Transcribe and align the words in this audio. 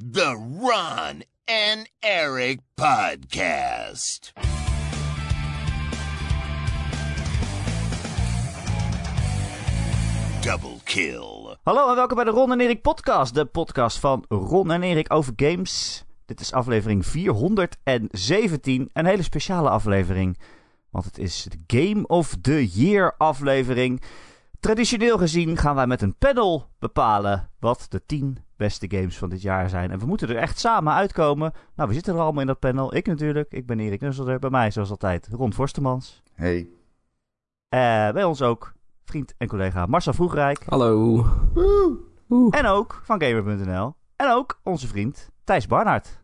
The 0.00 0.34
Ron 0.60 1.24
and 1.44 1.90
Eric 1.98 2.60
Podcast. 2.74 4.32
Double 10.40 10.76
kill. 10.84 11.56
Hallo 11.62 11.88
en 11.88 11.94
welkom 11.94 12.16
bij 12.16 12.24
de 12.24 12.30
Ron 12.30 12.52
en 12.52 12.60
Erik 12.60 12.82
podcast. 12.82 13.34
De 13.34 13.44
podcast 13.44 13.98
van 13.98 14.24
Ron 14.28 14.70
en 14.70 14.82
Erik 14.82 15.12
over 15.12 15.32
games. 15.36 16.04
Dit 16.26 16.40
is 16.40 16.52
aflevering 16.52 17.06
417. 17.06 18.90
Een 18.92 19.06
hele 19.06 19.22
speciale 19.22 19.70
aflevering. 19.70 20.38
Want 20.90 21.04
het 21.04 21.18
is 21.18 21.48
de 21.48 21.78
Game 21.80 22.06
of 22.06 22.36
the 22.40 22.66
Year 22.66 23.14
aflevering. 23.18 24.02
Traditioneel 24.60 25.18
gezien 25.18 25.56
gaan 25.56 25.74
wij 25.74 25.86
met 25.86 26.02
een 26.02 26.16
panel 26.16 26.68
bepalen 26.78 27.50
wat 27.58 27.86
de 27.88 28.06
10 28.06 28.38
beste 28.60 28.90
games 28.90 29.18
van 29.18 29.28
dit 29.28 29.42
jaar 29.42 29.68
zijn. 29.68 29.90
En 29.90 29.98
we 29.98 30.06
moeten 30.06 30.28
er 30.28 30.36
echt 30.36 30.58
samen 30.58 30.92
uitkomen. 30.92 31.52
Nou, 31.74 31.88
we 31.88 31.94
zitten 31.94 32.14
er 32.14 32.20
allemaal 32.20 32.40
in 32.40 32.46
dat 32.46 32.58
panel. 32.58 32.94
Ik 32.94 33.06
natuurlijk. 33.06 33.52
Ik 33.52 33.66
ben 33.66 33.80
Erik 33.80 34.00
Nusselder. 34.00 34.38
Bij 34.38 34.50
mij 34.50 34.70
zoals 34.70 34.90
altijd 34.90 35.28
Ron 35.32 35.52
Forstemans. 35.52 36.22
Hey. 36.34 36.68
Eh, 37.68 38.10
bij 38.10 38.24
ons 38.24 38.42
ook 38.42 38.72
vriend 39.04 39.34
en 39.38 39.48
collega 39.48 39.86
Marcel 39.86 40.12
Vroegrijk. 40.12 40.64
Hallo. 40.68 41.26
En 42.50 42.66
ook 42.66 43.00
van 43.04 43.22
Gamer.nl. 43.22 43.94
En 44.16 44.30
ook 44.30 44.60
onze 44.62 44.86
vriend 44.86 45.30
Thijs 45.44 45.66
Barnard. 45.66 46.20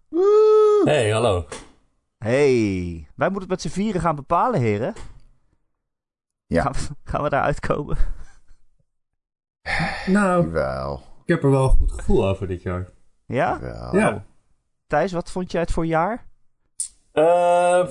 Hey, 0.84 1.10
hallo. 1.10 1.46
Hey, 2.18 3.08
wij 3.14 3.28
moeten 3.30 3.40
het 3.40 3.48
met 3.48 3.60
z'n 3.60 3.68
vieren 3.80 4.00
gaan 4.00 4.16
bepalen, 4.16 4.60
heren. 4.60 4.94
Ja. 6.46 6.62
Gaan, 6.62 6.72
we, 6.72 6.78
gaan 7.04 7.22
we 7.22 7.28
daar 7.28 7.42
uitkomen? 7.42 7.96
Nou, 10.06 10.50
Wel. 10.50 11.15
Ik 11.26 11.32
heb 11.34 11.42
er 11.42 11.50
wel 11.50 11.64
een 11.64 11.76
goed 11.76 11.92
gevoel 11.92 12.28
over 12.28 12.46
dit 12.46 12.62
jaar. 12.62 12.86
Ja? 13.26 13.58
Ja. 13.92 14.24
Thijs, 14.86 15.12
wat 15.12 15.30
vond 15.30 15.52
jij 15.52 15.60
het 15.60 15.70
voor 15.70 15.86
jaar? 15.86 16.26
Eh, 17.12 17.88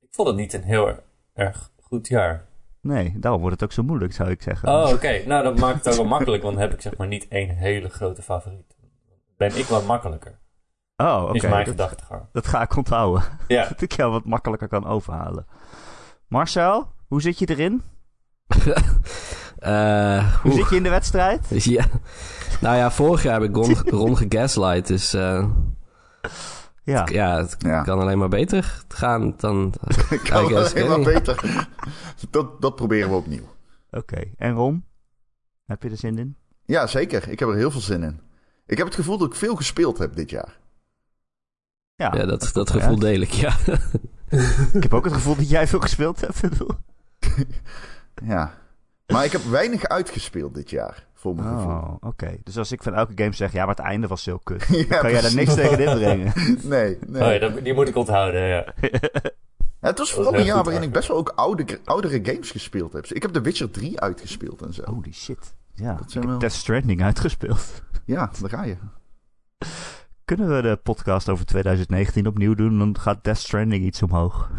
ik 0.00 0.08
vond 0.10 0.28
het 0.28 0.36
niet 0.36 0.52
een 0.52 0.62
heel 0.62 0.94
erg 1.34 1.70
goed 1.82 2.08
jaar. 2.08 2.46
Nee, 2.80 3.14
daarom 3.18 3.40
wordt 3.40 3.54
het 3.60 3.64
ook 3.64 3.74
zo 3.74 3.82
moeilijk, 3.82 4.12
zou 4.12 4.30
ik 4.30 4.42
zeggen. 4.42 4.68
Oh, 4.68 4.90
oké. 4.92 5.22
Nou, 5.26 5.42
dat 5.42 5.58
maakt 5.58 5.84
het 5.84 5.88
ook 5.88 5.94
wel 6.00 6.04
makkelijk, 6.10 6.42
want 6.42 6.54
dan 6.54 6.64
heb 6.64 6.72
ik 6.74 6.80
zeg 6.80 6.96
maar 6.96 7.06
niet 7.06 7.28
één 7.28 7.48
hele 7.48 7.88
grote 7.88 8.22
favoriet. 8.22 8.76
Ben 9.36 9.56
ik 9.58 9.64
wat 9.64 9.86
makkelijker, 9.86 10.38
Oh, 10.96 11.22
oké. 11.24 11.34
is 11.36 11.42
mijn 11.42 11.54
Dat, 11.54 11.68
gedachtegang. 11.68 12.22
dat 12.32 12.46
ga 12.46 12.62
ik 12.62 12.76
onthouden. 12.76 13.22
Ja, 13.48 13.66
dat 13.68 13.80
ik 13.80 13.92
jou 13.92 14.10
wat 14.12 14.24
makkelijker 14.24 14.68
kan 14.68 14.86
overhalen. 14.86 15.46
Marcel, 16.28 16.92
hoe 17.08 17.20
zit 17.22 17.38
je 17.38 17.46
erin? 17.48 17.82
Eh, 19.58 20.34
Hoe 20.42 20.52
zit 20.52 20.68
je 20.70 20.76
in 20.76 20.82
de 20.82 20.88
wedstrijd? 20.88 21.46
Ja. 21.64 21.84
Nou 22.60 22.76
ja, 22.76 22.90
vorig 22.90 23.22
jaar 23.22 23.40
heb 23.40 23.50
ik 23.50 23.56
Ron, 23.56 23.74
Ron 24.00 24.16
gegaslight, 24.16 24.86
dus 24.86 25.14
eh, 25.14 25.48
Ja. 26.84 27.06
ja, 27.12 27.36
het 27.36 27.56
Ja. 27.58 27.82
kan 27.82 28.00
alleen 28.00 28.18
maar 28.18 28.28
beter 28.28 28.82
gaan 28.88 29.34
dan... 29.36 29.74
Ik 30.10 30.20
kan 30.20 30.44
alleen 30.44 30.88
maar 30.88 30.98
ja. 30.98 31.04
beter. 31.04 31.66
Dat, 32.30 32.60
dat 32.60 32.74
proberen 32.76 33.10
we 33.10 33.16
opnieuw. 33.16 33.48
Oké. 33.90 34.22
En 34.36 34.52
Ron? 34.52 34.84
Heb 35.66 35.82
je 35.82 35.90
er 35.90 35.96
zin 35.96 36.18
in? 36.18 36.36
Ja, 36.64 36.86
zeker. 36.86 37.28
Ik 37.28 37.38
heb 37.38 37.48
er 37.48 37.54
heel 37.56 37.70
veel 37.70 37.80
zin 37.80 38.02
in. 38.02 38.20
Ik 38.66 38.76
heb 38.76 38.86
het 38.86 38.96
gevoel 38.96 39.18
dat 39.18 39.28
ik 39.28 39.34
veel 39.34 39.56
gespeeld 39.56 39.98
heb 39.98 40.16
dit 40.16 40.30
jaar. 40.30 40.58
Ja, 41.94 42.12
Ja, 42.16 42.26
dat, 42.26 42.50
dat 42.52 42.70
gevoel 42.70 42.98
deel 42.98 43.20
ik, 43.20 43.30
ja. 43.30 43.56
Ik 44.72 44.82
heb 44.82 44.94
ook 44.94 45.04
het 45.04 45.12
gevoel 45.14 45.36
dat 45.36 45.48
jij 45.48 45.66
veel 45.66 45.80
gespeeld 45.80 46.20
hebt. 46.20 46.42
ik 46.42 46.50
bedoel. 46.50 46.70
Ja. 48.24 48.54
Maar 49.12 49.24
ik 49.24 49.32
heb 49.32 49.42
weinig 49.42 49.84
uitgespeeld 49.84 50.54
dit 50.54 50.70
jaar, 50.70 51.06
voor 51.14 51.34
mijn 51.34 51.48
gevoel. 51.56 51.70
Oh, 51.72 51.94
oké. 52.00 52.36
Dus 52.44 52.58
als 52.58 52.72
ik 52.72 52.82
van 52.82 52.94
elke 52.94 53.12
game 53.14 53.32
zeg, 53.32 53.52
ja, 53.52 53.66
maar 53.66 53.74
het 53.74 53.84
einde 53.84 54.06
was 54.06 54.22
zo 54.22 54.38
kut. 54.38 54.64
Ja, 54.88 54.98
kan 54.98 55.10
jij 55.10 55.20
daar 55.20 55.34
niks 55.34 55.54
tegen 55.54 55.78
inbrengen? 55.78 56.32
Nee, 56.62 56.98
nee. 57.06 57.22
Oh, 57.22 57.32
ja 57.32 57.38
dat, 57.38 57.64
die 57.64 57.74
moet 57.74 57.88
ik 57.88 57.96
onthouden, 57.96 58.40
ja. 58.40 58.74
Ja, 58.80 58.88
het 59.90 59.98
was 59.98 60.12
vooral 60.12 60.34
een 60.34 60.44
jaar 60.44 60.64
waarin 60.64 60.82
ik 60.82 60.92
best 60.92 61.08
wel 61.08 61.16
ook 61.16 61.28
oude, 61.34 61.78
oudere 61.84 62.20
games 62.22 62.50
gespeeld 62.50 62.92
heb. 62.92 63.06
Ik 63.06 63.22
heb 63.22 63.32
The 63.32 63.40
Witcher 63.40 63.70
3 63.70 64.00
uitgespeeld 64.00 64.62
en 64.62 64.74
zo. 64.74 64.82
Holy 64.84 65.12
shit. 65.12 65.54
Ja, 65.74 65.92
Dat 65.94 66.04
ik 66.04 66.10
zijn 66.10 66.22
heb 66.22 66.30
wel- 66.30 66.38
Death 66.40 66.52
Stranding 66.54 67.02
uitgespeeld. 67.02 67.82
Ja, 68.04 68.30
daar 68.40 68.50
ga 68.50 68.64
je. 68.64 68.76
Kunnen 70.24 70.56
we 70.56 70.62
de 70.62 70.76
podcast 70.82 71.28
over 71.28 71.46
2019 71.46 72.26
opnieuw 72.26 72.54
doen? 72.54 72.78
Dan 72.78 72.98
gaat 72.98 73.24
Death 73.24 73.38
Stranding 73.38 73.84
iets 73.84 74.02
omhoog. 74.02 74.50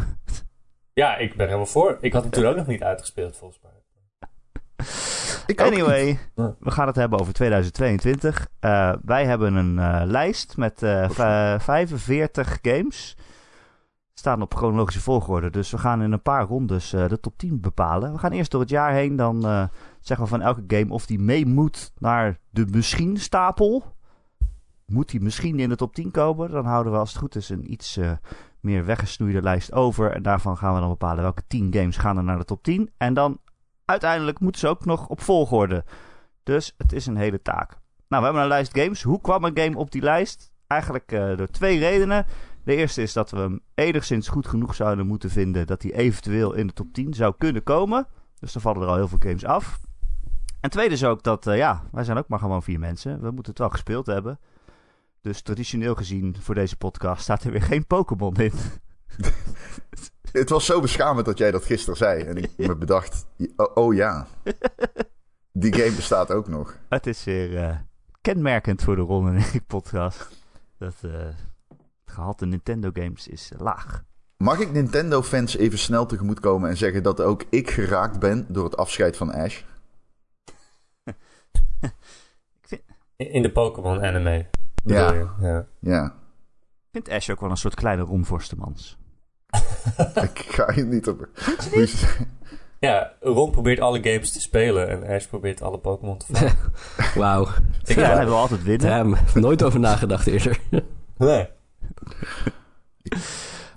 Ja, 0.92 1.16
ik 1.16 1.36
ben 1.36 1.46
helemaal 1.46 1.66
voor. 1.66 1.98
Ik 2.00 2.12
had 2.12 2.22
hem 2.22 2.30
toen 2.32 2.44
ook 2.46 2.56
nog 2.56 2.66
niet 2.66 2.82
uitgespeeld, 2.82 3.36
volgens 3.36 3.60
mij. 3.62 3.70
Ik. 5.46 5.60
Anyway, 5.60 6.18
we 6.34 6.70
gaan 6.70 6.86
het 6.86 6.96
hebben 6.96 7.18
over 7.20 7.32
2022. 7.32 8.48
Eh, 8.60 8.92
wij 9.04 9.26
hebben 9.26 9.54
een 9.54 9.78
eh, 9.78 10.02
lijst 10.04 10.56
met 10.56 10.82
eh, 10.82 11.10
va- 11.10 11.60
45 11.60 12.58
games. 12.62 13.16
Staan 14.14 14.42
op 14.42 14.54
chronologische 14.54 15.00
volgorde. 15.00 15.50
Dus 15.50 15.70
we 15.70 15.78
gaan 15.78 16.02
in 16.02 16.12
een 16.12 16.22
paar 16.22 16.44
rondes 16.46 16.92
eh, 16.92 17.08
de 17.08 17.20
top 17.20 17.38
10 17.38 17.60
bepalen. 17.60 18.12
We 18.12 18.18
gaan 18.18 18.30
eerst 18.32 18.50
door 18.50 18.60
het 18.60 18.70
jaar 18.70 18.92
heen. 18.92 19.16
Dan 19.16 19.44
eh, 19.46 19.64
zeggen 20.00 20.24
we 20.24 20.30
van 20.30 20.40
elke 20.42 20.64
game 20.66 20.92
of 20.92 21.06
die 21.06 21.18
mee 21.18 21.46
moet 21.46 21.92
naar 21.98 22.38
de 22.50 22.66
misschien 22.70 23.16
stapel. 23.16 23.84
Moet 24.86 25.10
die 25.10 25.20
misschien 25.20 25.58
in 25.60 25.68
de 25.68 25.76
top 25.76 25.94
10 25.94 26.10
komen? 26.10 26.50
Dan 26.50 26.64
houden 26.64 26.92
we 26.92 26.98
als 26.98 27.08
het 27.10 27.18
goed 27.18 27.36
is 27.36 27.48
een 27.48 27.72
iets 27.72 27.96
eh, 27.96 28.10
meer 28.60 28.84
weggesnoeide 28.84 29.42
lijst 29.42 29.72
over. 29.72 30.10
En 30.12 30.22
daarvan 30.22 30.56
gaan 30.56 30.74
we 30.74 30.80
dan 30.80 30.88
bepalen 30.88 31.22
welke 31.22 31.42
10 31.46 31.72
games 31.74 31.96
gaan 31.96 32.16
er 32.16 32.24
naar 32.24 32.38
de 32.38 32.44
top 32.44 32.62
10. 32.62 32.90
En 32.96 33.14
dan 33.14 33.38
uiteindelijk 33.90 34.40
moeten 34.40 34.60
ze 34.60 34.68
ook 34.68 34.84
nog 34.84 35.08
op 35.08 35.20
volgorde. 35.20 35.84
Dus 36.42 36.74
het 36.76 36.92
is 36.92 37.06
een 37.06 37.16
hele 37.16 37.42
taak. 37.42 37.70
Nou, 38.08 38.22
we 38.22 38.24
hebben 38.24 38.42
een 38.42 38.48
lijst 38.48 38.78
games. 38.78 39.02
Hoe 39.02 39.20
kwam 39.20 39.44
een 39.44 39.58
game 39.58 39.76
op 39.76 39.90
die 39.90 40.02
lijst? 40.02 40.52
Eigenlijk 40.66 41.12
eh, 41.12 41.36
door 41.36 41.48
twee 41.48 41.78
redenen. 41.78 42.26
De 42.64 42.74
eerste 42.74 43.02
is 43.02 43.12
dat 43.12 43.30
we 43.30 43.38
hem 43.38 43.60
enigszins 43.74 44.28
goed 44.28 44.46
genoeg 44.46 44.74
zouden 44.74 45.06
moeten 45.06 45.30
vinden 45.30 45.66
dat 45.66 45.82
hij 45.82 45.92
eventueel 45.92 46.54
in 46.54 46.66
de 46.66 46.72
top 46.72 46.92
10 46.92 47.14
zou 47.14 47.34
kunnen 47.38 47.62
komen. 47.62 48.06
Dus 48.38 48.52
dan 48.52 48.62
vallen 48.62 48.82
er 48.82 48.88
al 48.88 48.94
heel 48.94 49.08
veel 49.08 49.18
games 49.20 49.44
af. 49.44 49.80
En 50.60 50.70
tweede 50.70 50.94
is 50.94 51.04
ook 51.04 51.22
dat, 51.22 51.46
eh, 51.46 51.56
ja, 51.56 51.82
wij 51.92 52.04
zijn 52.04 52.18
ook 52.18 52.28
maar 52.28 52.38
gewoon 52.38 52.62
vier 52.62 52.78
mensen. 52.78 53.20
We 53.20 53.30
moeten 53.30 53.50
het 53.50 53.58
wel 53.58 53.70
gespeeld 53.70 54.06
hebben. 54.06 54.38
Dus 55.20 55.42
traditioneel 55.42 55.94
gezien 55.94 56.36
voor 56.40 56.54
deze 56.54 56.76
podcast 56.76 57.22
staat 57.22 57.44
er 57.44 57.50
weer 57.50 57.62
geen 57.62 57.86
Pokémon 57.86 58.36
in. 58.36 58.52
Het 60.32 60.50
was 60.50 60.64
zo 60.64 60.80
beschamend 60.80 61.26
dat 61.26 61.38
jij 61.38 61.50
dat 61.50 61.64
gisteren 61.64 61.96
zei. 61.96 62.22
En 62.22 62.36
ik 62.36 62.50
me 62.56 62.76
bedacht, 62.76 63.26
oh, 63.56 63.70
oh 63.74 63.94
ja. 63.94 64.26
Die 65.52 65.74
game 65.74 65.96
bestaat 65.96 66.32
ook 66.32 66.48
nog. 66.48 66.78
Het 66.88 67.06
is 67.06 67.24
weer 67.24 67.56
eh, 67.56 67.76
kenmerkend 68.20 68.82
voor 68.82 68.96
de 68.96 69.02
Ron 69.02 69.36
en 69.36 69.64
podcast. 69.66 70.28
Dat 70.78 70.94
eh, 71.02 71.12
het 71.12 71.34
gehalte 72.04 72.46
Nintendo 72.46 72.90
games 72.92 73.28
is 73.28 73.50
eh, 73.52 73.60
laag. 73.60 74.04
Mag 74.36 74.58
ik 74.58 74.72
Nintendo-fans 74.72 75.56
even 75.56 75.78
snel 75.78 76.06
tegemoetkomen 76.06 76.70
en 76.70 76.76
zeggen 76.76 77.02
dat 77.02 77.20
ook 77.20 77.44
ik 77.50 77.70
geraakt 77.70 78.18
ben 78.18 78.46
door 78.48 78.64
het 78.64 78.76
afscheid 78.76 79.16
van 79.16 79.32
Ash? 79.32 79.62
In 83.16 83.32
in 83.32 83.42
de 83.42 83.52
Pokémon 83.52 84.02
anime. 84.02 84.46
bedoel 84.82 85.12
Ja. 85.12 85.34
ja. 85.40 85.66
Ja, 85.80 86.04
Ik 86.04 86.88
vind 86.90 87.08
Ash 87.08 87.30
ook 87.30 87.40
wel 87.40 87.50
een 87.50 87.56
soort 87.56 87.74
kleine 87.74 88.02
Ron 88.02 88.24
Forstemans. 88.24 88.99
ik 90.30 90.44
ga 90.48 90.72
je 90.74 90.84
niet 90.84 91.08
op. 91.08 91.28
Ja, 92.80 93.12
Ron 93.20 93.50
probeert 93.50 93.80
alle 93.80 94.02
games 94.02 94.32
te 94.32 94.40
spelen 94.40 94.88
en 94.88 95.14
Ash 95.16 95.26
probeert 95.26 95.62
alle 95.62 95.78
Pokémon 95.78 96.18
te 96.18 96.26
vangen. 96.30 96.56
Wauw. 97.14 97.48
Ik 97.84 97.96
Ja. 97.96 98.14
hij 98.14 98.24
wil 98.24 98.36
altijd 98.36 98.62
winnen. 98.62 98.88
Damn. 98.88 99.16
Nooit 99.34 99.62
over 99.62 99.80
nagedacht 99.80 100.26
eerder. 100.26 100.58
nee. 101.16 101.48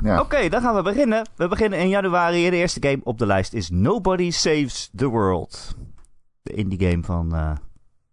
Ja. 0.04 0.20
Oké, 0.20 0.50
dan 0.50 0.62
gaan 0.62 0.76
we 0.76 0.82
beginnen. 0.82 1.28
We 1.36 1.48
beginnen 1.48 1.80
in 1.80 1.90
januari. 1.90 2.50
De 2.50 2.56
eerste 2.56 2.88
game 2.88 3.00
op 3.04 3.18
de 3.18 3.26
lijst 3.26 3.54
is 3.54 3.70
Nobody 3.70 4.32
Saves 4.32 4.90
the 4.96 5.08
World. 5.08 5.76
De 6.42 6.54
indie 6.54 6.90
game 6.90 7.04
van 7.04 7.36
eh, 7.36 7.52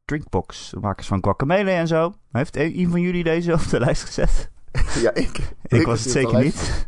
Drinkbox. 0.04 0.70
De 0.70 0.80
makers 0.80 1.06
van 1.06 1.22
Guacamelee 1.22 1.74
en 1.74 1.86
zo. 1.86 2.12
Heeft 2.32 2.56
een 2.56 2.90
van 2.90 3.00
jullie 3.00 3.24
deze 3.24 3.52
op 3.52 3.68
de 3.68 3.80
lijst 3.80 4.04
gezet? 4.04 4.50
ja, 5.02 5.14
ik. 5.14 5.38
Ik, 5.66 5.86
was 5.86 6.02
het 6.04 6.12
zeker 6.12 6.42
niet. 6.44 6.86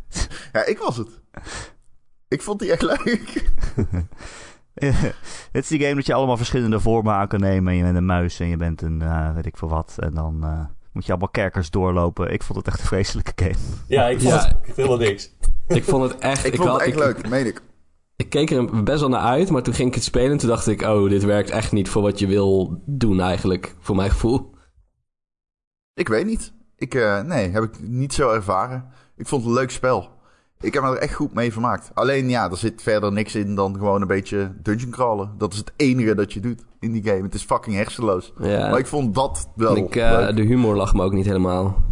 Ja, 0.52 0.64
ik 0.64 0.78
was 0.78 0.96
het. 0.96 1.20
Ik 2.28 2.42
vond 2.42 2.58
die 2.60 2.72
echt 2.72 2.82
leuk. 2.82 3.50
Het 5.52 5.62
is 5.62 5.68
die 5.68 5.80
game 5.80 5.94
dat 5.94 6.06
je 6.06 6.14
allemaal 6.14 6.36
verschillende 6.36 6.80
vormen 6.80 7.14
aan 7.14 7.28
kan 7.28 7.40
nemen. 7.40 7.72
En 7.72 7.78
je 7.78 7.84
bent 7.84 7.96
een 7.96 8.06
muis 8.06 8.40
en 8.40 8.46
je 8.48 8.56
bent 8.56 8.82
een 8.82 9.02
eh, 9.02 9.34
weet 9.34 9.46
ik 9.46 9.56
veel 9.56 9.68
wat. 9.68 9.94
En 9.98 10.14
dan 10.14 10.44
eh, 10.44 10.64
moet 10.92 11.04
je 11.04 11.10
allemaal 11.10 11.28
kerkers 11.30 11.70
doorlopen. 11.70 12.32
Ik 12.32 12.42
vond 12.42 12.58
het 12.58 12.66
echt 12.66 12.80
een 12.80 12.86
vreselijke 12.86 13.32
game. 13.36 13.54
Ja, 13.86 14.08
ik 14.08 14.20
vond 14.20 14.32
Ja. 14.32 14.60
het 14.62 14.76
helemaal 14.76 14.96
niks. 14.96 15.30
Ik 15.68 15.84
vond 15.84 16.10
het 16.10 16.20
echt... 16.20 16.44
Ik 16.44 16.54
vond 16.56 16.68
had- 16.68 16.78
het 16.80 16.88
echt 16.88 16.98
ik- 16.98 17.04
leuk, 17.04 17.28
meen 17.28 17.46
ik. 17.46 17.62
Ik 18.16 18.28
keek 18.30 18.50
er 18.50 18.82
best 18.84 19.00
wel 19.00 19.08
naar 19.08 19.20
uit, 19.20 19.50
maar 19.50 19.62
toen 19.62 19.74
ging 19.74 19.88
ik 19.88 19.94
het 19.94 20.04
spelen 20.04 20.30
en 20.30 20.38
toen 20.38 20.48
dacht 20.48 20.66
ik... 20.66 20.82
Oh, 20.82 21.08
dit 21.08 21.22
werkt 21.24 21.50
echt 21.50 21.72
niet 21.72 21.88
voor 21.88 22.02
wat 22.02 22.18
je 22.18 22.26
wil 22.26 22.82
doen 22.86 23.20
eigenlijk, 23.20 23.74
voor 23.78 23.96
mijn 23.96 24.10
gevoel. 24.10 24.54
Ik 25.94 26.08
weet 26.08 26.26
niet. 26.26 26.52
Ik, 26.82 26.94
eh, 26.94 27.20
nee, 27.20 27.50
heb 27.50 27.62
ik 27.62 27.80
niet 27.80 28.12
zo 28.12 28.30
ervaren. 28.30 28.84
Ik 29.16 29.26
vond 29.26 29.42
het 29.42 29.50
een 29.50 29.58
leuk 29.58 29.70
spel. 29.70 30.10
Ik 30.60 30.74
heb 30.74 30.82
me 30.82 30.88
er 30.88 30.96
echt 30.96 31.14
goed 31.14 31.34
mee 31.34 31.52
vermaakt. 31.52 31.90
Alleen 31.94 32.28
ja, 32.28 32.50
er 32.50 32.56
zit 32.56 32.82
verder 32.82 33.12
niks 33.12 33.34
in 33.34 33.54
dan 33.54 33.74
gewoon 33.74 34.00
een 34.00 34.06
beetje 34.06 34.52
dungeon 34.62 34.90
crawlen. 34.90 35.30
Dat 35.38 35.52
is 35.52 35.58
het 35.58 35.72
enige 35.76 36.14
dat 36.14 36.32
je 36.32 36.40
doet 36.40 36.64
in 36.80 36.92
die 36.92 37.02
game. 37.02 37.22
Het 37.22 37.34
is 37.34 37.42
fucking 37.42 37.76
hersenloos. 37.76 38.32
Ja. 38.38 38.70
Maar 38.70 38.78
ik 38.78 38.86
vond 38.86 39.14
dat 39.14 39.48
wel 39.54 39.76
ik, 39.76 39.96
eh, 39.96 40.34
de 40.34 40.42
humor 40.42 40.76
lag 40.76 40.94
me 40.94 41.02
ook 41.02 41.12
niet 41.12 41.26
helemaal. 41.26 41.82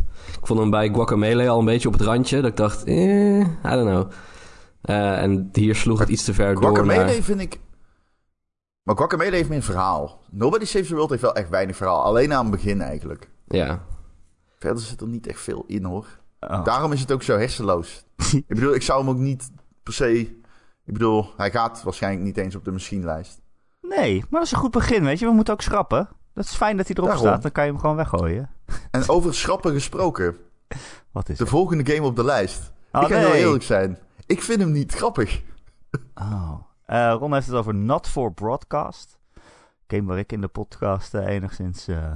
Ik 0.40 0.46
vond 0.46 0.60
hem 0.60 0.70
bij 0.70 0.88
Guacamele 0.88 1.48
al 1.48 1.58
een 1.58 1.64
beetje 1.64 1.88
op 1.88 1.94
het 1.94 2.02
randje. 2.02 2.40
Dat 2.40 2.50
ik 2.50 2.56
dacht, 2.56 2.84
eh, 2.84 3.40
I 3.40 3.46
don't 3.62 3.88
know. 3.88 4.10
Eh, 4.80 5.22
en 5.22 5.48
hier 5.52 5.74
sloeg 5.74 5.98
het 5.98 6.08
iets 6.08 6.24
te 6.24 6.34
ver 6.34 6.54
door 6.54 6.62
Guacamele 6.62 7.22
vind 7.22 7.40
ik... 7.40 7.60
Maar 8.82 8.96
Guacamele 8.96 9.36
heeft 9.36 9.48
meer 9.48 9.62
verhaal. 9.62 10.20
Nobody 10.30 10.64
Saves 10.64 10.88
the 10.88 10.94
World 10.94 11.10
heeft 11.10 11.22
wel 11.22 11.34
echt 11.34 11.48
weinig 11.48 11.76
verhaal. 11.76 12.02
Alleen 12.02 12.32
aan 12.32 12.42
het 12.42 12.50
begin 12.50 12.80
eigenlijk. 12.80 13.28
Ja. 13.46 13.80
Verder 14.60 14.82
zit 14.82 15.00
er 15.00 15.06
niet 15.08 15.26
echt 15.26 15.40
veel 15.40 15.64
in 15.66 15.84
hoor. 15.84 16.06
Oh. 16.40 16.64
Daarom 16.64 16.92
is 16.92 17.00
het 17.00 17.12
ook 17.12 17.22
zo 17.22 17.36
hersenloos. 17.38 18.04
ik 18.32 18.54
bedoel, 18.54 18.74
ik 18.74 18.82
zou 18.82 19.00
hem 19.00 19.08
ook 19.10 19.18
niet 19.18 19.50
per 19.82 19.92
se... 19.92 20.20
Ik 20.84 20.92
bedoel, 20.96 21.32
hij 21.36 21.50
gaat 21.50 21.82
waarschijnlijk 21.82 22.24
niet 22.24 22.36
eens 22.36 22.54
op 22.54 22.64
de 22.64 22.70
machienlijst. 22.72 23.40
Nee, 23.80 24.18
maar 24.18 24.40
dat 24.40 24.42
is 24.42 24.52
een 24.52 24.58
goed 24.58 24.70
begin, 24.70 25.04
weet 25.04 25.18
je. 25.18 25.26
We 25.26 25.32
moeten 25.32 25.54
ook 25.54 25.60
schrappen. 25.62 26.08
Dat 26.34 26.44
is 26.44 26.54
fijn 26.54 26.76
dat 26.76 26.86
hij 26.86 26.96
erop 26.96 27.08
Daarom. 27.08 27.26
staat. 27.26 27.42
Dan 27.42 27.52
kan 27.52 27.64
je 27.64 27.70
hem 27.70 27.80
gewoon 27.80 27.96
weggooien. 27.96 28.50
En 28.90 29.08
over 29.08 29.34
schrappen 29.34 29.72
gesproken. 29.72 30.36
Wat 31.10 31.28
is 31.28 31.36
De 31.36 31.42
het? 31.42 31.52
volgende 31.52 31.92
game 31.92 32.06
op 32.06 32.16
de 32.16 32.24
lijst. 32.24 32.72
Oh, 32.92 33.02
ik 33.02 33.08
ga 33.08 33.18
heel 33.18 33.32
eerlijk 33.32 33.62
zijn. 33.62 33.98
Ik 34.26 34.42
vind 34.42 34.60
hem 34.60 34.72
niet 34.72 34.92
grappig. 34.94 35.42
Oh. 36.14 36.52
Eh, 36.86 37.14
Ron 37.18 37.32
heeft 37.34 37.46
het 37.46 37.56
over 37.56 37.74
Not 37.74 38.08
for 38.08 38.32
Broadcast. 38.32 39.18
Game 39.86 40.04
waar 40.06 40.18
ik 40.18 40.32
in 40.32 40.40
de 40.40 40.48
podcast 40.48 41.14
eh, 41.14 41.26
enigszins 41.26 41.88
eh, 41.88 42.12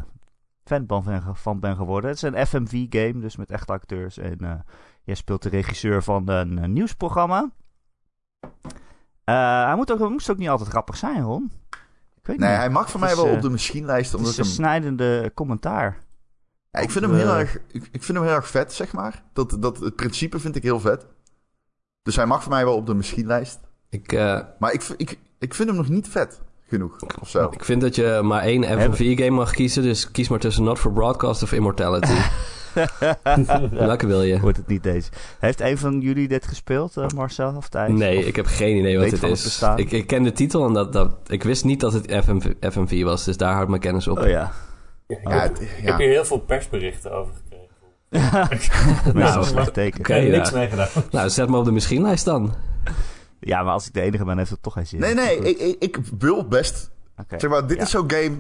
fan 0.65 0.85
van 0.87 1.05
ben, 1.05 1.37
van 1.37 1.61
ben 1.61 1.77
geworden. 1.77 2.11
Het 2.11 2.23
is 2.23 2.31
een 2.31 2.47
FMV-game, 2.47 3.21
dus 3.21 3.37
met 3.37 3.51
echte 3.51 3.73
acteurs. 3.73 4.19
En 4.19 4.39
eh, 4.41 4.55
jij 5.03 5.15
speelt 5.15 5.43
de 5.43 5.49
regisseur 5.49 6.03
van 6.03 6.29
een, 6.29 6.59
eh, 6.59 6.69
nieuwsprogramma. 6.69 7.51
Eh, 9.25 9.65
hij 9.65 9.75
moet 9.77 9.93
ook, 9.93 10.11
moest 10.11 10.31
ook 10.31 10.37
niet 10.39 10.49
altijd 10.49 10.69
grappig 10.69 10.97
zijn, 10.97 11.23
Ron. 11.23 11.53
Ik 12.21 12.27
weet 12.27 12.39
Nee, 12.39 12.49
niet. 12.49 12.59
hij 12.59 12.71
mag 12.71 12.91
voor 12.91 13.01
Het 13.01 13.11
mij 13.11 13.19
is, 13.19 13.23
wel 13.25 13.35
op 13.37 13.43
de 13.43 13.51
machienlijst. 13.51 14.11
Het 14.13 14.21
Omdat 14.21 14.33
is 14.33 14.39
ik 14.39 14.45
een 14.45 14.51
hem... 14.51 14.59
snijdende 14.61 15.33
commentaar. 15.35 15.99
Ja, 16.71 16.81
ik 16.81 16.91
vind 16.91 17.05
hem 17.05 17.15
heel 17.15 17.35
erg... 17.37 17.57
Ik, 17.57 17.89
ik 17.93 18.03
vind 18.03 18.19
hem 18.19 18.27
heel 18.27 18.37
erg 18.37 18.49
vet, 18.49 18.73
zeg 18.73 18.93
maar. 18.93 19.23
Dat, 19.33 19.57
dat, 19.61 19.81
het 19.81 19.97
principe 19.97 20.41
vind 20.41 20.57
ik 20.57 20.63
heel 20.63 20.81
vet. 20.81 21.07
Dus 22.03 22.17
hij 22.17 22.27
mag 22.27 22.43
voor 22.43 22.53
mij 22.53 22.65
wel 22.65 22.77
op 22.77 22.87
de 22.87 22.95
machienlijst. 22.95 23.61
Ik, 23.89 24.13
eh, 24.13 24.41
Maar 24.59 24.73
ik, 24.73 24.83
ik, 24.97 25.19
ik 25.39 25.55
vind 25.55 25.69
hem 25.69 25.79
nog 25.79 25.89
niet 25.89 26.09
vet 26.09 26.41
genoeg. 26.75 26.97
Of 27.21 27.29
zo. 27.29 27.49
ik 27.51 27.65
vind 27.65 27.81
dat 27.81 27.95
je 27.95 28.21
maar 28.23 28.43
één 28.43 28.65
FMV-game 28.65 29.31
mag 29.31 29.51
kiezen. 29.51 29.83
Dus 29.83 30.11
kies 30.11 30.29
maar 30.29 30.39
tussen 30.39 30.65
Not 30.65 30.79
for 30.79 30.93
Broadcast 30.93 31.43
of 31.43 31.53
Immortality. 31.53 32.13
Welke 33.71 34.07
wil 34.07 34.23
je? 34.23 34.41
Wordt 34.41 34.57
het 34.57 34.67
niet 34.67 34.83
deze. 34.83 35.11
Heeft 35.39 35.61
een 35.61 35.79
van 35.79 36.01
jullie 36.01 36.29
dit 36.29 36.47
gespeeld, 36.47 36.97
eh, 36.97 37.07
Marcel 37.15 37.55
of 37.57 37.69
Thijs? 37.69 37.93
Nee, 37.93 38.19
Of- 38.19 38.25
ik 38.25 38.37
heb 38.37 38.47
geen 38.47 38.77
idee 38.77 38.99
wat 38.99 39.11
het 39.11 39.23
is. 39.23 39.63
Ik, 39.77 39.91
ik 39.93 40.07
ken 40.07 40.23
de 40.23 40.33
titel 40.33 40.67
en 40.67 40.73
dat, 40.73 40.93
dat, 40.93 41.11
ik 41.27 41.43
wist 41.43 41.65
niet 41.65 41.81
dat 41.81 41.93
het 41.93 42.13
FMV, 42.25 42.53
FMV 42.61 43.03
was. 43.03 43.25
Dus 43.25 43.37
daar 43.37 43.53
houdt 43.53 43.69
mijn 43.69 43.81
kennis 43.81 44.09
op. 44.09 44.19
Oh 44.19 44.29
ja. 44.29 44.53
Ja, 45.07 45.17
ik, 45.17 45.29
Ja, 45.29 45.41
heb, 45.41 45.59
ik 45.59 45.95
hier 45.97 46.09
heel 46.09 46.25
veel 46.25 46.39
persberichten 46.39 47.13
over 47.13 47.33
gekregen. 47.35 47.63
Nou, 49.21 49.39
een 49.39 49.45
slecht 49.45 49.75
teken. 49.75 50.01
Ik 50.01 50.07
heb 50.07 50.23
ja. 50.23 50.37
niks 50.37 50.51
mee 50.53 50.69
gedaan. 50.69 50.89
Nou, 51.11 51.31
zet 51.31 51.49
me 51.49 51.57
op 51.57 51.65
de 51.65 51.71
machienlijst 51.71 52.25
dan. 52.25 52.55
Ja, 53.47 53.63
maar 53.63 53.73
als 53.73 53.87
ik 53.87 53.93
de 53.95 54.01
enige 54.01 54.25
ben, 54.25 54.39
heeft 54.39 54.51
het 54.51 54.63
toch 54.63 54.73
geen 54.73 54.87
zin. 54.87 55.01
Nee, 55.01 55.15
nee, 55.15 55.39
ik, 55.39 55.59
ik, 55.59 55.77
ik 55.79 55.99
wil 56.19 56.49
best. 56.49 56.91
Oké. 57.17 57.39
Zeg 57.39 57.51
maar, 57.51 57.67
dit 57.67 57.77
Ja. 57.77 57.83
is 57.83 57.91
zo'n 57.91 58.11
game... 58.11 58.37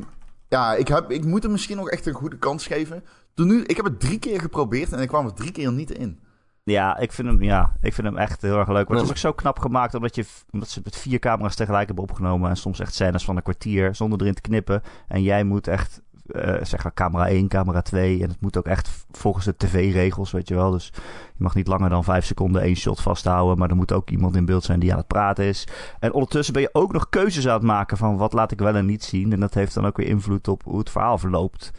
Ja, 0.48 0.74
ik, 0.74 0.88
heb, 0.88 1.10
ik 1.10 1.24
moet 1.24 1.42
hem 1.42 1.52
misschien 1.52 1.76
nog 1.76 1.90
echt 1.90 2.06
een 2.06 2.12
goede 2.14 2.38
kans 2.38 2.66
geven. 2.66 3.04
Toen 3.34 3.46
nu, 3.46 3.62
ik 3.64 3.76
heb 3.76 3.84
het 3.84 4.00
drie 4.00 4.18
keer 4.18 4.40
geprobeerd 4.40 4.92
en 4.92 5.00
ik 5.00 5.08
kwam 5.08 5.26
er 5.26 5.34
drie 5.34 5.52
keer 5.52 5.72
niet 5.72 5.90
in. 5.90 6.20
Ja, 6.64 6.96
ik 6.98 7.12
vind 7.12 7.28
hem, 7.28 7.42
ja, 7.42 7.72
ik 7.80 7.92
vind 7.94 8.06
hem 8.06 8.16
echt 8.16 8.42
heel 8.42 8.58
erg 8.58 8.68
leuk. 8.68 8.88
Maar 8.88 8.96
het 8.96 9.04
is 9.06 9.10
ook 9.12 9.18
zo 9.18 9.32
knap 9.32 9.58
gemaakt 9.58 9.94
omdat, 9.94 10.14
je, 10.14 10.24
omdat 10.50 10.68
ze 10.68 10.74
het 10.74 10.84
met 10.84 10.96
vier 10.96 11.18
camera's 11.18 11.54
tegelijk 11.54 11.86
hebben 11.86 12.04
opgenomen. 12.04 12.50
En 12.50 12.56
soms 12.56 12.80
echt 12.80 12.94
scènes 12.94 13.24
van 13.24 13.36
een 13.36 13.42
kwartier 13.42 13.94
zonder 13.94 14.20
erin 14.20 14.34
te 14.34 14.40
knippen. 14.40 14.82
En 15.08 15.22
jij 15.22 15.44
moet 15.44 15.66
echt, 15.66 16.02
eh, 16.26 16.64
zeg 16.64 16.82
maar, 16.82 16.94
camera 16.94 17.28
1, 17.28 17.48
camera 17.48 17.82
2. 17.82 18.22
En 18.22 18.28
het 18.28 18.40
moet 18.40 18.56
ook 18.56 18.66
echt 18.66 19.06
volgens 19.10 19.44
de 19.44 19.56
tv-regels, 19.56 20.30
weet 20.30 20.48
je 20.48 20.54
wel. 20.54 20.70
Dus 20.70 20.90
je 21.36 21.42
mag 21.42 21.54
niet 21.54 21.66
langer 21.66 21.90
dan 21.90 22.04
vijf 22.04 22.24
seconden 22.24 22.62
één 22.62 22.76
shot 22.76 23.00
vasthouden. 23.00 23.58
Maar 23.58 23.70
er 23.70 23.76
moet 23.76 23.92
ook 23.92 24.10
iemand 24.10 24.36
in 24.36 24.44
beeld 24.44 24.64
zijn 24.64 24.80
die 24.80 24.92
aan 24.92 24.98
het 24.98 25.06
praten 25.06 25.44
is. 25.44 25.66
En 26.00 26.12
ondertussen 26.12 26.54
ben 26.54 26.62
je 26.62 26.70
ook 26.72 26.92
nog 26.92 27.08
keuzes 27.08 27.48
aan 27.48 27.54
het 27.54 27.62
maken 27.62 27.96
van 27.96 28.16
wat 28.16 28.32
laat 28.32 28.52
ik 28.52 28.58
wel 28.58 28.74
en 28.74 28.86
niet 28.86 29.04
zien. 29.04 29.32
En 29.32 29.40
dat 29.40 29.54
heeft 29.54 29.74
dan 29.74 29.86
ook 29.86 29.96
weer 29.96 30.06
invloed 30.06 30.48
op 30.48 30.62
hoe 30.62 30.78
het 30.78 30.90
verhaal 30.90 31.18
verloopt. 31.18 31.70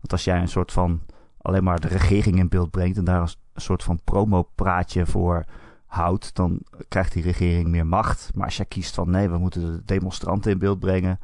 Want 0.00 0.12
als 0.12 0.24
jij 0.24 0.40
een 0.40 0.48
soort 0.48 0.72
van 0.72 1.00
alleen 1.42 1.64
maar 1.64 1.80
de 1.80 1.88
regering 1.88 2.38
in 2.38 2.48
beeld 2.48 2.70
brengt 2.70 2.96
en 2.96 3.04
daar 3.04 3.20
een 3.20 3.60
soort 3.60 3.82
van 3.82 4.00
promopraatje 4.04 5.06
voor 5.06 5.44
houdt, 5.86 6.34
dan 6.34 6.60
krijgt 6.88 7.12
die 7.12 7.22
regering 7.22 7.68
meer 7.68 7.86
macht. 7.86 8.30
Maar 8.34 8.44
als 8.44 8.56
jij 8.56 8.66
kiest 8.66 8.94
van 8.94 9.10
nee, 9.10 9.28
we 9.28 9.38
moeten 9.38 9.62
de 9.62 9.82
demonstranten 9.84 10.50
in 10.50 10.58
beeld 10.58 10.78
brengen, 10.78 11.18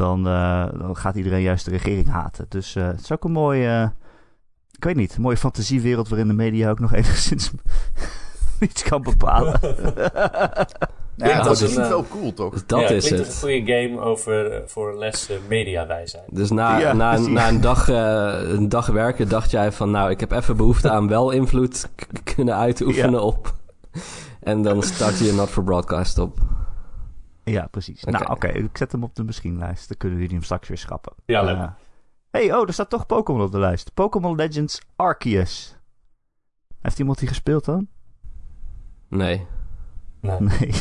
dan, 0.00 0.26
eh, 0.26 0.66
dan 0.78 0.96
gaat 0.96 1.14
iedereen 1.14 1.42
juist 1.42 1.64
de 1.64 1.70
regering 1.70 2.08
haten. 2.08 2.46
Dus 2.48 2.76
eh, 2.76 2.86
het 2.86 3.00
is 3.00 3.12
ook 3.12 3.24
een 3.24 3.32
mooie, 3.32 3.66
eh, 3.66 3.88
ik 4.76 4.84
weet 4.84 4.96
niet, 4.96 5.14
een 5.14 5.22
mooie 5.22 5.36
fantasiewereld 5.36 6.08
waarin 6.08 6.28
de 6.28 6.34
media 6.34 6.70
ook 6.70 6.78
nog 6.78 6.92
enigszins 7.00 7.50
iets 8.60 8.82
kan 8.82 9.02
bepalen. 9.02 9.60
Ja, 11.16 11.42
dat 11.42 11.60
is 11.60 11.76
een, 11.76 11.88
wel 11.88 12.04
cool, 12.10 12.34
toch? 12.34 12.52
Dus 12.52 12.66
dat 12.66 12.80
ja, 12.80 12.88
is 12.88 13.10
het. 13.10 13.18
een 13.18 13.32
goede 13.32 13.62
game 13.72 14.00
over, 14.00 14.62
voor 14.66 14.96
les 14.98 15.30
mediawijsheid. 15.48 16.24
Dus 16.30 16.50
na, 16.50 16.78
Ja, 16.78 16.92
na, 16.92 17.10
precies. 17.14 17.32
na 17.32 17.48
een, 17.48 17.60
dag, 17.60 17.88
eh, 17.88 18.50
een 18.50 18.68
dag 18.68 18.86
werken 18.86 19.28
dacht 19.28 19.50
jij 19.50 19.72
van... 19.72 19.90
nou, 19.90 20.10
ik 20.10 20.20
heb 20.20 20.32
even 20.32 20.56
behoefte 20.56 20.90
aan 20.90 21.08
wel 21.08 21.30
invloed 21.30 21.88
kunnen 22.34 22.56
uitoefenen 22.56 23.10
Ja. 23.12 23.20
op... 23.20 23.54
en 24.40 24.62
dan 24.62 24.82
start 24.82 25.18
je 25.18 25.32
Not 25.32 25.48
for 25.48 25.64
Broadcast 25.64 26.18
op. 26.18 26.38
ja, 27.44 27.66
precies. 27.66 28.04
Nou, 28.04 28.30
oké, 28.30 28.48
ik 28.48 28.76
zet 28.76 28.92
hem 28.92 29.02
op 29.02 29.14
de 29.14 29.24
misschien-lijst. 29.24 29.88
Dan 29.88 29.96
kunnen 29.96 30.18
jullie 30.18 30.34
hem 30.34 30.44
straks 30.44 30.68
weer 30.68 30.78
schrappen. 30.78 31.12
Ja, 31.24 31.42
leuk. 31.42 31.56
Eh, 31.56 31.68
hey, 32.30 32.54
oh, 32.54 32.66
er 32.66 32.72
staat 32.72 32.90
toch 32.90 33.06
Pokémon 33.06 33.42
op 33.42 33.52
de 33.52 33.58
lijst. 33.58 33.94
Pokémon 33.94 34.36
Legends 34.36 34.80
Arceus. 34.96 35.76
Heeft 36.80 36.98
iemand 36.98 37.18
die 37.18 37.28
gespeeld 37.28 37.64
dan? 37.64 37.88
Nee. 39.08 39.46
Nou, 40.20 40.44
Nee. 40.60 40.72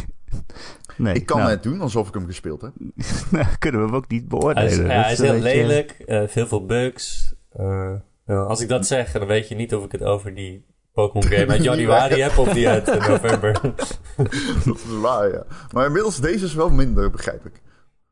nee. 0.97 1.13
Ik 1.13 1.25
kan 1.25 1.37
nou, 1.37 1.49
het 1.49 1.63
doen 1.63 1.81
alsof 1.81 2.07
ik 2.07 2.13
hem 2.13 2.25
gespeeld 2.25 2.61
heb. 2.61 2.73
kunnen 3.59 3.79
we 3.81 3.85
hem 3.87 3.95
ook 3.95 4.07
niet 4.07 4.19
hij 4.19 4.29
beoordelen. 4.29 4.69
is, 4.69 4.77
ja, 4.77 4.83
Dat 4.83 4.91
hij 5.03 5.11
is 5.11 5.19
heel 5.19 5.31
beetje- 5.31 5.43
lelijk, 5.43 5.91
eh, 5.91 6.27
veel 6.27 6.47
veel 6.47 6.65
bugs. 6.65 7.33
Eh, 7.49 7.93
ja, 8.25 8.35
als 8.41 8.61
ik 8.61 8.67
dat 8.67 8.87
zeg, 8.87 9.11
dan 9.11 9.27
weet 9.27 9.47
je 9.47 9.55
niet 9.55 9.75
of 9.75 9.83
ik 9.85 9.91
het 9.91 10.03
over 10.03 10.35
die 10.35 10.65
Pokémon 11.07 11.23
game 11.39 11.51
uit 11.51 11.63
januari 11.63 12.21
heb 12.21 12.37
of 12.37 12.49
die 12.53 12.67
uit 12.69 12.87
eh, 12.87 13.07
november. 13.07 13.51
Dat 14.65 14.75
is 14.75 14.99
waar, 15.01 15.31
ja. 15.31 15.43
Maar 15.73 15.85
inmiddels, 15.85 16.19
deze 16.21 16.45
is 16.45 16.53
wel 16.53 16.69
minder, 16.69 17.09
begrijp 17.11 17.45
ik. 17.45 17.61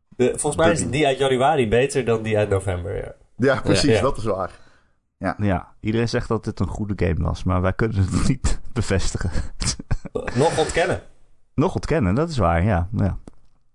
De, 0.10 0.30
volgens 0.36 0.56
mij 0.56 0.72
is 0.72 0.90
die 0.90 1.06
uit 1.08 1.18
januari 1.18 1.68
beter 1.68 2.06
dan 2.06 2.22
die 2.24 2.38
uit 2.38 2.50
november. 2.50 2.96
Ja. 2.96 3.14
Ja, 3.38 3.62
precies, 3.62 3.96
Ja. 3.96 4.02
dat 4.02 4.18
is 4.18 4.24
waar. 4.24 4.52
Ja, 5.38 5.74
iedereen 5.80 6.10
zegt 6.10 6.28
dat 6.28 6.44
dit 6.44 6.60
een 6.60 6.68
goede 6.68 7.06
game 7.06 7.24
was, 7.24 7.44
maar 7.44 7.62
wij 7.62 7.74
kunnen 7.74 7.98
het 7.98 8.28
niet 8.28 8.60
bevestigen. 8.74 9.30
Nog 10.34 10.58
ontkennen. 10.58 11.02
Nog 11.56 11.76
ontkennen, 11.76 12.16
dat 12.16 12.30
is 12.30 12.38
waar, 12.38 12.64
ja. 12.64 12.88
ja. 12.92 13.04
Ja, 13.06 13.18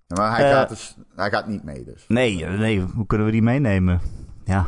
Maar 0.07 0.37
hij, 0.37 0.45
Eh. 0.51 0.53
gaat 0.57 0.69
dus, 0.69 0.97
hij 1.17 1.31
gaat 1.31 1.47
niet 1.47 1.63
mee, 1.65 1.85
dus. 1.85 2.05
Nee, 2.09 2.45
nee, 2.45 2.81
hoe 2.81 3.07
kunnen 3.07 3.27
we 3.27 3.33
die 3.33 3.43
meenemen? 3.43 4.01
Ja. 4.45 4.67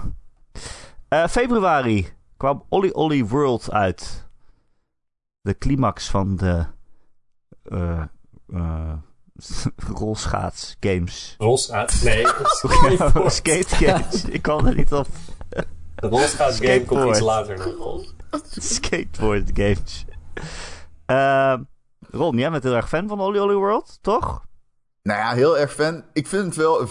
Eh, 1.08 1.26
februari 1.26 2.08
kwam 2.36 2.64
Olly 2.68 2.90
Olly 2.92 3.24
World 3.24 3.72
uit. 3.72 4.23
De 5.44 5.58
climax 5.58 6.10
van 6.10 6.36
de 6.36 6.64
eh 7.64 8.02
eh 8.52 8.92
rolschaats 9.98 10.76
games. 10.80 11.34
Rolschaat. 11.38 12.00
Nee, 12.02 12.26
skateboard. 12.62 13.32
Skate 13.32 13.74
games. 13.74 14.24
Ik 14.24 14.42
kwam 14.42 14.66
er 14.66 14.74
niet 14.74 14.92
op. 14.92 15.06
De 15.48 15.66
rolschaat 16.08 16.54
game 16.54 16.84
komt 16.84 17.08
iets 17.08 17.20
later 17.20 17.58
nog. 17.78 18.14
Skateboard 18.50 19.50
games. 19.54 20.04
Eh, 21.06 21.56
Ron, 22.10 22.36
jij 22.38 22.50
bent 22.50 22.62
heel 22.62 22.74
erg 22.74 22.88
fan 22.88 23.08
van 23.08 23.20
Olly 23.20 23.38
Olly 23.38 23.54
World, 23.54 23.98
toch? 24.02 24.46
Nou 25.02 25.18
ja, 25.18 25.32
heel 25.34 25.58
erg 25.58 25.72
fan. 25.74 26.04
Ik 26.12 26.26
vind 26.26 26.44
het 26.44 26.56
wel... 26.56 26.88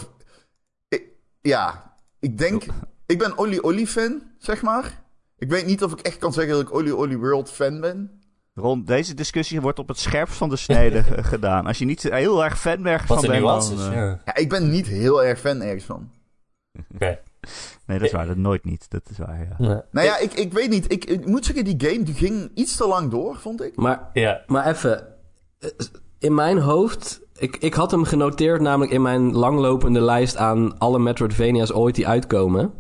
Ik- 0.88 1.08
ja, 1.42 1.94
ik 2.20 2.38
denk... 2.38 2.64
Ik 3.06 3.18
ben 3.20 3.38
Olly 3.38 3.58
Olly 3.58 3.86
fan, 3.88 4.22
zeg 4.38 4.62
maar. 4.62 5.02
Ik 5.38 5.50
weet 5.50 5.66
niet 5.66 5.84
of 5.84 5.92
ik 5.92 6.00
echt 6.00 6.18
kan 6.18 6.34
zeggen 6.34 6.54
dat 6.54 6.62
ik 6.62 6.74
Olly 6.74 6.92
Olly 6.92 7.18
World 7.18 7.52
fan 7.52 7.80
ben. 7.82 8.23
Ron, 8.56 8.84
deze 8.86 9.14
discussie 9.14 9.62
wordt 9.62 9.80
op 9.80 9.88
het 9.88 10.00
scherpst 10.00 10.36
van 10.36 10.50
de 10.50 10.56
snede 10.56 11.04
ge- 11.04 11.24
gedaan. 11.34 11.66
Als 11.66 11.78
je 11.78 11.86
niet 11.86 12.04
heel 12.04 12.44
erg 12.44 12.60
fan 12.60 12.86
ergens 12.86 13.10
Wat 13.10 13.20
van 13.20 13.30
bent, 13.30 13.42
nuances. 13.44 13.78
dan... 13.80 13.92
eh, 13.92 13.96
ja. 13.98 14.22
Ja, 14.26 14.36
ik 14.36 14.50
ben 14.50 14.70
niet 14.70 14.88
heel 14.88 15.24
erg 15.24 15.40
fan 15.40 15.62
ergens 15.62 15.84
van. 15.84 16.10
Oké. 16.94 17.20
Nee, 17.86 17.98
dat 17.98 18.08
is 18.08 18.14
waar. 18.14 18.28
Dat 18.28 18.38
nooit 18.38 18.64
niet. 18.66 18.86
Dat 18.90 19.02
is 19.10 19.18
waar, 19.18 19.56
ja. 19.60 19.86
Nou 19.92 20.08
ja, 20.08 20.18
ik, 20.18 20.34
ik 20.34 20.54
weet 20.54 20.70
niet. 20.70 20.92
Ik, 20.92 21.06
ik 21.06 21.26
moet 21.26 21.46
zeggen, 21.46 21.64
die 21.78 21.90
game 21.90 22.04
die 22.04 22.14
ging 22.14 22.52
iets 22.54 22.76
te 22.76 22.88
lang 22.88 23.12
door, 23.12 23.36
vond 23.36 23.62
ik. 23.64 23.76
Maar, 23.76 24.10
Ja. 24.14 24.42
maar 24.48 24.68
even. 24.68 25.08
eh, 25.60 25.70
In 26.20 26.34
mijn 26.36 26.58
hoofd... 26.60 27.22
Ik, 27.38 27.58
ik 27.58 27.74
had 27.74 27.92
hem 27.92 28.04
genoteerd 28.04 28.62
namelijk 28.62 28.92
in 28.92 29.02
mijn 29.02 29.32
langlopende 29.36 30.02
lijst 30.02 30.38
aan 30.38 30.78
alle 30.80 31.00
Metroidvania's 31.00 31.72
ooit 31.72 31.96
die 31.96 32.08
uitkomen. 32.08 32.74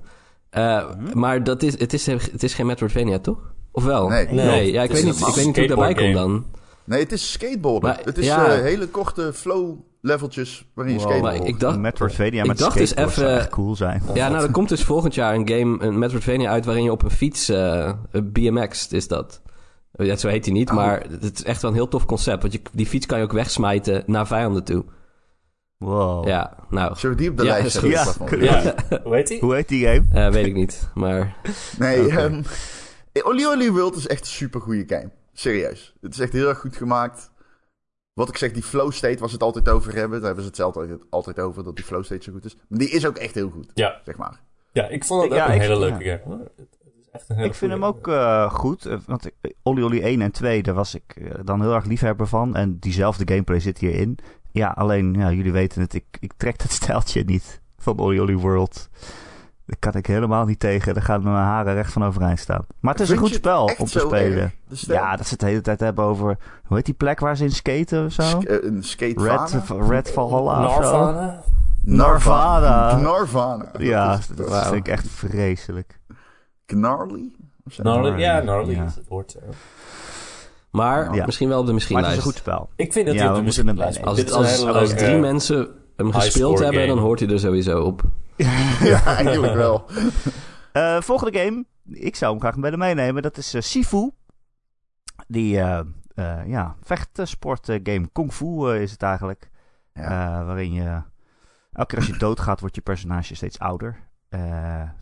Eh, 0.50 0.90
Maar 1.14 1.44
dat 1.44 1.64
is, 1.64 1.80
het, 1.80 1.94
is, 1.94 2.06
het 2.06 2.44
is 2.44 2.54
geen 2.54 2.66
Metroidvania, 2.66 3.20
toch? 3.20 3.53
Of 3.76 3.84
wel? 3.84 4.08
Nee. 4.08 4.26
nee. 4.28 4.46
Nee, 4.46 4.72
ja, 4.72 4.84
ik 4.84 4.92
weet 4.92 5.04
niet, 5.04 5.20
ik 5.20 5.26
weet 5.36 5.46
niet 5.46 5.56
hoe 5.56 5.64
ik 5.64 5.68
daarbij 5.70 5.94
kom 5.94 6.14
dan. 6.14 6.46
Nee, 6.84 7.00
het 7.00 7.12
is 7.12 7.32
skateboarden. 7.32 7.90
Maar, 7.90 8.00
het 8.04 8.18
is 8.18 8.26
ja. 8.26 8.46
eh, 8.56 8.62
hele 8.62 8.88
korte 8.88 9.34
flow 9.34 9.76
leveltjes 10.02 10.66
waarin 10.74 10.94
je 10.94 11.00
Wow. 11.00 11.10
skateboardt. 11.10 11.40
Maar 11.40 11.48
ik 11.48 11.60
dacht- 11.60 11.78
Metroidvania 11.80 12.42
ik 12.42 12.48
met 12.48 12.58
dacht 12.58 12.78
dus 12.78 12.96
even- 12.96 13.50
cool 13.50 13.76
zijn. 13.76 14.02
Ja, 14.14 14.30
nou, 14.30 14.44
er 14.44 14.52
komt 14.52 14.70
dus 14.70 14.84
volgend 14.84 15.16
jaar 15.16 15.34
een 15.36 15.48
game, 15.50 15.84
een 15.86 16.00
Metroidvania 16.00 16.50
uit... 16.52 16.66
waarin 16.66 16.84
je 16.84 16.92
op 16.92 17.04
een 17.04 17.12
fiets, 17.12 17.50
eh, 17.50 17.92
een 18.12 18.32
BMX 18.32 18.88
is 18.88 19.08
dat. 19.08 19.42
Ja, 19.92 20.16
zo 20.16 20.28
heet 20.28 20.46
hij 20.46 20.54
niet, 20.54 20.70
Oh. 20.70 20.76
maar 20.76 21.04
het 21.22 21.34
is 21.36 21.44
echt 21.44 21.62
wel 21.62 21.72
een 21.72 21.78
heel 21.78 21.88
tof 21.88 22.06
concept. 22.06 22.42
Want 22.42 22.54
je, 22.54 22.62
die 22.72 22.86
fiets 22.86 23.06
kan 23.06 23.18
je 23.18 23.24
ook 23.24 23.32
wegsmijten 23.32 24.04
naar 24.06 24.28
vijanden 24.28 24.64
toe. 24.64 24.84
Wow. 25.78 26.28
Ja, 26.28 26.56
nou, 26.70 26.96
Zullen 26.98 27.16
we 27.16 27.22
die 27.22 27.32
op 27.32 27.38
de 27.38 27.44
Ja, 27.44 27.50
lijst 27.52 27.72
zetten? 27.72 27.90
Ja, 28.42 28.62
Ja, 28.62 28.76
hoe 29.04 29.16
heet 29.16 29.28
die? 29.28 29.40
Hoe 29.40 29.56
heet 29.56 29.68
die 29.68 29.86
game? 29.88 30.04
eh, 30.12 30.30
weet 30.30 30.46
ik 30.46 30.54
niet. 30.54 30.90
Maar 30.94 31.36
Nee, 31.80 32.06
Oké. 32.06 32.16
ehm 32.18 32.42
Oli 33.22 33.46
Oli 33.48 33.72
World 33.72 33.96
is 33.96 34.08
echt 34.08 34.20
een 34.22 34.26
super 34.28 34.62
goede 34.62 34.84
game. 34.88 35.10
Serieus. 35.34 35.94
Het 36.02 36.14
is 36.14 36.20
echt 36.20 36.34
heel 36.34 36.48
erg 36.48 36.60
goed 36.60 36.76
gemaakt. 36.76 37.32
Wat 38.14 38.30
ik 38.30 38.38
zeg, 38.38 38.52
die 38.52 38.64
flow 38.64 38.92
state 38.92 39.20
was 39.20 39.32
het 39.32 39.44
altijd 39.44 39.70
over 39.70 39.94
hebben. 39.96 40.18
Daar 40.18 40.26
hebben 40.26 40.42
ze 40.44 40.48
het 40.50 40.58
zelf 40.58 40.76
altijd, 40.76 41.00
altijd 41.10 41.40
over, 41.40 41.64
dat 41.64 41.76
die 41.76 41.86
flow 41.86 42.04
state 42.04 42.24
zo 42.24 42.32
goed 42.32 42.46
is. 42.46 42.56
Maar 42.68 42.80
die 42.80 42.90
is 42.90 43.06
ook 43.06 43.18
echt 43.18 43.36
heel 43.36 43.50
goed, 43.50 43.72
Ja, 43.74 44.02
zeg 44.06 44.18
maar. 44.18 44.42
ja, 44.72 44.88
ik 44.88 45.04
vond 45.04 45.24
het 45.24 45.32
Ja, 45.34 45.42
ook 45.44 45.48
een 45.50 45.56
ik- 45.56 45.62
hele 45.62 45.74
ja. 45.74 45.80
leuke 45.80 46.04
game. 46.04 46.22
hoor. 46.36 46.40
Het 46.56 46.68
is 47.02 47.10
echt 47.12 47.30
een 47.30 47.36
hele 47.36 47.48
Ik 47.48 47.54
vind 47.56 47.72
hem 47.72 47.86
ook 47.86 48.08
eh, 48.08 48.52
goed. 48.54 48.86
eh, 48.86 48.98
Want 49.06 49.30
Oli 49.64 49.84
Oli 49.84 50.02
1 50.02 50.22
en 50.22 50.32
2, 50.32 50.64
daar 50.64 50.74
was 50.74 50.96
ik 50.96 51.16
eh, 51.16 51.32
dan 51.44 51.62
heel 51.62 51.74
erg 51.74 51.86
liefhebber 51.86 52.28
van. 52.28 52.56
En 52.56 52.80
diezelfde 52.80 53.28
gameplay 53.28 53.60
zit 53.60 53.78
hierin. 53.78 54.18
Ja, 54.52 54.68
alleen, 54.68 55.14
ja, 55.14 55.32
jullie 55.32 55.52
weten 55.52 55.82
het, 55.82 55.94
ik, 55.94 56.06
ik 56.20 56.34
trek 56.38 56.60
dat 56.60 56.72
stijltje 56.82 57.24
niet 57.24 57.62
van 57.78 58.00
Oli 58.00 58.22
Oli 58.22 58.36
World. 58.38 58.90
Daar 59.80 59.92
kan 59.92 60.00
ik 60.02 60.06
helemaal 60.08 60.46
niet 60.46 60.60
tegen. 60.60 60.94
Daar 60.94 61.04
gaan 61.04 61.24
mijn 61.24 61.36
haren 61.36 61.74
recht 61.74 61.92
van 61.94 62.04
overeind 62.06 62.40
staan. 62.40 62.66
Maar 62.80 62.94
het 62.94 63.02
is 63.02 63.10
een 63.10 63.18
goed 63.18 63.34
spel 63.34 63.64
om 63.78 63.86
te 63.86 64.00
spelen. 64.00 64.52
Ja, 64.68 65.16
dat 65.16 65.26
ze 65.26 65.32
het 65.32 65.40
de 65.40 65.46
hele 65.46 65.62
tijd 65.62 65.80
hebben 65.80 66.04
over... 66.06 66.38
Hoe 66.66 66.78
heet 66.78 66.86
die 66.86 66.94
plek 66.94 67.20
waar 67.20 67.38
ze 67.38 67.44
in 67.44 67.52
skaten 67.52 68.06
of 68.06 68.12
zo? 68.12 68.22
Sk- 68.22 68.44
eh, 68.44 68.58
een 68.64 68.84
skate 68.84 69.24
Red, 69.24 69.64
Red 69.90 70.12
Valhalla 70.12 70.66
of 70.66 70.74
zo? 70.74 70.80
Narvana? 70.82 71.42
Narvana. 71.84 72.98
Narvana. 72.98 73.66
Ja, 73.78 74.10
Dat 74.10 74.20
is- 74.20 74.28
dat 74.28 74.50
Wauw. 74.50 74.64
vind 74.64 74.76
ik 74.76 74.88
echt 74.88 75.08
vreselijk. 75.10 76.00
Gnarly? 76.66 77.32
Gnarly, 77.70 78.20
ja, 78.20 78.42
Gnarly, 78.42 78.72
ja. 78.76 78.84
is 78.86 78.96
het 78.96 79.08
woord. 79.08 79.36
Maar 80.72 81.16
Ja. 81.16 81.26
misschien 81.26 81.50
wel 81.50 81.60
op 81.60 81.66
de 81.66 81.74
misschien 81.74 81.96
Maar 81.96 82.04
het 82.04 82.12
is 82.12 82.18
een 82.18 82.24
goed 82.24 82.36
spel. 82.36 82.70
Ik 82.76 82.94
vind 82.94 83.06
dat 83.06 83.16
Ja, 83.16 83.34
we 83.34 83.64
de. 83.76 84.32
Als, 84.34 84.66
als, 84.66 84.94
drie 84.94 85.18
mensen 85.18 85.68
hem 85.96 86.12
gespeeld 86.14 86.60
hebben, 86.60 86.82
game. 86.82 86.94
dan 86.94 87.04
hoort 87.04 87.20
hij 87.20 87.30
er 87.30 87.40
sowieso 87.40 87.82
op. 87.82 88.02
ja, 88.92 89.06
eigenlijk 89.06 89.54
wel. 89.54 89.86
Eh, 90.72 91.02
volgende 91.02 91.40
game. 91.40 91.66
Ik 91.86 92.16
zou 92.16 92.32
hem 92.32 92.42
graag 92.42 92.60
bij 92.60 92.72
de 92.72 92.78
meenemen. 92.78 93.22
Dat 93.22 93.38
is 93.38 93.54
eh, 93.54 93.62
Sifu. 93.62 94.12
Die 95.28 95.60
eh, 95.60 96.46
ja, 96.46 96.76
vechtsport 96.82 97.70
eh, 97.70 97.80
game. 97.84 98.10
Kung 98.12 98.34
Fu 98.34 98.74
is 98.76 98.92
het 98.92 99.02
eigenlijk. 99.02 99.50
Ja. 99.94 100.46
Waarin 100.46 100.74
je... 100.74 101.02
Elke 101.72 101.90
keer 101.90 101.98
als 101.98 102.08
je 102.08 102.18
doodgaat, 102.18 102.60
wordt 102.60 102.76
je 102.76 102.82
personage 102.82 103.36
steeds 103.36 103.60
ouder. 103.60 104.12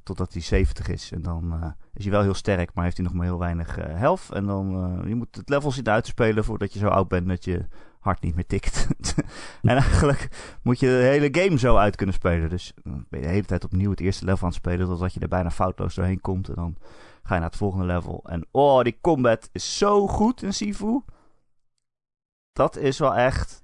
Totdat 0.04 0.34
hij 0.34 0.42
70 0.42 0.88
is. 0.88 1.12
En 1.12 1.22
dan 1.22 1.76
is 1.94 2.04
hij 2.04 2.14
wel 2.14 2.22
heel 2.22 2.34
sterk, 2.34 2.74
maar 2.74 2.84
heeft 2.84 2.98
hij 2.98 3.06
nog 3.06 3.16
maar 3.16 3.26
heel 3.26 3.40
weinig 3.40 3.76
health. 3.76 4.30
En 4.34 4.46
dan 4.46 4.96
uh, 5.00 5.08
je 5.08 5.16
moet 5.16 5.36
het 5.36 5.50
level 5.50 5.72
zien 5.72 5.90
uit 5.90 6.04
te 6.04 6.10
spelen 6.10 6.44
voordat 6.44 6.74
je 6.74 6.80
zo 6.80 6.88
oud 6.88 7.08
bent 7.08 7.28
dat 7.28 7.46
je 7.46 7.66
hart 8.02 8.22
niet 8.22 8.36
meer 8.36 8.46
tikt. 8.46 8.88
en 9.62 9.78
eigenlijk 9.78 10.56
moet 10.64 10.80
je 10.80 10.86
de 10.86 10.92
hele 10.92 11.30
game 11.32 11.60
zo 11.60 11.76
uit 11.76 11.96
kunnen 11.96 12.16
spelen. 12.16 12.50
Dus 12.50 12.74
dan 12.84 13.06
ben 13.10 13.20
je 13.20 13.26
de 13.26 13.32
hele 13.32 13.46
tijd 13.46 13.64
opnieuw 13.64 13.90
het 13.90 14.00
eerste 14.00 14.26
level 14.26 14.42
aan 14.42 14.48
het 14.48 14.58
spelen 14.58 14.88
totdat 14.88 15.14
je 15.14 15.20
er 15.20 15.28
bijna 15.28 15.52
foutloos 15.52 15.96
doorheen 15.96 16.22
komt. 16.22 16.48
En 16.50 16.56
dan 16.56 16.78
ga 17.24 17.34
je 17.34 17.40
naar 17.40 17.50
het 17.50 17.58
volgende 17.58 17.86
level. 17.86 18.24
En 18.26 18.48
oh, 18.52 18.82
die 18.82 18.98
combat 19.02 19.50
is 19.52 19.78
zo 19.78 20.08
goed 20.08 20.44
in 20.44 20.54
Sifu. 20.54 21.02
Dat 22.54 22.78
is 22.78 23.00
wel 23.00 23.16
echt... 23.16 23.64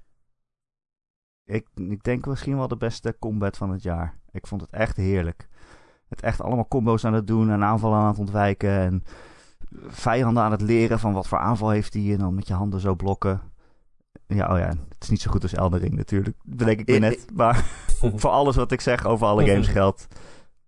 Ik, 1.44 1.66
ik 1.74 2.02
denk 2.02 2.26
misschien 2.26 2.56
wel 2.56 2.68
de 2.68 2.76
beste 2.76 3.16
combat 3.18 3.56
van 3.56 3.70
het 3.70 3.82
jaar. 3.82 4.18
Ik 4.32 4.46
vond 4.46 4.60
het 4.60 4.70
echt 4.70 4.96
heerlijk. 4.96 5.48
Het 6.08 6.22
echt 6.22 6.40
allemaal 6.40 6.68
combo's 6.68 7.04
aan 7.04 7.12
het 7.12 7.26
doen 7.26 7.50
en 7.50 7.64
aanvallen 7.64 7.98
aan 7.98 8.08
het 8.08 8.18
ontwijken. 8.18 8.70
En 8.70 9.04
vijanden 9.86 10.42
aan 10.42 10.50
het 10.50 10.60
leren 10.60 10.98
van 10.98 11.12
wat 11.12 11.28
voor 11.28 11.38
aanval 11.38 11.70
heeft 11.70 11.94
hij. 11.94 12.12
En 12.12 12.18
dan 12.18 12.34
met 12.34 12.46
je 12.46 12.54
handen 12.54 12.80
zo 12.80 12.94
blokken. 12.94 13.40
Ja, 14.28 14.52
oh 14.52 14.58
ja, 14.58 14.68
het 14.68 15.02
is 15.02 15.08
niet 15.08 15.20
zo 15.20 15.30
goed 15.30 15.42
als 15.42 15.54
Eldering 15.54 15.94
natuurlijk. 15.94 16.36
Dat 16.44 16.56
bedenk 16.56 16.80
ik 16.80 16.88
me 16.88 16.98
net. 16.98 17.26
Maar 17.34 17.64
voor 18.14 18.30
alles 18.30 18.56
wat 18.56 18.72
ik 18.72 18.80
zeg 18.80 19.06
over 19.06 19.26
alle 19.26 19.46
games 19.46 19.66
geldt. 19.78 20.06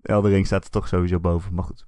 Eldering 0.02 0.47
staat 0.47 0.64
er 0.64 0.71
toch 0.71 0.88
sowieso 0.88 1.21
boven. 1.21 1.55
Maar 1.55 1.64
goed. 1.64 1.87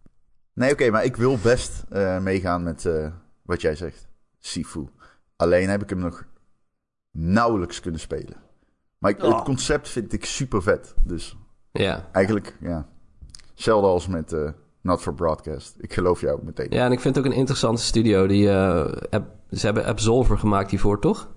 Nee, 0.54 0.72
oké, 0.72 0.90
maar 0.90 1.04
ik 1.04 1.16
wil 1.16 1.38
best 1.42 1.84
uh, 1.92 2.18
meegaan 2.20 2.62
met 2.62 2.84
uh, 2.84 3.06
wat 3.42 3.60
jij 3.60 3.74
zegt. 3.74 4.08
Sifu. 4.38 4.88
Alleen 5.36 5.68
heb 5.68 5.82
ik 5.82 5.90
hem 5.90 5.98
nog 5.98 6.24
nauwelijks 7.10 7.80
kunnen 7.80 8.00
spelen. 8.00 8.36
Maar 8.98 9.10
ik, 9.10 9.22
Oh. 9.22 9.34
het 9.34 9.44
concept 9.44 9.88
vind 9.88 10.12
ik 10.12 10.24
super 10.24 10.62
vet. 10.62 10.94
Dus 11.04 11.36
Ja. 11.72 12.08
eigenlijk, 12.12 12.56
ja. 12.60 12.88
Hetzelfde 13.50 13.86
als 13.88 14.06
met 14.06 14.32
uh, 14.32 14.50
Not 14.80 15.00
for 15.00 15.14
Broadcast. 15.14 15.74
Ik 15.78 15.92
geloof 15.92 16.20
jou 16.20 16.44
meteen. 16.44 16.66
ja, 16.70 16.84
en 16.84 16.92
ik 16.92 17.00
vind 17.00 17.14
het 17.16 17.24
ook 17.24 17.30
een 17.32 17.38
interessante 17.38 17.82
studio. 17.82 18.26
Die, 18.26 18.46
uh, 18.46 18.92
app, 19.10 19.26
ze 19.50 19.66
hebben 19.66 19.84
Absolver 19.84 20.38
gemaakt 20.38 20.70
hiervoor, 20.70 21.00
toch? 21.00 21.31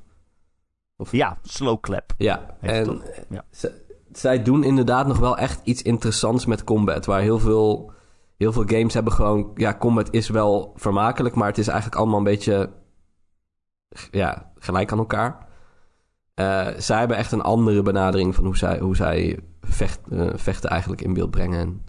Of... 0.97 1.11
Ja, 1.11 1.37
Slow 1.41 1.79
Clap. 1.79 2.13
Ja, 2.17 2.57
en 2.61 2.83
toch? 2.83 3.03
Ja. 3.29 3.43
Zij 4.11 4.43
doen 4.43 4.63
inderdaad 4.63 5.07
nog 5.07 5.17
wel 5.17 5.37
echt 5.37 5.61
iets 5.63 5.81
interessants 5.81 6.45
met 6.45 6.63
combat. 6.63 7.05
Waar 7.05 7.21
heel 7.21 7.39
veel, 7.39 7.91
heel 8.37 8.51
veel 8.51 8.63
games 8.65 8.93
hebben 8.93 9.13
gewoon... 9.13 9.51
Ja, 9.55 9.77
combat 9.77 10.13
is 10.13 10.29
wel 10.29 10.73
vermakelijk, 10.75 11.35
maar 11.35 11.47
het 11.47 11.57
is 11.57 11.67
eigenlijk 11.67 11.99
allemaal 11.99 12.17
een 12.17 12.23
beetje... 12.23 12.69
Ja, 14.11 14.51
gelijk 14.55 14.91
aan 14.91 14.97
elkaar. 14.97 15.47
Uh, 16.35 16.67
zij 16.77 16.99
hebben 16.99 17.17
echt 17.17 17.31
een 17.31 17.41
andere 17.41 17.81
benadering 17.81 18.35
van 18.35 18.45
hoe 18.45 18.57
zij, 18.57 18.79
hoe 18.79 18.95
zij 18.95 19.39
vecht, 19.61 19.99
uh, 20.09 20.29
vechten 20.33 20.69
eigenlijk 20.69 21.01
in 21.01 21.13
beeld 21.13 21.31
brengen. 21.31 21.59
En, 21.59 21.85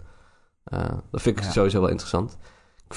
uh, 0.73 0.97
dat 1.11 1.21
vind 1.21 1.37
ik 1.37 1.43
ja. 1.43 1.51
sowieso 1.51 1.79
wel 1.79 1.89
interessant. 1.89 2.37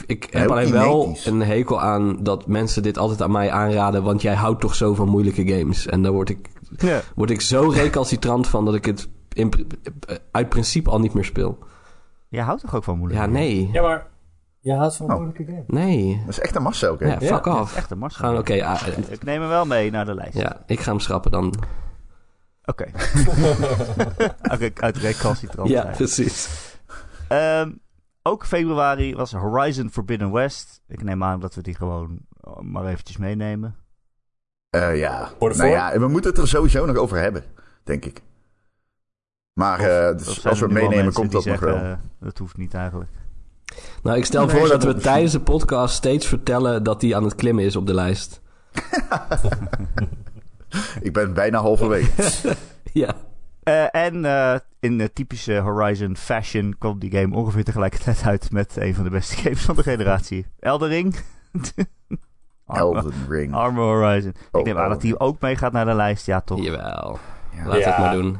Ik, 0.07 0.25
ik 0.25 0.33
heb 0.33 0.51
alleen 0.51 0.73
wel 0.73 1.17
een 1.25 1.41
hekel 1.43 1.81
aan 1.81 2.23
dat 2.23 2.47
mensen 2.47 2.83
dit 2.83 2.99
altijd 2.99 3.23
aan 3.23 3.31
mij 3.31 3.51
aanraden, 3.51 4.03
want 4.03 4.23
jij 4.23 4.35
houdt 4.35 4.61
toch 4.61 4.75
zo 4.75 4.95
van 4.95 5.09
moeilijke 5.09 5.47
games. 5.47 5.87
En 5.87 6.03
daar 6.03 6.13
word 6.13 6.29
ik, 6.29 6.49
Ja. 6.77 7.01
word 7.15 7.31
ik 7.31 7.41
zo 7.41 7.69
recalcitrant 7.69 8.49
van 8.49 8.65
dat 8.65 8.75
ik 8.75 8.85
het 8.85 9.09
in, 9.33 9.53
uit 10.31 10.49
principe 10.49 10.91
al 10.91 11.01
niet 11.01 11.15
meer 11.15 11.25
speel. 11.25 11.59
Jij 12.29 12.43
houdt 12.43 12.61
toch 12.61 12.75
ook 12.75 12.85
van 12.85 12.99
moeilijk? 12.99 13.21
Ja, 13.21 13.27
nee. 13.27 13.69
Ja, 13.73 13.83
maar 13.83 14.07
je 14.61 14.75
houdt 14.75 14.97
van 14.97 15.07
Oh. 15.11 15.15
moeilijke 15.15 15.45
games. 15.45 15.65
Nee. 15.67 16.21
Dat 16.27 16.29
is 16.29 16.41
echt 16.41 16.55
een 16.57 16.63
Marcel 16.63 16.97
game. 16.97 17.11
Ja, 17.11 17.19
fuck 17.37 17.45
Ja, 17.45 17.61
off. 17.61 17.77
Echt 17.77 17.91
een 17.91 17.99
massa. 17.99 18.19
Gaan, 18.19 18.39
oké, 18.39 18.65
ah, 18.65 18.83
Ik 19.09 19.25
neem 19.25 19.41
hem 19.41 19.49
wel 19.51 19.67
mee 19.67 19.91
naar 19.91 20.05
de 20.07 20.15
lijst. 20.15 20.37
ja, 20.39 20.63
ik 20.67 20.81
ga 20.81 20.91
hem 20.91 21.01
schrappen 21.01 21.31
dan. 21.31 21.55
Oké. 22.65 22.87
Oké, 24.53 24.71
uit 24.75 24.97
recalcitrant. 24.97 25.69
ja, 25.69 25.85
precies. 25.97 26.49
Ehm, 27.29 27.71
ook 28.23 28.47
februari 28.47 29.15
was 29.15 29.33
Horizon 29.33 29.91
Forbidden 29.91 30.33
West. 30.33 30.83
Ik 30.89 31.03
neem 31.03 31.25
aan 31.25 31.41
dat 31.41 31.55
we 31.55 31.63
die 31.63 31.75
gewoon 31.75 32.19
oh, 32.41 32.61
maar 32.61 32.87
eventjes 32.87 33.17
meenemen. 33.17 33.77
Eh, 34.71 34.99
ja. 34.99 35.19
Nou 35.39 35.55
voor- 35.55 35.67
ja, 35.67 35.99
we 35.99 36.09
moeten 36.09 36.31
het 36.31 36.41
er 36.41 36.49
sowieso 36.49 36.87
nog 36.87 36.97
over 36.97 37.19
hebben, 37.19 37.45
denk 37.85 38.05
ik. 38.05 38.23
Maar 39.53 39.81
eh, 39.81 40.17
dus 40.17 40.47
als 40.47 40.59
we 40.59 40.65
het 40.65 40.75
meenemen, 40.75 41.13
komt 41.13 41.33
dat 41.33 41.45
nog 41.45 41.61
wel. 41.61 41.77
eh, 41.77 41.93
dat 42.21 42.39
hoeft 42.39 42.57
niet 42.57 42.75
eigenlijk. 42.75 43.11
Nou, 44.03 44.17
ik 44.17 44.25
stel 44.25 44.47
Nee, 44.47 44.57
voor 44.57 44.69
dat 44.69 44.85
we 44.85 44.95
tijdens 44.95 45.33
de 45.33 45.41
podcast 45.41 45.95
steeds 45.95 46.27
vertellen 46.27 46.83
dat 46.83 47.01
die 47.01 47.17
aan 47.17 47.25
het 47.25 47.35
klimmen 47.35 47.65
is 47.65 47.77
op 47.77 47.87
de 47.87 47.95
lijst. 47.95 48.41
Ik 51.01 51.13
ben 51.13 51.35
bijna 51.35 51.59
halverwege. 51.61 52.57
Ja. 52.93 53.15
Eh, 53.63 53.95
en 53.95 54.25
eh, 54.25 54.59
in 54.81 54.99
de 54.99 55.13
typische 55.13 55.59
Horizon 55.59 56.17
fashion 56.17 56.75
kwam 56.79 56.99
die 56.99 57.11
game 57.11 57.37
ongeveer 57.37 57.65
tegelijkertijd 57.65 58.23
uit 58.23 58.51
met 58.51 58.77
een 58.77 58.95
van 58.95 59.05
de 59.05 59.11
beste 59.11 59.37
games 59.43 59.63
van 59.63 59.77
de 59.77 59.83
generatie. 59.83 60.47
Eldering. 60.61 61.17
Elden 62.67 63.13
Ring. 63.29 63.55
Armor 63.55 63.85
Horizon. 63.85 64.35
Oh, 64.53 64.61
ik 64.61 64.67
neem 64.67 64.77
aan 64.77 64.85
oh. 64.85 64.91
dat 64.91 65.01
die 65.01 65.21
ook 65.21 65.41
meegaat 65.41 65.73
naar 65.73 65.85
de 65.85 65.95
lijst. 65.95 66.27
Ja, 66.27 66.41
toch? 66.41 66.63
Jawel. 66.63 67.19
Ja. 67.57 67.67
Laat 67.67 67.79
Ja. 67.79 67.89
het 67.89 67.99
maar 67.99 68.13
doen. 68.13 68.39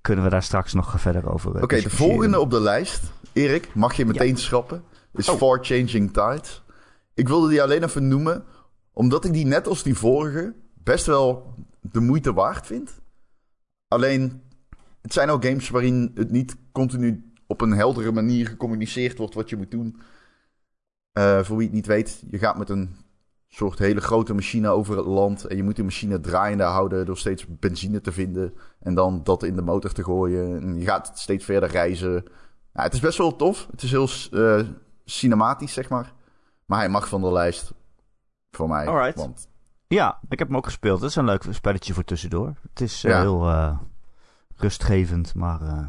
Kunnen 0.00 0.24
we 0.24 0.30
daar 0.30 0.42
straks 0.42 0.72
nog 0.72 1.00
verder 1.00 1.32
over 1.32 1.56
eh, 1.56 1.62
Oké, 1.62 1.80
de 1.80 1.90
volgende 1.90 2.40
op 2.40 2.50
de 2.50 2.60
lijst, 2.60 3.02
Erik, 3.32 3.68
mag 3.74 3.94
je 3.94 4.06
meteen 4.06 4.36
schrappen, 4.36 4.84
is 5.12 5.28
Oh. 5.28 5.36
For 5.36 5.58
Changing 5.62 6.12
Tides. 6.12 6.62
Ik 7.14 7.28
wilde 7.28 7.48
die 7.48 7.62
alleen 7.62 7.82
even 7.82 8.08
noemen, 8.08 8.44
omdat 8.92 9.24
ik 9.24 9.32
die 9.32 9.46
net 9.46 9.68
als 9.68 9.82
die 9.82 9.94
vorige 9.94 10.54
best 10.74 11.06
wel 11.06 11.54
de 11.80 12.00
moeite 12.00 12.32
waard 12.32 12.66
vind. 12.66 13.00
Alleen, 13.96 14.42
het 15.02 15.12
zijn 15.12 15.30
ook 15.30 15.44
games 15.44 15.68
waarin 15.68 16.10
het 16.14 16.30
niet 16.30 16.56
continu 16.72 17.32
op 17.46 17.60
een 17.60 17.70
heldere 17.70 18.12
manier 18.12 18.46
gecommuniceerd 18.46 19.18
wordt 19.18 19.34
wat 19.34 19.48
je 19.48 19.56
moet 19.56 19.70
doen. 19.70 20.00
Eh, 21.12 21.42
voor 21.42 21.56
wie 21.56 21.66
het 21.66 21.74
niet 21.74 21.86
weet, 21.86 22.22
je 22.30 22.38
gaat 22.38 22.58
met 22.58 22.68
een 22.68 22.96
soort 23.48 23.78
hele 23.78 24.00
grote 24.00 24.34
machine 24.34 24.68
over 24.68 24.96
het 24.96 25.06
land 25.06 25.44
en 25.44 25.56
je 25.56 25.62
moet 25.62 25.74
die 25.74 25.84
machine 25.84 26.20
draaiende 26.20 26.64
houden 26.64 27.06
door 27.06 27.18
steeds 27.18 27.46
benzine 27.48 28.00
te 28.00 28.12
vinden 28.12 28.54
en 28.80 28.94
dan 28.94 29.20
dat 29.24 29.42
in 29.42 29.56
de 29.56 29.62
motor 29.62 29.92
te 29.92 30.04
gooien. 30.04 30.60
En 30.60 30.78
je 30.78 30.84
gaat 30.84 31.18
steeds 31.18 31.44
verder 31.44 31.70
reizen. 31.70 32.12
Nou, 32.72 32.86
het 32.86 32.92
is 32.92 33.00
best 33.00 33.18
wel 33.18 33.36
tof. 33.36 33.66
Het 33.70 33.82
is 33.82 33.90
heel 33.90 34.08
eh, 34.30 34.66
cinematisch, 35.04 35.72
zeg 35.72 35.88
maar. 35.88 36.12
Maar 36.64 36.78
hij 36.78 36.88
mag 36.88 37.08
van 37.08 37.20
de 37.20 37.32
lijst 37.32 37.72
voor 38.50 38.68
mij. 38.68 38.86
Alright. 38.86 39.18
Want 39.18 39.48
Ja, 39.88 40.18
ik 40.28 40.38
heb 40.38 40.48
hem 40.48 40.56
ook 40.56 40.64
gespeeld. 40.64 41.00
Het 41.00 41.10
is 41.10 41.16
een 41.16 41.24
leuk 41.24 41.44
spelletje 41.50 41.94
voor 41.94 42.04
tussendoor. 42.04 42.54
Het 42.68 42.80
is 42.80 43.04
eh, 43.04 43.10
Ja. 43.10 43.20
heel 43.20 43.48
eh, 43.50 43.78
rustgevend, 44.56 45.34
maar, 45.34 45.60
eh, 45.60 45.86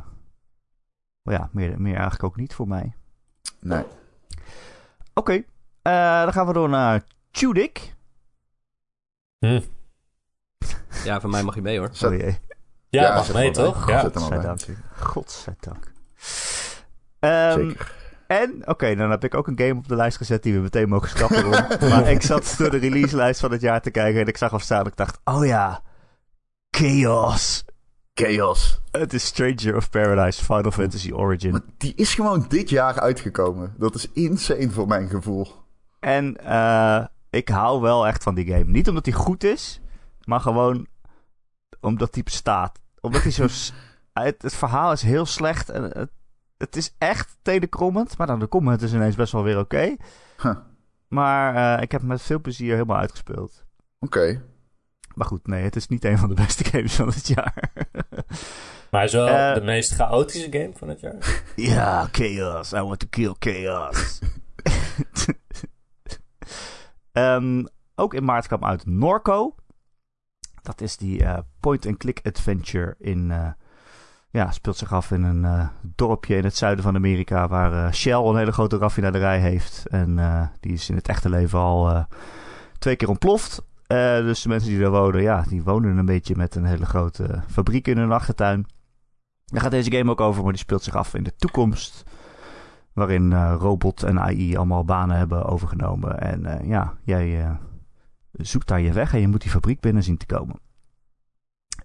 maar 1.22 1.34
ja, 1.34 1.50
meer, 1.52 1.82
meer 1.82 1.94
eigenlijk 1.94 2.24
ook 2.24 2.36
niet 2.36 2.54
voor 2.54 2.68
mij. 2.68 2.96
Nee. 3.60 3.84
Oké, 5.14 5.34
eh, 5.82 6.22
dan 6.24 6.34
gaan 6.34 6.48
we 6.48 6.54
door 6.54 6.70
naar 6.70 7.04
Tudik. 7.32 7.96
Hm. 9.40 9.62
Ja, 11.04 11.20
van 11.20 11.30
mij 11.30 11.44
mag 11.44 11.56
je 11.56 11.62
mee 11.62 11.80
hoor. 11.80 11.90
Jee. 11.92 12.40
Ja, 12.90 13.02
Ja, 13.02 13.16
mag 13.16 13.34
mee 13.34 13.52
toch? 13.52 13.90
Ja. 13.90 14.00
Zet 14.02 14.14
hem 14.14 14.30
maar 14.30 14.40
bij. 14.42 14.48
Godzijdank. 14.50 14.88
Godzijdank. 15.00 15.92
Ehm, 17.20 17.68
Zeker. 17.68 17.96
En, 18.28 18.62
oké, 18.66 18.96
dan 18.96 19.10
heb 19.10 19.24
ik 19.24 19.36
ook 19.36 19.48
een 19.48 19.60
game 19.60 19.76
op 19.76 19.88
de 19.88 19.96
lijst 19.96 20.18
gezet 20.18 20.44
die 20.44 20.54
we 20.54 20.60
meteen 20.60 20.90
mogen 20.90 21.10
schrappen. 21.10 21.50
Maar 21.90 22.12
ik 22.12 22.22
zat 22.22 22.56
door 22.58 22.70
de 22.70 22.78
releaselijst 22.78 23.40
van 23.40 23.52
het 23.52 23.62
jaar 23.62 23.82
te 23.82 23.92
kijken 23.92 24.22
en 24.22 24.28
ik 24.28 24.38
zag 24.38 24.52
hem 24.52 24.60
staan 24.60 24.80
en 24.80 24.88
ik 24.88 24.96
dacht, 24.96 25.20
oh 25.24 25.46
ja, 25.46 25.82
Chaos. 26.78 27.66
Chaos. 28.14 28.82
Het 28.92 29.14
is 29.14 29.26
Stranger 29.26 29.76
of 29.76 29.90
Paradise 29.90 30.44
Final 30.44 30.72
Fantasy 30.72 31.12
Origin. 31.12 31.52
Maar 31.52 31.62
die 31.78 31.94
is 31.96 32.14
gewoon 32.14 32.46
dit 32.48 32.70
jaar 32.70 33.00
uitgekomen. 33.00 33.74
Dat 33.78 33.96
is 33.96 34.12
insane 34.12 34.70
voor 34.70 34.88
mijn 34.88 35.10
gevoel. 35.10 35.48
En 36.00 36.38
eh, 36.38 37.06
ik 37.30 37.50
hou 37.50 37.82
wel 37.82 38.08
echt 38.08 38.24
van 38.24 38.36
die 38.36 38.46
game. 38.46 38.72
Niet 38.72 38.90
omdat 38.90 39.06
hij 39.06 39.14
goed 39.14 39.44
is, 39.44 39.82
maar 40.24 40.40
gewoon 40.40 40.88
omdat 41.80 42.14
hij 42.14 42.24
bestaat. 42.24 42.80
Omdat 43.00 43.22
hij 43.24 43.32
zo... 43.32 43.48
het, 44.14 44.42
het 44.42 44.56
verhaal 44.56 44.92
is 44.92 45.02
heel 45.02 45.26
slecht 45.26 45.70
en 45.70 45.84
het, 45.84 46.12
het 46.58 46.76
is 46.76 46.96
echt 46.98 47.38
tenenkrommend. 47.42 48.18
Maar 48.18 48.28
dan 48.28 48.40
de 48.40 48.48
comment 48.48 48.82
is 48.82 48.94
ineens 48.94 49.16
best 49.16 49.32
wel 49.32 49.44
weer 49.44 49.60
oké. 49.60 49.96
Huh. 50.42 50.58
Maar 51.08 51.56
eh, 51.56 51.84
ik 51.84 51.92
heb 51.92 52.02
hem 52.02 52.10
met 52.10 52.22
veel 52.22 52.42
plezier 52.42 52.74
helemaal 52.74 52.98
uitgespeeld. 52.98 53.66
Oké. 54.00 54.42
Maar 55.16 55.28
goed, 55.28 55.48
nee, 55.48 55.64
het 55.64 55.76
is 55.76 55.88
niet 55.88 56.06
een 56.06 56.18
van 56.18 56.30
de 56.30 56.36
beste 56.36 56.64
games 56.64 56.96
van 56.96 57.08
het 57.08 57.28
jaar. 57.28 57.72
Maar 58.92 59.04
is 59.04 59.14
wel 59.14 59.28
Eh, 59.28 59.54
de 59.54 59.62
meest 59.62 59.94
chaotische 59.94 60.52
game 60.52 60.72
van 60.74 60.88
het 60.88 61.00
jaar. 61.00 61.44
Ja, 61.56 62.08
chaos. 62.12 62.74
I 62.74 62.82
want 62.82 63.00
to 63.00 63.08
kill 63.10 63.36
chaos. 63.40 64.20
Ehm, 67.12 67.66
ook 67.96 68.14
in 68.14 68.24
maart 68.24 68.48
kwam 68.48 68.66
uit 68.66 68.86
Norco. 68.86 69.56
Dat 70.62 70.82
is 70.82 70.98
die 70.98 71.24
eh, 71.24 71.38
point-and-click 71.60 72.20
adventure 72.24 72.96
in... 73.00 73.56
ja, 74.38 74.52
speelt 74.52 74.78
zich 74.78 74.94
af 74.94 75.12
in 75.12 75.24
een 75.24 75.46
eh, 75.46 75.68
dorpje 75.82 76.36
in 76.36 76.44
het 76.44 76.56
zuiden 76.56 76.84
van 76.84 76.96
Amerika... 76.96 77.48
waar 77.48 77.86
eh, 77.86 77.92
Shell 77.94 78.14
een 78.14 78.38
hele 78.38 78.52
grote 78.52 78.78
raffinaderij 78.78 79.40
heeft. 79.40 79.86
En 79.90 80.20
eh, 80.20 80.48
die 80.60 80.74
is 80.74 80.90
in 80.90 80.96
het 80.96 81.08
echte 81.08 81.30
leven 81.30 81.60
al 81.60 82.06
twee 82.80 82.96
keer 82.96 83.10
ontploft. 83.10 83.66
Dus 83.88 84.42
de 84.42 84.50
mensen 84.50 84.70
die 84.70 84.80
daar 84.80 84.92
wonen, 84.92 85.22
ja, 85.22 85.42
die 85.42 85.64
wonen 85.64 85.98
een 85.98 86.06
beetje 86.06 86.36
met 86.36 86.56
een 86.56 86.66
hele 86.66 86.86
grote 86.86 87.42
fabriek 87.48 87.88
in 87.88 87.98
hun 87.98 88.12
achtertuin. 88.12 88.66
Daar 89.46 89.62
gaat 89.62 89.72
deze 89.72 89.92
game 89.92 90.12
ook 90.12 90.22
over, 90.22 90.44
maar 90.44 90.52
die 90.52 90.62
speelt 90.62 90.84
zich 90.84 90.96
af 90.96 91.14
in 91.14 91.24
de 91.24 91.36
toekomst. 91.36 92.04
Waarin 92.94 93.52
robot 93.54 94.04
en 94.04 94.20
AI 94.20 94.56
allemaal 94.56 94.86
banen 94.86 95.18
hebben 95.18 95.46
overgenomen. 95.46 96.20
En 96.20 96.68
ja, 96.68 96.94
jij 97.04 97.58
zoekt 98.32 98.68
daar 98.68 98.82
je 98.82 98.94
weg 98.94 99.14
en 99.14 99.20
je 99.20 99.28
moet 99.28 99.42
die 99.42 99.52
fabriek 99.52 99.80
binnen 99.80 100.04
zien 100.04 100.18
te 100.18 100.26
komen. 100.26 100.60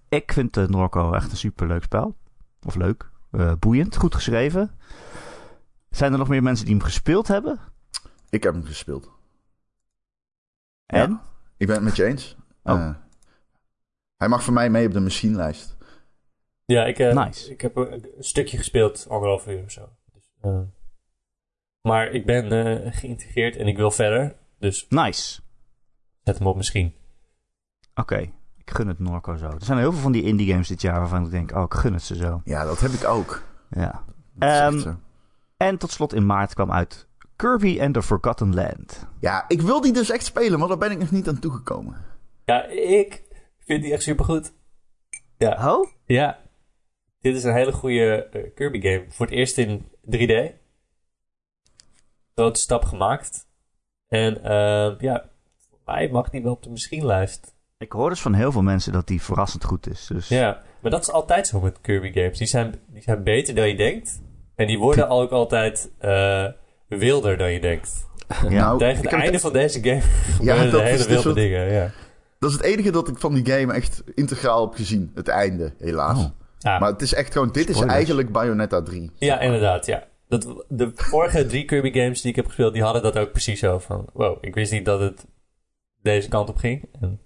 Ik 0.09 0.33
vind 0.33 0.69
Norco 0.69 1.13
echt 1.13 1.31
een 1.31 1.37
superleuk 1.37 1.83
spel. 1.83 2.17
Of 2.67 2.75
leuk, 2.75 3.11
eh, 3.31 3.53
boeiend, 3.59 3.97
goed 3.97 4.15
geschreven. 4.15 4.79
Zijn 5.91 6.13
er 6.13 6.19
nog 6.19 6.29
meer 6.29 6.43
mensen 6.43 6.67
die 6.67 6.75
hem 6.75 6.85
gespeeld 6.85 7.29
hebben? 7.29 7.61
Ik 8.31 8.43
heb 8.43 8.53
hem 8.53 8.65
gespeeld. 8.65 9.11
En? 10.87 11.11
Ja. 11.11 11.23
Ik 11.57 11.67
ben 11.67 11.77
het 11.77 11.85
met 11.85 11.97
je 11.97 12.05
eens. 12.05 12.37
Oh. 12.63 12.75
Eh, 12.75 12.95
hij 14.17 14.29
mag 14.29 14.43
voor 14.43 14.53
mij 14.55 14.71
mee 14.71 14.87
op 14.87 14.93
de 14.93 15.01
machinelijst. 15.01 15.77
Ja, 16.65 16.85
ik, 16.85 16.99
eh, 16.99 17.25
Nice. 17.25 17.51
ik 17.51 17.61
heb 17.61 17.77
een, 17.77 18.07
stukje 18.19 18.57
gespeeld, 18.57 19.07
anderhalf 19.09 19.47
uur 19.47 19.63
of 19.63 19.71
zo. 19.71 19.89
Dus, 20.13 20.33
eh, 20.41 20.61
maar 21.81 22.11
ik 22.11 22.27
ben 22.27 22.53
eh, 22.53 22.93
geïntegreerd 22.93 23.57
en 23.57 23.67
ik 23.67 23.77
wil 23.77 23.91
verder. 23.91 24.37
Dus 24.59 24.87
Nice. 24.89 25.41
zet 26.25 26.39
hem 26.39 26.47
op 26.47 26.57
misschien. 26.57 26.95
Oké, 27.95 28.31
ik 28.65 28.71
gun 28.75 28.89
het 28.89 28.99
Norco 28.99 29.37
zo. 29.37 29.47
Er 29.47 29.65
zijn 29.65 29.79
heel 29.79 29.93
veel 29.93 30.01
van 30.01 30.13
die 30.13 30.23
indie 30.23 30.51
games 30.51 30.69
dit 30.69 30.81
jaar 30.81 30.99
waarvan 30.99 31.25
ik 31.25 31.31
denk, 31.31 31.55
oh, 31.57 31.63
ik 31.63 31.75
gun 31.75 31.93
het 31.93 32.03
ze 32.03 32.17
zo. 32.17 32.41
Ja, 32.45 32.65
dat 32.65 32.81
heb 32.81 32.91
ik 32.91 33.05
ook. 33.05 33.43
Ja. 33.71 34.05
Ehm, 34.39 34.79
zo. 34.79 34.97
En 35.57 35.79
tot 35.79 35.91
slot 35.91 36.15
in 36.15 36.27
maart 36.27 36.55
kwam 36.55 36.73
uit 36.73 37.09
Kirby 37.37 37.81
and 37.81 37.95
the 37.95 38.03
Forgotten 38.03 38.55
Land. 38.55 39.07
Ja, 39.21 39.45
ik 39.49 39.61
wil 39.61 39.81
die 39.81 39.93
dus 39.93 40.11
echt 40.11 40.25
spelen, 40.25 40.59
maar 40.59 40.69
daar 40.69 40.79
ben 40.79 40.91
ik 40.91 40.99
nog 40.99 41.11
niet 41.11 41.29
aan 41.29 41.39
toegekomen. 41.39 42.05
Ja, 42.45 42.65
ik 42.67 43.23
vind 43.59 43.83
die 43.83 43.93
echt 43.93 44.03
supergoed. 44.03 44.53
Ja, 45.37 45.73
Oh? 45.73 45.89
ja. 46.05 46.41
Dit 47.21 47.37
is 47.37 47.45
een 47.45 47.55
hele 47.55 47.73
goede 47.73 48.25
eh, 48.25 48.55
Kirby 48.55 48.81
game. 48.81 49.05
Voor 49.09 49.27
het 49.27 49.35
eerst 49.35 49.59
in 49.59 49.89
3D. 50.11 50.53
Grote 52.35 52.61
stap 52.61 52.85
gemaakt. 52.85 53.47
En 54.09 54.43
eh, 54.43 54.99
ja, 54.99 55.31
voor 55.69 55.79
mij 55.85 56.09
mag 56.11 56.29
die 56.31 56.43
wel 56.43 56.53
op 56.53 56.63
de 56.63 56.71
misschien-lijst. 56.71 57.52
Ik 57.83 57.93
hoor 57.93 58.09
dus 58.09 58.21
van 58.21 58.35
heel 58.35 58.53
veel 58.53 58.63
mensen 58.63 58.93
dat 58.93 59.07
die 59.07 59.23
verrassend 59.23 59.65
goed 59.65 59.89
is. 59.91 60.07
Dus 60.13 60.29
Ja, 60.29 60.63
maar 60.81 60.91
dat 60.91 61.01
is 61.01 61.11
altijd 61.11 61.47
zo 61.47 61.61
met 61.61 61.81
Kirby 61.81 62.13
games. 62.13 62.39
Die 62.39 62.47
zijn, 62.47 62.75
die 62.87 63.03
zijn 63.03 63.23
beter 63.23 63.55
dan 63.55 63.69
je 63.69 63.77
denkt. 63.77 64.21
En 64.55 64.67
die 64.67 64.79
worden 64.79 65.09
ook 65.09 65.31
altijd 65.31 65.91
eh, 65.99 66.47
wilder 66.89 67.37
dan 67.37 67.53
je 67.53 67.61
denkt. 67.61 68.07
ja. 68.29 68.49
Nou, 68.49 68.79
Tegen 68.79 68.97
ik 69.05 69.11
het 69.11 69.13
einde 69.13 69.33
het- 69.33 69.41
van 69.41 69.53
deze 69.53 69.83
game 69.83 70.01
gebeuren 70.01 70.71
dat 70.71 70.81
er 70.81 70.87
is 70.87 70.91
hele 70.93 70.97
dus 70.99 71.07
wilde 71.07 71.29
wat- 71.29 71.37
dingen. 71.37 71.73
Ja. 71.73 71.91
Dat 72.39 72.51
is 72.51 72.57
het 72.57 72.65
enige 72.67 72.91
dat 72.91 73.09
ik 73.09 73.19
van 73.19 73.35
die 73.35 73.47
game 73.53 73.73
echt 73.73 74.03
integraal 74.15 74.65
heb 74.67 74.75
gezien. 74.75 75.11
Het 75.15 75.29
einde, 75.29 75.75
helaas. 75.79 76.19
Oh. 76.19 76.31
Ja, 76.59 76.79
Maar 76.79 76.91
het 76.93 77.03
is 77.03 77.15
echt 77.15 77.33
gewoon, 77.33 77.53
dit 77.53 77.69
is 77.69 77.81
eigenlijk 77.81 78.33
Bayonetta 78.33 78.83
3. 78.83 79.11
ja, 79.19 79.41
inderdaad. 79.41 79.87
Ja. 79.87 80.05
Dat, 80.29 80.65
de 80.69 80.91
vorige 80.95 81.47
drie 81.53 81.65
Kirby 81.65 81.93
games 81.93 82.21
die 82.21 82.31
ik 82.31 82.37
heb 82.37 82.47
gespeeld, 82.47 82.73
die 82.73 82.83
hadden 82.83 83.03
dat 83.03 83.19
ook 83.19 83.31
precies 83.33 83.59
zo. 83.61 83.79
Van, 83.79 84.07
wow, 84.13 84.39
ik 84.41 84.55
wist 84.55 84.73
niet 84.73 84.85
dat 84.85 85.01
het 85.01 85.27
deze 86.03 86.29
kant 86.29 86.49
op 86.49 86.57
ging. 86.57 86.89
En 87.01 87.21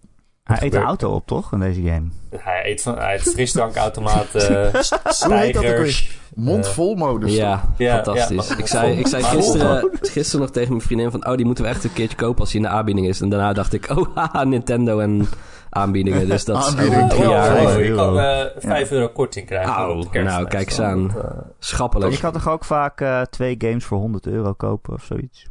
Hij 0.47 0.57
eet 0.57 0.63
gebeurt. 0.63 0.85
auto 0.85 1.11
op, 1.15 1.27
toch? 1.27 1.53
In 1.53 1.59
deze 1.61 1.83
game. 1.83 2.07
hij 2.37 2.63
eet, 2.71 2.83
van, 2.83 2.99
hij 2.99 3.15
eet 3.15 3.23
frisdrankautomaten, 3.23 4.53
uh, 4.53 4.75
ook 4.75 4.83
stijgers. 5.13 6.19
Mondvol 6.35 6.95
modus. 6.95 7.35
Ja, 7.35 7.63
Ja, 7.77 7.95
fantastisch. 7.95 8.49
ja. 8.49 8.57
ik 8.59 8.67
zei, 8.67 8.99
ik 8.99 9.07
zei 9.07 9.23
gisteren, 9.23 9.91
gisteren 10.01 10.41
nog 10.41 10.51
tegen 10.51 10.69
mijn 10.71 10.83
vriendin 10.83 11.11
van... 11.11 11.27
oh, 11.27 11.37
die 11.37 11.47
moeten 11.47 11.65
we 11.65 11.71
echt 11.71 11.85
een 11.85 11.93
keertje 11.93 12.17
kopen 12.17 12.41
als 12.41 12.51
die 12.51 12.61
in 12.61 12.67
de 12.67 12.73
aanbieding 12.73 13.07
is. 13.07 13.21
En 13.21 13.29
daarna 13.29 13.53
dacht 13.53 13.73
ik, 13.73 13.91
oh, 13.91 14.07
haha, 14.17 14.45
Nintendo 14.45 14.99
en 14.99 15.29
aanbiedingen. 15.71 16.29
Dus 16.29 16.45
dat 16.45 16.67
is 16.67 16.75
drie 16.75 16.91
Wow, 16.91 17.13
jaar. 17.31 17.83
je 17.83 17.95
kan 17.95 18.17
euro. 18.17 18.17
eh 18.17 18.45
5 18.57 18.91
euro 18.91 19.09
korting 19.09 19.47
krijgen. 19.47 19.73
De 19.89 19.95
kerstprijs. 19.95 20.25
nou, 20.27 20.47
kijk 20.47 20.69
eens 20.69 20.81
aan. 20.81 21.15
Eh, 21.19 21.25
Schappelijk, 21.59 22.13
Je 22.13 22.19
kan 22.21 22.33
toch 22.33 22.49
ook 22.49 22.65
vaak 22.65 23.01
eh, 23.01 23.21
twee 23.21 23.55
games 23.59 23.85
voor 23.85 23.99
100 23.99 24.27
euro 24.27 24.53
kopen 24.53 24.95
of 24.95 25.03
zoiets? 25.05 25.47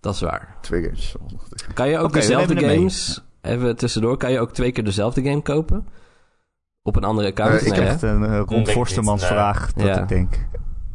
dat 0.00 0.14
is 0.14 0.20
waar. 0.20 0.56
Twee 0.60 0.82
games. 0.82 1.14
Kan 1.74 1.88
je 1.88 1.98
ook 1.98 2.12
dezelfde 2.12 2.60
games... 2.60 3.22
Even 3.42 3.76
tussendoor, 3.76 4.16
kan 4.16 4.32
je 4.32 4.40
ook 4.40 4.52
twee 4.52 4.72
keer 4.72 4.84
dezelfde 4.84 5.22
game 5.22 5.42
kopen? 5.42 5.86
Op 6.82 6.96
een 6.96 7.04
andere 7.04 7.28
account? 7.28 7.60
Eh, 7.60 7.66
ik 7.66 7.72
Nee, 7.72 7.80
heb? 7.80 7.88
Echt 7.92 8.02
een 8.02 8.22
uh, 8.22 8.40
Ron 8.46 8.60
ik 8.60 8.68
Forstemans 8.68 9.20
niet, 9.20 9.30
nee. 9.30 9.38
vraag, 9.38 9.72
dat 9.72 9.86
Ja. 9.86 10.00
ik 10.02 10.08
denk. 10.08 10.46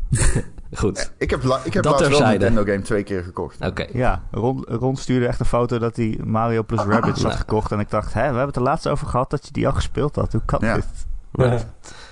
Goed, 0.75 1.13
Ik 1.17 1.29
heb, 1.29 1.43
la- 1.43 1.59
ik 1.63 1.73
heb 1.73 1.83
Dat 1.83 1.91
laatst 1.99 2.09
wel 2.09 2.21
een. 2.21 2.29
Nintendo 2.29 2.63
game 2.63 2.81
twee 2.81 3.03
keer 3.03 3.23
gekocht. 3.23 3.65
oké. 3.65 3.85
Ja, 3.93 4.23
Ron, 4.31 4.63
Ron 4.67 4.95
stuurde 4.95 5.27
echt 5.27 5.39
een 5.39 5.45
foto 5.45 5.77
dat 5.79 5.95
hij 5.95 6.19
Mario 6.25 6.63
plus 6.63 6.79
Rabbids 6.81 7.17
had 7.21 7.27
Nou. 7.31 7.37
gekocht. 7.37 7.71
En 7.71 7.79
ik 7.79 7.89
dacht, 7.89 8.13
hè, 8.13 8.19
we 8.19 8.25
hebben 8.25 8.45
het 8.47 8.55
er 8.55 8.61
laatst 8.61 8.87
over 8.87 9.07
gehad 9.07 9.29
dat 9.29 9.45
je 9.47 9.51
die 9.53 9.67
al 9.67 9.73
gespeeld 9.73 10.15
had. 10.15 10.31
Hoe 10.31 10.41
kan 10.45 10.59
Ja. 10.63 10.73
dit? 10.75 10.85
Ja, 11.31 11.57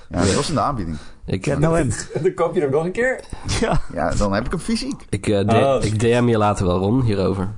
dat 0.09 0.33
was 0.33 0.49
in 0.49 0.55
de 0.55 0.61
aanbieding. 0.61 0.97
Ik, 1.25 1.45
Ja, 1.45 1.57
nou 1.57 1.77
en. 1.79 1.91
Dan 2.23 2.33
koop 2.33 2.55
je 2.55 2.61
hem 2.61 2.71
nog 2.71 2.83
een 2.85 2.91
keer. 2.91 3.23
Ja. 3.59 3.81
Ja, 3.93 4.09
dan 4.11 4.33
heb 4.33 4.45
ik 4.45 4.51
hem 4.51 4.59
fysiek. 4.59 5.05
ik, 5.09 5.27
eh, 5.27 5.47
Oh. 5.75 5.83
ik 5.83 5.99
DM 5.99 6.25
je 6.27 6.37
later 6.37 6.65
wel, 6.65 6.77
Ron, 6.77 7.01
hierover. 7.01 7.49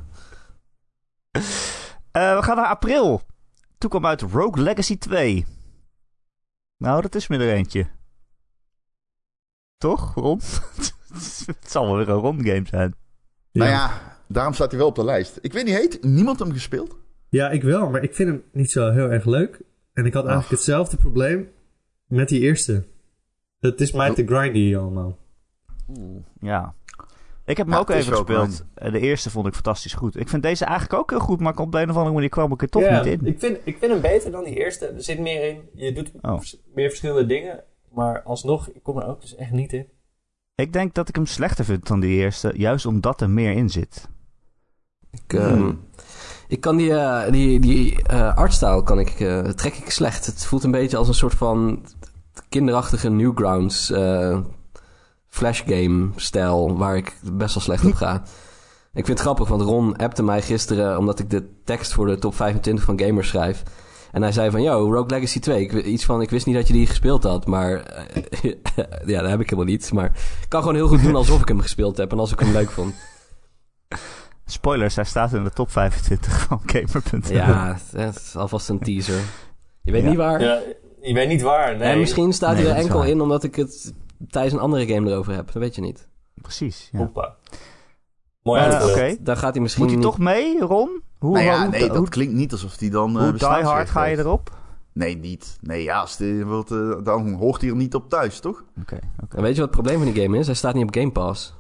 Eh, 2.14 2.36
we 2.36 2.44
gaan 2.44 2.56
naar 2.56 2.66
april. 2.66 3.22
Toen 3.78 3.90
kwam 3.90 4.06
uit 4.06 4.22
Rogue 4.22 4.64
Legacy 4.64 4.98
2. 4.98 5.46
Nou, 6.78 7.02
dat 7.02 7.16
is 7.16 7.28
me 7.28 7.38
er 7.38 7.54
eentje. 7.54 7.88
Toch, 9.78 10.14
Ron? 10.14 10.40
het 11.46 11.72
zal 11.72 11.86
wel 11.86 11.98
weer 11.98 12.10
een 12.10 12.20
Ron 12.20 12.46
game 12.46 12.66
zijn. 12.66 12.96
Nou 13.52 13.70
ja, 13.70 14.18
daarom 14.28 14.54
staat 14.54 14.70
hij 14.70 14.80
wel 14.80 14.88
op 14.88 14.96
de 14.96 15.04
lijst. 15.04 15.38
Ik 15.42 15.54
weet 15.54 15.66
niet, 15.66 15.76
heet 15.76 16.04
niemand 16.04 16.40
hem 16.40 16.52
gespeeld? 16.52 16.98
Ja, 17.30 17.50
ik 17.50 17.64
wel, 17.64 17.90
maar 17.90 18.04
ik 18.04 18.16
vind 18.16 18.30
hem 18.30 18.44
niet 18.52 18.72
zo 18.72 18.92
heel 18.92 19.10
erg 19.10 19.26
leuk. 19.26 19.62
En 19.94 20.06
ik 20.06 20.14
had 20.14 20.24
eigenlijk 20.24 20.54
hetzelfde 20.56 20.98
probleem 20.98 21.50
met 22.08 22.30
die 22.30 22.40
eerste. 22.40 22.88
Het 23.60 23.82
is 23.82 23.92
mij 23.92 24.14
te 24.14 24.26
grindy 24.26 24.76
allemaal. 24.76 25.18
Ja. 26.40 26.76
Ik 27.46 27.58
heb 27.58 27.66
hem 27.66 27.76
Ja, 27.76 27.82
ook 27.82 27.90
even 27.90 28.14
gespeeld. 28.14 28.64
Eh, 28.74 28.92
De 28.92 29.00
eerste 29.00 29.30
vond 29.30 29.48
ik 29.48 29.54
fantastisch 29.54 29.94
goed. 29.94 30.20
Ik 30.20 30.30
vind 30.30 30.44
deze 30.44 30.66
eigenlijk 30.66 31.00
ook 31.02 31.10
heel 31.10 31.20
goed, 31.20 31.40
maar 31.40 31.58
op 31.58 31.72
de 31.72 31.82
een 31.82 31.90
of 31.90 31.96
andere 31.96 32.14
manier 32.14 32.30
kwam 32.30 32.52
ik 32.52 32.62
er 32.62 32.70
toch 32.70 32.82
Ja, 32.84 33.04
niet 33.04 33.06
in. 33.22 33.26
Ik 33.28 33.40
vind, 33.40 33.58
ik 33.64 33.78
vind 33.80 33.92
hem 33.92 34.02
beter 34.02 34.32
dan 34.32 34.44
die 34.44 34.56
eerste. 34.56 34.88
Er 34.88 35.04
zit 35.04 35.20
meer 35.20 35.44
in. 35.50 35.62
Je 35.74 35.92
doet 35.94 36.12
Oh. 36.22 36.40
meer 36.74 36.88
verschillende 36.90 37.26
dingen. 37.26 37.64
Maar 37.92 38.22
alsnog, 38.24 38.68
ik 38.70 38.84
kom 38.84 38.98
er 38.98 39.08
ook 39.08 39.22
dus 39.22 39.36
echt 39.36 39.52
niet 39.52 39.74
in. 39.74 39.86
Ik 40.56 40.74
denk 40.74 40.94
dat 40.94 41.10
ik 41.10 41.16
hem 41.16 41.26
slechter 41.26 41.66
vind 41.66 41.88
dan 41.88 42.00
die 42.00 42.16
eerste, 42.18 42.54
juist 42.56 42.86
omdat 42.86 43.22
er 43.22 43.30
meer 43.30 43.52
in 43.52 43.70
zit. 43.70 44.10
Ik, 45.12 45.34
ehm, 45.34 45.72
Ik 46.48 46.62
kan 46.62 46.78
die, 46.78 46.94
eh, 46.96 47.32
die, 47.32 47.60
die 47.60 48.04
eh, 48.04 48.36
artstyle 48.36 48.84
kan 48.84 49.00
ik, 49.00 49.20
eh, 49.20 49.40
trek 49.44 49.76
ik 49.76 49.90
slecht. 49.90 50.26
Het 50.26 50.46
voelt 50.46 50.64
een 50.64 50.72
beetje 50.72 50.98
als 50.98 51.08
een 51.08 51.14
soort 51.14 51.34
van 51.34 51.86
kinderachtige 52.50 53.10
Newgrounds 53.10 53.90
eh 55.34 55.38
flash 55.40 55.62
game 55.66 56.10
stijl 56.16 56.78
waar 56.78 56.98
ik 56.98 57.18
best 57.22 57.54
wel 57.54 57.64
slecht 57.64 57.86
op 57.86 57.94
ga. 57.94 58.16
Ik 58.94 59.06
vind 59.06 59.08
het 59.08 59.20
grappig, 59.20 59.48
want 59.48 59.62
Ron 59.62 59.96
appte 59.96 60.24
mij 60.24 60.42
gisteren 60.42 60.98
omdat 60.98 61.20
ik 61.20 61.30
de 61.30 61.50
tekst 61.64 61.94
voor 61.94 62.06
de 62.08 62.18
top 62.18 62.36
25 62.36 62.84
van 62.86 63.00
gamers 63.00 63.28
schrijf. 63.28 63.64
En 64.12 64.22
hij 64.22 64.32
zei 64.32 64.52
van, 64.52 64.62
yo, 64.62 64.92
Rogue 64.94 65.10
Legacy 65.10 65.40
2. 65.40 65.62
Ik, 65.62 65.86
iets 65.86 66.06
van, 66.06 66.22
ik 66.22 66.30
wist 66.30 66.46
niet 66.46 66.56
dat 66.56 66.68
je 66.68 66.74
die 66.74 66.88
gespeeld 66.88 67.24
had, 67.24 67.46
maar... 67.46 67.80
eh, 67.80 68.54
ja, 69.06 69.22
dat 69.22 69.30
heb 69.30 69.40
ik 69.40 69.50
helemaal 69.50 69.72
niet. 69.72 69.92
Maar 69.94 70.06
ik 70.42 70.50
kan 70.50 70.60
gewoon 70.62 70.76
heel 70.76 70.88
goed 70.88 71.02
doen 71.02 71.16
alsof 71.16 71.42
ik 71.42 71.48
hem 71.48 71.60
gespeeld 71.62 71.98
heb 71.98 72.12
en 72.12 72.20
als 72.20 72.32
ik 72.32 72.40
hem 72.40 72.52
leuk 72.52 72.70
vond. 72.70 72.94
Spoilers, 74.46 74.96
hij 74.96 75.06
staat 75.06 75.34
in 75.34 75.44
de 75.44 75.50
top 75.52 75.72
25 75.72 76.40
van 76.48 76.62
Gamer.nl. 76.66 77.34
Ja, 77.36 77.78
het 77.96 78.16
is 78.16 78.36
alvast 78.36 78.70
een 78.70 78.80
teaser. 78.80 79.20
Je 79.82 79.92
weet 79.92 80.04
Ja. 80.04 80.10
niet 80.10 80.18
waar. 80.18 80.42
Ja, 80.42 80.60
je 81.02 81.14
weet 81.14 81.28
niet 81.28 81.42
waar, 81.42 81.78
nee. 81.78 81.90
En 81.92 82.00
misschien 82.00 82.34
staat 82.34 82.54
Nee, 82.54 82.60
hij 82.62 82.70
er 82.70 82.76
dat 82.76 82.84
enkel 82.86 83.00
waar. 83.00 83.08
in 83.10 83.22
omdat 83.22 83.44
ik 83.44 83.56
het 83.56 83.94
tijdens 84.30 84.54
een 84.54 84.60
andere 84.60 84.88
game 84.88 85.10
erover 85.10 85.34
heb. 85.36 85.46
Dat 85.46 85.62
weet 85.62 85.76
je 85.76 85.82
niet. 85.82 86.08
Precies. 86.42 86.90
Ja. 86.92 86.98
Hoppa. 87.00 87.36
Mooi 88.44 88.62
Eh. 88.62 88.88
Oké. 88.90 89.16
Daar 89.20 89.38
gaat 89.38 89.54
hij 89.54 89.62
misschien 89.62 89.84
Moet 89.84 89.94
hij 89.94 90.02
niet... 90.02 90.10
toch 90.12 90.20
mee, 90.20 90.60
Ron? 90.60 91.02
Hoe, 91.20 91.34
nou 91.34 91.46
ja, 91.46 91.62
hoe, 91.62 91.70
nee, 91.70 91.88
dat 91.88 91.98
hoe, 91.98 92.10
klinkt 92.10 92.34
niet 92.34 92.52
alsof 92.52 92.80
hij 92.80 92.90
dan... 92.90 93.18
eh, 93.18 93.24
hoe 93.24 93.34
die 93.34 93.48
hard 93.48 93.90
ga 93.90 94.04
je 94.06 94.18
erop? 94.18 94.52
Nee, 94.94 95.18
niet. 95.18 95.58
Nee, 95.62 95.84
ja, 95.84 96.00
als 96.00 96.18
die 96.18 96.46
wilt, 96.46 96.72
eh, 96.72 96.92
dan 97.04 97.34
hoort 97.34 97.62
hij 97.62 97.70
er 97.70 97.76
niet 97.76 97.96
op 97.96 98.10
thuis, 98.10 98.40
toch? 98.40 98.64
Oké, 98.82 99.00
oké. 99.24 99.36
En 99.38 99.42
weet 99.42 99.56
je 99.56 99.62
wat 99.62 99.70
het 99.76 99.82
probleem 99.82 100.04
van 100.04 100.14
die 100.14 100.24
game 100.24 100.38
is? 100.38 100.46
Hij 100.46 100.56
staat 100.56 100.74
niet 100.74 100.84
op 100.84 100.96
Game 100.96 101.12
Pass. 101.12 101.54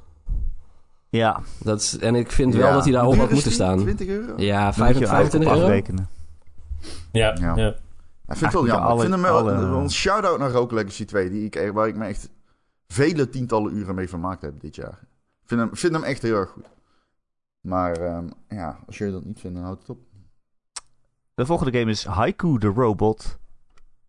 Ja, 1.09 1.41
Dat 1.63 1.79
is, 1.81 1.97
en 1.97 2.15
ik 2.15 2.31
vind 2.31 2.55
wel 2.55 2.73
dat 2.73 2.83
hij 2.83 2.93
daarop 2.93 3.15
had 3.15 3.29
moeten 3.31 3.51
staan. 3.51 3.77
20 3.79 4.07
euro? 4.07 4.33
Ja, 4.37 4.71
dan 4.71 4.85
moet 4.87 4.97
je 4.97 5.07
25 5.07 5.09
eigenlijk 5.09 5.33
op 5.45 5.51
euro. 5.51 5.61
afrekenen. 5.65 6.09
Ja, 7.11 7.35
Ja. 7.39 7.55
ja. 7.55 7.67
Ik 8.27 8.39
vind 8.39 8.41
het 8.41 8.53
wel 8.53 8.65
jammer. 8.67 8.85
alle- 8.89 8.93
ik 9.03 9.09
vind 9.09 9.13
hem 9.13 9.21
wel 9.33 9.37
alle- 9.39 9.81
een 9.81 9.91
shout-out 9.91 10.39
naar 10.39 10.51
Rogue 10.51 10.77
Legacy 10.77 11.05
2, 11.05 11.29
die 11.29 11.45
ik, 11.45 11.71
waar 11.73 11.87
ik 11.87 11.95
me 11.95 12.05
echt 12.05 12.29
vele 12.87 13.29
tientallen 13.29 13.75
uren 13.75 13.95
mee 13.95 14.09
vermaakt 14.09 14.41
heb 14.41 14.59
dit 14.59 14.75
jaar. 14.75 14.99
Ik 15.41 15.49
vind 15.49 15.61
hem, 15.61 15.75
vind 15.75 15.93
hem 15.93 16.03
echt 16.03 16.21
heel 16.21 16.35
erg 16.35 16.49
goed. 16.49 16.69
Maar 17.61 17.97
ehm, 17.97 18.29
ja, 18.47 18.79
als 18.85 18.97
jullie 18.97 19.13
dat 19.13 19.25
niet 19.25 19.39
vinden, 19.39 19.61
dan 19.61 19.69
houdt 19.69 19.87
het 19.87 19.97
op. 19.97 20.03
De 21.33 21.45
volgende 21.45 21.79
game 21.79 21.91
is 21.91 22.05
Haiku 22.05 22.59
the 22.59 22.67
Robot. 22.67 23.39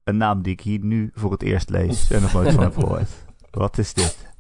Een 0.05 0.17
naam 0.17 0.43
die 0.43 0.53
ik 0.53 0.61
hier 0.61 0.79
nu 0.79 1.11
voor 1.15 1.31
het 1.31 1.43
eerst 1.43 1.71
lees 1.71 2.11
en 2.11 2.23
nog 2.23 2.33
nooit 2.33 2.53
van 2.53 2.63
heb 2.63 2.75
gehoord. 2.75 3.11
Wat 3.51 3.79
is 3.79 3.95
dit? 3.95 4.33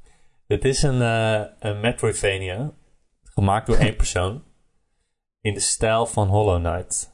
Het 0.46 0.64
is 0.64 0.82
een, 0.82 1.02
eh, 1.02 1.44
een 1.58 1.80
Metroidvania. 1.80 2.72
Gemaakt 3.22 3.66
door 3.66 3.76
één 3.76 3.96
persoon. 3.96 4.42
In 5.40 5.54
de 5.54 5.60
stijl 5.60 6.06
van 6.06 6.28
Hollow 6.28 6.64
Knight. 6.64 7.12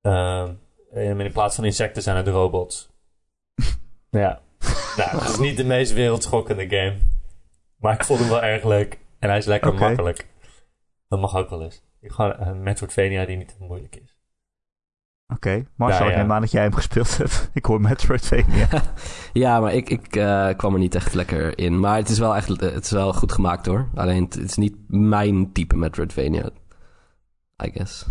Ehm, 0.00 0.54
en 0.90 1.20
in 1.20 1.32
plaats 1.32 1.54
van 1.54 1.64
insecten 1.64 2.02
zijn 2.02 2.16
het 2.16 2.28
robots. 2.28 2.90
ja. 4.10 4.42
Nou, 4.96 5.10
het 5.18 5.28
is 5.28 5.38
niet 5.38 5.56
de 5.56 5.64
meest 5.64 5.92
wereldschokkende 5.92 6.68
game. 6.68 6.96
Maar 7.78 7.94
ik 7.94 8.04
vond 8.04 8.20
hem 8.20 8.28
wel 8.28 8.42
erg 8.42 8.64
leuk. 8.64 8.98
En 9.18 9.28
hij 9.28 9.38
is 9.38 9.44
lekker 9.46 9.74
makkelijk. 9.74 10.26
Dat 11.08 11.20
mag 11.20 11.36
ook 11.36 11.50
wel 11.50 11.62
eens. 11.62 11.82
Ik 12.00 12.12
ga 12.12 12.40
een 12.40 12.62
Metroidvania 12.62 13.24
die 13.24 13.36
niet 13.36 13.48
te 13.48 13.54
moeilijk 13.64 13.96
is. 13.96 14.14
Oké, 15.34 15.66
Marcel, 15.76 16.04
Ja, 16.04 16.10
ik 16.10 16.16
neem 16.16 16.32
aan 16.32 16.40
dat 16.40 16.50
jij 16.50 16.62
hem 16.62 16.74
gespeeld 16.82 17.16
hebt. 17.16 17.50
ik 17.52 17.64
hoor 17.64 17.80
Metroidvania. 17.80 18.68
Ja, 19.32 19.60
maar 19.60 19.74
ik, 19.74 19.90
ik 19.90 20.16
eh, 20.16 20.48
kwam 20.56 20.72
er 20.72 20.78
niet 20.78 20.94
echt 20.94 21.14
lekker 21.14 21.58
in. 21.58 21.80
Maar 21.80 21.96
het 21.96 22.08
is 22.08 22.18
wel 22.18 22.36
echt 22.36 22.48
het 22.48 22.84
is 22.84 22.90
wel 22.90 23.12
goed 23.12 23.32
gemaakt 23.32 23.66
hoor. 23.66 23.88
Alleen 23.94 24.24
het, 24.24 24.34
het 24.34 24.44
is 24.44 24.56
niet 24.56 24.76
mijn 24.88 25.52
type 25.52 25.76
Metroidvania. 25.76 26.50
I 27.64 27.70
guess. 27.72 28.06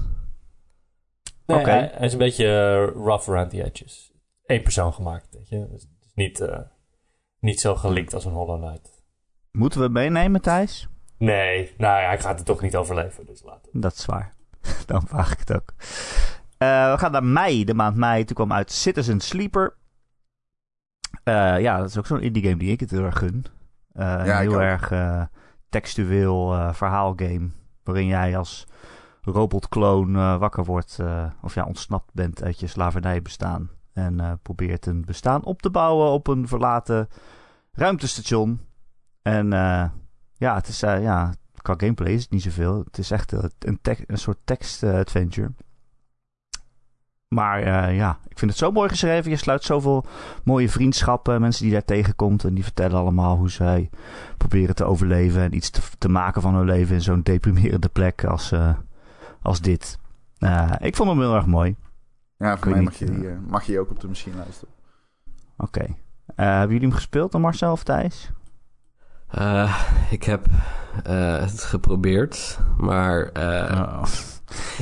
Nee, 1.46 1.60
Oké. 1.60 1.70
hij, 1.70 1.92
hij 1.94 2.06
is 2.06 2.12
een 2.14 2.18
beetje 2.20 2.46
eh, 2.46 3.04
rough 3.04 3.30
around 3.30 3.50
the 3.50 3.64
edges. 3.64 4.14
Eén 4.46 4.62
persoon 4.64 4.94
gemaakt, 4.94 5.28
weet 5.32 5.50
je. 5.50 5.88
Niet, 6.16 6.40
eh, 6.40 6.60
niet 7.40 7.60
zo 7.60 7.76
gelikt 7.76 8.14
als 8.14 8.26
een 8.26 8.32
Hollow 8.32 8.64
Knight. 8.64 9.04
Moeten 9.52 9.82
we 9.82 9.90
meenemen, 9.90 10.42
Thijs? 10.42 10.88
Nee, 11.18 11.74
nou 11.78 12.02
ja, 12.02 12.08
hij 12.08 12.20
gaat 12.20 12.38
het 12.38 12.46
toch 12.46 12.62
niet 12.62 12.76
overleven, 12.76 13.26
dus 13.26 13.44
laten 13.44 13.70
we. 13.72 13.80
Dat 13.80 13.94
is 13.94 14.06
waar. 14.06 14.34
Dan 14.86 15.08
vraag 15.08 15.32
ik 15.32 15.40
het 15.40 15.54
ook. 15.54 15.74
Eh, 16.58 16.92
we 16.92 16.98
gaan 16.98 17.12
naar 17.12 17.24
mei, 17.24 17.64
de 17.66 17.74
maand 17.74 17.96
mei. 17.98 18.24
Toen 18.24 18.36
kwam 18.36 18.54
uit 18.54 18.72
Citizen 18.72 19.20
Sleeper. 19.20 19.76
Eh, 21.24 21.60
ja, 21.62 21.78
dat 21.78 21.90
is 21.90 21.98
ook 21.98 22.06
zo'n 22.06 22.22
indie 22.22 22.44
game 22.44 22.58
die 22.58 22.72
ik 22.72 22.80
het 22.80 22.92
heel 22.92 23.04
erg 23.04 23.18
gun. 23.18 23.46
Eh, 23.92 24.08
een 24.10 24.26
Ja, 24.26 24.40
ik 24.40 24.50
heel 24.50 24.54
ook. 24.54 24.62
erg 24.62 24.92
textueel 25.70 26.54
eh, 26.54 26.74
verhaalgame. 26.74 27.50
Waarin 27.84 28.06
jij 28.06 28.38
als 28.38 28.68
robotkloon 29.22 30.16
eh, 30.16 30.38
wakker 30.38 30.66
wordt. 30.66 31.00
eh, 31.00 31.26
of 31.42 31.56
ja, 31.56 31.64
ontsnapt 31.66 32.14
bent 32.14 32.44
uit 32.44 32.60
je 32.60 32.68
slavernijbestaan. 32.68 33.70
En 33.96 34.20
eh, 34.20 34.32
probeert 34.42 34.86
een 34.86 35.06
bestaan 35.06 35.44
op 35.44 35.62
te 35.62 35.70
bouwen 35.70 36.12
op 36.12 36.28
een 36.28 36.48
verlaten 36.48 37.10
ruimtestation. 37.72 38.60
En 39.22 39.54
eh, 39.54 39.86
ja, 40.34 40.56
het 40.56 40.68
is 40.68 40.84
eh, 40.84 41.02
ja, 41.02 41.34
qua 41.62 41.74
gameplay 41.78 42.12
is 42.12 42.22
het 42.22 42.32
niet 42.32 42.42
zoveel. 42.42 42.84
Het 42.86 42.98
is 42.98 43.12
echt 43.12 43.32
een, 43.32 43.80
een 44.08 44.18
soort 44.18 44.38
tekst-adventure. 44.44 45.52
maar 47.28 47.94
ja, 47.94 48.20
ik 48.28 48.40
vind 48.40 48.52
het 48.52 48.60
zo 48.60 48.72
mooi 48.72 48.90
geschreven. 48.90 49.32
Je 49.32 49.38
sluit 49.38 49.64
zoveel 49.64 50.06
mooie 50.44 50.70
vriendschappen. 50.70 51.42
Mensen 51.42 51.64
die 51.64 51.74
daar 51.74 51.86
tegenkomt. 51.86 52.44
En 52.44 52.54
die 52.54 52.64
vertellen 52.64 53.00
allemaal 53.00 53.38
hoe 53.38 53.50
zij 53.50 53.90
proberen 54.38 54.76
te 54.76 54.84
overleven. 54.84 55.42
En 55.42 55.56
iets 55.56 55.72
te, 55.98 56.10
maken 56.10 56.42
van 56.42 56.56
hun 56.56 56.66
leven 56.66 56.96
in 56.96 57.02
zo'n 57.02 57.22
deprimerende 57.22 57.90
plek 57.90 58.24
als, 58.24 58.54
als 59.42 59.62
dit. 59.62 59.98
Ik 60.80 60.96
vond 60.96 61.10
hem 61.10 61.20
heel 61.20 61.36
erg 61.36 61.46
mooi. 61.46 61.76
Ja, 62.38 62.58
voor 62.58 62.72
mij 62.72 62.82
mag 62.82 63.00
niet, 63.00 63.10
je, 63.10 63.16
die, 63.16 63.30
eh, 63.30 63.38
mag 63.48 63.64
je 63.64 63.72
die 63.72 63.82
ook 63.82 63.90
op 63.90 64.00
de 64.00 64.08
machinelijst 64.08 64.64
op. 64.64 64.70
Oké. 65.58 65.82
Eh, 65.82 66.46
hebben 66.46 66.68
jullie 66.68 66.88
hem 66.88 66.92
gespeeld 66.98 67.32
dan 67.32 67.42
Marcel 67.42 67.72
of 67.72 67.84
Thijs? 67.84 68.32
Eh, 69.28 69.82
ik 70.10 70.24
heb 70.24 70.46
eh, 71.04 71.40
het 71.40 71.64
geprobeerd. 71.64 72.60
Maar 72.78 73.32
eh, 73.32 73.82
Oh. 73.82 74.04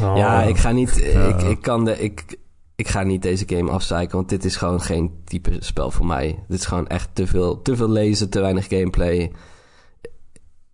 Oh. 0.01 0.17
ja, 0.21 0.41
ik 0.41 0.57
ga 0.57 0.71
niet. 0.71 1.13
Oh. 1.15 1.27
Ik, 1.27 1.41
ik, 1.41 1.61
kan 1.61 1.85
de, 1.85 1.99
ik, 1.99 2.37
ik 2.75 2.87
ga 2.87 3.03
niet 3.03 3.21
deze 3.21 3.43
game 3.47 3.71
afzeiken. 3.71 4.15
Want 4.15 4.29
dit 4.29 4.45
is 4.45 4.55
gewoon 4.55 4.81
geen 4.81 5.21
type 5.23 5.55
spel 5.59 5.91
voor 5.91 6.05
mij. 6.05 6.43
Dit 6.47 6.59
is 6.59 6.65
gewoon 6.65 6.87
echt 6.87 7.09
te 7.13 7.27
veel, 7.27 7.61
te 7.61 7.75
veel 7.75 7.89
lezen, 7.89 8.29
te 8.29 8.39
weinig 8.39 8.67
gameplay. 8.67 9.31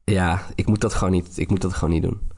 Ja, 0.04 0.42
ik 0.56 0.68
moet 0.68 0.82
dat 0.82 0.94
gewoon 0.94 1.14
niet, 1.14 1.38
ik 1.38 1.50
moet 1.50 1.62
dat 1.62 1.74
gewoon 1.74 1.94
niet 1.94 2.04
doen. 2.04 2.29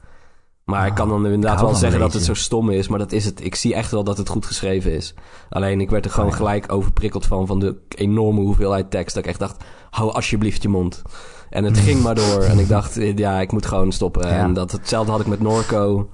Maar 0.64 0.86
ik 0.86 0.94
kan 0.94 1.08
dan 1.08 1.26
inderdaad 1.26 1.60
wel 1.60 1.74
zeggen 1.74 2.00
dat 2.00 2.12
het 2.12 2.24
zo 2.24 2.34
stom 2.34 2.70
is. 2.70 2.88
Maar 2.88 2.98
dat 2.98 3.12
is 3.12 3.24
het. 3.24 3.44
Ik 3.44 3.54
zie 3.54 3.74
echt 3.74 3.90
wel 3.90 4.04
dat 4.04 4.18
het 4.18 4.28
goed 4.28 4.46
geschreven 4.46 4.92
is. 4.92 5.14
Alleen 5.48 5.80
ik 5.80 5.90
werd 5.90 6.04
er 6.04 6.10
gewoon 6.10 6.30
ja. 6.30 6.36
gelijk 6.36 6.72
overprikkeld 6.72 7.26
van. 7.26 7.46
Van 7.46 7.58
de 7.60 7.76
enorme 7.88 8.40
hoeveelheid 8.40 8.90
tekst. 8.90 9.14
Dat 9.14 9.24
ik 9.24 9.30
echt 9.30 9.38
dacht, 9.38 9.64
hou 9.90 10.12
alsjeblieft 10.12 10.62
je 10.62 10.68
mond. 10.68 11.02
En 11.50 11.64
het 11.64 11.78
ging 11.78 12.02
maar 12.02 12.14
door. 12.14 12.42
En 12.42 12.58
ik 12.58 12.68
dacht, 12.78 12.96
eh, 12.96 13.16
ja, 13.16 13.40
ik 13.40 13.52
moet 13.52 13.66
gewoon 13.66 13.92
stoppen. 13.92 14.28
Ja. 14.28 14.38
En 14.38 14.52
dat, 14.52 14.72
hetzelfde 14.72 15.12
had 15.12 15.20
ik 15.20 15.26
met 15.26 15.40
Norco. 15.40 16.10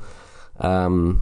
Ehm, 0.58 1.12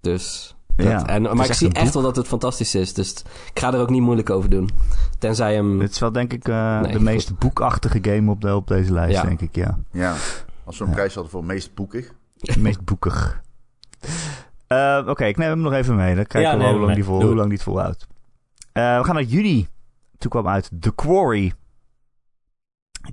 dus... 0.00 0.48
Dat, 0.76 0.86
Ja, 0.86 1.06
en, 1.06 1.24
het 1.24 1.34
maar 1.34 1.46
ik 1.46 1.52
zie 1.52 1.72
echt 1.72 1.94
wel 1.94 2.02
dat 2.02 2.16
het 2.16 2.26
fantastisch 2.26 2.74
is. 2.74 2.94
Dus 2.94 3.10
ik 3.54 3.58
ga 3.60 3.72
er 3.72 3.80
ook 3.80 3.90
niet 3.90 4.02
moeilijk 4.02 4.30
over 4.30 4.50
doen. 4.50 4.70
Tenzij 5.18 5.54
hem... 5.54 5.78
Dit 5.78 5.90
is 5.90 5.98
wel 5.98 6.12
denk 6.12 6.32
ik 6.32 6.48
eh, 6.48 6.80
Nee, 6.80 6.82
de 6.86 6.92
goed. 6.92 7.02
meest 7.04 7.38
boekachtige 7.38 7.98
game 8.02 8.30
op, 8.30 8.40
de, 8.40 8.54
op 8.54 8.66
deze 8.68 8.92
lijst, 8.92 9.16
Ja. 9.16 9.22
denk 9.22 9.40
ik. 9.40 9.54
Ja. 9.56 9.78
Ja, 9.90 10.14
als 10.64 10.78
we 10.78 10.84
een 10.84 10.90
Ja. 10.90 10.96
prijs 10.96 11.14
hadden 11.14 11.32
voor 11.32 11.44
meest 11.44 11.74
boekig. 11.74 12.12
Meest 12.58 12.84
boekig. 12.84 13.42
Eh, 14.66 15.02
Oké, 15.06 15.24
ik 15.24 15.36
neem 15.36 15.48
hem 15.48 15.60
nog 15.60 15.72
even 15.72 15.96
mee. 15.96 16.14
Dan 16.14 16.26
kijken 16.26 16.50
Ja, 16.50 16.56
we 16.56 16.62
hoe 16.62 16.72
hem 16.72 16.82
lang, 16.82 16.94
die 16.94 17.04
vol, 17.04 17.14
hoe 17.16 17.24
het. 17.26 17.34
lang 17.34 17.48
die 17.48 17.56
het 17.56 17.62
volhoudt. 17.66 18.06
Eh, 18.72 18.98
we 18.98 19.04
gaan 19.04 19.14
naar 19.14 19.22
juni. 19.24 19.68
Toen 20.18 20.30
kwam 20.30 20.48
uit 20.48 20.70
The 20.80 20.94
Quarry. 20.94 21.52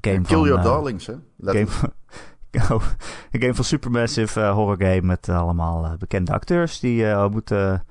Game 0.01 0.21
Kill 0.21 0.37
van, 0.37 0.47
Your 0.47 0.57
eh, 0.57 0.63
Darlings, 0.63 1.05
hè? 1.07 1.13
game 1.45 1.67
van, 1.67 1.91
Oh, 2.71 2.83
een 3.31 3.41
game 3.41 3.53
van 3.53 3.63
Supermassive 3.63 4.41
horror 4.41 4.75
game 4.77 5.01
met 5.01 5.29
allemaal 5.29 5.95
bekende 5.97 6.31
acteurs 6.33 6.79
die 6.79 7.07
eh, 7.09 7.27
moeten, 7.29 7.85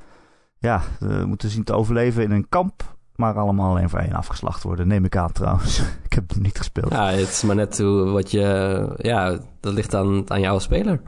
ja, 0.59 0.83
moeten 1.27 1.49
zien 1.51 1.65
te 1.65 1.73
overleven 1.73 2.23
in 2.23 2.31
een 2.31 2.49
kamp. 2.49 2.99
Maar 3.17 3.35
allemaal 3.35 3.79
één 3.79 3.91
voor 3.91 3.99
één 3.99 4.13
afgeslacht 4.13 4.63
worden, 4.63 4.89
neem 4.89 5.05
ik 5.05 5.17
aan 5.17 5.33
trouwens. 5.33 5.79
ik 6.09 6.13
heb 6.13 6.31
hem 6.31 6.43
niet 6.43 6.59
gespeeld. 6.59 6.93
Ja, 6.93 7.07
het 7.11 7.29
is 7.29 7.43
maar 7.43 7.57
net 7.57 7.79
hoe, 7.79 8.11
wat 8.11 8.31
je... 8.31 8.95
Ja, 8.97 9.39
dat 9.61 9.73
ligt 9.73 9.95
aan, 9.95 10.31
aan 10.31 10.41
jou 10.41 10.53
als 10.55 10.63
speler. 10.63 11.01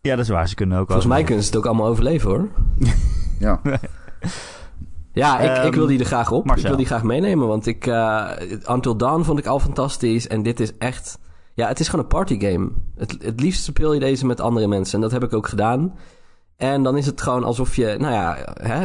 Ja, 0.00 0.16
dat 0.16 0.24
is 0.24 0.30
waar. 0.30 0.48
Ze 0.48 0.54
kunnen 0.54 0.78
ook 0.78 0.86
Volgens 0.86 1.06
mij 1.06 1.24
kunnen 1.24 1.44
ze 1.44 1.48
het 1.50 1.58
ook 1.58 1.66
allemaal 1.66 1.86
overleven, 1.86 2.30
hoor. 2.30 2.48
Ja. 3.38 3.60
Ja, 5.12 5.38
ik, 5.40 5.50
Ehm, 5.50 5.66
ik 5.66 5.74
wil 5.74 5.86
die 5.86 5.98
er 5.98 6.04
graag 6.04 6.30
op. 6.30 6.44
Marcel. 6.44 6.62
Ik 6.62 6.68
wil 6.68 6.76
die 6.76 6.86
graag 6.86 7.02
meenemen, 7.02 7.46
want 7.48 7.66
ik... 7.66 7.86
eh, 7.86 8.30
Until 8.68 8.96
Dawn 8.96 9.22
vond 9.22 9.38
ik 9.38 9.46
al 9.46 9.60
fantastisch. 9.60 10.26
En 10.28 10.42
dit 10.42 10.60
is 10.60 10.76
echt... 10.78 11.18
Ja, 11.54 11.68
het 11.68 11.80
is 11.80 11.88
gewoon 11.88 12.04
een 12.04 12.10
partygame. 12.10 12.70
Het, 12.96 13.16
het 13.22 13.40
liefst 13.40 13.64
speel 13.64 13.92
je 13.92 14.00
deze 14.00 14.26
met 14.26 14.40
andere 14.40 14.66
mensen. 14.66 14.94
En 14.94 15.00
dat 15.00 15.10
heb 15.10 15.22
ik 15.22 15.32
ook 15.32 15.48
gedaan. 15.48 15.94
En 16.56 16.82
dan 16.82 16.96
is 16.96 17.06
het 17.06 17.20
gewoon 17.22 17.44
alsof 17.44 17.76
je... 17.76 17.96
Nou 17.98 18.12
ja, 18.12 18.36
hè, 18.54 18.84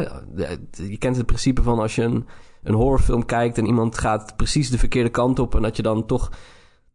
je 0.88 0.98
kent 0.98 1.16
het 1.16 1.26
principe 1.26 1.62
van 1.62 1.78
als 1.78 1.94
je 1.94 2.02
een, 2.02 2.26
een 2.62 2.74
horrorfilm 2.74 3.24
kijkt... 3.24 3.58
en 3.58 3.66
iemand 3.66 3.98
gaat 3.98 4.36
precies 4.36 4.70
de 4.70 4.78
verkeerde 4.78 5.10
kant 5.10 5.38
op... 5.38 5.54
en 5.54 5.62
dat 5.62 5.76
je 5.76 5.82
dan 5.82 6.06
toch, 6.06 6.30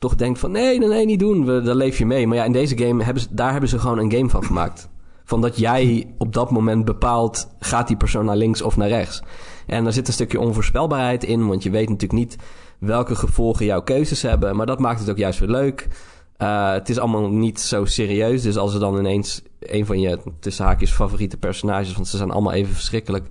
toch 0.01 0.15
denkt 0.15 0.39
van... 0.39 0.51
nee, 0.51 0.79
nee, 0.79 0.87
nee, 0.87 1.05
niet 1.05 1.19
doen. 1.19 1.45
We, 1.45 1.61
daar 1.61 1.75
leef 1.75 1.97
je 1.97 2.05
mee. 2.05 2.27
Maar 2.27 2.37
ja, 2.37 2.43
in 2.43 2.51
deze 2.51 2.77
game 2.77 3.03
hebben 3.03 3.23
ze, 3.23 3.27
daar 3.31 3.51
hebben 3.51 3.69
ze 3.69 3.79
gewoon 3.79 3.97
een 3.97 4.11
game 4.11 4.29
van 4.29 4.43
gemaakt. 4.43 4.89
van 5.23 5.41
dat 5.41 5.57
jij 5.57 6.13
op 6.17 6.33
dat 6.33 6.51
moment 6.51 6.85
bepaalt... 6.85 7.47
gaat 7.59 7.87
die 7.87 7.97
persoon 7.97 8.25
naar 8.25 8.35
links 8.35 8.61
of 8.61 8.77
naar 8.77 8.87
rechts. 8.87 9.21
En 9.67 9.85
er 9.85 9.93
zit 9.93 10.07
een 10.07 10.13
stukje 10.13 10.39
onvoorspelbaarheid 10.39 11.23
in... 11.23 11.47
want 11.47 11.63
je 11.63 11.69
weet 11.69 11.89
natuurlijk 11.89 12.19
niet 12.19 12.35
welke 12.79 13.15
gevolgen 13.15 13.65
jouw 13.65 13.81
keuzes 13.81 14.21
hebben. 14.21 14.55
Maar 14.55 14.65
dat 14.65 14.79
maakt 14.79 14.99
het 14.99 15.09
ook 15.09 15.17
juist 15.17 15.39
weer 15.39 15.49
leuk. 15.49 15.87
Uh, 16.37 16.71
het 16.71 16.89
is 16.89 16.99
allemaal 16.99 17.29
niet 17.29 17.59
zo 17.59 17.85
serieus. 17.85 18.41
Dus 18.41 18.57
als 18.57 18.73
er 18.73 18.79
dan 18.79 18.97
ineens 18.97 19.41
een 19.59 19.85
van 19.85 19.99
je 19.99 20.19
tussen 20.39 20.65
haakjes 20.65 20.91
favoriete 20.91 21.37
personages... 21.37 21.93
want 21.93 22.07
ze 22.07 22.17
zijn 22.17 22.31
allemaal 22.31 22.53
even 22.53 22.73
verschrikkelijk... 22.73 23.25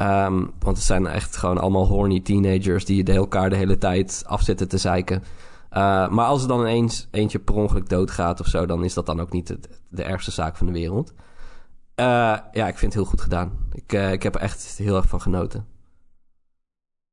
Um, 0.00 0.50
want 0.58 0.76
het 0.76 0.86
zijn 0.86 1.06
echt 1.06 1.36
gewoon 1.36 1.58
allemaal 1.58 1.86
horny 1.86 2.20
teenagers... 2.20 2.84
die 2.84 3.04
de 3.04 3.12
elkaar 3.12 3.50
de 3.50 3.56
hele 3.56 3.78
tijd 3.78 4.22
afzitten 4.26 4.68
te 4.68 4.78
zeiken... 4.78 5.22
Uh, 5.72 6.08
maar 6.08 6.26
als 6.26 6.42
er 6.42 6.48
dan 6.48 6.60
ineens 6.60 7.08
eentje 7.10 7.38
per 7.38 7.54
ongeluk 7.54 7.88
doodgaat 7.88 8.40
of 8.40 8.46
zo, 8.46 8.66
dan 8.66 8.84
is 8.84 8.94
dat 8.94 9.06
dan 9.06 9.20
ook 9.20 9.32
niet 9.32 9.46
de, 9.46 9.58
de 9.88 10.02
ergste 10.02 10.30
zaak 10.30 10.56
van 10.56 10.66
de 10.66 10.72
wereld. 10.72 11.10
Uh, 11.10 12.04
ja, 12.52 12.68
ik 12.68 12.78
vind 12.78 12.80
het 12.80 12.94
heel 12.94 13.04
goed 13.04 13.20
gedaan. 13.20 13.68
Ik, 13.72 13.92
uh, 13.92 14.12
ik 14.12 14.22
heb 14.22 14.34
er 14.34 14.40
echt 14.40 14.76
heel 14.78 14.96
erg 14.96 15.08
van 15.08 15.20
genoten. 15.20 15.66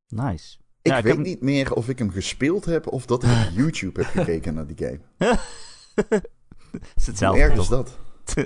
Nice. 0.07 0.57
Ik 0.81 0.91
Ja, 0.91 1.01
weet 1.01 1.15
heb- 1.15 1.25
niet 1.25 1.41
meer 1.41 1.73
of 1.73 1.89
ik 1.89 1.99
hem 1.99 2.09
gespeeld 2.11 2.65
heb 2.65 2.87
of 2.87 3.05
dat 3.05 3.23
ik 3.23 3.29
op 3.29 3.51
YouTube 3.61 4.01
heb 4.03 4.09
gekeken 4.11 4.53
naar 4.53 4.67
die 4.67 4.77
game. 4.77 4.99
is 6.95 7.05
Hoe 7.05 7.05
hetzelfde. 7.05 7.41
erg 7.41 7.57
is 7.59 7.67
dat? 7.67 7.97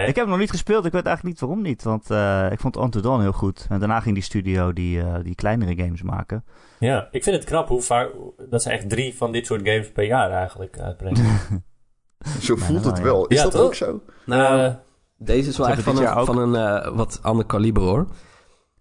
Ik 0.00 0.06
heb 0.06 0.16
hem 0.16 0.28
nog 0.28 0.38
niet 0.38 0.50
gespeeld. 0.50 0.84
Ik 0.84 0.92
weet 0.92 1.06
eigenlijk 1.06 1.34
niet 1.36 1.48
waarom 1.48 1.62
niet. 1.66 1.82
Want 1.82 2.10
eh, 2.10 2.46
ik 2.52 2.60
vond 2.60 2.76
Unto 2.76 3.00
Dawn 3.00 3.20
heel 3.20 3.32
goed. 3.32 3.66
En 3.68 3.78
daarna 3.78 4.00
ging 4.00 4.14
die 4.14 4.24
studio 4.24 4.72
die, 4.72 5.00
eh, 5.00 5.14
die 5.22 5.34
kleinere 5.34 5.74
games 5.76 6.02
maken. 6.02 6.44
Ja, 6.78 7.08
ik 7.10 7.22
vind 7.22 7.36
het 7.36 7.44
knap 7.44 7.68
hoe 7.68 7.82
vaak... 7.82 8.08
Dat 8.48 8.62
ze 8.62 8.70
echt 8.70 8.88
drie 8.88 9.16
van 9.16 9.32
dit 9.32 9.46
soort 9.46 9.60
games 9.68 9.90
per 9.92 10.04
jaar 10.04 10.30
eigenlijk 10.30 10.78
uitbrengen. 10.78 11.24
Zo 12.40 12.56
voelt 12.56 12.84
het 12.84 13.00
wel, 13.00 13.12
wel. 13.12 13.26
Is 13.26 13.36
Ja, 13.36 13.42
dat 13.42 13.52
toch? 13.52 13.60
ook 13.62 13.74
zo? 13.74 14.00
Nou, 14.26 14.60
Eh, 14.60 14.74
deze 15.18 15.48
is 15.48 15.56
wel 15.58 15.68
echt 15.68 15.82
van 15.82 15.96
een, 15.98 16.24
van 16.26 16.38
een 16.38 16.54
eh, 16.82 16.94
wat 16.96 17.18
ander 17.22 17.44
kaliber 17.46 17.82
hoor. 17.82 18.06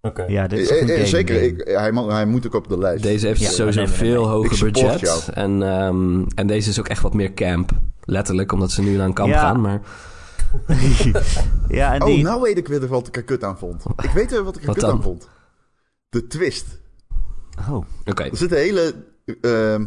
Oké. 0.01 0.23
Ja, 0.27 0.47
dit 0.47 0.59
is 0.59 0.69
Eh, 0.69 0.81
eh, 0.81 0.87
game 0.87 1.05
zeker, 1.05 1.35
game. 1.35 1.47
ik, 1.47 1.67
hij, 1.67 1.91
mag- 1.91 2.11
hij 2.11 2.25
moet 2.25 2.47
ook 2.47 2.53
op 2.53 2.67
de 2.67 2.77
lijst. 2.77 3.03
Deze 3.03 3.27
heeft 3.27 3.39
Ja, 3.41 3.49
sowieso 3.49 3.79
nee, 3.81 3.89
nee, 3.89 3.99
nee, 3.99 4.09
veel 4.11 4.21
nee. 4.23 4.31
hoger 4.31 4.65
budget. 4.65 4.99
jou. 4.99 5.19
En, 5.33 5.63
ehm, 5.63 6.23
en 6.35 6.47
deze 6.47 6.69
is 6.69 6.79
ook 6.79 6.87
echt 6.87 7.01
wat 7.01 7.13
meer 7.13 7.33
camp. 7.33 7.71
Letterlijk, 8.03 8.51
omdat 8.51 8.71
ze 8.71 8.81
nu 8.81 8.95
naar 8.97 9.05
een 9.05 9.13
kamp 9.13 9.29
Ja. 9.31 9.39
gaan. 9.39 9.61
Maar 9.61 9.81
ja, 11.67 11.93
en 11.93 12.01
Oh, 12.01 12.07
die... 12.07 12.23
nou 12.23 12.41
weet 12.41 12.57
ik 12.57 12.67
weer 12.67 12.87
wat 12.87 13.07
ik 13.07 13.15
er 13.15 13.23
kut 13.23 13.43
aan 13.43 13.57
vond. 13.57 13.83
Ik 14.03 14.09
weet 14.09 14.31
weer 14.31 14.43
wat 14.43 14.55
ik 14.55 14.61
er 14.61 14.67
Wat 14.67 14.75
kut 14.75 14.85
dan? 14.85 14.93
aan 14.95 15.03
vond. 15.03 15.29
De 16.09 16.27
twist. 16.27 16.65
Oh, 17.69 17.85
oké. 18.05 18.23
Er 18.23 18.37
zit 18.37 18.51
een 18.51 18.57
hele... 18.57 18.95
ehm, 19.41 19.85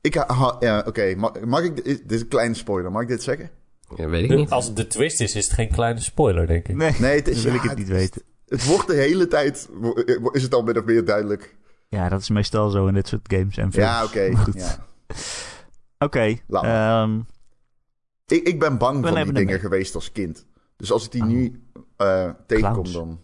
ik 0.00 0.14
ha- 0.14 0.56
ja, 0.60 0.84
oké. 0.86 1.14
Mag, 1.16 1.40
mag 1.40 1.62
ik... 1.62 1.84
Dit 1.84 2.02
is 2.12 2.20
een 2.20 2.28
kleine 2.28 2.54
spoiler. 2.54 2.92
Mag 2.92 3.02
ik 3.02 3.08
dit 3.08 3.22
zeggen? 3.22 3.50
Ja, 3.96 4.08
weet 4.08 4.30
ik 4.30 4.36
niet. 4.36 4.50
als 4.50 4.66
het 4.66 4.76
de 4.76 4.86
twist 4.86 5.20
is, 5.20 5.34
is 5.34 5.44
het 5.44 5.54
geen 5.54 5.70
kleine 5.72 6.00
spoiler, 6.00 6.46
denk 6.46 6.68
ik. 6.68 6.76
nee. 6.76 6.94
Nee, 6.98 7.16
het 7.16 7.28
is, 7.28 7.34
Dan 7.34 7.44
wil 7.44 7.54
ik 7.54 7.62
ja, 7.62 7.68
het 7.68 7.78
niet 7.78 7.88
weten. 7.88 8.22
Het 8.48 8.64
wordt 8.66 8.86
de 8.86 8.94
hele 8.94 9.26
tijd... 9.28 9.68
wo- 9.72 10.30
Is 10.32 10.42
het 10.42 10.54
al 10.54 10.62
min 10.62 10.78
of 10.78 10.84
meer 10.84 11.04
duidelijk? 11.04 11.56
Ja, 11.88 12.08
dat 12.08 12.20
is 12.20 12.28
meestal 12.30 12.70
zo 12.70 12.86
in 12.86 12.94
dit 12.94 13.08
soort 13.08 13.32
games 13.34 13.56
en 13.56 13.72
films. 13.72 13.88
Ja, 13.88 14.04
oké. 14.04 14.36
Goed. 14.36 14.54
ja. 14.54 14.86
Oké. 15.98 16.36
Ehm, 16.48 17.18
Ik, 18.30 18.46
ik 18.46 18.58
ben 18.58 18.78
bang 18.78 19.06
van 19.06 19.14
die 19.14 19.24
dingen 19.24 19.44
mee. 19.46 19.58
geweest 19.58 19.94
als 19.94 20.12
kind. 20.12 20.46
Dus 20.76 20.92
als 20.92 21.04
ik 21.04 21.10
die 21.12 21.22
Oh. 21.22 21.28
nu 21.28 21.64
eh, 21.96 22.30
tegenkom, 22.46 22.72
Clowns. 22.72 22.92
dan... 22.92 23.20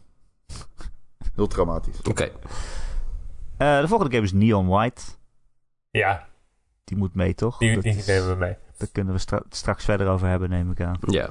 Heel 1.35 1.47
traumatisch. 1.47 2.03
Oké. 2.03 2.31
eh, 3.57 3.81
de 3.81 3.89
volgende 3.89 4.13
game 4.13 4.25
is 4.27 4.33
Neon 4.33 4.67
White. 4.67 5.03
Ja, 5.91 6.29
Die 6.85 6.97
moet 6.97 7.15
mee, 7.15 7.35
toch? 7.35 7.59
die, 7.59 7.81
die 7.81 7.97
is- 7.97 8.07
nemen 8.07 8.29
we 8.29 8.35
mee. 8.35 8.57
Daar 8.77 8.89
kunnen 8.93 9.13
we 9.13 9.19
stra- 9.19 9.43
straks 9.51 9.85
verder 9.85 10.09
over 10.09 10.29
hebben, 10.29 10.49
neem 10.51 10.71
ik 10.71 10.81
aan. 10.81 10.97
Ja. 11.01 11.31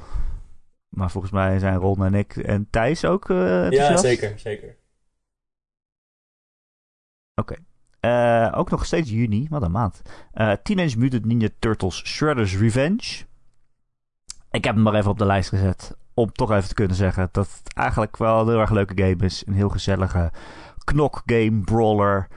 Maar 0.90 1.12
volgens 1.12 1.34
mij 1.34 1.60
zijn 1.60 1.78
Ron 1.78 2.04
en 2.06 2.14
ik 2.14 2.36
en 2.38 2.68
Thijs 2.70 3.06
ook 3.06 3.30
eh 3.30 3.70
Ja, 3.72 3.98
zeker, 3.98 4.40
zeker. 4.40 4.76
Eh, 8.00 8.52
ook 8.56 8.70
nog 8.70 8.86
steeds 8.86 9.10
juni, 9.10 9.48
wat 9.50 9.62
een 9.62 9.72
maand. 9.72 10.02
Eh, 10.34 10.52
Teenage 10.64 10.98
Mutant 10.98 11.26
Ninja 11.26 11.48
Turtles 11.60 12.06
Shredder's 12.06 12.58
Revenge. 12.58 13.25
Ik 14.56 14.64
heb 14.64 14.74
hem 14.76 14.84
maar 14.84 14.94
even 14.96 15.12
op 15.12 15.18
de 15.18 15.26
lijst 15.26 15.50
gezet. 15.50 15.96
Om 16.14 16.32
toch 16.32 16.52
even 16.52 16.68
te 16.68 16.74
kunnen 16.74 16.96
zeggen 16.96 17.30
dat 17.32 17.48
het 17.64 17.74
eigenlijk 17.74 18.18
wel 18.18 18.40
een 18.42 18.48
heel 18.48 18.60
erg 18.60 18.70
leuke 18.70 19.04
game 19.04 19.16
is. 19.26 19.44
Een 19.48 19.54
heel 19.54 19.70
gezellige 19.70 20.32
knok 20.84 21.22
game, 21.26 21.62
brawler. 21.62 22.28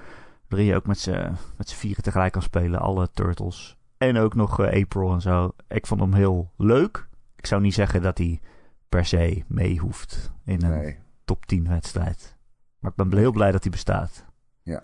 Waarin 0.48 0.68
je 0.68 0.74
ook 0.74 0.87
met 0.87 0.98
z'n 0.98 1.37
vieren 1.59 2.02
tegelijk 2.02 2.33
kan 2.33 2.42
spelen. 2.42 2.81
Alle 2.81 3.09
Turtles. 3.12 3.76
En 3.98 4.16
ook 4.18 4.35
nog 4.35 4.61
eh, 4.61 4.83
April 4.83 5.12
en 5.12 5.20
zo. 5.20 5.54
Ik 5.68 5.87
vond 5.87 6.00
hem 6.00 6.12
heel 6.14 6.50
leuk. 6.57 7.09
Ik 7.37 7.46
zou 7.46 7.61
niet 7.61 7.74
zeggen 7.74 8.02
dat 8.02 8.18
hij 8.18 8.40
per 8.88 9.04
se 9.04 9.44
mee 9.46 9.78
hoeft 9.78 10.33
in 10.44 10.62
een 10.62 10.70
Nee. 10.70 10.96
top 11.24 11.46
10 11.46 11.68
wedstrijd. 11.68 12.37
Maar 12.78 12.90
ik 12.96 13.09
ben 13.09 13.18
heel 13.18 13.33
blij 13.33 13.52
dat 13.52 13.62
hij 13.62 13.70
bestaat. 13.72 14.24
Ja. 14.62 14.83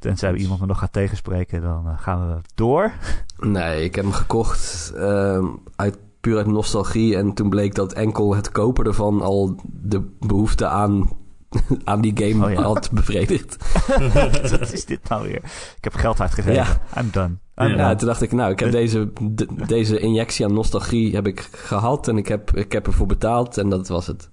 Tenzij 0.00 0.34
iemand 0.34 0.60
me 0.60 0.66
nog 0.66 0.78
gaat 0.78 0.92
tegenspreken, 0.92 1.62
dan 1.62 1.86
eh, 1.88 1.92
gaan 1.98 2.28
we 2.28 2.36
door. 2.54 2.92
Nee, 3.38 3.84
ik 3.84 3.94
heb 3.94 4.04
hem 4.04 4.12
gekocht 4.14 4.92
ehm, 4.96 5.44
uit, 5.76 5.98
puur 6.20 6.36
uit 6.36 6.46
nostalgie. 6.46 7.16
En 7.16 7.32
toen 7.34 7.48
bleek 7.50 7.74
dat 7.74 7.92
enkel 7.92 8.34
het 8.36 8.50
kopen 8.52 8.84
ervan 8.86 9.22
al 9.22 9.56
de 9.64 10.02
behoefte 10.20 10.66
aan, 10.66 11.10
aan 11.84 12.00
die 12.00 12.12
game 12.28 12.44
Oh 12.46 12.52
ja. 12.52 12.62
had 12.62 12.90
bevredigd. 12.92 13.56
Wat 14.58 14.72
is 14.72 14.84
dit 14.84 15.08
nou 15.08 15.22
weer? 15.22 15.42
Ik 15.76 15.84
heb 15.84 15.94
geld 15.94 16.20
uitgegeven. 16.20 16.54
Ja. 16.54 16.80
I'm 17.02 17.08
done. 17.12 17.26
I'm 17.56 17.66
Ja, 17.66 17.68
Ja, 17.68 17.76
done. 17.76 17.96
toen 17.96 18.08
dacht 18.08 18.22
ik, 18.22 18.32
nou, 18.32 18.50
ik 18.52 18.58
heb 18.60 18.70
deze, 18.70 19.12
de- 19.22 19.48
deze 19.66 19.98
injectie 19.98 20.44
aan 20.44 20.52
nostalgie 20.54 21.14
heb 21.14 21.26
ik 21.26 21.48
gehad. 21.52 22.08
En 22.08 22.16
ik 22.16 22.28
heb, 22.28 22.56
ik 22.56 22.72
heb 22.72 22.86
ervoor 22.86 23.06
betaald 23.06 23.58
en 23.58 23.68
dat 23.68 23.88
was 23.88 24.06
het. 24.06 24.29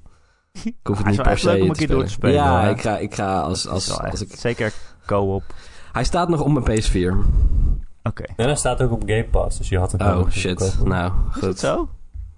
Ik 0.66 0.76
hoef 0.84 0.98
het 0.98 1.06
is 1.06 1.12
niet 1.12 1.16
wel 1.16 1.26
per 1.26 1.38
se 1.38 1.48
leuk 1.48 1.62
om 1.62 1.70
een 1.70 1.76
keer 1.76 1.88
door 1.88 2.04
te 2.04 2.10
spelen, 2.10 2.36
Ja, 2.36 2.62
ik 2.70 2.82
ga, 2.82 2.98
ik 2.98 3.14
ga 3.16 3.40
als, 3.40 3.64
Dat 3.64 3.76
is 3.78 3.92
als, 3.92 4.02
als 4.12 4.22
ik... 4.22 4.36
Zeker 4.36 4.74
co-op. 5.06 5.44
Hij 5.92 6.04
staat 6.04 6.30
nog 6.30 6.42
op 6.42 6.52
mijn 6.66 6.82
PS4. 6.82 7.16
Oké. 8.04 8.24
En 8.36 8.46
hij 8.46 8.56
staat 8.56 8.82
ook 8.82 8.92
op 8.92 9.02
Game 9.06 9.28
Pass, 9.32 9.58
dus 9.58 9.70
je 9.70 9.78
had 9.80 9.92
het 9.92 10.02
Oh, 10.02 10.30
shit. 10.30 10.56
kopen. 10.58 10.88
Nou, 10.90 11.12
Is 11.30 11.34
goed. 11.34 11.42
het 11.44 11.60
zo? 11.60 11.90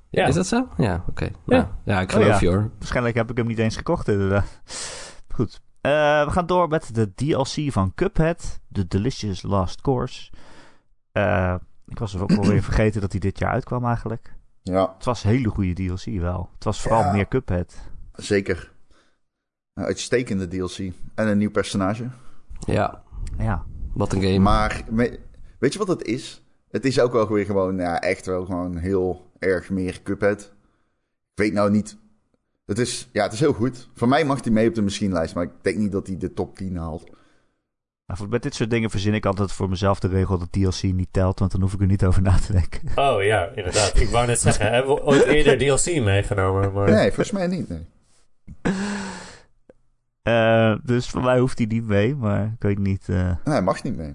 Ja, 0.10 0.26
Is 0.26 0.36
dat 0.36 0.48
zo? 0.48 0.68
Ja, 0.78 1.04
oké. 1.10 1.30
Nou, 1.46 1.66
ja, 1.84 2.00
ik 2.02 2.08
Oh, 2.10 2.14
geloof 2.16 2.40
ja. 2.40 2.50
je 2.50 2.56
hoor. 2.56 2.70
Waarschijnlijk 2.78 3.16
heb 3.16 3.30
ik 3.32 3.38
hem 3.38 3.48
niet 3.48 3.60
eens 3.60 3.76
gekocht 3.78 4.08
inderdaad. 4.08 4.62
Goed. 5.36 5.62
Eh, 5.82 5.92
we 6.26 6.32
gaan 6.32 6.46
door 6.46 6.68
met 6.68 6.96
de 6.96 7.14
DLC 7.14 7.72
van 7.72 7.92
Cuphead. 7.96 8.60
The 8.72 8.88
Delicious 8.88 9.42
Last 9.42 9.82
Course. 9.82 10.32
Eh, 11.12 11.56
ik 11.88 12.00
was 12.00 12.18
ook 12.18 12.32
alweer 12.32 12.64
vergeten 12.72 13.02
dat 13.02 13.12
hij 13.12 13.20
dit 13.20 13.40
jaar 13.40 13.52
uitkwam 13.52 13.86
eigenlijk. 13.86 14.34
Ja, 14.64 14.94
Het 14.96 15.06
was 15.06 15.24
hele 15.24 15.50
goede 15.50 15.74
DLC 15.74 16.20
wel. 16.20 16.50
Het 16.54 16.64
was 16.64 16.82
vooral 16.82 17.02
Ja. 17.04 17.12
meer 17.12 17.28
Cuphead. 17.28 17.76
Zeker. 18.20 18.72
Een 19.74 19.84
uitstekende 19.84 20.48
DLC. 20.48 20.78
En 21.16 21.28
een 21.28 21.38
nieuw 21.38 21.52
personage. 21.52 22.10
Ja, 22.60 23.04
Ja. 23.38 23.66
wat 23.94 24.14
een 24.14 24.22
game. 24.22 24.40
Maar 24.40 24.82
weet 25.60 25.74
je 25.74 25.80
wat 25.80 25.88
het 25.88 26.04
is? 26.04 26.44
Het 26.70 26.86
is 26.86 27.00
ook 27.00 27.12
wel 27.12 27.28
weer 27.28 27.46
gewoon, 27.46 27.76
ja, 27.78 28.02
echt 28.02 28.26
wel 28.26 28.46
gewoon 28.46 28.78
heel 28.78 29.32
erg 29.40 29.70
meer 29.70 30.02
Cuphead. 30.04 30.42
Ik 31.34 31.44
weet 31.44 31.54
nou 31.54 31.72
niet. 31.72 31.98
Het 32.66 32.80
is, 32.80 33.10
ja, 33.12 33.24
het 33.24 33.34
is 33.34 33.40
heel 33.40 33.54
goed. 33.54 33.90
Voor 33.94 34.08
mij 34.08 34.26
mag 34.26 34.44
hij 34.44 34.52
mee 34.54 34.68
op 34.68 34.76
de 34.76 34.82
misschien-lijst, 34.82 35.36
maar 35.36 35.44
ik 35.44 35.52
denk 35.62 35.78
niet 35.78 35.92
dat 35.92 36.08
hij 36.08 36.18
de 36.18 36.34
top 36.34 36.56
10 36.56 36.76
haalt. 36.78 37.04
Nou, 38.06 38.20
voor- 38.22 38.30
met 38.30 38.44
dit 38.44 38.56
soort 38.56 38.70
dingen 38.70 38.90
verzin 38.90 39.14
ik 39.14 39.26
altijd 39.26 39.52
voor 39.52 39.70
mezelf 39.70 40.00
de 40.00 40.08
regel 40.08 40.38
dat 40.38 40.52
DLC 40.52 40.84
niet 40.84 41.08
telt, 41.12 41.40
want 41.40 41.52
dan 41.52 41.62
hoef 41.62 41.74
ik 41.74 41.80
er 41.82 41.86
niet 41.88 42.06
over 42.06 42.22
na 42.22 42.38
te 42.38 42.52
denken. 42.52 42.82
Oh 42.96 43.24
ja, 43.24 43.46
inderdaad. 43.56 44.00
Ik 44.00 44.10
wou 44.10 44.28
net 44.28 44.40
zeggen, 44.40 44.72
hebben 44.72 44.96
we 44.96 45.04
ooit 45.04 45.24
eerder 45.24 45.58
DLC 45.58 45.86
meegenomen? 46.04 46.74
Maar... 46.74 46.90
Nee, 46.90 47.08
volgens 47.08 47.32
mij 47.32 47.48
niet. 47.48 47.70
Nee. 47.70 47.86
Eh, 50.30 50.76
dus 50.84 51.10
voor 51.10 51.22
mij 51.24 51.40
hoeft 51.40 51.58
hij 51.58 51.68
niet 51.68 51.88
mee, 51.88 52.16
maar 52.16 52.44
ik 52.46 52.62
weet 52.62 52.78
niet. 52.80 53.10
eh, 53.10 53.16
Nee, 53.26 53.36
hij 53.44 53.62
mag 53.62 53.84
niet 53.84 53.98
mee. 53.98 54.14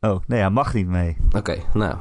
Oh, 0.00 0.20
nee, 0.26 0.40
hij 0.40 0.50
mag 0.50 0.74
niet 0.74 0.86
mee. 0.86 1.16
Oké, 1.36 1.56
nou. 1.74 1.96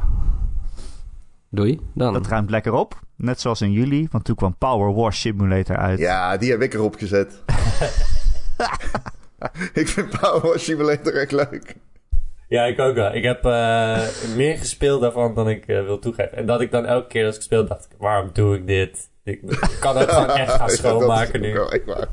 Doei, 1.50 1.80
dan. 1.94 2.14
Dat 2.14 2.28
ruimt 2.28 2.50
lekker 2.50 2.74
op. 2.74 3.00
Net 3.16 3.40
zoals 3.42 3.62
in 3.62 3.72
juli, 3.72 4.08
want 4.12 4.24
toen 4.24 4.36
kwam 4.36 4.58
Power 4.58 4.94
Wash 4.94 5.20
Simulator 5.20 5.78
uit. 5.78 6.00
Ja, 6.00 6.38
die 6.38 6.52
heb 6.52 6.62
ik 6.62 6.74
erop 6.74 6.96
gezet. 6.96 7.44
ik 9.82 9.88
vind 9.88 10.20
Power 10.20 10.42
Wash 10.42 10.64
Simulator 10.64 11.16
echt 11.16 11.32
leuk. 11.32 11.76
Ja, 12.48 12.64
ik 12.64 12.80
ook 12.80 12.96
wel. 12.96 13.14
Ik 13.14 13.24
heb 13.24 13.46
eh, 13.46 14.02
meer 14.36 14.58
gespeeld 14.58 15.02
daarvan 15.02 15.34
dan 15.34 15.50
ik 15.50 15.66
wil 15.66 16.00
toegeven. 16.00 16.38
En 16.38 16.46
dat 16.46 16.62
ik 16.62 16.72
dan 16.72 16.86
elke 16.86 17.08
keer 17.08 17.26
als 17.26 17.36
ik 17.36 17.42
speel 17.42 17.66
dacht, 17.66 17.86
ik, 17.86 17.92
waarom 17.98 18.30
doe 18.34 18.56
ik 18.56 18.68
dit? 18.68 19.10
Ik, 19.26 19.42
kan 19.80 19.98
ook 19.98 20.10
gewoon 20.12 20.28
echt 20.30 20.52
gaan 20.52 20.68
Ja, 20.70 20.76
schoonmaken 20.76 21.34
dat 21.34 21.42
is 21.42 21.48
nu. 21.48 21.54
wel 21.54 21.72
echt 21.72 21.86
waar. 21.86 22.08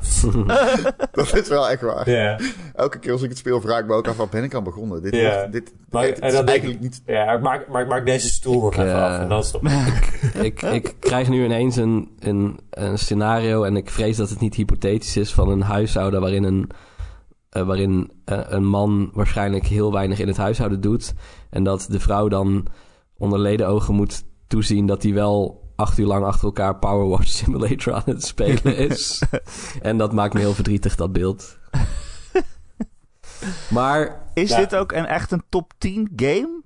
dat 1.11 1.33
is 1.35 1.47
wel 1.47 1.69
echt 1.69 1.81
waar. 1.81 2.09
Ja, 2.09 2.39
Elke 2.75 2.99
keer 2.99 3.11
als 3.11 3.21
ik 3.21 3.29
het 3.29 3.37
speel 3.37 3.61
vraag 3.61 3.79
ik 3.79 3.85
me 3.87 3.93
ook 3.93 4.07
af, 4.07 4.17
waar 4.17 4.29
ben 4.29 4.43
ik 4.43 4.55
aan 4.55 4.63
begonnen? 4.63 5.01
Dit, 5.01 5.15
Ja. 5.15 5.45
dit, 5.45 5.73
Maar- 5.89 6.03
dit 6.05 6.19
en 6.19 6.27
is 6.27 6.33
denk 6.33 6.47
eigenlijk 6.49 6.79
niet... 6.79 7.01
ja 7.05 7.31
ik, 7.31 7.41
maak, 7.41 7.67
maar 7.67 7.81
ik 7.81 7.87
maak 7.87 8.05
deze 8.05 8.27
stoel 8.29 8.61
nog 8.61 8.73
even 8.77 8.95
af 9.03 9.19
en 9.19 9.29
dan 9.29 9.43
stop 9.43 9.67
ik, 10.41 10.61
ik 10.61 10.95
krijg 10.99 11.29
nu 11.29 11.43
ineens 11.43 11.75
een, 11.75 12.11
een, 12.19 12.59
een 12.69 12.97
scenario 12.97 13.63
en 13.63 13.75
ik 13.77 13.89
vrees 13.89 14.17
dat 14.17 14.29
het 14.29 14.39
niet 14.39 14.55
hypothetisch 14.55 15.17
is 15.17 15.33
van 15.33 15.49
een 15.49 15.61
huishouden 15.61 16.21
waarin 16.21 16.43
een, 16.43 16.69
eh, 17.49 17.63
waarin 17.65 18.11
eh, 18.25 18.39
een 18.45 18.65
man 18.65 19.09
waarschijnlijk 19.13 19.65
heel 19.65 19.91
weinig 19.91 20.19
in 20.19 20.27
het 20.27 20.37
huishouden 20.37 20.81
doet. 20.81 21.13
En 21.49 21.63
dat 21.63 21.85
de 21.89 21.99
vrouw 21.99 22.27
dan 22.27 22.65
onder 23.17 23.39
ledenogen 23.39 23.93
moet 23.95 24.23
toezien 24.47 24.85
dat 24.85 25.03
hij 25.03 25.13
wel 25.13 25.61
acht 25.75 25.97
uur 25.97 26.05
lang 26.05 26.25
achter 26.25 26.45
elkaar 26.45 26.75
Power 26.79 27.07
Wash 27.07 27.29
Simulator 27.37 27.93
aan 27.93 28.03
het 28.05 28.23
spelen 28.23 28.75
is. 28.77 29.21
en 29.81 29.97
dat 29.97 30.13
maakt 30.13 30.33
me 30.33 30.39
heel 30.39 30.53
verdrietig, 30.53 30.95
dat 30.95 31.11
beeld. 31.13 31.57
maar 33.69 34.21
Is 34.33 34.49
Ja. 34.49 34.57
dit 34.57 34.75
ook 34.75 34.91
een, 34.91 35.05
echt 35.05 35.31
een 35.31 35.43
top 35.49 35.73
10 35.77 36.11
game? 36.15 36.61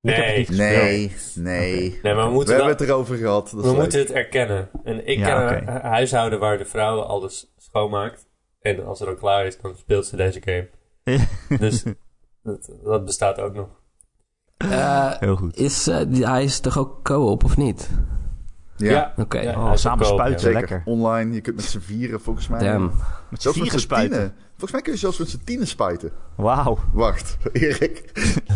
Het 0.00 0.16
Nee, 0.16 0.46
Nee, 0.50 1.12
nee. 1.34 1.98
nee, 2.02 2.14
maar 2.14 2.16
we 2.16 2.22
We 2.22 2.30
moeten, 2.30 2.54
hebben 2.54 2.72
het 2.72 2.80
erover 2.80 3.16
gehad. 3.16 3.50
Dat 3.50 3.60
is 3.60 3.60
we 3.64 3.70
leuk. 3.72 3.80
moeten 3.80 3.98
het 4.00 4.10
erkennen. 4.10 4.70
En 4.84 5.06
ik 5.06 5.18
Ja, 5.18 5.24
ken 5.26 5.44
oké. 5.58 5.70
een 5.72 5.80
hu- 5.82 5.88
huishouden 5.88 6.38
waar 6.38 6.58
de 6.58 6.64
vrouw 6.64 7.00
alles 7.00 7.52
schoonmaakt. 7.58 8.26
En 8.60 8.84
als 8.86 9.00
er 9.00 9.06
dan 9.06 9.16
klaar 9.18 9.46
is, 9.46 9.58
dan 9.60 9.76
speelt 9.76 10.06
ze 10.06 10.16
deze 10.16 10.42
game. 10.44 10.68
Dus 11.58 11.84
dat, 12.42 12.70
dat 12.84 13.04
bestaat 13.04 13.40
ook 13.40 13.54
nog. 13.54 13.68
Eh, 14.70 15.10
Heel 15.18 15.36
goed. 15.36 15.56
is, 15.56 15.86
eh, 15.88 15.98
die- 16.08 16.26
hij 16.28 16.44
is 16.44 16.60
toch 16.60 16.78
ook 16.78 17.02
co-op 17.02 17.44
of 17.44 17.56
niet? 17.56 17.90
Ja, 18.76 19.12
Oké. 19.16 19.40
Ja, 19.40 19.50
Oh, 19.60 19.74
samen 19.76 20.06
spuiten. 20.06 20.52
lekker. 20.52 20.82
Online, 20.84 21.34
je 21.34 21.40
kunt 21.40 21.56
met 21.56 21.64
z'n 21.64 21.78
vieren 21.78 22.20
volgens 22.20 22.48
mij. 22.48 22.58
Damn. 22.60 22.84
Met 22.84 22.92
z'n 22.94 22.96
Zelfs 23.42 23.44
met 23.44 23.54
vieren 23.54 23.80
spuiten. 23.80 24.10
tienen. 24.18 24.34
Volgens 24.48 24.72
mij 24.72 24.80
kun 24.82 24.92
je 24.92 24.98
zelfs 24.98 25.18
met 25.18 25.28
z'n 25.28 25.40
tienen 25.44 25.66
spuiten. 25.66 26.10
Wauw. 26.36 26.78
Wacht, 26.92 27.36
Erik. 27.52 28.10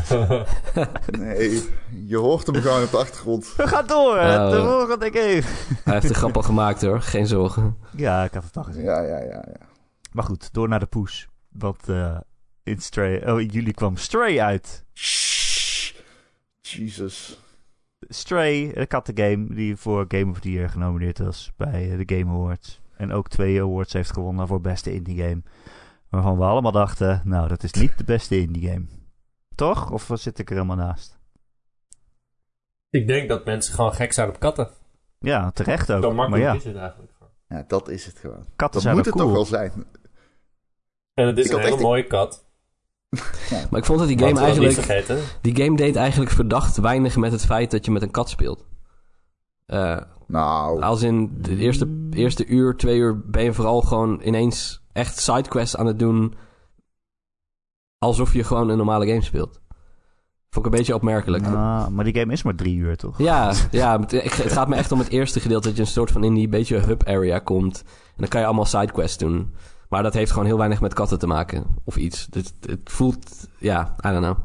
Nee, 1.18 1.62
je 2.06 2.16
hoort 2.16 2.46
hem 2.46 2.54
gewoon 2.54 2.82
op 2.82 2.90
de 2.90 2.96
achtergrond. 2.96 3.54
We 3.56 3.66
gaan 3.66 3.86
door. 3.86 4.16
Oh. 4.18 4.50
De 4.50 4.62
volgende 4.64 5.10
game. 5.12 5.42
Hij 5.84 5.94
heeft 5.94 6.08
de 6.08 6.14
grap 6.14 6.36
al 6.36 6.42
gemaakt 6.42 6.82
hoor, 6.82 7.00
geen 7.00 7.26
zorgen. 7.26 7.76
Ja, 7.96 8.24
ik 8.24 8.34
had 8.34 8.44
het 8.44 8.56
al 8.56 8.62
gezien. 8.62 8.82
Ja, 8.82 9.00
ja, 9.00 9.18
ja. 9.18 9.44
ja. 9.46 9.66
Maar 10.12 10.24
goed, 10.24 10.48
door 10.52 10.68
naar 10.68 10.80
de 10.80 10.86
poes. 10.86 11.28
Want 11.48 11.88
eh, 11.88 12.16
in 12.62 12.80
Stray... 12.80 13.22
Oh, 13.30 13.40
in 13.40 13.46
juli 13.46 13.72
kwam 13.72 13.96
Stray 13.96 14.40
uit. 14.40 14.84
Shh. 14.94 15.25
Jesus. 16.70 17.38
Stray, 18.08 18.72
de 18.72 18.86
kattengame 18.86 19.54
die 19.54 19.76
voor 19.76 20.04
Game 20.08 20.30
of 20.30 20.40
the 20.40 20.50
Year 20.50 20.68
genomineerd 20.70 21.18
was 21.18 21.52
bij 21.56 21.96
de 22.04 22.16
Game 22.16 22.32
Awards. 22.32 22.80
En 22.96 23.12
ook 23.12 23.28
twee 23.28 23.60
awards 23.62 23.92
heeft 23.92 24.12
gewonnen 24.12 24.46
voor 24.46 24.60
beste 24.60 24.92
indie 24.94 25.22
game. 25.22 25.42
Waarvan 26.08 26.38
we 26.38 26.44
allemaal 26.44 26.72
dachten, 26.72 27.20
nou, 27.24 27.48
dat 27.48 27.62
is 27.62 27.72
niet 27.72 27.98
de 27.98 28.04
beste 28.04 28.40
indie 28.40 28.68
game. 28.68 28.86
Toch? 29.54 29.90
Of 29.90 30.10
zit 30.14 30.38
ik 30.38 30.48
er 30.50 30.54
helemaal 30.54 30.76
naast? 30.76 31.18
Ik 32.90 33.06
denk 33.06 33.28
dat 33.28 33.44
mensen 33.44 33.74
gewoon 33.74 33.94
gek 33.94 34.12
zijn 34.12 34.28
op 34.28 34.38
katten. 34.40 34.70
Ja, 35.18 35.50
terecht 35.50 35.92
ook. 35.92 36.02
Maar 36.02 36.14
makkelijk 36.14 36.42
ja, 36.44 36.54
is 36.54 36.64
het 36.64 36.76
eigenlijk 36.76 37.12
gewoon. 37.18 37.32
Ja, 37.48 37.64
dat 37.68 37.88
is 37.88 38.06
het 38.06 38.18
gewoon. 38.18 38.44
katten 38.56 38.70
Dat 38.72 38.82
zijn 38.82 38.94
moet 38.96 39.04
wel 39.04 39.14
het 39.14 39.22
cool. 39.22 39.34
toch 39.34 39.50
wel 39.50 39.58
zijn. 39.60 39.84
En 41.14 41.26
het 41.26 41.38
is 41.38 41.46
Ik 41.46 41.52
een 41.52 41.58
hele 41.58 41.72
echt- 41.72 41.82
mooie 41.82 42.06
kat. 42.06 42.45
Maar 43.70 43.80
ik 43.80 43.86
vond 43.86 43.98
dat 43.98 44.08
die 44.08 44.18
game 44.18 44.32
dat 44.32 44.42
eigenlijk... 44.42 44.76
Die 45.40 45.56
game 45.56 45.76
deed 45.76 45.96
eigenlijk 45.96 46.30
verdacht 46.30 46.76
weinig 46.76 47.16
met 47.16 47.32
het 47.32 47.44
feit 47.46 47.70
dat 47.70 47.84
je 47.84 47.90
met 47.90 48.02
een 48.02 48.10
kat 48.10 48.28
speelt. 48.30 48.64
Eh, 49.66 49.96
Nou, 50.26 50.82
als 50.82 51.02
in 51.02 51.30
de 51.40 51.56
eerste, 51.56 52.06
eerste 52.10 52.46
uur, 52.46 52.76
twee 52.76 52.98
uur 52.98 53.20
ben 53.20 53.44
je 53.44 53.52
vooral 53.52 53.80
gewoon 53.80 54.20
ineens 54.24 54.82
echt 54.92 55.18
sidequests 55.18 55.76
aan 55.76 55.86
het 55.86 55.98
doen. 55.98 56.34
Alsof 57.98 58.32
je 58.32 58.44
gewoon 58.44 58.68
een 58.68 58.76
normale 58.76 59.06
game 59.06 59.22
speelt. 59.22 59.60
Vond 60.50 60.66
ik 60.66 60.72
een 60.72 60.78
beetje 60.78 60.94
opmerkelijk. 60.94 61.46
Ah, 61.46 61.88
maar 61.88 62.04
die 62.04 62.18
game 62.18 62.32
is 62.32 62.42
maar 62.42 62.54
drie 62.54 62.76
uur, 62.76 62.96
toch? 62.96 63.18
Ja, 63.18 63.52
ja 63.70 64.00
het, 64.00 64.10
het 64.10 64.52
gaat 64.52 64.68
me 64.68 64.76
echt 64.76 64.92
om 64.92 64.98
het 64.98 65.08
eerste 65.08 65.40
gedeelte. 65.40 65.66
Dat 65.68 65.76
je 65.76 65.82
een 65.82 65.88
soort 65.88 66.10
van 66.10 66.24
in 66.24 66.34
die 66.34 66.48
beetje 66.48 66.78
hub 66.78 67.06
area 67.06 67.38
komt. 67.38 67.82
En 67.86 68.14
dan 68.16 68.28
kan 68.28 68.40
je 68.40 68.46
allemaal 68.46 68.64
sidequests 68.64 69.18
doen. 69.18 69.54
Maar 69.88 70.02
dat 70.02 70.14
heeft 70.14 70.30
gewoon 70.30 70.46
heel 70.46 70.58
weinig 70.58 70.80
met 70.80 70.94
katten 70.94 71.18
te 71.18 71.26
maken. 71.26 71.64
Of 71.84 71.96
iets. 71.96 72.26
Het, 72.30 72.52
het 72.60 72.80
voelt... 72.84 73.48
Ja, 73.58 73.94
I 74.06 74.08
don't 74.08 74.24
know. 74.24 74.36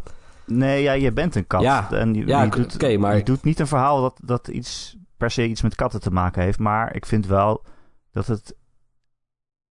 Nee, 0.46 0.84
ja, 0.84 0.92
je 0.94 1.12
bent 1.12 1.36
een 1.36 1.48
kat. 1.48 1.62
Ja, 1.62 1.92
en 1.92 2.14
je, 2.14 2.26
ja, 2.28 2.44
je 2.44 2.50
k- 2.50 2.56
doet, 2.56 2.74
oké, 2.74 2.98
maar- 2.98 3.18
je 3.18 3.24
doet 3.24 3.44
niet 3.44 3.60
een 3.60 3.68
verhaal 3.68 4.02
dat, 4.02 4.20
dat 4.24 4.48
iets 4.48 4.98
per 5.18 5.32
se 5.32 5.48
iets 5.48 5.62
met 5.62 5.76
katten 5.76 6.00
te 6.02 6.12
maken 6.12 6.42
heeft. 6.44 6.60
Maar 6.60 6.96
ik 6.96 7.06
vind 7.06 7.26
wel 7.28 7.64
dat 8.12 8.28
het 8.28 8.56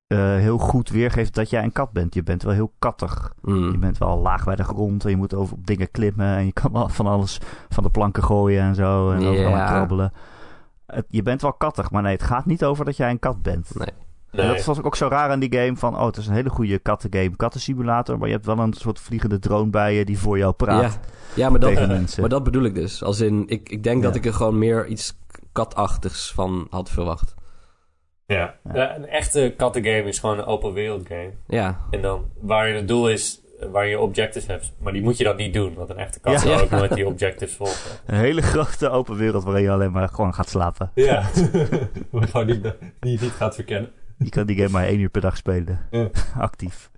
eh, 0.08 0.18
heel 0.18 0.58
goed 0.58 0.90
weergeeft 0.90 1.36
dat 1.36 1.50
jij 1.50 1.64
een 1.64 1.72
kat 1.72 1.92
bent. 1.92 2.14
Je 2.14 2.24
bent 2.24 2.44
wel 2.44 2.54
heel 2.54 2.74
kattig. 2.80 3.34
Mm. 3.42 3.72
Je 3.72 3.78
bent 3.78 3.98
wel 3.98 4.18
laag 4.20 4.44
bij 4.46 4.56
de 4.56 4.64
grond 4.64 5.04
en 5.04 5.10
je 5.10 5.18
moet 5.18 5.34
over 5.34 5.56
op 5.56 5.66
dingen 5.68 5.92
klimmen. 5.92 6.36
En 6.38 6.46
je 6.46 6.54
kan 6.54 6.72
wel 6.72 6.90
van 6.90 7.08
alles 7.08 7.40
van 7.70 7.84
de 7.84 7.90
planken 7.90 8.24
gooien 8.24 8.62
en 8.64 8.76
zo. 8.76 9.12
En 9.12 9.26
overal 9.26 9.52
Ja. 9.52 9.62
aan 9.66 9.68
krabbelen. 9.74 10.12
Het, 10.86 11.06
je 11.10 11.22
bent 11.22 11.42
wel 11.42 11.54
kattig, 11.54 11.92
maar 11.92 12.02
nee, 12.02 12.14
het 12.14 12.24
gaat 12.24 12.46
niet 12.46 12.64
over 12.64 12.86
dat 12.86 12.98
jij 12.98 13.10
een 13.10 13.20
kat 13.20 13.42
bent. 13.42 13.76
Nee. 13.76 13.88
En 14.32 14.48
dat 14.48 14.66
was 14.66 14.82
ook 14.84 14.96
zo 14.96 15.08
raar 15.08 15.30
aan 15.30 15.40
die 15.40 15.56
game. 15.56 15.76
Van, 15.76 15.96
oh, 15.98 16.06
het 16.06 16.18
is 16.18 16.28
een 16.28 16.34
hele 16.34 16.50
goede 16.50 16.80
kattengame, 16.80 17.36
kattensimulator. 17.36 18.18
Maar 18.18 18.28
je 18.28 18.34
hebt 18.34 18.46
wel 18.46 18.60
een 18.60 18.74
soort 18.74 19.00
vliegende 19.00 19.40
drone 19.40 19.70
bij 19.70 19.96
je 19.96 20.06
die 20.06 20.20
voor 20.20 20.38
jou 20.38 20.54
praat. 20.54 20.82
Ja, 20.82 21.00
ja 21.44 21.50
maar, 21.50 21.60
dat, 21.60 21.70
tegen 21.70 21.88
mensen. 21.88 22.22
maar 22.22 22.30
dat 22.30 22.44
bedoel 22.44 22.64
ik 22.64 22.76
dus. 22.76 23.04
Als 23.04 23.20
in, 23.20 23.44
ik, 23.48 23.70
ik 23.70 23.84
denk 23.84 24.04
dat 24.04 24.16
ik 24.16 24.26
er 24.26 24.34
gewoon 24.34 24.58
meer 24.58 24.86
iets 24.88 25.18
katachtigs 25.52 26.32
van 26.32 26.68
had 26.70 26.90
verwacht. 26.90 27.34
Ja. 28.26 28.56
Ja, 28.74 28.96
een 28.96 29.08
echte 29.08 29.54
kattengame 29.58 30.04
is 30.04 30.20
gewoon 30.20 30.38
een 30.38 30.46
open 30.46 30.74
wereld 30.74 31.08
game. 31.08 31.32
Ja, 31.48 31.80
En 31.90 32.02
dan 32.02 32.26
waar 32.42 32.68
je 32.68 32.74
het 32.76 32.88
doel 32.88 33.10
is, 33.10 33.42
waar 33.72 33.88
je 33.88 34.00
objectives 34.00 34.48
hebt. 34.48 34.74
Maar 34.80 34.94
die 34.94 35.02
moet 35.02 35.18
je 35.18 35.24
dan 35.24 35.36
niet 35.36 35.54
doen, 35.54 35.74
want 35.74 35.90
een 35.90 35.98
echte 35.98 36.20
kat 36.20 36.42
Ja. 36.42 36.60
ook 36.60 36.70
nooit 36.70 36.94
die 36.94 37.08
objectives 37.08 37.56
volgen. 37.56 37.92
Een 38.06 38.16
hele 38.18 38.42
grote 38.42 38.90
open 38.90 39.16
wereld 39.16 39.44
waarin 39.44 39.64
je 39.64 39.72
alleen 39.72 39.92
maar 39.92 40.10
gewoon 40.10 40.34
gaat 40.34 40.50
slapen. 40.50 40.92
Ja. 40.96 41.24
Waar 42.10 42.28
gewoon 42.28 42.46
niet, 42.46 42.64
die 43.00 43.12
je 43.12 43.18
niet 43.22 43.32
gaat 43.32 43.56
verkennen. 43.56 43.92
Je 44.24 44.30
kan 44.30 44.46
die 44.46 44.56
game 44.56 44.70
maar 44.70 44.86
één 44.86 45.00
uur 45.00 45.10
per 45.10 45.22
dag 45.22 45.38
spelen. 45.38 45.88
Ja. 45.92 46.10
Actief. 46.38 46.92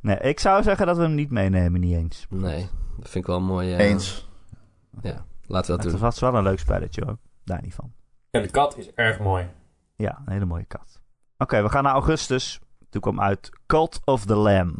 Nee, 0.00 0.16
ik 0.18 0.40
zou 0.40 0.62
zeggen 0.62 0.86
dat 0.86 0.96
we 0.96 1.02
hem 1.02 1.14
niet 1.14 1.30
meenemen, 1.30 1.80
niet 1.80 1.94
eens. 1.96 2.26
nee. 2.28 2.68
Dat 2.96 3.10
vind 3.10 3.14
ik 3.24 3.26
wel 3.26 3.36
een 3.36 3.44
mooie... 3.44 3.76
eens. 3.76 4.28
Ja, 5.02 5.24
laten 5.46 5.70
we 5.70 5.76
dat 5.76 5.82
Het 5.82 5.90
doen. 5.90 6.00
was 6.00 6.18
wel 6.20 6.34
een 6.34 6.42
leuk 6.42 6.58
spelletje 6.58 7.04
hoor. 7.04 7.18
Daar 7.44 7.62
niet 7.62 7.74
van. 7.74 7.92
En 8.30 8.42
de 8.42 8.50
kat 8.50 8.76
is 8.78 8.92
erg 8.94 9.18
mooi. 9.18 9.46
Ja, 9.96 10.22
een 10.26 10.32
hele 10.32 10.44
mooie 10.44 10.64
kat. 10.64 11.00
Oké, 11.38 11.62
we 11.62 11.68
gaan 11.68 11.82
naar 11.82 11.92
augustus. 11.92 12.60
Toen 12.90 13.00
kwam 13.00 13.20
uit 13.20 13.50
Cult 13.66 14.00
of 14.04 14.24
the 14.26 14.34
Lamb. 14.34 14.76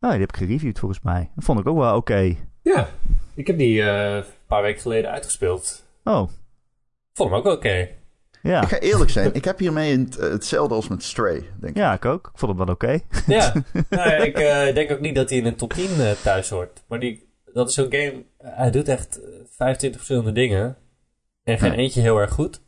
Nou, 0.00 0.12
die 0.12 0.20
heb 0.20 0.28
ik 0.32 0.36
gereviewd 0.36 0.78
volgens 0.78 1.00
mij. 1.00 1.30
Dat 1.34 1.44
vond 1.44 1.60
ik 1.60 1.66
ook 1.66 1.76
wel 1.78 1.96
oké. 1.96 2.36
Ja. 2.62 2.88
Ik 3.34 3.46
heb 3.46 3.58
die 3.58 3.82
eh, 3.82 4.16
een 4.16 4.24
paar 4.46 4.62
weken 4.62 4.80
geleden 4.82 5.10
uitgespeeld. 5.10 5.86
Oh, 6.04 6.28
Vond 7.12 7.30
hem 7.30 7.38
ook 7.38 7.44
oké. 7.46 7.88
Ja. 8.42 8.62
Ik 8.62 8.68
ga 8.68 8.78
eerlijk 8.78 9.10
zijn, 9.10 9.34
ik 9.34 9.44
heb 9.44 9.58
hiermee 9.58 9.98
het, 9.98 10.18
eh, 10.18 10.30
hetzelfde 10.30 10.74
als 10.74 10.88
met 10.88 11.02
Stray, 11.02 11.34
denk 11.60 11.72
ik. 11.72 11.76
Ja, 11.76 11.92
ik 11.92 12.04
ook. 12.04 12.26
Ik 12.32 12.38
vond 12.38 12.56
hem 12.56 12.66
wel 12.66 12.74
oké. 12.74 12.98
Ja. 13.26 13.52
nou, 13.90 14.10
ja, 14.10 14.16
ik 14.16 14.38
eh, 14.38 14.74
denk 14.74 14.90
ook 14.90 15.00
niet 15.00 15.14
dat 15.14 15.28
hij 15.28 15.38
in 15.38 15.46
een 15.46 15.56
top 15.56 15.72
10 15.72 16.00
eh, 16.00 16.10
thuis 16.10 16.50
hoort. 16.50 16.82
Maar 16.88 17.00
die, 17.00 17.28
dat 17.52 17.68
is 17.68 17.74
zo'n 17.74 17.86
game... 17.92 18.24
Hij 18.38 18.70
doet 18.70 18.88
echt 18.88 19.20
eh, 19.22 19.28
25 19.50 20.00
verschillende 20.00 20.32
dingen. 20.32 20.76
En 21.44 21.58
geen 21.58 21.70
Nee. 21.70 21.78
eentje 21.78 22.00
heel 22.00 22.18
erg 22.18 22.30
goed. 22.32 22.60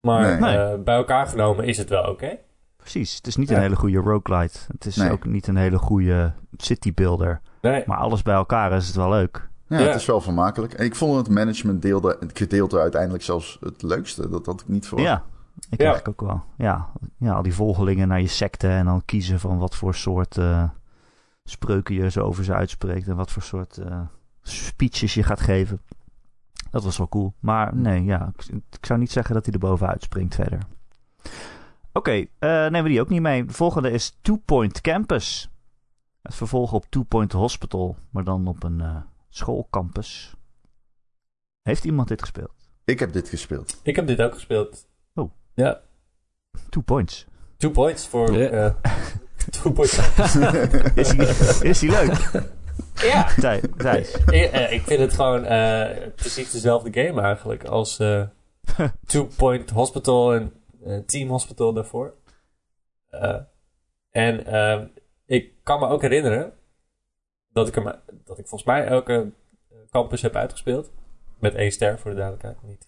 Maar 0.00 0.40
Nee. 0.40 0.56
eh, 0.56 0.74
bij 0.82 0.94
elkaar 0.96 1.26
genomen 1.26 1.64
is 1.64 1.78
het 1.78 1.88
wel 1.88 2.02
oké. 2.04 2.38
Precies. 2.76 3.14
Het 3.16 3.26
is 3.26 3.36
niet 3.36 3.48
Ja. 3.48 3.56
een 3.56 3.62
hele 3.62 3.76
goede 3.76 3.98
roguelite. 3.98 4.58
Het 4.72 4.86
is 4.86 4.96
Nee. 4.96 5.10
ook 5.10 5.24
niet 5.24 5.46
een 5.46 5.56
hele 5.56 5.78
goede 5.78 6.32
city 6.56 6.94
builder. 6.94 7.40
Nee. 7.60 7.82
Maar 7.86 7.98
alles 7.98 8.22
bij 8.22 8.34
elkaar 8.34 8.72
is 8.72 8.86
het 8.86 8.96
wel 8.96 9.08
leuk. 9.10 9.47
Ja, 9.68 9.78
Ja. 9.78 9.84
het 9.86 9.94
is 9.94 10.06
wel 10.06 10.20
vermakelijk. 10.20 10.72
En 10.72 10.84
ik 10.84 10.94
vond 10.94 11.16
het 11.16 11.28
management 11.34 11.82
deelde, 11.82 12.16
het 12.20 12.38
gedeelte 12.38 12.78
uiteindelijk 12.78 13.22
zelfs 13.24 13.56
het 13.60 13.82
leukste. 13.82 14.28
Dat 14.28 14.46
had 14.46 14.60
ik 14.60 14.68
niet 14.68 14.86
verwacht. 14.86 15.08
Ja, 15.08 15.22
ik 15.70 15.78
Ja. 15.80 15.86
eigenlijk 15.86 16.08
ook 16.22 16.28
wel. 16.28 16.42
Ja. 16.56 16.88
ja, 17.16 17.32
al 17.32 17.42
die 17.42 17.54
volgelingen 17.54 18.08
naar 18.08 18.20
je 18.20 18.26
secte 18.26 18.68
en 18.68 18.84
dan 18.84 19.02
kiezen 19.04 19.40
van 19.40 19.58
wat 19.58 19.74
voor 19.76 19.94
soort 19.94 20.36
eh, 20.36 20.64
spreuken 21.44 21.94
je 21.94 22.10
zo 22.10 22.22
over 22.24 22.44
ze 22.44 22.54
uitspreekt 22.54 23.08
en 23.08 23.16
wat 23.16 23.30
voor 23.30 23.42
soort 23.42 23.76
eh, 23.78 24.00
speeches 24.42 25.14
je 25.14 25.22
gaat 25.22 25.40
geven. 25.40 25.80
Dat 26.70 26.84
was 26.84 26.98
wel 26.98 27.08
cool. 27.08 27.32
Maar 27.40 27.76
nee, 27.76 28.04
ja, 28.04 28.32
ik, 28.36 28.44
ik 28.70 28.86
zou 28.86 28.98
niet 28.98 29.12
zeggen 29.12 29.34
dat 29.34 29.44
hij 29.44 29.54
er 29.54 29.60
bovenuit 29.60 30.02
springt 30.02 30.34
verder. 30.34 30.58
Oké, 31.92 32.10
eh, 32.12 32.26
nemen 32.50 32.82
we 32.82 32.88
die 32.88 33.00
ook 33.00 33.08
niet 33.08 33.20
mee. 33.20 33.44
De 33.44 33.52
volgende 33.52 33.90
is 33.90 34.16
Two 34.22 34.36
Point 34.44 34.80
Campus. 34.80 35.50
Het 36.22 36.34
vervolg 36.34 36.72
op 36.72 36.86
Two 36.88 37.02
Point 37.02 37.32
Hospital, 37.32 37.96
maar 38.10 38.24
dan 38.24 38.46
op 38.46 38.62
een 38.62 38.80
eh, 38.80 38.96
schoolcampus. 39.28 40.34
Heeft 41.62 41.84
iemand 41.84 42.08
dit 42.08 42.20
gespeeld? 42.20 42.52
Ik 42.84 42.98
heb 42.98 43.12
dit 43.12 43.28
gespeeld. 43.28 43.80
Ik 43.82 43.96
heb 43.96 44.06
dit 44.06 44.20
ook 44.20 44.34
gespeeld. 44.34 44.86
Oh. 45.14 45.32
Ja. 45.54 45.80
Two 46.70 46.80
Points. 46.82 47.26
Two 47.56 47.70
points 47.70 48.06
voor... 48.08 48.32
Ja. 48.32 48.48
eh, 48.82 48.92
two 49.62 49.72
points. 49.72 49.98
Is 50.94 51.08
die, 51.08 51.26
is 51.68 51.78
die 51.78 51.90
leuk? 51.90 52.30
ja. 52.94 53.34
Thij- 53.34 53.60
Thijs. 53.76 54.14
Ik, 54.14 54.26
eh, 54.50 54.72
ik 54.72 54.82
vind 54.82 55.00
het 55.00 55.12
gewoon 55.14 55.44
eh, 55.44 56.08
precies 56.14 56.50
dezelfde 56.50 57.02
game 57.06 57.20
eigenlijk 57.22 57.64
als 57.64 57.98
eh, 57.98 58.22
Two 59.06 59.28
Point 59.36 59.70
Hospital 59.70 60.34
en 60.34 60.52
Team 61.06 61.28
Hospital 61.28 61.72
daarvoor. 61.72 62.14
Eh, 63.08 63.36
en 64.10 64.46
eh, 64.46 64.82
ik 65.26 65.52
kan 65.62 65.80
me 65.80 65.86
ook 65.88 66.02
herinneren 66.02 66.52
dat 67.58 67.68
ik, 67.68 67.74
hem, 67.74 67.84
dat 68.24 68.38
ik 68.38 68.46
volgens 68.48 68.64
mij 68.64 68.84
elke 68.86 69.30
campus 69.90 70.22
heb 70.22 70.36
uitgespeeld. 70.36 70.90
Met 71.38 71.54
één 71.54 71.72
ster 71.72 71.98
voor 71.98 72.10
de 72.10 72.16
duidelijkheid. 72.16 72.56
Niet 72.62 72.86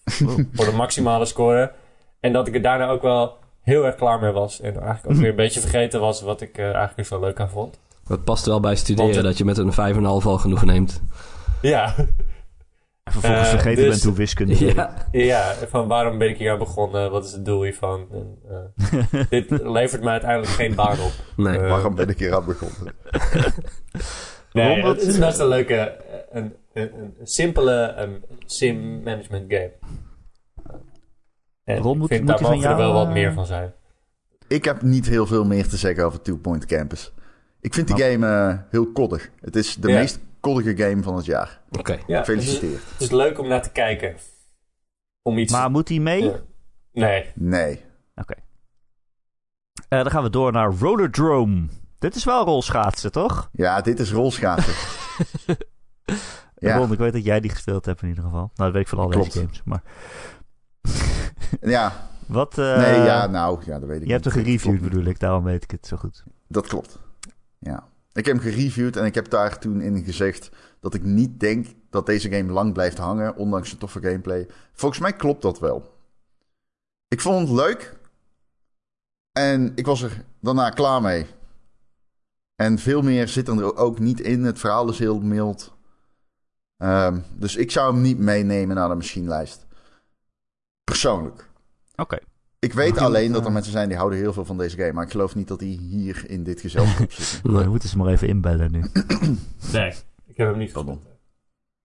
voor 0.53 0.65
de 0.65 0.73
maximale 0.73 1.25
score. 1.25 1.73
En 2.21 2.33
dat 2.33 2.47
ik 2.49 2.55
er 2.55 2.63
daarna 2.63 2.89
ook 2.89 3.03
wel 3.03 3.37
heel 3.61 3.85
erg 3.87 3.95
klaar 3.95 4.21
mee 4.21 4.31
was. 4.33 4.61
En 4.61 4.81
eigenlijk 4.81 5.15
ook 5.15 5.21
weer 5.21 5.31
een 5.31 5.37
beetje 5.37 5.61
vergeten 5.61 6.01
was 6.01 6.23
wat 6.23 6.41
ik 6.41 6.59
eh, 6.59 6.65
eigenlijk 6.65 6.99
er 6.99 7.05
zo 7.05 7.21
leuk 7.21 7.41
aan 7.41 7.51
vond. 7.51 7.79
Dat 8.07 8.25
past 8.25 8.47
wel 8.47 8.61
bij 8.61 8.77
studeren, 8.77 9.13
Want- 9.13 9.25
dat 9.25 9.39
je 9.39 9.45
met 9.45 9.59
een 9.59 9.73
5,5 9.73 10.27
al 10.27 10.39
genoeg 10.39 10.65
neemt. 10.65 11.03
Ja, 11.63 11.95
En 11.97 13.13
vervolgens 13.13 13.49
Eh, 13.49 13.55
vergeten 13.55 13.83
dus- 13.85 13.91
bent 13.93 14.03
hoe 14.03 14.15
wiskunde. 14.15 14.65
Ja, 14.75 15.09
Ja, 15.13 15.55
van 15.69 15.89
waarom 15.89 16.19
ben 16.19 16.29
ik 16.29 16.37
hier 16.39 16.51
aan 16.53 16.59
begonnen? 16.59 17.11
Wat 17.11 17.25
is 17.25 17.33
het 17.33 17.45
doel 17.45 17.63
hiervan? 17.63 18.07
En, 18.13 18.39
eh, 18.49 19.25
dit 19.31 19.51
levert 19.51 20.03
mij 20.03 20.13
uiteindelijk 20.13 20.53
geen 20.53 20.75
baan 20.75 21.01
op. 21.01 21.13
nee. 21.37 21.59
Eh, 21.59 21.71
Waarom 21.71 21.95
ben 21.95 22.09
ik 22.09 22.19
hier 22.19 22.35
aan 22.35 22.45
begonnen? 22.45 22.95
Nee, 24.53 24.83
het 24.85 25.03
is 25.03 25.19
best 25.19 25.39
een 25.39 25.49
leuke, 25.49 25.75
eh, 25.75 26.19
een, 26.31 26.55
een, 26.73 26.91
een 26.95 27.27
simpele 27.27 27.95
um, 27.99 28.25
sim 28.47 29.03
management 29.03 29.53
game. 29.53 29.73
En 31.65 31.77
Ron, 31.79 31.93
ik 31.93 31.99
moet- 31.99 32.09
vind 32.09 32.21
moet 32.21 32.29
daar 32.29 32.39
die 32.39 32.47
van 32.47 32.57
mogen 32.57 32.71
er 32.71 32.77
wel 32.77 32.93
wat 32.93 33.07
eh, 33.07 33.13
meer 33.13 33.33
van 33.33 33.47
zijn. 33.47 33.73
Ik 34.49 34.65
heb 34.65 34.83
niet 34.83 35.07
heel 35.09 35.27
veel 35.27 35.45
meer 35.45 35.69
te 35.69 35.77
zeggen 35.77 36.05
over 36.05 36.23
Two 36.23 36.37
Point 36.37 36.67
Campus. 36.67 37.13
Ik 37.61 37.75
vind 37.75 37.87
die 37.87 37.97
Nou. 37.97 38.11
game 38.13 38.27
eh, 38.27 38.59
heel 38.71 38.93
koddig. 38.93 39.31
Het 39.41 39.57
is 39.57 39.75
de 39.77 39.89
Ja. 39.89 39.99
meest 39.99 40.19
koddige 40.41 40.77
game 40.77 41.03
van 41.03 41.17
het 41.17 41.25
jaar. 41.25 41.61
Oké. 41.79 41.93
Ja, 41.93 41.99
het 41.99 42.09
is, 42.09 42.17
Gefeliciteerd. 42.17 42.83
het 42.93 43.01
is 43.01 43.11
leuk 43.11 43.39
om 43.39 43.49
naar 43.49 43.63
te 43.63 43.71
kijken. 43.73 44.15
Om 45.23 45.39
iets... 45.39 45.53
Maar 45.53 45.71
moet 45.71 45.89
hij 45.89 45.99
mee? 45.99 46.23
Ja. 46.25 46.41
Nee. 46.93 47.25
Nee. 47.35 47.81
Oké. 48.15 48.35
Eh, 49.89 50.03
dan 50.03 50.11
gaan 50.11 50.23
we 50.23 50.31
door 50.31 50.53
naar 50.53 50.73
Rollerdrome. 50.79 51.67
Dit 52.01 52.15
is 52.15 52.25
wel 52.25 52.45
rolschaatsen, 52.45 53.13
toch? 53.13 53.49
Ja, 53.53 53.81
dit 53.81 54.01
is 54.01 54.13
rolschaatsen. 54.13 54.75
ja. 56.59 56.77
Ron, 56.77 56.93
ik 56.93 56.99
weet 56.99 57.13
dat 57.13 57.25
jij 57.25 57.41
die 57.41 57.51
gespeeld 57.51 57.85
hebt 57.85 58.03
in 58.03 58.09
ieder 58.09 58.25
geval. 58.25 58.39
Nou, 58.41 58.51
dat 58.55 58.73
weet 58.73 58.83
ik 58.83 58.89
van 58.89 58.99
al 58.99 59.09
Klopt. 59.09 59.33
deze 59.33 59.39
games. 59.39 59.63
Maar 59.65 59.83
ja, 61.61 62.09
wat... 62.27 62.59
eh, 62.59 62.77
nee, 62.77 63.01
ja, 63.01 63.27
nou, 63.27 63.63
ja, 63.65 63.79
dat 63.79 63.89
weet 63.89 64.01
ik 64.01 64.07
je 64.07 64.13
hebt 64.13 64.25
hem 64.25 64.33
gereviewd, 64.33 64.81
bedoel 64.81 65.05
ik. 65.05 65.19
Daarom 65.21 65.45
weet 65.45 65.63
ik 65.63 65.71
het 65.71 65.87
zo 65.87 65.97
goed. 65.97 66.25
Dat 66.49 66.67
klopt. 66.67 66.99
Ja. 67.59 67.89
Ik 68.13 68.27
heb 68.27 68.35
hem 68.35 68.53
gereviewd 68.53 68.97
en 68.97 69.05
ik 69.05 69.15
heb 69.15 69.31
daar 69.31 69.59
toen 69.59 69.81
in 69.81 70.05
gezegd 70.05 70.51
dat 70.81 70.95
ik 70.95 71.03
niet 71.03 71.41
denk 71.41 71.67
dat 71.91 72.07
deze 72.07 72.31
game 72.31 72.53
lang 72.53 72.73
blijft 72.73 72.99
hangen, 72.99 73.37
ondanks 73.37 73.73
een 73.73 73.79
toffe 73.79 74.01
gameplay. 74.01 74.49
Volgens 74.73 75.01
mij 75.01 75.13
klopt 75.13 75.43
dat 75.43 75.59
wel. 75.59 75.99
Ik 77.09 77.21
vond 77.21 77.49
het 77.49 77.57
leuk 77.57 77.99
en 79.33 79.73
ik 79.75 79.87
was 79.87 80.03
er 80.03 80.25
daarna 80.41 80.71
klaar 80.71 81.03
mee. 81.03 81.27
En 82.61 82.79
veel 82.79 83.03
meer 83.03 83.29
zit 83.29 83.49
er 83.49 83.77
ook 83.77 83.99
niet 83.99 84.21
in. 84.21 84.45
Het 84.45 84.59
verhaal 84.59 84.89
is 84.89 84.99
heel 84.99 85.21
mild. 85.21 85.73
Ehm, 86.77 87.19
dus 87.37 87.57
ik 87.57 87.71
zou 87.71 87.93
hem 87.93 88.03
niet 88.03 88.19
meenemen 88.19 88.77
naar 88.77 88.89
de 88.89 88.95
machinelijst. 88.95 89.67
Persoonlijk. 90.85 91.51
Oké. 91.97 92.19
Ik 92.59 92.73
weet 92.73 92.99
alleen 92.99 93.33
dat 93.33 93.45
er 93.45 93.53
mensen 93.53 93.73
zijn 93.73 93.89
die 93.89 93.97
houden 93.97 94.19
heel 94.19 94.33
veel 94.33 94.45
van 94.45 94.59
deze 94.59 94.77
game. 94.77 94.93
Maar 94.93 95.05
ik 95.05 95.11
geloof 95.11 95.35
niet 95.35 95.49
dat 95.49 95.59
die 95.59 95.79
hier 95.79 96.25
in 96.31 96.45
dit 96.45 96.61
gezelschap 96.61 97.13
zitten. 97.13 97.53
Nee. 97.55 97.67
moeten 97.69 97.89
ze 97.89 97.97
maar 97.97 98.07
even 98.13 98.29
inbellen 98.29 98.73
nu. 98.73 98.83
Oké, 98.83 99.37
Nee. 99.73 99.93
Ik 100.27 100.37
heb 100.37 100.49
hem 100.49 100.59
niet 100.59 100.73
Pardon. 100.73 101.01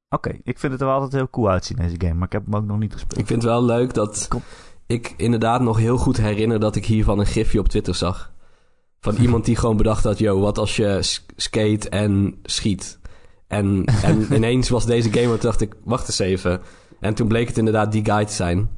gespeeld. 0.09 0.39
ik 0.43 0.59
vind 0.59 0.71
het 0.71 0.81
er 0.81 0.87
wel 0.87 0.95
altijd 0.95 1.13
heel 1.13 1.29
cool 1.29 1.49
uitzien, 1.49 1.77
deze 1.77 1.95
game. 1.97 2.13
Maar 2.13 2.27
ik 2.27 2.33
heb 2.33 2.45
hem 2.45 2.55
ook 2.55 2.65
nog 2.65 2.77
niet 2.77 2.93
gespeeld. 2.93 3.19
Ik 3.19 3.27
vind 3.27 3.41
het 3.41 3.51
wel 3.51 3.63
leuk 3.63 3.93
dat 3.93 4.27
Kom. 4.27 4.41
ik 4.85 5.13
inderdaad 5.17 5.61
nog 5.61 5.77
heel 5.77 5.97
goed 5.97 6.17
herinner 6.17 6.59
dat 6.59 6.75
ik 6.75 6.85
hiervan 6.85 7.19
een 7.19 7.25
gifje 7.25 7.59
op 7.59 7.67
Twitter 7.67 7.95
zag. 7.95 8.33
Van 8.99 9.15
iemand 9.15 9.45
die 9.45 9.55
gewoon 9.55 9.77
bedacht 9.77 10.03
had, 10.03 10.17
yo, 10.19 10.39
wat 10.39 10.57
als 10.57 10.75
je 10.75 10.99
skate 11.35 11.89
en 11.89 12.39
schiet? 12.43 12.99
En, 13.47 13.85
en 14.03 14.21
ineens 14.35 14.69
was 14.69 14.85
deze 14.85 15.09
game, 15.11 15.23
en 15.25 15.29
toen 15.31 15.39
dacht 15.39 15.61
ik, 15.61 15.73
wacht 15.83 16.07
eens 16.07 16.19
even. 16.19 16.61
En 16.99 17.13
toen 17.13 17.27
bleek 17.27 17.47
het 17.47 17.57
inderdaad 17.57 17.91
die 17.91 18.05
guy 18.05 18.25
te 18.25 18.33
zijn 18.33 18.69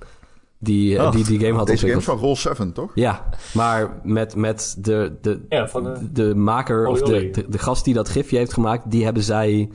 die, 0.60 0.98
eh, 0.98 1.04
Oh. 1.06 1.12
die 1.12 1.24
die 1.26 1.40
game 1.40 1.58
had 1.58 1.68
Deze 1.68 1.86
game 1.88 2.00
is 2.00 2.06
van 2.06 2.18
Roll 2.18 2.36
7, 2.36 2.74
toch? 2.74 2.92
Ja, 2.96 3.30
maar 3.54 4.00
met, 4.04 4.36
met 4.36 4.76
de, 4.80 5.18
de, 5.22 5.46
Ja, 5.50 5.68
van 5.68 5.84
de... 5.84 6.12
de 6.12 6.36
maker, 6.36 6.88
of 6.88 7.02
de, 7.02 7.30
de, 7.30 7.46
de 7.50 7.58
gast 7.60 7.86
die 7.86 7.94
dat 7.94 8.10
gifje 8.10 8.38
heeft 8.38 8.54
gemaakt, 8.54 8.92
die 8.92 9.04
hebben 9.04 9.24
zij 9.24 9.72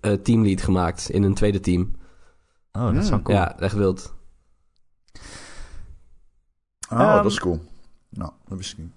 eh, 0.00 0.12
teamlead 0.12 0.62
gemaakt 0.62 1.10
in 1.10 1.22
een 1.22 1.34
tweede 1.34 1.60
team. 1.60 1.90
Oh, 2.72 2.84
dat 2.94 3.02
is 3.02 3.08
wel 3.08 3.18
Mm. 3.18 3.24
cool. 3.24 3.36
Ja, 3.38 3.58
echt 3.58 3.74
wild. 3.74 4.14
Oh, 6.92 7.00
Ehm, 7.00 7.22
dat 7.22 7.32
is 7.32 7.40
cool. 7.40 7.60
Nou, 8.08 8.30
dat 8.48 8.58
wist 8.58 8.72
ik 8.72 8.78
niet. 8.78 8.92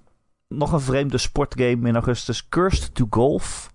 Nog 0.57 0.71
een 0.71 0.79
vreemde 0.81 1.17
sportgame 1.17 1.87
in 1.87 1.95
augustus. 1.95 2.47
Cursed 2.49 2.95
to 2.95 3.05
Golf. 3.09 3.71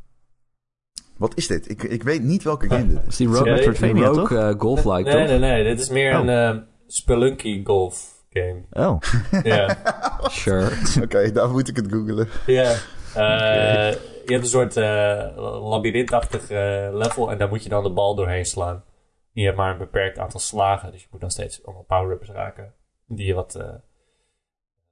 Wat 1.17 1.37
is 1.37 1.47
dit? 1.47 1.71
Ik, 1.71 1.83
ik 1.83 2.03
weet 2.03 2.23
niet 2.23 2.43
welke 2.43 2.69
game 2.69 2.87
dit 2.89 2.99
is. 2.99 3.07
is 3.09 3.17
die 3.17 3.27
Rogue, 3.27 3.47
Ja, 3.47 3.53
Metroidvania, 3.55 4.07
Rogue 4.07 4.21
toch? 4.23 4.33
eh, 4.33 4.55
Golf-like, 4.59 5.03
nee, 5.11 5.19
toch? 5.19 5.29
nee, 5.29 5.39
nee. 5.39 5.65
Dit 5.65 5.81
is 5.81 5.89
meer 5.89 6.19
Oh. 6.19 6.25
een 6.27 6.29
eh, 6.57 6.63
Spelunky 6.87 7.65
golf 7.65 8.25
game. 8.31 8.61
Oh, 8.71 9.01
Ja. 9.43 9.77
Sure. 10.23 10.71
Oké, 11.03 11.33
daar 11.33 11.51
moet 11.51 11.69
ik 11.69 11.77
het 11.77 11.93
googlen. 11.93 12.29
Ja. 12.47 12.75
Eh, 13.15 13.93
je 14.25 14.33
hebt 14.35 14.43
een 14.43 14.47
soort 14.51 14.77
eh 14.77 15.27
labyrintachtig 15.63 16.51
eh, 16.51 16.89
level 16.93 17.31
en 17.31 17.39
daar 17.39 17.49
moet 17.49 17.63
je 17.63 17.69
dan 17.69 17.83
de 17.83 17.91
bal 17.93 18.15
doorheen 18.15 18.45
slaan. 18.47 18.85
Je 19.33 19.45
hebt 19.45 19.57
maar 19.57 19.73
een 19.73 19.79
beperkt 19.79 20.19
aantal 20.19 20.41
slagen, 20.41 20.93
dus 20.93 21.01
je 21.01 21.07
moet 21.11 21.21
dan 21.21 21.31
steeds 21.31 21.65
allemaal 21.65 21.85
power-ups 21.85 22.29
raken. 22.29 22.73
Die 23.07 23.27
je 23.27 23.35
wat... 23.35 23.59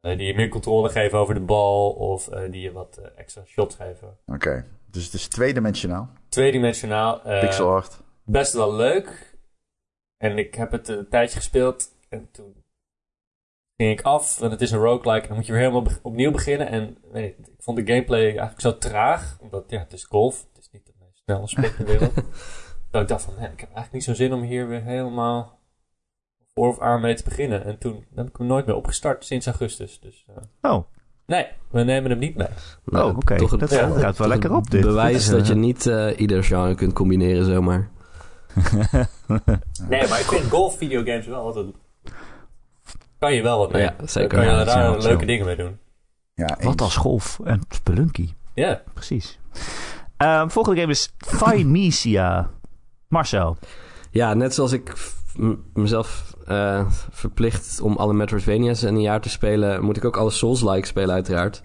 eh, 0.01 0.17
die 0.19 0.27
je 0.27 0.35
meer 0.35 0.49
controle 0.49 0.89
geven 0.89 1.19
over 1.19 1.35
de 1.35 1.41
bal 1.41 1.91
of 1.93 2.29
eh, 2.29 2.51
die 2.51 2.61
je 2.63 2.73
wat 2.73 2.97
eh, 2.97 3.07
extra 3.17 3.45
shots 3.45 3.75
geven. 3.75 4.19
Oké, 4.27 4.65
dus 4.91 5.05
het 5.05 5.15
is 5.15 5.29
tweedimensionaal. 5.29 6.09
Tweedimensionaal. 6.29 7.21
Pixel 7.41 7.69
art. 7.71 8.01
best 8.25 8.53
wel 8.53 8.75
leuk. 8.75 9.39
En 10.17 10.39
ik 10.39 10.55
heb 10.55 10.71
het 10.71 10.89
een 10.89 11.09
tijdje 11.09 11.37
gespeeld. 11.37 11.89
En 12.09 12.29
toen 12.33 12.65
ging 13.77 13.99
ik 13.99 14.05
af. 14.05 14.41
En 14.41 14.51
het 14.51 14.61
is 14.61 14.71
een 14.71 14.79
roguelike. 14.79 15.21
En 15.23 15.27
dan 15.29 15.37
moet 15.37 15.47
je 15.47 15.53
weer 15.53 15.61
helemaal 15.61 15.83
be- 15.83 15.99
opnieuw 16.03 16.31
beginnen. 16.31 16.69
En 16.69 16.99
weet 17.13 17.39
ik, 17.39 17.47
vond 17.59 17.77
de 17.77 17.87
gameplay 17.87 18.23
eigenlijk 18.25 18.61
zo 18.61 18.79
traag. 18.79 19.39
Omdat 19.41 19.71
ja, 19.71 19.79
het 19.79 19.93
is 19.93 20.05
golf. 20.05 20.47
Het 20.53 20.63
is 20.63 20.69
niet 20.73 20.87
de 20.87 20.93
meest 21.01 21.19
snelle 21.25 21.49
sport 21.49 21.79
in 21.79 21.85
de 21.85 21.91
wereld. 21.99 22.15
dat 22.91 23.03
ik 23.03 23.09
dacht 23.09 23.25
van, 23.25 23.35
nee, 23.35 23.45
ik 23.51 23.61
heb 23.61 23.69
eigenlijk 23.73 23.93
niet 23.93 24.05
zo'n 24.05 24.15
zin 24.15 24.33
om 24.33 24.43
hier 24.43 24.69
weer 24.69 24.83
helemaal 24.83 25.56
of 26.59 26.81
aan 26.81 27.01
mee 27.01 27.15
te 27.15 27.25
beginnen. 27.25 27.65
En 27.65 27.79
toen 27.79 28.05
heb 28.15 28.29
ik 28.29 28.37
hem 28.37 28.47
nooit 28.47 28.67
meer 28.67 28.75
opgestart 28.75 29.25
sinds 29.25 29.47
augustus. 29.47 29.99
Dus 30.01 30.25
eh, 30.63 30.71
oh. 30.73 30.85
nee, 31.27 31.47
we 31.71 31.83
nemen 31.83 32.11
hem 32.11 32.19
niet 32.21 32.37
mee. 32.37 32.47
Nou, 32.85 33.11
oh 33.11 33.17
oké. 33.17 33.37
toch 33.37 33.51
het- 33.51 33.61
Dat 33.61 33.71
ja, 33.71 33.89
gaat 33.89 34.01
wel 34.01 34.13
toch 34.13 34.27
lekker 34.27 34.55
op, 34.55 34.71
dit. 34.71 34.81
Bewijs 34.81 35.29
dat 35.29 35.47
je 35.47 35.53
eh, 35.53 35.59
niet 35.59 35.87
eh, 35.87 36.19
ieder 36.21 36.45
genre 36.45 36.75
kunt 36.75 36.93
combineren 36.93 37.45
zomaar. 37.45 37.89
Nee, 39.89 40.09
maar 40.09 40.21
ik 40.21 40.27
vind 40.27 40.51
golf 40.51 40.77
videogames 40.77 41.27
wel 41.27 41.41
altijd... 41.45 41.67
Kan 43.19 43.35
je 43.35 43.43
wel 43.43 43.59
wat 43.59 43.73
mee. 43.73 43.83
Ja, 43.83 43.95
zeker. 44.05 44.29
Daar 44.29 44.39
kan 44.45 44.53
je 44.55 44.59
Ja, 44.59 44.65
daar 44.65 44.91
leuke 44.91 45.19
zo. 45.21 45.27
dingen 45.27 45.47
mee 45.47 45.57
doen. 45.57 45.79
Ja, 46.35 46.59
Wat 46.61 46.81
als 46.81 46.97
golf 46.97 47.41
en 47.45 47.61
spelunky. 47.69 48.33
Ja. 48.55 48.83
Precies. 48.95 49.39
Ehm, 50.17 50.49
volgende 50.49 50.81
game 50.81 50.93
is 50.93 51.13
Thymesia. 51.39 52.51
Marcel. 53.09 53.57
Ja, 54.11 54.35
net 54.35 54.55
zoals 54.55 54.73
ik 54.73 54.93
mezelf 55.73 56.37
eh, 56.47 56.85
verplicht 57.11 57.81
om 57.81 57.97
alle 57.97 58.15
Metroidvania's 58.15 58.83
in 58.83 58.95
een 58.95 59.01
jaar 59.01 59.21
te 59.21 59.29
spelen, 59.29 59.85
moet 59.85 59.97
ik 59.97 60.05
ook 60.05 60.17
alle 60.17 60.31
Souls-like 60.31 60.87
spelen 60.87 61.15
uiteraard. 61.15 61.63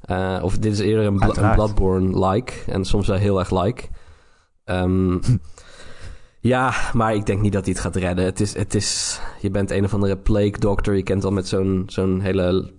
Eh, 0.00 0.38
of 0.42 0.58
dit 0.58 0.72
is 0.72 0.78
eerder 0.78 1.04
een. 1.04 1.54
Bloodborne-like 1.54 2.52
en 2.66 2.84
soms 2.84 3.06
wel 3.06 3.16
heel 3.16 3.38
erg 3.38 3.62
like. 3.62 3.84
Ehm, 4.64 5.18
ja, 6.40 6.72
maar 6.92 7.14
ik 7.14 7.26
denk 7.26 7.40
niet 7.40 7.52
dat 7.52 7.64
hij 7.64 7.72
het 7.72 7.82
gaat 7.82 7.96
redden. 7.96 8.24
Het 8.24 8.40
is, 8.40 8.56
het 8.56 8.74
is, 8.74 9.20
je 9.40 9.50
bent 9.50 9.70
een 9.70 9.84
of 9.84 9.94
andere 9.94 10.16
plague 10.16 10.58
doctor. 10.58 10.96
Je 10.96 11.02
kent 11.02 11.24
al 11.24 11.32
met 11.32 11.48
zo'n 11.48 11.82
zo'n 11.86 12.20
hele 12.20 12.74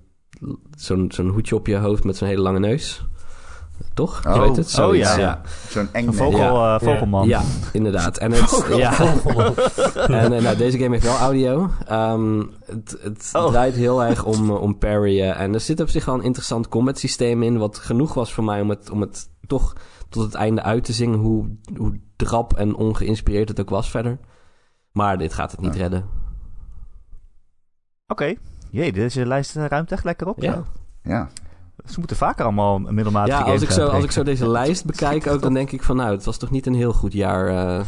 zo'n 0.75 1.11
zo'n 1.11 1.29
hoedje 1.29 1.55
op 1.55 1.67
je 1.67 1.75
hoofd 1.75 2.03
met 2.03 2.17
zo'n 2.17 2.27
hele 2.27 2.41
lange 2.41 2.59
neus. 2.59 3.05
Toch? 3.93 4.23
Je 4.23 4.29
Oh. 4.29 4.39
weet 4.41 4.55
het? 4.55 4.79
Oh, 4.79 4.95
ja. 4.95 5.17
ja. 5.17 5.41
Zo'n 5.69 5.89
eng 5.91 6.07
Een 6.07 6.13
vogel, 6.13 6.39
Ja. 6.39 6.75
eh, 6.79 6.81
vogelman. 6.87 7.27
Ja, 7.27 7.41
inderdaad. 7.73 8.17
En, 8.17 8.31
het, 8.31 8.65
ja. 8.75 8.99
en 10.23 10.33
eh, 10.33 10.41
nou, 10.41 10.57
deze 10.57 10.77
game 10.77 10.89
heeft 10.91 11.05
wel 11.05 11.17
audio. 11.17 11.69
Ehm, 11.87 12.43
het 12.65 12.97
het 13.01 13.29
Oh. 13.33 13.47
draait 13.47 13.75
heel 13.75 14.03
erg 14.03 14.23
om, 14.25 14.49
eh, 14.49 14.61
om 14.61 14.77
parryen. 14.77 15.35
En 15.35 15.53
er 15.53 15.59
zit 15.59 15.79
op 15.81 15.89
zich 15.89 16.05
wel 16.05 16.15
een 16.15 16.23
interessant 16.23 16.67
combat 16.67 16.99
systeem 16.99 17.43
in. 17.43 17.57
Wat 17.57 17.77
genoeg 17.77 18.13
was 18.13 18.33
voor 18.33 18.43
mij 18.43 18.61
om 18.61 18.69
het, 18.69 18.89
om 18.89 19.01
het 19.01 19.29
toch 19.47 19.73
tot 20.09 20.23
het 20.23 20.33
einde 20.33 20.61
uit 20.61 20.83
te 20.83 20.93
zingen. 20.93 21.19
Hoe, 21.19 21.57
hoe 21.77 21.99
drap 22.15 22.53
en 22.53 22.75
ongeïnspireerd 22.75 23.49
het 23.49 23.59
ook 23.59 23.69
was 23.69 23.89
verder. 23.89 24.19
Maar 24.91 25.17
dit 25.17 25.33
gaat 25.33 25.51
het 25.51 25.59
niet 25.61 25.73
Ja. 25.73 25.79
redden. 25.81 26.05
Oké. 28.07 28.33
Jee, 28.71 28.91
deze 28.93 29.25
lijst 29.25 29.55
ruimt 29.55 29.91
echt 29.91 30.03
lekker 30.03 30.27
op. 30.27 30.41
Ja. 30.41 30.53
zo. 30.53 30.65
Ja. 31.03 31.29
Ze 31.85 31.95
moeten 31.99 32.17
vaker 32.17 32.43
allemaal 32.45 32.75
een 32.75 32.93
middelmatige 32.95 33.37
Ja, 33.37 33.43
als 33.51 33.61
ik, 33.61 33.71
zo, 33.71 33.87
als 33.87 34.03
ik 34.03 34.11
zo 34.11 34.23
deze 34.23 34.49
lijst 34.49 34.85
bekijk 34.85 35.27
ook, 35.27 35.41
dan 35.41 35.53
denk 35.53 35.71
ik 35.71 35.83
van 35.83 35.95
nou, 35.95 36.11
het 36.11 36.23
was 36.25 36.37
toch 36.37 36.51
niet 36.51 36.65
een 36.65 36.73
heel 36.75 36.93
goed 36.93 37.13
jaar. 37.13 37.47
eh. 37.47 37.85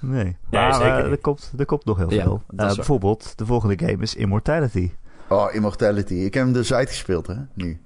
Nee, 0.00 0.36
maar 0.50 0.74
zeker 0.74 0.96
eh, 0.96 1.02
niet. 1.02 1.12
er, 1.12 1.18
komt, 1.18 1.52
er 1.58 1.66
komt 1.66 1.84
nog 1.84 1.96
heel 1.96 2.12
Ja, 2.12 2.22
veel. 2.22 2.42
Eh, 2.56 2.74
bijvoorbeeld, 2.74 3.32
de 3.38 3.46
volgende 3.46 3.78
game 3.86 4.02
is 4.02 4.14
Immortality. 4.14 4.90
Oh, 5.28 5.54
Immortality. 5.54 6.14
Ik 6.14 6.34
heb 6.34 6.44
hem 6.44 6.52
dus 6.52 6.72
uitgespeeld, 6.72 7.26
hè, 7.26 7.34
nu. 7.54 7.80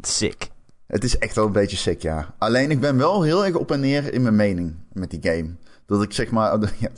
Sick. 0.00 0.50
Het 0.86 1.04
is 1.04 1.18
echt 1.18 1.34
wel 1.34 1.46
een 1.46 1.52
beetje 1.52 1.76
sick, 1.76 2.02
ja. 2.02 2.34
Alleen 2.38 2.70
ik 2.70 2.80
ben 2.80 2.96
wel 2.96 3.22
heel 3.22 3.44
erg 3.44 3.54
op 3.54 3.70
en 3.70 3.80
neer 3.80 4.12
in 4.12 4.22
mijn 4.22 4.36
mening 4.36 4.74
met 4.92 5.10
die 5.10 5.20
game. 5.22 5.50
Dat 5.86 6.02
ik 6.02 6.12
zeg 6.12 6.30
maar, 6.30 6.58
ja, 6.78 6.88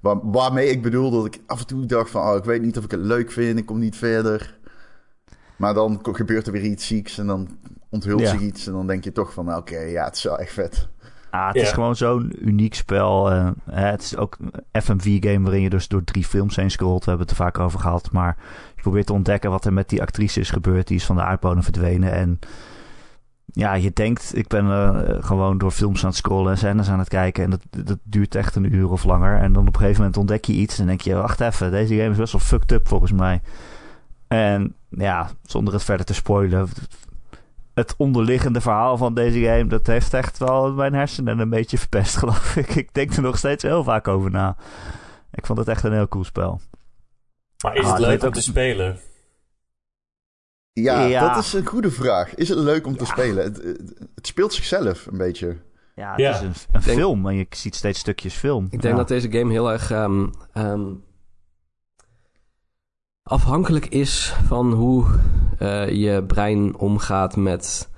waar, 0.00 0.30
waarmee 0.30 0.68
ik 0.70 0.82
bedoel 0.82 1.10
dat 1.10 1.24
ik 1.26 1.40
af 1.46 1.60
en 1.60 1.66
toe 1.66 1.86
dacht 1.86 2.10
van, 2.10 2.28
oh, 2.30 2.36
ik 2.36 2.44
weet 2.44 2.62
niet 2.62 2.78
of 2.78 2.84
ik 2.84 2.90
het 2.90 3.00
leuk 3.00 3.30
vind, 3.32 3.58
ik 3.58 3.66
kom 3.66 3.78
niet 3.78 3.96
verder. 3.96 4.58
Maar 5.56 5.74
dan 5.74 5.98
gebeurt 6.02 6.46
er 6.46 6.52
weer 6.52 6.62
iets 6.64 6.86
zieks 6.86 7.18
en 7.18 7.26
dan 7.26 7.48
onthult 7.88 8.20
Ja. 8.20 8.30
zich 8.30 8.40
iets 8.40 8.66
en 8.66 8.72
dan 8.72 8.86
denk 8.86 9.04
je 9.04 9.12
toch 9.12 9.32
van, 9.32 9.56
oké, 9.56 9.78
ja, 9.78 10.04
het 10.04 10.16
is 10.16 10.22
wel 10.22 10.38
echt 10.38 10.52
vet. 10.52 10.88
Ah, 11.30 11.46
het 11.46 11.56
is 11.56 11.72
gewoon 11.72 11.96
zo'n 11.96 12.32
uniek 12.48 12.74
spel. 12.74 13.30
eh, 13.30 13.48
hè, 13.70 13.86
het 13.86 14.02
is 14.02 14.16
ook 14.16 14.36
een 14.40 14.82
FMV-game 14.82 15.40
waarin 15.42 15.62
je 15.62 15.70
dus 15.70 15.88
door 15.88 16.04
drie 16.04 16.24
films 16.24 16.56
heen 16.56 16.70
scrolt. 16.70 17.04
We 17.04 17.10
hebben 17.10 17.26
het 17.28 17.36
er 17.38 17.42
vaak 17.44 17.58
over 17.58 17.78
gehad. 17.80 18.12
Maar 18.12 18.36
je 18.76 18.82
probeert 18.82 19.06
te 19.06 19.12
ontdekken 19.12 19.50
wat 19.50 19.64
er 19.64 19.72
met 19.72 19.88
die 19.88 20.02
actrice 20.02 20.40
is 20.40 20.50
gebeurd. 20.50 20.86
Die 20.86 20.96
is 20.96 21.04
van 21.06 21.16
de 21.16 21.22
aardbodem 21.22 21.62
verdwenen. 21.62 22.12
En 22.12 22.38
ja, 23.46 23.74
je 23.74 23.90
denkt, 23.92 24.36
ik 24.36 24.48
ben 24.48 24.66
eh, 24.70 25.24
gewoon 25.24 25.58
door 25.58 25.70
films 25.70 26.02
aan 26.02 26.08
het 26.08 26.16
scrollen 26.18 26.50
en 26.50 26.58
scènes 26.58 26.88
aan 26.88 26.98
het 26.98 27.08
kijken. 27.08 27.44
En 27.44 27.50
dat, 27.50 27.60
dat 27.86 27.98
duurt 28.02 28.34
echt 28.34 28.54
een 28.56 28.74
uur 28.74 28.90
of 28.90 29.04
langer. 29.04 29.36
En 29.38 29.52
dan 29.52 29.66
op 29.68 29.74
een 29.74 29.80
gegeven 29.80 29.98
moment 30.00 30.16
ontdek 30.16 30.44
je 30.44 30.52
iets. 30.52 30.78
En 30.78 30.86
denk 30.86 31.00
je, 31.00 31.14
wacht 31.14 31.40
even, 31.40 31.70
deze 31.70 31.96
game 31.96 32.10
is 32.10 32.16
best 32.16 32.32
wel 32.32 32.40
fucked 32.40 32.72
up 32.72 32.88
volgens 32.88 33.12
mij. 33.12 33.40
En 34.28 34.74
ja, 34.96 35.30
zonder 35.42 35.74
het 35.74 35.84
verder 35.84 36.06
te 36.06 36.14
spoilen. 36.14 36.68
Het 37.74 37.94
onderliggende 37.96 38.60
verhaal 38.60 38.96
van 38.96 39.14
deze 39.14 39.40
game, 39.40 39.66
dat 39.66 39.86
heeft 39.86 40.14
echt 40.14 40.38
wel 40.38 40.72
mijn 40.72 40.94
hersenen 40.94 41.38
een 41.38 41.50
beetje 41.50 41.78
verpest, 41.78 42.16
geloof 42.22 42.56
ik. 42.56 42.74
Ik 42.74 42.94
denk 42.94 43.12
er 43.14 43.22
nog 43.22 43.38
steeds 43.38 43.62
heel 43.62 43.84
vaak 43.84 44.08
over 44.08 44.30
na. 44.30 44.56
Ik 45.32 45.46
vond 45.46 45.58
het 45.58 45.68
echt 45.68 45.84
een 45.84 45.92
heel 45.92 46.08
cool 46.08 46.24
spel. 46.24 46.60
Maar 47.64 47.74
is 47.74 47.84
Ah, 47.84 47.90
het 47.92 48.00
ik 48.00 48.06
leuk 48.06 48.20
om 48.20 48.26
ook- 48.28 48.34
te 48.34 48.42
spelen? 48.42 48.98
Ja, 50.72 51.00
Ja. 51.04 51.34
dat 51.34 51.44
is 51.44 51.52
een 51.52 51.66
goede 51.66 51.90
vraag. 51.90 52.34
Is 52.34 52.48
het 52.48 52.58
leuk 52.58 52.86
om 52.86 52.96
te 52.96 53.04
spelen? 53.04 53.44
Het, 53.44 53.56
het, 54.14 54.26
speelt 54.26 54.52
zichzelf 54.52 55.06
een 55.06 55.18
beetje. 55.18 55.56
Ja, 55.94 56.10
het 56.10 56.20
Ja. 56.20 56.30
is 56.34 56.40
een, 56.40 56.46
een 56.46 56.80
denk- 56.80 56.98
film 56.98 57.28
en 57.28 57.34
je 57.36 57.46
ziet 57.50 57.74
steeds 57.74 57.98
stukjes 57.98 58.34
film. 58.34 58.64
Ik 58.64 58.70
denk 58.70 58.82
Ja. 58.82 58.94
dat 58.94 59.08
deze 59.08 59.30
game 59.30 59.52
heel 59.52 59.72
erg 59.72 59.90
ehm, 59.90 60.26
ehm, 60.52 60.82
afhankelijk 63.24 63.86
is 63.86 64.36
van 64.46 64.72
hoe 64.72 65.04
eh, 65.58 65.88
je 65.88 66.24
brein 66.24 66.76
omgaat 66.76 67.36
met, 67.36 67.90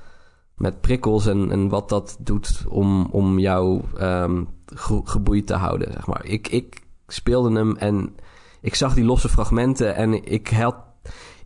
met 0.56 0.80
prikkels 0.80 1.26
en, 1.26 1.50
en 1.50 1.68
wat 1.68 1.88
dat 1.88 2.16
doet 2.20 2.64
om, 2.68 3.06
om 3.10 3.38
jou 3.38 3.82
ehm, 3.96 4.44
ge- 4.66 5.00
geboeid 5.04 5.46
te 5.46 5.54
houden. 5.54 5.92
Zeg 5.92 6.06
maar. 6.06 6.24
ik, 6.24 6.48
ik 6.48 6.86
speelde 7.06 7.52
hem 7.52 7.76
en 7.76 8.16
ik 8.60 8.74
zag 8.74 8.94
die 8.94 9.04
losse 9.04 9.28
fragmenten 9.28 9.94
en 9.94 10.24
ik 10.32 10.48
had. 10.48 10.76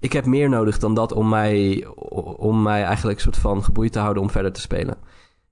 Ik 0.01 0.13
heb 0.13 0.27
meer 0.27 0.49
nodig 0.49 0.79
dan 0.79 0.95
dat 0.95 1.13
om 1.13 1.29
mij, 1.29 1.87
om 2.37 2.63
mij 2.63 2.85
eigenlijk 2.85 3.21
soort 3.21 3.37
van 3.37 3.65
geboeid 3.65 3.93
te 3.93 3.99
houden 3.99 4.23
om 4.23 4.31
verder 4.31 4.53
te 4.53 4.61
spelen. 4.61 4.97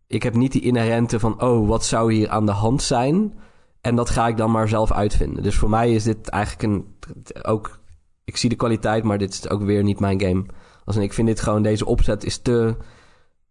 Ik 0.06 0.22
heb 0.22 0.34
niet 0.34 0.52
die 0.52 0.62
inherente 0.62 1.20
van, 1.20 1.42
oh, 1.42 1.68
wat 1.68 1.84
zou 1.84 2.12
hier 2.12 2.28
aan 2.28 2.46
de 2.46 2.52
hand 2.52 2.82
zijn? 2.82 3.38
En 3.80 3.96
dat 3.96 4.10
ga 4.10 4.28
ik 4.28 4.36
dan 4.36 4.50
maar 4.50 4.68
zelf 4.68 4.92
uitvinden. 4.92 5.42
Dus 5.42 5.56
voor 5.56 5.70
mij 5.70 5.94
is 5.94 6.02
dit 6.02 6.28
eigenlijk 6.28 6.62
een. 6.62 6.94
Ook, 7.42 7.80
ik 8.28 8.36
zie 8.36 8.48
de 8.48 8.56
kwaliteit, 8.56 9.04
maar 9.04 9.18
dit 9.18 9.32
is 9.32 9.48
ook 9.48 9.62
weer 9.62 9.82
niet 9.82 10.00
mijn 10.00 10.20
game. 10.20 10.44
Als 10.84 10.96
ik 10.96 11.12
vind 11.12 11.26
dit 11.28 11.40
gewoon, 11.40 11.62
deze 11.62 11.86
opzet 11.86 12.24
is 12.24 12.38
te, 12.38 12.76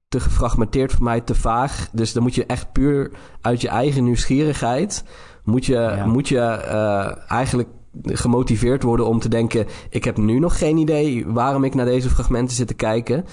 te 0.07 0.19
gefragmenteerd 0.19 0.91
voor 0.91 1.03
mij, 1.03 1.21
te 1.21 1.36
vaag. 1.36 1.89
Dus 1.91 2.13
dan 2.13 2.23
moet 2.23 2.36
je 2.36 2.45
echt 2.45 2.71
puur 2.71 3.11
uit 3.41 3.61
je 3.61 3.67
eigen 3.69 4.03
nieuwsgierigheid. 4.03 5.03
Moet 5.43 5.65
je, 5.65 5.73
Ja. 5.73 6.05
moet 6.05 6.28
je 6.28 6.39
eh, 6.39 7.32
eigenlijk 7.32 7.69
gemotiveerd 8.03 8.84
worden 8.84 9.05
om 9.07 9.19
te 9.19 9.30
denken: 9.30 9.65
ik 9.89 10.03
heb 10.03 10.17
nu 10.17 10.39
nog 10.39 10.57
geen 10.57 10.78
idee 10.78 11.28
waarom 11.28 11.63
ik 11.63 11.75
naar 11.75 11.86
deze 11.86 12.09
fragmenten 12.09 12.55
zit 12.55 12.67
te 12.67 12.73
kijken. 12.73 13.25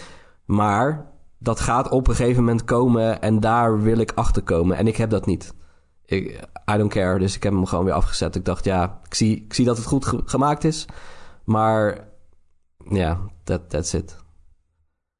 Maar 0.44 1.06
dat 1.38 1.60
gaat 1.60 1.88
op 1.88 2.08
een 2.08 2.14
gegeven 2.14 2.42
moment 2.44 2.64
komen 2.64 3.22
en 3.22 3.40
daar 3.40 3.82
wil 3.82 3.98
ik 3.98 4.12
achter 4.14 4.42
komen. 4.42 4.76
En 4.76 4.86
ik 4.86 4.96
heb 4.96 5.10
dat 5.10 5.26
niet. 5.26 5.54
Ik, 6.06 6.30
I 6.74 6.76
don't 6.76 6.92
care, 6.92 7.18
dus 7.18 7.36
ik 7.36 7.42
heb 7.42 7.52
hem 7.52 7.66
gewoon 7.66 7.84
weer 7.84 7.94
afgezet. 7.94 8.34
Ik 8.36 8.44
dacht, 8.44 8.64
ja, 8.64 8.98
ik 9.04 9.14
zie, 9.14 9.36
ik 9.44 9.54
zie 9.54 9.64
dat 9.64 9.76
het 9.76 9.86
goed 9.86 10.04
ge- 10.06 10.22
gemaakt 10.24 10.64
is. 10.64 10.86
Maar 11.44 11.98
ja, 12.90 13.18
that, 13.44 13.70
that's 13.70 13.92
it. 13.94 14.22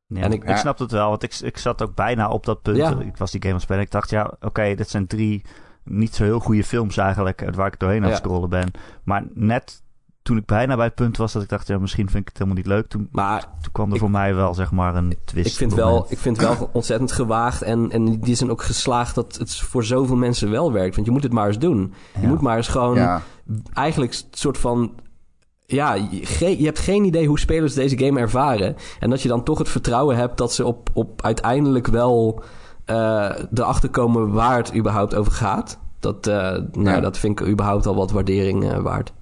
Ja, 0.07 0.20
En 0.22 0.33
ik- 0.33 0.45
ik, 0.45 0.57
snap 0.57 0.79
het 0.79 0.91
wel, 0.91 1.09
want 1.09 1.22
ik, 1.22 1.35
ik 1.35 1.59
zat 1.59 1.83
ook 1.83 1.95
bijna 1.95 2.29
op 2.31 2.45
dat 2.45 2.62
punt. 2.62 2.77
Ja. 2.77 2.99
Ik 3.01 3.16
was 3.16 3.31
die 3.31 3.41
game 3.41 3.53
aan 3.53 3.59
het 3.59 3.68
spelen. 3.68 3.83
Ik 3.85 3.91
dacht, 3.91 4.11
ja, 4.11 4.33
oké, 4.41 4.75
dit 4.75 4.89
zijn 4.89 5.07
drie 5.07 5.45
niet 5.85 6.14
zo 6.14 6.22
heel 6.25 6.41
goede 6.41 6.64
films 6.64 6.97
eigenlijk, 6.97 7.43
eh, 7.43 7.55
waar 7.55 7.66
ik 7.66 7.79
doorheen 7.79 7.99
aan 8.05 8.09
het 8.11 8.18
Ja. 8.18 8.25
scrollen 8.25 8.49
ben. 8.49 8.70
Maar 9.05 9.25
net 9.35 9.83
toen 10.22 10.37
ik 10.37 10.47
bijna 10.47 10.77
bij 10.77 10.85
het 10.85 10.95
punt 10.95 11.16
was 11.16 11.33
dat 11.33 11.43
ik 11.43 11.49
dacht, 11.49 11.66
ja, 11.66 11.79
misschien 11.79 12.09
vind 12.11 12.20
ik 12.22 12.29
het 12.29 12.39
helemaal 12.39 12.57
niet 12.59 12.66
leuk. 12.66 12.87
Toen, 12.89 13.09
Maar 13.12 13.41
toen 13.61 13.72
kwam 13.72 13.89
er 13.89 13.95
Ik- 13.95 14.01
voor 14.01 14.11
mij 14.11 14.35
wel, 14.35 14.55
zeg 14.55 14.70
maar, 14.72 14.97
een 14.97 15.16
twist. 15.25 15.47
ik 15.51 15.53
vind, 15.57 15.75
wel, 15.75 16.07
ik 16.09 16.18
vind 16.18 16.39
wel 16.39 16.68
ontzettend 16.72 17.12
gewaagd. 17.12 17.62
En, 17.62 17.91
en 17.91 18.20
die 18.20 18.35
zijn 18.35 18.51
ook 18.51 18.62
geslaagd 18.62 19.14
dat 19.14 19.37
het 19.37 19.57
voor 19.57 19.85
zoveel 19.85 20.16
mensen 20.16 20.51
wel 20.51 20.72
werkt. 20.72 20.95
Want 20.95 21.07
je 21.07 21.12
moet 21.12 21.22
het 21.22 21.33
maar 21.33 21.47
eens 21.47 21.59
doen. 21.59 21.95
Je 22.20 22.27
moet 22.27 22.41
maar 22.41 22.57
eens 22.57 22.68
gewoon 22.68 22.95
Ja. 22.95 23.22
eigenlijk 23.72 24.12
een 24.12 24.18
soort 24.31 24.59
van. 24.59 24.95
Ja, 25.67 25.95
je, 25.95 26.65
hebt 26.65 26.79
geen 26.79 27.05
idee 27.05 27.27
hoe 27.27 27.39
spelers 27.39 27.75
deze 27.75 27.99
game 27.99 28.21
ervaren. 28.21 28.77
En 29.01 29.11
dat 29.11 29.23
je 29.23 29.29
dan 29.29 29.43
toch 29.45 29.59
het 29.59 29.69
vertrouwen 29.69 30.17
hebt 30.17 30.39
dat 30.39 30.53
ze 30.53 30.65
op, 30.67 30.91
op 30.93 31.23
uiteindelijk 31.23 31.87
wel 31.87 32.43
eh 32.85 33.31
erachter 33.55 33.91
komen 33.91 34.33
waar 34.33 34.57
het 34.57 34.75
überhaupt 34.77 35.15
over 35.15 35.33
gaat. 35.33 35.79
Dat, 36.01 36.27
eh, 36.27 36.35
nou, 36.73 36.83
Ja. 36.89 37.01
dat 37.01 37.19
vind 37.19 37.41
ik 37.41 37.47
überhaupt 37.47 37.87
al 37.87 37.95
wat 37.95 38.11
waardering 38.11 38.71
eh, 38.71 38.79
waard. 38.79 39.12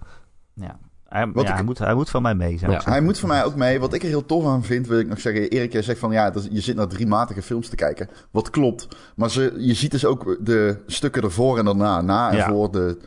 Ja. 0.54 0.78
Hij, 1.08 1.30
Wat 1.32 1.42
ja, 1.44 1.48
ik- 1.50 1.54
hij, 1.56 1.64
moet, 1.64 1.78
hij 1.78 1.94
moet 1.94 2.10
van 2.10 2.22
mij 2.22 2.34
mee 2.34 2.58
zijn. 2.58 2.70
Ja. 2.70 2.80
Hij 2.84 3.00
moet 3.00 3.18
voor 3.18 3.28
mij 3.28 3.44
ook 3.44 3.54
mee. 3.54 3.80
Wat 3.80 3.92
ik 3.92 4.02
er 4.02 4.08
heel 4.08 4.26
tof 4.26 4.44
aan 4.46 4.62
vind, 4.64 4.86
wil 4.86 4.98
ik 4.98 5.08
nog 5.08 5.20
zeggen. 5.20 5.48
Erik, 5.50 5.72
jij 5.72 5.82
zegt 5.82 5.98
van 5.98 6.12
ja, 6.12 6.32
je 6.50 6.60
zit 6.60 6.76
naar 6.76 6.86
drie 6.88 7.06
matige 7.06 7.42
films 7.42 7.68
te 7.68 7.76
kijken. 7.76 8.08
Wat 8.30 8.50
klopt. 8.50 8.88
Maar 9.16 9.30
ze, 9.30 9.54
je 9.58 9.74
ziet 9.74 9.90
dus 9.90 10.04
ook 10.04 10.36
de 10.40 10.82
stukken 10.86 11.22
ervoor 11.22 11.58
en 11.58 11.64
daarna. 11.64 12.00
Na 12.00 12.30
en 12.30 12.36
Ja. 12.36 12.48
voor 12.48 12.70
de 12.70 12.98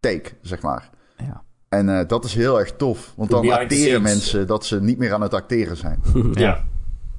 take, 0.00 0.30
zeg 0.42 0.62
maar. 0.62 0.90
Ja. 1.16 1.42
En 1.72 1.98
eh, 1.98 2.08
dat 2.08 2.24
is 2.24 2.34
heel 2.34 2.58
erg 2.60 2.72
tof. 2.76 3.12
Want 3.16 3.30
dan 3.30 3.50
acteren 3.50 4.02
mensen 4.02 4.46
dat 4.46 4.64
ze 4.66 4.80
niet 4.82 4.98
meer 4.98 5.12
aan 5.14 5.20
het 5.20 5.34
acteren 5.34 5.76
zijn. 5.76 6.02
Ja. 6.32 6.64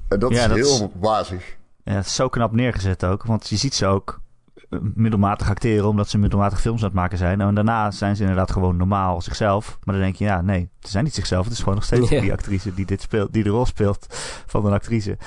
En 0.07 0.19
dat 0.19 0.31
Ja, 0.31 0.41
is 0.41 0.47
dat 0.47 0.57
heel 0.57 0.73
is- 0.85 0.87
wazig. 0.99 1.57
Ja, 1.83 1.93
het 1.93 2.05
is 2.05 2.15
zo 2.15 2.29
knap 2.29 2.51
neergezet 2.51 3.05
ook. 3.05 3.23
Want 3.23 3.49
je 3.49 3.55
ziet 3.55 3.73
ze 3.73 3.85
ook 3.85 4.21
eh, 4.69 4.79
middelmatig 4.93 5.49
acteren 5.49 5.87
omdat 5.87 6.09
ze 6.09 6.17
middelmatig 6.17 6.61
films 6.61 6.79
aan 6.81 6.85
het 6.87 6.95
maken 6.95 7.17
zijn. 7.17 7.41
En 7.41 7.55
daarna 7.55 7.91
zijn 7.91 8.15
ze 8.15 8.21
inderdaad 8.21 8.51
gewoon 8.51 8.77
normaal 8.77 9.21
zichzelf. 9.21 9.77
Maar 9.83 9.95
dan 9.95 10.03
denk 10.03 10.15
je, 10.15 10.23
ja, 10.25 10.41
nee, 10.41 10.69
ze 10.79 10.89
zijn 10.89 11.03
niet 11.03 11.13
zichzelf. 11.13 11.43
Het 11.43 11.53
is 11.53 11.59
gewoon 11.59 11.75
nog 11.75 11.83
steeds 11.83 12.09
Ja. 12.09 12.21
die 12.21 12.31
actrice 12.31 12.73
die, 12.73 12.85
dit 12.85 13.01
speelt, 13.01 13.33
die 13.33 13.43
de 13.43 13.49
rol 13.49 13.65
speelt 13.65 14.05
van 14.45 14.65
een 14.65 14.73
actrice. 14.73 15.17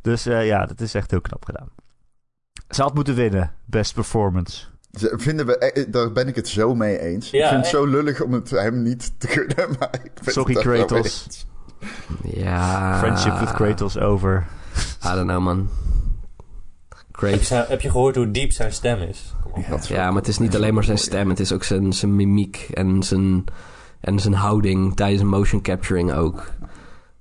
Dus 0.00 0.26
eh, 0.26 0.46
ja, 0.46 0.66
dat 0.66 0.80
is 0.80 0.94
echt 0.94 1.10
heel 1.10 1.20
knap 1.20 1.44
gedaan. 1.44 1.68
Ze 2.68 2.82
had 2.82 2.94
moeten 2.94 3.14
winnen. 3.14 3.52
Best 3.64 3.94
performance. 3.94 4.64
Vinden 5.00 5.46
we, 5.46 5.58
eh, 5.58 5.84
daar 5.88 6.12
ben 6.12 6.28
ik 6.28 6.36
het 6.36 6.48
zo 6.48 6.74
mee 6.74 6.98
eens. 7.00 7.30
Ja, 7.30 7.38
ik 7.38 7.48
vind 7.48 7.56
het 7.56 7.64
echt. 7.64 7.74
zo 7.74 7.86
lullig 7.86 8.20
om 8.22 8.32
het 8.32 8.50
hem 8.50 8.82
niet 8.82 9.12
te 9.18 9.28
gunnen. 9.34 9.76
Maar 9.78 10.00
ik 10.02 10.32
Sorry, 10.32 10.54
Kratos. 10.54 11.46
Ja. 12.22 12.98
Friendship 12.98 13.38
with 13.38 13.52
Kratos 13.52 13.98
over. 13.98 14.46
I 15.04 15.08
don't 15.14 15.26
know, 15.26 15.42
man. 15.42 15.68
Heb, 17.12 17.42
je, 17.42 17.64
heb 17.68 17.80
je 17.80 17.90
gehoord 17.90 18.16
hoe 18.16 18.30
diep 18.30 18.52
zijn 18.52 18.72
stem 18.72 19.00
is? 19.00 19.34
Kom 19.42 19.62
op. 19.62 19.70
Dat 19.70 19.82
is 19.82 19.88
Ja, 19.88 20.06
maar 20.06 20.20
het 20.20 20.28
is 20.28 20.38
niet 20.38 20.56
alleen 20.56 20.74
maar 20.74 20.84
zijn 20.84 20.98
stem. 20.98 21.28
Het 21.28 21.40
is 21.40 21.52
ook 21.52 21.64
zijn, 21.64 21.92
zijn 21.92 22.16
mimiek 22.16 22.68
en 22.72 23.02
zijn, 23.02 23.44
en 24.00 24.18
zijn 24.18 24.34
houding 24.34 24.96
tijdens 24.96 25.20
een 25.20 25.28
motion 25.28 25.62
capturing 25.62 26.12
ook. 26.12 26.50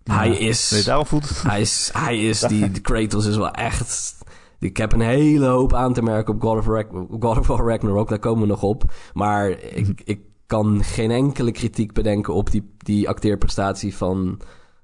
Hij 0.04 0.30
Nee, 0.30 0.40
is... 0.40 0.84
daarom 0.86 1.06
voelt 1.06 1.30
het... 1.30 1.44
Hij 1.44 1.62
is, 1.62 1.90
hij 1.94 2.20
is 2.28 2.40
die, 2.52 2.82
Kratos 2.82 3.26
is 3.26 3.36
wel 3.36 3.52
echt... 3.52 4.16
Ik 4.64 4.78
heb 4.78 4.94
een 4.94 5.02
hele 5.02 5.46
hoop 5.46 5.74
aan 5.74 5.94
te 5.94 6.02
merken 6.02 6.34
op 6.34 6.42
God 6.42 6.58
of, 6.58 6.68
Rag, 6.68 6.86
God 7.20 7.38
of 7.38 7.48
War 7.48 7.68
Ragnarok, 7.68 8.10
daar 8.10 8.20
komen 8.20 8.42
we 8.42 8.48
nog 8.48 8.64
op. 8.64 8.84
Maar 9.14 9.50
ik, 9.50 10.02
ik 10.04 10.20
kan 10.46 10.84
geen 10.84 11.12
enkele 11.12 11.52
kritiek 11.52 11.94
bedenken 11.94 12.34
op 12.34 12.52
die, 12.52 12.74
die 12.78 13.10
acteerprestatie 13.10 13.96
van, 13.96 14.40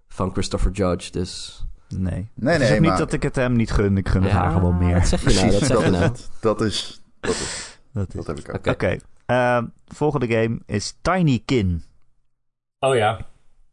van 0.08 0.32
Christopher 0.32 0.72
Judge. 0.72 1.12
Dus 1.12 1.64
Nee. 1.88 2.30
Nee, 2.36 2.54
het 2.54 2.62
is 2.62 2.70
nee, 2.70 2.78
ook 2.78 2.86
niet 2.86 2.98
dat 2.98 3.14
ik 3.14 3.24
het 3.24 3.36
hem 3.36 3.54
niet 3.56 3.72
gun. 3.72 3.98
Ik 3.98 4.10
gun 4.10 4.22
het 4.24 4.32
Ja, 4.32 4.38
haar 4.38 4.52
gewoon 4.52 4.78
meer. 4.78 4.94
dat 4.94 5.08
zeg 5.08 5.22
je 5.34 5.40
nou, 5.40 5.52
dat 5.52 5.64
zeg 5.64 5.84
je 5.84 5.90
nou. 5.90 6.04
dat, 6.04 6.30
dat 6.40 6.62
is... 6.62 7.02
Dat, 7.20 7.32
is, 7.32 7.80
Dat 7.94 8.08
is- 8.08 8.14
dat 8.14 8.28
heb 8.28 8.40
ik 8.40 8.56
ook. 8.56 8.68
Oké. 8.74 8.98
Ehm, 9.26 9.66
volgende 9.88 10.28
game 10.28 10.60
is 10.66 10.98
Tiny 11.02 11.42
Kin. 11.46 11.84
Oh 12.80 12.96
ja. 12.96 13.26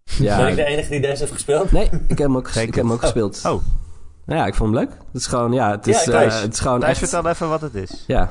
Ja. 0.04 0.36
Ben 0.36 0.48
ik 0.48 0.56
de 0.56 0.64
enige 0.64 0.90
die 0.90 1.00
deze 1.00 1.18
heeft 1.20 1.32
gespeeld? 1.32 1.72
Nee, 1.72 1.84
ik 1.84 2.08
heb 2.08 2.18
hem 2.18 2.36
ook, 2.36 2.48
ik 2.48 2.54
heb 2.54 2.74
hem 2.74 2.92
ook 2.92 3.00
gespeeld. 3.00 3.42
Oh. 3.46 3.62
Ja, 4.26 4.46
ik 4.46 4.54
vond 4.54 4.74
hem 4.74 4.84
leuk. 4.84 4.90
Het 5.06 5.14
is 5.14 5.26
gewoon, 5.26 5.52
ja, 5.52 5.70
het 5.70 5.86
is, 5.86 6.04
Ja, 6.04 6.10
Thijs. 6.10 6.34
eh, 6.34 6.40
het 6.42 6.52
is 6.52 6.60
gewoon 6.60 6.80
Thijs, 6.80 7.00
echt... 7.00 7.10
vertel 7.10 7.30
even 7.30 7.48
wat 7.48 7.60
het 7.60 7.74
is. 7.74 8.04
Ja, 8.06 8.30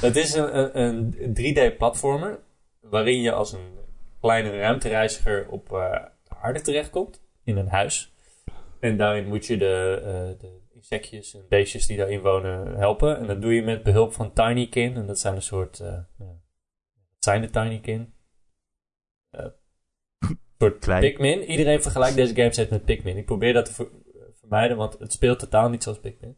Het 0.00 0.16
is 0.16 0.34
een, 0.34 0.80
een, 0.80 1.14
een 1.18 1.34
3D-platformer 1.74 2.38
waarin 2.80 3.20
je 3.20 3.32
als 3.32 3.52
een 3.52 3.74
kleine 4.20 4.50
ruimtereiziger 4.58 5.48
op 5.48 5.72
eh 5.72 6.04
aarde 6.42 6.60
terechtkomt 6.60 7.20
in 7.44 7.56
een 7.56 7.68
huis. 7.68 8.14
En 8.80 8.96
daarin 8.96 9.26
moet 9.28 9.46
je 9.46 9.56
de, 9.56 10.00
eh, 10.04 10.40
de 10.40 10.60
insectjes 10.74 11.34
en 11.34 11.44
beestjes 11.48 11.86
die 11.86 11.96
daarin 11.96 12.20
wonen 12.20 12.76
helpen. 12.76 13.18
En 13.18 13.26
dat 13.26 13.42
doe 13.42 13.54
je 13.54 13.62
met 13.62 13.82
behulp 13.82 14.12
van 14.12 14.32
Tinykin. 14.32 14.94
En 14.96 15.06
dat 15.06 15.18
zijn 15.18 15.34
een 15.34 15.42
soort. 15.42 15.80
eh, 15.80 15.98
ja, 16.18 16.34
zijn 17.18 17.40
de 17.40 17.50
Tinykin? 17.50 18.14
Eh, 19.30 19.44
een 20.18 20.38
soort 20.58 20.78
Klein. 20.78 21.00
Pikmin. 21.00 21.42
Iedereen 21.42 21.82
vergelijkt 21.82 22.16
deze 22.16 22.34
game 22.34 22.52
steeds 22.52 22.70
met 22.70 22.84
Pikmin. 22.84 23.16
Ik 23.16 23.26
probeer 23.26 23.52
dat 23.52 23.64
te 23.76 23.88
vermijden, 24.48 24.76
want 24.76 24.98
het 24.98 25.12
speelt 25.12 25.38
totaal 25.38 25.68
niet 25.68 25.82
zoals 25.82 26.00
Pikmin. 26.00 26.36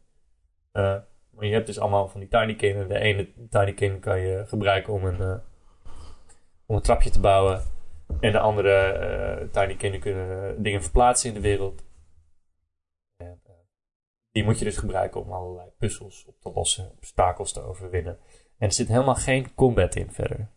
Eh, 0.71 0.97
maar 1.29 1.45
je 1.45 1.53
hebt 1.53 1.65
dus 1.65 1.79
allemaal 1.79 2.07
van 2.07 2.19
die 2.19 2.29
Tinykin. 2.29 2.75
En 2.75 2.87
de 2.87 2.99
ene 2.99 3.47
Tinykin 3.49 3.99
kan 3.99 4.19
je 4.19 4.45
gebruiken 4.47 4.93
om 4.93 5.05
een, 5.05 5.21
eh, 5.21 5.39
om 6.65 6.75
een 6.75 6.81
trapje 6.81 7.09
te 7.09 7.19
bouwen. 7.19 7.61
En 8.19 8.31
de 8.31 8.39
andere 8.39 8.71
eh 8.71 9.47
Tinykin 9.51 9.99
kunnen 9.99 10.63
dingen 10.63 10.81
verplaatsen 10.81 11.29
in 11.29 11.35
de 11.35 11.41
wereld. 11.41 11.83
En, 13.17 13.39
eh, 13.43 13.53
Die 14.31 14.43
moet 14.43 14.59
je 14.59 14.65
dus 14.65 14.77
gebruiken 14.77 15.21
om 15.21 15.31
allerlei 15.31 15.69
puzzels 15.77 16.25
op 16.25 16.39
te 16.39 16.51
lossen, 16.51 16.91
obstakels 16.91 17.53
te 17.53 17.61
overwinnen. 17.61 18.19
En 18.57 18.67
er 18.67 18.73
zit 18.73 18.87
helemaal 18.87 19.15
geen 19.15 19.53
combat 19.55 19.95
in 19.95 20.11
verder. 20.11 20.49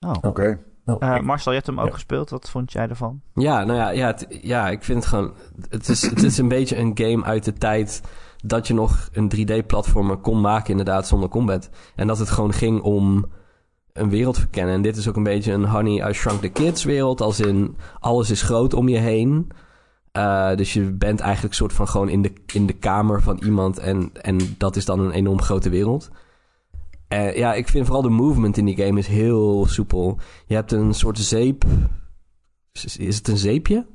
Oh. 0.00 0.14
Oké. 0.22 0.42
Nou, 0.42 0.67
Eh, 0.98 1.14
ik- 1.14 1.22
Marcel, 1.22 1.50
je 1.52 1.56
hebt 1.56 1.70
hem 1.70 1.80
ook 1.80 1.86
Ja. 1.86 1.92
gespeeld. 1.92 2.30
Wat 2.30 2.50
vond 2.50 2.72
jij 2.72 2.88
ervan? 2.88 3.20
Ja, 3.34 3.64
nou 3.64 3.78
ja, 3.78 3.90
ja, 3.90 4.06
het- 4.06 4.38
ja 4.42 4.68
ik 4.68 4.82
vind 4.84 4.98
het 4.98 5.06
gewoon... 5.06 5.32
Het 5.68 5.88
is, 5.88 6.02
het 6.02 6.22
is 6.22 6.38
een 6.38 6.48
beetje 6.48 6.76
een 6.78 6.90
game 6.94 7.24
uit 7.24 7.44
de 7.44 7.52
tijd 7.52 8.02
dat 8.44 8.66
je 8.66 8.74
nog 8.74 9.08
een 9.12 9.28
3D-platformer 9.28 10.16
kon 10.16 10.40
maken 10.40 10.70
inderdaad 10.70 11.06
zonder 11.08 11.28
combat. 11.28 11.70
En 11.94 12.06
dat 12.06 12.18
het 12.18 12.30
gewoon 12.30 12.52
ging 12.52 12.80
om 12.82 13.24
een 13.92 14.10
wereld 14.10 14.38
verkennen. 14.38 14.74
En 14.74 14.82
dit 14.82 14.96
is 14.96 15.08
ook 15.08 15.16
een 15.16 15.22
beetje 15.22 15.52
een 15.52 15.64
Honey, 15.64 16.08
I 16.08 16.12
Shrunk 16.12 16.40
the 16.40 16.48
Kids 16.48 16.84
wereld. 16.84 17.20
Als 17.20 17.40
in, 17.40 17.76
alles 18.00 18.30
is 18.30 18.42
groot 18.42 18.74
om 18.74 18.88
je 18.88 18.98
heen. 18.98 19.50
Eh, 20.12 20.54
dus 20.54 20.72
je 20.72 20.92
bent 20.92 21.20
eigenlijk 21.20 21.54
soort 21.54 21.72
van 21.72 21.88
gewoon 21.88 22.08
in 22.08 22.22
de, 22.22 22.32
in 22.52 22.66
de 22.66 22.72
kamer 22.72 23.22
van 23.22 23.38
iemand. 23.44 23.78
En, 23.78 24.10
en 24.22 24.38
dat 24.58 24.76
is 24.76 24.84
dan 24.84 25.00
een 25.00 25.10
enorm 25.10 25.42
grote 25.42 25.68
wereld. 25.70 26.10
Eh, 27.08 27.36
ja, 27.36 27.54
ik 27.54 27.68
vind 27.68 27.84
vooral 27.86 28.02
de 28.02 28.08
movement 28.08 28.56
in 28.56 28.64
die 28.64 28.76
game 28.76 28.98
is 28.98 29.06
heel 29.06 29.66
soepel. 29.66 30.18
Je 30.46 30.54
hebt 30.54 30.72
een 30.72 30.94
soort 30.94 31.18
zeep. 31.18 31.64
Is 32.72 32.96
is 32.96 33.16
het 33.16 33.28
een 33.28 33.36
zeepje? 33.36 33.86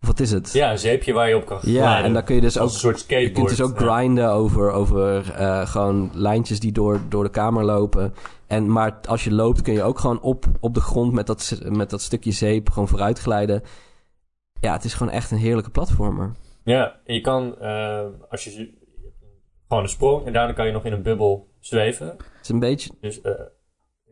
Of 0.00 0.06
wat 0.06 0.20
is 0.20 0.30
het? 0.30 0.52
ja, 0.52 0.70
een 0.70 0.78
zeepje 0.78 1.12
waar 1.12 1.28
je 1.28 1.36
op 1.36 1.46
kan 1.46 1.58
Ja, 1.62 1.80
glijden. 1.82 2.04
en 2.04 2.12
dan 2.12 2.24
kun 2.24 2.34
je 2.34 2.40
dus 2.40 2.58
ook 2.58 2.68
een 2.68 2.74
soort 2.74 2.98
skateboard. 2.98 3.28
je 3.28 3.34
kunt 3.34 3.48
dus 3.48 3.60
ook 3.60 3.80
Ja. 3.80 3.96
grinden 3.96 4.30
over, 4.30 4.70
over 4.70 5.32
eh, 5.32 5.66
gewoon 5.66 6.10
lijntjes 6.14 6.60
die 6.60 6.72
door, 6.72 7.00
door 7.08 7.24
de 7.24 7.30
kamer 7.30 7.64
lopen. 7.64 8.14
En, 8.46 8.72
maar 8.72 8.98
als 9.08 9.24
je 9.24 9.32
loopt 9.32 9.62
kun 9.62 9.72
je 9.72 9.82
ook 9.82 9.98
gewoon 9.98 10.20
op, 10.20 10.44
op 10.60 10.74
de 10.74 10.80
grond 10.80 11.12
met 11.12 11.26
dat, 11.26 11.60
met 11.68 11.90
dat 11.90 12.02
stukje 12.02 12.30
zeep 12.32 12.70
gewoon 12.70 12.88
vooruit 12.88 13.18
glijden. 13.18 13.62
Ja, 14.60 14.72
het 14.72 14.84
is 14.84 14.94
gewoon 14.94 15.12
echt 15.12 15.30
een 15.30 15.38
heerlijke 15.38 15.70
platformer. 15.70 16.32
Ja, 16.64 16.96
en 17.04 17.14
je 17.14 17.20
kan, 17.20 17.58
eh, 17.60 18.00
als 18.30 18.44
je 18.44 18.76
gewoon 19.68 19.82
een 19.82 19.88
sprong 19.88 20.26
en 20.26 20.32
daarna 20.32 20.52
kan 20.52 20.66
je 20.66 20.72
nog 20.72 20.84
in 20.84 20.92
een 20.92 21.02
bubbel 21.02 21.48
zweven. 21.60 22.16
Het 22.48 22.56
is 22.56 22.62
een 22.62 22.68
beetje, 22.68 22.90
Dus 23.00 23.20
eh, 23.20 23.32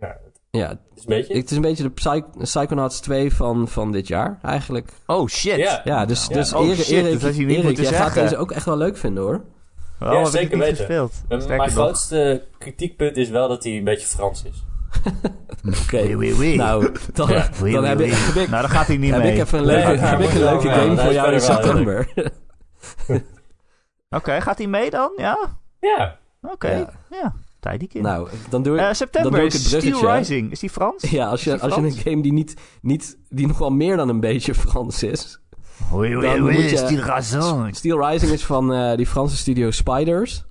ja, 0.00 0.06
het 0.24 0.40
ja, 0.50 0.70
is 0.70 0.76
een 1.00 1.04
beetje. 1.06 1.34
het 1.36 1.50
is 1.50 1.56
een 1.56 1.62
beetje 1.62 1.82
de 1.82 1.90
Psych- 1.90 2.30
Psychonauts 2.38 3.00
2 3.00 3.34
van, 3.34 3.68
van 3.68 3.92
dit 3.92 4.06
jaar 4.08 4.38
eigenlijk. 4.42 4.92
Oh 5.06 5.28
shit. 5.28 5.56
ja, 5.56 5.80
Ja, 5.84 6.04
dus, 6.06 6.26
Ja. 6.26 6.34
dus 6.34 6.52
Oh, 6.52 6.64
Erik, 6.66 6.76
shit, 6.84 7.02
moeten 7.62 7.84
jij 7.84 7.92
gaat 7.92 8.14
deze 8.14 8.36
ook 8.36 8.50
echt 8.52 8.64
wel 8.64 8.76
leuk 8.76 8.96
vinden 8.96 9.22
hoor. 9.22 9.44
Oh, 10.00 10.12
Ja, 10.12 10.24
zeker 10.24 10.58
weten. 10.58 10.76
gespeeld. 10.76 11.12
Eh, 11.28 11.46
mijn 11.46 11.58
nog. 11.58 11.68
grootste 11.72 12.44
kritiekpunt 12.58 13.16
is 13.16 13.28
wel 13.28 13.48
dat 13.48 13.64
hij 13.64 13.72
een 13.76 13.84
beetje 13.84 14.06
Frans 14.06 14.42
is. 14.44 14.64
Oké, 15.84 16.02
Oui, 16.02 16.14
oui, 16.16 16.34
oui. 16.38 16.56
nou, 16.56 16.92
dan, 17.12 17.28
Ja. 17.28 17.48
Oui, 17.62 17.72
dan 17.72 17.80
oui, 17.82 17.88
heb, 17.88 18.00
ik, 18.00 18.12
heb 18.12 18.34
ik, 18.42 18.48
Nou, 18.48 18.60
dan 18.62 18.70
gaat 18.70 18.86
hij 18.86 18.96
niet 18.96 19.12
heb 19.12 19.22
mee. 19.22 19.32
ik 19.34 19.40
even 19.42 19.58
een 19.58 19.64
leuke, 19.64 19.90
ja, 19.92 19.96
heb 19.96 20.20
ik 20.20 20.32
een 20.32 20.38
ja, 20.40 20.50
leuke 20.50 20.66
ja, 20.68 20.74
game 20.74 20.94
dat 20.94 21.04
voor 21.04 21.12
jou 21.12 21.32
in 21.32 21.40
september. 21.40 22.08
Oké, 24.10 24.40
gaat 24.40 24.58
hij 24.58 24.66
mee 24.66 24.90
dan? 24.90 25.12
Ja? 25.16 25.38
Ja, 25.80 26.18
Oké. 26.42 26.86
Ja. 27.10 27.34
Kind. 27.88 28.04
nou, 28.04 28.28
dan 28.48 28.62
doe 28.62 28.74
ik... 28.74 28.80
Eh, 28.80 28.86
dan 28.86 28.94
september 28.94 29.30
doe 29.30 29.40
ik 29.40 29.46
is 29.46 29.60
het 29.60 29.68
bruggetje. 29.68 29.96
Steel 29.96 30.16
Rising. 30.16 30.50
Is 30.50 30.58
die 30.60 30.70
Frans? 30.70 31.10
Ja, 31.10 31.26
als 31.28 31.44
je, 31.44 31.60
als 31.60 31.74
je 31.74 31.80
een 31.80 31.92
game 31.92 32.22
die, 32.22 32.32
niet, 32.32 32.54
niet, 32.82 33.18
die 33.28 33.46
nog 33.46 33.58
wel 33.58 33.70
meer 33.70 33.96
dan 33.96 34.08
een 34.08 34.20
beetje 34.20 34.54
Frans 34.64 35.02
is. 35.02 35.40
Oui, 35.92 36.14
moet 36.40 36.54
je- 36.54 36.76
Steel 36.76 37.14
Rising. 37.14 37.76
Steel 37.76 38.08
Rising 38.08 38.32
is 38.32 38.44
van 38.44 38.72
eh, 38.72 38.96
die 38.96 39.06
Franse 39.06 39.36
studio 39.36 39.70
Spiders. 39.70 40.44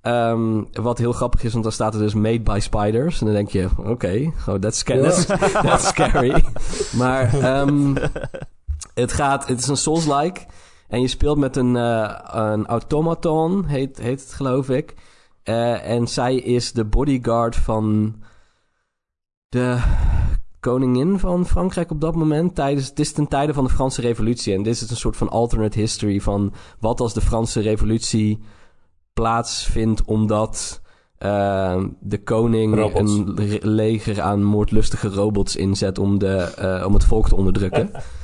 Ehm, 0.00 0.62
wat 0.72 0.98
heel 0.98 1.12
grappig 1.12 1.42
is, 1.42 1.52
want 1.52 1.64
dan 1.64 1.72
staat 1.72 1.94
er 1.94 2.00
dus 2.00 2.14
Made 2.14 2.40
by 2.40 2.58
Spiders. 2.60 3.20
En 3.20 3.26
dan 3.26 3.34
denk 3.34 3.48
je, 3.50 3.68
oké, 3.76 4.32
oh, 4.48 4.54
that's, 4.54 4.78
sca- 4.78 5.00
that's, 5.00 5.24
that's 5.52 5.86
scary. 5.88 6.44
maar 6.98 7.34
ehm, 7.38 7.94
het, 8.94 9.12
gaat, 9.12 9.48
het 9.48 9.58
is 9.60 9.66
een 9.66 9.76
Souls-like. 9.76 10.40
En 10.88 11.00
je 11.00 11.08
speelt 11.08 11.38
met 11.38 11.56
een, 11.56 11.76
eh, 11.76 12.14
een 12.22 12.66
automaton, 12.66 13.64
heet, 13.64 13.98
heet 13.98 14.20
het 14.20 14.32
geloof 14.32 14.68
ik. 14.68 14.94
Eh, 15.50 15.90
en 15.90 16.08
zij 16.08 16.36
is 16.36 16.72
de 16.72 16.84
bodyguard 16.84 17.56
van 17.56 18.14
de 19.48 19.78
koningin 20.60 21.18
van 21.18 21.46
Frankrijk 21.46 21.90
op 21.90 22.00
dat 22.00 22.14
moment. 22.14 22.54
Tijdens, 22.54 22.88
het 22.88 22.98
is 22.98 23.12
ten 23.12 23.28
tijde 23.28 23.54
van 23.54 23.64
de 23.64 23.70
Franse 23.70 24.00
revolutie. 24.00 24.54
En 24.54 24.62
dit 24.62 24.74
is 24.74 24.90
een 24.90 24.96
soort 24.96 25.16
van 25.16 25.28
alternate 25.28 25.78
history 25.78 26.20
van 26.20 26.52
wat 26.78 27.00
als 27.00 27.14
de 27.14 27.20
Franse 27.20 27.60
revolutie 27.60 28.38
plaatsvindt 29.12 30.04
omdat 30.04 30.80
eh, 31.18 31.84
de 32.00 32.22
koning 32.22 32.74
Robots. 32.74 33.12
een 33.12 33.58
leger 33.62 34.20
aan 34.20 34.42
moordlustige 34.42 35.08
robots 35.08 35.56
inzet 35.56 35.98
om, 35.98 36.18
de, 36.18 36.36
eh, 36.36 36.86
om 36.86 36.94
het 36.94 37.04
volk 37.04 37.28
te 37.28 37.36
onderdrukken. 37.36 37.90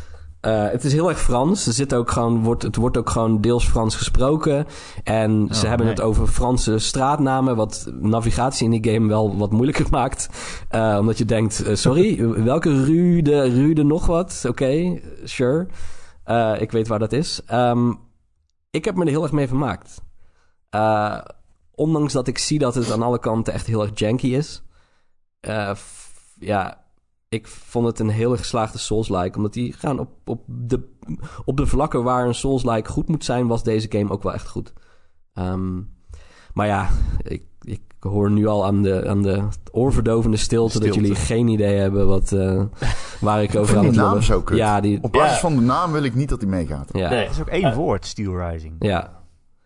Eh, 0.46 0.70
het 0.70 0.84
is 0.84 0.92
heel 0.92 1.08
erg 1.08 1.20
Frans. 1.20 1.66
Er 1.66 1.72
zit 1.72 1.94
ook 1.94 2.10
gewoon, 2.10 2.42
wordt, 2.42 2.62
het 2.62 2.76
wordt 2.76 2.96
ook 2.96 3.10
gewoon 3.10 3.40
deels 3.40 3.68
Frans 3.68 3.96
gesproken. 3.96 4.66
En 5.04 5.48
ze 5.50 5.62
Oh, 5.62 5.68
hebben 5.68 5.86
nee. 5.86 5.94
het 5.94 6.04
over 6.04 6.26
Franse 6.26 6.78
straatnamen, 6.78 7.56
wat 7.56 7.92
navigatie 8.00 8.70
in 8.70 8.80
die 8.80 8.92
game 8.92 9.08
wel 9.08 9.36
wat 9.36 9.52
moeilijker 9.52 9.86
maakt. 10.00 10.28
Eh, 10.68 10.96
omdat 11.00 11.18
je 11.18 11.24
denkt, 11.24 11.62
eh, 11.62 11.74
sorry, 11.74 12.28
welke 12.44 12.84
Rue 12.84 13.22
de, 13.22 13.42
Rue 13.42 13.74
de 13.74 13.82
nog 13.82 14.06
wat? 14.06 14.44
Oké, 14.48 15.00
sure. 15.24 15.66
Ik 16.58 16.72
weet 16.72 16.88
waar 16.88 16.98
dat 16.98 17.12
is. 17.12 17.40
Ehm, 17.46 17.92
ik 18.70 18.84
heb 18.84 18.96
me 18.96 19.04
er 19.04 19.10
heel 19.10 19.22
erg 19.22 19.32
mee 19.32 19.48
vermaakt. 19.48 20.02
Ondanks 21.74 22.12
dat 22.12 22.26
ik 22.28 22.38
zie 22.38 22.58
dat 22.58 22.74
het 22.74 22.92
aan 22.92 23.02
alle 23.02 23.18
kanten 23.18 23.52
echt 23.52 23.66
heel 23.66 23.82
erg 23.82 23.98
janky 23.98 24.26
is. 24.26 24.62
Ja, 26.38 26.85
ik 27.28 27.46
vond 27.46 27.86
het 27.86 27.98
een 27.98 28.08
heel 28.08 28.36
geslaagde 28.36 28.78
Souls-like. 28.78 29.36
Omdat 29.36 29.52
die 29.52 29.72
gaan 29.72 29.98
op, 29.98 30.08
op, 30.24 30.42
de, 30.46 30.80
op 31.44 31.56
de 31.56 31.66
vlakken 31.66 32.02
waar 32.02 32.26
een 32.26 32.34
Souls-like 32.34 32.90
goed 32.90 33.08
moet 33.08 33.24
zijn, 33.24 33.46
was 33.46 33.62
deze 33.62 33.86
game 33.90 34.10
ook 34.10 34.22
wel 34.22 34.32
echt 34.34 34.48
goed. 34.48 34.72
Ehm, 35.34 35.76
maar 36.52 36.66
ja, 36.66 36.88
ik, 37.22 37.42
ik 37.60 37.80
hoor 38.00 38.30
nu 38.30 38.46
al 38.46 38.64
aan 38.66 38.82
de, 38.82 39.08
aan 39.08 39.22
de 39.22 39.42
oorverdovende 39.72 40.36
stilte, 40.36 40.72
dat 40.78 40.82
Stilte. 40.88 41.00
jullie 41.00 41.14
geen 41.16 41.48
idee 41.48 41.76
hebben 41.78 42.06
wat, 42.06 42.32
eh, 42.32 42.62
waar 43.20 43.42
ik 43.42 43.54
over 43.54 43.74
aan 43.76 43.80
die 43.82 43.90
het 43.90 44.00
naam 44.00 44.22
zo 44.22 44.42
kut. 44.42 44.56
Ja, 44.56 44.80
die, 44.80 44.98
Op 45.02 45.12
basis 45.12 45.32
Ja. 45.34 45.40
van 45.40 45.56
de 45.56 45.62
naam 45.62 45.92
wil 45.92 46.02
ik 46.02 46.14
niet 46.14 46.28
dat 46.28 46.40
hij 46.40 46.50
meegaat. 46.50 46.88
ja, 46.92 47.08
nee. 47.10 47.24
Dat 47.24 47.34
is 47.34 47.40
ook 47.40 47.48
één 47.48 47.64
Eh, 47.64 47.74
woord, 47.74 48.06
Steel 48.06 48.48
Rising. 48.48 48.74
ja. 48.78 49.14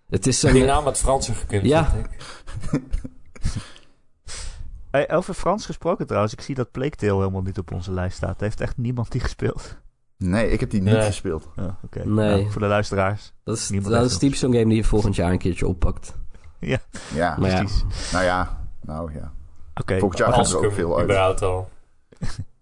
Het 0.09 0.27
is 0.27 0.41
Die 0.41 0.61
een, 0.61 0.67
naam 0.67 0.85
had 0.85 0.99
Franser 0.99 1.35
gekund, 1.35 1.65
Ja. 1.67 1.93
Hey, 4.91 5.11
over 5.11 5.35
Frans 5.35 5.67
gesproken 5.67 6.07
trouwens. 6.07 6.33
Ik 6.33 6.41
zie 6.41 6.55
dat 6.55 6.71
Plague 6.71 6.91
Tale 6.97 7.15
helemaal 7.19 7.43
niet 7.43 7.59
op 7.59 7.73
onze 7.73 7.93
lijst 7.93 8.17
staat. 8.17 8.41
Heeft 8.41 8.61
echt 8.61 8.77
niemand 8.77 9.13
die 9.13 9.21
gespeeld. 9.21 9.77
Nee, 10.17 10.51
ik 10.51 10.61
heb 10.61 10.71
die 10.71 10.83
niet 10.83 10.93
Nee. 10.93 11.03
gespeeld. 11.03 11.49
Oh, 11.57 11.65
Oké. 11.85 11.99
Nee. 12.09 12.37
Nou, 12.39 12.51
voor 12.51 12.61
de 12.61 12.67
luisteraars. 12.67 13.33
dat 13.45 13.57
is, 13.57 13.69
Niemand 13.71 13.93
dat 13.95 14.05
is 14.05 14.19
typisch 14.19 14.39
zo'n 14.39 14.53
game 14.53 14.65
die 14.65 14.77
je 14.77 14.85
volgend 14.85 15.17
jaar 15.17 15.31
een 15.33 15.39
keertje 15.39 15.67
oppakt. 15.67 16.19
Ja, 16.61 16.79
Maar 17.15 17.19
ja, 17.19 17.35
Precies. 17.35 17.85
nou 18.13 18.25
ja. 18.25 18.59
Nou 18.83 19.13
ja. 19.15 19.33
Oké. 19.75 19.99
Volgend 19.99 20.19
jaar 20.19 20.29
we 20.29 20.35
gaat 20.35 20.47
gaan, 20.49 20.61
er 20.61 20.67
ook 20.67 20.73
veel 20.73 20.99
uit. 20.99 21.43
al. 21.43 21.69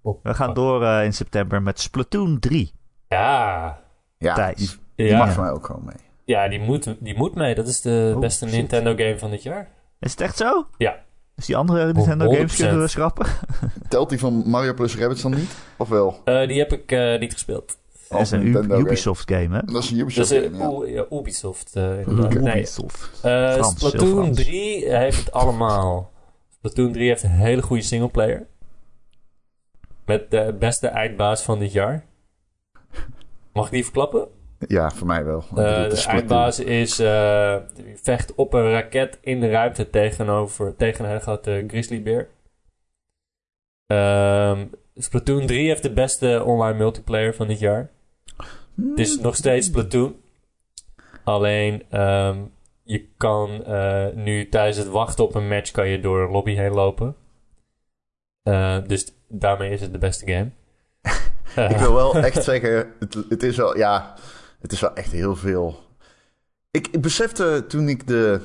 We 0.22 0.34
gaan 0.34 0.54
door 0.54 0.84
eh, 0.84 1.04
in 1.04 1.12
september 1.14 1.62
met 1.62 1.80
Splatoon 1.80 2.38
3. 2.38 2.72
Ja, 3.08 3.78
Ja, 4.18 4.34
Thijs. 4.34 4.56
die, 4.56 4.68
die 4.96 5.06
ja. 5.06 5.18
mag 5.18 5.32
voor 5.32 5.42
mij 5.42 5.52
ook 5.52 5.66
gewoon 5.66 5.84
mee. 5.84 5.96
ja 6.24 6.48
die, 6.48 6.60
moet, 6.60 6.94
die 7.00 7.16
moet 7.16 7.34
mee. 7.34 7.54
Dat 7.54 7.66
is 7.66 7.80
de 7.80 8.12
Oh, 8.14 8.20
beste 8.20 8.46
shit. 8.48 8.56
Nintendo 8.56 8.94
game 8.96 9.18
van 9.18 9.30
dit 9.30 9.42
jaar. 9.42 9.68
Is 10.00 10.10
het 10.10 10.20
echt 10.20 10.36
zo? 10.36 10.66
Ja. 10.78 10.96
Dus 11.38 11.46
die 11.46 11.56
andere 11.56 11.92
Nintendo 11.92 12.26
100%. 12.26 12.36
games 12.36 12.56
kunnen 12.56 12.80
we 12.80 12.88
schrappen? 12.88 13.26
Telt 13.88 14.08
die 14.08 14.18
van 14.18 14.42
Mario 14.46 14.74
plus 14.74 14.96
Rabbids 14.96 15.22
dan 15.22 15.30
niet? 15.34 15.50
Of 15.76 15.88
wel? 15.88 16.20
Eh, 16.24 16.48
die 16.48 16.58
heb 16.58 16.72
ik 16.72 16.92
eh, 16.92 17.18
niet 17.20 17.32
gespeeld. 17.32 17.76
Dat 18.08 18.20
is 18.20 18.30
een 18.30 18.42
Nintendo 18.42 18.68
U- 18.74 18.76
game. 18.76 18.86
Ubisoft 18.88 19.30
game, 19.32 19.56
hè? 19.56 19.62
Dat 19.72 19.82
is 19.82 19.90
een 19.90 19.96
Dat 19.98 20.06
Ubisoft 20.06 20.30
is 20.32 20.42
game, 20.58 20.86
uh, 20.86 20.94
ja. 20.94 21.06
Ubisoft. 21.18 21.76
eh, 21.76 22.00
inderdaad. 22.06 22.40
Nee, 22.42 22.56
Ubisoft. 22.56 23.10
eh, 23.22 23.52
Frans, 23.52 23.74
Splatoon 23.76 24.08
Frans. 24.22 24.36
3 24.36 24.94
heeft 24.96 25.18
het 25.18 25.32
allemaal. 25.32 26.12
Splatoon 26.56 26.92
3 26.92 27.08
heeft 27.08 27.22
een 27.22 27.30
hele 27.30 27.62
goede 27.62 27.82
singleplayer. 27.82 28.46
Met 30.06 30.30
de 30.30 30.56
beste 30.58 30.86
eindbaas 30.88 31.42
van 31.42 31.58
dit 31.58 31.72
jaar. 31.72 32.04
Mag 33.52 33.66
ik 33.66 33.72
die 33.72 33.84
verklappen? 33.84 34.28
Ja, 34.58 34.90
voor 34.90 35.06
mij 35.06 35.24
wel. 35.24 35.44
Eh, 35.54 35.76
het 35.76 35.90
de 35.90 35.96
is 35.96 36.00
Splatoon. 36.02 36.20
eindbaas 36.20 36.58
is... 36.58 36.98
eh, 36.98 37.06
je 37.06 37.98
vecht 38.02 38.34
op 38.34 38.52
een 38.52 38.70
raket 38.70 39.18
in 39.20 39.40
de 39.40 39.50
ruimte 39.50 39.90
tegenover, 39.90 40.76
tegen 40.76 41.04
een 41.04 41.10
hele 41.10 41.22
grote 41.22 41.64
grizzlybeer. 41.68 42.28
Ehm 43.86 44.64
Splatoon 44.96 45.46
3 45.46 45.68
heeft 45.68 45.82
de 45.82 45.92
beste 45.92 46.42
online 46.44 46.78
multiplayer 46.78 47.34
van 47.34 47.46
dit 47.46 47.58
jaar. 47.58 47.90
Het 48.76 48.98
is 48.98 49.18
nog 49.18 49.36
steeds 49.36 49.66
Splatoon. 49.66 50.16
Alleen, 51.24 51.82
ehm, 51.90 52.38
je 52.82 53.08
kan 53.16 53.64
eh, 53.64 54.06
nu 54.14 54.48
tijdens 54.48 54.76
het 54.76 54.86
wachten 54.88 55.24
op 55.24 55.34
een 55.34 55.48
match 55.48 55.70
kan 55.70 55.88
je 55.88 56.00
door 56.00 56.20
een 56.22 56.30
lobby 56.30 56.54
heen 56.54 56.72
lopen. 56.72 57.16
Eh, 58.42 58.78
dus 58.86 59.12
daarmee 59.28 59.70
is 59.70 59.80
het 59.80 59.92
de 59.92 59.98
beste 59.98 60.26
game. 60.26 60.50
Ik 61.74 61.76
wil 61.76 61.94
wel 61.94 62.14
echt 62.14 62.44
zeggen, 62.52 62.92
het, 62.98 63.14
het 63.28 63.42
is 63.42 63.56
wel, 63.56 63.76
ja, 63.76 64.14
het 64.60 64.72
is 64.72 64.80
wel 64.80 64.94
echt 64.94 65.12
heel 65.12 65.36
veel. 65.36 65.80
Ik, 66.70 66.88
ik 66.88 67.00
besefte 67.00 67.64
toen 67.68 67.88
ik 67.88 68.06
de, 68.06 68.40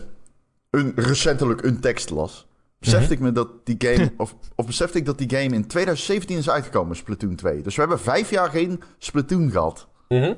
een, 0.69 0.91
recentelijk 0.95 1.63
een 1.63 1.79
tekst 1.79 2.09
las, 2.09 2.47
besefte 2.79 3.03
Mhm. 3.03 3.13
ik 3.13 3.19
me 3.19 3.31
dat 3.31 3.47
die 3.63 3.75
game, 3.79 4.11
of, 4.17 4.35
of 4.55 4.65
besefte 4.65 4.97
ik 4.97 5.05
dat 5.05 5.17
die 5.17 5.29
game 5.29 5.55
in 5.55 5.67
2017 5.67 6.37
is 6.37 6.49
uitgekomen, 6.49 6.95
Splatoon 6.95 7.35
2. 7.35 7.61
Dus 7.61 7.75
we 7.75 7.81
hebben 7.81 7.99
vijf 7.99 8.29
jaar 8.29 8.49
geen 8.49 8.81
Splatoon 8.97 9.51
gehad. 9.51 9.87
mhm. 10.09 10.33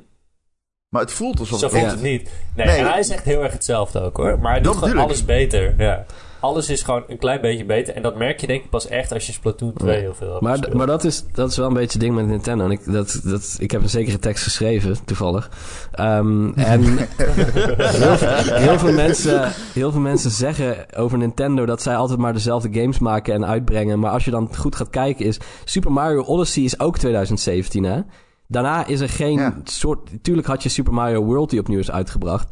Maar 0.89 1.01
het 1.03 1.11
voelt 1.13 1.39
alsof 1.39 1.59
Zo 1.59 1.65
het... 1.65 1.75
voelt 1.77 1.91
het 1.91 2.01
niet. 2.01 2.31
Nee, 2.55 2.65
Nee. 2.65 2.75
en 2.77 2.85
hij 2.89 2.99
is 2.99 3.09
echt 3.09 3.23
heel 3.23 3.43
erg 3.43 3.53
hetzelfde 3.53 3.99
ook 4.01 4.17
hoor. 4.17 4.39
Maar 4.39 4.51
hij 4.51 4.61
doet 4.61 4.75
gewoon 4.75 4.97
alles 4.97 5.25
beter. 5.25 5.75
Ja. 5.77 6.05
Alles 6.45 6.69
is 6.69 6.81
gewoon 6.81 7.03
een 7.07 7.17
klein 7.17 7.41
beetje 7.41 7.65
beter. 7.65 7.95
En 7.95 8.01
dat 8.01 8.15
merk 8.17 8.39
je 8.41 8.47
denk 8.47 8.63
ik 8.63 8.69
pas 8.69 8.87
echt 8.87 9.11
als 9.13 9.25
je 9.25 9.31
Splatoon 9.31 9.73
2 9.73 9.99
heel 9.99 10.13
veel 10.13 10.29
hebt 10.29 10.41
Maar, 10.41 10.51
gespeeld. 10.57 10.73
maar 10.77 10.87
dat, 10.87 11.03
is, 11.03 11.25
dat 11.33 11.49
is 11.51 11.57
wel 11.57 11.67
een 11.67 11.73
beetje 11.73 11.91
het 11.91 11.99
ding 12.01 12.15
met 12.15 12.27
Nintendo. 12.27 12.65
En 12.65 12.71
ik, 12.71 12.91
dat, 12.91 13.19
dat, 13.23 13.55
ik 13.59 13.71
heb 13.71 13.81
een 13.81 13.89
zekere 13.89 14.19
tekst 14.19 14.43
geschreven, 14.43 14.97
toevallig. 15.05 15.49
Ehm, 15.91 16.51
en 16.55 16.81
heel, 17.17 18.17
veel- 18.17 18.55
heel, 18.55 18.79
veel 18.79 18.93
mensen, 18.93 19.51
heel 19.73 19.91
veel 19.91 20.01
mensen 20.01 20.31
zeggen 20.31 20.95
over 20.95 21.17
Nintendo 21.17 21.65
dat 21.65 21.81
zij 21.81 21.95
altijd 21.95 22.19
maar 22.19 22.33
dezelfde 22.33 22.79
games 22.79 22.99
maken 22.99 23.33
en 23.33 23.45
uitbrengen. 23.45 23.99
Maar 23.99 24.11
als 24.11 24.25
je 24.25 24.31
dan 24.31 24.55
goed 24.55 24.75
gaat 24.75 24.89
kijken, 24.89 25.25
is 25.25 25.37
Super 25.63 25.91
Mario 25.91 26.21
Odyssey 26.23 26.63
is 26.63 26.79
ook 26.79 26.97
2017, 26.97 27.83
hè? 27.83 27.99
Daarna 28.47 28.85
is 28.87 28.99
er 28.99 29.09
geen 29.09 29.39
Ja. 29.39 29.57
soort... 29.63 30.09
Tuurlijk 30.21 30.47
had 30.47 30.63
je 30.63 30.69
Super 30.69 30.93
Mario 30.93 31.23
World 31.23 31.49
die 31.49 31.59
opnieuw 31.59 31.79
is 31.79 31.91
uitgebracht. 31.91 32.49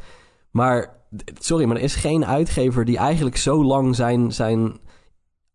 Maar, 0.52 1.02
sorry, 1.40 1.66
maar 1.66 1.76
er 1.76 1.84
is 1.84 1.96
geen 1.96 2.26
uitgever 2.26 2.86
die 2.86 2.98
eigenlijk 2.98 3.38
zo 3.38 3.64
lang 3.64 3.96
zijn, 3.96 4.32
zijn 4.32 4.80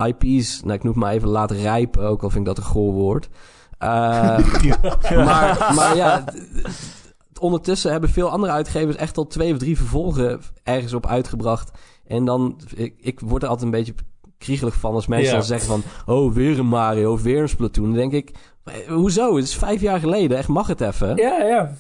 IP's... 0.07 0.63
Nou, 0.63 0.75
ik 0.75 0.83
noem 0.83 0.93
het 0.93 1.03
maar 1.03 1.13
even 1.13 1.29
laten 1.29 1.57
rijpen, 1.57 2.03
ook 2.03 2.23
al 2.23 2.31
vind 2.31 2.49
ik 2.49 2.55
dat 2.55 2.65
een 2.65 2.71
goor 2.71 2.93
woord. 2.93 3.29
Eh, 3.79 4.39
maar, 5.25 5.73
maar 5.75 5.97
ja, 5.97 6.25
ondertussen 7.41 7.91
hebben 7.91 8.11
veel 8.11 8.31
andere 8.31 8.53
uitgevers 8.53 8.97
echt 8.97 9.17
al 9.17 9.27
twee 9.27 9.53
of 9.53 9.59
drie 9.59 9.77
vervolgen 9.77 10.41
ergens 10.63 10.93
op 10.93 11.07
uitgebracht. 11.07 11.71
En 12.07 12.25
dan, 12.25 12.61
ik, 12.75 12.95
ik 12.99 13.21
word 13.21 13.43
er 13.43 13.49
altijd 13.49 13.67
een 13.67 13.79
beetje 13.79 13.95
kriegelig 14.39 14.75
van 14.75 14.95
als 14.95 15.07
mensen 15.07 15.33
dan 15.33 15.45
zeggen 15.45 15.69
van... 15.69 15.83
Oh, 16.07 16.33
weer 16.35 16.59
een 16.59 16.67
Mario, 16.67 17.13
of 17.13 17.23
weer 17.23 17.43
een 17.43 17.49
Splatoon. 17.49 17.85
Dan 17.85 17.95
denk 17.95 18.13
ik, 18.13 18.31
eh, 18.65 18.75
hoezo? 18.89 19.37
Het 19.37 19.45
is 19.45 19.57
vijf 19.57 19.81
jaar 19.81 20.01
geleden, 20.01 20.39
echt 20.39 20.49
mag 20.49 20.67
het 20.67 20.81
even? 20.81 21.17
Ja, 21.17 21.43
ja. 21.43 21.73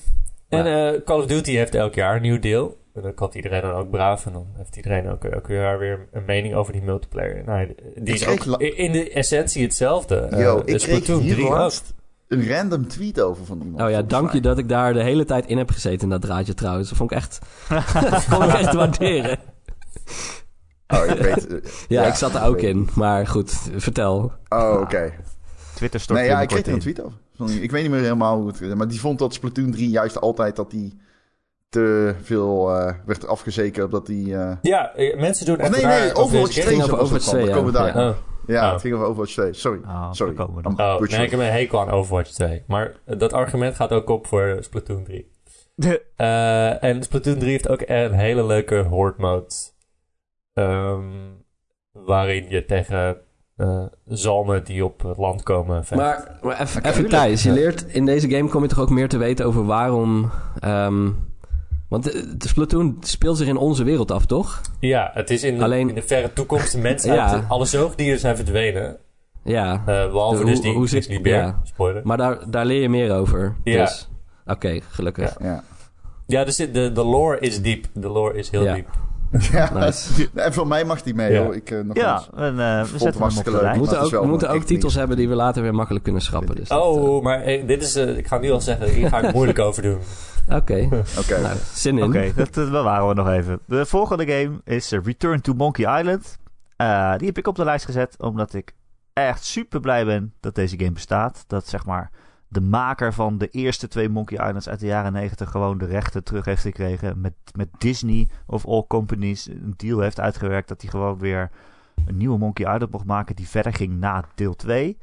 En 0.48 0.66
eh, 0.66 1.00
Call 1.04 1.18
of 1.18 1.26
Duty 1.26 1.52
heeft 1.52 1.74
elk 1.74 1.94
jaar 1.94 2.16
een 2.16 2.22
nieuw 2.22 2.38
deel. 2.38 2.76
En 2.98 3.04
dan 3.04 3.14
kan 3.14 3.30
iedereen 3.32 3.60
dan 3.62 3.72
ook 3.72 3.90
braaf. 3.90 4.26
En 4.26 4.32
dan 4.32 4.46
heeft 4.56 4.76
iedereen 4.76 5.08
ook 5.08 5.48
jaar 5.48 5.78
weer 5.78 6.08
een 6.12 6.24
mening 6.24 6.54
over 6.54 6.72
die 6.72 6.82
multiplayer. 6.82 7.42
Nou, 7.44 7.74
die 7.96 8.14
is 8.14 8.26
ook 8.26 8.60
in 8.60 8.92
de 8.92 9.10
essentie 9.10 9.62
hetzelfde. 9.62 10.16
Eh, 10.16 10.40
Yo, 10.40 10.62
de 10.64 10.72
ik 10.72 10.78
kreeg 10.78 11.06
hier 11.06 11.34
3 11.34 11.46
ook. 11.46 11.52
laatst 11.52 11.94
een 12.28 12.48
random 12.48 12.88
tweet 12.88 13.20
over 13.20 13.44
van 13.44 13.60
iemand. 13.62 13.82
Oh 13.82 13.90
ja, 13.90 14.02
dank 14.02 14.32
je 14.32 14.40
dat 14.40 14.58
ik 14.58 14.68
daar 14.68 14.92
de 14.92 15.02
hele 15.02 15.24
tijd 15.24 15.46
in 15.46 15.58
heb 15.58 15.70
gezeten 15.70 16.02
in 16.02 16.08
dat 16.08 16.20
draadje 16.20 16.54
trouwens. 16.54 16.88
Dat 16.88 16.98
vond 16.98 17.10
ik 17.10 17.16
echt, 17.16 17.38
dat 18.10 18.24
vond 18.24 18.44
ik 18.44 18.52
echt 18.52 18.74
waarderen. 18.74 19.38
Oh, 20.88 21.04
ik 21.06 21.18
weet... 21.18 21.46
eh, 21.46 21.70
Ja, 21.88 22.04
ik 22.06 22.14
zat 22.14 22.34
er 22.34 22.42
ook 22.44 22.60
in. 22.60 22.88
Maar 22.94 23.26
goed, 23.26 23.52
vertel. 23.76 24.32
Oh, 24.48 24.78
oké. 24.80 25.12
Twitter 25.74 26.00
stort 26.00 26.18
Nee, 26.18 26.28
ja, 26.28 26.40
ik 26.40 26.48
kreeg 26.48 26.66
er 26.66 26.72
een 26.72 26.78
tweet 26.78 27.02
over. 27.02 27.16
Ik 27.62 27.70
weet 27.70 27.82
niet 27.82 27.90
meer 27.90 28.00
helemaal 28.00 28.38
hoe 28.38 28.46
het... 28.46 28.74
Maar 28.74 28.88
die 28.88 29.00
vond 29.00 29.18
dat 29.18 29.34
Splatoon 29.34 29.70
3 29.70 29.90
juist 29.90 30.20
altijd 30.20 30.56
dat 30.56 30.70
die 30.70 30.98
te 31.68 32.14
veel 32.22 32.70
eh, 32.76 32.94
werd 33.06 33.26
afgezekerd. 33.26 33.84
Omdat 33.84 34.06
die... 34.06 34.36
eh, 34.36 34.56
Ja, 34.62 34.94
eh, 34.94 35.20
mensen 35.20 35.46
doen 35.46 35.58
echt 35.58 35.70
nee, 35.70 35.80
raar 35.82 36.00
nee, 36.00 36.10
over 36.10 36.22
Overwatch 36.22 36.54
deze 36.54 36.60
2 36.60 36.74
ging 36.74 36.82
over 36.82 36.98
Overwatch 36.98 37.24
van. 37.24 37.32
2, 37.34 37.44
Dan 37.44 37.54
ja. 37.54 37.58
komen 37.60 37.72
daar. 37.72 38.08
Oh. 38.08 38.16
Ja, 38.46 38.66
Oh. 38.66 38.72
het 38.72 38.80
ging 38.80 38.94
over 38.94 39.06
Overwatch 39.06 39.32
2. 39.32 39.52
Sorry. 39.52 39.80
Sorry. 40.12 40.36
Oh, 40.38 40.98
nee, 41.00 41.22
ik 41.24 41.30
heb 41.30 41.40
een 41.40 41.46
hekel 41.46 41.80
aan 41.80 41.90
Overwatch 41.90 42.30
2. 42.30 42.62
Maar 42.66 42.92
dat 43.04 43.32
argument 43.32 43.74
gaat 43.74 43.92
ook 43.92 44.08
op 44.10 44.26
voor 44.26 44.56
Splatoon 44.60 45.04
3. 45.04 45.30
Eh, 46.16 46.82
en 46.84 47.02
Splatoon 47.02 47.38
3 47.38 47.50
heeft 47.50 47.68
ook 47.68 47.82
een 47.86 48.12
hele 48.12 48.44
leuke 48.46 48.76
horde 48.76 49.20
mode. 49.20 49.46
ehm, 50.52 51.02
waarin 51.92 52.48
je 52.48 52.64
tegen 52.64 53.16
eh, 53.56 53.84
zalmen 54.04 54.64
die 54.64 54.84
op 54.84 55.02
het 55.02 55.16
land 55.16 55.42
komen 55.42 55.84
vecht. 55.84 56.00
Maar, 56.00 56.38
maar 56.42 56.60
even, 56.60 56.84
even 56.84 57.08
Thijs, 57.08 57.42
je 57.42 57.52
leert 57.52 57.84
in 57.86 58.04
deze 58.06 58.30
game 58.30 58.48
kom 58.48 58.62
je 58.62 58.68
toch 58.68 58.78
ook 58.80 58.90
meer 58.90 59.08
te 59.08 59.18
weten 59.18 59.46
over 59.46 59.64
waarom... 59.66 60.30
ehm, 60.60 61.10
want 61.88 62.04
de, 62.04 62.36
de 62.36 62.48
Splatoon 62.48 62.96
speelt 63.00 63.36
zich 63.36 63.46
in 63.48 63.56
onze 63.56 63.84
wereld 63.84 64.10
af, 64.10 64.26
toch? 64.26 64.60
ja, 64.80 65.10
het 65.14 65.30
is 65.30 65.42
in 65.44 65.58
de, 65.58 65.64
Alleen- 65.64 65.88
in 65.88 65.94
de 65.94 66.02
verre 66.02 66.32
toekomst 66.32 66.72
de 66.72 66.78
mensheid. 66.78 67.16
Ja. 67.30 67.44
Alle 67.48 67.64
zoogdieren 67.64 68.18
zijn 68.20 68.36
verdwenen. 68.36 68.96
Ja, 69.44 69.72
eh, 69.72 69.82
behalve 69.84 70.44
dus 70.44 70.60
die 70.60 70.72
hoe 70.74 70.88
zit- 70.88 71.18
ja. 71.22 71.60
Spoiler. 71.64 72.00
maar 72.04 72.16
daar, 72.16 72.50
daar 72.50 72.66
leer 72.66 72.80
je 72.80 72.88
meer 72.88 73.12
over. 73.14 73.56
Ja. 73.64 73.84
Dus, 73.84 74.08
oké, 74.46 74.80
gelukkig. 74.88 75.36
Ja. 75.42 75.64
Ja, 76.26 76.44
dus 76.44 76.56
de, 76.56 76.70
de 76.92 77.04
lore 77.04 77.38
is 77.40 77.62
diep. 77.62 77.86
De 77.92 78.08
lore 78.08 78.38
is 78.38 78.50
heel 78.50 78.64
Ja. 78.64 78.74
diep. 78.74 78.88
Ja. 79.50 79.70
Nice. 79.74 80.28
En 80.34 80.52
voor 80.52 80.66
mij 80.66 80.84
mag 80.84 81.02
die 81.02 81.14
mee, 81.14 81.32
Ja. 81.32 81.42
hoor. 81.42 81.54
Ik, 81.54 81.70
eh, 81.70 81.80
nog 81.84 81.96
Ja, 81.96 82.14
eens. 82.16 82.28
en, 82.36 82.60
eh, 82.60 82.82
we 82.92 82.98
zetten 82.98 83.22
hem 83.22 83.38
op 83.38 83.44
de. 83.44 83.50
We 83.50 83.74
moeten 83.78 84.00
ook, 84.00 84.10
we 84.10 84.26
moeten 84.26 84.50
ook 84.50 84.62
titels 84.62 84.94
hebben 84.94 85.16
die 85.16 85.28
we 85.28 85.34
later 85.34 85.62
weer 85.62 85.74
makkelijk 85.74 86.04
kunnen 86.04 86.22
schrappen. 86.22 86.56
Dus 86.56 86.68
dat, 86.68 86.80
Oh, 86.82 87.22
maar 87.22 87.42
eh, 87.42 87.66
dit 87.66 87.82
is... 87.82 87.94
eh, 87.96 88.16
ik 88.16 88.26
ga 88.26 88.38
nu 88.38 88.50
al 88.50 88.60
zeggen, 88.60 88.88
hier 88.88 89.08
ga 89.08 89.20
ik 89.20 89.34
moeilijk 89.34 89.58
over 89.58 89.82
doen. 89.82 89.98
Oké, 90.58 90.88
Oké. 91.18 91.40
nou, 91.40 91.56
zin 91.74 91.98
in. 91.98 92.04
Oké, 92.04 92.32
dat, 92.36 92.54
dat 92.54 92.70
bewaren 92.70 93.08
we 93.08 93.14
nog 93.14 93.28
even. 93.28 93.58
De 93.66 93.86
volgende 93.86 94.26
game 94.26 94.60
is 94.64 94.90
Return 94.90 95.40
to 95.40 95.54
Monkey 95.54 95.98
Island. 96.00 96.36
Eh, 96.76 97.14
die 97.16 97.26
heb 97.26 97.38
ik 97.38 97.46
op 97.46 97.56
de 97.56 97.64
lijst 97.64 97.84
gezet 97.84 98.14
omdat 98.18 98.54
ik 98.54 98.72
echt 99.12 99.44
super 99.44 99.80
blij 99.80 100.04
ben 100.04 100.32
dat 100.40 100.54
deze 100.54 100.78
game 100.78 100.92
bestaat. 100.92 101.44
Dat 101.46 101.68
zeg 101.68 101.84
maar 101.86 102.10
de 102.48 102.60
maker 102.60 103.12
van 103.12 103.38
de 103.38 103.48
eerste 103.48 103.88
twee 103.88 104.08
Monkey 104.08 104.46
Islands 104.46 104.68
uit 104.68 104.80
de 104.80 104.86
jaren 104.86 105.12
90 105.12 105.50
gewoon 105.50 105.78
de 105.78 105.86
rechten 105.86 106.24
terug 106.24 106.44
heeft 106.44 106.62
gekregen. 106.62 107.20
Met, 107.20 107.34
met 107.56 107.68
Disney 107.78 108.28
of 108.46 108.66
all 108.66 108.84
companies 108.88 109.46
een 109.46 109.74
deal 109.76 110.00
heeft 110.00 110.20
uitgewerkt 110.20 110.68
dat 110.68 110.80
hij 110.80 110.90
gewoon 110.90 111.18
weer 111.18 111.50
een 112.06 112.16
nieuwe 112.16 112.38
Monkey 112.38 112.74
Island 112.74 112.92
mocht 112.92 113.04
maken 113.04 113.36
die 113.36 113.48
verder 113.48 113.72
ging 113.72 113.98
na 113.98 114.24
deel 114.34 114.54
2. 114.54 114.98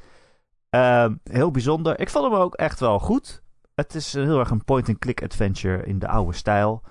Ehm, 0.70 1.16
heel 1.24 1.52
bijzonder. 1.52 2.00
Ik 2.00 2.10
vond 2.10 2.32
hem 2.32 2.41
ook 2.41 2.56
echt 2.56 2.80
wel 2.80 3.00
goed. 3.00 3.43
Het 3.76 3.96
is 3.96 4.14
heel 4.14 4.39
erg 4.39 4.50
een 4.50 4.64
point-and-click 4.64 5.24
adventure 5.24 5.86
in 5.86 6.00
de 6.00 6.08
oude 6.08 6.34
stijl. 6.34 6.84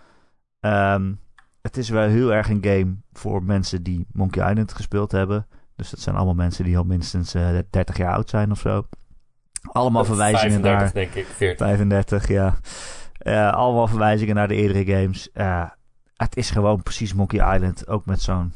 Ehm, 0.60 1.12
het 1.60 1.76
is 1.76 1.88
wel 1.88 2.08
heel 2.08 2.32
erg 2.32 2.48
een 2.48 2.64
game 2.64 2.96
voor 3.12 3.42
mensen 3.42 3.82
die 3.82 4.06
Monkey 4.12 4.50
Island 4.50 4.72
gespeeld 4.72 5.12
hebben. 5.12 5.46
Dus 5.76 5.90
dat 5.90 6.00
zijn 6.00 6.16
allemaal 6.16 6.34
mensen 6.34 6.64
die 6.64 6.78
al 6.78 6.84
minstens 6.84 7.34
eh 7.34 7.58
30 7.70 7.96
jaar 7.96 8.14
oud 8.14 8.30
zijn 8.30 8.50
of 8.50 8.58
zo. 8.58 8.86
Allemaal 9.72 10.04
verwijzingen 10.04 10.60
35, 10.60 10.80
naar... 10.80 10.92
denk 10.92 11.14
ik. 11.14 11.26
40. 11.34 11.66
35, 11.66 12.28
ja. 12.28 12.54
Eh, 13.18 13.52
allemaal 13.52 13.86
verwijzingen 13.86 14.34
naar 14.34 14.48
de 14.48 14.54
eerdere 14.54 15.00
games. 15.00 15.32
Eh, 15.32 15.70
het 16.16 16.36
is 16.36 16.50
gewoon 16.50 16.82
precies 16.82 17.14
Monkey 17.14 17.54
Island. 17.54 17.88
Ook 17.88 18.06
met 18.06 18.22
zo'n 18.22 18.52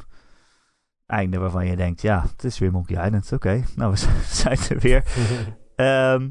einde 1.05 1.37
waarvan 1.37 1.65
je 1.65 1.75
denkt... 1.75 2.01
Ja, 2.01 2.21
het 2.21 2.43
is 2.43 2.59
weer 2.59 2.71
Monkey 2.71 3.05
Island. 3.05 3.31
Oké, 3.31 3.63
nou, 3.75 3.91
we 3.93 3.97
zijn 4.25 4.57
er 4.69 4.79
weer. 4.79 5.03
Ehm, 5.75 6.29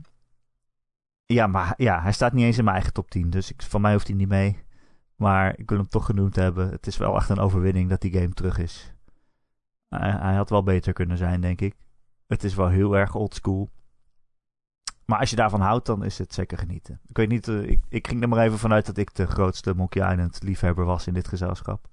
ja, 1.24 1.47
maar 1.47 1.74
ja, 1.76 2.03
hij 2.03 2.12
staat 2.12 2.33
niet 2.33 2.45
eens 2.45 2.59
in 2.59 2.64
mijn 2.64 2.76
eigen 2.76 2.95
top 2.95 3.11
10. 3.11 3.31
Dus 3.31 3.51
ik, 3.51 3.62
van 3.62 3.81
mij 3.81 3.93
hoeft 3.93 4.07
hij 4.07 4.16
niet 4.16 4.29
mee. 4.29 4.62
Maar 5.16 5.59
ik 5.59 5.68
wil 5.68 5.79
hem 5.79 5.89
toch 5.89 6.05
genoemd 6.05 6.37
hebben. 6.37 6.70
Het 6.70 6.87
is 6.87 6.97
wel 6.97 7.16
echt 7.16 7.29
een 7.29 7.39
overwinning 7.39 7.89
dat 7.89 8.01
die 8.01 8.12
game 8.12 8.33
terug 8.33 8.59
is. 8.59 8.95
Hij, 9.89 10.11
hij 10.11 10.35
had 10.35 10.51
wel 10.51 10.62
beter 10.62 10.93
kunnen 10.93 11.16
zijn, 11.16 11.41
denk 11.41 11.61
ik. 11.61 11.74
Het 12.26 12.45
is 12.45 12.55
wel 12.55 12.68
heel 12.68 12.97
erg 12.97 13.14
oldschool. 13.14 13.70
Maar 15.11 15.19
als 15.19 15.31
je 15.31 15.37
daarvan 15.37 15.61
houdt, 15.61 15.87
dan 15.87 16.05
is 16.05 16.19
het 16.19 16.35
zeker 16.35 16.59
genieten. 16.59 17.01
Ik 17.07 17.17
weet 17.17 17.29
niet, 17.29 17.49
eh, 17.49 17.63
ik, 17.63 17.81
ik 17.89 18.07
ging 18.09 18.23
er 18.23 18.29
maar 18.29 18.45
even 18.45 18.59
vanuit 18.59 18.87
dat 18.87 18.97
ik 18.97 19.15
de 19.15 19.27
grootste 19.27 19.75
Monkey 19.75 20.11
Island 20.13 20.43
liefhebber 20.43 20.85
was 20.85 21.07
in 21.07 21.15
dit 21.15 21.29
gezelschap. 21.29 21.87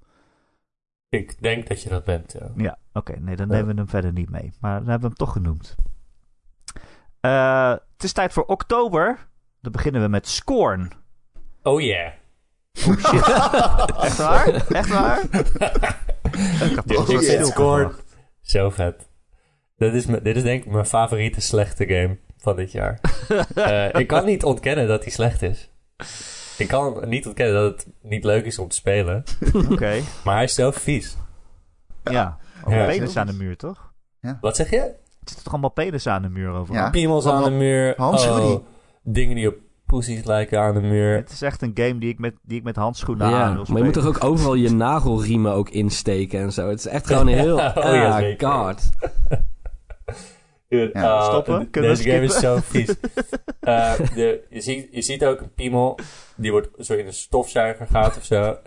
ik 1.10 1.42
denk 1.42 1.68
dat 1.68 1.82
je 1.82 1.90
dat 1.90 2.04
bent, 2.04 2.32
ja. 2.40 2.52
Ja, 2.56 2.78
oké. 2.94 3.20
nee, 3.20 3.36
dan 3.36 3.48
Ja. 3.48 3.54
nemen 3.54 3.68
we 3.74 3.82
hem 3.82 3.90
verder 3.90 4.12
niet 4.12 4.30
mee. 4.30 4.54
Maar 4.60 4.80
dan 4.80 4.90
hebben 4.90 5.02
we 5.02 5.08
hem 5.08 5.16
toch 5.26 5.32
genoemd. 5.32 5.76
Eh, 7.20 7.70
het 7.72 8.04
is 8.04 8.12
tijd 8.14 8.34
voor 8.34 8.46
oktober. 8.46 9.28
Dan 9.62 9.72
beginnen 9.72 10.02
we 10.02 10.08
met 10.08 10.28
Scorn. 10.28 10.92
Oh 11.64 11.82
yeah. 11.82 12.12
Oh 12.88 12.98
shit. 12.98 13.28
Echt 14.06 14.18
waar? 14.18 14.48
Echt 14.70 14.90
waar? 14.90 15.24
ik 16.70 16.76
had 16.76 16.88
Dit- 16.88 17.24
stil 17.24 17.46
Scorn 17.46 17.92
zo 18.42 18.70
vet. 18.70 19.10
Dit 19.78 19.94
is, 19.94 20.06
dit 20.06 20.36
is 20.36 20.44
denk 20.44 20.64
ik 20.66 20.72
mijn 20.72 20.86
favoriete 20.86 21.42
slechte 21.42 21.86
game 21.86 22.18
van 22.46 22.56
dit 22.56 22.72
jaar. 22.72 23.00
Eh, 23.56 23.94
ik 24.02 24.08
kan 24.08 24.26
niet 24.26 24.44
ontkennen 24.44 24.88
dat 24.88 25.04
hij 25.04 25.12
slecht 25.12 25.42
is. 25.42 25.70
Ik 26.58 26.68
kan 26.68 27.04
niet 27.10 27.26
ontkennen 27.26 27.56
dat 27.56 27.72
het 27.72 27.88
niet 28.02 28.24
leuk 28.24 28.46
is 28.46 28.60
om 28.60 28.68
te 28.68 28.76
spelen. 28.76 29.24
Oké, 29.72 29.94
Maar 30.24 30.36
hij 30.36 30.44
is 30.44 30.54
zo 30.54 30.72
vies. 30.72 31.18
ja. 32.04 32.38
Ook 32.64 32.74
Ja. 32.74 32.86
penis 32.86 33.18
aan 33.18 33.28
de 33.28 33.34
muur, 33.34 33.58
toch? 33.58 33.94
Wat 34.42 34.56
zeg 34.56 34.70
je? 34.70 34.78
Er 34.80 34.96
zitten 35.24 35.44
toch 35.44 35.54
allemaal 35.54 35.70
penis 35.70 36.08
aan 36.08 36.22
de 36.22 36.30
muur 36.30 36.50
overal? 36.52 36.82
Ja. 36.82 36.90
Piemels 36.90 37.26
aan 37.26 37.44
de 37.44 37.50
muur. 37.50 37.94
Hans 37.98 38.28
oh, 38.28 38.56
dingen 39.04 39.36
die 39.36 39.48
op 39.48 39.56
poesies 39.86 40.26
lijken 40.26 40.60
aan 40.60 40.74
de 40.74 40.82
muur. 40.82 41.16
Het 41.16 41.32
is 41.32 41.42
echt 41.42 41.62
een 41.62 41.72
game 41.74 41.98
die 41.98 42.10
ik 42.10 42.20
met, 42.20 42.34
die 42.42 42.58
ik 42.58 42.64
met 42.64 42.76
handschoenen 42.76 43.30
Ja, 43.30 43.44
aan 43.44 43.54
wil 43.54 43.66
maar 43.68 43.78
je 43.78 43.84
moet 43.84 43.94
toch 43.94 44.06
ook 44.08 44.24
overal 44.24 44.54
je 44.54 44.72
nagelriemen 44.72 45.52
ook 45.54 45.70
insteken 45.70 46.40
en 46.40 46.52
zo. 46.52 46.70
Het 46.70 46.80
is 46.80 46.88
echt 46.88 47.08
gewoon 47.08 47.28
heel... 47.44 47.56
Oh, 47.56 47.74
ja, 47.76 48.20
zeker. 48.20 48.48
god. 48.50 48.90
Dude, 50.68 50.90
Ja, 50.94 51.12
ah, 51.18 51.26
stoppen? 51.26 51.70
Kunnen 51.70 51.96
Deze 51.96 52.10
game 52.10 52.24
is 52.24 52.40
zo 52.40 52.58
vies. 52.62 52.96
Eh, 53.60 53.98
de, 54.16 54.46
je, 54.50 54.62
ziet, 54.62 54.88
je 54.92 55.02
ziet 55.02 55.26
ook 55.26 55.40
een 55.42 55.54
piemel. 55.54 56.00
Die 56.36 56.52
wordt 56.52 56.86
zo 56.86 56.94
in 56.94 57.06
een 57.06 57.14
stofzuiger 57.14 57.88
gaat 57.88 58.18
of 58.18 58.24
zo. 58.24 58.42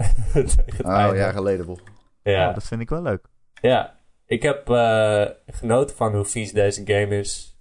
Oh, 0.82 1.10
ja, 1.14 1.30
geleden. 1.32 1.66
Bob. 1.66 1.80
ja. 2.22 2.48
Oh, 2.48 2.54
dat 2.54 2.64
vind 2.64 2.80
ik 2.80 2.88
wel 2.88 3.02
leuk. 3.02 3.26
Ja, 3.60 3.98
ik 4.26 4.42
heb 4.42 4.70
eh, 4.70 5.24
genoten 5.46 5.96
van 5.96 6.14
hoe 6.14 6.24
vies 6.24 6.52
deze 6.52 6.82
game 6.84 7.18
is. 7.18 7.58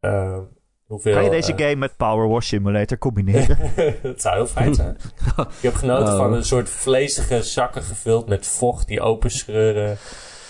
Eh, 0.00 0.38
hoeveel... 0.86 1.12
Kan 1.14 1.24
je 1.24 1.30
deze 1.30 1.52
eh, 1.52 1.58
game 1.58 1.76
met 1.76 1.96
Power 1.96 2.28
Wash 2.28 2.46
Simulator 2.46 2.98
combineren? 2.98 3.58
dat 4.02 4.20
zou 4.20 4.34
heel 4.34 4.46
fijn 4.46 4.74
zijn. 4.74 4.96
Ik 5.36 5.62
heb 5.62 5.74
genoten 5.74 6.12
Oh. 6.12 6.18
van 6.18 6.32
een 6.32 6.44
soort 6.44 6.68
vlezige 6.70 7.42
zakken 7.42 7.82
gevuld 7.82 8.28
met 8.28 8.46
vocht 8.46 8.86
die 8.86 9.00
openscheuren. 9.00 9.96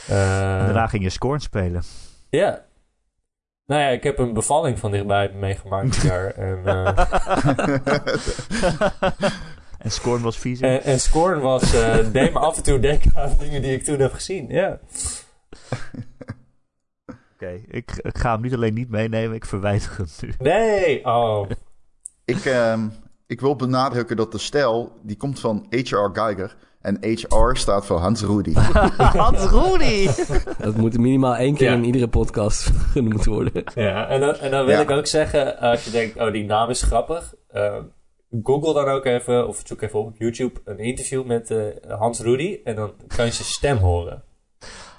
Eh, 0.08 0.58
en 0.58 0.64
daarna 0.64 0.86
ging 0.86 1.02
je 1.02 1.10
Scorn 1.10 1.40
spelen. 1.40 1.82
Ja. 2.30 2.64
Nou 3.66 3.80
ja, 3.80 3.88
ik 3.88 4.02
heb 4.02 4.18
een 4.18 4.32
bevalling 4.32 4.78
van 4.78 4.90
dichtbij 4.90 5.32
meegemaakt 5.32 5.92
dit 5.94 6.02
jaar. 6.02 6.30
En, 6.30 6.66
eh, 6.66 6.98
en 9.84 9.90
Scorn 9.90 10.22
was 10.22 10.38
vies. 10.38 10.60
en, 10.60 10.82
en 10.82 11.00
Scorn 11.00 11.40
was... 11.40 11.74
eh 11.74 12.12
deed 12.12 12.32
me 12.32 12.38
af 12.38 12.56
en 12.56 12.62
toe 12.62 12.78
denken 12.78 13.12
aan 13.16 13.36
dingen 13.40 13.62
die 13.62 13.72
ik 13.72 13.84
toen 13.84 14.00
heb 14.00 14.12
gezien. 14.12 14.48
Ja. 14.48 14.78
Oké, 17.34 17.60
ik, 17.68 17.92
ik 17.96 18.18
ga 18.18 18.32
hem 18.32 18.40
niet 18.42 18.54
alleen 18.54 18.74
niet 18.74 18.90
meenemen, 18.90 19.36
ik 19.36 19.44
verwijder 19.44 19.90
hem 19.96 20.06
nu. 20.20 20.32
Nee! 20.38 21.04
Oh. 21.04 21.50
Ik, 22.24 22.44
ehm, 22.44 22.88
ik 23.26 23.40
wil 23.40 23.56
benadrukken 23.56 24.16
dat 24.16 24.32
de 24.32 24.38
stijl, 24.38 24.98
die 25.02 25.16
komt 25.16 25.40
van 25.40 25.66
H.R. 25.70 26.10
Geiger. 26.12 26.56
En 26.84 26.98
HR 27.00 27.54
staat 27.56 27.86
voor 27.86 27.98
Hans 27.98 28.22
Rudy. 28.22 28.52
Hans 29.24 29.42
Rooney! 29.44 30.08
Dat 30.58 30.76
moet 30.76 30.98
minimaal 30.98 31.36
één 31.36 31.54
keer 31.54 31.68
Ja. 31.70 31.74
in 31.76 31.84
iedere 31.84 32.08
podcast 32.08 32.70
genoemd 32.92 33.24
worden. 33.24 33.64
Ja, 33.74 34.08
en 34.08 34.20
dan, 34.20 34.34
en 34.34 34.50
dan 34.50 34.64
wil 34.64 34.74
Ja. 34.74 34.80
ik 34.80 34.90
ook 34.90 35.06
zeggen, 35.06 35.58
als 35.58 35.84
je 35.84 35.90
denkt, 35.90 36.16
oh, 36.20 36.32
die 36.32 36.44
naam 36.44 36.70
is 36.70 36.82
grappig. 36.82 37.34
eh, 37.48 37.76
Google 38.42 38.74
dan 38.74 38.88
ook 38.88 39.04
even, 39.04 39.48
of 39.48 39.62
zoek 39.64 39.80
even 39.82 39.98
op 39.98 40.16
YouTube, 40.18 40.60
een 40.64 40.78
interview 40.78 41.24
met 41.24 41.50
eh, 41.50 41.58
Hans 41.98 42.20
Rudy. 42.20 42.58
En 42.64 42.74
dan 42.74 42.92
kan 43.16 43.24
je 43.24 43.32
zijn 43.32 43.48
stem 43.48 43.76
horen. 43.76 44.22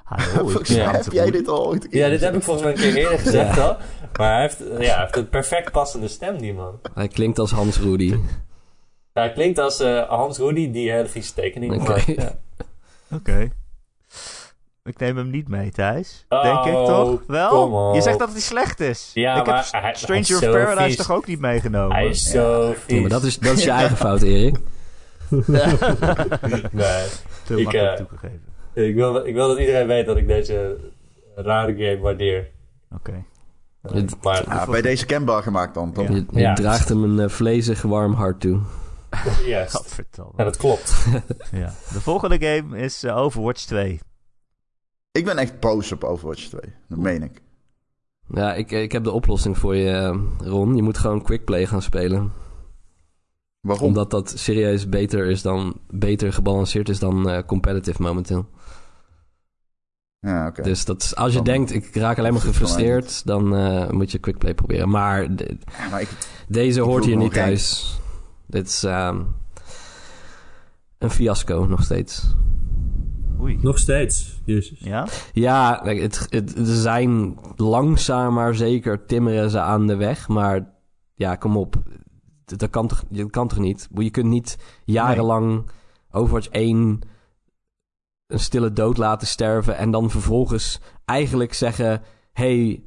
Hallo, 0.03 0.49
ik 0.59 0.67
heb 0.67 1.11
jij 1.11 1.31
dit 1.31 1.47
al 1.47 1.67
ooit 1.67 1.87
Ja, 1.89 2.09
dit 2.09 2.21
heb 2.21 2.35
ik 2.35 2.43
volgens 2.43 2.65
mij 2.65 2.73
een 2.75 2.79
keer 2.93 2.95
eerder 3.03 3.19
gezegd 3.19 3.59
al. 3.59 3.77
Maar 4.17 4.31
hij 4.33 4.41
heeft, 4.41 4.59
ja, 4.59 4.93
hij 4.93 4.99
heeft 4.99 5.15
een 5.15 5.29
perfect 5.29 5.71
passende 5.71 6.07
stem, 6.07 6.37
die 6.37 6.53
man. 6.53 6.79
Hij 6.93 7.07
klinkt 7.07 7.39
als 7.39 7.51
Hans 7.51 7.79
Rudy. 7.79 8.15
Ja, 9.15 9.21
hij 9.21 9.31
klinkt 9.33 9.59
als 9.59 9.79
eh, 9.79 10.09
Hans 10.09 10.37
Rudy 10.37 10.71
die 10.71 10.91
hele 10.91 11.07
vieze 11.07 11.33
tekening 11.33 11.73
Oké. 11.73 11.89
maakt. 11.89 12.05
Ja. 12.05 12.31
Oké. 13.17 13.49
Ik 14.83 14.97
neem 14.99 15.17
hem 15.17 15.29
niet 15.29 15.47
mee, 15.47 15.71
Thijs. 15.71 16.25
Oh, 16.29 16.43
Denk 16.43 16.65
ik 16.65 16.85
toch? 16.85 17.07
kom 17.09 17.21
Wel? 17.27 17.93
Je 17.95 18.01
zegt 18.01 18.19
dat 18.19 18.31
hij 18.31 18.41
slecht 18.41 18.79
is. 18.79 19.11
Ja, 19.13 19.35
ik 19.39 19.45
maar 19.45 19.55
heb 19.55 19.65
hij- 19.71 19.81
hij 19.81 19.93
Stranger 19.95 20.21
is 20.21 20.33
of 20.35 20.39
Paradise 20.39 20.83
vies. 20.85 20.95
toch 20.95 21.11
ook 21.11 21.27
niet 21.27 21.39
meegenomen? 21.39 21.95
Hij 21.95 22.07
is 22.07 22.29
zo 22.29 22.67
Ja, 22.67 22.73
vies. 22.85 22.99
maar 23.01 23.09
dat 23.09 23.23
is, 23.23 23.39
dat 23.39 23.57
is 23.57 23.63
je 23.63 23.69
eigen 23.81 23.97
fout, 23.97 24.21
Erik. 24.21 24.57
Nee, 25.29 27.05
Te 27.45 27.55
ik, 27.57 27.63
makkelijk 27.63 27.73
eh, 27.73 27.93
toegegeven. 27.93 28.41
ik, 28.73 28.95
wil, 28.95 29.25
ik 29.25 29.33
wil 29.33 29.47
dat 29.47 29.59
iedereen 29.59 29.87
weet 29.87 30.05
dat 30.05 30.17
ik 30.17 30.27
deze 30.27 30.77
rare 31.35 31.71
game 31.73 31.99
waardeer. 31.99 32.47
Oké. 32.93 33.23
Het- 33.81 34.15
Maar 34.23 34.43
Ja, 34.47 34.65
bij 34.65 34.81
deze 34.81 35.05
kenbaar 35.05 35.43
gemaakt 35.43 35.73
dan. 35.73 35.93
toch? 35.93 36.07
Je, 36.07 36.25
je 36.31 36.39
Ja. 36.39 36.53
draagt 36.53 36.89
hem 36.89 37.03
een 37.03 37.19
eh, 37.19 37.29
vlezig 37.29 37.81
warm 37.81 38.13
hart 38.13 38.39
toe. 38.39 38.59
Juist. 39.45 39.75
Gadverdamme. 39.77 40.33
Ja, 40.37 40.43
dat 40.43 40.57
klopt. 40.57 41.05
Ja. 41.51 41.73
De 41.93 42.01
volgende 42.01 42.39
game 42.47 42.77
is 42.79 43.03
eh, 43.03 43.17
Overwatch 43.17 43.61
2. 43.65 43.99
Ik 45.11 45.25
ben 45.25 45.37
echt 45.37 45.59
boos 45.59 45.91
op 45.91 46.03
Overwatch 46.03 46.43
2. 46.47 46.61
Dat 46.89 46.97
meen 46.97 47.23
ik. 47.23 47.41
Ja, 48.27 48.53
ik, 48.53 48.71
ik 48.71 48.91
heb 48.91 49.03
de 49.03 49.11
oplossing 49.11 49.57
voor 49.57 49.75
je, 49.75 49.89
eh, 49.91 50.19
Ron. 50.47 50.75
Je 50.75 50.81
moet 50.83 50.97
gewoon 50.97 51.21
quickplay 51.23 51.65
gaan 51.65 51.81
spelen. 51.81 52.31
Waarom? 53.61 53.87
Omdat 53.87 54.11
dat 54.11 54.33
serieus 54.35 54.89
beter 54.89 55.25
is 55.25 55.41
dan... 55.41 55.79
Beter 55.89 56.33
gebalanceerd 56.33 56.89
is 56.89 56.99
dan 56.99 57.29
eh, 57.29 57.43
competitive 57.45 58.01
momenteel. 58.01 58.49
Ja, 60.19 60.47
oké. 60.47 60.61
Dus 60.61 60.85
dat, 60.85 61.01
is- 61.01 61.15
als 61.15 61.29
je 61.31 61.35
Dan- 61.35 61.43
denkt, 61.43 61.73
ik 61.73 61.95
raak 61.95 62.17
alleen 62.19 62.33
maar 62.33 62.41
gefrustreerd... 62.41 63.25
dan 63.25 63.55
eh, 63.55 63.89
moet 63.89 64.11
je 64.11 64.17
quickplay 64.19 64.53
proberen. 64.53 64.89
Maar 64.89 65.35
de- 65.35 65.57
Ja, 65.77 65.89
maar 65.89 66.01
ik, 66.01 66.09
deze 66.47 66.79
Ik 66.79 66.85
hoort 66.85 67.05
hier 67.05 67.17
niet 67.17 67.33
thuis. 67.33 67.99
Dit 68.47 68.67
is 68.67 68.83
ehm, 68.83 69.21
een 70.97 71.09
fiasco 71.09 71.65
nog 71.65 71.83
steeds. 71.83 72.35
Oei. 73.39 73.57
Nog 73.61 73.77
steeds. 73.79 74.41
Jezus. 74.45 74.79
Ja? 74.79 75.07
Ja, 75.33 75.81
het, 75.83 76.27
het, 76.29 76.51
ze 76.55 76.81
zijn 76.81 77.37
langzaam 77.55 78.33
maar 78.33 78.55
zeker 78.55 79.05
timmeren 79.05 79.49
ze 79.49 79.59
aan 79.59 79.87
de 79.87 79.95
weg. 79.95 80.27
Maar 80.27 80.73
ja, 81.15 81.35
kom 81.35 81.57
op. 81.57 81.83
Dat, 82.45 82.59
dat 82.59 82.69
kan, 82.69 82.87
toch, 82.87 83.03
dat 83.09 83.29
kan 83.29 83.47
toch 83.47 83.59
niet? 83.59 83.87
Je 83.93 84.09
kunt 84.09 84.27
niet 84.27 84.57
jarenlang 84.85 85.69
Overwatch 86.11 86.47
1 86.47 87.01
een 88.27 88.39
stille 88.39 88.73
dood 88.73 88.97
laten 88.97 89.27
sterven... 89.27 89.77
en 89.77 89.91
dan 89.91 90.09
vervolgens 90.09 90.79
eigenlijk 91.05 91.53
zeggen... 91.53 92.01
hey, 92.33 92.83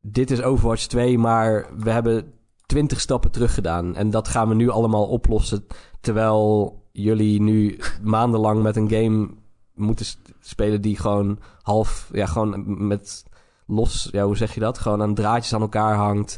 dit 0.00 0.30
is 0.30 0.42
Overwatch 0.42 0.86
2, 0.86 1.18
maar 1.18 1.66
we 1.76 1.90
hebben 1.90 2.32
20 2.66 3.00
stappen 3.00 3.30
terug 3.30 3.54
gedaan. 3.54 3.96
En 3.96 4.10
dat 4.10 4.28
gaan 4.28 4.48
we 4.48 4.54
nu 4.54 4.68
allemaal 4.68 5.06
oplossen... 5.06 5.66
terwijl 6.00 6.82
jullie 6.92 7.42
nu 7.42 7.80
maandenlang 8.02 8.62
met 8.62 8.76
een 8.76 8.90
game 8.90 9.28
moeten 9.74 10.06
spelen 10.40 10.80
die 10.80 10.98
gewoon 10.98 11.38
half, 11.62 12.08
ja, 12.12 12.26
gewoon 12.26 12.86
met 12.86 13.24
los, 13.66 14.08
ja, 14.12 14.24
hoe 14.24 14.36
zeg 14.36 14.54
je 14.54 14.60
dat? 14.60 14.78
Gewoon 14.78 15.02
aan 15.02 15.14
draadjes 15.14 15.54
aan 15.54 15.60
elkaar 15.60 15.94
hangt. 15.94 16.36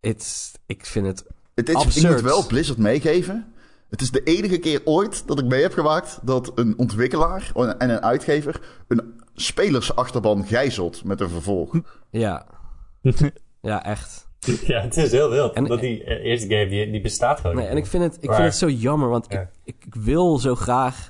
Het, 0.00 0.52
ik 0.66 0.86
vind 0.86 1.06
het, 1.06 1.24
het 1.54 1.68
is, 1.68 1.96
ik 1.96 2.10
moet 2.10 2.20
wel 2.20 2.46
Blizzard 2.46 2.78
meegeven. 2.78 3.52
Het 3.88 4.00
is 4.00 4.10
de 4.10 4.22
enige 4.22 4.58
keer 4.58 4.80
ooit 4.84 5.26
dat 5.26 5.38
ik 5.38 5.44
mee 5.44 5.62
heb 5.62 5.72
gemaakt 5.72 6.18
dat 6.22 6.52
een 6.54 6.78
ontwikkelaar 6.78 7.52
en 7.54 7.90
een 7.90 8.02
uitgever 8.02 8.60
een 8.88 9.20
spelersachterban 9.34 10.46
gijzelt 10.46 11.04
met 11.04 11.20
een 11.20 11.28
vervolg. 11.28 11.74
ja, 12.10 12.46
ja, 13.60 13.84
echt. 13.84 14.28
Ja, 14.66 14.80
het 14.80 14.96
is 14.96 15.10
heel 15.10 15.30
wild. 15.30 15.52
En- 15.52 15.64
dat 15.64 15.80
die 15.80 16.04
eh, 16.04 16.24
eerste 16.30 16.48
game, 16.48 16.68
die, 16.68 16.90
die 16.90 17.00
bestaat 17.00 17.40
gewoon 17.40 17.56
Nee, 17.56 17.64
niet 17.64 17.72
en 17.72 17.78
ik 17.80 17.86
vind 17.86 18.02
het, 18.02 18.16
ik 18.20 18.28
Waar? 18.28 18.34
vind 18.36 18.48
het 18.48 18.58
zo 18.58 18.68
jammer, 18.68 19.08
want 19.08 19.26
Ja. 19.28 19.40
ik, 19.64 19.74
ik, 19.84 19.94
wil 19.94 20.38
zo 20.38 20.54
graag. 20.54 21.08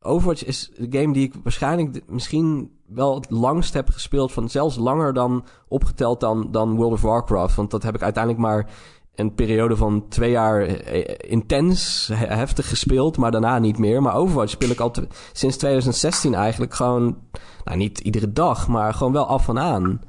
Overwatch 0.00 0.44
is 0.44 0.70
de 0.76 0.98
game 0.98 1.12
die 1.12 1.24
ik 1.26 1.34
waarschijnlijk 1.42 2.00
misschien 2.06 2.70
wel 2.86 3.14
het 3.14 3.30
langst 3.30 3.74
heb 3.74 3.88
gespeeld. 3.90 4.32
Van 4.32 4.48
zelfs 4.48 4.76
langer 4.76 5.12
dan 5.12 5.44
opgeteld 5.68 6.20
dan, 6.20 6.48
dan 6.50 6.76
World 6.76 6.92
of 6.92 7.02
Warcraft. 7.02 7.54
Want 7.56 7.70
dat 7.70 7.82
heb 7.82 7.94
ik 7.94 8.02
uiteindelijk 8.02 8.42
maar 8.44 8.70
een 9.14 9.34
periode 9.34 9.76
van 9.76 10.08
twee 10.08 10.30
jaar 10.30 10.62
eh, 10.62 11.30
intens 11.30 12.08
he- 12.12 12.26
heftig 12.36 12.68
gespeeld. 12.68 13.16
Maar 13.16 13.30
daarna 13.30 13.58
niet 13.58 13.78
meer. 13.78 14.02
Maar 14.02 14.14
Overwatch 14.14 14.50
speel 14.50 14.70
ik 14.70 14.80
al 14.80 14.92
sinds 15.32 15.56
2016 15.56 16.34
eigenlijk 16.34 16.74
gewoon. 16.74 17.18
Nou, 17.64 17.76
niet 17.78 17.98
iedere 17.98 18.32
dag, 18.32 18.68
maar 18.68 18.94
gewoon 18.94 19.12
wel 19.12 19.26
af 19.26 19.48
en 19.48 19.58
aan. 19.58 20.00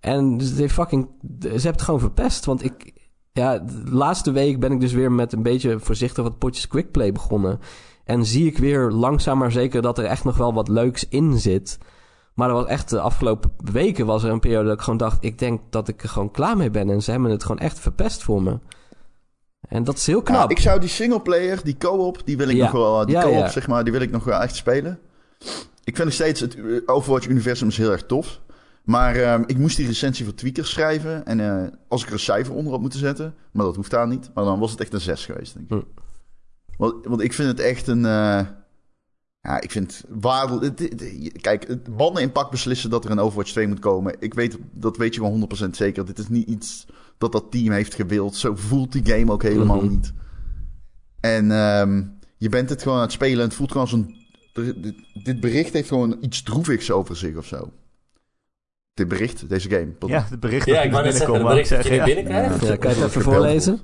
En 0.00 0.38
dus 0.38 0.54
they 0.54 0.68
fucking, 0.68 1.08
ze 1.40 1.48
hebben 1.48 1.70
het 1.72 1.82
gewoon 1.82 2.00
verpest. 2.00 2.44
Want 2.44 2.64
ik, 2.64 2.92
ja, 3.32 3.58
de 3.58 3.82
laatste 3.90 4.32
week 4.32 4.60
ben 4.60 4.72
ik 4.72 4.80
dus 4.80 4.92
weer 4.92 5.12
met 5.12 5.32
een 5.32 5.42
beetje 5.42 5.78
voorzichtig 5.78 6.22
wat 6.22 6.38
potjes 6.38 6.66
quickplay 6.68 7.12
begonnen. 7.12 7.58
En 8.04 8.24
zie 8.26 8.46
ik 8.46 8.58
weer 8.58 8.90
langzaam 8.90 9.38
maar 9.38 9.52
zeker 9.52 9.82
dat 9.82 9.98
er 9.98 10.04
echt 10.04 10.24
nog 10.24 10.36
wel 10.36 10.54
wat 10.54 10.68
leuks 10.68 11.08
in 11.08 11.38
zit. 11.38 11.78
Maar 12.34 12.48
er 12.48 12.54
was 12.54 12.66
echt 12.66 12.90
de 12.90 13.00
afgelopen 13.00 13.52
weken 13.72 14.06
was 14.06 14.22
er 14.22 14.30
een 14.30 14.40
periode 14.40 14.68
dat 14.68 14.76
ik 14.76 14.82
gewoon 14.82 14.98
dacht... 14.98 15.24
ik 15.24 15.38
denk 15.38 15.60
dat 15.70 15.88
ik 15.88 16.02
er 16.02 16.08
gewoon 16.08 16.30
klaar 16.30 16.56
mee 16.56 16.70
ben. 16.70 16.90
En 16.90 17.02
ze 17.02 17.10
hebben 17.10 17.30
het 17.30 17.42
gewoon 17.42 17.58
echt 17.58 17.78
verpest 17.78 18.22
voor 18.22 18.42
me. 18.42 18.58
En 19.60 19.84
dat 19.84 19.96
is 19.96 20.06
heel 20.06 20.22
knap. 20.22 20.48
Ja, 20.50 20.56
ik 20.56 20.62
zou 20.62 20.80
die 20.80 20.88
singleplayer, 20.88 21.60
die 21.64 21.76
co-op, 21.78 22.22
die 22.24 22.36
wil 22.36 22.48
ik 22.48 22.56
Ja. 22.56 22.62
nog 22.62 22.72
wel, 22.72 23.06
die 23.06 23.14
Ja, 23.14 23.22
co-op 23.22 23.46
zeg 23.46 23.66
maar, 23.68 23.82
die 23.84 23.92
wil 23.92 24.02
ik 24.02 24.10
nog 24.10 24.24
wel 24.24 24.40
echt 24.40 24.54
spelen. 24.56 24.98
Ik 25.84 25.96
vind 25.96 26.04
nog 26.04 26.12
steeds 26.12 26.40
het 26.40 26.54
eh, 26.54 26.62
Overwatch-universum 26.86 27.68
is 27.68 27.76
heel 27.76 27.90
erg 27.90 28.06
tof. 28.06 28.40
Maar 28.90 29.16
ehm, 29.16 29.42
ik 29.46 29.58
moest 29.58 29.76
die 29.76 29.86
recensie 29.86 30.24
voor 30.24 30.34
Tweakers 30.34 30.70
schrijven. 30.70 31.26
En 31.26 31.40
eh, 31.40 31.68
als 31.88 32.00
ik 32.02 32.06
er 32.06 32.12
een 32.12 32.18
cijfer 32.18 32.54
onder 32.54 32.72
had 32.72 32.80
moeten 32.80 32.98
zetten, 32.98 33.34
maar 33.52 33.64
dat 33.66 33.76
hoeft 33.76 33.90
daar 33.90 34.08
niet. 34.08 34.30
Maar 34.34 34.44
dan 34.44 34.58
was 34.58 34.70
het 34.70 34.80
echt 34.80 34.92
een 34.92 35.00
6 35.00 35.24
geweest, 35.24 35.54
denk 35.54 35.70
ik. 35.70 35.76
Hm. 35.78 36.02
Want, 36.76 37.06
want 37.06 37.20
ik 37.20 37.32
vind 37.32 37.48
het 37.48 37.60
echt 37.60 37.86
een... 37.86 38.04
eh, 38.04 38.40
ja, 39.40 39.60
ik 39.60 39.70
vind 39.70 40.04
waarde... 40.08 40.74
Kijk, 41.40 41.68
het 41.68 41.88
mannen 41.96 42.22
in 42.22 42.32
pak 42.32 42.50
beslissen 42.50 42.90
dat 42.90 43.04
er 43.04 43.10
een 43.10 43.18
Overwatch 43.18 43.50
2 43.50 43.66
moet 43.68 43.78
komen. 43.78 44.16
Ik 44.18 44.34
weet, 44.34 44.58
dat 44.72 44.96
weet 44.96 45.14
je 45.14 45.20
gewoon 45.20 45.48
100% 45.66 45.70
zeker. 45.70 46.04
Dit 46.06 46.18
is 46.18 46.28
niet 46.28 46.48
iets 46.48 46.86
dat 47.18 47.32
dat 47.32 47.50
team 47.50 47.72
heeft 47.72 47.94
gewild. 47.94 48.36
Zo 48.36 48.54
voelt 48.56 48.92
die 48.92 49.06
game 49.06 49.32
ook 49.32 49.42
helemaal 49.42 49.80
Mhm. 49.80 49.88
niet. 49.88 50.12
En 51.20 51.50
ehm, 51.50 52.02
je 52.36 52.48
bent 52.48 52.70
het 52.70 52.82
gewoon 52.82 52.96
aan 52.96 53.02
het 53.04 53.12
spelen 53.12 53.38
en 53.38 53.44
het 53.46 53.54
voelt 53.54 53.72
gewoon 53.72 53.88
zo'n... 53.88 54.14
Dit, 54.52 54.94
dit 55.24 55.40
bericht 55.40 55.72
heeft 55.72 55.88
gewoon 55.88 56.16
iets 56.20 56.42
droevigs 56.42 56.90
over 56.90 57.16
zich 57.16 57.36
of 57.36 57.46
zo. 57.46 57.72
Dit 58.94 59.08
bericht, 59.08 59.48
deze 59.48 59.70
game. 59.70 59.88
Ja, 60.06 60.26
de 60.30 60.38
bericht 60.38 60.66
Ja, 60.66 60.74
dat 60.74 60.84
ik 60.84 60.90
wou 60.92 61.04
net 61.04 61.16
zeggen, 61.16 61.32
binnenkomen, 61.32 61.56
de 61.56 61.62
bericht 61.62 61.70
dat 61.70 61.86
je 61.86 62.14
binnenkrijgt. 62.14 62.66
ja, 62.66 62.76
kan 62.76 62.90
je 62.90 62.96
het 62.96 63.06
even 63.06 63.22
voorlezen? 63.22 63.80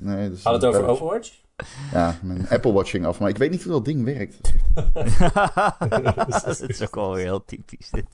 Nee, 0.00 0.30
dus 0.30 0.44
Had 0.44 0.54
het 0.54 0.64
over 0.64 0.86
Overwatch? 0.86 1.30
Ja, 1.92 2.14
mijn 2.22 2.46
Apple 2.48 2.72
Watching 2.72 3.06
af. 3.06 3.18
Maar 3.20 3.28
ik 3.28 3.36
weet 3.36 3.50
niet 3.50 3.62
hoe 3.62 3.72
dat 3.72 3.84
ding 3.84 4.04
werkt. 4.04 4.52
dat 6.44 6.64
is 6.66 6.82
ook 6.82 6.94
wel 6.94 7.14
weer 7.14 7.24
heel 7.24 7.44
typisch 7.44 7.90
dit. 7.90 8.06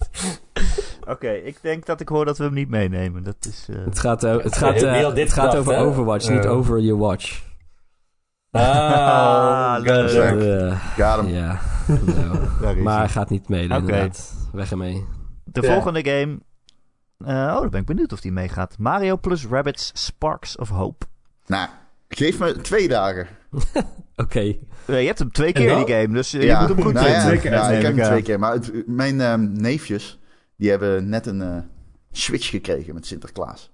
Oké, 1.08 1.30
ik 1.30 1.58
denk 1.62 1.86
dat 1.86 2.00
ik 2.00 2.08
hoor 2.08 2.24
dat 2.24 2.38
we 2.38 2.44
hem 2.44 2.52
niet 2.54 2.68
meenemen. 2.68 3.22
Dat 3.22 3.36
is... 3.48 3.66
eh, 3.70 3.76
Het 3.84 3.98
gaat, 3.98 4.22
het 4.22 4.56
gaat, 4.56 4.74
Wie 4.80 4.86
eh, 4.86 5.02
had 5.04 5.14
dit 5.14 5.24
het 5.24 5.32
gaat 5.32 5.56
over 5.56 5.72
hè? 5.72 5.80
Overwatch, 5.80 6.28
niet 6.28 6.44
Eh. 6.44 6.50
over 6.52 6.78
je 6.80 6.96
watch. 6.96 7.42
Ah, 8.50 9.76
leuk. 9.82 10.10
leuk. 10.10 10.40
Eh, 10.40 10.80
Ja, 10.96 11.22
ja, 11.26 11.60
nou. 12.60 12.76
maar 12.82 13.08
gaat 13.08 13.30
niet 13.30 13.48
mee, 13.48 13.62
inderdaad. 13.62 14.32
Weg 14.52 14.70
ermee. 14.70 15.04
De 15.52 15.62
Ja. 15.62 15.72
volgende 15.72 16.04
game 16.04 16.38
Eh, 17.24 17.28
oh, 17.54 17.60
dan 17.60 17.70
ben 17.70 17.80
ik 17.80 17.86
benieuwd 17.86 18.12
of 18.12 18.20
die 18.20 18.32
meegaat. 18.32 18.78
Mario 18.78 19.16
plus 19.16 19.46
Rabbids 19.46 19.90
Sparks 19.94 20.56
of 20.56 20.68
Hope. 20.68 21.06
Nou, 21.46 21.68
geef 22.08 22.38
me 22.38 22.56
twee 22.60 22.88
dagen. 22.88 23.26
Oké. 24.16 24.40
Je 24.40 24.56
hebt 24.86 25.18
hem 25.18 25.30
twee 25.32 25.52
keer, 25.52 25.76
die 25.84 25.94
game, 25.94 26.14
dus 26.14 26.32
eh, 26.34 26.42
je 26.42 26.56
moet 26.60 26.68
hem 26.68 26.82
goed 26.82 26.92
nou 26.92 27.06
vinden. 27.06 27.20
ja, 27.22 27.26
Twee 27.26 27.38
keer 27.40 27.50
ja, 27.52 27.68
ik 27.70 27.82
heb 27.82 27.96
hem 27.96 28.04
twee 28.04 28.22
keer. 28.22 28.38
Maar 28.38 28.52
het- 28.52 28.86
mijn 28.86 29.20
ehm, 29.20 29.52
neefjes, 29.52 30.18
die 30.56 30.70
hebben 30.70 31.08
net 31.08 31.26
een 31.26 31.42
eh, 31.42 31.56
Switch 32.10 32.48
gekregen 32.48 32.94
met 32.94 33.06
Sinterklaas. 33.06 33.70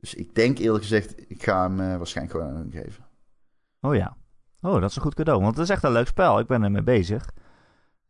Dus 0.00 0.14
ik 0.14 0.34
denk 0.34 0.58
eerlijk 0.58 0.82
gezegd, 0.82 1.30
ik 1.30 1.42
ga 1.42 1.62
hem 1.62 1.76
waarschijnlijk 1.98 2.36
gewoon 2.36 2.52
aan 2.54 2.60
hun 2.60 2.70
geven. 2.72 3.04
Oh 3.80 3.94
ja. 3.94 4.16
Oh, 4.60 4.80
dat 4.80 4.90
is 4.90 4.96
een 4.96 5.02
goed 5.02 5.14
cadeau. 5.14 5.40
Want 5.42 5.56
het 5.56 5.64
is 5.64 5.70
echt 5.70 5.82
een 5.84 5.92
leuk 5.92 6.06
spel. 6.06 6.38
Ik 6.38 6.46
ben 6.46 6.62
ermee 6.62 6.82
bezig. 6.82 7.30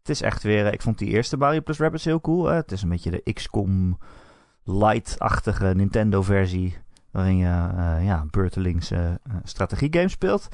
Het 0.03 0.11
is 0.11 0.23
echt 0.23 0.43
weer... 0.43 0.67
eh, 0.67 0.73
Ik 0.73 0.83
vond 0.83 0.99
die 0.99 1.09
eerste 1.09 1.37
Mario 1.37 1.61
plus 1.61 1.79
Rabbids 1.79 2.05
heel 2.05 2.21
cool. 2.21 2.47
hè. 2.47 2.55
Het 2.55 2.73
is 2.73 2.83
een 2.83 2.89
beetje 2.89 3.11
de 3.11 3.33
XCOM 3.33 3.99
light-achtige 4.65 5.65
Nintendo-versie. 5.75 6.77
Waarin 7.11 7.37
je 7.37 7.47
eh, 7.77 8.05
ja, 8.05 8.25
beurtelings 8.31 8.91
eh, 8.91 9.11
eh, 9.11 9.15
strategiegame 9.45 10.09
speelt. 10.09 10.49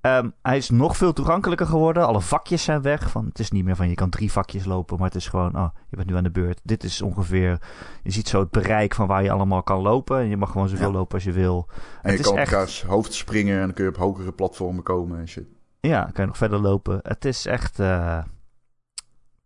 Ehm, 0.00 0.30
hij 0.42 0.56
is 0.56 0.70
nog 0.70 0.96
veel 0.96 1.12
toegankelijker 1.12 1.66
geworden. 1.66 2.06
Alle 2.06 2.20
vakjes 2.20 2.64
zijn 2.64 2.82
weg. 2.82 3.10
Van, 3.10 3.24
het 3.26 3.38
is 3.38 3.50
niet 3.50 3.64
meer 3.64 3.76
van 3.76 3.88
je 3.88 3.94
kan 3.94 4.10
drie 4.10 4.32
vakjes 4.32 4.64
lopen. 4.64 4.96
Maar 4.98 5.06
het 5.06 5.14
is 5.16 5.28
gewoon, 5.28 5.56
oh, 5.56 5.68
je 5.88 5.96
bent 5.96 6.08
nu 6.08 6.16
aan 6.16 6.22
de 6.22 6.30
beurt. 6.30 6.60
Dit 6.64 6.84
is 6.84 7.02
ongeveer... 7.02 7.58
Je 8.02 8.10
ziet 8.10 8.28
zo 8.28 8.40
het 8.40 8.50
bereik 8.50 8.94
van 8.94 9.06
waar 9.06 9.22
je 9.22 9.30
allemaal 9.30 9.62
kan 9.62 9.80
lopen. 9.82 10.18
En 10.18 10.28
je 10.28 10.36
mag 10.36 10.50
gewoon 10.50 10.68
zoveel 10.68 10.86
Ja. 10.90 10.92
lopen 10.92 11.14
als 11.14 11.24
je 11.24 11.32
wil. 11.32 11.68
En 11.68 11.76
Het 12.02 12.12
je 12.12 12.18
is 12.18 12.24
kan 12.24 12.32
op 12.32 12.38
echt- 12.38 12.82
hoofd 12.82 13.12
springen 13.14 13.54
en 13.58 13.64
dan 13.64 13.74
kun 13.74 13.84
je 13.84 13.90
op 13.90 13.96
hogere 13.96 14.32
platformen 14.32 14.82
komen 14.82 15.18
en 15.18 15.28
shit. 15.28 15.46
Ja, 15.80 16.02
dan 16.02 16.12
kan 16.12 16.22
je 16.24 16.28
nog 16.28 16.38
verder 16.38 16.60
lopen. 16.60 17.00
Het 17.02 17.24
is 17.24 17.46
echt. 17.46 17.78
eh, 17.78 18.18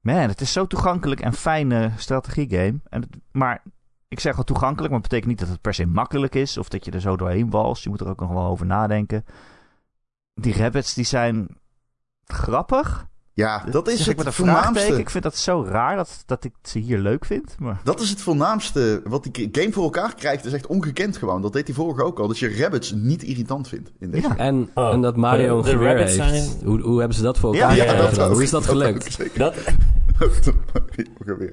Man, 0.05 0.29
het 0.29 0.41
is 0.41 0.53
zo 0.53 0.67
toegankelijk 0.67 1.21
en 1.21 1.33
fijne 1.33 1.93
strategiegame. 1.97 2.81
En 2.89 3.09
maar 3.33 3.63
ik 4.09 4.21
zeg 4.21 4.35
wel 4.35 4.45
toegankelijk, 4.45 4.93
maar 4.93 5.01
het 5.01 5.09
betekent 5.09 5.31
niet 5.31 5.41
dat 5.41 5.49
het 5.49 5.61
per 5.61 5.75
se 5.75 5.87
makkelijk 5.87 6.35
is. 6.35 6.59
Of 6.59 6.69
dat 6.69 6.85
je 6.85 6.91
er 6.91 7.01
zo 7.01 7.17
doorheen 7.17 7.51
walst. 7.51 7.85
Je 7.85 7.89
moet 7.91 8.01
er 8.01 8.09
ook 8.09 8.21
nog 8.21 8.31
wel 8.31 8.47
over 8.47 8.67
nadenken. 8.67 9.25
Die 10.35 10.57
rabbits 10.57 10.95
die 10.95 11.05
zijn 11.05 11.49
grappig. 12.25 13.07
Ja, 13.37 13.65
dat 13.71 13.89
is 13.89 14.07
het 14.07 14.17
met 14.25 14.35
voornaamste. 14.35 14.99
Ik 14.99 15.11
vind 15.11 15.25
dat 15.25 15.37
zo 15.37 15.65
raar 15.69 15.97
dat, 15.97 16.23
dat 16.27 16.45
ik 16.45 16.53
ze 16.63 16.79
hier 16.79 16.99
leuk 16.99 17.25
vind. 17.25 17.55
Maar 17.59 17.81
Dat 17.85 18.01
is 18.01 18.11
het 18.11 18.21
voornaamste. 18.21 19.01
Wat 19.05 19.23
die 19.33 19.49
game 19.53 19.73
voor 19.73 19.83
elkaar 19.85 20.15
krijgt, 20.15 20.45
is 20.45 20.53
echt 20.53 20.67
ongekend 20.67 21.17
gewoon. 21.17 21.43
Dat 21.43 21.53
deed 21.53 21.67
hij 21.67 21.77
vorige 21.77 22.03
ook 22.03 22.19
al. 22.19 22.29
Dat 22.29 22.39
je 22.39 22.57
rabbits 22.61 22.93
niet 22.93 23.23
irritant 23.23 23.69
vindt 23.69 23.93
in 24.01 24.11
deze. 24.11 24.29
Ja. 24.29 24.37
En, 24.37 24.71
Oh, 24.75 24.93
en 24.93 25.01
dat 25.01 25.17
Mario 25.17 25.47
de- 25.49 25.57
een 25.57 25.63
de 25.63 25.71
geweer 25.71 25.89
rabbits 25.97 26.17
heeft. 26.17 26.45
zijn- 26.51 26.65
Hoe, 26.67 26.81
hoe 26.81 26.99
hebben 26.99 27.17
ze 27.17 27.23
dat 27.23 27.39
voor 27.39 27.55
elkaar 27.55 27.77
ja, 27.77 28.11
dat. 28.11 28.31
Hoe 28.33 28.43
is 28.43 28.51
dat 28.51 28.67
gelukt? 28.67 29.19
Dat, 29.39 29.55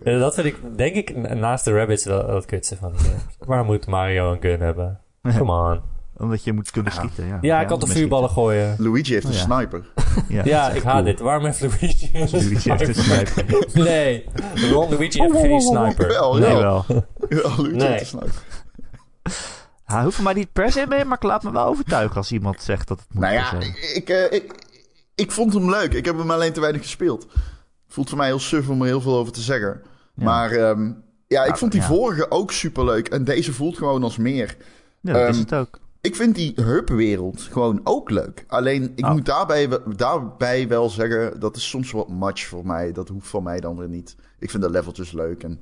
eh, 0.03 0.19
dat 0.19 0.34
vind 0.36 0.47
ik, 0.47 0.57
denk 0.75 0.95
ik, 0.95 1.15
naast 1.36 1.65
de 1.65 1.71
rabbits 1.77 2.05
wel 2.05 2.36
het 2.36 2.45
kutste 2.45 2.75
van. 2.77 2.93
Waar 3.39 3.65
moet 3.65 3.88
Mario 3.88 4.32
een 4.32 4.41
gun 4.41 4.59
hebben? 4.59 4.99
Come 5.38 5.51
on. 5.51 5.82
Omdat 6.22 6.43
je 6.43 6.53
moet 6.53 6.72
kunnen 6.72 6.91
schieten. 6.91 7.28
Ja, 7.28 7.38
Ja, 7.41 7.61
ik 7.61 7.67
kan 7.67 7.80
toch 7.80 7.88
met 7.89 7.97
vuurballen 7.97 8.30
gooien? 8.30 8.76
Luigi 8.78 9.13
heeft 9.13 9.26
Oh, 9.26 9.32
een 9.32 9.38
ja. 9.38 9.43
sniper. 9.43 9.84
Ja, 10.45 10.69
ik 10.69 10.84
haat 10.84 10.93
cool. 10.93 11.03
dit. 11.05 11.19
Waarom 11.19 11.45
heeft 11.45 11.61
Luigi 11.61 12.09
een 12.13 12.30
Luigi 12.32 12.69
heeft 12.72 12.88
een 12.88 12.95
sniper. 13.03 13.65
Nee, 13.84 14.26
Ron 14.72 14.89
Luigi 14.89 15.19
heeft 15.22 15.36
geen 15.39 15.61
sniper. 15.61 16.07
Wel, 16.07 16.34
Nee, 16.38 16.49
ja. 16.49 16.57
wel. 16.59 16.86
Ja, 17.30 17.41
Luigi 17.57 17.76
Nee. 17.76 17.88
heeft 17.88 18.01
een 18.01 18.07
sniper. 18.07 18.41
Hij 19.86 20.03
hoeft 20.03 20.22
mij 20.22 20.34
niet 20.34 20.51
per 20.53 20.72
se 20.72 20.86
mee, 20.89 21.05
maar 21.05 21.17
ik 21.17 21.24
laat 21.24 21.43
me 21.43 21.51
wel 21.51 21.65
overtuigen 21.65 22.15
als 22.17 22.32
iemand 22.32 22.61
zegt 22.61 22.88
dat 22.88 22.99
het 22.99 23.07
moet. 23.13 23.24
Nou 23.24 23.34
ja, 23.34 23.53
ik, 23.59 23.91
ik, 23.95 24.09
eh, 24.09 24.32
ik, 24.32 24.53
ik 25.15 25.32
vond 25.32 25.53
hem 25.53 25.69
leuk. 25.69 25.93
Ik 25.93 26.05
heb 26.05 26.17
hem 26.17 26.32
alleen 26.32 26.53
te 26.53 26.59
weinig 26.59 26.82
gespeeld. 26.82 27.28
Voelt 27.88 28.09
voor 28.09 28.17
mij 28.17 28.28
heel 28.28 28.39
suf 28.39 28.69
om 28.69 28.82
er 28.82 28.88
heel 28.88 29.01
veel 29.01 29.15
over 29.17 29.34
te 29.34 29.41
zeggen. 29.41 29.82
Ja. 30.15 30.24
Maar 30.24 30.51
ehm, 30.51 30.91
ja, 31.28 31.43
ik 31.43 31.49
Ja, 31.49 31.55
vond 31.55 31.72
die 31.72 31.82
ja. 31.82 31.88
vorige 31.88 32.32
ook 32.32 32.51
super 32.51 32.86
leuk. 32.86 33.07
En 33.07 33.24
deze 33.24 33.53
voelt 33.53 33.78
gewoon 33.78 34.03
als 34.03 34.17
meer. 34.17 34.57
Ja, 35.01 35.13
dat 35.13 35.22
is 35.30 35.36
ehm, 35.36 35.39
het 35.39 35.53
ook. 35.53 35.80
Ik 36.02 36.16
vind 36.16 36.36
die 36.36 36.54
hub-wereld 36.56 37.41
gewoon 37.41 37.82
ook 37.84 38.10
leuk. 38.10 38.43
Alleen, 38.47 38.91
ik 38.95 39.06
Oh. 39.06 39.12
moet 39.12 39.26
daarbij, 39.26 39.70
daarbij 39.95 40.68
wel 40.68 40.89
zeggen... 40.89 41.39
dat 41.39 41.56
is 41.56 41.70
soms 41.70 41.91
wat 41.91 42.10
much 42.10 42.39
voor 42.39 42.66
mij. 42.66 42.91
Dat 42.91 43.08
hoeft 43.10 43.28
voor 43.28 43.43
mij 43.43 43.60
dan 43.60 43.78
weer 43.78 43.89
niet. 43.89 44.16
Ik 44.39 44.49
vind 44.49 44.64
de 44.64 44.70
leveltjes 44.70 45.12
leuk. 45.12 45.43
En 45.43 45.60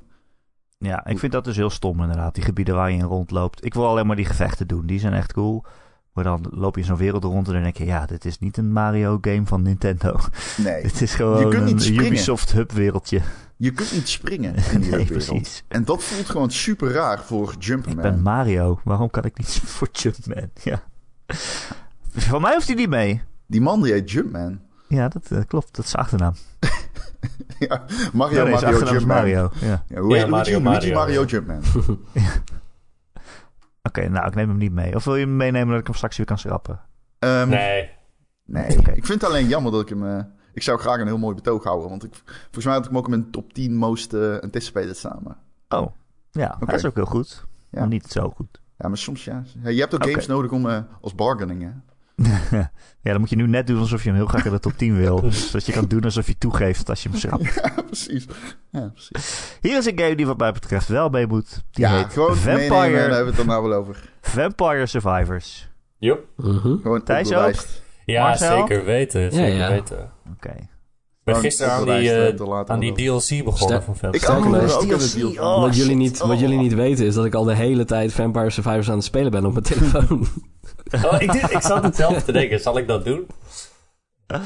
Ja, 0.78 1.06
ik 1.06 1.18
vind 1.18 1.32
dat 1.32 1.44
dus 1.44 1.56
heel 1.56 1.70
stom 1.70 2.00
inderdaad. 2.00 2.34
Die 2.34 2.44
gebieden 2.44 2.74
waar 2.74 2.90
je 2.90 2.98
in 2.98 3.04
rondloopt. 3.04 3.64
Ik 3.64 3.74
wil 3.74 3.86
alleen 3.86 4.06
maar 4.06 4.16
die 4.16 4.24
gevechten 4.24 4.66
doen. 4.66 4.86
Die 4.86 4.98
zijn 5.00 5.12
echt 5.12 5.32
cool. 5.32 5.64
Maar 6.12 6.24
dan 6.24 6.46
loop 6.50 6.76
je 6.76 6.82
zo'n 6.84 6.96
wereld 6.96 7.24
rond 7.24 7.46
en 7.46 7.52
dan 7.52 7.62
denk 7.62 7.76
je... 7.76 7.84
Ja, 7.84 8.06
dit 8.06 8.24
is 8.24 8.38
niet 8.38 8.56
een 8.56 8.72
Mario 8.72 9.18
game 9.20 9.46
van 9.46 9.62
Nintendo. 9.62 10.16
nee, 10.56 10.82
dit 10.88 11.00
is 11.00 11.14
gewoon 11.14 11.50
kunt 11.50 11.64
niet 11.64 11.72
een 11.74 11.80
springen. 11.80 12.06
Ubisoft 12.06 12.52
hub 12.52 12.72
wereldje. 12.72 13.20
Je 13.62 13.70
kunt 13.72 13.92
niet 13.92 14.08
springen 14.08 14.54
in 14.72 14.80
die 14.80 14.90
Nee, 14.90 15.04
precies. 15.04 15.64
En 15.68 15.84
dat 15.84 16.02
voelt 16.04 16.28
gewoon 16.28 16.50
super 16.50 16.90
raar 16.92 17.20
voor 17.24 17.52
Ik 17.52 17.62
Jumpman. 17.62 17.96
ben 17.96 18.20
Mario. 18.22 18.80
Waarom 18.84 19.10
kan 19.10 19.24
ik 19.24 19.38
niet 19.38 19.48
voor 19.76 19.88
Jumpman? 19.92 20.50
Ja. 20.62 20.82
Van 22.12 22.40
mij 22.40 22.52
hoeft 22.54 22.66
hij 22.66 22.76
niet 22.76 22.88
mee. 22.88 23.22
Die 23.46 23.60
man 23.60 23.82
die 23.82 23.92
heet 23.92 24.10
Jumpman. 24.10 24.60
Ja, 24.88 25.08
dat 25.08 25.30
eh, 25.30 25.38
klopt. 25.46 25.76
Dat 25.76 25.84
is 25.84 25.90
zijn 25.90 26.02
achternaam. 26.02 26.34
ja, 27.68 27.84
Mario, 28.12 28.42
nee, 28.44 28.52
Mario, 28.52 28.78
Jumpman. 28.78 29.06
Mario. 29.06 29.50
Ja. 29.60 29.84
Ja, 29.88 30.00
hoe 30.00 30.14
Ja, 30.14 30.20
heet 30.20 30.30
Mario, 30.30 30.60
Luigi? 30.60 30.62
Luigi 30.62 30.92
Mario, 30.92 30.94
Mario 30.94 31.20
ja. 31.20 31.26
Jumpman. 31.26 31.62
Oké, 33.82 34.08
nou, 34.08 34.26
ik 34.26 34.34
neem 34.34 34.48
hem 34.48 34.58
niet 34.58 34.72
mee. 34.72 34.94
Of 34.94 35.04
wil 35.04 35.16
je 35.16 35.24
hem 35.24 35.36
meenemen 35.36 35.68
dat 35.70 35.78
ik 35.80 35.86
hem 35.86 35.94
straks 35.94 36.16
weer 36.16 36.26
kan 36.26 36.38
schrappen? 36.38 36.80
Ehm, 37.18 37.48
Nee. 37.48 37.90
Nee, 38.44 38.66
ik 38.66 39.06
vind 39.06 39.20
het 39.20 39.24
alleen 39.24 39.48
jammer 39.48 39.72
dat 39.72 39.80
ik 39.80 39.88
hem... 39.88 40.06
eh, 40.06 40.24
ik 40.52 40.62
zou 40.62 40.78
graag 40.78 41.00
een 41.00 41.06
heel 41.06 41.18
mooi 41.18 41.34
betoog 41.34 41.64
houden. 41.64 41.88
Want 41.88 42.04
ik, 42.04 42.22
volgens 42.24 42.64
mij 42.64 42.74
had 42.74 42.82
ik 42.82 42.88
hem 42.90 42.98
ook 42.98 43.04
in 43.04 43.10
mijn 43.10 43.30
top 43.30 43.52
10 43.52 43.76
most 43.76 44.12
eh, 44.12 44.38
anticipated. 44.38 45.02
Maar, 45.22 45.36
Oh, 45.68 45.92
ja. 46.30 46.56
Dat 46.60 46.74
is 46.74 46.84
ook 46.84 46.94
heel 46.94 47.04
goed. 47.04 47.44
Ja. 47.70 47.78
Maar 47.78 47.88
niet 47.88 48.06
zo 48.06 48.32
goed. 48.36 48.60
ja, 48.78 48.88
maar 48.88 48.98
soms 48.98 49.24
ja. 49.24 49.42
ja, 49.62 49.68
Je 49.68 49.80
hebt 49.80 49.94
ook 49.94 50.04
games 50.04 50.26
nodig 50.26 50.50
om 50.50 50.68
eh, 50.68 50.78
als 51.00 51.14
bargaining. 51.14 51.62
Hè? 51.62 51.70
ja, 52.58 52.70
dan 53.02 53.20
moet 53.20 53.30
je 53.30 53.36
nu 53.36 53.46
net 53.46 53.66
doen 53.66 53.78
alsof 53.78 54.02
je 54.02 54.08
hem 54.08 54.18
heel 54.18 54.26
graag 54.26 54.44
in 54.44 54.52
de 54.52 54.58
top 54.58 54.72
10 54.76 54.96
wil. 54.96 55.24
Zodat 55.32 55.66
je 55.66 55.72
kan 55.72 55.84
doen 55.84 56.04
alsof 56.04 56.26
je 56.26 56.38
toegeeft 56.38 56.88
als 56.88 57.02
je 57.02 57.08
hem 57.08 57.18
schrapt. 57.18 57.54
Ja, 57.62 57.82
precies. 57.86 58.26
Ja, 58.70 58.88
precies. 58.88 59.56
Hier 59.60 59.76
is 59.78 59.86
een 59.86 59.98
game 59.98 60.14
die 60.14 60.26
wat 60.26 60.38
mij 60.38 60.52
betreft 60.52 60.88
wel 60.88 61.08
mee 61.08 61.26
moet. 61.26 61.62
Die 61.70 61.84
ja, 61.84 61.96
heet 61.96 62.12
gewoon 62.12 62.36
meenemen, 62.44 62.68
daar 62.68 62.78
Vampire, 62.78 62.98
hebben 63.00 63.20
we 63.20 63.26
het 63.26 63.36
dan 63.36 63.46
nou 63.46 63.68
wel 63.68 63.78
over. 63.78 64.10
Vampire 64.20 64.86
Survivors. 64.86 65.68
Joep. 65.98 66.26
Mhm. 66.36 66.76
Gewoon 66.82 67.02
Thijs 67.02 67.32
ook? 67.32 67.54
Ja, 68.04 68.22
Marcel? 68.22 68.58
zeker 68.58 68.84
weten. 68.84 69.32
Zeker 69.32 69.56
ja. 69.56 69.68
weten. 69.70 70.12
Oké. 70.32 70.54
Ik 71.20 71.26
ben 71.36 71.36
gisteren 71.36 71.72
aan 71.72 71.84
die, 71.84 72.12
eh, 72.12 72.60
aan 72.66 72.80
die. 72.80 72.92
DLC 72.92 73.44
begonnen 73.44 73.82
van 73.82 73.96
Vampire. 73.96 74.24
Ik 74.24 74.28
nog 74.50 74.74
ook 74.82 74.82
DLC. 74.98 75.40
Oh, 75.40 75.60
wat, 75.60 75.76
jullie 75.76 75.96
niet, 75.96 76.18
wat 76.18 76.40
jullie 76.40 76.58
niet 76.58 76.74
weten 76.74 77.06
is 77.06 77.14
dat 77.14 77.24
ik 77.24 77.34
al 77.34 77.44
de 77.44 77.54
hele 77.54 77.84
tijd 77.84 78.12
Vampire 78.12 78.50
Survivors 78.50 78.88
aan 78.90 78.96
het 78.96 79.04
spelen 79.04 79.30
ben 79.30 79.44
op 79.44 79.52
mijn 79.52 79.64
telefoon. 79.64 80.26
Oh, 81.04 81.20
ik, 81.20 81.32
dit- 81.32 81.50
ik 81.50 81.60
zat 81.60 81.82
hetzelfde 81.82 82.24
te 82.24 82.32
denken. 82.32 82.60
Zal 82.60 82.78
ik 82.78 82.86
dat 82.88 83.04
doen? 83.04 83.26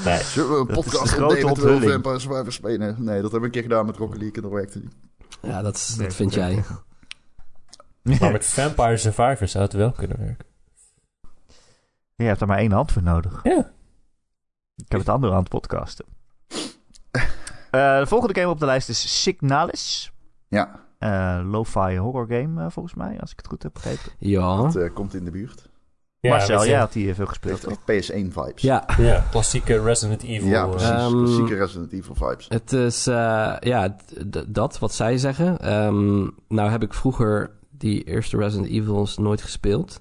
Nee. 0.04 0.18
Zullen 0.18 0.50
we 0.50 0.56
een 0.56 0.66
Dat 0.66 0.76
is 0.84 0.90
podcast 0.90 1.18
opnemen 1.22 1.54
terwijl 1.54 1.80
we. 1.80 1.90
Vampire 1.92 2.18
Survivors 2.18 2.54
spelen? 2.54 2.96
Nee, 2.98 3.20
dat 3.22 3.30
hebben 3.32 3.40
we 3.40 3.46
een 3.46 3.50
keer 3.52 3.62
gedaan 3.62 3.86
met 3.86 3.96
Rocket 3.96 4.16
League 4.20 4.36
en 4.36 4.42
dat 4.42 4.50
werkte 4.50 4.78
niet. 4.78 4.94
ja, 5.42 5.62
dat, 5.62 5.74
is- 5.76 5.94
Nee, 5.96 6.06
dat 6.06 6.16
vind 6.16 6.34
jij. 6.34 6.62
Maar 8.20 8.32
met 8.32 8.46
Vampire 8.46 8.96
Survivors 8.96 9.52
zou 9.52 9.64
het 9.64 9.72
wel 9.72 9.92
kunnen 9.92 10.16
werken. 10.18 10.46
Je 12.16 12.24
hebt 12.24 12.40
er 12.40 12.46
maar 12.46 12.58
één 12.58 12.72
hand 12.72 12.92
voor 12.92 13.02
nodig. 13.02 13.40
Ja. 13.42 13.70
Ik 14.76 14.84
heb 14.88 15.00
het 15.00 15.08
andere 15.08 15.32
aan 15.32 15.38
het 15.38 15.48
podcasten. 15.48 16.04
Eh, 17.70 17.98
de 17.98 18.06
volgende 18.06 18.40
game 18.40 18.52
op 18.52 18.58
de 18.58 18.66
lijst 18.66 18.88
is 18.88 19.22
Signalis. 19.22 20.12
Ja, 20.48 20.80
Eh 20.98 21.40
lo-fi 21.44 21.96
horror 21.96 22.26
game, 22.28 22.64
eh, 22.64 22.70
volgens 22.70 22.94
mij, 22.94 23.20
als 23.20 23.30
ik 23.30 23.36
het 23.36 23.46
goed 23.46 23.62
heb 23.62 23.72
begrepen. 23.72 24.12
Ja. 24.18 24.68
dat 24.68 24.92
komt 24.92 25.14
in 25.14 25.24
de 25.24 25.30
buurt. 25.30 25.68
Ja, 26.24 26.30
Marcel, 26.30 26.66
jij 26.66 26.78
had 26.78 26.92
die 26.92 27.08
eh, 27.08 27.14
veel 27.14 27.26
gespeeld. 27.26 27.52
heeft 27.64 27.84
toch? 27.86 27.96
echt 27.96 28.10
PS1 28.10 28.32
vibes. 28.32 28.62
Ja, 28.62 28.84
Ja, 28.98 29.24
klassieke 29.30 29.82
Resident 29.82 30.22
Evil. 30.22 30.48
Ja, 30.48 30.66
precies. 30.66 30.88
Ehm, 30.88 31.24
Klassieke 31.24 31.54
Resident 31.54 31.92
Evil 31.92 32.14
vibes. 32.14 32.46
Het 32.48 32.72
is, 32.72 33.06
eh, 33.06 33.56
ja, 33.60 33.96
dat 34.46 34.78
wat 34.78 34.92
zij 34.92 35.18
zeggen. 35.18 35.58
Ehm, 35.58 36.28
nou 36.48 36.70
heb 36.70 36.82
ik 36.82 36.94
vroeger 36.94 37.50
die 37.70 38.04
eerste 38.04 38.36
Resident 38.36 38.68
Evils 38.68 39.18
nooit 39.18 39.42
gespeeld. 39.42 40.00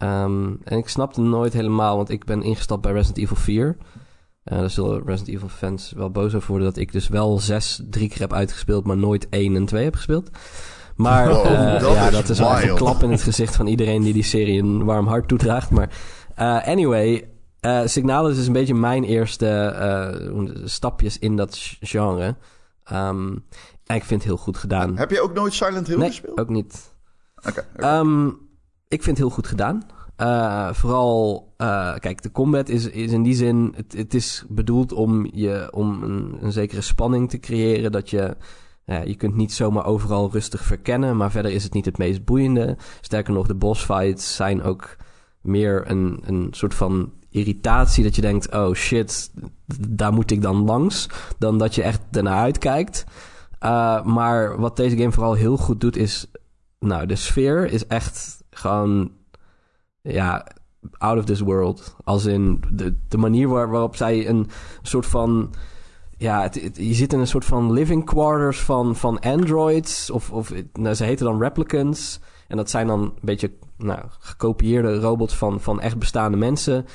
Ehm, 0.00 0.52
en 0.64 0.78
ik 0.78 0.88
snapte 0.88 1.20
nooit 1.20 1.52
helemaal, 1.52 1.96
want 1.96 2.10
ik 2.10 2.24
ben 2.24 2.42
ingestapt 2.42 2.82
bij 2.82 2.92
Resident 2.92 3.18
Evil 3.18 3.36
4. 3.36 3.76
Eh 4.44 4.58
daar 4.58 4.70
zullen 4.70 5.02
Resident 5.04 5.28
Evil 5.36 5.48
fans 5.48 5.92
wel 5.96 6.10
boos 6.10 6.34
over 6.34 6.48
worden 6.48 6.66
dat 6.68 6.76
ik 6.76 6.92
dus 6.92 7.08
wel 7.08 7.38
6 7.38 7.82
drie 7.90 8.08
keer 8.08 8.18
heb 8.18 8.32
uitgespeeld, 8.32 8.84
maar 8.86 8.96
nooit 8.96 9.26
1 9.28 9.56
en 9.56 9.64
2 9.66 9.84
heb 9.84 9.94
gespeeld. 9.94 10.30
Maar 10.96 11.28
Wow, 11.28 11.46
eh, 11.52 11.80
dat 11.80 11.94
ja, 11.94 12.06
is 12.06 12.12
dat 12.12 12.28
is 12.28 12.38
wel 12.38 12.50
echt 12.50 12.60
een 12.60 12.66
wild. 12.66 12.78
klap 12.78 13.02
in 13.02 13.10
het 13.10 13.22
gezicht 13.22 13.56
van 13.56 13.66
iedereen 13.66 14.02
die 14.02 14.12
die 14.12 14.22
serie 14.22 14.62
een 14.62 14.84
warm 14.84 15.06
hart 15.06 15.28
toedraagt. 15.28 15.70
Maar 15.70 15.90
eh, 16.34 16.66
anyway, 16.66 17.28
Signalis 17.84 18.38
is 18.38 18.46
een 18.46 18.52
beetje 18.52 18.74
mijn 18.74 19.04
eerste 19.04 20.54
stapjes 20.64 21.18
in 21.18 21.36
dat 21.36 21.58
genre. 21.80 22.36
Ehm, 22.84 23.36
en 23.86 23.96
ik 23.96 24.04
vind 24.04 24.22
het 24.22 24.30
heel 24.30 24.36
goed 24.36 24.56
gedaan. 24.56 24.96
Heb 24.96 25.10
je 25.10 25.20
ook 25.20 25.34
nooit 25.34 25.52
Silent 25.52 25.86
Hill 25.86 25.98
nee, 25.98 26.08
gespeeld? 26.08 26.38
ook 26.40 26.48
niet. 26.48 26.94
Oké. 27.48 27.66
oké. 27.74 27.82
Ehm, 27.86 28.30
ik 28.90 29.02
vind 29.02 29.16
het 29.16 29.26
heel 29.26 29.34
goed 29.34 29.46
gedaan. 29.46 29.82
Eh, 30.16 30.72
vooral, 30.72 31.52
eh, 31.56 31.94
kijk, 31.98 32.22
de 32.22 32.30
combat 32.30 32.68
is, 32.68 32.86
is 32.86 33.12
in 33.12 33.22
die 33.22 33.34
zin... 33.34 33.72
Het, 33.76 33.92
het 33.92 34.14
is 34.14 34.44
bedoeld 34.48 34.92
om, 34.92 35.26
je, 35.32 35.68
om 35.72 36.02
een, 36.02 36.38
een 36.40 36.52
zekere 36.52 36.80
spanning 36.80 37.30
te 37.30 37.38
creëren... 37.38 37.92
dat 37.92 38.10
je 38.10 38.36
je 39.04 39.14
kunt 39.14 39.34
niet 39.34 39.52
zomaar 39.52 39.84
overal 39.84 40.30
rustig 40.32 40.64
verkennen, 40.64 41.16
maar 41.16 41.30
verder 41.30 41.52
is 41.52 41.64
het 41.64 41.72
niet 41.72 41.84
het 41.84 41.98
meest 41.98 42.24
boeiende. 42.24 42.76
Sterker 43.00 43.32
nog, 43.32 43.46
de 43.46 43.54
boss 43.54 43.84
fights 43.84 44.36
zijn 44.36 44.62
ook 44.62 44.96
meer 45.40 45.90
een, 45.90 46.20
een 46.24 46.48
soort 46.50 46.74
van 46.74 47.12
irritatie 47.28 48.04
dat 48.04 48.16
je 48.16 48.22
denkt, 48.22 48.52
oh 48.54 48.74
shit, 48.74 49.32
daar 49.88 50.12
moet 50.12 50.30
ik 50.30 50.42
dan 50.42 50.64
langs, 50.64 51.08
dan 51.38 51.58
dat 51.58 51.74
je 51.74 51.82
echt 51.82 52.00
ernaar 52.10 52.38
uitkijkt. 52.38 53.04
Uh, 53.64 54.04
maar 54.04 54.60
wat 54.60 54.76
deze 54.76 54.96
game 54.96 55.12
vooral 55.12 55.34
heel 55.34 55.56
goed 55.56 55.80
doet 55.80 55.96
is, 55.96 56.26
nou, 56.78 57.06
de 57.06 57.16
sfeer 57.16 57.72
is 57.72 57.86
echt 57.86 58.39
gewoon, 58.60 59.12
ja, 60.00 60.46
out 60.98 61.18
of 61.18 61.24
this 61.24 61.40
world. 61.40 61.96
Als 62.04 62.24
in 62.24 62.62
de, 62.70 62.96
de 63.08 63.18
manier 63.18 63.48
waar, 63.48 63.70
waarop 63.70 63.96
zij 63.96 64.28
een 64.28 64.48
soort 64.82 65.06
van 65.06 65.54
ja, 66.16 66.50
je 66.72 66.94
zit 66.94 67.12
in 67.12 67.18
een 67.18 67.26
soort 67.26 67.44
van 67.44 67.72
living 67.72 68.04
quarters 68.04 68.60
van, 68.60 68.96
van 68.96 69.20
androids. 69.20 70.10
Of, 70.10 70.30
of 70.30 70.52
nou, 70.72 70.94
ze 70.94 71.04
heten 71.04 71.24
dan 71.26 71.42
replicants. 71.42 72.20
En 72.48 72.56
dat 72.56 72.70
zijn 72.70 72.86
dan 72.86 73.00
een 73.00 73.12
beetje 73.20 73.52
nou, 73.76 74.00
gekopieerde 74.18 75.00
robots 75.00 75.36
van, 75.36 75.60
van 75.60 75.80
echt 75.80 75.98
bestaande 75.98 76.36
mensen. 76.36 76.86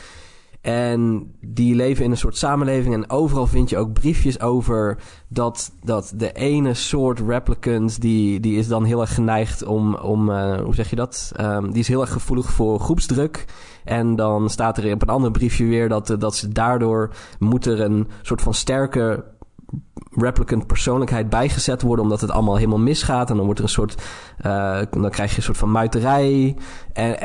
En 0.66 1.32
die 1.42 1.76
leven 1.76 2.06
in 2.06 2.12
een 2.12 2.18
soort 2.18 2.38
samenleving. 2.38 2.94
En 2.94 3.10
overal 3.10 3.48
vind 3.48 3.70
je 3.70 3.78
ook 3.78 3.94
briefjes 3.94 4.40
over 4.40 4.98
dat, 5.28 5.72
dat 5.84 6.14
de 6.16 6.32
ene 6.32 6.74
soort 6.74 7.20
replicants. 7.20 7.98
Die, 7.98 8.40
die 8.40 8.58
is 8.58 8.68
dan 8.68 8.84
heel 8.84 9.02
erg 9.02 9.14
geneigd 9.14 9.66
om. 9.66 9.96
om 9.96 10.30
uh, 10.30 10.62
hoe 10.62 10.76
zeg 10.76 10.90
je 10.90 10.96
dat? 10.96 11.32
Um, 11.42 11.72
die 11.72 11.80
is 11.80 11.88
heel 11.88 12.02
erg 12.02 12.12
gevoelig 12.12 12.52
voor 12.52 12.80
groepsdruk. 12.80 13.46
En 13.84 14.16
dan 14.16 14.50
staat 14.50 14.78
er 14.78 14.94
op 14.94 15.02
een 15.02 15.08
ander 15.08 15.32
briefje 15.32 15.66
weer 15.66 15.90
dat, 15.90 16.16
dat 16.20 16.36
ze 16.36 16.50
daardoor 16.50 17.14
moet 17.40 17.66
er 17.66 17.82
een 17.82 18.08
soort 18.22 18.42
van 18.42 18.54
sterke 18.54 19.24
replicant 20.12 20.68
persoonlijkheid 20.68 21.30
bijgezet 21.30 21.82
worden, 21.82 22.06
omdat 22.06 22.22
het 22.22 22.32
allemaal 22.32 22.56
helemaal 22.56 22.80
misgaat. 22.80 23.30
En 23.30 23.36
dan 23.36 23.46
wordt 23.46 23.60
er 23.60 23.66
een 23.66 23.72
soort. 23.72 24.02
Uh, 24.46 24.80
dan 24.92 25.10
krijg 25.10 25.32
je 25.32 25.38
een 25.38 25.44
soort 25.44 25.58
van 25.58 25.72
muiterij. 25.72 26.56
En 26.94 27.18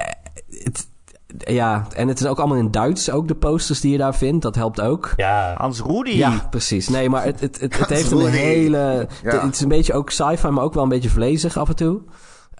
het, 0.48 0.89
ja, 1.38 1.86
en 1.94 2.08
het 2.08 2.20
is 2.20 2.26
ook 2.26 2.38
allemaal 2.38 2.56
in 2.56 2.70
Duits, 2.70 3.10
ook 3.10 3.28
de 3.28 3.34
posters 3.34 3.80
die 3.80 3.92
je 3.92 3.98
daar 3.98 4.14
vindt. 4.14 4.42
Dat 4.42 4.54
helpt 4.54 4.80
ook. 4.80 5.12
Ja. 5.16 5.54
Hans 5.56 5.80
Rudy. 5.80 6.10
Ja, 6.10 6.46
precies. 6.50 6.88
Nee, 6.88 7.08
maar 7.08 7.24
het, 7.24 7.40
het, 7.40 7.60
het, 7.60 7.78
het 7.78 7.88
heeft 7.88 8.10
een 8.10 8.26
hele... 8.26 9.08
Ja. 9.22 9.44
Het 9.44 9.54
is 9.54 9.60
een 9.60 9.68
beetje 9.68 9.92
ook 9.92 10.10
sci-fi, 10.10 10.48
maar 10.48 10.64
ook 10.64 10.74
wel 10.74 10.82
een 10.82 10.88
beetje 10.88 11.10
vlezig 11.10 11.56
af 11.56 11.68
en 11.68 11.76
toe. 11.76 12.00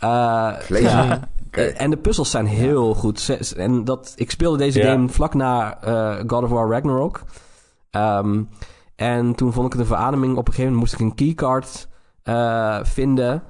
Uh, 0.05 0.53
Vlezig? 0.59 0.93
Ja. 0.93 1.29
Okay. 1.47 1.69
En 1.69 1.91
de 1.91 1.97
puzzels 1.97 2.31
zijn 2.31 2.47
heel 2.47 2.89
ja. 2.89 2.95
goed. 2.95 3.39
En 3.57 3.85
dat, 3.85 4.13
ik 4.17 4.31
speelde 4.31 4.59
deze 4.59 4.83
game 4.83 5.09
vlak 5.09 5.35
na 5.35 5.79
uh, 5.85 6.15
God 6.27 6.43
of 6.43 6.51
War 6.51 6.71
Ragnarok. 6.71 7.23
Um, 7.91 8.49
en 8.97 9.35
toen 9.35 9.53
vond 9.53 9.67
ik 9.67 9.73
het 9.73 9.81
een 9.81 9.87
verademing. 9.87 10.37
Op 10.37 10.49
een 10.49 10.55
gegeven 10.55 10.73
moment 10.73 10.81
moest 10.81 11.01
ik 11.01 11.09
een 11.09 11.15
keycard 11.15 11.89
uh, 12.25 12.79
vinden. 12.83 13.43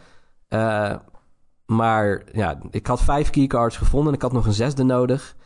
Maar 1.70 2.22
ja, 2.32 2.58
ik 2.70 2.86
had 2.86 3.02
vijf 3.02 3.30
keycards 3.30 3.76
gevonden 3.76 4.08
en 4.08 4.14
ik 4.14 4.22
had 4.22 4.32
nog 4.32 4.46
een 4.46 4.52
zesde 4.52 4.82
nodig. 4.82 5.36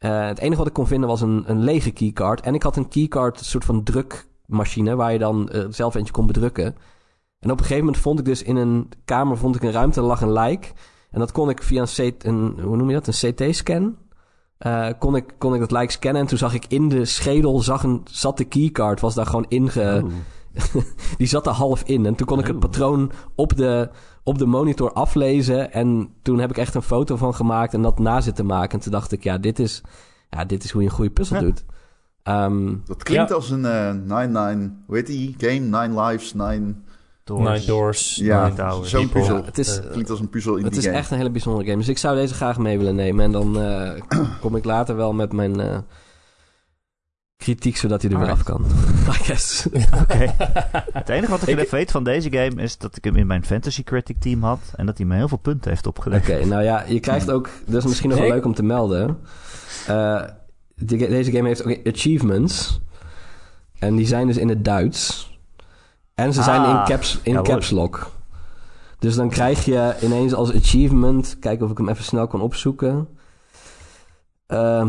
Uh, 0.00 0.26
het 0.26 0.38
enige 0.38 0.56
wat 0.56 0.66
ik 0.66 0.72
kon 0.72 0.86
vinden 0.86 1.08
was 1.08 1.20
een, 1.20 1.44
een 1.46 1.64
lege 1.64 1.90
keycard. 1.90 2.40
En 2.40 2.54
ik 2.54 2.62
had 2.62 2.76
een 2.76 2.88
keycard, 2.88 3.38
een 3.38 3.44
soort 3.44 3.64
van 3.64 3.82
drukmachine, 3.82 4.94
waar 4.94 5.12
je 5.12 5.18
dan 5.18 5.48
uh, 5.52 5.64
zelf 5.68 5.94
eentje 5.94 6.12
kon 6.12 6.26
bedrukken. 6.26 6.64
En 7.38 7.50
op 7.50 7.58
een 7.58 7.64
gegeven 7.64 7.84
moment 7.84 8.02
vond 8.02 8.18
ik 8.18 8.24
dus 8.24 8.42
in 8.42 8.56
een 8.56 8.88
kamer 9.04 9.36
vond 9.38 9.56
ik 9.56 9.62
een 9.62 9.72
ruimte, 9.72 10.00
lag 10.00 10.20
een 10.20 10.32
lijk. 10.32 10.72
En 11.10 11.18
dat 11.18 11.32
kon 11.32 11.50
ik 11.50 11.62
via 11.62 11.80
een, 11.80 12.14
C, 12.16 12.24
een 12.24 12.58
hoe 12.62 12.76
noem 12.76 12.90
je 12.90 13.00
dat, 13.00 13.06
een 13.06 13.32
CT-scan. 13.34 13.96
Uh, 14.66 14.88
kon, 14.98 15.16
ik, 15.16 15.34
kon 15.38 15.54
ik 15.54 15.60
dat 15.60 15.70
lijk 15.70 15.90
scannen 15.90 16.22
en 16.22 16.28
toen 16.28 16.38
zag 16.38 16.54
ik 16.54 16.66
in 16.68 16.88
de 16.88 17.04
schedel, 17.04 17.60
zag 17.60 17.82
een, 17.82 18.00
zat 18.04 18.36
de 18.36 18.44
keycard, 18.44 19.00
was 19.00 19.14
daar 19.14 19.26
gewoon 19.26 19.46
inge... 19.48 20.02
Oh. 20.04 20.10
die 21.18 21.26
zat 21.26 21.46
er 21.46 21.52
half 21.52 21.82
in. 21.82 22.06
En 22.06 22.14
toen 22.14 22.26
kon 22.26 22.38
ik 22.38 22.46
het 22.46 22.58
patroon 22.58 23.12
op 23.34 23.56
de, 23.56 23.88
op 24.22 24.38
de 24.38 24.46
monitor 24.46 24.92
aflezen. 24.92 25.72
En 25.72 26.08
toen 26.22 26.38
heb 26.38 26.50
ik 26.50 26.56
echt 26.56 26.74
een 26.74 26.82
foto 26.82 27.16
van 27.16 27.34
gemaakt 27.34 27.74
en 27.74 27.82
dat 27.82 27.98
na 27.98 28.20
zitten 28.20 28.46
maken. 28.46 28.78
En 28.78 28.80
toen 28.80 28.92
dacht 28.92 29.12
ik, 29.12 29.22
ja, 29.22 29.38
dit 29.38 29.58
is, 29.58 29.82
ja, 30.30 30.44
dit 30.44 30.64
is 30.64 30.70
hoe 30.70 30.82
je 30.82 30.88
een 30.88 30.94
goede 30.94 31.10
puzzel 31.10 31.36
ja. 31.36 31.42
doet. 31.42 31.64
Um, 32.28 32.82
dat 32.84 33.02
klinkt 33.02 33.28
ja. 33.28 33.34
als 33.34 33.50
een 33.50 33.64
uh, 33.64 33.90
nine, 33.90 34.46
nine, 34.46 34.72
hoe 34.86 34.96
heet 34.96 35.06
die 35.06 35.34
game? 35.38 35.58
Nine 35.58 36.02
Lives, 36.02 36.34
Nine... 36.34 36.74
Doors. 37.24 37.48
Nine 37.48 37.64
Doors. 37.64 38.14
Ja, 38.14 38.44
nine 38.44 38.56
towers. 38.56 38.90
zo'n 38.90 39.08
puzzel. 39.08 39.36
Ja, 39.36 39.44
het 39.44 39.58
is, 39.58 39.78
uh, 39.78 39.90
klinkt 39.90 40.10
als 40.10 40.20
een 40.20 40.28
puzzel 40.28 40.56
in 40.56 40.64
Het 40.64 40.76
is 40.76 40.84
game. 40.84 40.96
echt 40.96 41.10
een 41.10 41.16
hele 41.16 41.30
bijzondere 41.30 41.64
game. 41.64 41.78
Dus 41.78 41.88
ik 41.88 41.98
zou 41.98 42.16
deze 42.16 42.34
graag 42.34 42.58
mee 42.58 42.78
willen 42.78 42.94
nemen. 42.94 43.24
En 43.24 43.32
dan 43.32 43.62
uh, 43.62 43.90
kom 44.40 44.56
ik 44.56 44.64
later 44.64 44.96
wel 44.96 45.12
met 45.12 45.32
mijn 45.32 45.60
uh, 45.60 45.78
kritiek, 47.36 47.76
zodat 47.76 48.02
hij 48.02 48.10
er 48.10 48.18
weer 48.18 48.30
af 48.30 48.42
kan. 48.42 48.64
I 49.08 49.12
guess. 49.12 49.66
Oké. 49.66 50.02
Okay. 50.02 50.34
Het 50.92 51.08
enige 51.08 51.30
wat 51.30 51.48
ik, 51.48 51.58
ik 51.58 51.70
weet 51.70 51.90
van 51.90 52.04
deze 52.04 52.30
game 52.32 52.62
is 52.62 52.78
dat 52.78 52.96
ik 52.96 53.04
hem 53.04 53.16
in 53.16 53.26
mijn 53.26 53.44
Fantasy 53.44 53.82
Critic 53.82 54.20
team 54.20 54.42
had. 54.42 54.60
En 54.76 54.86
dat 54.86 54.96
hij 54.96 55.06
me 55.06 55.14
heel 55.14 55.28
veel 55.28 55.38
punten 55.38 55.70
heeft 55.70 55.86
opgeleverd. 55.86 56.28
Oké, 56.28 56.36
okay, 56.36 56.48
nou 56.48 56.62
ja, 56.62 56.84
je 56.86 57.00
krijgt 57.00 57.30
ook... 57.30 57.50
Dat 57.66 57.82
is 57.82 57.84
misschien 57.84 58.10
nog 58.10 58.18
wel 58.18 58.28
leuk 58.28 58.44
om 58.44 58.54
te 58.54 58.62
melden. 58.62 59.18
Uh, 59.88 60.22
de, 60.74 60.96
deze 60.96 61.30
game 61.30 61.48
heeft 61.48 61.64
ook 61.64 61.78
achievements. 61.86 62.80
En 63.78 63.96
die 63.96 64.06
zijn 64.06 64.26
dus 64.26 64.36
in 64.36 64.48
het 64.48 64.64
Duits. 64.64 65.32
En 66.14 66.32
ze 66.32 66.42
zijn 66.42 66.60
Ah, 66.60 66.78
in 66.78 66.84
caps, 66.84 67.18
in 67.22 67.32
ja, 67.32 67.42
caps 67.42 67.70
lock. 67.70 68.10
Dus 68.98 69.14
dan 69.14 69.28
krijg 69.28 69.64
je 69.64 69.94
ineens 70.00 70.34
als 70.34 70.54
achievement... 70.54 71.36
Kijken 71.40 71.64
of 71.64 71.70
ik 71.70 71.78
hem 71.78 71.88
even 71.88 72.04
snel 72.04 72.26
kan 72.26 72.40
opzoeken. 72.40 73.08
Uh, 74.48 74.88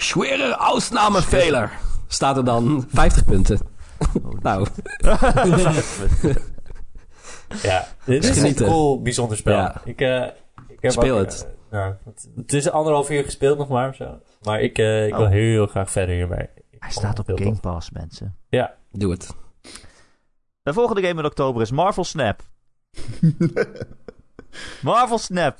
Schwere 0.00 0.56
Ausnahmefehler. 0.56 1.70
Staat 2.06 2.36
er 2.36 2.44
dan 2.44 2.84
50 2.88 3.24
punten. 3.24 3.60
Oh, 4.22 4.40
nou. 4.42 4.66
ja, 7.62 7.86
dit 8.04 8.24
is 8.24 8.30
Genieten. 8.38 8.64
een 8.66 8.72
cool, 8.72 9.02
bijzonder 9.02 9.36
spel. 9.36 9.56
Ja. 9.56 9.80
Ik, 9.84 10.00
uh, 10.00 10.24
ik 10.68 10.78
heb 10.80 10.92
Speel 10.92 11.18
ook, 11.18 11.24
het. 11.24 11.46
Uh, 11.46 11.78
nou, 11.78 11.94
het, 12.36 12.52
is 12.52 12.70
anderhalf 12.70 13.10
uur 13.10 13.24
gespeeld 13.24 13.58
nog 13.58 13.68
maar. 13.68 13.94
Zo. 13.94 14.18
Maar 14.42 14.60
ik, 14.60 14.78
uh, 14.78 15.06
ik 15.06 15.14
wil 15.14 15.24
Oh. 15.24 15.30
heel 15.30 15.66
graag 15.66 15.90
verder 15.90 16.14
hiermee. 16.14 16.48
Ik 16.70 16.76
Hij 16.78 16.90
staat 16.90 17.18
op 17.18 17.30
Game. 17.34 17.56
Pass, 17.60 17.90
mensen. 17.90 18.36
Ja, 18.48 18.74
Doe 18.92 19.10
het. 19.10 19.34
De 20.62 20.72
volgende 20.72 21.02
game 21.02 21.20
in 21.20 21.26
oktober 21.26 21.62
is 21.62 21.70
Marvel 21.70 22.04
Snap. 22.04 22.42
Marvel 24.82 25.18
Snap. 25.18 25.58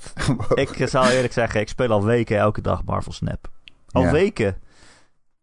Ik 0.53 0.87
zal 0.87 1.09
eerlijk 1.09 1.33
zeggen, 1.33 1.61
ik 1.61 1.69
speel 1.69 1.91
al 1.91 2.03
weken 2.03 2.37
elke 2.37 2.61
dag 2.61 2.83
Marvel 2.83 3.11
Snap. 3.11 3.49
Al 3.91 4.01
Ja. 4.01 4.11
weken. 4.11 4.55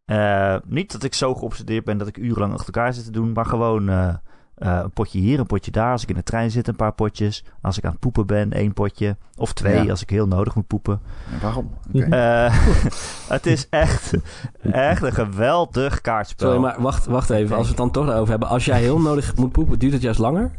Eh, 0.04 0.56
niet 0.66 0.92
dat 0.92 1.02
ik 1.02 1.14
zo 1.14 1.34
geobsedeerd 1.34 1.84
ben 1.84 1.98
dat 1.98 2.08
ik 2.08 2.16
urenlang 2.16 2.52
achter 2.52 2.74
elkaar 2.74 2.92
zit 2.94 3.04
te 3.04 3.10
doen, 3.10 3.32
maar 3.32 3.46
gewoon 3.46 3.88
eh, 3.88 4.08
eh, 4.54 4.80
een 4.82 4.90
potje 4.90 5.18
hier, 5.18 5.38
een 5.38 5.46
potje 5.46 5.70
daar. 5.70 5.92
Als 5.92 6.02
ik 6.02 6.08
in 6.08 6.14
de 6.14 6.22
trein 6.22 6.50
zit, 6.50 6.68
een 6.68 6.76
paar 6.76 6.92
potjes. 6.92 7.44
Als 7.62 7.78
ik 7.78 7.84
aan 7.84 7.90
het 7.90 8.00
poepen 8.00 8.26
ben, 8.26 8.52
één 8.52 8.72
potje. 8.72 9.16
Of 9.36 9.52
twee, 9.52 9.84
Ja. 9.84 9.90
als 9.90 10.02
ik 10.02 10.10
heel 10.10 10.26
nodig 10.26 10.54
moet 10.54 10.66
poepen. 10.66 11.00
Ja, 11.32 11.38
waarom? 11.38 11.70
Oké. 11.88 12.04
Eh, 12.04 12.58
het 13.36 13.46
is 13.46 13.68
echt, 13.68 14.12
echt 14.60 15.02
een 15.02 15.12
geweldig 15.12 16.00
kaartspel. 16.00 16.46
Sorry, 16.46 16.62
maar 16.62 16.82
wacht, 16.82 17.06
wacht 17.06 17.30
even. 17.30 17.54
Als 17.56 17.62
we 17.64 17.68
het 17.68 17.76
dan 17.78 17.90
toch 17.90 18.06
daarover 18.06 18.30
hebben. 18.30 18.48
Als 18.48 18.64
jij 18.64 18.80
heel 18.80 19.00
nodig 19.00 19.36
moet 19.36 19.52
poepen, 19.52 19.78
duurt 19.78 19.92
het 19.92 20.02
juist 20.02 20.18
langer? 20.18 20.50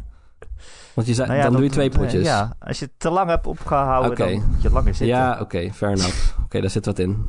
Want 0.94 1.06
je 1.06 1.14
zei, 1.14 1.26
Nou 1.26 1.38
ja, 1.38 1.44
dan 1.44 1.54
doe 1.54 1.64
je 1.64 1.70
twee 1.70 1.90
potjes. 1.90 2.24
Ja, 2.26 2.56
als 2.58 2.78
je 2.78 2.84
het 2.84 2.94
te 2.96 3.10
lang 3.10 3.28
hebt 3.28 3.46
opgehouden, 3.46 4.16
dan 4.16 4.46
moet 4.50 4.62
je 4.62 4.70
langer 4.70 4.94
zitten. 4.94 5.06
Ja, 5.16 5.38
oké, 5.40 5.70
fair 5.72 5.92
enough. 5.92 6.38
Oké, 6.44 6.60
daar 6.60 6.70
zit 6.70 6.86
wat 6.86 6.98
in. 6.98 7.26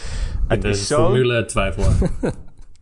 het 0.48 0.64
is 0.64 0.86
zo'n 0.86 1.04
formule 1.04 1.44
twijfelaar. 1.44 2.10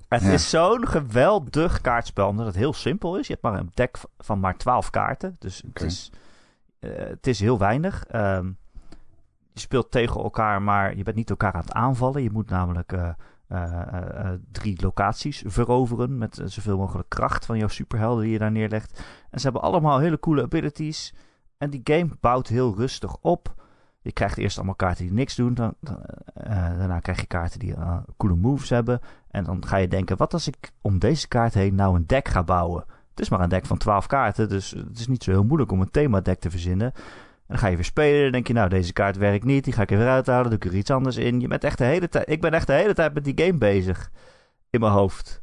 Het 0.08 0.22
Ja. 0.22 0.30
is 0.30 0.50
zo'n 0.50 0.86
geweldig 0.86 1.80
kaartspel, 1.80 2.28
omdat 2.28 2.46
het 2.46 2.54
heel 2.54 2.72
simpel 2.72 3.18
is. 3.18 3.26
Je 3.26 3.32
hebt 3.32 3.44
maar 3.44 3.58
een 3.60 3.70
deck 3.74 3.98
van 4.18 4.40
maar 4.40 4.56
12 4.56 4.90
kaarten, 4.90 5.36
dus 5.38 5.62
het, 5.66 5.82
is, 5.82 6.10
eh, 6.78 6.90
het 6.96 7.26
is 7.26 7.40
heel 7.40 7.58
weinig. 7.58 8.04
Ehm, 8.06 8.46
je 9.52 9.60
speelt 9.60 9.90
tegen 9.90 10.20
elkaar, 10.22 10.62
maar 10.62 10.96
je 10.96 11.02
bent 11.02 11.16
niet 11.16 11.30
elkaar 11.30 11.52
aan 11.52 11.60
het 11.60 11.72
aanvallen. 11.72 12.22
Je 12.22 12.30
moet 12.30 12.50
namelijk 12.50 12.92
eh, 12.92 13.10
eh, 13.48 14.32
drie 14.52 14.82
locaties 14.82 15.42
veroveren 15.46 16.18
met 16.18 16.40
zoveel 16.44 16.76
mogelijk 16.78 17.08
kracht 17.08 17.46
van 17.46 17.58
jouw 17.58 17.68
superhelden 17.68 18.22
die 18.24 18.32
je 18.32 18.38
daar 18.38 18.50
neerlegt. 18.52 19.02
En 19.30 19.38
ze 19.38 19.44
hebben 19.44 19.62
allemaal 19.62 19.98
hele 19.98 20.18
coole 20.20 20.42
abilities. 20.42 21.14
En 21.58 21.70
die 21.70 21.80
game 21.84 22.10
bouwt 22.20 22.48
heel 22.48 22.74
rustig 22.76 23.16
op. 23.20 23.54
Je 24.02 24.12
krijgt 24.12 24.38
eerst 24.38 24.56
allemaal 24.56 24.74
kaarten 24.74 25.04
die 25.04 25.14
niks 25.14 25.34
doen. 25.34 25.54
Dan, 25.54 25.74
dan, 25.80 26.02
eh, 26.34 26.78
daarna 26.78 27.00
krijg 27.00 27.20
je 27.20 27.26
kaarten 27.26 27.58
die 27.58 27.74
eh, 27.74 27.96
coole 28.16 28.34
moves 28.34 28.68
hebben. 28.68 29.00
En 29.30 29.44
dan 29.44 29.66
ga 29.66 29.76
je 29.76 29.88
denken, 29.88 30.16
wat 30.16 30.32
als 30.32 30.46
ik 30.46 30.72
om 30.80 30.98
deze 30.98 31.28
kaart 31.28 31.54
heen 31.54 31.74
nou 31.74 31.96
een 31.96 32.06
deck 32.06 32.28
ga 32.28 32.42
bouwen? 32.42 32.84
Het 33.10 33.20
is 33.20 33.28
maar 33.28 33.40
een 33.40 33.48
deck 33.48 33.66
van 33.66 33.78
12 33.78 34.06
kaarten, 34.06 34.48
dus 34.48 34.70
het 34.70 34.98
is 34.98 35.06
niet 35.06 35.22
zo 35.22 35.30
heel 35.30 35.44
moeilijk 35.44 35.72
om 35.72 35.80
een 35.80 35.90
themadeck 35.90 36.40
te 36.40 36.50
verzinnen. 36.50 36.92
En 36.94 37.46
dan 37.46 37.58
ga 37.58 37.66
je 37.66 37.76
weer 37.76 37.84
spelen, 37.84 38.22
dan 38.22 38.32
denk 38.32 38.46
je, 38.46 38.52
nou, 38.52 38.68
deze 38.68 38.92
kaart 38.92 39.16
werkt 39.16 39.44
niet, 39.44 39.64
die 39.64 39.72
ga 39.72 39.82
ik 39.82 39.88
weer 39.88 40.08
uithalen, 40.08 40.50
doe 40.50 40.58
ik 40.58 40.64
er 40.64 40.74
iets 40.74 40.90
anders 40.90 41.16
in. 41.16 41.40
Je 41.40 41.48
bent 41.48 41.64
echt 41.64 41.78
de 41.78 41.84
hele 41.84 42.08
tijd, 42.08 42.28
ik 42.28 42.40
ben 42.40 42.52
echt 42.52 42.66
de 42.66 42.72
hele 42.72 42.94
tijd 42.94 43.14
met 43.14 43.24
die 43.24 43.44
game 43.44 43.58
bezig 43.58 44.10
in 44.70 44.80
mijn 44.80 44.92
hoofd. 44.92 45.42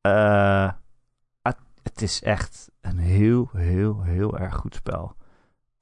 Eh, 0.00 0.68
het 1.82 2.02
is 2.02 2.22
echt 2.22 2.70
een 2.80 2.98
heel, 2.98 3.50
heel, 3.52 4.02
heel 4.02 4.38
erg 4.38 4.54
goed 4.54 4.74
spel. 4.74 5.16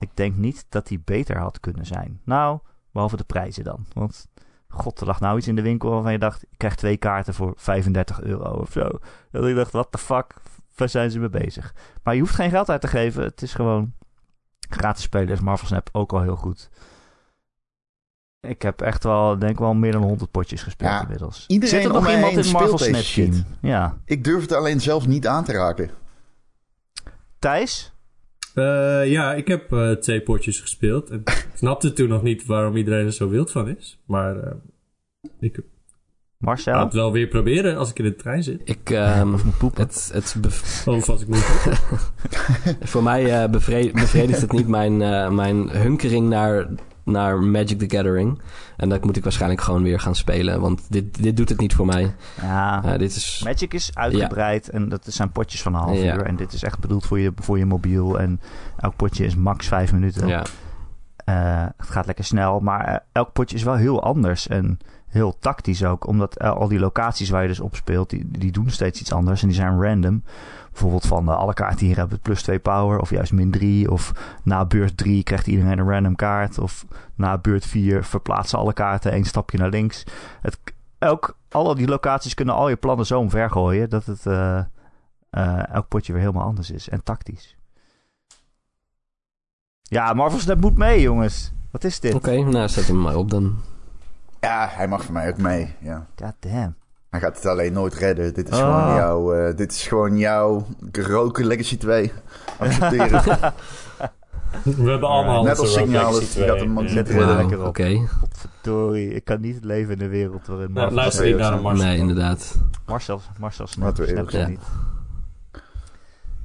Ik 0.01 0.17
denk 0.17 0.37
niet 0.37 0.67
dat 0.69 0.87
die 0.87 1.01
beter 1.05 1.39
had 1.39 1.61
kunnen 1.61 1.87
zijn. 1.87 2.21
Nou, 2.25 2.59
behalve 2.93 3.17
de 3.17 3.25
prijzen 3.25 3.65
dan. 3.65 3.87
Want 3.93 4.29
god, 4.69 5.01
er 5.01 5.07
lag 5.07 5.21
nou 5.21 5.39
iets 5.39 5.49
in 5.49 5.57
de 5.57 5.63
winkel 5.63 5.91
waarvan 5.91 6.13
je 6.13 6.19
dacht... 6.19 6.43
ik 6.43 6.59
krijg 6.59 6.75
twee 6.75 6.97
kaarten 6.97 7.35
voor 7.35 7.53
35 7.57 8.21
euro 8.21 8.51
of 8.51 8.73
zo. 8.73 8.89
Dat 9.31 9.47
ik 9.47 9.55
dacht, 9.55 9.73
what 9.73 9.93
the 9.93 9.99
fuck? 9.99 10.35
waar 10.81 10.89
zijn 10.89 11.11
ze 11.11 11.19
mee 11.19 11.29
bezig. 11.29 11.75
Maar 12.03 12.15
je 12.15 12.21
hoeft 12.21 12.35
geen 12.35 12.51
geld 12.51 12.71
uit 12.71 12.81
te 12.81 12.87
geven. 12.87 13.23
Het 13.23 13.43
is 13.43 13.55
gewoon 13.55 13.93
gratis 14.61 15.03
spelen. 15.03 15.29
Is 15.29 15.41
Marvel 15.41 15.67
Snap 15.67 15.89
ook 15.93 16.13
al 16.13 16.23
heel 16.23 16.37
goed. 16.37 16.71
Ik 18.41 18.63
heb 18.63 18.81
echt 18.81 19.05
wel, 19.05 19.39
denk 19.39 19.59
wel 19.59 19.75
meer 19.75 19.93
dan 19.93 20.03
100 20.03 20.31
potjes 20.31 20.63
gespeeld 20.63 20.91
Ja, 20.91 21.03
inmiddels. 21.03 21.45
iedereen 21.47 21.75
Zit 21.75 21.85
er 21.85 21.93
nog 21.93 22.11
iemand 22.11 22.47
in 22.47 22.53
Marvel 22.53 22.79
Snap 22.79 23.03
team? 23.03 23.45
Ja. 23.61 23.99
Ik 24.05 24.25
durf 24.25 24.43
het 24.43 24.53
alleen 24.53 24.81
zelf 24.81 25.07
niet 25.07 25.27
aan 25.27 25.45
te 25.45 25.53
raken. 25.53 25.91
Thijs? 27.39 27.93
Eh, 28.55 29.11
ja, 29.11 29.35
ik 29.35 29.49
heb 29.49 29.73
eh, 29.73 29.91
twee 29.93 30.21
potjes 30.21 30.61
gespeeld. 30.61 31.11
En 31.11 31.21
ik 31.25 31.47
snapte 31.55 31.93
toen 31.93 32.09
nog 32.09 32.23
niet 32.23 32.47
waarom 32.47 32.77
iedereen 32.77 33.07
er 33.07 33.13
zo 33.13 33.29
wild 33.29 33.51
van 33.51 33.69
is. 33.69 33.99
Maar 34.07 34.37
eh, 34.37 34.53
ik 35.41 35.55
ga 35.55 35.63
Marcel? 36.39 36.79
het 36.85 36.93
wel 36.93 37.13
weer 37.13 37.27
proberen 37.29 37.77
als 37.77 37.91
ik 37.91 37.99
in 37.99 38.05
de 38.05 38.17
trein 38.17 38.43
zit. 38.43 38.61
Ik, 38.65 38.91
ehm, 38.91 39.33
Of 39.35 39.45
moet 39.45 39.59
poepen? 39.59 39.83
het, 39.83 40.11
het 40.13 40.37
Of 40.87 41.09
als 41.09 41.23
ik 41.23 41.29
moet. 41.29 41.39
voor 42.91 43.03
mij 43.03 43.51
bevre- 43.51 43.91
bevredigt 43.93 44.41
het 44.41 44.53
niet 44.53 44.69
mijn, 44.69 45.03
eh, 45.03 45.31
mijn 45.31 45.69
hunkering 45.71 46.29
naar, 46.29 46.69
naar 47.11 47.39
Magic 47.43 47.79
the 47.79 47.97
Gathering. 47.97 48.41
En 48.77 48.89
dat 48.89 49.05
moet 49.05 49.17
ik 49.17 49.23
waarschijnlijk 49.23 49.61
gewoon 49.61 49.83
weer 49.83 50.01
gaan 50.01 50.15
spelen. 50.15 50.61
Want 50.61 50.83
dit, 50.89 51.23
dit 51.23 51.37
doet 51.37 51.49
het 51.49 51.61
niet 51.61 51.75
voor 51.75 51.87
mij. 51.87 52.15
Ja. 52.43 52.97
Dit 52.99 53.17
is... 53.17 53.41
Magic 53.45 53.75
is 53.75 53.91
uitgebreid 53.95 54.69
en 54.69 54.89
dat 54.89 55.07
zijn 55.09 55.31
potjes 55.33 55.63
van 55.63 55.75
een 55.75 55.81
half 55.81 55.99
Ja. 56.03 56.15
uur. 56.15 56.23
En 56.27 56.37
dit 56.37 56.53
is 56.53 56.63
echt 56.63 56.79
bedoeld 56.79 57.07
voor 57.07 57.19
je, 57.19 57.33
voor 57.37 57.59
je 57.59 57.67
mobiel. 57.67 58.19
En 58.21 58.41
elk 58.77 58.97
potje 58.97 59.25
is 59.25 59.37
max 59.37 59.69
vijf 59.69 59.93
minuten. 59.93 60.29
Ja, 60.29 60.45
Eh, 61.25 61.65
het 61.77 61.91
gaat 61.91 62.07
lekker 62.07 62.25
snel, 62.25 62.61
maar 62.61 62.85
eh, 62.85 62.97
elk 63.13 63.33
potje 63.33 63.57
is 63.57 63.63
wel 63.63 63.75
heel 63.75 64.03
anders 64.03 64.49
en 64.49 64.79
heel 65.09 65.37
tactisch 65.39 65.85
ook. 65.85 66.07
Omdat 66.07 66.37
eh, 66.37 66.51
al 66.53 66.69
die 66.69 66.79
locaties 66.79 67.31
waar 67.31 67.43
je 67.43 67.49
dus 67.49 67.61
op 67.61 67.77
speelt, 67.77 68.11
die, 68.11 68.29
die 68.39 68.53
doen 68.53 68.71
steeds 68.71 69.01
iets 69.01 69.13
anders 69.13 69.43
en 69.43 69.49
die 69.49 69.57
zijn 69.57 69.83
random. 69.83 70.23
Bijvoorbeeld 70.71 71.07
van 71.07 71.29
eh, 71.29 71.37
alle 71.37 71.55
kaarten 71.55 71.87
hier 71.87 71.97
hebben 71.97 72.21
plus 72.21 72.43
2 72.43 72.59
power 72.59 72.99
of 72.99 73.11
juist 73.11 73.33
min 73.33 73.51
3. 73.51 73.91
Of 73.91 74.13
na 74.43 74.65
beurt 74.65 74.97
3 74.97 75.23
krijgt 75.23 75.47
iedereen 75.47 75.79
een 75.79 75.91
random 75.91 76.17
kaart. 76.17 76.59
Of 76.59 76.87
na 77.15 77.39
beurt 77.39 77.67
4 77.67 78.05
verplaatsen 78.05 78.59
alle 78.59 78.73
kaarten 78.73 79.13
één 79.13 79.25
stapje 79.25 79.59
naar 79.59 79.69
links. 79.69 80.05
Het, 80.41 80.59
elk, 80.99 81.37
alle 81.49 81.75
die 81.75 81.89
locaties 81.89 82.35
kunnen 82.35 82.55
al 82.55 82.69
je 82.69 82.77
plannen 82.77 83.07
zo 83.07 83.19
omver 83.19 83.51
gooien 83.51 83.91
dat 83.91 84.07
het 84.07 84.27
eh, 84.27 84.59
eh, 85.31 85.75
elk 85.75 85.89
potje 85.89 86.13
weer 86.13 86.23
helemaal 86.23 86.47
anders 86.47 86.71
is 86.71 86.89
en 86.89 87.03
tactisch. 87.03 87.57
Ja, 89.83 90.13
Marvel 90.13 90.39
Snap 90.39 90.61
moet 90.61 90.77
mee, 90.77 91.01
jongens. 91.01 91.53
Wat 91.71 91.85
is 91.85 92.01
dit? 92.01 92.15
oké. 92.15 92.43
nou, 92.43 92.69
zet 92.69 92.87
hem 92.87 93.01
maar 93.01 93.17
op 93.17 93.31
dan. 93.31 93.59
Ja, 94.41 94.69
hij 94.71 94.89
mag 94.89 95.05
voor 95.05 95.13
mij 95.13 95.29
ook 95.29 95.37
mee. 95.37 95.75
Ja. 95.79 96.07
God 96.17 96.35
damn. 96.39 96.75
Hij 97.11 97.21
gaat 97.21 97.37
het 97.37 97.47
alleen 97.47 97.73
nooit 97.73 97.95
redden. 97.95 98.35
Dit 98.35 98.49
is 98.49 98.59
Oh. 98.59 98.65
gewoon 98.81 98.95
jouw, 98.97 99.33
eh, 99.35 99.57
dit 99.57 99.73
is 99.73 99.87
gewoon 99.87 100.19
jouw 100.19 100.67
roken 100.93 101.47
Legacy 101.47 101.77
2. 101.77 102.13
Accepteren. 102.59 103.23
We 104.65 104.91
hebben 104.91 105.09
allemaal 105.09 105.43
Net 105.45 105.59
als 105.59 105.73
signaal, 105.73 106.13
Legacy 106.13 106.35
die 106.35 106.45
gaat 106.45 106.57
2. 106.57 106.69
hem 106.69 106.79
ook 106.79 106.89
Ja. 106.89 106.95
niet 106.95 107.09
Wauw. 107.09 107.19
redden. 107.19 107.37
lekker 107.37 107.67
Oké. 107.67 107.93
op. 107.95 108.09
Godverdorie, 108.21 109.15
ik 109.15 109.25
kan 109.25 109.41
niet 109.41 109.65
leven 109.65 109.95
in 109.95 110.01
een 110.01 110.09
wereld 110.09 110.47
waarin 110.47 110.73
Nou, 110.73 110.93
luister 110.93 111.27
niet 111.27 111.37
naar 111.37 111.61
Mars. 111.61 111.81
Nee, 111.81 111.99
inderdaad. 111.99 112.59
Marcel, 112.87 113.21
Marcel 113.39 113.67
snap, 113.67 113.85
Laten 113.87 114.05
we 114.05 114.11
snap 114.11 114.19
eerlijk 114.31 114.33
het 114.33 114.41
zijn. 114.41 114.51
niet. 115.53 115.63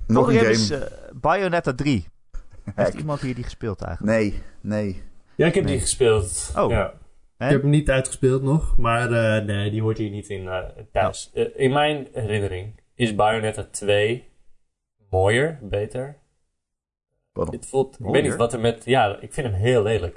Nog 0.07 0.27
een 0.27 0.35
game. 0.35 0.49
is 0.49 0.69
eh, 0.69 0.81
Bayonetta 1.13 1.73
3. 1.73 2.07
Heeft 2.75 2.93
iemand 2.93 3.21
hier 3.21 3.35
die 3.35 3.43
gespeeld 3.43 3.81
eigenlijk? 3.81 4.17
Nee, 4.17 4.41
nee. 4.61 5.03
Ja, 5.35 5.45
ik 5.47 5.53
heb 5.55 5.63
Nee. 5.63 5.73
die 5.73 5.81
gespeeld. 5.81 6.51
Oh. 6.55 6.69
Ja. 6.69 6.93
Ik 7.37 7.49
heb 7.49 7.61
hem 7.61 7.69
niet 7.69 7.89
uitgespeeld 7.89 8.41
nog, 8.43 8.77
maar 8.77 9.11
eh, 9.11 9.45
nee, 9.45 9.71
die 9.71 9.81
hoort 9.81 9.97
hier 9.97 10.09
niet 10.09 10.29
in 10.29 10.47
eh, 10.47 10.63
thuis. 10.91 11.31
Eh, 11.33 11.45
in 11.55 11.71
mijn 11.71 12.07
herinnering 12.13 12.79
is 12.93 13.15
Bayonetta 13.15 13.63
2 13.71 14.29
mooier, 15.09 15.59
beter. 15.61 16.17
Het 17.33 17.65
voelt, 17.65 17.99
ik 17.99 18.05
weet 18.05 18.23
niet 18.23 18.35
wat 18.35 18.53
er 18.53 18.59
met... 18.59 18.85
Ja, 18.85 19.17
ik 19.19 19.33
vind 19.33 19.47
hem 19.47 19.55
heel 19.55 19.83
lelijk. 19.83 20.15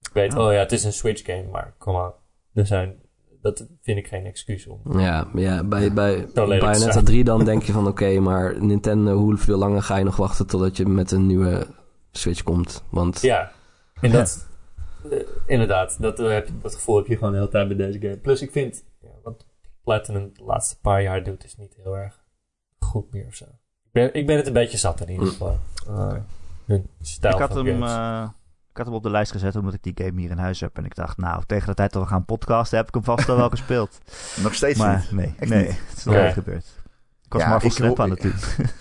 Ik 0.00 0.10
weet, 0.12 0.34
Oh. 0.34 0.46
oh 0.46 0.52
ja, 0.52 0.58
het 0.58 0.72
is 0.72 0.84
een 0.84 0.92
Switch 0.92 1.24
game, 1.24 1.48
maar 1.52 1.74
kom 1.78 1.96
aan. 1.96 2.12
Er 2.54 2.66
zijn, 2.66 3.00
dat 3.42 3.66
vind 3.82 3.98
ik 3.98 4.06
geen 4.06 4.24
excuus 4.24 4.66
om. 4.66 5.00
Ja, 5.00 5.30
ja 5.34 5.64
bij, 5.64 5.92
bij 5.92 6.28
Bayonetta 6.34 6.92
zijn. 6.92 7.04
3 7.04 7.24
dan 7.24 7.44
denk 7.44 7.62
je 7.62 7.72
van... 7.72 7.86
Oké, 7.86 8.20
maar 8.20 8.64
Nintendo, 8.64 9.16
hoeveel 9.16 9.58
langer 9.58 9.82
ga 9.82 9.96
je 9.96 10.04
nog 10.04 10.16
wachten... 10.16 10.46
totdat 10.46 10.76
je 10.76 10.86
met 10.86 11.10
een 11.10 11.26
nieuwe 11.26 11.66
Switch 12.10 12.42
komt? 12.42 12.84
Want 12.90 13.20
Ja, 13.20 13.52
en 14.00 14.10
dat... 14.10 14.47
eh, 15.10 15.18
inderdaad, 15.46 15.96
dat, 16.00 16.20
eh, 16.20 16.38
dat 16.62 16.74
gevoel 16.74 16.96
heb 16.96 17.06
je 17.06 17.14
gewoon 17.16 17.32
de 17.32 17.38
hele 17.38 17.50
tijd 17.50 17.68
bij 17.68 17.76
deze 17.76 17.98
game. 18.00 18.16
Plus 18.16 18.42
ik 18.42 18.50
vind, 18.50 18.84
ja, 19.00 19.08
wat 19.22 19.46
Platinum 19.84 20.30
de 20.34 20.44
laatste 20.44 20.80
paar 20.80 21.02
jaar 21.02 21.24
doet, 21.24 21.44
is 21.44 21.56
niet 21.56 21.74
heel 21.82 21.96
erg 21.96 22.24
goed 22.78 23.12
meer 23.12 23.26
of 23.26 23.34
zo. 23.34 23.44
Ik 23.84 23.92
ben, 23.92 24.14
ik 24.14 24.26
ben 24.26 24.36
het 24.36 24.46
een 24.46 24.52
beetje 24.52 24.78
zat 24.78 25.00
in 25.00 25.10
ieder 25.10 25.26
geval. 25.28 25.58
Uh, 25.88 26.12
hun 26.64 26.86
stijl 27.00 27.34
Ik 27.34 27.40
had, 27.40 27.52
van 27.52 27.66
hem, 27.66 27.82
games. 27.82 27.90
eh, 28.24 28.28
ik 28.70 28.76
had 28.76 28.86
hem 28.86 28.94
op 28.94 29.02
de 29.02 29.10
lijst 29.10 29.32
gezet 29.32 29.56
omdat 29.56 29.74
ik 29.74 29.82
die 29.82 30.04
game 30.06 30.20
hier 30.20 30.30
in 30.30 30.38
huis 30.38 30.60
heb. 30.60 30.76
En 30.76 30.84
ik 30.84 30.94
dacht, 30.94 31.16
nou, 31.16 31.42
tegen 31.46 31.66
de 31.68 31.74
tijd 31.74 31.92
dat 31.92 32.02
we 32.02 32.08
gaan 32.08 32.24
podcasten 32.24 32.78
heb 32.78 32.88
ik 32.88 32.94
hem 32.94 33.04
vast 33.04 33.26
wel 33.26 33.36
wel 33.36 33.48
gespeeld. 33.58 33.98
Nog 34.42 34.54
steeds 34.54 34.78
Maar 34.78 34.98
niet. 34.98 35.10
nee, 35.10 35.34
Echt 35.38 35.50
nee, 35.50 35.66
niet. 35.66 35.80
het 35.88 35.98
is 35.98 36.04
nog 36.04 36.14
nooit 36.14 36.32
gebeurd. 36.32 36.64
Ik 37.24 37.32
was 37.32 37.42
Ja, 37.42 37.48
Marvel 37.48 37.68
ik 37.68 37.74
Snap 37.74 38.00
aan 38.00 38.10
het 38.10 38.20
doen. 38.22 38.34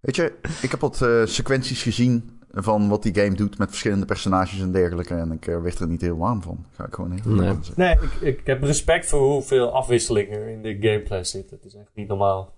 Weet 0.00 0.16
je, 0.16 0.38
ik 0.62 0.70
heb 0.70 0.80
wat 0.80 1.02
eh, 1.02 1.20
sequenties 1.24 1.82
gezien 1.82 2.41
van 2.54 2.88
wat 2.88 3.02
die 3.02 3.14
game 3.14 3.34
doet 3.34 3.58
met 3.58 3.68
verschillende 3.68 4.06
personages 4.06 4.60
en 4.60 4.72
dergelijke. 4.72 5.14
En 5.14 5.32
ik 5.32 5.46
eh, 5.46 5.60
werd 5.62 5.78
er 5.78 5.88
niet 5.88 6.00
heel 6.00 6.16
warm 6.16 6.42
van. 6.42 6.66
Ga 6.70 6.84
ik 6.86 6.94
gewoon 6.94 7.10
heel 7.12 7.32
Nee. 7.32 7.58
Nee, 7.76 7.92
ik, 8.00 8.12
ik 8.38 8.46
heb 8.46 8.62
respect 8.62 9.06
voor 9.06 9.20
hoeveel 9.20 9.72
afwisseling 9.72 10.30
er 10.32 10.48
in 10.48 10.62
de 10.62 10.76
gameplay 10.80 11.24
zit. 11.24 11.50
Het 11.50 11.64
is 11.64 11.74
echt 11.74 11.90
niet 11.94 12.08
normaal 12.08 12.54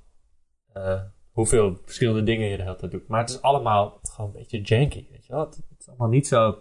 eh, 0.73 1.01
hoeveel 1.33 1.79
verschillende 1.85 2.23
dingen 2.23 2.49
je 2.49 2.57
de 2.57 2.63
hele 2.63 2.77
tijd 2.77 2.91
doet. 2.93 3.09
Maar 3.09 3.21
het 3.21 3.31
is 3.31 3.43
allemaal 3.43 3.99
gewoon 4.03 4.31
een 4.31 4.37
beetje 4.37 4.61
janky, 4.61 5.07
weet 5.11 5.27
je 5.27 5.33
wel. 5.33 5.45
Het, 5.45 5.55
het 5.57 5.79
is 5.81 5.89
allemaal 5.89 6.09
niet 6.09 6.27
zo 6.27 6.59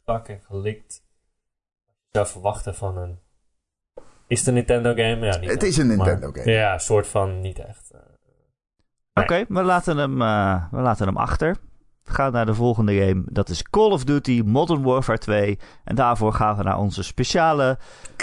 strak 0.00 0.28
en 0.28 0.40
gelikt. 0.40 1.04
Je 1.86 2.08
zou 2.18 2.26
verwachten 2.26 2.74
van 2.74 2.96
een... 2.96 3.18
Is 4.26 4.38
het 4.38 4.48
een 4.48 4.54
Nintendo 4.54 4.90
game? 4.90 5.16
Ja, 5.26 5.36
niet 5.38 5.50
Het 5.50 5.62
echt, 5.62 5.62
is 5.62 5.76
een 5.76 5.86
maar- 5.86 5.96
Nintendo 5.96 6.30
game. 6.32 6.50
Ja, 6.50 6.78
soort 6.78 7.06
van 7.06 7.40
niet 7.40 7.58
echt. 7.58 7.90
eh. 7.90 8.00
Oké, 9.22 9.44
we, 9.48 9.62
laten 9.62 9.96
hem, 9.96 10.22
eh, 10.22 10.64
we 10.70 10.80
laten 10.80 11.06
hem 11.06 11.16
achter. 11.16 11.56
Gaan 12.04 12.32
naar 12.32 12.46
de 12.46 12.54
volgende 12.54 12.94
game. 13.00 13.22
Dat 13.26 13.48
is 13.48 13.62
Call 13.62 13.90
of 13.90 14.04
Duty 14.04 14.42
Modern 14.44 14.82
Warfare 14.82 15.18
2. 15.18 15.58
En 15.84 15.94
daarvoor 15.94 16.32
gaan 16.32 16.56
we 16.56 16.62
naar 16.62 16.78
onze 16.78 17.02
speciale 17.02 17.78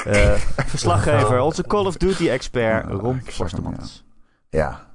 eh, 0.06 0.34
verslaggever, 0.74 1.40
onze 1.40 1.64
Call 1.64 1.86
of 1.86 1.98
Duty 1.98 2.30
expert, 2.30 2.86
Ja, 2.88 2.92
Ron 2.94 3.22
Forstemans. 3.24 4.04
Ja. 4.50 4.88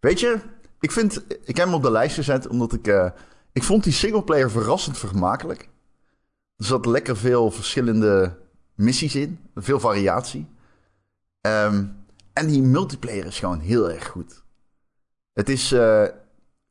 Weet 0.00 0.20
je, 0.20 0.38
ik, 0.80 0.90
vind, 0.92 1.24
ik 1.44 1.56
heb 1.56 1.66
hem 1.66 1.74
op 1.74 1.82
de 1.82 1.90
lijst 1.90 2.14
gezet 2.14 2.48
omdat 2.48 2.72
ik... 2.72 2.86
eh, 2.86 3.10
ik 3.52 3.62
vond 3.62 3.84
die 3.84 3.92
singleplayer 3.92 4.50
verrassend 4.50 4.98
vermakelijk. 4.98 5.68
Er 6.56 6.64
zat 6.64 6.86
lekker 6.86 7.16
veel 7.16 7.50
verschillende 7.50 8.38
missies 8.74 9.14
in. 9.14 9.38
Veel 9.54 9.80
variatie. 9.80 10.46
Ehm, 11.40 11.84
en 12.32 12.46
die 12.46 12.62
multiplayer 12.62 13.26
is 13.26 13.38
gewoon 13.38 13.60
heel 13.60 13.90
erg 13.90 14.06
goed. 14.06 14.42
Het 15.32 15.48
is... 15.48 15.72
eh, 15.72 16.04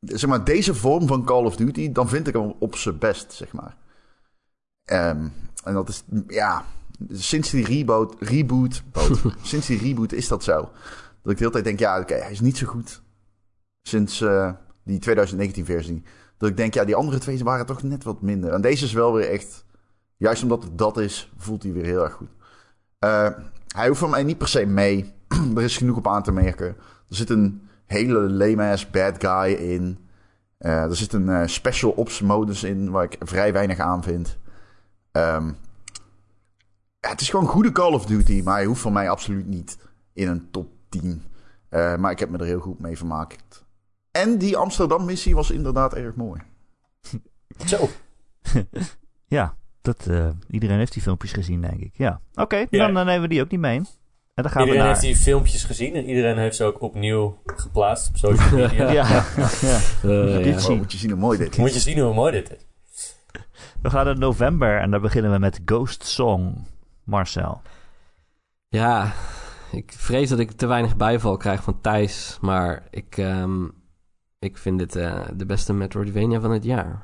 zeg 0.02 0.30
maar, 0.30 0.44
deze 0.44 0.74
vorm 0.74 1.06
van 1.06 1.24
Call 1.24 1.44
of 1.44 1.56
Duty... 1.56 1.92
dan 1.92 2.08
vind 2.08 2.28
ik 2.28 2.34
hem 2.34 2.54
op 2.58 2.76
zijn 2.76 2.98
best, 2.98 3.32
zeg 3.32 3.52
maar. 3.52 3.76
Ehm, 4.84 5.28
en 5.64 5.74
dat 5.74 5.88
is... 5.88 6.02
Ja... 6.26 6.64
Sinds 7.08 7.50
die 7.50 7.64
reboot... 7.64 8.16
Reboot... 8.18 8.82
boot, 8.92 9.20
sinds 9.42 9.66
die 9.66 9.78
reboot 9.78 10.12
is 10.12 10.28
dat 10.28 10.44
zo. 10.44 10.70
Dat 11.22 11.32
ik 11.32 11.38
de 11.38 11.44
hele 11.44 11.50
tijd 11.50 11.64
denk, 11.64 11.78
ja, 11.78 12.00
oké, 12.00 12.14
hij 12.14 12.30
is 12.30 12.40
niet 12.40 12.56
zo 12.56 12.66
goed. 12.66 13.02
Sinds 13.82 14.20
eh, 14.20 14.52
die 14.84 15.00
2019-versie. 15.08 16.02
Dat 16.36 16.48
ik 16.48 16.56
denk, 16.56 16.74
ja, 16.74 16.84
die 16.84 16.94
andere 16.94 17.18
twee 17.18 17.44
waren 17.44 17.66
toch 17.66 17.82
net 17.82 18.04
wat 18.04 18.22
minder. 18.22 18.52
En 18.52 18.60
deze 18.60 18.84
is 18.84 18.92
wel 18.92 19.12
weer 19.12 19.28
echt... 19.28 19.64
Juist 20.16 20.42
omdat 20.42 20.62
het 20.62 20.78
dat 20.78 20.98
is, 20.98 21.32
voelt 21.36 21.62
hij 21.62 21.72
weer 21.72 21.84
heel 21.84 22.02
erg 22.02 22.12
goed. 22.12 22.30
Eh, 22.98 23.28
hij 23.68 23.86
hoeft 23.86 23.98
voor 23.98 24.10
mij 24.10 24.22
niet 24.22 24.38
per 24.38 24.48
se 24.48 24.66
mee. 24.66 25.12
er 25.56 25.62
is 25.62 25.76
genoeg 25.76 25.96
op 25.96 26.08
aan 26.08 26.22
te 26.22 26.32
merken. 26.32 26.66
Er 27.08 27.16
zit 27.16 27.30
een 27.30 27.68
hele 27.92 28.18
lame-ass 28.30 28.90
bad 28.90 29.24
guy 29.24 29.52
in. 29.52 29.98
Eh, 30.58 30.82
er 30.82 30.96
zit 30.96 31.12
een 31.12 31.28
eh, 31.28 31.46
special 31.46 31.90
ops 31.90 32.20
modus 32.20 32.62
in... 32.64 32.90
waar 32.90 33.04
ik 33.04 33.16
vrij 33.20 33.52
weinig 33.52 33.78
aan 33.78 34.02
vind. 34.02 34.38
Ehm, 35.12 35.46
ja, 37.00 37.08
het 37.10 37.20
is 37.20 37.30
gewoon 37.30 37.46
goede 37.46 37.72
Call 37.72 37.92
of 37.92 38.06
Duty... 38.06 38.40
maar 38.44 38.54
hij 38.54 38.64
hoeft 38.64 38.80
voor 38.80 38.92
mij 38.92 39.10
absoluut 39.10 39.46
niet 39.46 39.78
in 40.12 40.28
een 40.28 40.50
top 40.50 40.70
10. 40.88 41.22
Eh, 41.68 41.96
maar 41.96 42.10
ik 42.10 42.18
heb 42.18 42.30
me 42.30 42.38
er 42.38 42.44
heel 42.44 42.60
goed 42.60 42.78
mee 42.78 42.96
vermaakt. 42.96 43.64
En 44.10 44.38
die 44.38 44.56
Amsterdam-missie 44.56 45.34
was 45.34 45.50
inderdaad 45.50 45.94
erg 45.94 46.14
mooi. 46.14 46.40
Zo. 47.66 47.88
Ja, 49.26 49.56
dat, 49.80 50.06
eh, 50.06 50.28
iedereen 50.50 50.78
heeft 50.78 50.92
die 50.92 51.02
filmpjes 51.02 51.32
gezien, 51.32 51.60
denk 51.60 51.80
ik. 51.80 51.92
Ja, 51.96 52.20
oké, 52.34 52.56
Ja. 52.56 52.86
dan 52.86 52.96
eh, 52.96 53.04
nemen 53.04 53.20
we 53.22 53.28
die 53.28 53.42
ook 53.42 53.50
niet 53.50 53.60
mee. 53.60 53.82
En 54.34 54.42
dan 54.42 54.52
gaan 54.52 54.62
Iedereen 54.62 54.82
we 54.82 54.88
heeft 54.88 55.02
naar... 55.02 55.12
die 55.12 55.22
filmpjes 55.22 55.64
gezien 55.64 55.94
en 55.94 56.04
iedereen 56.08 56.38
heeft 56.38 56.56
ze 56.56 56.64
ook 56.64 56.80
opnieuw 56.82 57.38
geplaatst 57.46 58.08
op 58.08 58.16
social 58.16 58.50
media. 58.58 58.92
Ja, 58.92 59.24
ja. 59.60 59.78
Eh, 60.02 60.36
Dit 60.36 60.44
ja. 60.44 60.58
zien. 60.58 60.72
Oh, 60.72 60.78
moet 60.78 60.92
je 60.92 60.98
zien 60.98 61.10
hoe 61.10 61.18
mooi 61.20 61.38
dit 61.38 61.50
is. 61.52 61.56
Moet 61.56 61.74
je 61.74 61.80
zien 61.80 61.98
hoe 61.98 62.14
mooi 62.14 62.32
dit 62.32 62.50
is. 62.50 62.66
We 63.82 63.90
gaan 63.90 64.04
naar 64.04 64.18
november 64.18 64.80
en 64.80 64.90
daar 64.90 65.00
beginnen 65.00 65.32
we 65.32 65.38
met 65.38 65.60
Ghost 65.64 66.04
Song. 66.04 66.66
Marcel. 67.04 67.60
Ja, 68.68 69.12
ik 69.72 69.92
vrees 69.96 70.28
dat 70.28 70.38
ik 70.38 70.50
te 70.50 70.66
weinig 70.66 70.96
bijval 70.96 71.36
krijg 71.36 71.62
van 71.62 71.80
Thijs. 71.80 72.38
Maar 72.40 72.82
ik, 72.90 73.16
ehm, 73.18 73.64
ik 74.38 74.58
vind 74.58 74.78
dit 74.78 74.96
eh, 74.96 75.20
de 75.34 75.46
beste 75.46 75.72
Metroidvania 75.72 76.40
van 76.40 76.50
het 76.50 76.64
jaar. 76.64 77.02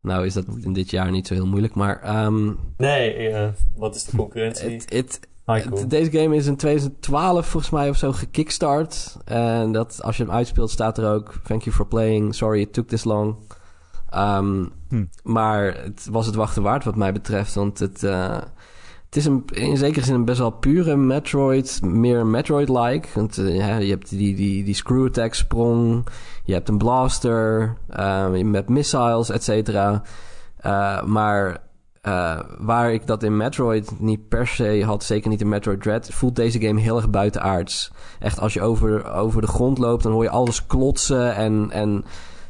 Nou 0.00 0.26
is 0.26 0.34
dat 0.34 0.44
in 0.60 0.72
dit 0.72 0.90
jaar 0.90 1.10
niet 1.10 1.26
zo 1.26 1.34
heel 1.34 1.46
moeilijk, 1.46 1.74
maar... 1.74 2.00
ehm, 2.02 2.52
Nee, 2.76 3.28
eh, 3.28 3.48
wat 3.76 3.94
is 3.94 4.04
de 4.04 4.16
concurrentie? 4.16 4.82
het, 4.88 5.20
deze 5.88 6.10
game 6.10 6.36
is 6.36 6.46
in 6.46 6.56
2012 6.56 7.46
volgens 7.46 7.72
mij 7.72 7.88
of 7.88 7.96
zo 7.96 8.12
gekickstart. 8.12 9.16
En 9.24 9.72
dat, 9.72 10.02
als 10.02 10.16
je 10.16 10.22
hem 10.22 10.32
uitspeelt 10.32 10.70
staat 10.70 10.98
er 10.98 11.14
ook... 11.14 11.34
Thank 11.44 11.62
you 11.62 11.74
for 11.76 11.86
playing, 11.86 12.34
sorry 12.34 12.60
it 12.60 12.72
took 12.72 12.88
this 12.88 13.04
long. 13.04 13.36
Ehm, 14.10 14.64
Hm. 14.88 15.04
Maar 15.22 15.64
het 15.82 16.08
was 16.10 16.26
het 16.26 16.34
wachten 16.34 16.62
waard 16.62 16.84
wat 16.84 16.96
mij 16.96 17.12
betreft. 17.12 17.54
Want 17.54 17.78
het, 17.78 18.02
eh, 18.04 18.36
het 19.04 19.16
is 19.16 19.24
een, 19.24 19.42
in 19.52 19.76
zekere 19.76 20.04
zin 20.04 20.14
een 20.14 20.24
best 20.24 20.38
wel 20.38 20.50
pure 20.50 20.96
Metroid. 20.96 21.80
Meer 21.82 22.26
Metroid-like. 22.26 23.08
Want 23.14 23.38
eh, 23.38 23.56
ja, 23.56 23.76
je 23.76 23.90
hebt 23.90 24.08
die, 24.08 24.36
die, 24.36 24.64
die 24.64 24.74
screw 24.74 25.06
attack 25.06 25.34
sprong. 25.34 26.06
Je 26.44 26.52
hebt 26.52 26.68
een 26.68 26.78
blaster. 26.78 27.76
eh, 27.88 28.28
met 28.30 28.68
missiles, 28.68 29.30
et 29.30 29.44
cetera. 29.44 30.02
Eh, 30.56 31.02
maar 31.04 31.60
eh, 32.02 32.38
waar 32.58 32.92
ik 32.92 33.06
dat 33.06 33.22
in 33.22 33.36
Metroid 33.36 33.92
niet 33.98 34.28
per 34.28 34.46
se 34.46 34.84
had, 34.84 35.04
zeker 35.04 35.30
niet 35.30 35.40
in 35.40 35.48
Metroid 35.48 35.82
Dread, 35.82 36.08
voelt 36.10 36.36
deze 36.36 36.60
game 36.60 36.80
heel 36.80 36.96
erg 36.96 37.10
buitenaards. 37.10 37.92
Echt, 38.18 38.40
als 38.40 38.54
je 38.54 38.62
over, 38.62 39.12
over 39.12 39.40
de 39.40 39.46
grond 39.46 39.78
loopt, 39.78 40.02
dan 40.02 40.12
hoor 40.12 40.22
je 40.22 40.30
alles 40.30 40.66
klotsen 40.66 41.34
en, 41.34 41.70
en, 41.70 42.04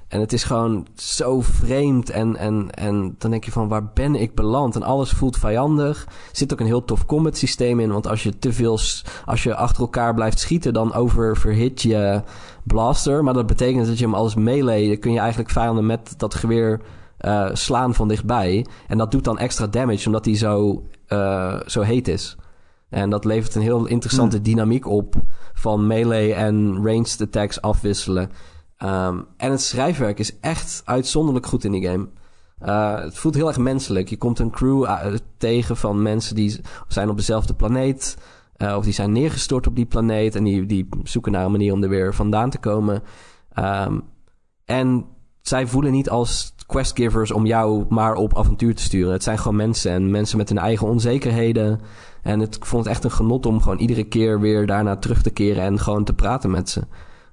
en 0.09 0.21
het 0.21 0.33
is 0.33 0.45
gewoon 0.45 0.87
zo 0.95 1.41
vreemd. 1.41 2.11
En, 2.11 2.37
en, 2.37 2.71
en 2.71 3.15
dan 3.19 3.31
denk 3.31 3.45
je 3.45 3.53
van, 3.53 3.69
waar 3.69 3.91
ben 3.95 4.15
ik 4.15 4.35
beland? 4.35 4.75
En 4.75 4.83
alles 4.83 5.11
voelt 5.11 5.37
vijandig. 5.37 6.05
Er 6.05 6.13
zit 6.33 6.53
ook 6.53 6.61
een 6.61 6.67
heel 6.67 6.85
tof 6.85 7.07
combat 7.07 7.37
systeem 7.37 7.81
in, 7.81 7.93
want 7.93 8.07
als 8.07 8.23
je 8.23 8.39
te 8.39 8.53
veel, 8.53 8.79
als 9.25 9.43
je 9.43 9.55
achter 9.55 9.83
elkaar 9.83 10.15
blijft 10.15 10.41
schieten, 10.41 10.73
dan 10.73 10.95
oververhit 10.95 11.83
je 11.83 12.23
blaster. 12.63 13.25
Maar 13.25 13.35
dat 13.35 13.47
betekent 13.47 13.87
dat 13.87 13.99
je 13.99 14.05
hem 14.05 14.15
als 14.15 14.35
melee, 14.35 14.89
dan 14.89 14.99
kun 14.99 15.13
je 15.13 15.19
eigenlijk 15.19 15.51
vijanden 15.51 15.87
met 15.87 16.15
dat 16.17 16.35
geweer 16.35 16.81
eh, 17.23 17.49
slaan 17.53 17.95
van 17.95 18.09
dichtbij. 18.09 18.67
En 18.89 18.99
dat 18.99 19.11
doet 19.11 19.25
dan 19.25 19.39
extra 19.39 19.67
damage, 19.67 20.07
omdat 20.07 20.25
hij 20.25 20.37
zo, 20.37 20.83
eh, 21.07 21.61
zo 21.67 21.81
heet 21.81 22.09
is. 22.09 22.37
En 22.89 23.11
dat 23.11 23.25
levert 23.25 23.55
een 23.55 23.63
heel 23.63 23.87
interessante 23.87 24.41
dynamiek 24.41 24.87
op 24.87 25.15
van 25.55 25.87
melee 25.87 26.35
en 26.35 26.77
ranged 26.85 27.21
attacks 27.21 27.61
afwisselen. 27.61 28.31
Ehm, 28.77 29.21
en 29.37 29.51
het 29.51 29.61
schrijfwerk 29.61 30.19
is 30.19 30.39
echt 30.41 30.83
uitzonderlijk 30.85 31.47
goed 31.47 31.65
in 31.65 31.73
die 31.73 31.89
game. 31.89 32.09
Eh, 32.59 33.01
het 33.01 33.19
voelt 33.19 33.35
heel 33.35 33.49
erg 33.49 33.59
menselijk. 33.59 34.09
Je 34.09 34.17
komt 34.19 34.39
een 34.39 34.51
crew 34.51 34.87
tegen 35.37 35.77
van 35.77 36.03
mensen 36.03 36.35
die 36.35 36.61
zijn 36.89 37.09
op 37.09 37.17
dezelfde 37.17 37.55
planeet. 37.55 38.17
of 38.77 38.85
die 38.85 38.93
zijn 38.93 39.13
neergestort 39.13 39.67
op 39.67 39.77
die 39.77 39.87
planeet. 39.87 40.35
En 40.35 40.45
die, 40.45 40.67
die 40.67 40.89
zoeken 41.03 41.33
naar 41.33 41.45
een 41.45 41.51
manier 41.51 41.73
om 41.73 41.83
er 41.83 41.89
weer 41.89 42.15
vandaan 42.15 42.51
te 42.51 42.59
komen. 42.59 43.03
Ehm, 43.53 43.99
en 44.65 45.07
zij 45.43 45.67
voelen 45.67 45.93
niet 45.93 46.11
als 46.11 46.55
questgivers 46.67 47.33
om 47.33 47.47
jou 47.47 47.85
maar 47.89 48.15
op 48.15 48.39
avontuur 48.39 48.75
te 48.75 48.83
sturen. 48.83 49.13
Het 49.13 49.23
zijn 49.23 49.39
gewoon 49.39 49.57
mensen 49.57 49.93
en 49.93 50.11
mensen 50.11 50.39
met 50.39 50.49
hun 50.49 50.59
eigen 50.59 50.87
onzekerheden. 50.87 51.81
En 52.23 52.41
het, 52.41 52.55
ik 52.57 52.65
vond 52.65 52.85
het 52.85 52.93
echt 52.95 53.05
een 53.05 53.11
genot 53.11 53.47
om 53.47 53.61
gewoon 53.61 53.79
iedere 53.79 54.05
keer 54.05 54.41
weer 54.41 54.67
daarna 54.67 54.97
terug 54.97 55.23
te 55.23 55.31
keren 55.31 55.63
en 55.63 55.79
gewoon 55.79 56.05
te 56.05 56.15
praten 56.15 56.51
met 56.51 56.71
ze. 56.71 56.83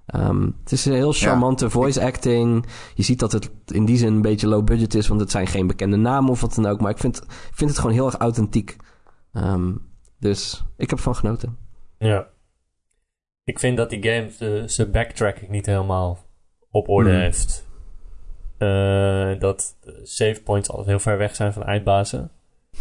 Ehm, 0.05 0.49
het 0.63 0.71
is 0.71 0.85
een 0.85 0.93
heel 0.93 1.13
charmante 1.13 1.69
voice 1.69 2.01
acting. 2.03 2.65
Je 2.93 3.03
ziet 3.03 3.19
dat 3.19 3.31
het 3.31 3.51
in 3.65 3.85
die 3.85 3.97
zin 3.97 4.13
een 4.13 4.21
beetje 4.21 4.47
low 4.47 4.63
budget 4.63 4.93
is, 4.93 5.07
want 5.07 5.19
het 5.21 5.31
zijn 5.31 5.47
geen 5.47 5.67
bekende 5.67 5.97
namen 5.97 6.29
of 6.31 6.41
wat 6.41 6.55
dan 6.55 6.65
ook. 6.65 6.81
Maar 6.81 6.91
ik 6.91 6.97
vind, 6.97 7.17
ik 7.23 7.55
vind 7.55 7.69
het 7.69 7.79
gewoon 7.79 7.95
heel 7.95 8.05
erg 8.05 8.15
authentiek. 8.17 8.75
Ehm, 9.33 9.71
dus 10.19 10.63
ik 10.77 10.89
heb 10.89 10.97
ervan 10.99 11.15
genoten. 11.15 11.57
Ja. 11.97 12.27
Ik 13.43 13.59
vind 13.59 13.77
dat 13.77 13.89
die 13.89 14.03
game 14.03 14.31
de- 14.37 14.63
zijn 14.65 14.91
backtracking 14.91 15.49
niet 15.49 15.65
helemaal 15.65 16.17
op 16.69 16.89
orde 16.89 17.09
Hmm. 17.09 17.19
heeft. 17.19 17.67
Eh, 18.59 19.39
dat 19.39 19.75
de 19.81 19.99
save 20.03 20.41
points 20.43 20.69
altijd 20.69 20.87
heel 20.87 20.99
ver 20.99 21.17
weg 21.17 21.35
zijn 21.35 21.53
van 21.53 21.63
eindbazen. 21.63 22.29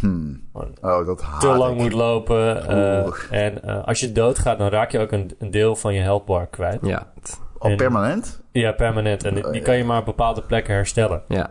Hmm. 0.01 0.41
Oh, 0.53 1.07
dat 1.07 1.23
haat 1.23 1.41
te 1.41 1.47
lang 1.47 1.77
ik. 1.77 1.83
moet 1.83 1.93
lopen. 1.93 2.69
eh, 2.69 3.07
en 3.31 3.63
eh, 3.63 3.85
als 3.85 4.01
je 4.01 4.13
doodgaat, 4.13 4.59
dan 4.59 4.69
raak 4.69 4.91
je 4.91 4.99
ook 4.99 5.13
een, 5.13 5.31
een 5.39 5.51
deel 5.51 5.77
van 5.77 5.95
je 5.95 6.01
health 6.01 6.25
bar 6.25 6.47
kwijt. 6.47 6.79
Ja, 6.83 7.13
Al 7.59 7.71
en- 7.71 7.77
permanent? 7.77 8.43
Ja, 8.53 8.73
permanent. 8.73 9.25
En 9.25 9.35
die, 9.35 9.45
Oh, 9.45 9.51
die 9.51 9.61
ja. 9.61 9.67
kan 9.67 9.77
je 9.77 9.85
maar 9.85 9.99
op 9.99 10.05
bepaalde 10.05 10.43
plekken 10.43 10.75
herstellen. 10.75 11.23
ja. 11.29 11.51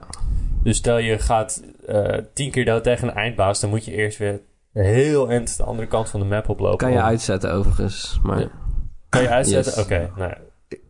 Dus 0.63 0.77
stel 0.77 0.97
je 0.97 1.19
gaat 1.19 1.63
eh, 1.85 2.17
tien 2.33 2.51
keer 2.51 2.65
dood 2.65 2.83
tegen 2.83 3.07
een 3.07 3.13
eindbaas, 3.13 3.59
dan 3.59 3.69
moet 3.69 3.85
je 3.85 3.91
eerst 3.91 4.17
weer 4.17 4.39
heel 4.73 5.29
eind 5.29 5.57
de 5.57 5.63
andere 5.63 5.87
kant 5.87 6.09
van 6.09 6.19
de 6.19 6.25
map 6.25 6.49
oplopen. 6.49 6.77
kan 6.77 6.91
je 6.91 7.01
uitzetten 7.01 7.51
overigens. 7.53 8.19
Maar 8.23 8.39
Ja. 8.39 8.47
Kan 9.09 9.21
je 9.21 9.29
uitzetten? 9.29 9.73
Yes. 9.73 9.83
Oké, 9.83 10.09
nou, 10.15 10.31
Ik- 10.31 10.37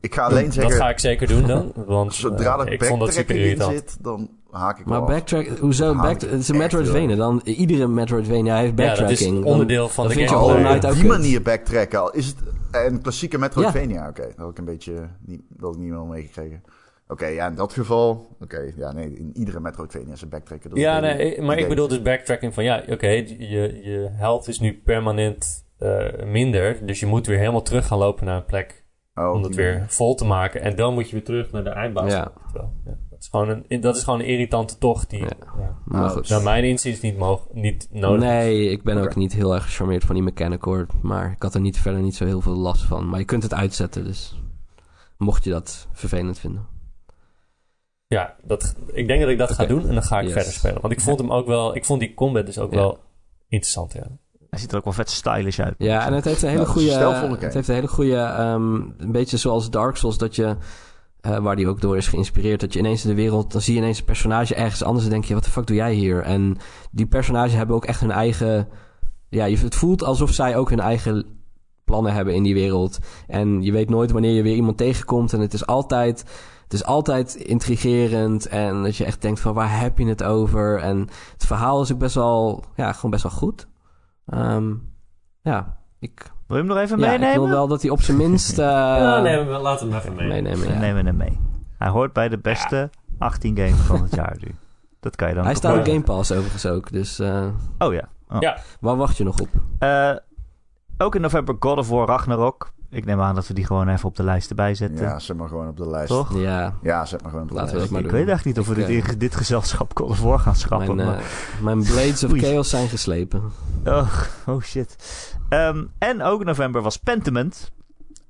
Ik 0.01 0.13
ga 0.15 0.23
alleen 0.23 0.45
dat 0.45 0.53
zeggen, 0.53 0.75
ga 0.75 0.89
ik 0.89 0.99
zeker 0.99 1.27
doen 1.27 1.47
dan. 1.47 1.73
Want 1.85 2.13
zodra 2.13 2.51
eh, 2.51 2.57
dat 2.57 2.69
ik 2.69 2.83
vond 2.83 2.99
dat 2.99 3.13
super 3.13 3.35
backtracking 3.35 3.39
in 3.39 3.43
irritant. 3.45 3.89
zit, 3.89 4.03
dan 4.03 4.29
haak 4.51 4.79
ik 4.79 4.85
Maar 4.85 4.99
af. 5.01 5.07
backtrack, 5.07 5.47
hoezo? 5.47 5.93
Dat 5.93 6.01
Back, 6.01 6.21
het 6.21 6.31
is 6.31 6.47
een 6.47 6.57
Metroidvania. 6.57 7.15
Dan, 7.15 7.41
iedere 7.43 7.87
Metroidvania 7.87 8.57
heeft 8.57 8.79
Ja, 8.79 8.85
dat 8.85 8.97
backtracking. 8.97 9.39
is 9.39 9.51
onderdeel 9.51 9.89
van 9.89 10.03
dan 10.03 10.13
de 10.13 10.19
vind 10.19 10.29
je 10.29 10.35
game. 10.35 10.47
Hollow 10.53 10.75
op 10.75 10.85
ook 10.85 10.93
die 10.93 11.05
manier 11.05 11.41
backtracken 11.41 11.99
al. 11.99 12.11
Is 12.13 12.25
het 12.25 12.35
een 12.71 13.01
klassieke 13.01 13.37
Metroidvania? 13.37 14.07
Oké, 14.09 14.21
dat 14.21 14.35
had 14.37 14.49
ik 14.49 14.57
een 14.57 14.65
beetje 14.65 15.09
niet, 15.25 15.41
dat 15.49 15.61
had 15.61 15.73
ik 15.75 15.81
niet 15.81 15.89
meer 15.89 16.05
meegekregen. 16.05 16.63
Oké, 17.07 17.25
ja, 17.25 17.47
in 17.47 17.55
dat 17.55 17.73
geval... 17.73 18.35
Oké, 18.39 18.71
ja, 18.75 18.91
nee, 18.91 19.17
in 19.17 19.31
iedere 19.33 19.59
Metroidvania 19.59 20.13
is 20.13 20.21
een 20.21 20.29
backtracken. 20.29 20.69
dat 20.69 20.79
Ja, 20.79 20.99
nee, 20.99 21.41
maar 21.41 21.57
ik 21.57 21.67
bedoel 21.67 21.87
dus 21.87 22.01
backtracking 22.01 22.53
van 22.53 22.63
ja, 22.63 22.83
oké, 22.89 23.07
je, 23.07 23.79
je 23.83 24.07
health 24.11 24.47
is 24.47 24.59
nu 24.59 24.81
permanent 24.85 25.65
eh, 25.77 26.23
minder. 26.25 26.85
Dus 26.85 26.99
je 26.99 27.05
moet 27.05 27.27
weer 27.27 27.37
helemaal 27.37 27.61
terug 27.61 27.87
gaan 27.87 27.97
lopen 27.97 28.25
naar 28.25 28.37
een 28.37 28.45
plek 28.45 28.85
Oh, 29.17 29.31
om 29.33 29.41
dat 29.41 29.55
weer 29.55 29.73
manier. 29.73 29.89
vol 29.89 30.15
te 30.15 30.25
maken. 30.25 30.61
En 30.61 30.75
dan 30.75 30.93
moet 30.93 31.05
je 31.09 31.11
weer 31.15 31.23
terug 31.23 31.51
naar 31.51 31.63
de 31.63 31.69
eindbaas. 31.69 32.11
Ja. 32.11 32.31
Dat, 32.53 32.69
is 33.19 33.27
gewoon 33.27 33.63
een, 33.67 33.81
dat 33.81 33.95
is 33.95 34.03
gewoon 34.03 34.19
een 34.19 34.25
irritante 34.25 34.77
tocht 34.77 35.09
die 35.09 35.19
Ja. 35.19 35.29
ja. 35.59 35.75
Maar 35.85 36.09
goed. 36.09 36.29
naar 36.29 36.41
mijn 36.43 36.63
inziens 36.63 37.01
niet, 37.01 37.17
mogen, 37.17 37.47
niet 37.53 37.87
nodig 37.91 38.21
is. 38.21 38.27
Nee, 38.27 38.69
ik 38.69 38.83
ben 38.83 38.97
ook 38.97 39.15
niet 39.15 39.33
heel 39.33 39.53
erg 39.53 39.63
gecharmeerd 39.63 40.03
van 40.03 40.15
die 40.15 40.23
mechanic 40.23 40.61
hoor. 40.61 40.85
Maar 41.01 41.31
ik 41.31 41.41
had 41.41 41.53
er 41.53 41.61
niet, 41.61 41.77
verder 41.77 42.01
niet 42.01 42.15
zo 42.15 42.25
heel 42.25 42.41
veel 42.41 42.55
last 42.55 42.81
van. 42.83 43.09
Maar 43.09 43.19
je 43.19 43.25
kunt 43.25 43.43
het 43.43 43.53
uitzetten, 43.53 44.03
dus 44.03 44.41
mocht 45.17 45.43
je 45.43 45.49
dat 45.49 45.87
vervelend 45.93 46.39
vinden. 46.39 46.65
Ja, 48.07 48.35
dat, 48.43 48.75
ik 48.93 49.07
denk 49.07 49.21
dat 49.21 49.29
ik 49.29 49.37
dat 49.37 49.51
ga 49.51 49.65
doen 49.65 49.87
en 49.87 49.93
dan 49.93 50.03
ga 50.03 50.17
ik 50.19 50.23
Yes. 50.23 50.33
verder 50.33 50.51
spelen. 50.53 50.81
Want 50.81 50.93
ik 50.93 51.01
vond 51.01 51.19
hem 51.19 51.31
ook 51.31 51.47
wel, 51.47 51.75
ik 51.75 51.85
vond 51.85 51.99
die 51.99 52.13
combat 52.13 52.45
dus 52.45 52.57
ook 52.59 52.71
Ja. 52.71 52.77
wel 52.77 52.99
interessant, 53.47 53.93
ja. 53.93 54.07
Hij 54.49 54.59
ziet 54.59 54.71
er 54.71 54.77
ook 54.77 54.83
wel 54.83 54.93
vet 54.93 55.09
stylish 55.09 55.59
uit. 55.59 55.75
Ja, 55.77 56.05
en 56.05 56.13
het 56.13 56.25
heeft 56.25 56.41
een 56.41 56.49
hele 56.49 56.63
Nou, 56.63 56.73
dat 56.75 56.83
is 56.83 56.89
goede. 56.89 57.05
Het 57.45 57.53
heeft 57.53 57.67
een 57.67 57.75
hele 57.75 57.87
goede. 57.87 58.15
ehm, 58.15 58.73
een 58.97 59.11
beetje 59.11 59.37
zoals 59.37 59.69
Dark 59.69 59.95
Souls, 59.95 60.17
dat 60.17 60.35
je. 60.35 60.55
eh, 61.21 61.37
waar 61.37 61.55
die 61.55 61.67
ook 61.67 61.81
door 61.81 61.97
is 61.97 62.07
geïnspireerd. 62.07 62.59
Dat 62.59 62.73
je 62.73 62.79
ineens 62.79 63.03
in 63.03 63.09
de 63.09 63.15
wereld. 63.15 63.51
Dan 63.51 63.61
zie 63.61 63.73
je 63.73 63.79
ineens 63.79 63.99
een 63.99 64.05
personage 64.05 64.55
ergens 64.55 64.83
anders. 64.83 65.05
En 65.05 65.11
denk 65.11 65.25
je: 65.25 65.33
wat 65.33 65.43
de 65.43 65.49
fuck 65.49 65.67
doe 65.67 65.75
jij 65.75 65.93
hier? 65.93 66.21
En 66.21 66.57
die 66.91 67.05
personages 67.05 67.53
hebben 67.53 67.75
ook 67.75 67.85
echt 67.85 67.99
hun 67.99 68.11
eigen. 68.11 68.67
Ja, 69.29 69.45
je, 69.45 69.57
het 69.57 69.75
voelt 69.75 70.03
alsof 70.03 70.31
zij 70.31 70.57
ook 70.57 70.69
hun 70.69 70.79
eigen 70.79 71.25
plannen 71.85 72.13
hebben 72.13 72.33
in 72.33 72.43
die 72.43 72.53
wereld. 72.53 72.99
En 73.27 73.61
je 73.61 73.71
weet 73.71 73.89
nooit 73.89 74.11
wanneer 74.11 74.33
je 74.33 74.41
weer 74.41 74.55
iemand 74.55 74.77
tegenkomt. 74.77 75.33
En 75.33 75.39
het 75.39 75.53
is 75.53 75.65
altijd. 75.65 76.23
Het 76.63 76.73
is 76.73 76.83
altijd 76.85 77.35
intrigerend. 77.35 78.47
En 78.47 78.83
dat 78.83 78.95
je 78.95 79.05
echt 79.05 79.21
denkt: 79.21 79.39
van 79.39 79.53
waar 79.53 79.79
heb 79.79 79.97
je 79.97 80.05
het 80.07 80.23
over? 80.23 80.79
En 80.79 80.99
het 81.33 81.45
verhaal 81.45 81.81
is 81.81 81.91
ook 81.93 81.99
best 81.99 82.15
wel. 82.15 82.63
Ja, 82.75 82.93
gewoon 82.93 83.11
best 83.11 83.23
wel 83.23 83.31
goed. 83.31 83.67
Ehm, 84.27 84.73
ja, 85.41 85.77
ik, 85.99 86.31
Wil 86.47 86.57
je 86.57 86.63
hem 86.63 86.71
nog 86.73 86.81
even 86.83 86.99
ja, 86.99 87.05
meenemen? 87.07 87.29
ik 87.29 87.35
wil 87.39 87.49
wel 87.49 87.67
dat 87.67 87.81
hij 87.81 87.91
op 87.91 88.01
zijn 88.01 88.17
minst... 88.17 88.59
eh, 88.59 88.65
ja, 88.65 89.19
nee, 89.21 89.45
maar 89.45 89.59
laat 89.59 89.79
hem 89.79 89.93
even 89.93 90.15
mee. 90.15 90.27
meenemen. 90.27 90.59
We 90.59 90.73
Ja. 90.73 90.79
nemen 90.79 91.05
hem 91.05 91.17
mee. 91.17 91.39
Hij 91.77 91.89
hoort 91.89 92.13
bij 92.13 92.29
de 92.29 92.37
beste 92.37 92.89
18 93.17 93.57
games 93.57 93.79
van 93.79 94.01
het 94.01 94.15
jaar 94.15 94.35
nu. 94.39 94.55
Dat 94.99 95.15
kan 95.15 95.27
je 95.29 95.33
dan 95.35 95.45
Hij 95.45 95.55
staat 95.55 95.77
op 95.77 95.85
Game 95.85 96.01
Pass 96.01 96.31
overigens 96.31 96.65
ook, 96.65 96.91
dus 96.91 97.19
eh, 97.19 97.47
Oh 97.77 97.93
ja. 97.93 98.09
Oh. 98.29 98.37
Ja. 98.41 98.57
waar 98.79 98.95
wacht 98.95 99.17
je 99.17 99.23
nog 99.23 99.39
op? 99.39 99.49
Eh, 99.79 100.15
ook 100.97 101.15
in 101.15 101.21
november 101.21 101.55
God 101.59 101.77
of 101.77 101.89
War 101.89 102.07
Ragnarok. 102.07 102.73
Ik 102.89 103.05
neem 103.05 103.21
aan 103.21 103.35
dat 103.35 103.47
we 103.47 103.53
die 103.53 103.65
gewoon 103.65 103.87
even 103.87 104.09
op 104.09 104.15
de 104.15 104.23
lijst 104.23 104.49
erbij 104.49 104.75
zetten. 104.75 105.05
Ja, 105.05 105.19
zet 105.19 105.37
maar 105.37 105.47
gewoon 105.47 105.67
op 105.67 105.77
de 105.77 105.89
lijst. 105.89 106.07
Toch? 106.07 106.37
Ja, 106.39 106.73
Ja, 106.81 107.05
zet 107.05 107.21
maar 107.21 107.29
gewoon 107.31 107.45
op 107.45 107.51
de 107.51 107.55
Laten 107.57 107.77
lijst. 107.77 107.91
ik 107.91 108.01
doen. 108.03 108.11
weet 108.11 108.27
echt 108.27 108.45
niet 108.45 108.59
of 108.59 108.67
we 108.67 108.73
dit, 108.75 108.87
eh, 108.87 109.07
in 109.11 109.17
dit 109.17 109.35
gezelschap 109.35 109.99
of 110.01 110.21
War 110.21 110.39
gaan 110.39 110.55
schrappen. 110.55 110.95
mijn, 110.95 111.07
maar- 111.07 111.17
eh, 111.17 111.61
mijn 111.61 111.77
Blades 111.83 112.23
of 112.23 112.31
Oei. 112.31 112.41
Chaos 112.41 112.69
zijn 112.69 112.87
geslepen. 112.87 113.41
Oh, 113.85 114.11
oh 114.45 114.61
shit. 114.61 114.95
Ehm, 115.49 115.85
en 115.97 116.21
ook 116.21 116.39
in 116.39 116.45
november 116.45 116.81
was 116.81 116.97
Pentiment. 116.97 117.71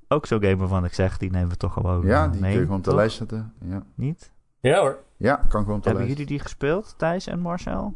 Ook 0.08 0.26
zo'n 0.26 0.42
game 0.42 0.56
waarvan 0.58 0.86
ik 0.86 0.94
zeg, 0.94 1.18
die 1.18 1.32
nemen 1.32 1.50
we 1.50 1.58
toch 1.58 1.74
gewoon 1.74 2.06
Ja, 2.06 2.28
die 2.28 2.42
mee. 2.42 2.50
kun 2.52 2.60
je 2.60 2.66
gewoon 2.66 2.80
op 2.80 2.84
de 2.86 2.96
lijst 2.96 3.18
zetten. 3.18 3.54
Ja, 3.70 3.84
Niet? 3.96 4.32
Ja 4.60 4.80
hoor. 4.80 4.98
ja 5.18 5.36
kan 5.36 5.62
gewoon 5.62 5.78
op 5.78 5.84
de 5.84 5.90
Hebben 5.90 5.94
lijst. 5.94 6.10
jullie 6.10 6.26
die 6.26 6.40
gespeeld, 6.40 6.94
Thijs 6.98 7.28
en 7.28 7.40
Marcel? 7.40 7.94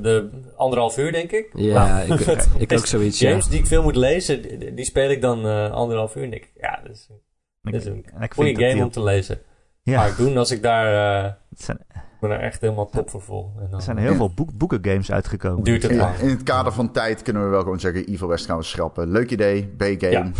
de 0.02 0.30
anderhalf 0.58 0.98
uur 0.98 1.12
denk 1.12 1.32
ik. 1.32 1.50
Ja, 1.54 1.88
Nou, 1.88 2.14
ik, 2.14 2.46
ik 2.70 2.72
ook 2.78 2.86
zoiets, 2.86 3.20
ja. 3.20 3.30
Games 3.30 3.48
die 3.48 3.60
ik 3.60 3.68
veel 3.68 3.84
moet 3.84 3.96
lezen, 3.96 4.42
die, 4.42 4.74
die 4.74 4.86
speel 4.86 5.10
ik 5.10 5.22
dan 5.22 5.46
eh, 5.48 5.72
anderhalf 5.72 6.16
uur 6.16 6.24
en 6.24 6.30
denk 6.30 6.44
ik, 6.44 6.52
ja, 6.56 6.80
dat 6.84 6.96
is 6.96 7.08
een 7.10 7.16
Ik, 7.64 7.72
Dat 7.72 7.82
is 7.82 7.88
een 7.88 8.06
en 8.14 8.22
ik 8.22 8.34
goede 8.34 8.56
game 8.56 8.74
die 8.74 8.84
om 8.84 8.90
te 8.92 9.04
lezen. 9.04 9.40
Ja, 9.82 10.00
Ga 10.02 10.06
ik 10.10 10.18
doen 10.18 10.38
als 10.38 10.52
ik 10.52 10.62
daar... 10.64 11.26
eh, 11.26 11.32
zijn 11.58 11.78
ben 12.20 12.32
er 12.32 12.40
echt 12.40 12.62
helemaal 12.62 12.90
top 12.90 13.10
voor 13.10 13.22
vol. 13.22 13.52
En 13.60 13.68
dan 13.70 13.80
Er 13.80 13.82
zijn 13.86 13.98
heel 13.98 14.12
Ja. 14.12 14.16
veel 14.18 14.34
boek, 14.34 14.54
boekengames 14.58 15.12
uitgekomen. 15.12 15.64
duurt 15.64 15.82
het 15.84 15.92
In, 15.92 15.98
lang. 15.98 16.16
in 16.18 16.30
het 16.30 16.44
kader 16.44 16.74
van 16.74 16.92
tijd 16.92 17.22
kunnen 17.22 17.44
we 17.44 17.50
wel 17.50 17.62
gewoon 17.62 17.80
zeggen... 17.80 18.06
Evil 18.06 18.28
West 18.28 18.46
gaan 18.46 18.58
we 18.58 18.64
schrappen. 18.64 19.12
Leuk 19.12 19.32
idee, 19.32 19.68
B-game. 19.78 20.10
Ja. 20.12 20.32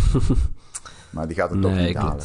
maar 1.12 1.26
die 1.26 1.36
gaat 1.36 1.50
het 1.50 1.62
toch 1.62 1.70
Nee, 1.74 1.86
niet 1.86 1.96
halen. 1.96 2.24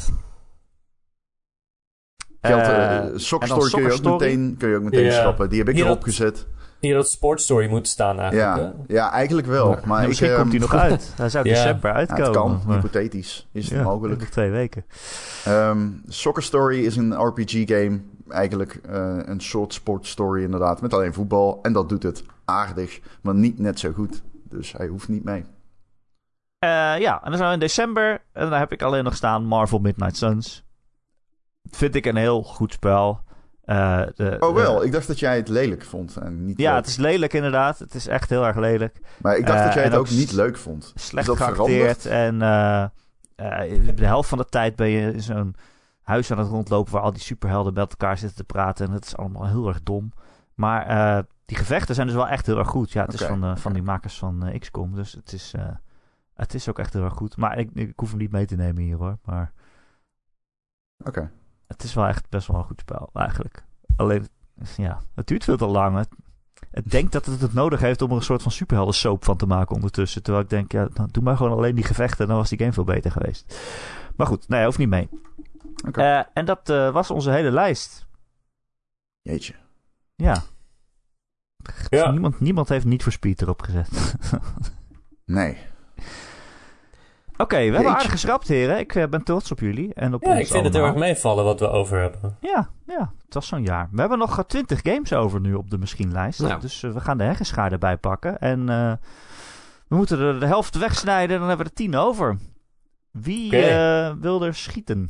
Eh, 2.41 2.98
eh, 2.98 3.06
Soccer 3.16 3.49
dan 3.49 3.57
Story 3.61 3.72
kun 3.72 3.82
je, 3.82 3.88
ook 3.88 3.98
Story. 3.98 4.14
meteen, 4.26 4.56
kun 4.57 4.70
je 4.70 4.76
ook 4.76 4.84
meteen 4.84 5.03
Ja. 5.06 5.11
schrappen. 5.11 5.49
Die 5.49 5.60
heb 5.60 5.68
ik 5.70 5.76
Hier 5.76 5.86
erop 5.86 5.95
had- 5.95 6.06
gezet. 6.06 6.48
Hier 6.80 6.95
had 6.95 7.10
Sports 7.10 7.44
Story 7.44 7.68
moeten 7.70 7.91
staan 7.91 8.20
eigenlijk. 8.20 8.57
Ja, 8.57 8.74
hè? 8.88 8.94
ja, 8.94 9.11
eigenlijk 9.11 9.48
wel. 9.48 9.70
Ja, 9.72 9.80
Maar 9.86 10.07
misschien 10.07 10.30
ehm, 10.30 10.40
komt 10.40 10.52
hij 10.52 10.60
nog 10.60 10.74
uit. 10.90 11.14
Hij 11.16 11.30
zou 11.30 11.44
december 11.44 11.90
ja, 11.90 11.95
uitkomen. 11.95 12.24
het 12.26 12.36
kan, 12.36 12.61
maar- 12.66 12.76
hypothetisch. 12.76 13.48
Is 13.52 13.70
het 13.70 13.84
mogelijk. 13.84 14.20
nog 14.20 14.30
twee 14.30 14.49
weken. 14.52 14.86
Ehm, 15.45 15.88
Soccer 16.07 16.44
Story 16.44 16.86
is 16.86 16.95
een 16.95 17.14
RPG-game. 17.14 17.99
Eigenlijk 18.30 18.80
eh, 18.90 19.18
een 19.22 19.41
soort 19.41 19.74
sportstory 19.74 20.44
inderdaad. 20.44 20.82
Met 20.82 20.94
alleen 20.94 21.14
voetbal. 21.14 21.60
En 21.61 21.74
dat 21.74 21.90
doet 21.90 22.03
het 22.03 22.24
aardig. 22.45 22.99
Maar 23.22 23.36
niet 23.36 23.60
net 23.60 23.80
zo 23.80 23.91
goed. 23.91 24.22
Dus 24.49 24.72
hij 24.72 24.88
hoeft 24.88 25.07
niet 25.10 25.24
mee. 25.24 25.45
Eh, 26.60 26.70
ja, 26.99 27.22
en 27.24 27.30
dan 27.30 27.38
zijn 27.38 27.48
we 27.48 27.53
in 27.53 27.60
december. 27.60 28.22
En 28.34 28.49
daar 28.49 28.60
heb 28.60 28.72
ik 28.72 28.82
alleen 28.82 29.03
nog 29.03 29.16
staan 29.16 29.45
Marvel 29.45 29.80
Midnight 29.80 30.18
Suns. 30.18 30.64
Vind 31.64 31.95
ik 31.95 32.06
een 32.06 32.15
heel 32.15 32.44
goed 32.44 32.73
spel. 32.73 33.22
Eh, 33.64 34.02
de, 34.15 34.38
Oh 34.40 34.53
wel, 34.56 34.80
de- 34.80 34.86
ik 34.86 34.91
dacht 34.91 35.07
dat 35.07 35.19
jij 35.19 35.36
het 35.36 35.48
lelijk 35.48 35.84
vond. 35.84 36.18
En 36.18 36.45
niet 36.45 36.57
ja, 36.57 36.69
leuk. 36.69 36.80
het 36.80 36.88
is 36.88 36.98
lelijk 36.98 37.34
inderdaad. 37.34 37.80
Het 37.80 37.94
is 37.94 38.07
echt 38.07 38.30
heel 38.30 38.45
erg 38.45 38.56
lelijk. 38.56 38.99
Maar 39.22 39.38
ik 39.38 39.45
dacht 39.45 39.60
eh, 39.60 39.65
dat 39.65 39.73
jij 39.73 39.84
en 39.84 39.90
het 39.91 39.99
ook 39.99 40.10
niet 40.10 40.31
leuk 40.31 40.57
vond. 40.57 40.91
Slecht 40.95 41.30
geacteerd. 41.30 42.06
En 42.06 42.41
eh, 42.41 42.84
eh, 43.36 43.95
de 43.95 44.06
helft 44.06 44.30
van 44.30 44.38
de 44.38 44.45
tijd 44.45 44.76
ben 44.76 44.88
je 44.90 45.14
in 45.14 45.22
zo'n 45.22 45.56
huis 46.02 46.31
aan 46.31 46.38
het 46.38 46.48
rondlopen... 46.48 46.94
waar 46.94 47.02
al 47.02 47.11
die 47.11 47.22
superhelden 47.22 47.73
met 47.73 47.90
elkaar 47.90 48.18
zitten 48.18 48.38
te 48.38 48.44
praten. 48.44 48.88
En 48.88 48.94
het 48.94 49.06
is 49.06 49.18
allemaal 49.18 49.48
heel 49.48 49.68
erg 49.68 49.84
dom. 49.84 50.11
Maar 50.53 50.86
eh, 50.86 51.23
die 51.45 51.57
gevechten 51.57 51.95
zijn 51.95 52.07
dus 52.07 52.15
wel 52.15 52.27
echt 52.27 52.45
heel 52.45 52.57
erg 52.57 52.68
goed. 52.69 52.91
Ja, 52.91 53.06
het 53.06 53.14
is 53.14 53.23
van, 53.23 53.44
eh, 53.44 53.56
van 53.56 53.73
die 53.73 53.84
makers 53.84 54.18
van 54.18 54.45
eh, 54.48 54.60
XCOM. 54.60 54.95
Dus 54.95 55.11
het 55.11 55.34
is, 55.34 55.53
eh, 55.56 55.68
het 56.34 56.53
is 56.53 56.69
ook 56.69 56.80
echt 56.80 56.94
heel 56.94 57.03
erg 57.03 57.14
goed. 57.14 57.38
Maar 57.38 57.57
ik, 57.57 57.69
ik 57.73 57.94
hoef 57.99 58.10
hem 58.10 58.19
niet 58.19 58.31
mee 58.31 58.45
te 58.45 58.56
nemen 58.56 58.81
hier 58.84 58.98
hoor. 58.98 59.18
Maar 59.26 59.52
Oké. 61.06 61.31
Het 61.70 61.84
is 61.84 61.94
wel 61.94 62.08
echt 62.08 62.30
best 62.30 62.48
wel 62.48 62.58
een 62.58 62.64
goed 62.64 62.80
spel 62.80 63.10
eigenlijk. 63.14 63.64
Alleen, 63.96 64.28
ja, 64.78 65.02
het 65.16 65.28
duurt 65.28 65.44
veel 65.44 65.58
te 65.58 65.66
lang. 65.66 65.98
Het, 65.98 66.10
het 66.72 66.91
denkt 66.91 67.12
dat 67.12 67.26
het 67.26 67.41
het 67.41 67.54
nodig 67.54 67.80
heeft 67.80 68.02
om 68.02 68.10
er 68.10 68.16
een 68.16 68.22
soort 68.22 68.41
van 68.41 68.52
superhelden 68.52 68.96
soap 68.96 69.24
van 69.26 69.38
te 69.38 69.46
maken 69.46 69.76
ondertussen. 69.76 70.24
Terwijl 70.24 70.44
ik 70.44 70.50
denk, 70.50 70.72
ja, 70.72 70.88
dan 70.94 71.10
doe 71.12 71.24
maar 71.24 71.38
gewoon 71.38 71.58
alleen 71.58 71.76
die 71.76 71.84
gevechten. 71.84 72.28
Dan 72.28 72.38
was 72.38 72.50
die 72.50 72.60
game 72.60 72.74
veel 72.74 72.84
beter 72.84 73.12
geweest. 73.12 73.60
Maar 74.16 74.28
goed, 74.28 74.48
nee, 74.48 74.66
hoeft 74.66 74.78
niet 74.78 74.90
mee. 74.90 75.10
Oké. 75.88 76.02
Eh, 76.02 76.24
en 76.34 76.46
dat 76.46 76.70
eh, 76.70 76.91
was 76.91 77.12
onze 77.12 77.32
hele 77.32 77.52
lijst. 77.52 78.08
Jeetje. 79.22 79.54
Ja. 80.16 80.44
Ja. 81.90 82.12
Niemand, 82.12 82.40
niemand 82.40 82.70
heeft 82.70 82.86
niet 82.86 83.04
voor 83.04 83.12
speed 83.12 83.41
erop 83.41 83.62
gezet. 83.62 83.90
Nee. 85.26 85.58
Oké, 87.41 87.57
we 87.57 87.76
hebben 87.76 87.94
aardig 87.94 88.11
geschrapt, 88.11 88.48
heren. 88.48 88.80
Ik 88.80 88.95
eh, 88.95 89.07
ben 89.07 89.24
trots 89.24 89.52
op 89.52 89.60
jullie. 89.60 89.94
En 89.94 90.14
op 90.14 90.24
Ja, 90.24 90.30
ons 90.30 90.40
ik 90.40 90.48
vind 90.48 90.64
het 90.66 90.74
heel 90.74 90.86
erg 90.86 90.95
meevallen 90.95 91.44
wat 91.44 91.60
we 91.60 91.70
over 91.70 91.99
hebben. 92.02 92.38
Ja, 92.40 92.70
ja, 92.88 93.11
het 93.26 93.34
was 93.34 93.48
zo'n 93.48 93.64
jaar. 93.64 93.90
We 93.91 93.99
hebben 93.99 94.18
nog 94.18 94.38
eh, 94.38 94.44
20 94.44 94.80
games 94.84 95.14
over 95.14 95.40
nu 95.40 95.53
op 95.53 95.70
de 95.70 95.78
misschien-lijst. 95.78 96.40
Nou. 96.40 96.60
Dus 96.60 96.84
eh, 96.84 96.91
we 96.91 96.99
gaan 96.99 97.18
de 97.18 97.24
heggenschaar 97.24 97.72
erbij 97.72 97.98
pakken. 97.98 98.40
En 98.40 98.70
eh, 98.70 98.91
we 99.88 99.95
moeten 99.95 100.20
er 100.20 100.40
de 100.40 100.45
helft 100.45 100.78
wegsnijden 100.78 101.34
en 101.34 101.40
dan 101.40 101.48
hebben 101.48 101.66
we 101.66 101.72
er 101.72 101.78
10 101.78 101.95
over. 101.95 102.38
Wie 103.11 103.57
eh, 103.57 104.14
wil 104.20 104.44
er 104.44 104.56
schieten? 104.56 105.10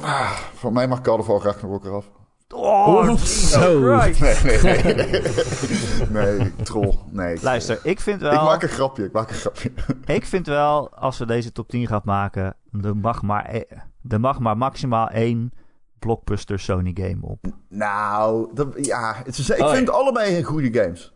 Ah, 0.00 0.30
voor 0.30 0.72
mij 0.72 0.88
mag 0.88 1.00
God 1.02 1.28
of 1.28 1.44
Ragnarok 1.44 1.84
eraf. 1.84 2.10
Oh, 2.54 3.16
zo. 3.16 3.80
Christ. 3.98 4.20
Nee, 4.42 4.72
nee, 4.72 4.94
nee. 4.94 6.36
nee, 6.38 6.52
troll. 6.62 6.94
Nee. 7.10 7.34
ik- 7.34 7.42
Luister, 7.42 7.78
ik 7.82 8.00
vind 8.00 8.22
Ik 8.22 8.30
wel... 8.30 8.44
maak 8.44 8.62
een 8.62 8.68
grapje, 8.68 9.04
ik 9.04 9.12
maak 9.12 9.28
een 9.28 9.34
grapje. 9.34 9.70
Ik 10.14 10.24
vind 10.26 10.46
wel, 10.46 10.94
als 10.94 11.18
we 11.18 11.26
deze 11.26 11.52
top 11.52 11.68
10 11.68 11.86
gaan 11.86 12.00
maken, 12.04 12.56
er 12.82 12.96
mag 12.96 13.22
maar, 13.22 13.54
e- 13.54 13.64
er 14.08 14.20
mag 14.20 14.38
maar 14.38 14.56
maximaal 14.56 15.08
één 15.08 15.52
blockbuster 15.98 16.58
Sony 16.58 16.90
game 16.94 17.18
op. 17.20 17.44
Nou, 17.68 18.50
dat, 18.54 18.86
ja, 18.86 19.14
het 19.24 19.38
is, 19.38 19.50
ik 19.50 19.60
Oh, 19.62 19.70
vind 19.72 19.86
ja. 19.88 19.92
allebei 19.94 20.36
een 20.36 20.44
goede 20.44 20.80
games. 20.82 21.14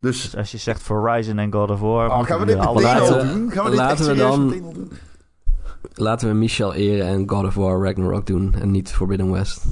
Dus, 0.00 0.22
Dus 0.22 0.36
als 0.36 0.50
je 0.50 0.58
zegt 0.58 0.86
Horizon 0.86 1.38
en 1.38 1.52
God 1.52 1.70
of 1.70 1.80
War... 1.80 2.08
oh, 2.10 2.22
gaan 2.24 2.38
we 2.40 2.46
dit 2.46 2.58
meteen 2.58 2.82
laten 2.82 3.28
doen? 3.28 3.50
Gaan 3.50 3.64
we 3.64 3.70
dit 3.70 3.78
laten 3.78 4.06
we 4.06 4.14
dan- 4.14 4.48
doen? 4.48 4.90
Laten 5.94 6.28
we 6.28 6.34
Michel 6.34 6.74
eren 6.74 7.06
en 7.06 7.28
God 7.28 7.44
of 7.46 7.54
War 7.54 7.84
Ragnarok 7.84 8.26
doen. 8.26 8.54
En 8.60 8.70
niet 8.70 8.92
Forbidden 8.92 9.30
West. 9.32 9.64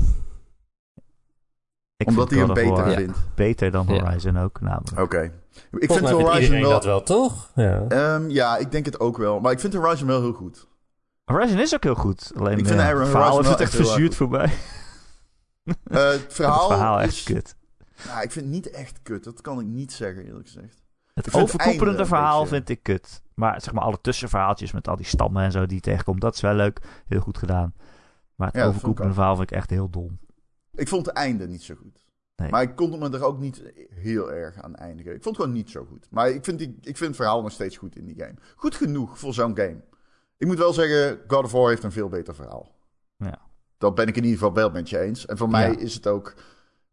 Ik 1.99 2.09
Omdat 2.09 2.31
hij 2.31 2.39
hem 2.39 2.55
beter 2.55 2.71
War 2.71 2.91
vindt. 2.91 3.19
beter 3.35 3.71
dan 3.71 3.87
Ja. 3.89 4.01
Horizon 4.05 4.39
ook, 4.39 4.61
namelijk. 4.61 5.01
Oké. 5.01 5.23
Ik 5.23 5.33
Volgens 5.71 6.11
vind 6.11 6.23
Horizon 6.23 6.61
wel... 6.61 6.71
dat 6.71 6.85
wel, 6.85 7.03
toch? 7.03 7.51
Ja. 7.55 7.85
Ehm, 7.89 8.29
ja, 8.31 8.57
ik 8.57 8.71
denk 8.71 8.85
het 8.85 9.01
ook 9.01 9.17
wel. 9.17 9.41
Maar 9.41 9.53
ik 9.53 9.61
vind 9.61 9.75
Horizon 9.75 10.07
wel 10.07 10.21
heel 10.21 10.33
goed. 10.33 10.67
Horizon 11.25 11.59
is 11.59 11.75
ook 11.75 11.83
heel 11.83 11.95
goed. 11.95 12.33
Alleen 12.37 12.59
Ik 12.59 12.67
vind 12.67 12.81
ja, 12.81 12.93
Horizon 12.93 13.01
het 13.03 13.11
verhaal 13.11 13.37
heeft 13.37 13.49
het 13.49 13.61
echt 13.61 13.75
echt 13.75 13.87
verzuurd 13.87 14.15
voor 14.15 14.29
mij. 14.29 14.51
Eh, 15.65 16.09
het 16.11 16.25
verhaal, 16.29 16.69
het 16.69 16.77
verhaal 16.79 17.01
echt 17.01 17.13
is... 17.13 17.23
kut. 17.23 17.57
Nou, 18.07 18.23
ik 18.23 18.33
vind 18.33 18.45
het 18.45 18.55
niet 18.55 18.71
echt 18.71 18.99
kut. 19.03 19.25
Dat 19.25 19.41
kan 19.41 19.61
ik 19.61 19.67
niet 19.67 19.93
zeggen, 19.93 20.25
eerlijk 20.25 20.47
gezegd. 20.47 20.83
Het 21.15 21.35
overkoepelende 21.35 22.07
verhaal 22.07 22.41
beetje- 22.41 22.55
vind 22.57 22.69
ik 22.69 22.83
kut. 22.83 23.23
Maar 23.35 23.61
zeg 23.63 23.73
maar 23.75 23.83
alle 23.85 23.99
tussenverhaaltjes 24.01 24.73
met 24.73 24.89
al 24.89 24.97
die 24.97 25.07
stammen 25.07 25.43
en 25.43 25.53
zo 25.53 25.67
die 25.67 25.75
je 25.77 25.81
tegenkomt, 25.83 26.21
dat 26.21 26.35
is 26.35 26.41
wel 26.41 26.55
leuk. 26.55 26.81
Heel 27.07 27.21
goed 27.21 27.39
gedaan. 27.39 27.75
Maar 28.35 28.47
het 28.49 28.57
Ja, 28.57 28.67
overkoepelende 28.67 29.15
verhaal 29.15 29.37
vind 29.37 29.51
ik 29.51 29.57
echt 29.57 29.71
heel 29.71 29.91
dom. 29.91 30.19
Ik 30.79 30.89
vond 30.89 31.07
het 31.07 31.15
einde 31.15 31.47
niet 31.47 31.63
zo 31.63 31.75
goed. 31.75 32.07
Nee. 32.37 32.51
Maar 32.51 32.63
ik 32.63 32.77
kon 32.77 32.99
me 32.99 33.11
er 33.11 33.25
ook 33.25 33.39
niet 33.39 33.63
heel 33.95 34.33
erg 34.33 34.63
aan 34.63 34.75
eindigen. 34.75 35.15
Ik 35.15 35.23
vond 35.23 35.37
het 35.37 35.45
gewoon 35.45 35.59
niet 35.61 35.71
zo 35.71 35.85
goed. 35.85 36.07
Maar 36.11 36.31
ik 36.31 36.45
vind, 36.45 36.59
die, 36.59 36.69
ik 36.69 36.97
vind 36.97 37.09
het 37.09 37.17
verhaal 37.17 37.43
nog 37.43 37.53
steeds 37.53 37.77
goed 37.77 37.97
in 37.97 38.05
die 38.05 38.15
game. 38.19 38.35
Goed 38.57 38.75
genoeg 38.75 39.19
voor 39.19 39.35
zo'n 39.35 39.57
game. 39.57 39.81
Ik 40.37 40.47
moet 40.47 40.59
wel 40.59 40.73
zeggen, 40.73 41.21
God 41.27 41.45
of 41.45 41.53
War 41.53 41.69
heeft 41.69 41.83
een 41.83 41.93
veel 41.93 42.09
beter 42.09 42.35
verhaal. 42.35 42.75
Ja. 43.17 43.39
Dat 43.79 43.95
ben 43.95 44.07
ik 44.07 44.17
in 44.17 44.23
ieder 44.23 44.39
geval 44.39 44.55
wel 44.55 44.71
met 44.71 44.91
je 44.91 44.99
eens. 44.99 45.27
En 45.27 45.37
voor 45.37 45.49
mij 45.49 45.71
Ja. 45.71 45.79
is 45.79 45.95
het 45.95 46.07
ook... 46.07 46.35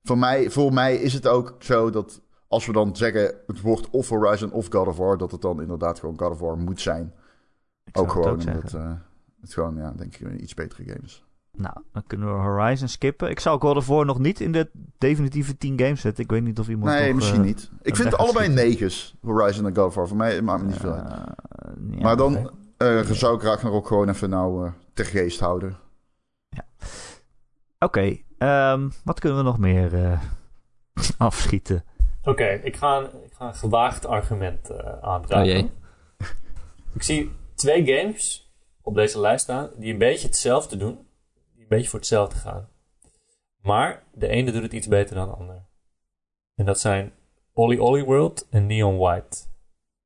Voor 0.03 0.18
mij, 0.18 0.49
voor 0.49 0.74
mij 0.74 0.95
is 0.95 1.14
het 1.14 1.28
ook 1.28 1.56
zo 1.60 1.90
dat 1.90 2.22
als 2.48 2.66
we 2.66 2.74
dan 2.74 2.95
zeggen... 2.95 3.36
het 3.48 3.62
wordt 3.62 3.90
of 3.90 4.10
Horizon 4.10 4.52
of 4.52 4.68
God 4.70 4.88
of 4.88 4.98
War... 4.98 5.18
dat 5.18 5.32
het 5.32 5.41
dan 5.41 5.62
inderdaad 5.62 5.99
gewoon 5.99 6.20
God 6.20 6.32
of 6.32 6.40
War 6.40 6.57
moet 6.57 6.82
zijn. 6.82 7.14
Ook 7.91 8.03
het 8.03 8.12
gewoon 8.12 8.41
zeggen. 8.41 8.62
omdat 8.64 8.74
eh, 8.74 8.94
het 9.41 9.53
gewoon, 9.53 9.76
ja, 9.76 9.91
denk 9.91 10.16
ik, 10.16 10.22
een 10.22 10.44
iets 10.44 10.53
betere 10.53 10.84
game 10.84 11.03
is. 11.03 11.24
Nou, 11.57 11.76
dan 11.94 12.03
kunnen 12.07 12.27
we 12.36 12.41
Horizon 12.41 12.88
skippen. 12.88 13.30
Ik 13.30 13.40
zou 13.40 13.60
God 13.60 13.76
of 13.76 13.88
War 13.88 14.06
nog 14.06 14.19
niet 14.19 14.40
in 14.40 14.52
de 14.52 14.69
definitieve 14.98 15.57
10 15.57 15.80
games 15.80 16.02
zetten. 16.02 16.23
Ik 16.23 16.30
weet 16.32 16.44
niet 16.44 16.60
of 16.60 16.68
iemand 16.68 16.91
Nee, 16.91 17.07
nog, 17.07 17.15
misschien 17.15 17.40
eh, 17.40 17.45
niet. 17.45 17.69
Ik 17.82 17.95
vind 17.95 18.18
allebei 18.18 18.48
negens. 18.49 19.15
Horizon 19.22 19.65
en 19.65 19.76
God 19.76 19.86
of 19.86 19.95
War. 19.95 20.07
Voor 20.07 20.18
mij 20.18 20.41
maakt 20.41 20.61
me 20.61 20.68
niet 20.68 20.77
veel 20.77 20.91
uit. 20.94 21.11
eh, 21.14 21.72
ja, 21.91 22.02
maar 22.03 22.18
dan 22.18 22.52
eh, 22.77 22.99
zou 23.02 23.36
ik 23.36 23.41
Ragnarok 23.41 23.88
gewoon 23.88 24.10
even 24.10 24.30
nou 24.30 24.65
eh, 24.65 24.72
ter 24.94 25.06
geest 25.06 25.40
houden. 25.40 25.77
Oké, 27.80 28.18
ehm, 28.38 28.90
wat 29.03 29.19
kunnen 29.19 29.38
we 29.38 29.44
nog 29.44 29.57
meer 29.57 30.03
eh, 30.03 30.19
afschieten? 31.18 31.84
Oké, 32.23 32.45
ik, 32.64 32.76
ga 32.76 32.98
een- 32.98 33.23
ik 33.26 33.34
ga 33.34 33.48
een 33.48 33.56
gewaagd 33.56 34.06
argument 34.06 34.69
eh 34.69 34.77
aandragen. 35.02 35.45
Oh 35.48 35.52
jee. 35.60 35.72
Ik 36.94 37.03
zie 37.03 37.32
twee 37.56 37.86
games 37.86 38.52
op 38.82 38.95
deze 38.95 39.19
lijst 39.19 39.44
staan 39.44 39.69
die 39.77 39.91
een 39.94 39.98
beetje 39.99 40.27
hetzelfde 40.27 40.77
doen. 40.77 41.05
Een 41.66 41.78
beetje 41.78 41.90
voor 41.90 42.00
hetzelfde 42.00 42.36
gaan. 42.36 42.68
Maar 43.62 44.04
de 44.14 44.28
ene 44.28 44.52
doet 44.52 44.62
het 44.62 44.74
iets 44.74 44.88
beter 44.88 45.16
dan 45.16 45.28
de 45.28 45.34
ander. 45.36 45.66
En 46.56 46.66
dat 46.66 46.80
zijn 46.80 47.12
Olly 47.54 47.78
Olly 47.78 48.04
World 48.04 48.48
en 48.50 48.66
Neon 48.66 48.98
White. 48.98 49.38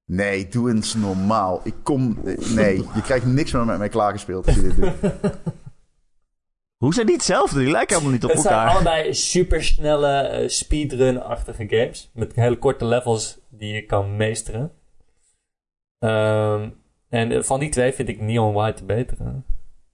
Nee, 0.05 0.47
doe 0.47 0.69
eens 0.71 0.93
normaal. 0.93 1.61
Ik 1.63 1.73
kom... 1.83 2.19
Nee, 2.55 2.77
je 2.77 3.01
krijgt 3.01 3.25
niks 3.25 3.51
meer 3.51 3.65
met 3.65 3.77
mij 3.77 3.89
klaargespeeld 3.89 4.45
als 4.47 4.55
je 4.55 4.61
dit 4.61 4.75
doet. 4.75 4.93
Hoe 6.83 6.93
zijn 6.93 7.05
die 7.05 7.15
hetzelfde? 7.15 7.59
Die 7.59 7.71
lijken 7.71 7.95
helemaal 7.95 8.13
niet 8.13 8.23
op 8.23 8.29
Het 8.31 8.39
zijn 8.39 8.53
elkaar. 8.53 8.69
allebei 8.73 9.13
supersnelle 9.13 10.17
eh, 10.17 10.47
speedrun-achtige 10.49 11.67
games. 11.69 12.11
Met 12.13 12.35
hele 12.35 12.57
korte 12.57 12.85
levels 12.85 13.39
die 13.49 13.73
je 13.73 13.85
kan 13.85 14.15
meesteren. 14.15 14.71
Ehm, 15.99 16.69
en 17.09 17.45
van 17.45 17.59
die 17.59 17.69
twee 17.69 17.93
vind 17.93 18.09
ik 18.09 18.21
Neon 18.21 18.53
White 18.53 18.79
de 18.79 18.85
betere. 18.85 19.41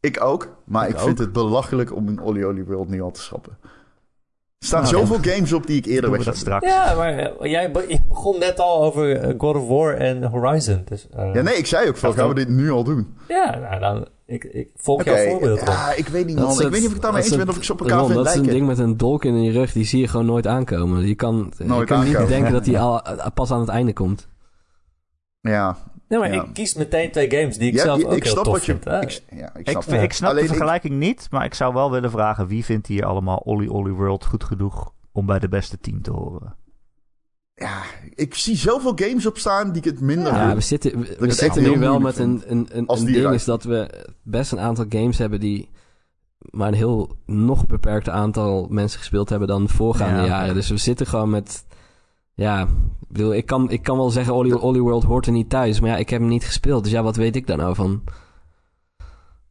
Ik 0.06 0.24
ook, 0.24 0.48
maar 0.64 0.88
Ik 0.88 0.94
ik, 0.94 1.00
vind 1.00 1.18
het 1.20 1.32
belachelijk 1.34 1.96
om 1.96 2.08
in 2.10 2.20
Olly 2.22 2.44
Olly 2.44 2.64
World 2.64 2.90
nu 2.90 3.02
al 3.02 3.12
te 3.12 3.22
schrappen. 3.22 3.58
Er 4.60 4.66
staan 4.72 4.84
Nou, 4.84 4.96
zoveel 4.96 5.34
games 5.34 5.54
op 5.54 5.68
die 5.68 5.78
ik 5.78 5.86
eerder 5.86 6.12
weg 6.12 6.24
dat 6.24 6.36
straks. 6.38 6.68
Ja, 6.68 6.96
maar 6.96 7.18
eh, 7.18 7.52
jij 7.52 7.72
be- 7.72 8.00
begon 8.10 8.40
net 8.40 8.60
al 8.60 8.84
over 8.84 9.18
eh, 9.18 9.34
God 9.38 9.56
of 9.56 9.68
War 9.68 9.94
en 9.94 10.24
Horizon. 10.24 10.82
Dus, 10.86 11.08
eh, 11.10 11.34
Ja, 11.34 11.42
nee, 11.42 11.56
ik 11.58 11.66
zei 11.66 11.88
ook 11.90 11.98
van, 11.98 12.14
gaan 12.14 12.28
we 12.28 12.34
dit 12.36 12.50
nu 12.50 12.70
al 12.72 12.84
doen? 12.84 13.18
Ja, 13.28 13.60
nou 13.60 13.80
dan, 13.80 14.08
ik, 14.26 14.44
ik 14.44 14.70
volg 14.76 15.00
Oké, 15.02 15.12
jouw 15.12 15.30
voorbeeld 15.30 15.60
ja, 15.60 15.94
ik 15.94 16.08
weet 16.08 16.26
niet 16.26 16.36
man. 16.36 16.52
Ik 16.52 16.60
het- 16.60 16.70
weet 16.70 16.72
niet 16.72 16.80
of 16.82 16.88
ik 16.88 16.92
het 16.94 17.02
daarmee 17.02 17.22
eens 17.24 17.36
ben 17.36 17.50
of 17.50 17.56
ik 17.58 17.64
ze 17.64 17.72
op 17.72 17.80
elkaar 17.82 17.98
Ron, 18.00 18.06
vind 18.12 18.24
dat 18.24 18.34
is 18.34 18.40
een 18.40 18.44
ding 18.48 18.68
met 18.68 18.78
een 18.78 18.98
dolk 18.98 19.26
in 19.26 19.44
je 19.44 19.52
rug, 19.52 19.72
die 19.72 19.86
zie 19.86 20.00
je 20.02 20.08
gewoon 20.08 20.26
nooit 20.26 20.48
aankomen. 20.48 21.08
Je 21.08 21.16
kan, 21.16 21.52
je 21.58 21.84
kan 21.84 22.04
niet 22.04 22.28
denken 22.28 22.52
dat 22.52 22.64
die 22.64 22.80
al, 22.86 23.02
pas 23.34 23.52
aan 23.52 23.60
het 23.60 23.70
einde 23.70 23.94
komt. 23.94 24.28
Ja, 25.40 25.78
Nee, 26.08 26.20
maar 26.20 26.34
Ja. 26.34 26.44
ik 26.44 26.54
kies 26.54 26.74
meteen 26.74 27.12
twee 27.12 27.30
games 27.32 27.58
die 27.58 27.68
ik 27.68 27.74
Ja, 27.76 27.82
zelf 27.84 28.00
ik 28.00 28.06
ook 28.06 28.12
heel 28.24 28.32
snap 28.32 28.44
tof 28.44 28.54
wat 28.54 28.66
je... 28.66 28.72
vind. 28.82 28.86
Ik, 29.04 29.24
ja, 29.40 29.56
ik 29.56 29.68
Ik, 29.70 29.82
snap 29.82 30.02
ik 30.02 30.14
snap 30.14 30.34
de 30.34 30.40
ik- 30.42 30.48
vergelijking 30.48 30.94
niet, 30.94 31.28
maar 31.32 31.46
ik 31.46 31.54
zou 31.54 31.74
wel 31.74 31.92
willen 31.92 32.12
vragen 32.12 32.48
wie 32.48 32.66
vindt 32.66 32.88
hier 32.88 33.06
allemaal 33.06 33.38
Olly 33.38 33.68
Olly 33.68 33.92
World 33.92 34.26
goed 34.26 34.44
genoeg 34.44 34.92
om 35.12 35.26
bij 35.26 35.40
de 35.40 35.50
beste 35.50 35.78
10 35.80 36.02
te 36.02 36.12
horen. 36.12 36.56
Ja, 37.56 37.82
ik 38.16 38.36
zie 38.36 38.56
zoveel 38.56 38.92
games 38.96 39.26
op 39.26 39.38
staan 39.38 39.68
die 39.72 39.82
ik 39.82 39.84
het 39.92 40.02
minder 40.02 40.34
Ja, 40.34 40.56
we 40.56 40.62
zitten, 40.62 41.00
we, 41.20 41.32
zitten 41.32 41.64
nu 41.64 41.80
wel 41.80 42.00
met 42.00 42.18
een, 42.18 42.40
vind. 42.48 42.72
een, 42.72 42.88
een, 42.88 43.06
ding 43.06 43.16
eruit- 43.18 43.36
is 43.36 43.44
dat 43.46 43.64
we 43.64 44.08
best 44.24 44.52
een 44.52 44.60
aantal 44.60 44.86
games 44.90 45.18
hebben 45.18 45.40
die 45.40 45.70
maar 46.40 46.68
een 46.68 46.74
heel 46.74 47.16
nog 47.26 47.66
beperkter 47.66 48.14
aantal 48.14 48.68
mensen 48.70 49.00
gespeeld 49.00 49.30
hebben 49.30 49.48
dan 49.48 49.66
de 49.66 49.74
voorgaande 49.74 50.20
Ja. 50.20 50.26
jaren. 50.26 50.54
Dus 50.54 50.70
we 50.70 50.78
zitten 50.78 51.06
gewoon 51.08 51.30
met, 51.30 51.66
ja, 52.36 52.62
ik 52.62 52.68
bedoel, 53.08 53.34
ik 53.34 53.46
kan, 53.46 53.70
ik 53.70 53.84
kan 53.84 53.98
wel 53.98 54.10
zeggen 54.10 54.34
Olly, 54.34 54.52
Olly 54.52 54.80
World 54.80 55.04
hoort 55.04 55.26
er 55.26 55.32
niet 55.32 55.50
thuis, 55.50 55.80
maar 55.80 55.90
ja, 55.90 55.98
ik 55.98 56.10
heb 56.10 56.20
hem 56.20 56.30
niet 56.30 56.46
gespeeld. 56.46 56.84
Dus 56.84 56.92
ja, 56.92 57.04
wat 57.04 57.16
weet 57.16 57.36
ik 57.36 57.48
daar 57.48 57.58
nou 57.58 57.76
van? 57.76 58.04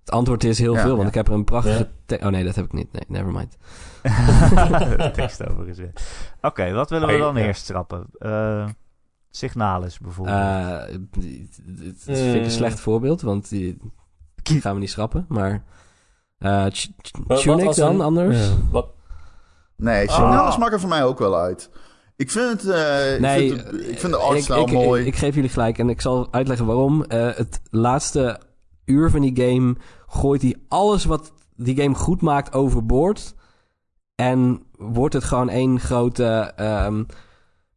Het 0.00 0.10
antwoord 0.12 0.44
is 0.44 0.58
heel 0.58 0.74
Ja, 0.74 0.80
veel, 0.80 0.90
want 0.90 1.02
ja. 1.02 1.08
ik 1.08 1.14
heb 1.14 1.28
er 1.28 1.34
een 1.34 1.44
prachtige... 1.44 1.90
Oh 2.20 2.26
nee, 2.28 2.44
dat 2.44 2.54
heb 2.54 2.64
ik 2.64 2.72
niet. 2.72 2.92
Nee, 2.92 3.02
never 3.08 3.32
mind. 3.32 3.56
de 4.98 5.10
tekst 5.14 5.46
overigens 5.48 5.78
weer. 5.78 5.92
Oké, 6.40 6.72
wat 6.72 6.90
willen 6.90 7.06
we 7.06 7.12
Hey, 7.14 7.22
dan 7.22 7.36
ja. 7.36 7.42
eerst 7.46 7.66
trappen? 7.66 8.06
Eh 8.18 8.68
Signalis 9.30 9.98
bijvoorbeeld. 9.98 10.36
Eh, 10.38 10.78
Het 10.78 11.98
vind 12.04 12.34
ik 12.34 12.44
een 12.44 12.50
slecht 12.50 12.80
voorbeeld, 12.80 13.20
want 13.20 13.48
die, 13.48 13.78
gaan 14.42 14.74
we 14.74 14.80
niet 14.80 14.90
schrappen. 14.90 15.24
Maar 15.28 15.62
eh 16.38 16.66
wat 17.26 17.40
Tunic 17.40 17.74
dan 17.74 17.94
een- 17.94 18.00
anders? 18.00 18.46
Ja, 18.48 18.54
wat, 18.70 18.88
Nee, 19.76 20.08
Ah. 20.08 20.14
Signalis 20.14 20.56
maakt 20.58 20.72
er 20.72 20.80
voor 20.80 20.88
mij 20.88 21.04
ook 21.04 21.18
wel 21.18 21.36
uit. 21.38 21.70
Ik 22.16 22.30
vind 22.30 22.50
het... 22.62 22.70
eh, 22.70 23.20
Nee, 23.20 23.44
ik 23.44 23.52
vind, 23.52 23.66
het- 23.70 23.88
ik 23.88 23.98
vind 23.98 24.12
de 24.12 24.18
ik, 24.18 24.24
artstyle 24.24 24.60
ik, 24.60 24.72
mooi. 24.72 25.00
Ik, 25.00 25.06
ik 25.06 25.16
geef 25.16 25.34
jullie 25.34 25.50
gelijk 25.50 25.78
en 25.78 25.88
ik 25.88 26.00
zal 26.00 26.28
uitleggen 26.30 26.66
waarom. 26.66 27.04
Eh, 27.04 27.34
het 27.34 27.60
laatste 27.70 28.40
uur 28.84 29.10
van 29.10 29.20
die 29.20 29.42
game 29.46 29.74
gooit 30.06 30.42
hij 30.42 30.54
alles 30.68 31.04
wat 31.04 31.32
die 31.56 31.76
game 31.82 31.94
goed 31.94 32.20
maakt 32.22 32.52
overboord. 32.54 33.34
En 34.14 34.62
wordt 34.78 35.14
het 35.14 35.24
gewoon 35.24 35.48
één 35.48 35.80
grote... 35.80 36.24
ehm, 36.56 37.04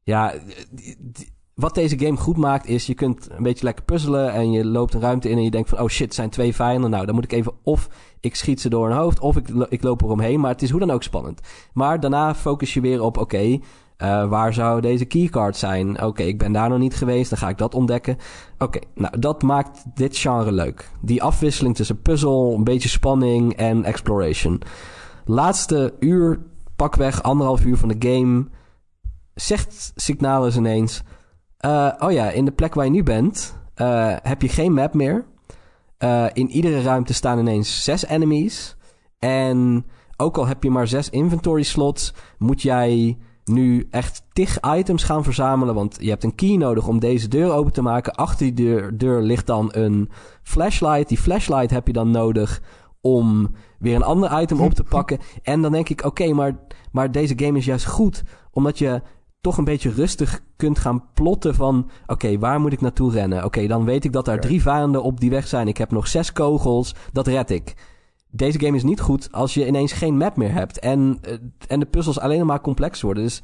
ja, 0.04 0.34
die- 0.72 0.96
die- 1.00 1.36
wat 1.54 1.76
deze 1.76 2.00
game 2.00 2.18
goed 2.18 2.38
maakt 2.38 2.66
is... 2.68 2.86
je 2.86 2.94
kunt 2.94 3.28
een 3.32 3.44
beetje 3.44 3.64
lekker 3.66 3.84
puzzelen... 3.84 4.32
en 4.32 4.52
je 4.52 4.66
loopt 4.66 4.94
een 4.94 5.02
ruimte 5.02 5.30
in 5.30 5.38
en 5.38 5.44
je 5.44 5.52
denkt 5.52 5.70
van... 5.70 5.80
oh 5.80 5.88
shit, 5.90 6.14
zijn 6.14 6.30
twee 6.30 6.56
vijanden. 6.56 6.90
Nou, 6.90 7.06
dan 7.06 7.16
moet 7.16 7.24
ik 7.24 7.32
even... 7.32 7.54
of 7.64 7.90
ik 8.20 8.36
schiet 8.36 8.62
ze 8.62 8.70
door 8.70 8.88
hun 8.88 8.98
hoofd... 8.98 9.20
of 9.20 9.36
ik, 9.36 9.48
ik 9.70 9.84
loop 9.84 10.02
eromheen. 10.02 10.40
Maar 10.40 10.52
het 10.52 10.62
is 10.62 10.70
hoe 10.70 10.80
dan 10.80 10.92
ook 10.92 11.04
spannend. 11.04 11.40
Maar 11.74 12.00
daarna 12.00 12.36
focus 12.36 12.74
je 12.74 12.82
weer 12.82 13.02
op... 13.02 13.18
oké, 13.18 13.60
eh, 13.98 14.30
waar 14.30 14.54
zou 14.54 14.82
deze 14.82 15.06
keycard 15.06 15.58
zijn? 15.58 16.04
Oké, 16.04 16.24
ik 16.24 16.38
ben 16.38 16.52
daar 16.52 16.70
nog 16.70 16.80
niet 16.80 16.96
geweest, 16.96 17.30
dan 17.30 17.40
ga 17.40 17.50
ik 17.50 17.58
dat 17.58 17.76
ontdekken. 17.76 18.18
Oké, 18.58 18.80
nou, 18.96 19.20
dat 19.20 19.42
maakt 19.42 19.84
dit 19.94 20.18
genre 20.18 20.52
leuk. 20.52 20.90
Die 21.02 21.24
afwisseling 21.24 21.76
tussen 21.76 22.02
puzzel, 22.02 22.54
een 22.54 22.64
beetje 22.64 22.90
spanning 22.90 23.54
en 23.54 23.84
exploration. 23.84 24.62
Laatste 25.26 25.94
uur, 26.00 26.40
pakweg 26.76 27.24
anderhalf 27.24 27.66
uur 27.66 27.78
van 27.78 27.90
de 27.90 28.10
game... 28.10 28.46
zegt 29.34 29.92
Signalis 29.96 30.58
ineens... 30.58 31.04
eh, 31.58 31.92
oh 32.00 32.12
ja, 32.12 32.30
in 32.30 32.46
de 32.46 32.52
plek 32.52 32.74
waar 32.74 32.86
je 32.86 32.92
nu 32.92 33.04
bent... 33.04 33.58
eh, 33.74 34.16
heb 34.22 34.42
je 34.42 34.50
geen 34.50 34.74
map 34.74 34.94
meer. 34.94 35.26
In 36.34 36.50
iedere 36.50 36.82
ruimte 36.82 37.14
staan 37.14 37.40
ineens 37.40 37.84
zes 37.84 38.06
enemies... 38.06 38.76
En 39.20 39.86
ook 40.18 40.38
al 40.38 40.48
heb 40.48 40.64
je 40.64 40.70
maar 40.70 40.88
zes 40.88 41.10
inventory 41.10 41.64
slots, 41.64 42.14
moet 42.38 42.62
jij 42.62 43.18
nu 43.48 43.88
echt 43.92 44.24
tig 44.34 44.60
items 44.76 45.04
gaan 45.04 45.24
verzamelen. 45.24 45.76
Want 45.76 45.98
je 46.00 46.10
hebt 46.10 46.24
een 46.24 46.36
key 46.36 46.56
nodig 46.56 46.88
om 46.88 47.00
deze 47.00 47.28
deur 47.28 47.52
open 47.52 47.74
te 47.74 47.82
maken. 47.82 48.16
Achter 48.16 48.46
die 48.46 48.66
deur, 48.66 48.98
deur 48.98 49.22
ligt 49.22 49.48
dan 49.48 49.70
een 49.72 50.10
flashlight. 50.44 51.08
Die 51.08 51.18
flashlight 51.18 51.72
heb 51.72 51.88
je 51.88 51.94
dan 51.94 52.12
nodig 52.12 52.62
om 53.02 53.52
weer 53.80 53.96
een 53.96 54.04
ander 54.04 54.42
item 54.42 54.62
op 54.62 54.74
te 54.74 54.84
pakken. 54.98 55.20
En 55.44 55.62
dan 55.62 55.72
denk 55.72 55.90
ik, 55.90 56.06
oké, 56.06 56.34
maar, 56.34 56.60
maar 56.92 57.12
deze 57.12 57.34
game 57.36 57.58
is 57.58 57.66
juist 57.66 57.86
goed. 57.86 58.24
Omdat 58.52 58.78
je 58.78 59.02
toch 59.42 59.58
een 59.58 59.64
beetje 59.64 59.92
rustig 59.92 60.42
kunt 60.56 60.80
gaan 60.80 61.04
plotten 61.14 61.56
van... 61.56 61.90
oké, 62.08 62.38
waar 62.38 62.60
moet 62.60 62.74
ik 62.74 62.82
naartoe 62.82 63.12
rennen? 63.12 63.44
Oké, 63.44 63.68
dan 63.68 63.86
weet 63.86 64.06
ik 64.06 64.14
dat 64.14 64.26
daar 64.26 64.40
drie 64.40 64.62
vijanden 64.62 65.04
op 65.04 65.20
die 65.20 65.30
weg 65.30 65.48
zijn. 65.48 65.68
Ik 65.68 65.78
heb 65.78 65.92
nog 65.92 66.08
zes 66.08 66.34
kogels, 66.34 66.96
dat 67.12 67.28
red 67.28 67.50
ik. 67.50 67.76
Deze 68.38 68.60
game 68.60 68.76
is 68.78 68.84
niet 68.84 69.02
goed 69.02 69.28
als 69.32 69.54
je 69.54 69.68
ineens 69.68 69.92
geen 69.92 70.18
map 70.18 70.38
meer 70.38 70.54
hebt. 70.54 70.80
En, 70.80 71.18
eh, 71.22 71.34
en 71.68 71.80
de 71.80 71.86
puzzels 71.86 72.20
alleen 72.20 72.46
maar 72.46 72.62
complex 72.62 73.02
worden. 73.02 73.24
Dus 73.24 73.42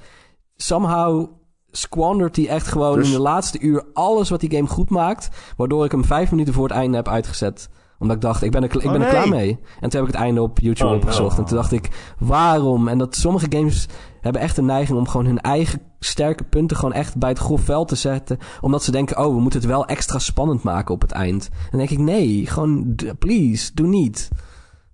somehow 0.55 1.27
squandert 1.71 2.35
hij 2.35 2.47
echt 2.47 2.67
gewoon 2.67 2.97
Dus- 2.97 3.07
in 3.07 3.13
de 3.13 3.19
laatste 3.21 3.59
uur 3.59 3.85
alles 3.93 4.29
wat 4.29 4.39
die 4.39 4.51
game 4.55 4.67
goed 4.67 4.89
maakt. 4.89 5.29
Waardoor 5.57 5.85
ik 5.85 5.91
hem 5.91 6.05
vijf 6.05 6.31
minuten 6.31 6.53
voor 6.53 6.67
het 6.67 6.77
einde 6.77 6.95
heb 6.95 7.07
uitgezet. 7.07 7.69
Omdat 7.99 8.15
ik 8.15 8.21
dacht, 8.21 8.41
ik 8.43 8.51
ben 8.51 8.63
er, 8.63 8.69
ik 8.75 8.85
Oh, 8.85 8.91
ben 8.91 9.01
er 9.01 9.09
klaar 9.09 9.29
mee. 9.29 9.59
En 9.79 9.89
toen 9.89 9.99
heb 9.99 10.09
ik 10.09 10.15
het 10.15 10.23
einde 10.23 10.41
op 10.41 10.59
YouTube 10.59 10.89
Oh, 10.89 10.95
opgezocht. 10.95 11.35
no. 11.35 11.41
En 11.43 11.47
toen 11.47 11.57
dacht 11.57 11.71
ik, 11.71 12.13
waarom? 12.19 12.87
En 12.87 12.97
dat 12.97 13.15
sommige 13.15 13.45
games 13.49 13.85
hebben 14.21 14.41
echt 14.41 14.57
een 14.57 14.65
neiging 14.65 14.97
om 14.97 15.07
gewoon 15.07 15.25
hun 15.25 15.41
eigen 15.41 15.81
sterke 15.99 16.43
punten 16.43 16.77
gewoon 16.77 16.93
echt 16.93 17.17
bij 17.17 17.29
het 17.29 17.37
grof 17.39 17.61
veld 17.61 17.87
te 17.87 17.95
zetten. 17.95 18.37
Omdat 18.61 18.83
ze 18.83 18.91
denken, 18.91 19.17
oh, 19.25 19.35
we 19.35 19.41
moeten 19.41 19.59
het 19.59 19.69
wel 19.69 19.85
extra 19.85 20.19
spannend 20.19 20.63
maken 20.63 20.93
op 20.93 21.01
het 21.01 21.11
eind. 21.11 21.49
En 21.51 21.67
dan 21.69 21.79
denk 21.79 21.91
ik, 21.91 21.99
nee, 21.99 22.45
gewoon, 22.45 22.95
please, 23.19 23.71
doe 23.73 23.87
niet. 23.87 24.29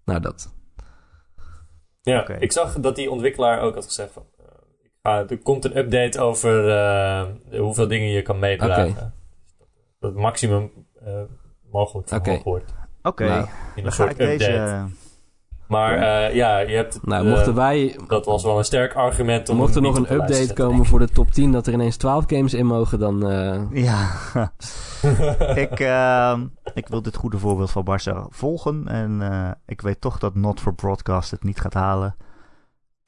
Nou, 0.09 0.21
dat. 0.21 0.53
Ja, 2.01 2.27
ik 2.27 2.51
zag 2.51 2.79
dat 2.79 2.95
die 2.95 3.11
ontwikkelaar 3.11 3.59
ook 3.61 3.75
had 3.75 3.85
gezegd 3.85 4.11
van... 4.11 4.25
eh, 4.37 4.45
ik 4.83 4.91
ga, 5.01 5.25
er 5.27 5.37
komt 5.37 5.65
een 5.65 5.77
update 5.77 6.19
over 6.19 6.69
eh, 6.69 7.25
hoeveel 7.59 7.87
dingen 7.87 8.07
je 8.09 8.21
kan 8.21 8.39
meedragen. 8.39 9.13
Dat 9.99 10.11
het 10.11 10.19
maximum 10.19 10.71
eh, 11.05 11.21
mogelijk 11.71 12.07
verhoogd 12.07 12.29
Oké. 12.29 12.49
wordt. 12.49 12.73
Oké, 13.01 13.25
Nou, 13.25 13.41
In 13.41 13.47
een 13.75 13.83
dan 13.83 13.91
ga 13.91 14.03
soort 14.03 14.11
ik 14.11 14.17
deze... 14.17 14.85
Maar 15.69 15.93
eh, 15.97 16.35
ja, 16.35 16.57
je 16.59 16.75
hebt... 16.75 16.99
Nou, 17.03 17.25
eh, 17.25 17.31
mochten 17.31 17.55
wij, 17.55 17.99
dat 18.07 18.25
was 18.25 18.43
wel 18.43 18.57
een 18.57 18.63
sterk 18.65 18.93
argument 18.93 19.49
om 19.49 19.57
mocht 19.57 19.75
er 19.75 19.81
nog 19.81 19.95
een 19.97 20.11
update 20.13 20.33
zetten, 20.33 20.55
komen 20.55 20.85
voor 20.85 20.99
de 20.99 21.09
top 21.09 21.31
10 21.31 21.51
dat 21.51 21.67
er 21.67 21.73
ineens 21.73 21.97
12 21.97 22.23
games 22.27 22.53
in 22.53 22.65
mogen, 22.65 22.99
dan... 22.99 23.29
eh, 23.29 23.61
Ja, 23.83 24.09
ik. 24.33 25.57
ik, 25.71 25.79
ehm, 25.79 26.41
ik 26.73 26.87
wil 26.87 27.01
dit 27.01 27.15
goede 27.15 27.37
voorbeeld 27.37 27.71
van 27.71 27.83
Barca 27.83 28.25
volgen. 28.29 28.87
En 28.87 29.21
eh, 29.31 29.49
ik 29.65 29.81
weet 29.81 30.01
toch 30.01 30.17
dat 30.19 30.35
Not 30.35 30.59
for 30.59 30.73
Broadcast 30.73 31.31
het 31.31 31.43
niet 31.43 31.59
gaat 31.59 31.73
halen. 31.73 32.15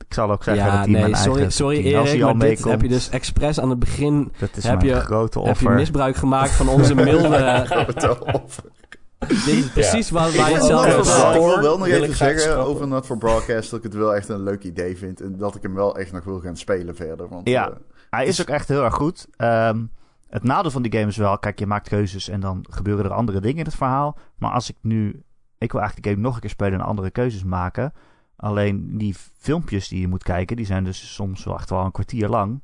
Ik 0.07 0.13
zal 0.13 0.31
ook 0.31 0.43
zeggen 0.43 0.65
ja, 0.65 0.71
dat 0.71 0.79
hij 0.79 0.91
nee, 0.93 1.01
mijn 1.01 1.15
sorry, 1.15 1.35
eigen 1.35 1.53
sorry 1.53 1.81
10 1.83 1.95
als 1.95 2.07
Erik, 2.07 2.19
hij 2.19 2.29
al 2.29 2.35
maar 2.35 2.47
dit 2.47 2.55
meekomt. 2.57 2.71
heb 2.73 2.81
je 2.81 2.87
dus 2.95 3.09
expres 3.09 3.59
aan 3.59 3.69
het 3.69 3.79
begin... 3.79 4.31
Dat 4.39 4.49
is 4.57 4.63
heb 4.63 4.75
mijn 4.81 4.87
je- 4.95 4.99
grote 4.99 5.37
Heb 5.39 5.47
je 5.47 5.51
offer. 5.53 5.71
misbruik 5.71 6.15
gemaakt 6.15 6.51
van 6.51 6.67
onze 6.69 6.95
milde... 6.95 7.65
Vertel. 9.27 9.45
dit 9.45 9.63
is 9.63 9.71
precies 9.71 10.09
waar 10.09 10.31
wij 10.31 10.39
Ik 10.49 10.55
het 10.55 10.67
wil 10.67 11.03
zelf 11.05 11.35
ik 11.35 11.41
wil 11.41 11.61
wel 11.61 11.77
nog 11.77 11.87
wil 11.87 12.01
even 12.03 12.15
zeggen 12.15 12.39
schrappen. 12.39 12.65
over 12.65 12.87
Not 12.87 13.05
for 13.05 13.17
Broadcast 13.17 13.69
dat 13.69 13.79
ik 13.79 13.85
het 13.91 13.93
wel 13.93 14.15
echt 14.15 14.29
een 14.29 14.43
leuk 14.43 14.63
idee 14.63 14.97
vind. 14.97 15.21
En 15.21 15.37
dat 15.37 15.55
ik 15.55 15.61
hem 15.61 15.73
wel 15.73 15.97
echt 15.97 16.11
nog 16.11 16.23
wil 16.23 16.39
gaan 16.39 16.57
spelen 16.57 16.95
verder. 16.95 17.27
Want, 17.29 17.47
Ja. 17.49 17.69
eh, 17.69 17.75
Hij 18.09 18.25
is 18.25 18.41
ook 18.41 18.47
echt 18.47 18.67
heel 18.67 18.83
erg 18.83 18.93
goed. 18.93 19.27
Ehm, 19.37 19.83
het 20.29 20.43
nadeel 20.43 20.71
van 20.71 20.81
die 20.81 20.91
game 20.91 21.07
is 21.07 21.17
wel, 21.17 21.39
kijk, 21.39 21.59
je 21.59 21.65
maakt 21.67 21.87
keuzes 21.89 22.29
en 22.29 22.39
dan 22.39 22.65
gebeuren 22.69 23.05
er 23.05 23.11
andere 23.13 23.39
dingen 23.41 23.57
in 23.59 23.65
het 23.65 23.75
verhaal. 23.75 24.17
Maar 24.37 24.51
als 24.51 24.69
ik 24.69 24.75
nu, 24.81 25.23
ik 25.57 25.71
wil 25.71 25.81
eigenlijk 25.81 26.03
de 26.03 26.09
game 26.09 26.21
nog 26.27 26.35
een 26.35 26.41
keer 26.41 26.49
spelen 26.49 26.79
en 26.79 26.85
andere 26.85 27.09
keuzes 27.11 27.43
maken. 27.43 27.93
Alleen 28.35 28.97
die 28.97 29.15
filmpjes 29.37 29.87
die 29.87 29.99
je 29.99 30.07
moet 30.07 30.23
kijken, 30.23 30.55
die 30.55 30.65
zijn 30.65 30.83
dus 30.83 31.13
soms 31.13 31.43
wel 31.43 31.55
echt 31.55 31.69
wel 31.69 31.85
een 31.85 31.91
kwartier 31.91 32.29
lang. 32.29 32.63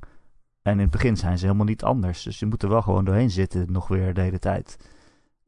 En 0.62 0.72
in 0.72 0.78
het 0.78 0.90
begin 0.90 1.16
zijn 1.16 1.38
ze 1.38 1.44
helemaal 1.44 1.66
niet 1.66 1.82
anders. 1.84 2.22
Dus 2.22 2.38
je 2.38 2.46
moet 2.46 2.62
er 2.62 2.68
wel 2.68 2.82
gewoon 2.82 3.04
doorheen 3.04 3.30
zitten, 3.30 3.72
nog 3.72 3.88
weer 3.88 4.14
de 4.14 4.20
hele 4.20 4.38
tijd. 4.38 4.76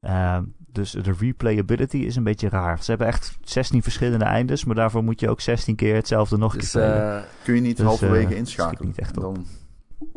Ehm, 0.01 0.45
dus 0.72 0.90
de 0.90 1.12
replayability 1.18 1.97
is 1.97 2.16
een 2.16 2.24
beetje 2.24 2.48
raar. 2.48 2.82
Ze 2.82 2.90
hebben 2.90 3.09
echt 3.09 3.38
16 3.42 3.82
verschillende 3.82 4.24
eindes, 4.24 4.64
maar 4.64 4.74
daarvoor 4.74 5.05
moet 5.05 5.20
je 5.20 5.28
ook 5.28 5.40
16 5.40 5.76
keer 5.76 5.94
hetzelfde 5.94 6.36
nog 6.36 6.52
een 6.52 6.59
keer 6.59 6.70
Dus, 6.72 6.82
spelen. 6.82 7.16
eh, 7.18 7.22
kun 7.44 7.55
je 7.55 7.60
niet 7.60 7.76
Dus, 7.76 7.86
halverwege 7.86 8.32
eh, 8.32 8.36
inschakelen. 8.38 8.86
niet 8.86 8.98
echt 8.98 9.16
op. 9.16 9.22
Dan 9.22 9.47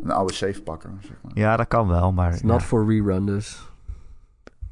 een 0.04 0.12
oude 0.12 0.34
save 0.34 0.62
pakken, 0.62 0.98
zeg 1.02 1.16
maar. 1.22 1.32
ja, 1.36 1.58
dat 1.58 1.68
kan 1.68 1.88
wel, 1.88 2.12
maar... 2.12 2.40
not 2.44 2.62
ja. 2.62 2.68
for 2.68 2.88
rerun 2.88 3.26
dus. 3.26 3.72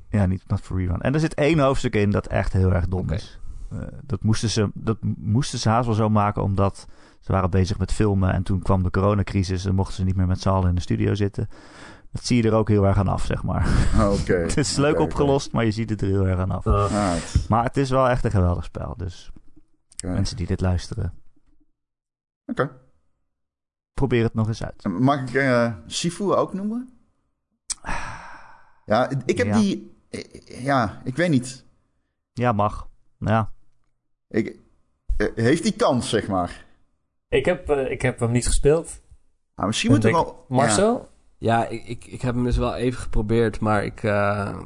Ja, 0.09 0.25
niet 0.25 0.43
not 0.47 0.61
for 0.61 0.77
rerun. 0.77 1.01
En 1.01 1.13
er 1.13 1.19
zit 1.19 1.33
één 1.33 1.59
hoofdstuk 1.59 1.95
in 1.95 2.09
dat 2.11 2.27
echt 2.27 2.53
heel 2.53 2.73
erg 2.73 2.87
dom 2.87 3.09
is. 3.09 3.39
Eh, 3.71 3.77
dat, 4.05 4.23
moesten 4.23 4.49
ze, 4.49 4.69
dat 4.73 4.97
moesten 5.17 5.59
ze 5.59 5.69
haast 5.69 5.85
wel 5.85 5.95
zo 5.95 6.09
maken, 6.09 6.43
omdat 6.43 6.87
ze 7.19 7.31
waren 7.31 7.49
bezig 7.49 7.77
met 7.77 7.91
filmen. 7.93 8.33
En 8.33 8.43
toen 8.43 8.61
kwam 8.61 8.83
de 8.83 8.89
coronacrisis 8.89 9.65
en 9.65 9.75
mochten 9.75 9.95
ze 9.95 10.03
niet 10.03 10.15
meer 10.15 10.27
met 10.27 10.41
z'n 10.41 10.49
allen 10.49 10.69
in 10.69 10.75
de 10.75 10.81
studio 10.81 11.13
zitten. 11.15 11.49
Dat 12.11 12.25
zie 12.25 12.43
je 12.43 12.49
er 12.49 12.55
ook 12.55 12.67
heel 12.69 12.85
erg 12.85 12.97
aan 12.97 13.07
af, 13.07 13.25
zeg 13.25 13.43
maar. 13.43 13.67
Oké. 14.11 14.33
het 14.47 14.57
is 14.57 14.75
leuk 14.75 14.99
opgelost, 14.99 15.51
maar 15.51 15.65
je 15.65 15.71
ziet 15.71 15.89
het 15.89 16.01
er 16.01 16.07
heel 16.07 16.27
erg 16.27 16.39
aan 16.39 16.51
af. 16.51 16.67
Alright. 16.67 17.49
Maar 17.49 17.63
het 17.63 17.77
is 17.77 17.89
wel 17.89 18.09
echt 18.09 18.23
een 18.23 18.31
geweldig 18.31 18.63
spel. 18.63 18.93
Dus 18.97 19.31
mensen 20.05 20.37
die 20.37 20.47
dit 20.47 20.61
luisteren, 20.61 21.13
Oké. 22.45 22.71
probeer 23.93 24.23
het 24.23 24.33
nog 24.33 24.47
eens 24.47 24.63
uit. 24.63 24.83
Mag 24.87 25.21
ik 25.21 25.33
eh 25.33 25.73
Sifu 25.85 26.23
ook 26.33 26.53
noemen? 26.53 26.89
Ja, 28.85 29.09
ik 29.25 29.37
heb 29.37 29.47
Ja. 29.47 29.53
die... 29.59 29.97
eh, 30.09 30.63
Ja, 30.63 31.01
ik 31.03 31.15
weet 31.15 31.29
niet. 31.29 31.65
Ja, 32.33 32.51
mag. 32.51 32.89
Ja, 33.19 33.51
Ik, 34.27 34.59
eh, 35.17 35.27
heeft 35.35 35.63
die 35.63 35.75
kans, 35.75 36.09
zeg 36.09 36.27
maar? 36.27 36.65
ik, 37.27 37.45
heb, 37.45 37.69
ik 37.69 38.01
heb 38.01 38.19
hem 38.19 38.31
niet 38.31 38.45
gespeeld. 38.45 39.01
Ah, 39.55 39.65
misschien 39.65 39.91
we 39.91 39.97
Denk- 39.99 40.15
wel... 40.15 40.45
Marcel? 40.49 40.99
Ja, 40.99 41.09
ik, 41.69 41.83
ik, 41.87 42.05
ik 42.05 42.21
heb 42.21 42.35
hem 42.35 42.43
dus 42.43 42.57
wel 42.57 42.75
even 42.75 43.01
geprobeerd, 43.01 43.59
maar 43.59 43.83
ik... 43.85 44.03
eh, 44.03 44.57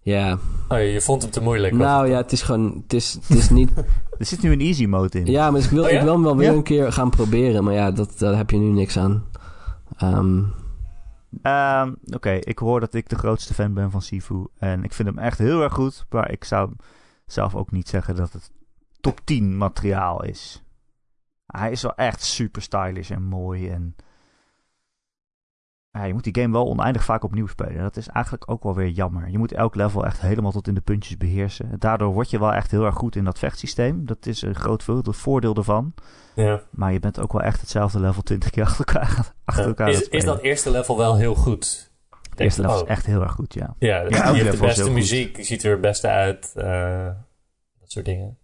Ja, 0.00 0.38
Oh, 0.68 0.78
je 0.78 1.00
vond 1.00 1.22
hem 1.22 1.30
te 1.30 1.40
moeilijk. 1.42 1.74
nou 1.74 2.08
ja, 2.08 2.16
het 2.16 2.32
is 2.32 2.42
gewoon... 2.42 2.80
Het 2.82 2.92
is, 2.92 3.12
het 3.14 3.30
is 3.38 3.50
niet... 3.50 3.72
Er 4.18 4.26
zit 4.26 4.42
nu 4.42 4.52
een 4.52 4.60
easy 4.60 4.86
mode 4.86 5.18
in. 5.20 5.26
ja, 5.26 5.50
maar 5.50 5.60
ik 5.60 5.70
wil, 5.70 5.84
Oh 5.84 5.90
ja? 5.90 5.96
ik 5.98 6.02
wil 6.02 6.12
hem 6.12 6.22
wel 6.22 6.36
weer 6.36 6.50
Ja. 6.50 6.56
een 6.56 6.62
keer 6.62 6.92
gaan 6.92 7.10
proberen. 7.10 7.64
Maar 7.64 7.74
ja, 7.74 7.90
dat, 7.90 8.18
daar 8.18 8.36
heb 8.36 8.50
je 8.50 8.56
nu 8.56 8.68
niks 8.70 8.98
aan. 8.98 9.24
Ehm, 9.96 10.42
Ehm, 11.42 11.92
Oké, 12.12 12.30
ik 12.30 12.58
hoor 12.58 12.80
dat 12.80 12.94
ik 12.94 13.08
de 13.08 13.16
grootste 13.18 13.54
fan 13.54 13.74
ben 13.74 13.90
van 13.90 14.02
Sifu. 14.02 14.46
En 14.58 14.84
ik 14.84 14.92
vind 14.92 15.08
hem 15.08 15.18
echt 15.18 15.38
heel 15.38 15.62
erg 15.62 15.72
goed. 15.72 16.06
Maar 16.10 16.30
ik 16.30 16.44
zou 16.44 16.70
zelf 17.26 17.54
ook 17.54 17.70
niet 17.70 17.88
zeggen 17.88 18.16
dat 18.16 18.32
het 18.32 18.50
top 19.00 19.20
10 19.24 19.56
materiaal 19.56 20.24
is. 20.24 20.64
Hij 21.46 21.70
is 21.70 21.82
wel 21.82 21.94
echt 21.94 22.22
super 22.22 22.62
stylish 22.62 23.10
en 23.10 23.22
mooi. 23.22 23.68
En 23.68 23.96
ja, 25.94 26.04
je 26.04 26.12
moet 26.12 26.24
die 26.24 26.36
game 26.42 26.52
wel 26.52 26.66
oneindig 26.68 27.04
vaak 27.04 27.24
opnieuw 27.24 27.46
spelen. 27.46 27.82
Dat 27.82 27.96
is 27.96 28.08
eigenlijk 28.08 28.50
ook 28.50 28.62
wel 28.62 28.74
weer 28.74 28.88
jammer. 28.88 29.28
Je 29.30 29.38
moet 29.38 29.52
elk 29.52 29.74
level 29.74 30.04
echt 30.04 30.20
helemaal 30.20 30.52
tot 30.52 30.68
in 30.68 30.74
de 30.74 30.80
puntjes 30.80 31.16
beheersen. 31.16 31.70
Daardoor 31.78 32.12
word 32.12 32.30
je 32.30 32.38
wel 32.38 32.52
echt 32.52 32.70
heel 32.70 32.84
erg 32.84 32.94
goed 32.94 33.16
in 33.16 33.24
dat 33.24 33.38
vechtsysteem. 33.38 34.06
Dat 34.06 34.26
is 34.26 34.42
een 34.42 34.54
groot 34.54 34.82
vo- 34.82 35.02
voordeel 35.04 35.54
ervan. 35.54 35.94
Ja. 36.34 36.62
Maar 36.70 36.92
je 36.92 37.00
bent 37.00 37.20
ook 37.20 37.32
wel 37.32 37.42
echt 37.42 37.60
hetzelfde 37.60 38.00
level 38.00 38.22
20 38.22 38.50
keer 38.50 38.64
achter 38.64 38.84
elkaar, 38.86 39.32
achter 39.44 39.66
elkaar 39.66 39.86
aan 39.86 39.92
Is, 39.92 39.98
het 39.98 40.12
is 40.12 40.24
dat 40.24 40.40
eerste 40.40 40.70
level 40.70 40.96
wel 40.96 41.16
heel 41.16 41.34
goed? 41.34 41.92
Het 42.30 42.40
eerste 42.40 42.60
level 42.60 42.76
oh, 42.76 42.82
is 42.82 42.88
echt 42.88 43.06
heel 43.06 43.22
erg 43.22 43.32
goed, 43.32 43.54
ja. 43.54 43.74
Ja, 43.78 44.00
je 44.00 44.14
hebt 44.16 44.50
de 44.50 44.58
beste 44.60 44.82
goed. 44.82 44.92
muziek, 44.92 45.36
je 45.36 45.42
ziet 45.44 45.62
er 45.64 45.70
het 45.70 45.80
beste 45.80 46.08
uit. 46.08 46.52
eh, 46.56 47.06
dat 47.80 47.90
soort 47.90 48.04
dingen. 48.04 48.38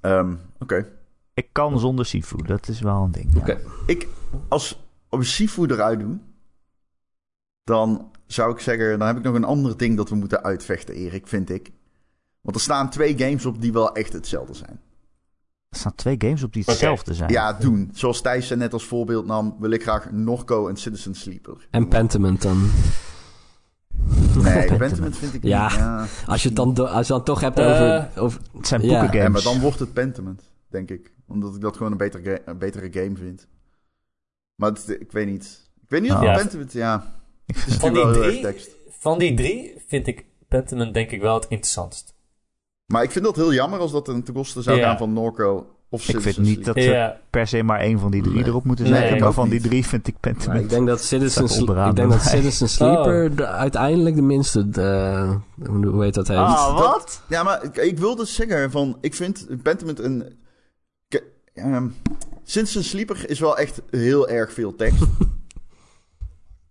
Ehm, 0.00 0.34
Oké. 0.58 0.86
Ik 1.34 1.48
kan 1.52 1.78
zonder 1.78 2.06
Sifu, 2.06 2.42
dat 2.42 2.68
is 2.68 2.80
wel 2.80 3.02
een 3.02 3.12
ding. 3.12 3.30
ja. 3.34 3.40
Oké. 3.40 3.58
Ik, 3.86 4.08
als 4.48 4.80
we 5.10 5.24
Sifu 5.24 5.66
eruit 5.66 5.98
doen, 6.00 6.22
dan 7.64 8.10
zou 8.26 8.52
ik 8.52 8.58
zeggen, 8.60 8.98
dan 8.98 9.06
heb 9.06 9.16
ik 9.16 9.22
nog 9.22 9.34
een 9.34 9.44
ander 9.44 9.76
ding 9.76 9.96
dat 9.96 10.08
we 10.08 10.14
moeten 10.14 10.42
uitvechten, 10.42 10.94
Erik, 10.94 11.26
vind 11.26 11.50
ik. 11.50 11.72
Want 12.40 12.56
er 12.56 12.62
staan 12.62 12.90
twee 12.90 13.18
games 13.18 13.46
op 13.46 13.60
die 13.60 13.72
wel 13.72 13.94
echt 13.94 14.12
hetzelfde 14.12 14.54
zijn. 14.54 14.80
Er 15.68 15.78
staan 15.80 15.94
twee 15.94 16.14
games 16.18 16.42
op 16.42 16.52
die 16.52 16.62
hetzelfde 16.66 17.14
zijn. 17.14 17.30
Ja, 17.30 17.52
doen. 17.52 17.90
Zoals 17.94 18.20
Thijs 18.20 18.48
net 18.48 18.72
als 18.72 18.84
voorbeeld 18.84 19.26
nam, 19.26 19.56
wil 19.60 19.70
ik 19.70 19.82
graag 19.82 20.10
Norco 20.10 20.68
en 20.68 20.76
Citizen 20.76 21.14
Sleeper. 21.14 21.66
en 21.70 21.88
Pentiment 21.88 22.42
dan. 22.42 22.70
Nee, 24.42 24.76
Pentiment 24.76 25.16
vind 25.16 25.34
ik 25.34 25.42
niet. 25.42 25.52
Ja. 25.52 25.68
Ja. 25.76 26.06
Als 26.26 26.42
je 26.42 26.48
het 26.48 26.56
dan, 26.56 26.88
als 26.92 27.06
je 27.06 27.12
dan 27.12 27.24
toch 27.24 27.40
hebt 27.40 27.58
Eh, 27.58 27.66
over... 27.66 28.08
over 28.16 28.40
Het 28.56 28.66
zijn 28.66 28.80
Ja. 28.82 28.88
boekengames. 29.00 29.22
Ja, 29.22 29.28
maar 29.28 29.42
dan 29.54 29.60
wordt 29.62 29.78
het 29.78 29.92
Pentiment, 29.92 30.42
denk 30.68 30.90
ik. 30.90 31.12
Omdat 31.26 31.54
ik 31.54 31.60
dat 31.60 31.76
gewoon 31.76 31.92
een, 31.92 31.98
beter 31.98 32.20
ga- 32.20 32.38
een 32.44 32.58
betere 32.58 32.92
game 32.92 33.16
vind. 33.16 33.46
Maar 34.54 34.70
het- 34.70 34.96
ik 35.00 35.12
weet 35.12 35.26
niet. 35.26 35.70
Ik 35.82 35.90
weet 35.90 36.02
niet 36.02 36.12
of. 36.12 36.22
Ja. 36.22 36.34
Pentiment, 36.36 36.72
ja. 36.72 37.14
Is 37.46 37.74
Van 37.78 37.92
die, 37.92 38.10
drie, 38.12 38.46
van 38.98 39.18
die 39.18 39.34
drie 39.34 39.74
vind 39.86 40.06
ik 40.06 40.24
Pentiment 40.48 40.94
denk 40.94 41.10
ik 41.10 41.20
wel 41.20 41.34
het 41.34 41.46
interessantst. 41.48 42.14
Maar 42.86 43.02
ik 43.02 43.10
vind 43.10 43.24
dat 43.24 43.36
heel 43.36 43.52
jammer 43.52 43.78
als 43.78 43.92
dat 43.92 44.04
ten 44.04 44.24
koste 44.32 44.62
zou 44.62 44.78
Ja. 44.78 44.86
gaan 44.88 44.98
van 44.98 45.12
Norco 45.12 45.66
of 45.88 46.00
Ik 46.00 46.06
Citizen 46.06 46.32
vind 46.32 46.46
niet 46.46 46.54
Sleeper. 46.54 46.74
dat 46.74 46.82
ze 46.84 46.90
Ja, 46.90 47.20
per 47.30 47.46
se 47.46 47.62
maar 47.62 47.80
één 47.80 47.98
van 47.98 48.10
die 48.10 48.22
drie 48.22 48.34
Nee. 48.34 48.44
erop 48.44 48.64
moeten 48.64 48.84
Nee, 48.84 48.94
zetten. 48.94 49.14
ik 49.16 49.22
maar 49.22 49.32
van 49.32 49.48
die 49.48 49.60
drie 49.60 49.86
vind 49.86 50.06
ik 50.06 50.14
Pentiment. 50.20 50.60
ik 50.60 50.68
denk 50.68 50.86
dat 50.86 51.00
Citizen, 51.04 51.30
Staat 51.30 51.50
Sle- 51.50 51.60
onderaan 51.60 51.90
ik 51.90 51.96
denk 51.96 52.10
dat. 52.10 52.22
Citizen 52.22 52.68
Sleeper 52.68 53.36
de- 53.36 53.46
uiteindelijk 53.46 54.16
de 54.16 54.22
minste... 54.22 54.68
eh, 54.72 55.34
hoe 55.66 56.02
heet 56.04 56.14
dat 56.14 56.28
heet? 56.28 56.36
Ah, 56.36 56.78
wat? 56.78 57.22
Ja, 57.28 57.42
maar 57.42 57.64
ik, 57.64 57.76
ik 57.76 57.98
wil 57.98 58.16
dus 58.16 58.34
zeggen 58.34 58.70
van, 58.70 58.98
ik 59.00 59.14
vind 59.14 59.46
Pentiment 59.62 59.98
een... 59.98 60.42
Ehm, 61.54 61.86
Citizen 62.44 62.84
Sleeper 62.84 63.30
is 63.30 63.38
wel 63.40 63.58
echt 63.58 63.82
heel 63.90 64.28
erg 64.28 64.52
veel 64.52 64.74
tekst. 64.76 65.02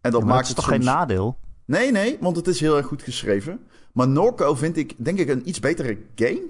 en 0.04 0.12
dat 0.12 0.22
Ja, 0.22 0.28
maakt 0.28 0.40
dat 0.40 0.42
is 0.42 0.48
het 0.48 0.56
toch 0.56 0.66
soms... 0.66 0.86
geen 0.86 0.96
nadeel? 0.96 1.38
Nee, 1.66 1.92
nee, 1.92 2.18
want 2.20 2.36
het 2.36 2.48
is 2.48 2.60
heel 2.60 2.78
erg 2.78 2.86
goed 2.86 3.02
geschreven. 3.02 3.60
Maar 3.94 4.08
Norco 4.08 4.56
vind 4.56 4.78
ik, 4.78 4.94
denk 4.98 5.20
ik, 5.20 5.30
een 5.30 5.50
iets 5.50 5.60
betere 5.60 5.98
game. 6.16 6.44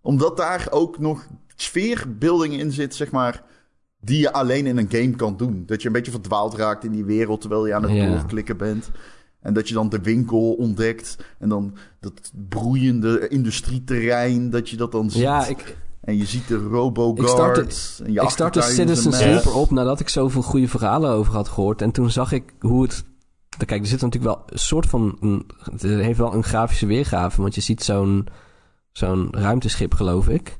Omdat 0.00 0.36
daar 0.36 0.66
ook 0.70 0.98
nog 0.98 1.26
sfeerbeelding 1.56 2.54
in 2.58 2.72
zit, 2.72 2.94
zeg 2.94 3.10
maar... 3.10 3.42
Die 4.00 4.18
je 4.18 4.32
alleen 4.32 4.66
in 4.66 4.76
een 4.78 4.90
game 4.90 5.10
kan 5.16 5.36
doen. 5.36 5.62
Dat 5.66 5.80
je 5.82 5.86
een 5.86 5.92
beetje 5.94 6.10
verdwaald 6.10 6.54
raakt 6.54 6.84
in 6.84 6.92
die 6.92 7.04
wereld 7.04 7.40
terwijl 7.40 7.66
je 7.66 7.74
aan 7.74 7.82
het 7.82 7.92
Ja. 7.92 8.06
doorklikken 8.06 8.56
bent. 8.56 8.90
En 9.40 9.54
dat 9.54 9.68
je 9.68 9.74
dan 9.74 9.88
de 9.88 10.00
winkel 10.00 10.52
ontdekt. 10.52 11.16
En 11.38 11.48
dan 11.48 11.76
dat 12.00 12.32
broeiende 12.48 13.28
industrieterrein, 13.28 14.50
dat 14.50 14.68
je 14.70 14.76
dat 14.76 14.92
dan 14.92 15.10
ziet. 15.10 15.22
Ja, 15.22 15.46
ik, 15.46 15.76
En 16.04 16.16
je 16.16 16.24
ziet 16.26 16.48
de 16.48 16.56
Roboguard. 16.56 17.18
Ik 17.18 17.28
startte- 17.28 18.60
ik 18.60 18.64
Citizen. 18.64 19.12
Sleeper 19.12 19.54
op 19.54 19.70
nadat 19.70 20.00
ik 20.00 20.08
zoveel 20.08 20.42
goede 20.42 20.68
verhalen 20.68 21.10
over 21.10 21.34
had 21.34 21.48
gehoord. 21.48 21.82
En 21.82 21.90
toen 21.90 22.10
zag 22.10 22.32
ik 22.32 22.54
hoe 22.60 22.82
het... 22.82 23.04
Kijk, 23.66 23.80
er 23.80 23.86
zit 23.86 24.00
natuurlijk 24.00 24.34
wel 24.34 24.44
een 24.46 24.58
soort 24.58 24.86
van... 24.86 25.16
Een, 25.20 25.46
het 25.70 25.82
heeft 25.82 26.18
wel 26.18 26.34
een 26.34 26.44
grafische 26.44 26.86
weergave. 26.86 27.40
Want 27.40 27.54
je 27.54 27.60
ziet 27.60 27.82
zo'n 27.82 28.28
zo'n 28.92 29.28
ruimteschip, 29.30 29.94
geloof 29.94 30.28
ik. 30.28 30.58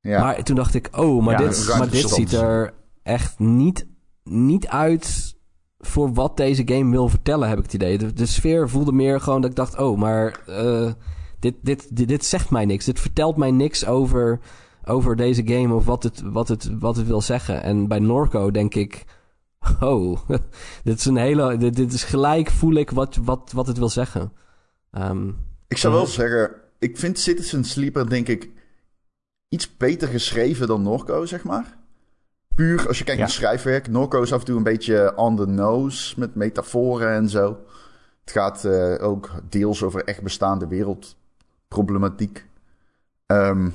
Ja. 0.00 0.20
Maar 0.20 0.42
toen 0.42 0.56
dacht 0.56 0.74
ik, 0.74 0.88
oh, 0.96 1.24
maar 1.24 1.42
Ja, 1.42 1.48
dit, 1.48 1.74
maar 1.78 1.90
dit 1.90 2.08
ziet 2.10 2.32
er 2.32 2.74
echt 3.02 3.38
niet, 3.38 3.86
niet 4.24 4.68
uit 4.68 5.36
voor 5.78 6.12
wat 6.12 6.36
deze 6.36 6.62
game 6.64 6.90
wil 6.90 7.08
vertellen, 7.08 7.48
heb 7.48 7.58
ik 7.58 7.64
het 7.64 7.74
idee. 7.74 7.98
De, 7.98 8.12
de 8.12 8.26
sfeer 8.26 8.68
voelde 8.68 8.92
meer 8.92 9.20
gewoon 9.20 9.40
dat 9.40 9.50
ik 9.50 9.56
dacht, 9.56 9.78
oh, 9.78 9.98
maar 9.98 10.40
eh, 10.46 10.90
dit, 11.38 11.54
dit, 11.62 11.96
dit, 11.96 12.08
dit 12.08 12.24
zegt 12.24 12.50
mij 12.50 12.64
niks. 12.64 12.84
Dit 12.84 13.00
vertelt 13.00 13.36
mij 13.36 13.50
niks 13.50 13.86
over, 13.86 14.38
over 14.84 15.16
deze 15.16 15.42
game 15.46 15.74
of 15.74 15.84
wat 15.84 16.02
het, 16.02 16.22
wat, 16.24 16.48
het, 16.48 16.70
wat 16.78 16.96
het 16.96 17.06
wil 17.06 17.20
zeggen. 17.20 17.62
En 17.62 17.88
bij 17.88 17.98
Norco 17.98 18.50
denk 18.50 18.74
ik, 18.74 19.04
oh, 19.80 20.18
dit 20.84 20.98
is 20.98 21.04
een 21.04 21.16
hele, 21.16 21.56
dit, 21.56 21.76
dit 21.76 21.92
is 21.92 22.04
gelijk 22.04 22.50
voel 22.50 22.74
ik 22.74 22.90
wat, 22.90 23.16
wat, 23.22 23.52
wat 23.52 23.66
het 23.66 23.78
wil 23.78 23.88
zeggen. 23.88 24.32
Ehm, 24.90 25.28
Ik 25.68 25.76
zou 25.78 25.94
wel 25.94 26.06
zeggen, 26.06 26.50
ik 26.78 26.98
vind 26.98 27.18
Citizen 27.18 27.64
Sleeper 27.64 28.08
denk 28.08 28.28
ik 28.28 28.50
iets 29.48 29.76
beter 29.76 30.08
geschreven 30.08 30.66
dan 30.66 30.82
Norco, 30.82 31.26
zeg 31.26 31.44
maar. 31.44 31.76
Puur 32.54 32.88
als 32.88 32.98
je 32.98 33.04
kijkt 33.04 33.20
Ja. 33.20 33.26
naar 33.26 33.34
schrijfwerk. 33.34 33.88
Norco 33.88 34.22
is 34.22 34.32
af 34.32 34.38
en 34.40 34.44
toe 34.46 34.56
een 34.56 34.62
beetje 34.62 35.16
on 35.16 35.36
the 35.36 35.46
nose 35.46 36.14
met 36.20 36.34
metaforen 36.34 37.14
en 37.14 37.28
zo. 37.28 37.58
Het 38.20 38.30
gaat 38.30 38.64
eh, 38.64 38.94
ook 39.04 39.30
deels 39.48 39.82
over 39.82 40.04
echt 40.04 40.22
bestaande 40.22 40.66
wereldproblematiek. 41.68 42.46
Ehm 43.26 43.68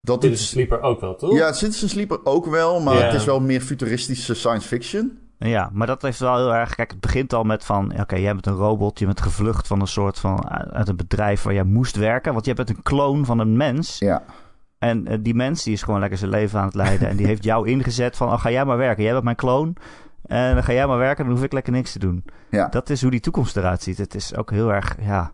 dat 0.00 0.24
is, 0.24 0.48
Sleeper 0.48 0.80
ook 0.80 1.00
wel, 1.00 1.16
toch? 1.16 1.36
ja, 1.36 1.52
Citizen 1.52 1.88
Sleeper 1.88 2.20
ook 2.24 2.46
wel, 2.46 2.80
maar 2.80 3.04
het 3.04 3.14
is 3.14 3.24
wel 3.24 3.40
meer 3.40 3.60
futuristische 3.60 4.34
science 4.34 4.68
fiction. 4.68 5.18
Ja, 5.38 5.70
maar 5.72 5.86
dat 5.86 6.02
heeft 6.02 6.18
wel 6.18 6.36
heel 6.36 6.54
erg... 6.54 6.74
Kijk, 6.74 6.90
het 6.90 7.00
begint 7.00 7.32
al 7.32 7.44
met 7.44 7.64
van... 7.64 8.00
Oké, 8.00 8.16
jij 8.16 8.32
bent 8.32 8.46
een 8.46 8.54
robot. 8.54 8.98
Je 8.98 9.06
bent 9.06 9.20
gevlucht 9.20 9.66
van 9.66 9.80
een 9.80 9.86
soort 9.86 10.18
van... 10.18 10.48
uit 10.50 10.88
een 10.88 10.96
bedrijf 10.96 11.42
waar 11.42 11.54
jij 11.54 11.64
moest 11.64 11.96
werken. 11.96 12.32
Want 12.32 12.44
je 12.46 12.54
bent 12.54 12.68
een 12.70 12.82
kloon 12.82 13.24
van 13.24 13.38
een 13.38 13.56
mens. 13.56 13.98
Ja, 13.98 14.22
En 14.78 15.06
eh, 15.06 15.18
die 15.20 15.34
mens 15.34 15.62
die 15.62 15.72
is 15.72 15.82
gewoon 15.82 16.00
lekker 16.00 16.18
zijn 16.18 16.30
leven 16.30 16.58
aan 16.58 16.66
het 16.66 16.74
leiden. 16.74 17.08
en 17.08 17.16
die 17.16 17.26
heeft 17.26 17.44
jou 17.44 17.68
ingezet 17.74 18.16
van... 18.16 18.32
Oh, 18.32 18.40
ga 18.40 18.50
jij 18.50 18.64
maar 18.64 18.76
werken. 18.76 19.02
Jij 19.02 19.12
bent 19.12 19.24
mijn 19.24 19.36
kloon. 19.36 19.76
En 20.22 20.54
dan 20.54 20.62
ga 20.64 20.72
jij 20.72 20.86
maar 20.86 20.98
werken. 20.98 21.24
Dan 21.24 21.34
hoef 21.34 21.44
ik 21.44 21.52
lekker 21.52 21.72
niks 21.72 21.92
te 21.92 21.98
doen. 21.98 22.24
ja. 22.50 22.68
Dat 22.68 22.90
is 22.90 23.02
hoe 23.02 23.10
die 23.10 23.20
toekomst 23.20 23.56
eruit 23.56 23.82
ziet. 23.82 23.98
Het 23.98 24.14
is 24.14 24.36
ook 24.36 24.50
heel 24.50 24.72
erg... 24.72 24.96
Ja, 25.00 25.32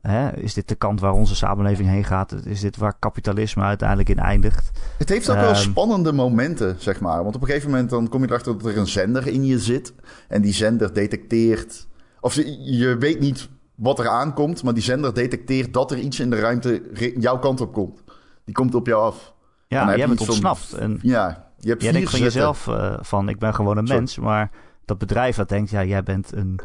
hè, 0.00 0.36
is 0.36 0.54
dit 0.54 0.68
de 0.68 0.74
kant 0.74 1.00
waar 1.00 1.12
onze 1.12 1.34
samenleving 1.34 1.88
heen 1.88 2.04
gaat? 2.04 2.32
Is 2.44 2.60
dit 2.60 2.76
waar 2.76 2.94
kapitalisme 2.98 3.62
uiteindelijk 3.62 4.08
in 4.08 4.18
eindigt? 4.18 4.70
Het 4.98 5.08
heeft 5.08 5.30
ook 5.30 5.36
wel 5.36 5.48
Ehm. 5.48 5.54
spannende 5.60 6.12
momenten, 6.12 6.76
zeg 6.78 7.00
maar. 7.00 7.22
Want 7.22 7.34
op 7.34 7.40
een 7.40 7.46
gegeven 7.46 7.70
moment 7.70 7.90
dan 7.90 8.08
kom 8.08 8.20
je 8.22 8.28
erachter 8.28 8.58
dat 8.58 8.66
er 8.66 8.78
een 8.78 8.86
zender 8.86 9.26
in 9.26 9.44
je 9.44 9.58
zit. 9.58 9.92
En 10.28 10.42
die 10.42 10.52
zender 10.54 10.92
detecteert... 10.92 11.88
Of 12.20 12.34
je, 12.34 12.96
weet 12.98 13.20
niet 13.20 13.48
wat 13.74 13.98
er 13.98 14.08
aankomt, 14.08 14.62
maar 14.62 14.74
die 14.74 14.82
zender 14.82 15.14
detecteert 15.14 15.72
dat 15.72 15.90
er 15.90 15.98
iets 15.98 16.20
in 16.20 16.30
de 16.30 16.40
ruimte 16.40 16.82
jouw 17.18 17.38
kant 17.38 17.60
op 17.60 17.72
komt. 17.72 18.02
Die 18.44 18.54
komt 18.54 18.74
op 18.74 18.86
jou 18.86 19.02
af. 19.02 19.34
Ja, 19.68 19.86
jij 19.86 19.96
je 19.96 20.06
bent 20.06 20.18
van- 20.18 20.28
ontsnapt. 20.28 20.72
En 20.72 20.98
Ja, 21.02 21.50
je 21.58 21.68
hebt 21.68 21.82
Jij 21.82 21.92
denkt 21.92 22.10
van 22.10 22.20
jezelf 22.20 22.68
eh, 22.68 22.94
van 23.00 23.28
ik 23.28 23.38
ben 23.38 23.54
gewoon 23.54 23.76
een 23.76 23.86
Sorry. 23.86 23.98
mens, 24.00 24.18
maar 24.18 24.50
dat 24.84 24.98
bedrijf 24.98 25.36
dat 25.36 25.48
denkt 25.48 25.70
ja 25.70 25.84
jij 25.84 26.02
bent 26.02 26.32
een 26.32 26.60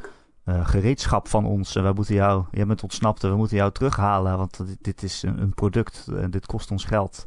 eh, 0.46 0.68
gereedschap 0.68 1.28
van 1.28 1.46
ons 1.46 1.76
en 1.76 1.84
wij 1.84 1.94
moeten 1.94 2.16
jou, 2.16 2.44
jij 2.52 2.66
bent 2.66 2.84
ontsnapt 2.84 3.24
en 3.24 3.30
we 3.30 3.36
moeten 3.36 3.58
jou 3.58 3.72
terughalen, 3.72 4.38
want 4.38 4.68
dit, 4.68 4.78
dit 4.82 5.04
is 5.04 5.24
een, 5.24 5.42
een 5.42 5.54
product 5.54 6.08
en 6.18 6.32
dit 6.32 6.46
kost 6.46 6.72
ons 6.72 6.86
geld. 6.86 7.26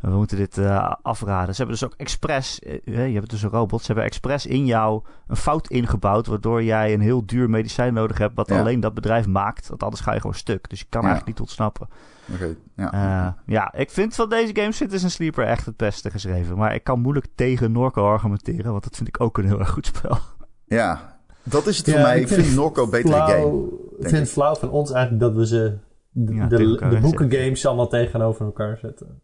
En 0.00 0.10
we 0.10 0.16
moeten 0.16 0.36
dit 0.36 0.58
eh, 0.58 0.92
afraden. 1.02 1.54
Ze 1.54 1.62
hebben 1.62 1.78
dus 1.80 1.88
ook 1.88 1.94
expres, 1.96 2.58
eh, 2.58 2.78
je 2.84 3.14
hebt 3.14 3.30
dus 3.30 3.42
een 3.42 3.50
robot, 3.50 3.80
ze 3.80 3.86
hebben 3.86 4.04
expres 4.04 4.46
in 4.46 4.66
jou 4.66 5.02
een 5.26 5.36
fout 5.36 5.68
ingebouwd, 5.68 6.26
waardoor 6.26 6.62
jij 6.62 6.92
een 6.94 7.00
heel 7.00 7.26
duur 7.26 7.50
medicijn 7.50 7.94
nodig 7.94 8.18
hebt, 8.18 8.34
wat 8.34 8.48
Ja. 8.48 8.58
alleen 8.60 8.80
dat 8.80 8.94
bedrijf 8.94 9.26
maakt, 9.26 9.68
want 9.68 9.82
anders 9.82 10.02
ga 10.02 10.12
je 10.12 10.20
gewoon 10.20 10.36
stuk. 10.36 10.68
Dus 10.70 10.78
je 10.78 10.86
kan 10.88 11.02
Ja. 11.02 11.06
eigenlijk 11.08 11.38
niet 11.38 11.48
ontsnappen. 11.48 11.88
Oké, 12.34 12.54
ja. 12.76 13.36
Ja, 13.46 13.72
ik 13.72 13.90
vind 13.90 14.14
van 14.14 14.28
deze 14.28 14.54
games 14.56 14.76
Citizen 14.76 15.10
Sleeper 15.10 15.44
echt 15.46 15.66
het 15.66 15.76
beste 15.76 16.10
geschreven. 16.10 16.56
Maar 16.56 16.74
ik 16.74 16.84
kan 16.84 17.00
moeilijk 17.00 17.26
tegen 17.34 17.72
Norco 17.72 18.06
argumenteren, 18.08 18.70
want 18.70 18.84
dat 18.84 18.96
vind 18.96 19.08
ik 19.08 19.20
ook 19.20 19.38
een 19.38 19.46
heel 19.46 19.58
erg 19.58 19.70
goed 19.70 19.86
spel. 19.86 20.18
ja, 20.64 21.18
dat 21.42 21.66
is 21.66 21.76
het 21.76 21.86
Ja, 21.86 21.92
voor 21.92 22.02
mij. 22.02 22.16
ik 22.16 22.22
Ik 22.22 22.28
vind 22.28 22.42
vind 22.42 22.56
Norco 22.56 22.88
betere 22.88 23.12
flauw, 23.14 23.26
game. 23.26 23.68
Ik 23.98 24.08
vind 24.08 24.20
het 24.20 24.30
flauw 24.30 24.54
van 24.54 24.70
ons 24.70 24.90
eigenlijk 24.90 25.22
dat 25.22 25.34
we 25.34 25.46
ze 25.46 25.76
de, 26.10 26.34
Ja, 26.34 26.46
de, 26.46 26.98
boekengames 27.00 27.66
allemaal 27.66 27.88
tegenover 27.88 28.44
elkaar 28.44 28.78
zetten. 28.78 29.20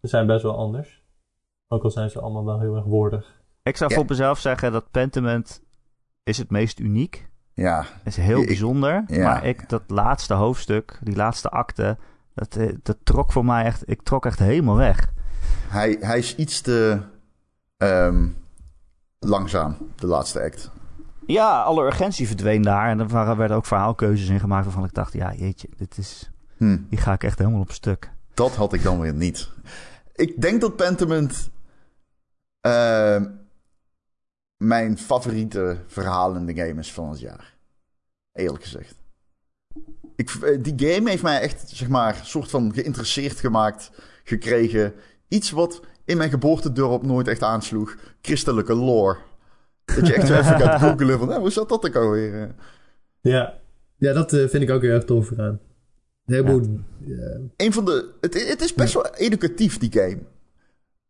Ze 0.00 0.06
zijn 0.08 0.26
best 0.26 0.42
wel 0.42 0.56
anders. 0.56 1.02
Ook 1.68 1.82
al 1.82 1.90
zijn 1.90 2.10
ze 2.10 2.20
allemaal 2.20 2.44
wel 2.44 2.60
heel 2.60 2.76
erg 2.76 2.84
woordig. 2.84 3.38
Ik 3.62 3.76
zou 3.76 3.90
Ja. 3.90 3.96
voor 3.96 4.04
mezelf 4.08 4.38
zeggen 4.38 4.72
dat 4.72 4.90
Pentiment 4.90 5.62
is 6.22 6.38
het 6.38 6.50
meest 6.50 6.78
uniek. 6.78 7.28
Ja, 7.54 7.80
Het 7.82 8.06
is 8.06 8.16
heel 8.16 8.40
Ik- 8.40 8.46
bijzonder. 8.46 9.04
ja. 9.06 9.24
Maar 9.24 9.44
ik, 9.46 9.68
dat 9.68 9.82
laatste 9.86 10.34
hoofdstuk, 10.34 10.98
die 11.02 11.16
laatste 11.16 11.48
acte, 11.48 11.96
dat, 12.34 12.56
eh, 12.56 12.72
dat 12.82 12.96
trok 13.02 13.32
voor 13.32 13.44
mij 13.44 13.64
echt... 13.64 13.90
Ik 13.90 14.02
trok 14.02 14.26
echt 14.26 14.38
helemaal 14.38 14.76
weg. 14.76 15.12
hij, 15.68 15.96
hij 16.00 16.18
is 16.18 16.36
iets 16.36 16.60
te 16.60 16.98
ehm, 17.76 18.28
langzaam, 19.18 19.76
de 19.96 20.06
laatste 20.06 20.40
act. 20.42 20.70
Ja, 21.30 21.62
alle 21.62 21.84
urgentie 21.84 22.26
verdween 22.26 22.62
daar. 22.62 22.88
En 22.88 23.00
er 23.00 23.08
waren, 23.08 23.36
werden 23.36 23.56
ook 23.56 23.66
verhaalkeuzes 23.66 24.28
in 24.28 24.40
gemaakt 24.40 24.64
waarvan 24.64 24.84
ik 24.84 24.94
dacht... 24.94 25.12
Ja, 25.12 25.34
jeetje, 25.34 25.68
dit 25.76 25.98
is... 25.98 26.30
Hm. 26.56 26.78
Hier 26.88 26.98
ga 26.98 27.12
ik 27.12 27.24
echt 27.24 27.38
helemaal 27.38 27.60
op 27.60 27.72
stuk. 27.72 28.10
Dat 28.34 28.54
had 28.54 28.72
ik 28.72 28.82
dan 28.82 29.00
weer 29.00 29.14
niet. 29.14 29.48
Ik 30.14 30.40
denk 30.40 30.60
dat 30.60 30.76
Pentiment 30.76 31.50
ehm, 32.60 33.24
mijn 34.56 34.98
favoriete 34.98 35.78
verhalende 35.86 36.54
game 36.54 36.80
is 36.80 36.92
van 36.92 37.10
het 37.10 37.20
jaar. 37.20 37.54
Eerlijk 38.32 38.62
gezegd. 38.62 38.94
Ik, 40.16 40.30
eh, 40.30 40.62
die 40.62 40.92
game 40.92 41.10
heeft 41.10 41.22
mij 41.22 41.40
echt, 41.40 41.68
zeg 41.68 41.88
maar, 41.88 42.20
soort 42.22 42.50
van 42.50 42.74
geïnteresseerd 42.74 43.40
gemaakt, 43.40 43.90
gekregen. 44.24 44.94
Iets 45.28 45.50
wat 45.50 45.80
in 46.04 46.16
mijn 46.16 46.30
geboortedorp 46.30 47.02
nooit 47.02 47.28
echt 47.28 47.42
aansloeg. 47.42 47.96
Christelijke 48.20 48.74
lore. 48.74 49.28
Dat 49.94 50.06
je 50.06 50.14
echt 50.14 50.26
zo 50.26 50.34
even 50.40 50.60
gaat 50.60 50.80
googelen 50.80 51.18
van, 51.18 51.28
nou, 51.28 51.40
hoe 51.40 51.50
zat 51.50 51.68
dat 51.68 51.86
ook 51.86 51.96
alweer? 51.96 52.42
eh? 52.42 52.48
Ja, 53.20 53.54
ja 53.96 54.12
dat 54.12 54.32
eh, 54.32 54.48
vind 54.48 54.62
ik 54.62 54.70
ook 54.70 54.82
heel 54.82 54.94
erg 54.94 55.04
tof 55.04 55.26
gedaan. 55.28 55.60
Een 56.26 56.34
heleboel... 56.34 56.80
ja. 57.04 57.38
een 57.56 57.72
van 57.72 57.84
de. 57.84 58.08
Het, 58.20 58.48
het 58.48 58.60
is 58.60 58.74
best 58.74 58.94
wel 58.94 59.06
educatief, 59.14 59.78
die 59.78 59.92
game. 59.92 60.18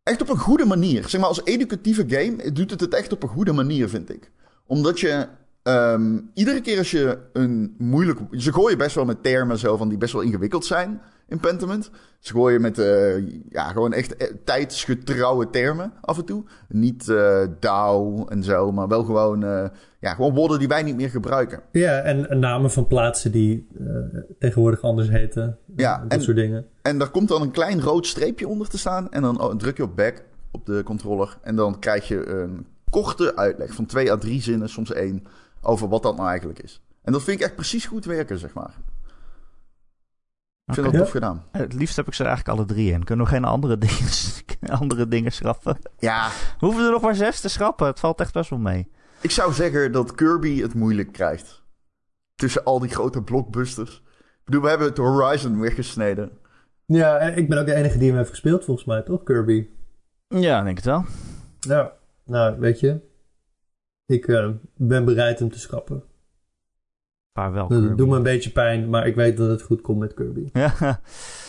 Echt 0.03 0.21
op 0.21 0.29
een 0.29 0.39
goede 0.39 0.65
manier. 0.65 1.09
Zeg 1.09 1.21
maar, 1.21 1.29
als 1.29 1.45
educatieve 1.45 2.05
game 2.09 2.53
doet 2.53 2.71
het 2.71 2.81
het 2.81 2.95
echt 2.95 3.13
op 3.13 3.23
een 3.23 3.29
goede 3.29 3.53
manier, 3.53 3.89
vind 3.89 4.11
ik. 4.11 4.31
Omdat 4.67 5.01
je. 5.01 5.27
ehm, 5.63 6.19
iedere 6.35 6.61
keer 6.61 6.79
als 6.79 6.91
je 6.91 7.19
een 7.33 7.75
moeilijk. 7.79 8.21
Ze 8.31 8.53
gooien 8.53 8.79
best 8.79 8.95
wel 8.95 9.05
met 9.05 9.23
termen 9.23 9.59
zo 9.59 9.77
van 9.77 9.89
die 9.89 9.99
best 9.99 10.13
wel 10.13 10.23
ingewikkeld 10.23 10.65
zijn 10.65 11.01
in 11.31 11.41
Pentiment. 11.41 11.91
Ze 12.19 12.33
gooien 12.33 12.61
met. 12.61 12.79
eh, 12.79 13.29
ja, 13.51 13.69
gewoon 13.73 13.93
echt 13.93 14.17
eh, 14.17 14.33
tijdsgetrouwe 14.45 15.51
termen 15.51 15.93
af 16.01 16.19
en 16.19 16.25
toe. 16.25 16.45
Niet 16.69 17.09
eh 17.09 17.43
DAO 17.61 18.25
en 18.27 18.43
zo, 18.45 18.73
maar 18.73 18.89
wel 18.89 19.05
gewoon. 19.05 19.41
ja, 20.01 20.15
gewoon 20.15 20.35
woorden 20.35 20.59
die 20.59 20.69
wij 20.69 20.83
niet 20.83 20.97
meer 20.97 21.11
gebruiken. 21.11 21.61
ja, 21.73 21.99
en, 22.01 22.31
en 22.31 22.39
namen 22.39 22.71
van 22.71 22.87
plaatsen 22.87 23.33
die 23.33 23.67
tegenwoordig 24.39 24.83
anders 24.83 25.09
heten. 25.09 25.59
Ja, 25.77 25.99
dat 25.99 26.13
en- 26.13 26.23
soort 26.23 26.37
dingen. 26.37 26.67
En 26.83 26.99
daar 26.99 27.11
komt 27.11 27.29
dan 27.29 27.43
een 27.43 27.51
klein 27.51 27.81
rood 27.81 28.07
streepje 28.07 28.49
onder 28.49 28.69
te 28.69 28.79
staan. 28.79 29.11
En 29.13 29.23
dan 29.23 29.41
oh, 29.41 29.55
druk 29.57 29.77
je 29.77 29.83
op 29.83 29.97
back 29.97 30.23
op 30.53 30.67
de 30.67 30.83
controller. 30.83 31.39
En 31.43 31.57
dan 31.57 31.79
krijg 31.79 32.09
je 32.09 32.27
een 32.29 32.67
korte 32.91 33.37
uitleg 33.37 33.75
van 33.75 33.87
twee 33.87 34.13
à 34.13 34.17
drie 34.17 34.43
zinnen, 34.43 34.69
soms 34.69 34.93
één, 34.93 35.25
over 35.63 35.89
wat 35.89 36.03
dat 36.03 36.17
nou 36.17 36.29
eigenlijk 36.29 36.59
is. 36.63 36.81
En 37.03 37.13
dat 37.13 37.23
vind 37.23 37.41
ik 37.41 37.47
echt 37.47 37.55
precies 37.55 37.87
goed 37.87 38.05
werken, 38.05 38.39
zeg 38.39 38.55
maar. 38.55 38.75
Ik 40.71 40.77
vind 40.77 40.87
Oké. 40.87 40.97
dat 40.97 41.05
tof 41.05 41.15
gedaan. 41.15 41.45
Het 41.53 41.73
liefst 41.73 41.97
heb 41.97 42.07
ik 42.07 42.15
ze 42.15 42.23
er 42.23 42.29
eigenlijk 42.29 42.59
alle 42.59 42.67
drie 42.69 42.93
in. 42.93 43.05
Kunnen 43.05 43.25
we 43.25 43.31
geen 43.31 43.45
andere 43.45 43.79
dingen, 43.87 44.79
andere 44.79 45.09
dingen 45.09 45.33
schrappen? 45.33 45.79
Ja, 45.99 46.29
We 46.59 46.67
hoeven 46.67 46.85
er 46.85 46.91
nog 46.91 47.03
maar 47.03 47.15
zes 47.15 47.41
te 47.41 47.49
schrappen. 47.49 47.87
Het 47.87 48.01
valt 48.01 48.21
echt 48.21 48.33
best 48.33 48.51
wel 48.51 48.59
mee. 48.59 48.89
ik 49.21 49.31
zou 49.31 49.53
zeggen 49.53 49.93
dat 49.93 50.15
Kirby 50.15 50.61
het 50.63 50.75
moeilijk 50.75 51.13
krijgt. 51.13 51.63
Tussen 52.35 52.65
al 52.65 52.79
die 52.79 52.91
grote 52.91 53.23
blockbusters. 53.23 54.03
Ik 54.17 54.45
bedoel, 54.45 54.63
we 54.63 54.69
hebben 54.69 54.87
het 54.89 54.97
Horizon 54.97 55.61
weggesneden. 55.61 56.31
Ja, 56.87 57.17
en 57.19 57.37
ik 57.37 57.49
ben 57.49 57.59
ook 57.59 57.67
de 57.67 57.75
enige 57.75 57.99
die 57.99 58.09
hem 58.09 58.17
heeft 58.17 58.31
gespeeld, 58.31 58.65
volgens 58.65 58.87
mij, 58.87 59.03
toch? 59.03 59.23
Kirby. 59.23 59.67
Ja, 60.29 60.59
ik 60.59 60.65
denk 60.65 60.77
het 60.77 60.87
wel. 60.87 61.05
Ja, 61.61 61.93
nou, 62.25 62.59
weet 62.61 62.81
je. 62.81 63.01
Ik 64.07 64.27
eh, 64.29 64.49
ben 64.77 65.05
bereid 65.05 65.39
hem 65.39 65.51
te 65.51 65.59
schrappen. 65.59 66.03
Maar 67.33 67.53
wel. 67.53 67.69
Doet 67.69 68.09
me 68.09 68.17
een 68.17 68.23
beetje 68.23 68.51
pijn, 68.51 68.89
maar 68.91 69.07
ik 69.07 69.15
weet 69.15 69.37
dat 69.37 69.49
het 69.51 69.63
goed 69.63 69.81
komt 69.81 69.99
met 69.99 70.15
Kirby. 70.15 70.51
Ja, 70.53 70.75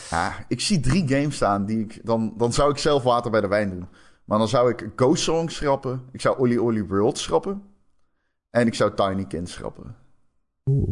Ja, 0.10 0.34
ik 0.48 0.62
zie 0.62 0.80
drie 0.80 1.08
games 1.08 1.36
staan 1.36 1.66
die 1.66 1.80
ik... 1.80 2.00
Dan, 2.04 2.34
dan 2.38 2.54
zou 2.54 2.72
ik 2.72 2.78
zelf 2.78 3.04
water 3.04 3.32
bij 3.32 3.42
de 3.42 3.48
wijn 3.48 3.70
doen. 3.70 3.88
Maar 4.26 4.38
dan 4.38 4.48
zou 4.48 4.70
ik 4.70 4.90
Ghost 4.96 5.24
Song 5.24 5.50
schrappen. 5.50 6.02
Ik 6.12 6.22
zou 6.22 6.38
Olly 6.38 6.58
Olly 6.58 6.86
World 6.86 7.18
schrappen. 7.18 7.62
En 8.50 8.68
ik 8.68 8.74
zou 8.74 8.94
Tiny 8.96 9.26
Kin 9.26 9.48
schrappen. 9.48 9.96
Oeh. 10.70 10.90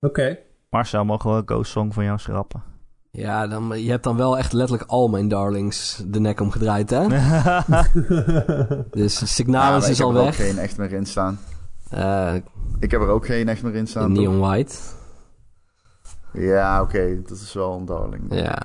Oké. 0.00 0.38
Marcel, 0.70 1.04
mogen 1.04 1.36
we 1.36 1.42
Ghost 1.44 1.70
Song 1.70 1.92
van 1.92 2.04
jou 2.04 2.18
schrappen? 2.18 2.62
Ja, 3.10 3.46
dan, 3.46 3.82
je 3.82 3.90
hebt 3.90 4.04
dan 4.04 4.16
wel 4.16 4.38
echt 4.38 4.52
letterlijk 4.52 4.90
al 4.90 5.08
mijn 5.08 5.28
darlings 5.28 6.02
de 6.06 6.20
nek 6.20 6.40
omgedraaid, 6.40 6.90
hè? 6.90 7.06
Dus 8.90 9.20
Ja, 9.20 9.26
Signalis 9.26 9.84
ik 9.84 9.90
is 9.90 9.98
heb 9.98 10.06
al 10.06 10.14
er 10.14 10.18
ook 10.20 10.24
weg. 10.24 10.36
geen 10.36 10.58
echt 10.58 10.78
meer 10.78 10.92
in 10.92 11.06
staan. 11.06 11.38
Eh, 11.90 12.34
Ik 12.80 12.90
heb 12.90 13.00
er 13.00 13.08
ook 13.08 13.26
geen 13.26 13.48
echt 13.48 13.62
meer 13.62 13.74
in 13.74 13.86
staan. 13.86 14.14
toch? 14.14 14.22
Neon 14.24 14.38
White. 14.38 14.74
Ja, 16.32 16.82
oké. 16.82 17.22
dat 17.22 17.38
is 17.38 17.52
wel 17.52 17.76
een 17.78 17.84
darling. 17.84 18.22
Ja. 18.30 18.62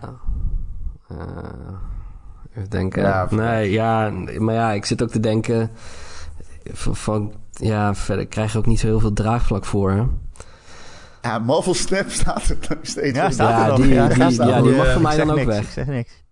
Eh, 1.08 1.18
even 2.56 2.70
denken. 2.70 3.02
Ja, 3.02 3.28
nee, 3.30 3.72
ja, 3.72 4.10
maar 4.38 4.54
ja, 4.56 4.72
ik 4.72 4.86
zit 4.86 5.02
ook 5.04 5.10
te 5.10 5.20
denken. 5.20 5.72
Van, 6.72 6.96
van- 6.96 7.34
ja, 7.52 7.96
verder 7.96 8.28
krijg 8.28 8.52
je 8.52 8.58
ook 8.58 8.66
niet 8.66 8.80
zo 8.80 8.88
heel 8.88 9.00
veel 9.00 9.14
draagvlak 9.14 9.66
voor. 9.66 9.92
Hè? 9.92 10.04
Ja, 11.22 11.40
Marvel 11.40 11.74
Snap 11.74 12.10
staat 12.10 12.50
er 12.50 12.58
nog 12.70 12.78
steeds 12.82 13.18
Ja, 13.18 13.68
nog. 13.68 13.76
die- 13.76 13.88
ja, 13.94 14.08
die- 14.08 14.18
ja, 14.34 14.62
die 14.62 14.76
mag 14.76 14.86
Ja, 14.86 14.94
voor 14.94 15.02
mij 15.02 15.18
dan 15.18 15.32
ook 15.32 15.44
weg. 15.46 15.62
Ik 15.62 15.70
zeg 15.70 15.86
niks. 15.86 16.23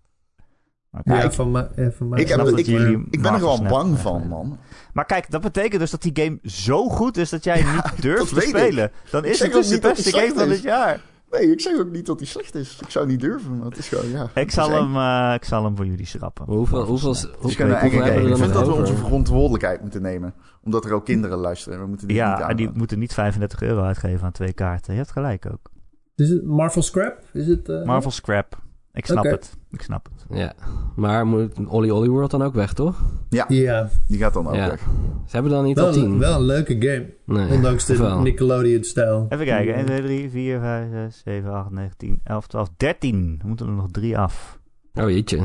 Oké. 0.98 1.14
Ja, 1.14 1.22
ik- 1.22 1.32
van, 1.32 1.58
eh. 1.58 1.88
Ik, 2.14 2.28
heb, 2.28 2.40
ik, 2.46 2.66
jullie 2.66 3.06
ik 3.10 3.22
ben 3.22 3.32
er 3.32 3.38
Snap 3.38 3.68
bang 3.68 3.90
weg 3.90 4.00
van, 4.00 4.16
zijn. 4.18 4.28
man. 4.28 4.58
Maar 4.92 5.04
kijk, 5.04 5.30
dat 5.30 5.40
betekent 5.40 5.80
dus 5.80 5.90
dat 5.90 6.02
die 6.02 6.12
game 6.14 6.38
zo 6.42 6.88
goed 6.88 7.16
is 7.16 7.30
dat 7.30 7.44
jij 7.44 7.64
niet 7.74 8.02
durft 8.02 8.34
te 8.34 8.40
spelen. 8.40 8.90
Dan 9.10 9.24
Ik 9.24 9.30
is 9.30 9.38
het 9.38 9.52
dus 9.52 9.68
de 9.68 9.78
beste 9.78 10.12
game 10.18 10.32
van 10.34 10.48
dit 10.48 10.62
jaar. 10.62 11.00
Nee, 11.30 11.50
ik 11.52 11.60
zeg 11.60 11.78
ook 11.78 11.90
niet 11.90 12.06
dat 12.06 12.18
hij 12.18 12.28
slecht 12.28 12.54
is. 12.54 12.78
Ik 12.80 12.90
zou 12.90 13.06
niet 13.06 13.20
durven, 13.20 13.56
maar 13.56 13.66
het 13.68 13.78
is 13.78 13.88
gewoon, 13.88 14.10
ja. 14.10 14.28
Ik 14.34 14.50
zal, 14.50 14.70
hem, 14.70 14.96
eh, 14.96 15.34
ik 15.34 15.44
zal 15.44 15.64
hem 15.64 15.76
voor 15.76 15.86
jullie 15.86 16.06
schrappen. 16.06 16.44
Hoeveel, 16.44 16.84
hoeveel, 16.84 17.14
gewoon 17.14 17.52
game. 17.52 17.74
hebben 17.74 18.24
we 18.24 18.30
Ik 18.30 18.36
vind 18.36 18.52
dat 18.52 18.66
we 18.66 18.72
onze 18.72 18.96
verantwoordelijkheid 18.96 19.80
moeten 19.80 20.02
nemen. 20.02 20.34
Omdat 20.62 20.84
er 20.84 20.92
ook 20.92 21.04
kinderen 21.04 21.38
luisteren. 21.38 21.80
We 21.80 21.86
moeten 21.86 22.08
die 22.08 22.16
niet 22.16 22.26
Ja, 22.26 22.48
en 22.48 22.56
die 22.56 22.70
moeten 22.74 22.98
niet 22.98 23.14
35 23.14 23.62
euro 23.62 23.82
uitgeven 23.82 24.24
aan 24.26 24.32
twee 24.32 24.52
kaarten. 24.52 24.92
Je 24.92 24.98
hebt 24.98 25.12
gelijk 25.12 25.46
ook. 25.46 25.70
Is 26.16 26.28
het 26.28 26.44
Marvel 26.44 26.82
Scrap? 26.82 27.18
Is 27.32 27.46
het, 27.46 27.68
eh, 27.68 27.84
Marvel 27.84 28.10
Scrap. 28.10 28.58
Ik 28.92 29.06
snap 29.06 29.24
het. 29.24 29.56
Ik 29.70 29.82
snap 29.82 30.08
het. 30.14 30.21
Ja, 30.32 30.52
maar 30.96 31.26
moet 31.26 31.66
Olly 31.66 31.90
Olly 31.90 32.08
World 32.08 32.30
dan 32.30 32.42
ook 32.42 32.54
weg, 32.54 32.72
toch? 32.72 33.02
Ja, 33.28 33.44
Ja, 33.48 33.88
die 34.08 34.18
gaat 34.18 34.32
dan 34.34 34.46
ook 34.48 34.54
Ja. 34.54 34.68
weg. 34.68 34.80
Ze 35.26 35.30
hebben 35.32 35.52
dan 35.52 35.64
niet 35.64 35.78
al 35.78 35.84
wel, 35.84 35.92
tien. 35.92 36.18
wel 36.18 36.34
een 36.34 36.42
leuke 36.46 36.72
game. 36.78 37.14
Nee, 37.26 37.50
Ondanks 37.56 37.86
de? 37.86 38.18
Nickelodeon-stijl. 38.22 39.26
Even 39.28 39.44
kijken. 39.46 39.74
1, 39.74 39.86
2, 39.86 40.02
3, 40.02 40.30
4, 40.30 40.60
5, 40.60 40.90
6, 40.90 41.20
7, 41.24 41.52
8, 41.52 41.70
9, 41.70 41.96
10, 41.96 42.20
11, 42.24 42.46
12, 42.46 42.68
13. 42.76 43.36
Er 43.42 43.46
moeten 43.48 43.66
er 43.66 43.72
nog 43.72 43.90
drie 43.90 44.18
af. 44.18 44.58
Oh 44.94 45.10
jeetje. 45.10 45.38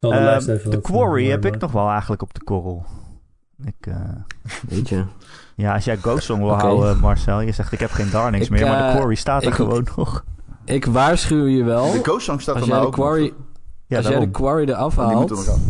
Zal 0.00 0.10
de 0.10 0.16
Ehm, 0.16 0.70
de 0.70 0.80
Quarry 0.80 1.26
heb 1.28 1.44
ik 1.44 1.58
nog 1.60 1.72
wel 1.72 1.88
eigenlijk 1.88 2.22
op 2.22 2.34
de 2.34 2.44
korrel. 2.44 2.84
Ik, 3.64 3.86
eh, 3.86 3.94
Jeetje. 4.68 5.04
ja, 5.56 5.74
als 5.74 5.84
jij 5.84 5.96
Ghost 5.96 6.24
Song 6.24 6.40
wil 6.40 6.52
houden, 6.58 6.98
Marcel. 6.98 7.40
Je 7.40 7.52
zegt 7.52 7.72
ik 7.72 7.78
heb 7.80 7.90
geen 7.90 8.10
Darlings 8.10 8.46
Ik, 8.46 8.52
meer, 8.52 8.66
maar 8.66 8.78
de 8.78 8.84
eh, 8.88 8.94
Quarry 8.96 9.14
staat 9.14 9.42
er 9.42 9.48
ik- 9.48 9.54
gewoon 9.54 9.86
nog. 9.96 10.24
Ik 10.64 10.84
waarschuw 10.84 11.46
je 11.46 11.64
wel. 11.64 11.92
De 11.92 11.98
Ghost 12.02 12.24
Song 12.24 12.38
staat 12.38 12.54
Als 12.54 12.64
er 12.64 12.70
nou 12.70 12.86
ook 12.86 12.96
nog. 12.96 13.30
Ja, 13.86 13.96
als 13.96 14.06
jij 14.08 14.18
de 14.20 14.30
quarry 14.30 14.68
eraf 14.68 14.94
Die 14.94 15.02
moeten 15.04 15.36
haalt, 15.36 15.46
nog 15.46 15.48
af. 15.48 15.60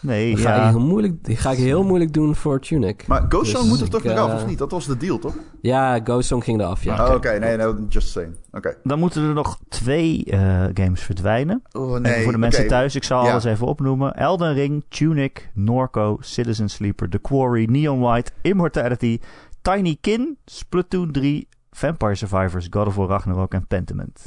Nee, 0.00 0.34
dan 0.34 0.40
ga, 0.40 0.54
ja. 0.56 0.64
ik 0.64 0.70
heel 0.70 0.80
moeilijk, 0.80 1.24
die 1.24 1.36
ga 1.36 1.50
ik 1.50 1.58
heel 1.58 1.82
moeilijk 1.84 2.12
doen 2.12 2.34
voor 2.34 2.60
Tunic. 2.60 3.06
Maar 3.06 3.24
Ghost 3.28 3.50
Song 3.50 3.60
Dus 3.62 3.70
moet 3.70 3.80
er 3.80 3.88
toch 3.88 4.02
nog 4.02 4.12
eh, 4.12 4.22
af, 4.22 4.34
of 4.34 4.46
niet? 4.46 4.58
Dat 4.58 4.70
was 4.70 4.86
de 4.86 4.96
deal, 4.96 5.18
toch? 5.18 5.36
Ja, 5.60 6.00
Ghost 6.04 6.28
Song 6.28 6.42
ging 6.42 6.60
eraf, 6.60 6.84
ja. 6.84 7.08
Oh, 7.08 7.14
Oké, 7.14 7.38
nee, 7.38 7.56
nee, 7.56 7.74
just 7.88 8.08
saying. 8.08 8.36
Oké. 8.52 8.76
Dan 8.82 8.98
moeten 8.98 9.22
er 9.28 9.34
nog 9.34 9.58
twee 9.68 10.24
eh, 10.24 10.64
games 10.74 11.02
verdwijnen. 11.02 11.62
Oh, 11.72 11.98
Even 12.02 12.22
voor 12.22 12.32
de 12.32 12.38
mensen 12.38 12.68
thuis, 12.68 12.94
ik 12.94 13.04
zal 13.04 13.24
Ja. 13.24 13.30
alles 13.30 13.44
even 13.44 13.66
opnoemen. 13.66 14.14
Elden 14.14 14.54
Ring, 14.54 14.84
Tunic, 14.88 15.50
Norco, 15.54 16.16
Citizen 16.20 16.68
Sleeper, 16.70 17.08
The 17.08 17.18
Quarry, 17.18 17.64
Neon 17.70 18.00
White, 18.00 18.30
Immortality, 18.42 19.18
Tiny 19.62 19.96
Kin, 20.00 20.36
Splatoon 20.44 21.12
3, 21.12 21.48
Vampire 21.76 22.14
Survivors, 22.14 22.66
God 22.70 22.86
of 22.86 22.94
War 22.94 23.08
Ragnarok 23.08 23.54
en 23.54 23.66
Pentiment. 23.66 24.26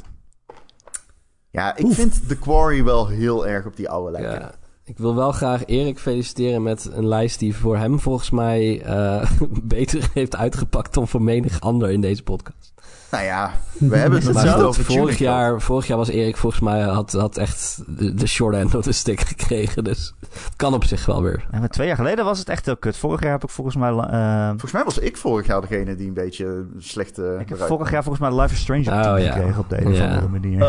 Ja, 1.50 1.76
ik 1.76 1.92
vind 1.92 2.28
The 2.28 2.38
Quarry 2.38 2.84
wel 2.84 3.06
heel 3.06 3.46
erg 3.46 3.66
op 3.66 3.76
die 3.76 3.88
oude 3.88 4.10
lijken. 4.10 4.40
Ja. 4.40 4.54
Ik 4.84 4.98
wil 4.98 5.14
wel 5.14 5.32
graag 5.32 5.66
Erik 5.66 5.98
feliciteren 5.98 6.62
met 6.62 6.90
een 6.92 7.06
lijst 7.06 7.38
die 7.38 7.56
voor 7.56 7.76
hem 7.76 8.00
volgens 8.00 8.30
mij 8.30 8.82
eh, 8.82 9.30
beter 9.62 10.10
heeft 10.14 10.36
uitgepakt 10.36 10.94
dan 10.94 11.08
voor 11.08 11.22
menig 11.22 11.60
ander 11.60 11.90
in 11.90 12.00
deze 12.00 12.22
podcast. 12.22 12.72
Nou 13.10 13.24
ja, 13.24 13.52
we 13.78 13.96
hebben 13.96 14.18
het 14.18 14.28
het 14.28 14.36
niet 14.44 14.52
zo? 14.52 14.66
over 14.66 14.84
vorig 14.84 15.18
jaar, 15.18 15.60
vorig 15.60 15.86
jaar 15.86 15.96
was 15.96 16.08
Erik 16.08 16.36
volgens 16.36 16.62
mij 16.62 16.80
had, 16.80 17.12
had 17.12 17.36
echt 17.36 17.82
de, 17.86 18.14
de 18.14 18.26
short 18.26 18.54
end 18.54 18.74
of 18.74 18.82
the 18.84 18.92
stick 18.92 19.20
gekregen. 19.20 19.84
Dus 19.84 20.14
het 20.20 20.56
kan 20.56 20.74
op 20.74 20.84
zich 20.84 21.06
wel 21.06 21.22
weer. 21.22 21.46
En 21.50 21.58
maar 21.60 21.68
twee 21.68 21.86
jaar 21.86 21.96
geleden 21.96 22.24
was 22.24 22.38
het 22.38 22.48
echt 22.48 22.64
heel 22.66 22.76
kut. 22.76 22.96
Vorig 22.96 23.22
jaar 23.22 23.32
heb 23.32 23.42
ik 23.44 23.50
volgens 23.50 23.76
mij... 23.76 23.90
eh, 23.90 24.48
Volgens 24.48 24.72
mij 24.72 24.84
was 24.84 24.98
ik 24.98 25.16
vorig 25.16 25.46
jaar 25.46 25.60
degene 25.60 25.94
die 25.96 26.06
een 26.08 26.14
beetje 26.14 26.66
slecht 26.78 27.18
eh 27.18 27.40
ik 27.40 27.48
heb 27.48 27.58
vorig 27.58 27.90
jaar 27.90 28.02
volgens 28.02 28.28
mij 28.30 28.40
Life 28.40 28.54
is 28.54 28.60
Strange 28.60 28.80
op 29.00 29.06
Oh, 29.06 29.14
10 29.14 29.24
ja. 29.24 29.32
gekregen 29.32 29.58
op 29.60 29.68
de 29.68 29.80
een 29.80 29.86
of 29.86 29.96
Ja. 29.96 30.08
andere 30.08 30.28
manier. 30.28 30.62
Oh. 30.62 30.68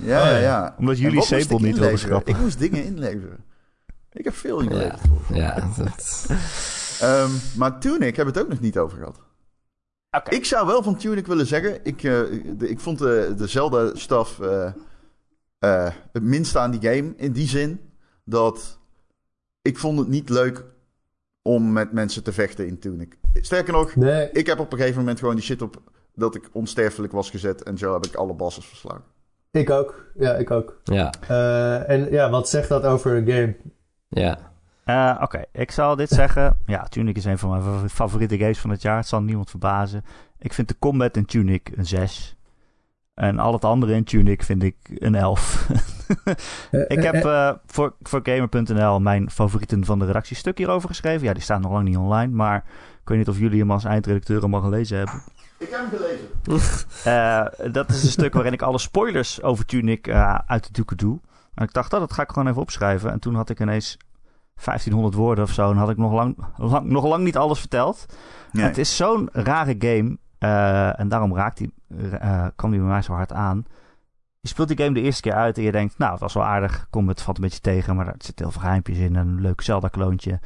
Ja, 0.00 0.20
Oh, 0.22 0.26
ja, 0.30 0.36
ja. 0.36 0.74
Omdat 0.78 0.98
jullie 0.98 1.22
ik 1.22 1.30
niet 1.30 1.46
wilden 1.48 1.68
inleveren? 1.68 1.98
schrappen. 1.98 2.34
Ik 2.34 2.40
moest 2.40 2.58
dingen 2.58 2.84
inleveren. 2.84 3.44
Ik 4.12 4.24
heb 4.24 4.34
veel 4.34 4.58
Ja, 4.62 4.64
ingeleverd. 4.70 5.00
ja 5.32 5.54
dat, 5.76 6.26
Ehm, 7.00 7.30
maar 7.56 7.78
Tunic 7.78 8.16
hebben 8.16 8.34
we 8.34 8.40
het 8.40 8.48
ook 8.48 8.52
nog 8.54 8.60
niet 8.60 8.78
over 8.78 8.98
gehad. 8.98 9.16
Ik 10.28 10.44
zou 10.44 10.66
wel 10.66 10.82
van 10.82 10.96
Tunic 10.96 11.26
willen 11.26 11.46
zeggen... 11.46 11.78
Ik, 11.82 11.96
eh, 11.96 12.20
de- 12.56 12.68
ik 12.68 12.80
vond 12.80 12.98
de, 12.98 13.34
de 13.36 13.46
Zelda-staf 13.46 14.40
eh, 14.40 14.72
eh, 15.58 15.90
het 16.12 16.22
minste 16.22 16.58
aan 16.58 16.70
die 16.70 16.90
game. 16.90 17.12
In 17.16 17.32
die 17.32 17.48
zin 17.48 17.80
dat... 18.24 18.78
Ik 19.62 19.78
vond 19.78 19.98
het 19.98 20.08
niet 20.08 20.28
leuk 20.28 20.64
om 21.42 21.72
met 21.72 21.92
mensen 21.92 22.22
te 22.22 22.32
vechten 22.32 22.66
in 22.66 22.78
Tunic. 22.78 23.18
Sterker 23.34 23.72
nog, 23.72 23.96
Nee, 23.96 24.30
ik 24.30 24.46
heb 24.46 24.58
op 24.58 24.72
een 24.72 24.78
gegeven 24.78 24.98
moment 24.98 25.18
gewoon 25.18 25.34
die 25.34 25.44
shit 25.44 25.62
op... 25.62 25.82
dat 26.14 26.34
ik 26.34 26.48
onsterfelijk 26.52 27.12
was 27.12 27.30
gezet. 27.30 27.62
En 27.62 27.78
zo 27.78 27.92
heb 27.92 28.06
ik 28.06 28.14
alle 28.14 28.34
bosses 28.34 28.66
verslagen. 28.66 29.04
ik 29.50 29.70
ook. 29.70 30.04
Ja, 30.18 30.34
ik 30.34 30.50
ook. 30.50 30.80
Ja, 30.84 31.12
Eh, 31.28 31.88
en 31.90 32.10
ja, 32.10 32.30
wat 32.30 32.48
zegt 32.48 32.68
dat 32.68 32.84
over 32.84 33.14
een 33.16 33.26
game? 33.30 33.56
ja. 34.08 34.52
Eh, 34.84 35.18
Oké, 35.20 35.44
ik 35.52 35.70
zal 35.70 35.96
dit 35.96 36.08
zeggen. 36.22 36.58
Ja, 36.66 36.82
Tunic 36.82 37.16
is 37.16 37.24
een 37.24 37.38
van 37.38 37.50
mijn 37.50 37.62
fa- 37.62 37.88
favoriete 37.88 38.38
games 38.38 38.58
van 38.58 38.70
het 38.70 38.82
jaar. 38.82 38.96
Het 38.96 39.06
zal 39.06 39.22
niemand 39.22 39.50
verbazen. 39.50 40.04
Ik 40.38 40.52
vind 40.52 40.68
de 40.68 40.76
combat 40.78 41.16
in 41.16 41.24
Tunic 41.24 41.70
een 41.74 41.86
6. 41.86 42.36
En 43.14 43.38
al 43.38 43.52
het 43.52 43.64
andere 43.64 43.92
in 43.94 44.04
Tunic 44.04 44.42
vind 44.42 44.62
ik 44.62 44.76
een 44.94 45.14
11. 45.14 45.66
Eh, 46.70 46.80
ik 46.80 46.90
eh, 46.98 47.04
heb 47.04 47.14
eh, 47.24 47.48
eh, 47.48 47.54
voor, 47.66 47.94
voor 48.02 48.20
Gamer.nl 48.22 49.00
mijn 49.00 49.30
favorieten 49.30 49.84
van 49.84 49.98
de 49.98 50.04
redactie 50.04 50.36
stuk 50.36 50.58
hierover 50.58 50.88
geschreven. 50.88 51.26
Ja, 51.26 51.32
die 51.32 51.42
staan 51.42 51.60
nog 51.60 51.72
lang 51.72 51.88
niet 51.88 51.96
online. 51.96 52.32
Maar 52.34 52.56
ik 53.02 53.08
weet 53.08 53.18
niet 53.18 53.28
of 53.28 53.38
jullie 53.38 53.58
hem 53.60 53.70
als 53.70 53.84
eindredacteur 53.84 54.38
allemaal 54.40 54.60
gelezen 54.60 54.96
hebben. 54.96 55.14
Ik 55.58 55.68
heb 55.70 55.80
hem 55.80 55.88
gelezen. 55.98 56.28
Eh, 57.12 57.72
dat 57.72 57.88
is 57.90 58.02
een 58.02 58.08
stuk 58.10 58.34
waarin 58.34 58.52
ik 58.52 58.62
alle 58.62 58.78
spoilers 58.78 59.42
over 59.42 59.66
Tunic 59.66 60.06
eh, 60.06 60.38
uit 60.46 60.64
de 60.66 60.72
doeken 60.72 60.96
doe. 60.96 61.20
En 61.54 61.64
ik 61.64 61.72
dacht, 61.72 61.92
oh, 61.92 62.00
dat 62.00 62.12
ga 62.12 62.22
ik 62.22 62.28
gewoon 62.28 62.48
even 62.48 62.60
opschrijven. 62.62 63.10
En 63.10 63.18
toen 63.18 63.34
had 63.34 63.50
ik 63.50 63.60
ineens 63.60 63.96
1500 64.54 65.14
woorden 65.14 65.44
of 65.44 65.50
zo. 65.50 65.70
En 65.70 65.76
had 65.76 65.90
ik 65.90 65.96
nog 65.96 66.12
lang, 66.12 66.36
lang, 66.56 66.86
nog 66.90 67.04
lang 67.04 67.24
niet 67.24 67.36
alles 67.36 67.60
verteld. 67.60 68.06
Nee. 68.52 68.64
Het 68.64 68.78
is 68.78 68.96
zo'n 68.96 69.28
rare 69.32 69.74
game. 69.78 70.18
eh, 70.38 71.00
en 71.00 71.08
daarom 71.08 71.36
raakt 71.36 71.56
die, 71.56 71.72
eh, 72.20 72.46
kwam 72.56 72.70
die 72.70 72.80
bij 72.80 72.88
mij 72.88 73.02
zo 73.02 73.12
hard 73.12 73.32
aan. 73.32 73.64
Je 74.40 74.48
speelt 74.48 74.68
die 74.68 74.76
game 74.76 74.94
de 74.94 75.00
eerste 75.00 75.22
keer 75.22 75.32
uit 75.32 75.56
en 75.56 75.62
je 75.62 75.72
denkt... 75.72 75.98
Nou, 75.98 76.12
het 76.12 76.20
was 76.20 76.34
wel 76.34 76.44
aardig. 76.44 76.86
Kom, 76.90 77.08
het 77.08 77.22
valt 77.22 77.36
een 77.36 77.42
beetje 77.42 77.60
tegen. 77.60 77.96
Maar 77.96 78.06
er 78.06 78.14
zitten 78.18 78.44
heel 78.44 78.52
veel 78.54 78.62
geheimpjes 78.62 78.98
in. 78.98 79.16
En 79.16 79.28
een 79.28 79.40
leuk 79.40 79.60
Zelda-kloontje. 79.60 80.40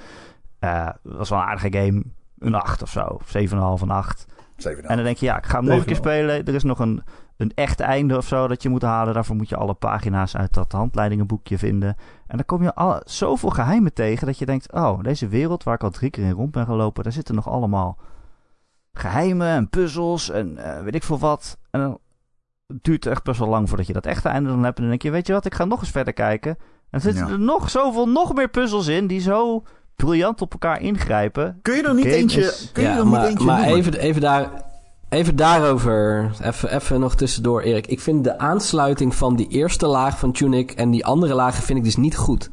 Eh, 0.59 0.87
het 0.87 0.99
was 1.03 1.29
wel 1.29 1.39
een 1.39 1.45
aardige 1.45 1.79
game. 1.79 2.03
Een 2.39 2.55
8 2.55 2.83
of 2.83 2.91
zo. 2.91 3.19
7,5, 3.25 3.81
een 3.83 3.91
8. 3.91 4.27
Zeven 4.63 4.85
En 4.85 4.97
dan 4.97 5.05
denk 5.05 5.17
je, 5.17 5.27
ja, 5.27 5.37
ik 5.37 5.47
ga 5.47 5.57
hem 5.59 5.65
nog 5.69 5.79
een 5.79 5.85
keer 5.85 5.97
spelen. 5.97 6.45
Er 6.45 6.55
is 6.55 6.63
nog 6.63 6.79
een, 6.79 7.03
een 7.37 7.53
echt 7.55 7.81
einde 7.81 8.17
of 8.17 8.27
zo 8.27 8.49
dat 8.49 8.63
je 8.63 8.69
moet 8.69 8.83
halen. 8.83 9.15
Daarvoor 9.15 9.37
moet 9.37 9.49
je 9.49 9.57
alle 9.57 9.75
pagina's 9.75 10.37
uit 10.37 10.55
dat 10.55 10.73
handleidingenboekje 10.73 11.59
vinden. 11.59 11.97
En 12.27 12.37
dan 12.37 12.45
kom 12.45 12.63
je 12.63 12.75
al 12.75 13.01
zoveel 13.05 13.51
geheimen 13.51 13.93
tegen 13.93 14.27
dat 14.27 14.39
je 14.39 14.47
denkt... 14.47 14.73
oh, 14.73 15.03
deze 15.03 15.29
wereld 15.29 15.63
waar 15.63 15.75
ik 15.75 15.83
al 15.83 15.91
drie 15.91 16.11
keer 16.11 16.25
in 16.25 16.31
rond 16.31 16.51
ben 16.51 16.65
gelopen... 16.65 17.03
daar 17.03 17.13
zitten 17.13 17.35
nog 17.35 17.49
allemaal 17.49 17.99
geheimen 18.93 19.49
en 19.49 19.69
puzzels 19.69 20.31
en 20.31 20.57
eh, 20.57 20.83
weet 20.83 20.95
ik 20.95 21.03
veel 21.03 21.19
wat. 21.19 21.59
En 21.71 21.81
dan 21.81 21.99
duurt 22.67 23.05
het 23.05 23.13
echt 23.13 23.25
best 23.25 23.39
wel 23.39 23.49
lang 23.49 23.69
voordat 23.69 23.87
je 23.87 23.93
dat 23.93 24.07
echte 24.07 24.29
einde 24.29 24.49
dan 24.49 24.65
hebt. 24.65 24.77
En 24.77 24.83
dan 24.83 24.91
denk 24.91 25.03
je, 25.03 25.11
weet 25.11 25.27
je 25.27 25.33
wat, 25.33 25.45
ik 25.45 25.55
ga 25.55 25.65
nog 25.65 25.81
eens 25.81 25.91
verder 25.91 26.13
kijken. 26.13 26.51
En 26.51 26.85
dan 26.91 27.01
zitten 27.01 27.27
Ja. 27.27 27.33
er 27.33 27.41
nog 27.41 27.71
zoveel, 27.71 28.09
nog 28.09 28.35
meer 28.35 28.49
puzzels 28.49 28.87
in... 28.87 29.07
die 29.07 29.21
zo 29.21 29.65
briljant 30.05 30.43
op 30.43 30.53
elkaar 30.53 30.81
ingrijpen. 30.83 31.59
Kun 31.63 31.75
je 31.77 31.83
er 31.83 31.95
niet 31.95 32.05
eentje, 32.05 32.41
is- 32.41 32.71
kun 32.73 32.83
je 32.83 32.89
ja, 32.89 32.97
er 32.97 33.03
niet 33.03 33.13
maar, 33.13 33.27
eentje 33.27 33.45
maar 33.45 33.61
noemen? 33.61 33.77
even, 33.79 33.95
even, 33.95 34.21
daar, 34.21 34.65
even 35.09 35.37
daarover, 35.37 36.31
even, 36.43 36.75
even 36.75 37.01
nog 37.01 37.15
tussendoor, 37.15 37.61
Erik. 37.61 37.87
Ik 37.87 38.01
vind 38.01 38.25
de 38.25 38.39
aansluiting 38.39 39.15
van 39.15 39.37
die 39.37 39.49
eerste 39.49 39.87
laag 39.87 40.19
van 40.19 40.33
Tunic 40.33 40.71
en 40.71 40.91
die 40.91 41.07
andere 41.07 41.35
lagen 41.35 41.63
vind 41.63 41.79
ik 41.79 41.85
dus 41.85 41.97
niet 41.97 42.17
goed. 42.17 42.49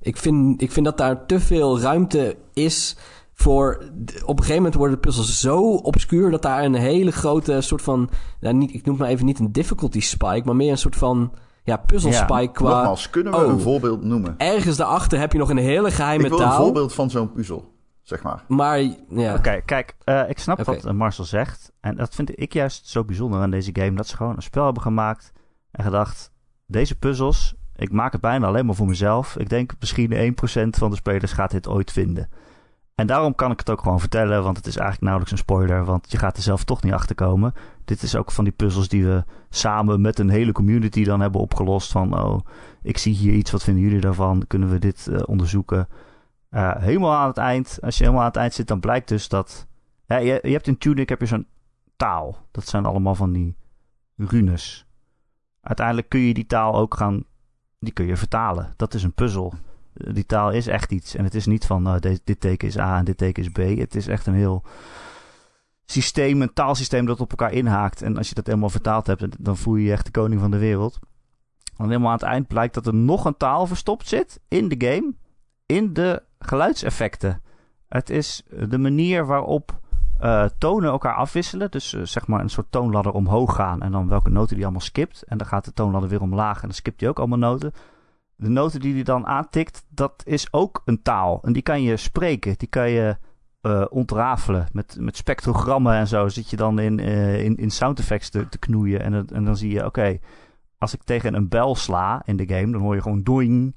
Ik 0.00 0.16
vind, 0.16 0.62
ik 0.62 0.72
vind 0.72 0.86
dat 0.86 0.98
daar 0.98 1.26
te 1.26 1.40
veel 1.40 1.80
ruimte 1.80 2.36
is 2.52 2.96
voor... 3.34 3.82
Op 4.24 4.38
een 4.38 4.44
gegeven 4.44 4.56
moment 4.56 4.74
worden 4.74 4.94
de 4.94 5.02
puzzels 5.02 5.40
zo 5.40 5.60
obscuur... 5.74 6.30
dat 6.30 6.42
daar 6.42 6.64
een 6.64 6.74
hele 6.74 7.12
grote 7.12 7.60
soort 7.60 7.82
van... 7.82 8.10
Ja, 8.40 8.52
niet, 8.52 8.74
ik 8.74 8.84
noem 8.84 8.94
het 8.94 9.02
maar 9.02 9.12
even 9.12 9.26
niet 9.26 9.38
een 9.38 9.52
difficulty 9.52 10.00
spike... 10.00 10.42
maar 10.44 10.56
meer 10.56 10.70
een 10.70 10.78
soort 10.78 10.96
van 10.96 11.32
ja, 11.66 11.76
puzzle 11.76 12.10
Ja, 12.10 12.26
spike 12.26 12.52
qua... 12.52 12.68
Nogmaals, 12.68 13.10
kunnen 13.10 13.32
we 13.32 13.38
Oh. 13.38 13.46
een 13.52 13.60
voorbeeld 13.60 14.02
noemen? 14.04 14.34
Ergens 14.38 14.76
daarachter 14.76 15.18
heb 15.18 15.32
je 15.32 15.38
nog 15.38 15.50
een 15.50 15.56
hele 15.56 15.90
geheime 15.90 16.24
Ik 16.24 16.30
wil 16.30 16.40
een 16.40 16.48
taal. 16.48 16.62
voorbeeld 16.62 16.94
van 16.94 17.10
zo'n 17.10 17.32
puzzel, 17.32 17.72
zeg 18.02 18.22
maar. 18.22 18.44
Maar 18.48 18.80
ja, 19.08 19.34
Oké, 19.34 19.60
kijk, 19.64 19.96
eh, 20.04 20.28
ik 20.28 20.38
snap 20.38 20.64
wat 20.64 20.84
eh, 20.84 20.92
Marcel 20.92 21.24
zegt. 21.24 21.72
En 21.80 21.96
dat 21.96 22.14
vind 22.14 22.40
ik 22.40 22.52
juist 22.52 22.88
zo 22.88 23.04
bijzonder 23.04 23.40
aan 23.40 23.50
deze 23.50 23.70
game. 23.72 23.96
Dat 23.96 24.06
ze 24.06 24.16
gewoon 24.16 24.36
een 24.36 24.42
spel 24.42 24.64
hebben 24.64 24.82
gemaakt 24.82 25.32
en 25.70 25.84
gedacht... 25.84 26.34
Deze 26.68 26.98
puzzels, 26.98 27.54
ik 27.76 27.92
maak 27.92 28.12
het 28.12 28.20
bijna 28.20 28.46
alleen 28.46 28.66
maar 28.66 28.74
voor 28.74 28.86
mezelf. 28.86 29.36
Ik 29.36 29.48
denk 29.48 29.72
misschien 29.80 30.12
1% 30.12 30.68
van 30.78 30.90
de 30.90 30.96
spelers 30.96 31.32
gaat 31.32 31.50
dit 31.50 31.68
ooit 31.68 31.92
vinden. 31.92 32.28
En 32.94 33.06
daarom 33.06 33.34
kan 33.34 33.50
ik 33.50 33.58
het 33.58 33.70
ook 33.70 33.80
gewoon 33.82 34.00
vertellen, 34.00 34.42
want 34.42 34.56
het 34.56 34.66
is 34.66 34.72
eigenlijk 34.76 35.02
nauwelijks 35.02 35.32
een 35.32 35.44
spoiler. 35.44 35.84
Want 35.84 36.10
je 36.10 36.18
gaat 36.18 36.36
er 36.36 36.42
zelf 36.42 36.64
toch 36.64 36.82
niet 36.82 36.92
achter 36.92 37.14
komen. 37.14 37.54
Dit 37.86 38.02
is 38.02 38.16
ook 38.16 38.30
van 38.32 38.44
die 38.44 38.52
puzzels 38.52 38.88
die 38.88 39.04
we 39.04 39.24
samen 39.50 40.00
met 40.00 40.18
een 40.18 40.28
hele 40.28 40.52
community 40.52 41.04
dan 41.04 41.20
hebben 41.20 41.40
opgelost. 41.40 41.92
Van, 41.92 42.18
oh, 42.20 42.38
ik 42.82 42.98
zie 42.98 43.14
hier 43.14 43.32
iets, 43.32 43.50
wat 43.50 43.62
vinden 43.62 43.82
jullie 43.82 44.00
daarvan? 44.00 44.46
Kunnen 44.46 44.70
we 44.70 44.78
dit 44.78 45.06
eh, 45.06 45.20
onderzoeken? 45.26 45.88
Eh, 46.48 46.76
helemaal 46.76 47.14
aan 47.14 47.28
het 47.28 47.36
eind, 47.36 47.78
als 47.82 47.96
je 47.96 48.02
helemaal 48.02 48.22
aan 48.22 48.30
het 48.30 48.40
eind 48.40 48.54
zit, 48.54 48.68
dan 48.68 48.80
blijkt 48.80 49.08
dus 49.08 49.28
dat... 49.28 49.66
Je, 50.06 50.38
je 50.42 50.52
hebt 50.52 50.66
in 50.66 50.78
Tunic 50.78 51.08
heb 51.08 51.20
je 51.20 51.26
zo'n 51.26 51.46
taal. 51.96 52.36
Dat 52.50 52.66
zijn 52.68 52.84
allemaal 52.86 53.14
van 53.14 53.32
die 53.32 53.56
runes. 54.16 54.86
Uiteindelijk 55.60 56.08
kun 56.08 56.20
je 56.20 56.34
die 56.34 56.46
taal 56.46 56.74
ook 56.74 56.96
gaan... 56.96 57.24
Die 57.78 57.92
kun 57.92 58.06
je 58.06 58.16
vertalen. 58.16 58.74
Dat 58.76 58.94
is 58.94 59.02
een 59.02 59.12
puzzel. 59.12 59.54
Eh, 59.94 60.14
Die 60.14 60.26
taal 60.26 60.50
is 60.50 60.66
echt 60.66 60.92
iets. 60.92 61.14
En 61.14 61.24
het 61.24 61.34
is 61.34 61.46
niet 61.46 61.66
van 61.66 62.00
dit 62.24 62.40
teken 62.40 62.68
is 62.68 62.78
A 62.78 62.98
en 62.98 63.04
dit 63.04 63.16
teken 63.16 63.42
is 63.42 63.48
B. 63.50 63.78
Het 63.78 63.94
is 63.94 64.06
echt 64.06 64.26
een 64.26 64.34
heel 64.34 64.62
systeem, 65.86 66.42
een 66.42 66.52
taalsysteem 66.52 67.06
dat 67.06 67.20
op 67.20 67.30
elkaar 67.30 67.52
inhaakt. 67.52 68.02
En 68.02 68.16
als 68.16 68.28
je 68.28 68.34
dat 68.34 68.46
helemaal 68.46 68.70
vertaald 68.70 69.06
hebt, 69.06 69.44
dan 69.44 69.56
voel 69.56 69.76
je 69.76 69.84
je 69.84 69.92
echt 69.92 70.04
de 70.04 70.10
koning 70.10 70.40
van 70.40 70.50
de 70.50 70.58
wereld. 70.58 70.98
En 71.76 71.86
helemaal 71.86 72.08
aan 72.08 72.14
het 72.14 72.22
eind 72.22 72.46
blijkt 72.46 72.74
dat 72.74 72.86
er 72.86 72.94
nog 72.94 73.24
een 73.24 73.36
taal 73.36 73.66
verstopt 73.66 74.08
zit 74.08 74.40
in 74.48 74.68
de 74.68 74.86
game. 74.86 75.14
In 75.66 75.92
de 75.92 76.22
geluidseffecten. 76.38 77.42
Het 77.88 78.10
is 78.10 78.42
de 78.68 78.78
manier 78.78 79.26
waarop 79.26 79.80
eh, 80.18 80.44
tonen 80.58 80.90
elkaar 80.90 81.14
afwisselen. 81.14 81.70
Dus 81.70 81.92
eh, 81.92 82.02
zeg 82.02 82.26
maar 82.26 82.40
een 82.40 82.48
soort 82.50 82.70
toonladder 82.70 83.12
omhoog 83.12 83.54
gaan. 83.54 83.82
En 83.82 83.92
dan 83.92 84.08
welke 84.08 84.30
noten 84.30 84.54
die 84.54 84.64
allemaal 84.64 84.82
skipt. 84.82 85.22
En 85.22 85.38
dan 85.38 85.46
gaat 85.46 85.64
de 85.64 85.72
toonladder 85.72 86.10
weer 86.10 86.20
omlaag. 86.20 86.56
En 86.56 86.68
dan 86.68 86.76
skipt 86.76 87.00
hij 87.00 87.08
ook 87.08 87.18
allemaal 87.18 87.38
noten. 87.38 87.72
De 88.36 88.48
noten 88.48 88.80
die 88.80 88.94
hij 88.94 89.02
dan 89.02 89.26
aantikt, 89.26 89.84
dat 89.88 90.22
is 90.24 90.52
ook 90.52 90.82
een 90.84 91.02
taal. 91.02 91.40
En 91.42 91.52
die 91.52 91.62
kan 91.62 91.82
je 91.82 91.96
spreken. 91.96 92.54
Die 92.56 92.68
kan 92.68 92.90
je 92.90 93.16
eh, 93.66 93.84
ontrafelen. 93.88 94.66
Met, 94.72 94.96
met 95.00 95.16
spectrogrammen 95.16 95.94
en 95.94 96.06
zo 96.06 96.28
zit 96.28 96.50
je 96.50 96.56
dan 96.56 96.78
in, 96.78 97.00
eh, 97.00 97.44
in, 97.44 97.56
in 97.56 97.70
sound 97.70 97.98
effects 97.98 98.30
te, 98.30 98.48
te 98.48 98.58
knoeien. 98.58 99.00
En, 99.00 99.26
en 99.32 99.44
dan 99.44 99.56
zie 99.56 99.72
je, 99.72 99.84
oké, 99.84 100.18
als 100.78 100.94
ik 100.94 101.02
tegen 101.02 101.34
een 101.34 101.48
bel 101.48 101.74
sla 101.74 102.22
in 102.24 102.36
de 102.36 102.48
game, 102.48 102.72
dan 102.72 102.80
hoor 102.80 102.94
je 102.94 103.02
gewoon 103.02 103.22
doing. 103.22 103.74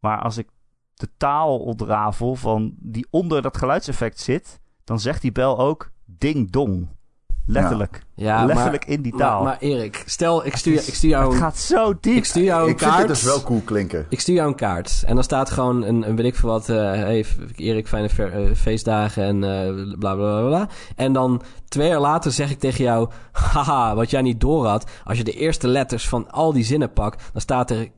Maar 0.00 0.18
als 0.20 0.38
ik 0.38 0.48
de 0.94 1.08
taal 1.16 1.58
ontrafel 1.58 2.34
van 2.34 2.74
die 2.78 3.06
onder 3.10 3.42
dat 3.42 3.56
geluidseffect 3.56 4.20
zit, 4.20 4.60
dan 4.84 5.00
zegt 5.00 5.22
die 5.22 5.32
bel 5.32 5.58
ook 5.58 5.90
ding 6.04 6.50
dong. 6.50 6.88
Letterlijk. 7.52 8.02
ja 8.14 8.44
Letterlijk 8.44 8.86
maar, 8.86 8.94
in 8.96 9.02
die 9.02 9.16
taal. 9.16 9.42
Maar, 9.42 9.44
maar 9.60 9.70
Erik, 9.70 10.02
stel 10.06 10.46
ik 10.46 10.56
stuur, 10.56 10.74
ik 10.86 10.94
stuur 10.94 11.10
jou 11.10 11.24
het 11.24 11.32
een 11.32 11.38
gaat 11.38 11.56
zo 11.58 11.94
diep. 12.00 12.16
Ik 12.16 12.24
stuur 12.24 12.44
jou 12.44 12.62
een 12.64 12.70
Ik 12.70 12.78
vind 12.78 12.90
kaart. 12.90 13.06
dit 13.06 13.16
dus 13.16 13.24
wel 13.24 13.42
cool 13.42 13.60
klinken. 13.64 14.06
Ik 14.08 14.20
stuur 14.20 14.34
jou 14.34 14.48
een 14.48 14.54
kaart. 14.54 15.02
En 15.06 15.14
dan 15.14 15.24
staat 15.24 15.50
gewoon 15.50 15.82
een, 15.82 16.08
een 16.08 16.16
weet 16.16 16.26
ik 16.26 16.34
veel 16.34 16.48
wat. 16.48 16.68
eh 16.68 16.76
hey, 16.76 17.24
Erik, 17.56 17.88
fijne 17.88 18.08
ver- 18.08 18.32
eh, 18.32 18.54
feestdagen 18.54 19.22
en 19.22 19.44
eh 19.44 19.74
bla, 19.98 20.14
bla 20.14 20.38
bla 20.40 20.46
bla. 20.46 20.68
En 20.96 21.12
dan 21.12 21.42
twee 21.68 21.88
jaar 21.88 22.00
later 22.00 22.32
zeg 22.32 22.50
ik 22.50 22.58
tegen 22.58 22.84
jou. 22.84 23.08
Haha, 23.52 23.94
wat 23.94 24.10
jij 24.10 24.22
niet 24.22 24.40
door 24.40 24.66
had. 24.66 24.90
Als 25.04 25.18
je 25.18 25.24
de 25.24 25.32
eerste 25.32 25.68
letters 25.68 26.08
van 26.08 26.30
al 26.30 26.52
die 26.52 26.64
zinnen 26.64 26.92
pakt. 26.92 27.22
Dan 27.32 27.40
staat 27.40 27.70
er. 27.70 27.88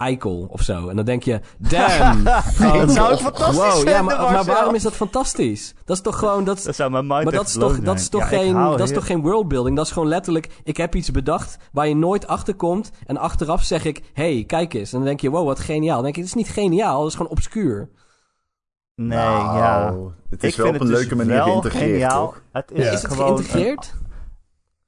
Eikel 0.00 0.46
of 0.50 0.62
zo. 0.62 0.88
En 0.88 0.96
dan 0.96 1.04
denk 1.04 1.22
je, 1.22 1.40
damn. 1.58 2.26
Gewoon, 2.26 2.78
dat 2.86 2.90
zou 2.90 3.12
ik 3.12 3.18
fantastisch 3.18 3.56
wow, 3.56 3.88
ja, 3.88 3.96
vinden, 3.96 4.04
maar, 4.04 4.32
maar 4.32 4.44
waarom 4.44 4.74
is 4.74 4.82
dat 4.82 4.92
fantastisch? 4.94 5.74
Dat 5.84 5.96
is 5.96 6.02
toch 6.02 6.18
gewoon, 6.18 6.44
dat, 6.44 6.62
Dat 6.62 6.74
zou 6.74 6.90
mijn 6.90 7.06
mind 7.06 7.24
maar 7.24 7.32
dat 7.32 7.46
is 7.46 7.52
toch, 7.52 7.80
dat 7.80 7.98
is 7.98 8.08
toch, 8.08 8.20
Ja, 8.20 8.26
geen, 8.38 8.54
dat 8.54 8.80
is 8.80 8.92
toch 8.92 9.06
geen 9.06 9.20
worldbuilding? 9.20 9.76
Dat 9.76 9.86
is 9.86 9.92
gewoon 9.92 10.08
letterlijk, 10.08 10.48
ik 10.64 10.76
heb 10.76 10.94
iets 10.94 11.10
bedacht 11.10 11.56
waar 11.72 11.88
je 11.88 11.96
nooit 11.96 12.26
achter 12.26 12.54
komt. 12.54 12.90
En 13.06 13.16
achteraf 13.16 13.62
zeg 13.62 13.84
ik, 13.84 14.10
hey, 14.12 14.44
kijk 14.46 14.74
eens. 14.74 14.92
En 14.92 14.98
dan 14.98 15.06
denk 15.06 15.20
je, 15.20 15.30
wow, 15.30 15.46
wat 15.46 15.60
geniaal. 15.60 15.94
Dan 15.94 16.02
denk 16.02 16.14
je, 16.14 16.20
het 16.20 16.30
is 16.30 16.36
niet 16.36 16.48
geniaal, 16.48 16.98
dat 17.00 17.08
is 17.08 17.14
gewoon 17.16 17.30
obscuur. 17.30 17.90
Nee, 18.94 19.18
Nou, 19.18 19.56
ja. 19.58 19.94
Het 20.30 20.42
is 20.44 20.50
ik 20.50 20.56
wel 20.56 20.66
vind 20.66 20.80
op 20.80 20.86
een 20.86 20.92
het 20.92 20.96
leuke 20.98 21.16
dus 21.16 21.26
manier 21.26 21.42
geïntegreerd, 21.42 21.84
geniaal. 21.90 22.26
toch? 22.26 22.42
Het 22.52 22.70
is 22.72 22.84
Ja. 22.84 22.90
Is 22.90 23.02
het 23.02 23.12
gewoon 23.12 23.36
geïntegreerd? 23.36 23.94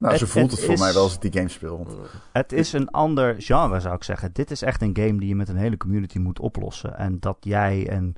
Nou, 0.03 0.17
zo 0.17 0.23
Het- 0.23 0.33
voelt 0.33 0.45
het 0.51 0.55
het 0.55 0.65
voor 0.65 0.73
is- 0.73 0.79
mij 0.79 0.93
wel 0.93 1.03
als 1.03 1.13
ik 1.13 1.21
die 1.21 1.31
game 1.33 1.49
speel. 1.49 1.87
Het 2.31 2.51
is 2.51 2.73
een 2.73 2.89
ander 2.91 3.35
genre, 3.37 3.79
zou 3.79 3.95
ik 3.95 4.03
zeggen. 4.03 4.29
Dit 4.33 4.51
is 4.51 4.61
echt 4.61 4.81
een 4.81 4.97
game 4.97 5.19
die 5.19 5.27
je 5.27 5.35
met 5.35 5.49
een 5.49 5.55
hele 5.55 5.77
community 5.77 6.17
moet 6.19 6.39
oplossen. 6.39 6.97
En 6.97 7.17
dat 7.19 7.37
jij 7.39 7.87
en 7.89 8.15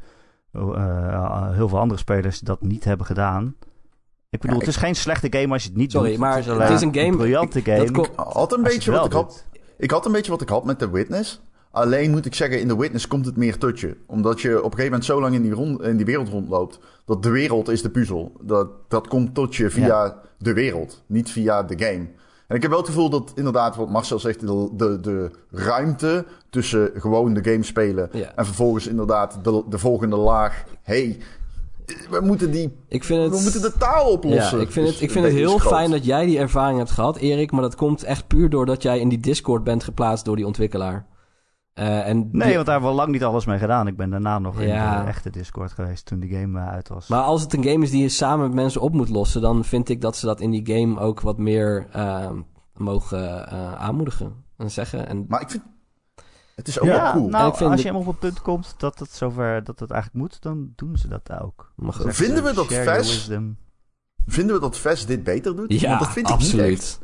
eh, 0.51 1.51
heel 1.51 1.69
veel 1.69 1.79
andere 1.79 1.99
spelers 1.99 2.39
dat 2.39 2.61
niet 2.61 2.83
hebben 2.83 3.05
gedaan. 3.05 3.55
Ik 4.29 4.39
bedoel, 4.41 4.55
Ja, 4.59 4.65
het 4.65 4.69
is 4.75 4.81
geen 4.81 4.95
slechte 4.95 5.27
game 5.39 5.53
als 5.53 5.63
je 5.63 5.69
het 5.69 5.77
niet 5.77 5.91
Sorry, 5.91 6.09
doet. 6.09 6.19
maar 6.19 6.29
het 6.35 6.39
is, 6.39 6.45
het 6.45 6.55
alleen 6.55 6.73
is 6.73 6.81
een 6.81 6.93
game- 6.95 7.17
briljante 7.17 7.57
ik- 7.59 7.65
game. 7.65 7.91
dat 7.91 8.05
Ik 8.05 8.11
had 8.15 8.53
een 8.53 8.63
beetje 8.63 8.91
wat 8.91 9.05
ik 9.05 9.11
had. 9.11 9.45
Ik 9.77 9.91
had 9.91 10.05
een 10.05 10.11
beetje 10.11 10.31
wat 10.31 10.41
ik 10.41 10.49
had 10.49 10.65
met 10.65 10.79
The 10.79 10.89
Witness. 10.91 11.41
Alleen 11.75 12.11
moet 12.11 12.25
ik 12.25 12.35
zeggen, 12.35 12.59
in 12.59 12.67
The 12.67 12.77
Witness 12.79 13.07
komt 13.07 13.25
het 13.25 13.37
meer 13.37 13.57
tot 13.57 13.79
je. 13.79 13.97
Omdat 14.05 14.41
je 14.41 14.49
op 14.57 14.63
een 14.63 14.69
gegeven 14.69 14.85
moment 14.85 15.05
zo 15.05 15.21
lang 15.21 15.35
in 15.35 15.41
die, 15.41 15.51
rond, 15.51 15.81
in 15.81 15.97
die 15.97 16.05
wereld 16.05 16.29
rondloopt. 16.29 16.79
Dat 17.05 17.23
de 17.23 17.29
wereld 17.29 17.69
is 17.69 17.81
de 17.81 17.89
puzzel. 17.89 18.31
Dat, 18.41 18.67
dat 18.87 19.07
komt 19.07 19.33
tot 19.33 19.55
je 19.55 19.69
via 19.69 20.21
de 20.37 20.53
wereld, 20.53 21.03
niet 21.05 21.31
via 21.31 21.63
de 21.63 21.85
game. 21.85 22.07
En 22.47 22.55
ik 22.55 22.61
heb 22.61 22.71
wel 22.71 22.79
het 22.79 22.89
gevoel 22.89 23.09
dat 23.09 23.31
inderdaad, 23.35 23.75
wat 23.75 23.89
Marcel 23.89 24.19
zegt, 24.19 24.39
de, 24.39 24.69
de, 24.73 24.99
de 24.99 25.31
ruimte 25.51 26.25
tussen 26.49 26.91
gewoon 26.95 27.33
de 27.33 27.51
game 27.51 27.63
spelen 27.63 28.09
Ja. 28.11 28.31
en 28.35 28.45
vervolgens 28.45 28.87
inderdaad 28.87 29.39
de, 29.43 29.63
de 29.69 29.77
volgende 29.79 30.15
laag. 30.15 30.63
hey, 30.81 31.17
we 32.09 32.19
moeten 32.21 32.51
die, 32.51 32.75
Ik 32.87 33.03
vind 33.03 33.21
het... 33.23 33.31
we 33.37 33.41
moeten 33.43 33.61
de 33.61 33.73
taal 33.77 34.11
oplossen. 34.11 34.57
Ja, 34.57 34.63
ik 34.63 34.71
vind 34.71 34.87
het, 34.87 35.01
ik 35.01 35.11
vind 35.11 35.25
het 35.25 35.33
heel 35.33 35.57
groot. 35.57 35.73
fijn 35.73 35.91
dat 35.91 36.05
jij 36.05 36.25
die 36.25 36.37
ervaring 36.39 36.77
hebt 36.77 36.91
gehad, 36.91 37.17
Erik. 37.17 37.51
Maar 37.51 37.61
dat 37.61 37.75
komt 37.75 38.03
echt 38.03 38.27
puur 38.27 38.49
doordat 38.49 38.81
jij 38.81 38.99
in 38.99 39.09
die 39.09 39.19
Discord 39.19 39.63
bent 39.63 39.83
geplaatst 39.83 40.25
door 40.25 40.35
die 40.35 40.45
ontwikkelaar. 40.45 41.05
Eh, 41.75 42.07
en 42.07 42.17
Nee, 42.31 42.43
die- 42.45 42.53
want 42.53 42.65
daar 42.65 42.75
hebben 42.75 42.89
we 42.89 42.95
lang 42.95 43.11
niet 43.11 43.23
alles 43.23 43.45
mee 43.45 43.57
gedaan. 43.57 43.87
Ik 43.87 43.97
ben 43.97 44.09
daarna 44.09 44.39
nog 44.39 44.59
in 44.61 44.67
de 44.67 45.03
echte 45.07 45.29
Discord 45.29 45.71
geweest 45.71 46.05
toen 46.05 46.19
die 46.19 46.35
game 46.39 46.59
eh, 46.59 46.67
uit 46.67 46.87
was. 46.87 47.07
Maar 47.07 47.21
als 47.21 47.41
het 47.41 47.53
een 47.53 47.63
game 47.63 47.83
is 47.83 47.91
die 47.91 48.01
je 48.01 48.09
samen 48.09 48.45
met 48.45 48.55
mensen 48.55 48.81
op 48.81 48.93
moet 48.93 49.09
lossen, 49.09 49.41
dan 49.41 49.63
vind 49.65 49.89
ik 49.89 50.01
dat 50.01 50.15
ze 50.17 50.25
dat 50.25 50.39
in 50.39 50.51
die 50.51 50.75
game 50.77 50.99
ook 50.99 51.21
wat 51.21 51.37
meer 51.37 51.87
eh, 51.91 52.29
mogen 52.73 53.47
eh, 53.49 53.73
aanmoedigen 53.73 54.33
en 54.57 54.71
zeggen. 54.71 55.07
En 55.07 55.25
Maar 55.27 55.41
ik 55.41 55.49
vind, 55.49 55.63
het 56.55 56.67
is 56.67 56.79
ook 56.79 56.87
ja, 56.87 57.01
wel 57.03 57.11
cool. 57.11 57.29
nou, 57.29 57.43
En 57.43 57.49
ik 57.49 57.55
vind 57.55 57.71
als 57.71 57.81
je 57.81 57.87
hem 57.87 57.95
op 57.97 58.07
een 58.07 58.17
punt 58.17 58.41
komt 58.41 58.75
dat 58.77 58.99
het 58.99 59.11
zover 59.11 59.63
dat 59.63 59.79
het 59.79 59.91
eigenlijk 59.91 60.21
moet, 60.23 60.41
dan 60.41 60.71
doen 60.75 60.97
ze 60.97 61.07
dat 61.07 61.31
ook. 61.41 61.73
Vinden 61.77 62.13
ze, 62.37 62.43
we 62.43 62.53
dat. 62.53 62.67
Vinden 64.25 64.55
we 64.55 64.61
dat 64.61 64.77
Ves 64.77 65.05
dit 65.05 65.23
beter 65.23 65.55
doet? 65.55 65.79
Ja, 65.79 65.87
Want 65.89 65.99
dat 65.99 66.11
vind 66.11 66.29
ik 66.29 66.37
niet 66.39 66.57
echt. 66.57 66.99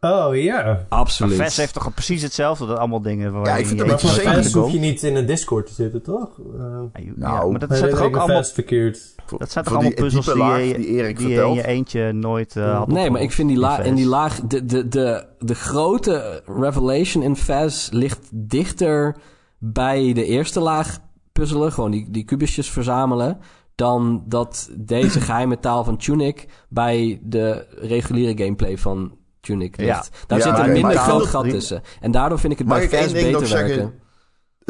Oh 0.00 0.36
ja. 0.36 0.64
Maar 0.64 0.86
Absoluut. 0.88 1.36
Ves 1.36 1.56
heeft 1.56 1.74
toch 1.74 1.94
precies 1.94 2.22
hetzelfde, 2.22 2.66
dat 2.66 2.78
allemaal 2.78 3.02
dingen 3.02 3.32
waar 3.32 3.46
Ja, 3.46 3.56
ik 3.56 3.66
vind 3.66 3.80
je 3.80 3.86
het 3.86 4.02
een 4.02 4.34
beetje 4.34 4.58
hoef 4.58 4.72
je 4.72 4.78
niet 4.78 5.02
in 5.02 5.16
een 5.16 5.26
Discord 5.26 5.66
te 5.66 5.72
zitten, 5.72 6.02
toch? 6.02 6.38
Eh, 6.38 7.04
Ja, 7.04 7.12
Nou, 7.16 7.50
maar 7.50 7.60
dat 7.60 7.76
zijn 7.76 7.90
toch 7.90 8.00
ook 8.00 8.16
allemaal, 8.16 8.44
verkeerd. 8.44 9.14
Dat 9.38 9.50
zijn 9.50 9.64
toch 9.64 9.74
allemaal 9.74 9.92
die 9.92 10.02
puzzels 10.02 10.26
die 10.26 10.36
laag 10.36 10.58
die 10.60 10.86
Erik 10.86 11.18
die 11.18 11.28
je 11.28 11.42
in 11.42 11.52
je 11.54 11.66
eentje 11.66 12.12
nooit 12.12 12.56
eh 12.56 12.76
had 12.76 12.88
Nee, 12.88 13.10
maar 13.10 13.20
ik 13.20 13.32
vind 13.32 13.48
die, 13.48 13.58
la 13.58 13.76
Fes. 13.76 13.86
en 13.86 13.94
die 13.94 14.06
laag, 14.06 14.40
de, 14.40 14.64
de, 14.64 14.88
de, 14.88 15.26
de 15.38 15.54
grote 15.54 16.42
revelation 16.46 17.22
in 17.22 17.36
Faz 17.36 17.90
ligt 17.90 18.28
dichter 18.32 19.16
bij 19.58 20.12
de 20.12 20.24
eerste 20.24 20.60
laag 20.60 20.98
puzzelen, 21.32 21.72
gewoon 21.72 21.90
die, 21.90 22.10
die 22.10 22.24
kubusjes 22.24 22.70
verzamelen, 22.70 23.38
dan 23.74 24.24
dat 24.26 24.70
deze 24.76 25.20
geheime 25.20 25.58
taal 25.58 25.84
van 25.84 25.96
Tunic 25.96 26.48
bij 26.68 27.20
de 27.22 27.66
reguliere 27.80 28.42
gameplay 28.44 28.78
van 28.78 29.16
Tunic 29.46 29.76
ligt. 29.76 29.88
Ja. 29.90 30.04
Daar 30.26 30.38
Ja, 30.38 30.44
zit 30.44 30.52
een 30.52 30.58
maar 30.60 30.68
minder 30.70 30.96
groot 30.98 31.18
dat- 31.18 31.28
gat 31.28 31.48
tussen. 31.48 31.82
En 32.00 32.10
daardoor 32.10 32.38
vind 32.38 32.52
ik 32.52 32.58
het 32.58 32.68
Mag 32.68 32.78
bij 32.78 32.88
ding 33.00 33.12
beter 33.12 33.46
zeggen? 33.46 33.68
werken. 33.76 34.04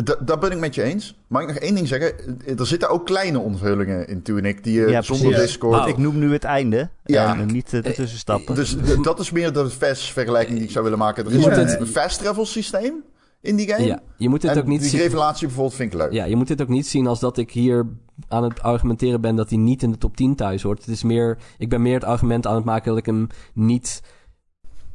Da- 0.05 0.17
dat 0.25 0.41
ben 0.41 0.51
ik 0.51 0.59
met 0.59 0.75
je 0.75 0.83
eens. 0.83 1.17
Mag 1.29 1.43
ik 1.43 1.49
nog 1.49 1.57
één 1.57 1.75
ding 1.75 1.89
zeggen? 1.89 2.13
Er 2.59 2.67
zitten 2.67 2.89
ook 2.89 3.07
kleine 3.07 3.39
onthullingen 3.39 4.09
in 4.09 4.23
Tunic 4.23 4.65
die 4.65 4.81
je 4.81 4.87
Ja, 4.89 5.03
zonder 5.03 5.27
precies. 5.27 5.47
Discord... 5.47 5.83
Oh. 5.83 5.89
Ik 5.89 5.97
noem 5.97 6.19
nu 6.19 6.33
het 6.33 6.45
einde 6.45 6.91
Ja. 7.05 7.37
en 7.39 7.47
niet 7.47 7.73
eh, 7.73 7.83
de 7.83 7.93
tussenstappen. 7.93 8.55
Dus 8.55 8.77
dat 9.03 9.19
is 9.21 9.31
meer 9.31 9.53
de 9.53 9.71
fast-vergelijking 9.71 10.57
die 10.57 10.67
ik 10.67 10.73
zou 10.73 10.85
willen 10.85 10.99
maken. 10.99 11.25
Er 11.27 11.33
is 11.33 11.45
een 11.45 11.53
het- 11.53 11.89
fast-travel 11.89 12.47
systeem 12.47 12.95
in 13.41 13.57
die 13.57 13.69
game. 13.69 13.87
Ja, 13.87 14.01
je 14.17 14.29
moet 14.29 14.41
dit 14.41 14.51
en 14.51 14.59
ook 14.59 14.67
niet 14.67 14.81
die 14.81 14.89
zien. 14.91 15.01
revelatie 15.01 15.47
bijvoorbeeld 15.47 15.77
vind 15.77 15.93
ik 15.93 15.99
leuk. 15.99 16.13
Ja, 16.13 16.25
je 16.25 16.37
moet 16.37 16.49
dit 16.49 16.63
ook 16.63 16.69
niet 16.69 16.87
zien 16.87 17.07
als 17.07 17.21
dat 17.21 17.37
ik 17.39 17.51
hier 17.51 17.87
aan 18.29 18.43
het 18.43 18.63
argumenteren 18.63 19.21
ben 19.21 19.37
dat 19.37 19.49
hij 19.49 19.59
niet 19.59 19.83
in 19.83 19.91
de 19.91 19.99
top 19.99 20.17
10 20.17 20.35
thuis 20.35 20.63
hoort. 20.63 20.79
Het 20.79 20.89
is 20.89 21.03
meer, 21.03 21.39
ik 21.59 21.69
ben 21.69 21.83
meer 21.83 21.95
het 21.95 22.05
argument 22.05 22.47
aan 22.47 22.55
het 22.55 22.65
maken 22.65 22.89
dat 22.89 22.99
ik 22.99 23.07
hem 23.07 23.27
niet 23.55 24.01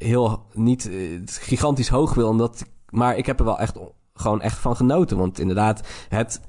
heel, 0.02 0.46
niet 0.54 0.90
eh, 0.90 1.22
gigantisch 1.26 1.90
hoog 1.90 2.14
wil. 2.14 2.28
Omdat, 2.28 2.66
maar 2.90 3.18
ik 3.18 3.26
heb 3.26 3.40
er 3.40 3.46
wel 3.46 3.60
echt, 3.60 3.78
gewoon 4.14 4.42
echt 4.42 4.58
van 4.58 4.76
genoten. 4.76 5.18
Want 5.18 5.40
inderdaad, 5.40 5.82
het 6.10 6.42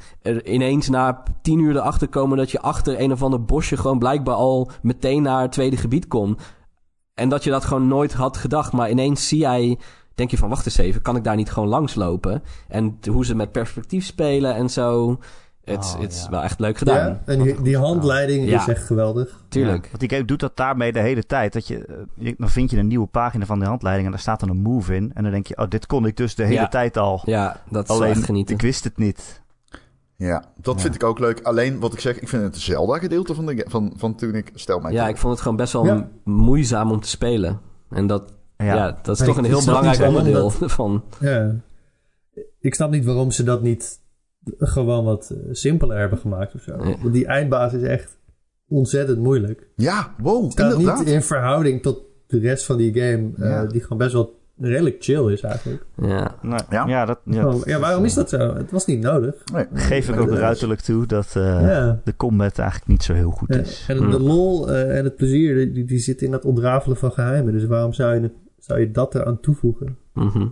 ineens 0.45 0.89
na 0.89 1.23
10 1.43 1.59
uur 1.59 1.77
erachter 1.77 2.09
komen 2.09 2.37
dat 2.37 2.51
je 2.51 2.61
achter 2.61 3.01
een 3.01 3.13
of 3.13 3.23
ander 3.23 3.45
bosje 3.45 3.77
gewoon 3.77 3.99
blijkbaar 3.99 4.35
al 4.35 4.71
meteen 4.83 5.23
naar 5.23 5.43
het 5.43 5.53
tweede 5.53 5.77
gebied 5.77 6.09
kon. 6.09 6.39
En 7.15 7.29
dat 7.29 7.45
je 7.45 7.51
dat 7.51 7.65
gewoon 7.65 7.89
nooit 7.89 8.13
had 8.13 8.37
gedacht. 8.37 8.73
Maar 8.73 8.91
ineens 8.91 9.29
zie 9.29 9.39
jij, 9.39 9.79
denk 10.15 10.31
je 10.31 10.39
van 10.39 10.49
wacht 10.49 10.67
eens 10.67 10.77
even, 10.77 11.03
kan 11.03 11.17
ik 11.17 11.25
daar 11.25 11.37
niet 11.37 11.51
gewoon 11.51 11.69
langslopen? 11.69 12.43
En 12.69 12.99
hoe 13.11 13.25
ze 13.25 13.35
met 13.35 13.53
perspectief 13.53 14.05
spelen 14.05 14.55
en 14.55 14.71
zo. 14.71 15.19
Het 15.65 15.95
Oh, 15.97 16.03
is 16.03 16.23
ja. 16.23 16.31
wel 16.31 16.43
echt 16.43 16.61
leuk 16.61 16.79
gedaan. 16.79 17.09
Ja, 17.09 17.23
en 17.25 17.43
die, 17.43 17.63
die 17.63 17.77
handleiding 17.79 18.49
Ja. 18.49 18.61
is 18.61 18.69
echt 18.69 18.85
geweldig. 18.87 19.45
Tuurlijk. 19.49 19.83
Ja, 19.85 19.89
want 19.89 20.01
die 20.01 20.09
game 20.09 20.25
doet 20.25 20.41
dat 20.41 20.57
daarmee 20.57 20.93
de 20.93 21.01
hele 21.01 21.25
tijd. 21.27 21.53
Dat 21.53 21.67
je, 21.67 21.85
eh, 21.87 21.95
je- 22.17 22.35
dan 22.39 22.49
vind 22.51 22.71
je 22.71 22.77
een 22.79 22.87
nieuwe 22.87 23.07
pagina 23.07 23.47
van 23.47 23.59
de 23.59 23.65
handleiding 23.65 24.07
en 24.07 24.13
daar 24.13 24.21
staat 24.23 24.41
dan 24.41 24.49
een 24.49 24.63
move 24.63 24.95
in. 24.95 25.11
En 25.15 25.23
dan 25.23 25.33
denk 25.33 25.47
je, 25.47 25.57
oh, 25.59 25.69
dit 25.69 25.87
kon 25.87 26.07
ik 26.07 26.17
dus 26.17 26.35
de 26.35 26.43
hele 26.45 26.55
Ja. 26.55 26.69
tijd 26.69 26.97
al. 26.97 27.23
Ja, 27.25 27.61
dat 27.71 27.85
is 27.85 27.91
Alleen, 27.97 28.11
echt 28.11 28.25
genieten. 28.25 28.55
ik 28.55 28.61
wist 28.63 28.85
het 28.85 28.97
niet. 28.99 29.41
Ja, 30.17 30.45
dat 30.57 30.75
Ja. 30.75 30.81
vind 30.81 30.95
ik 30.95 31.03
ook 31.05 31.19
leuk. 31.19 31.41
Alleen 31.43 31.81
wat 31.81 31.93
ik 31.93 32.01
zeg, 32.01 32.21
ik 32.21 32.29
vind 32.29 32.43
het 32.43 32.57
Zelda-gedeelte 32.59 33.35
van, 33.35 33.47
de, 33.47 33.65
van, 33.69 33.93
van 33.97 34.15
Tunic 34.15 34.51
stel 34.55 34.79
mij 34.81 34.93
Ja, 34.93 35.01
toe. 35.03 35.11
ik 35.13 35.17
vond 35.17 35.33
het 35.33 35.43
gewoon 35.43 35.57
best 35.57 35.73
wel 35.73 36.07
moeizaam 36.25 36.91
om 36.91 37.01
te 37.01 37.09
spelen. 37.09 37.61
En 37.91 38.07
dat, 38.07 38.33
Ja, 38.57 38.65
ja. 38.65 38.87
dat 39.03 39.09
is 39.15 39.19
Maar 39.19 39.29
toch 39.29 39.39
ik 39.39 39.45
een 39.45 39.51
heel 39.51 39.65
belangrijk 39.65 40.03
onderdeel 40.09 40.51
van... 40.51 41.03
Ja. 41.21 41.55
Ik 42.61 42.75
snap 42.75 42.91
niet 42.91 43.05
waarom 43.05 43.31
ze 43.31 43.43
dat 43.43 43.63
niet 43.63 44.01
gewoon 44.59 45.05
wat 45.05 45.31
eh, 45.31 45.39
simpeler 45.51 45.99
hebben 45.99 46.19
gemaakt 46.19 46.55
of 46.55 46.61
zo. 46.61 46.77
Want 46.77 47.13
die 47.13 47.27
eindbaas 47.27 47.73
is 47.73 47.83
echt 47.83 48.19
ontzettend 48.69 49.19
moeilijk. 49.19 49.67
Ja, 49.77 50.15
wow, 50.19 50.43
Het 50.43 50.53
staat 50.53 50.71
inderdaad. 50.73 50.99
niet 50.99 51.09
in 51.09 51.23
verhouding 51.23 51.83
tot 51.83 52.01
de 52.27 52.39
rest 52.39 52.65
van 52.67 52.77
die 52.77 52.95
game, 53.01 53.31
eh, 53.37 53.69
die 53.69 53.81
gewoon 53.81 53.99
best 53.99 54.13
wel 54.13 54.41
redelijk 54.59 54.97
chill 54.99 55.33
is 55.33 55.41
eigenlijk. 55.41 55.85
Ja. 55.97 56.35
Nee, 56.43 56.59
Ja? 56.71 56.87
ja. 56.87 57.05
dat, 57.05 57.21
ja, 57.25 57.41
Gewoon, 57.41 57.63
ja, 57.65 57.79
waarom 57.79 58.05
is 58.05 58.15
dat 58.15 58.29
zo? 58.29 58.55
Het 58.55 58.71
was 58.71 58.87
niet 58.87 59.01
nodig. 59.01 59.35
Nee. 59.53 59.67
geef 59.75 60.09
ik 60.09 60.21
ook 60.21 60.31
ruiterlijk 60.31 60.81
toe 60.81 61.07
dat 61.07 61.37
eh, 61.37 61.43
ja. 61.61 62.01
de 62.05 62.17
combat 62.17 62.59
eigenlijk 62.59 62.89
niet 62.91 63.03
zo 63.03 63.13
heel 63.15 63.31
goed 63.31 63.55
Ja, 63.55 63.61
is. 63.61 63.85
En 63.89 64.11
de 64.11 64.21
lol 64.21 64.71
eh, 64.71 64.99
en 64.99 65.05
het 65.05 65.17
plezier, 65.17 65.73
die, 65.73 65.85
die 65.85 65.99
zit 65.99 66.23
in 66.23 66.31
dat 66.31 66.45
ontrafelen 66.45 66.97
van 66.97 67.13
geheimen. 67.13 67.53
Dus 67.53 67.65
waarom 67.65 67.93
zou 67.93 68.21
je, 68.21 68.31
zou 68.59 68.81
je 68.81 68.91
dat 68.91 69.15
eraan 69.15 69.41
toevoegen? 69.41 69.97
Mhm. 70.15 70.47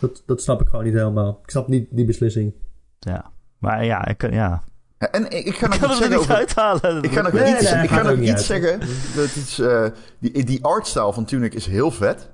Dat, 0.00 0.22
dat 0.26 0.42
snap 0.42 0.60
ik 0.60 0.68
gewoon 0.68 0.84
niet 0.84 0.94
helemaal. 0.94 1.40
Ik 1.42 1.50
snap 1.50 1.68
niet 1.68 1.86
die 1.90 2.04
beslissing. 2.04 2.52
Ja. 3.00 3.30
Maar 3.58 3.84
ja, 3.84 4.06
ik, 4.06 4.18
kan- 4.18 4.32
ja. 4.32 4.62
En 4.98 5.30
ik, 5.30 5.44
ik 5.46 5.56
ga 5.56 5.66
ik 5.66 5.70
nog 5.70 5.80
kan 5.80 5.90
iets 5.90 5.98
het 5.98 5.98
zeggen 5.98 6.10
niet 6.10 6.18
over... 6.18 6.34
uithalen. 6.34 7.02
Ik 7.02 7.12
ga 7.12 7.22
nog 7.22 7.32
Nee, 7.32 7.52
iets, 7.54 7.70
nee, 7.72 7.82
ik 7.82 7.88
gaat 7.88 7.98
ga 7.98 8.02
nog 8.02 8.12
ook 8.12 8.18
niet 8.18 8.28
iets 8.28 8.50
uit. 8.50 8.62
zeggen. 8.62 8.80
Dat 9.16 9.36
iets, 9.36 9.58
eh, 9.58 9.86
die, 10.18 10.44
die 10.44 10.64
artstyle 10.64 11.12
van 11.12 11.24
Tunic 11.24 11.54
is 11.54 11.66
heel 11.66 11.90
vet. 11.90 12.30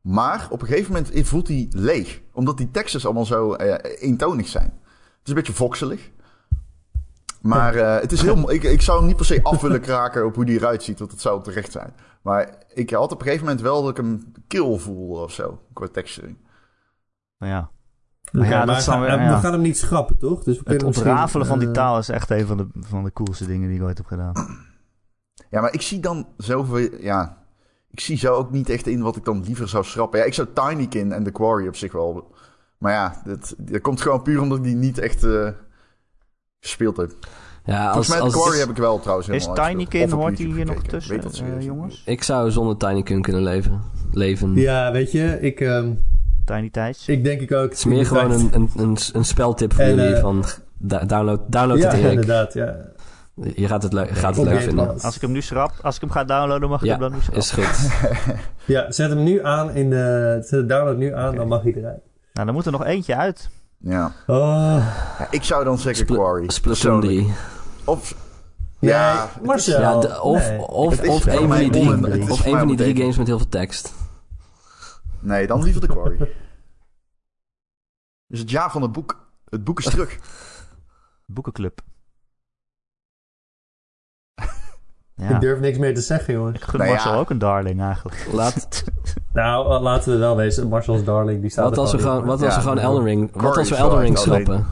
Maar 0.00 0.46
op 0.50 0.62
een 0.62 0.68
gegeven 0.68 0.92
moment 0.92 1.28
voelt 1.28 1.48
hij 1.48 1.66
leeg. 1.70 2.20
Omdat 2.32 2.56
die 2.56 2.70
teksten 2.70 3.02
allemaal 3.04 3.24
zo 3.26 3.52
eh, 3.54 4.02
eentonig 4.08 4.48
zijn. 4.48 4.64
Het 4.64 5.22
is 5.22 5.28
een 5.28 5.34
beetje 5.34 5.52
voxelig. 5.52 6.10
Maar 7.40 7.74
eh, 7.74 8.00
het 8.00 8.12
is 8.12 8.22
heel... 8.22 8.50
ik, 8.50 8.62
ik 8.62 8.80
zou 8.82 8.98
hem 8.98 9.06
niet 9.06 9.16
per 9.16 9.24
se 9.26 9.40
af 9.42 9.60
willen 9.60 9.80
kraken 9.80 10.24
op 10.26 10.34
hoe 10.34 10.44
die 10.44 10.58
eruit 10.58 10.82
ziet. 10.82 10.98
Want 10.98 11.10
dat 11.10 11.20
zou 11.20 11.42
terecht 11.42 11.72
zijn. 11.72 11.94
Maar 12.22 12.54
ik 12.74 12.90
had 12.90 13.12
op 13.12 13.18
een 13.20 13.24
gegeven 13.26 13.44
moment 13.46 13.62
wel 13.62 13.80
dat 13.82 13.90
ik 13.90 13.96
hem 13.96 14.32
kill 14.46 14.78
voel 14.78 15.08
of 15.22 15.32
zo. 15.32 15.62
Qua 15.72 15.86
texturing. 15.92 16.36
Nou 17.38 17.52
ja. 17.52 17.70
Oké, 18.32 18.46
ja, 18.46 18.58
dat 18.58 18.66
maar 18.66 18.76
is 18.78 18.84
dan 18.84 18.94
ga- 18.94 19.00
weer- 19.00 19.16
we 19.18 19.22
ja. 19.24 19.38
gaan 19.40 19.52
hem 19.52 19.60
niet 19.60 19.78
schrappen, 19.78 20.18
toch? 20.18 20.42
Dus 20.44 20.56
we 20.62 20.72
Het 20.72 20.82
ontrafelen 20.82 21.46
van 21.46 21.58
die 21.58 21.68
eh, 21.68 21.74
taal 21.74 21.98
is 21.98 22.08
echt 22.08 22.30
een 22.30 22.46
van 22.46 22.56
de, 22.56 22.66
van 22.74 23.04
de 23.04 23.12
coolste 23.12 23.46
dingen 23.46 23.68
die 23.68 23.78
ik 23.78 23.84
ooit 23.84 23.96
heb 23.98 24.06
gedaan. 24.06 24.32
Ja, 25.50 25.60
maar 25.60 25.72
ik 25.72 25.82
zie 25.82 26.00
dan 26.00 26.26
zoveel... 26.36 26.88
Ja, 27.00 27.36
ik 27.90 28.00
zie 28.00 28.16
zo 28.16 28.32
ook 28.34 28.50
niet 28.50 28.68
echt 28.68 28.86
in 28.86 29.02
wat 29.02 29.16
ik 29.16 29.24
dan 29.24 29.42
liever 29.44 29.68
zou 29.68 29.84
schrappen. 29.84 30.18
Ja, 30.18 30.24
ik 30.24 30.34
zou 30.34 30.48
Tinykin 30.54 31.12
en 31.12 31.24
The 31.24 31.30
Quarry 31.30 31.66
op 31.68 31.76
zich 31.76 31.92
wel... 31.92 32.34
Maar 32.78 32.92
ja, 32.92 33.22
dat, 33.24 33.54
dat 33.58 33.80
komt 33.80 34.00
gewoon 34.00 34.22
puur 34.22 34.40
omdat 34.40 34.58
ik 34.58 34.64
die 34.64 34.74
niet 34.74 34.98
echt 34.98 35.24
eh, 35.24 35.48
gespeeld 36.60 36.96
heb. 36.96 37.12
Ja, 37.64 37.76
als, 37.84 37.86
Volgens 37.86 38.08
mij 38.08 38.18
The 38.18 38.24
als, 38.24 38.34
Quarry 38.34 38.58
heb 38.58 38.68
ik 38.68 38.76
wel 38.76 39.00
trouwens 39.00 39.28
Is 39.28 39.34
helemaal 39.44 39.54
Tiny 39.66 39.66
uitgespeeld. 39.78 40.04
Kin, 40.04 40.12
Of 40.12 40.18
op 40.18 40.20
hoort 40.20 40.36
die 40.36 40.46
YouTube 40.48 40.64
hier 40.70 40.74
nog 40.74 40.84
tussen, 40.86 41.12
Weet 41.14 41.22
dat 41.22 41.34
serieus 41.34 41.52
eh, 41.52 41.58
niet. 41.58 41.66
jongens? 41.68 42.02
ik 42.06 42.22
zou 42.22 42.50
zonder 42.50 42.76
Tiny 42.76 43.02
Kun 43.02 43.22
kunnen 43.22 43.42
leven. 43.42 43.80
leven. 44.12 44.54
Ja, 44.54 44.92
weet 44.92 45.12
je, 45.12 45.38
ik, 45.40 45.60
ehm, 45.60 45.92
Tiny 46.54 46.70
Thijs? 46.70 47.08
ik 47.08 47.24
denk 47.24 47.40
ik 47.40 47.52
ook. 47.52 47.68
Het 47.68 47.78
is 47.78 47.84
meer 47.84 48.06
gewoon 48.06 48.30
een, 48.30 48.48
een, 48.52 48.70
een, 48.76 48.96
een 49.12 49.24
speltip 49.24 49.72
voor 49.74 49.84
En, 49.84 49.94
jullie 49.94 50.14
eh, 50.14 50.20
van 50.20 50.44
download, 50.78 51.40
download 51.46 51.78
Ja, 51.78 51.84
het 51.88 51.96
Erik. 51.98 52.10
inderdaad, 52.10 52.52
ja. 52.52 52.76
Je 53.54 53.66
gaat 53.66 53.82
het, 53.82 53.92
leuk- 53.92 54.10
gaat 54.10 54.36
het 54.36 54.44
leuk 54.44 54.60
vinden. 54.60 55.00
Als 55.00 55.14
ik 55.16 55.20
hem 55.20 55.30
nu 55.32 55.42
schrap, 55.42 55.72
als 55.82 55.94
ik 55.94 56.00
hem 56.00 56.10
ga 56.10 56.24
downloaden, 56.24 56.68
mag 56.68 56.80
ik 56.80 56.86
Ja, 56.86 56.92
hem 56.92 57.00
dan 57.00 57.12
nu 57.12 57.18
schrappen. 57.20 57.42
is 57.42 57.50
goed. 57.50 57.90
Ja, 58.74 58.92
zet 58.92 59.10
hem 59.10 59.22
nu 59.22 59.44
aan 59.44 59.70
in 59.74 59.90
de... 59.90 60.38
Zet 60.40 60.60
de 60.60 60.66
download 60.66 60.96
nu 60.96 61.14
aan, 61.14 61.34
dan 61.34 61.48
mag 61.48 61.62
hij 61.62 61.72
eruit. 61.76 62.00
Nou, 62.32 62.46
dan 62.46 62.54
moet 62.54 62.66
er 62.66 62.72
nog 62.72 62.84
eentje 62.84 63.16
uit. 63.16 63.48
Ja. 63.78 64.12
Oh, 64.26 64.36
Ja, 65.18 65.26
ik 65.30 65.44
zou 65.44 65.64
dan 65.64 65.78
zeggen 65.78 66.04
Spl- 66.06 66.14
Quarry. 66.14 66.48
Splatoon 66.50 66.72
persoonlijk. 67.00 67.12
3. 67.12 67.32
Of... 67.84 68.14
Ja, 68.78 69.28
Marcel. 69.42 69.80
Ja, 69.80 70.00
de- 70.00 70.22
of, 70.22 70.48
nee. 70.48 70.58
of, 70.60 71.08
of 71.08 71.26
een 71.26 71.48
van 71.48 71.56
die 71.58 71.70
drie, 71.70 72.30
of 72.30 72.46
een 72.46 72.58
van 72.58 72.66
die 72.68 72.76
drie 72.76 72.96
games 72.96 73.16
met 73.18 73.26
heel 73.26 73.38
veel 73.38 73.48
tekst. 73.48 73.92
Nee, 75.20 75.46
dan 75.46 75.62
liever 75.62 75.80
de 75.80 75.86
Quarry. 75.86 76.32
dus 78.26 78.38
het 78.38 78.50
jaar 78.50 78.70
van 78.70 78.82
het 78.82 78.92
boek. 78.92 79.28
Het 79.44 79.64
boek 79.64 79.78
is 79.78 79.84
terug. 79.84 80.18
Boekenclub. 81.26 81.80
Ik 85.16 85.28
ja, 85.28 85.38
durf 85.38 85.60
niks 85.60 85.78
meer 85.78 85.94
te 85.94 86.00
zeggen, 86.00 86.34
jongens. 86.34 86.56
ik 86.56 86.62
gun 86.64 86.78
Nou 86.78 86.90
ja. 86.90 86.96
Marcel 86.96 87.20
ook 87.20 87.30
een 87.30 87.38
darling 87.38 87.80
eigenlijk. 87.80 88.26
Laat, 88.32 88.84
Nou, 89.32 89.74
eh, 89.74 89.82
laten 89.82 90.12
we 90.12 90.18
wel 90.18 90.36
wezen. 90.36 90.68
Marcel's 90.68 91.04
Darling, 91.04 91.40
die 91.40 91.50
staat 91.50 91.64
Wat 91.64 91.72
er 91.72 91.78
als 91.78 91.92
we 91.92 91.98
gewoon 91.98 92.24
wat 92.24 92.42
als 92.42 92.54
we 92.54 92.60
gewoon 92.60 92.78
Elden 92.78 93.04
Ring, 93.04 93.30
wat 93.32 93.56
als 93.56 93.68
we 93.68 93.76
Elden 93.76 94.00
Ring 94.00 94.18
schrappen? 94.18 94.66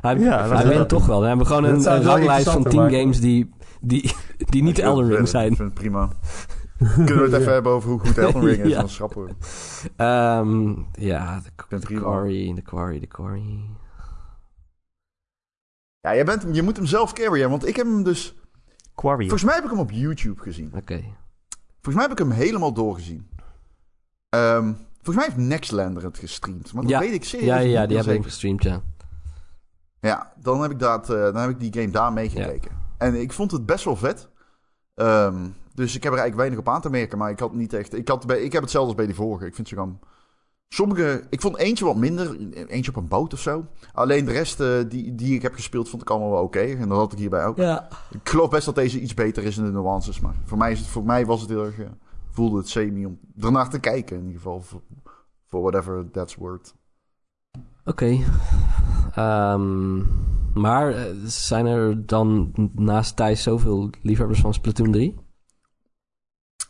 Hij, 0.00 0.18
Ja, 0.18 0.48
hij 0.48 0.78
we 0.78 0.86
toch 0.86 1.06
wel. 1.06 1.18
Dan 1.18 1.28
hebben 1.28 1.46
we 1.46 1.54
gewoon 1.54 1.70
een, 1.70 2.02
ranglijst 2.02 2.50
van 2.50 2.62
10 2.62 2.72
interessanter 2.72 2.98
games 2.98 3.20
die, 3.20 3.54
die, 3.80 4.14
die 4.36 4.62
niet 4.62 4.78
Ik 4.78 4.84
Elden 4.84 5.08
Ring 5.08 5.28
zijn. 5.28 5.50
Ik 5.50 5.56
vind 5.56 5.70
het 5.70 5.78
prima. 5.78 6.08
Kunnen 6.94 7.16
we 7.16 7.22
het 7.22 7.32
even 7.32 7.52
hebben 7.58 7.72
over 7.72 7.90
hoe 7.90 7.98
goed 8.00 8.18
Elden 8.18 8.44
Ring 8.44 8.62
is? 8.62 8.70
Ja. 8.72 8.78
Dan 8.78 8.88
schrappen 8.88 9.24
we. 9.24 9.32
Ehm, 9.96 10.74
ja, 10.92 11.40
de, 11.68 11.78
de 11.78 11.94
quarry, 11.94 12.54
de 12.54 12.62
quarry, 12.62 13.00
de 13.00 13.06
quarry. 13.06 13.60
Ja, 16.00 16.14
jij 16.14 16.24
bent, 16.24 16.46
je 16.56 16.62
moet 16.62 16.76
hem 16.76 16.86
zelf 16.86 17.12
carryen, 17.12 17.50
want 17.50 17.66
ik 17.66 17.76
heb 17.76 17.86
hem 17.86 18.02
dus... 18.02 18.34
Quarry. 18.94 19.20
Volgens 19.28 19.44
mij 19.44 19.54
heb 19.54 19.64
ik 19.64 19.70
hem 19.70 19.78
op 19.78 19.90
YouTube 19.90 20.42
gezien. 20.42 20.70
Oké. 20.74 21.04
Volgens 21.72 21.94
mij 21.94 22.02
heb 22.02 22.12
ik 22.12 22.18
hem 22.18 22.30
helemaal 22.30 22.72
doorgezien. 22.72 23.28
Ehm, 24.28 24.72
volgens 24.94 25.16
mij 25.16 25.24
heeft 25.24 25.36
Nextlander 25.48 26.02
het 26.04 26.18
gestreamd. 26.18 26.72
Maar 26.72 26.82
dat 26.82 26.90
Ja. 26.92 26.98
weet 26.98 27.12
ik 27.12 27.24
serieus 27.24 27.46
Ja, 27.48 27.56
ja, 27.58 27.62
ja, 27.80 27.86
die 27.86 27.96
hebben 27.96 28.14
zeker. 28.14 28.24
gestreamd, 28.30 28.62
ja. 28.62 28.82
Ja, 30.00 30.32
dan 30.36 30.62
heb 30.62 30.70
ik, 30.70 30.78
dat, 30.78 31.10
eh, 31.10 31.16
dan 31.22 31.36
heb 31.36 31.50
ik 31.50 31.60
die 31.60 31.72
game 31.72 31.90
daar 31.92 32.12
meegekeken. 32.12 32.70
En 32.98 33.20
ik 33.20 33.32
vond 33.32 33.50
het 33.50 33.66
best 33.66 33.84
wel 33.84 33.96
vet. 33.96 34.28
Ehm, 34.94 35.46
dus 35.80 35.96
ik 35.96 36.02
heb 36.02 36.12
er 36.12 36.18
eigenlijk 36.18 36.48
weinig 36.48 36.58
op 36.58 36.74
aan 36.74 36.80
te 36.80 36.90
merken. 36.90 37.18
Maar 37.18 37.30
ik 37.30 37.38
had 37.38 37.54
niet 37.54 37.72
echt... 37.72 37.94
Ik, 37.94 38.08
had 38.08 38.26
bij, 38.26 38.40
ik 38.40 38.52
heb 38.52 38.62
hetzelfde 38.62 38.88
als 38.88 38.96
bij 38.96 39.06
die 39.06 39.14
vorige. 39.14 39.46
Ik 39.46 39.54
vind 39.54 39.68
ze 39.68 39.74
gewoon... 39.74 39.98
Sommige... 40.68 41.26
Ik 41.30 41.40
vond 41.40 41.56
eentje 41.56 41.84
wat 41.84 41.96
minder. 41.96 42.36
Eentje 42.66 42.90
op 42.90 42.96
een 42.96 43.08
boot 43.08 43.32
of 43.32 43.40
zo. 43.40 43.66
Alleen 43.92 44.24
de 44.24 44.32
rest 44.32 44.60
eh, 44.60 44.78
die, 44.88 45.14
die 45.14 45.34
ik 45.34 45.42
heb 45.42 45.54
gespeeld 45.54 45.88
vond 45.88 46.02
ik 46.02 46.10
allemaal 46.10 46.30
wel 46.30 46.42
oké. 46.42 46.60
En 46.60 46.88
dat 46.88 46.98
had 46.98 47.12
ik 47.12 47.18
hierbij 47.18 47.44
ook. 47.44 47.56
Ja. 47.56 47.88
Ik 48.10 48.28
geloof 48.28 48.50
best 48.50 48.64
dat 48.64 48.74
deze 48.74 49.00
iets 49.00 49.14
beter 49.14 49.42
is 49.42 49.58
in 49.58 49.64
de 49.64 49.70
nuances. 49.70 50.20
Maar 50.20 50.34
voor 50.44 50.58
mij, 50.58 50.72
is 50.72 50.78
het, 50.78 50.88
voor 50.88 51.04
mij 51.04 51.26
was 51.26 51.40
het 51.40 51.50
heel 51.50 51.64
erg... 51.64 51.78
eh, 51.78 51.86
voelde 52.30 52.56
het 52.58 52.68
semi 52.68 53.06
om 53.06 53.18
ernaar 53.40 53.70
te 53.70 53.80
kijken. 53.80 54.16
In 54.16 54.22
ieder 54.22 54.36
geval. 54.36 54.60
Voor, 54.60 54.80
voor 55.46 55.60
whatever 55.62 56.10
that's 56.10 56.34
worth. 56.34 56.74
Oké. 57.84 58.18
Ehm, 59.14 60.02
maar 60.54 60.94
eh, 60.94 61.04
zijn 61.24 61.66
er 61.66 62.06
dan 62.06 62.52
naast 62.74 63.16
Thijs 63.16 63.42
zoveel 63.42 63.90
liefhebbers 64.02 64.40
van 64.40 64.54
Splatoon 64.54 64.92
3? 64.92 65.28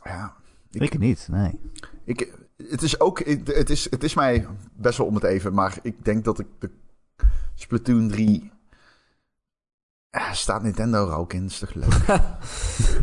Ja, 0.05 0.35
Ik 0.71 0.99
niet, 0.99 1.29
nee. 1.31 1.59
Ik, 2.05 2.33
het, 2.69 2.83
is 2.83 3.01
ook, 3.01 3.21
ik- 3.21 3.47
het, 3.47 3.71
is, 3.71 3.91
het 3.91 4.05
is 4.05 4.15
mij 4.15 4.47
best 4.77 4.99
wel 4.99 5.07
om 5.07 5.15
het 5.15 5.25
even, 5.25 5.55
maar 5.55 5.79
ik 5.83 6.05
denk 6.05 6.25
dat 6.25 6.39
ik 6.39 6.47
de 6.59 6.71
Splatoon 7.55 8.09
3. 8.09 8.51
Ja, 10.11 10.33
staat 10.33 10.63
Nintendo 10.63 11.09
er 11.09 11.15
ook 11.17 11.33
in, 11.33 11.45
is 11.45 11.59
toch 11.59 11.75
leuk? 11.75 11.93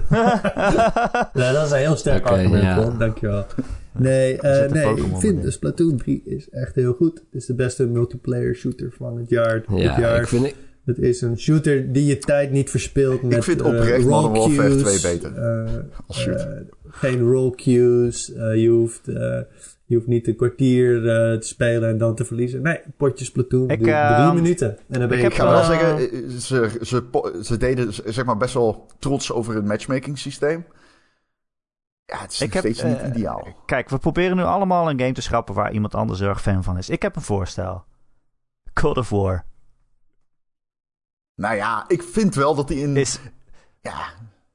Ja, 1.34 1.52
dat 1.52 1.65
is 1.65 1.72
een 1.72 1.78
heel 1.78 1.95
sterk 1.95 2.26
Oké, 2.26 2.30
argument, 2.34 2.64
ja. 2.64 2.90
Dankjewel. 2.90 3.45
Nee, 3.91 4.38
eh, 4.41 4.72
nee 4.72 4.95
ik 4.95 5.18
vind 5.18 5.38
in. 5.38 5.41
de 5.41 5.52
Splatoon 5.52 5.98
3 5.98 6.22
is 6.26 6.49
echt 6.49 6.76
heel 6.76 6.94
goed. 6.94 7.18
Het 7.18 7.28
is 7.41 7.45
de 7.45 7.56
beste 7.56 7.86
multiplayer 7.88 8.56
shooter 8.56 8.91
van 8.98 9.18
het 9.18 9.30
jaar. 9.30 9.64
dit 9.68 9.80
Ja, 9.80 9.99
jaar. 9.99 10.22
ik 10.22 10.28
vind... 10.28 10.45
Ik, 10.45 10.56
Het 10.86 10.98
is 10.98 11.22
een 11.22 11.40
shooter 11.40 11.91
die 11.94 12.06
je 12.06 12.18
tijd 12.18 12.52
niet 12.52 12.69
verspilt 12.69 13.22
met 13.22 13.44
vind 13.44 13.61
eh, 13.61 13.68
oprecht 13.68 14.03
roll 14.03 14.10
Modern 14.22 14.34
Warfare 14.34 14.76
queues, 14.82 14.99
2 15.02 15.14
beter. 15.14 15.38
eh, 15.38 15.74
Als 16.07 16.19
shooter. 16.19 16.65
Geen 16.98 17.22
roll 17.22 17.52
queues. 17.52 18.34
eh, 18.34 18.61
je, 18.61 18.69
hoeft, 18.69 19.07
eh, 19.07 19.41
je 19.86 19.95
hoeft 19.95 20.07
niet 20.07 20.28
een 20.28 20.36
kwartier 20.36 20.98
eh, 20.98 21.40
te 21.40 21.48
spelen 21.48 21.90
en 21.90 21.98
dan 21.98 22.15
te 22.15 22.26
verliezen. 22.26 22.61
Nee, 22.61 22.82
potjes 22.98 23.28
Splatoon 23.28 23.69
Ik, 23.69 23.80
drie 23.80 24.34
minuten. 24.34 24.78
En 24.90 24.99
dan 24.99 25.10
ben 25.10 25.18
ik 25.18 25.26
Ik 25.26 25.34
ga 25.34 25.49
wel 25.49 25.64
zeggen, 25.64 26.41
ze, 26.41 26.80
ze, 26.82 27.40
ze 27.44 27.57
deden 27.57 27.94
zeg 27.94 28.26
maar 28.26 28.38
best 28.38 28.53
wel 28.53 28.88
trots 28.99 29.32
over 29.32 29.53
hun 29.53 29.68
matchmaking 29.68 30.18
systeem. 30.18 30.65
Ja, 32.06 32.19
het 32.19 32.32
is 32.32 32.41
Ik 32.41 32.53
nog 32.53 32.64
heb, 32.64 32.74
steeds 32.74 32.84
niet 32.84 33.15
ideaal. 33.15 33.48
Kijk, 33.65 33.90
we 33.90 33.98
proberen 33.98 34.38
nu 34.38 34.44
allemaal 34.44 34.90
een 34.90 34.99
game 34.99 35.14
te 35.14 35.22
schrappen 35.22 35.56
waar 35.56 35.74
iemand 35.74 35.95
anders 35.95 36.19
heel 36.19 36.30
erg 36.30 36.41
fan 36.41 36.64
van 36.64 36.78
is. 36.78 36.90
Ik 36.90 37.02
heb 37.02 37.15
een 37.15 37.22
voorstel. 37.22 37.86
God 38.74 38.98
of 38.98 39.10
War 39.10 39.45
Nou 41.36 41.56
ja, 41.56 41.86
ik 41.88 42.03
vind 42.03 42.36
wel 42.36 42.56
dat 42.56 42.68
die 42.68 42.80
in... 42.80 42.98
is, 42.98 43.19
Ja, 43.82 44.14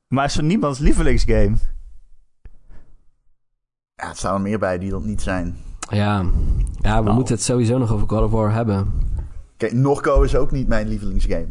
maar 0.08 0.24
is 0.24 0.34
voor 0.34 0.44
niemands 0.44 0.78
lievelingsgame. 0.78 1.56
Ja, 4.02 4.08
het 4.08 4.16
staan 4.18 4.34
er 4.34 4.40
meer 4.40 4.58
bij 4.58 4.78
die 4.78 4.90
dat 4.90 5.04
niet 5.04 5.22
zijn. 5.22 5.56
ja, 5.88 6.24
ja, 6.80 6.98
we 6.98 7.02
Nou. 7.04 7.14
moeten 7.14 7.34
het 7.34 7.42
sowieso 7.44 7.78
nog 7.78 7.92
over 7.92 8.08
God 8.08 8.22
of 8.22 8.30
War 8.30 8.52
hebben. 8.52 8.92
Kijk, 9.56 9.72
Norco 9.72 10.22
is 10.22 10.36
ook 10.36 10.50
niet 10.50 10.68
mijn 10.68 10.88
lievelingsgame. 10.88 11.46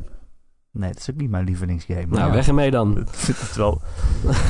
Nee, 0.71 0.89
dat 0.91 0.99
is 0.99 1.09
ook 1.09 1.15
niet 1.15 1.29
mijn 1.29 1.45
lievelingsgame. 1.45 2.05
Nou, 2.09 2.27
Ja. 2.27 2.33
weg 2.33 2.47
ermee 2.47 2.71
dan. 2.71 2.97
Ik 3.01 3.07
vind 3.09 3.39
het 3.39 3.55
wel. 3.55 3.81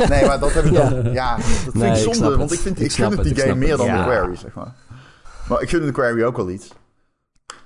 Nee, 0.10 0.26
maar 0.26 0.40
dat 0.40 0.54
heb 0.54 0.64
ik 0.66 0.74
dan... 1.04 1.14
Ja, 1.14 1.36
dat 1.36 1.46
vind 1.46 1.74
Nee, 1.74 1.90
ik 1.92 2.14
zonde, 2.14 2.38
want 2.38 2.52
ik 2.52 2.60
vind 2.60 2.80
Ik 2.80 2.86
ik 2.86 2.92
gun 2.92 3.12
het 3.12 3.24
die 3.24 3.32
ik 3.34 3.40
game 3.40 3.56
meer 3.56 3.68
het. 3.70 3.78
dan 3.78 3.88
de 3.88 3.94
Ja. 3.94 4.04
Quarry, 4.04 4.36
zeg 4.36 4.54
maar. 4.54 4.74
Maar 5.50 5.62
ik 5.62 5.70
gun 5.70 5.86
de 5.86 5.92
Quarry 5.92 6.24
ook 6.24 6.36
wel 6.38 6.50
iets. 6.50 6.74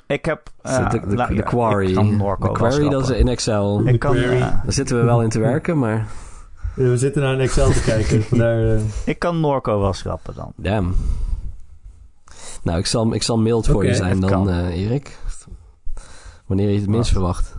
Ik 0.07 0.25
heb. 0.25 0.43
de, 0.61 0.69
eh, 0.69 0.89
de, 0.89 0.99
de, 1.07 1.15
nou, 1.15 1.35
ja, 1.35 1.41
Quarry. 1.41 1.93
De 1.93 2.49
Quarry, 2.51 2.89
dat 2.89 3.09
is 3.09 3.17
in 3.17 3.27
Excel. 3.27 3.81
Ik 3.87 3.99
kan, 3.99 4.13
Quarry. 4.15 4.35
eh, 4.35 4.39
Daar 4.41 4.73
zitten 4.73 4.97
we 4.97 5.03
wel 5.03 5.21
in 5.21 5.29
te 5.29 5.39
werken, 5.39 5.79
maar... 5.79 6.07
we 6.75 6.97
zitten 6.97 7.21
naar 7.21 7.33
een 7.33 7.39
Excel 7.39 7.71
te 7.71 7.81
kijken. 7.81 8.23
Vandaar, 8.29 8.75
eh, 8.75 8.81
ik 9.05 9.19
kan 9.19 9.39
Norco 9.39 9.79
wel 9.79 9.93
schrappen 9.93 10.35
dan. 10.35 10.53
Damn. 10.55 10.95
Nou, 12.63 12.77
ik 12.79 12.85
zal, 12.85 13.13
ik 13.13 13.23
zal 13.23 13.37
mild 13.37 13.67
voor 13.67 13.85
je 13.85 13.93
zijn 13.95 14.19
dan, 14.19 14.49
eh, 14.49 14.83
Erik. 14.83 15.19
Wanneer 16.45 16.69
je 16.69 16.79
het 16.79 16.89
minst 16.89 17.11
Wat? 17.11 17.19
verwacht. 17.19 17.55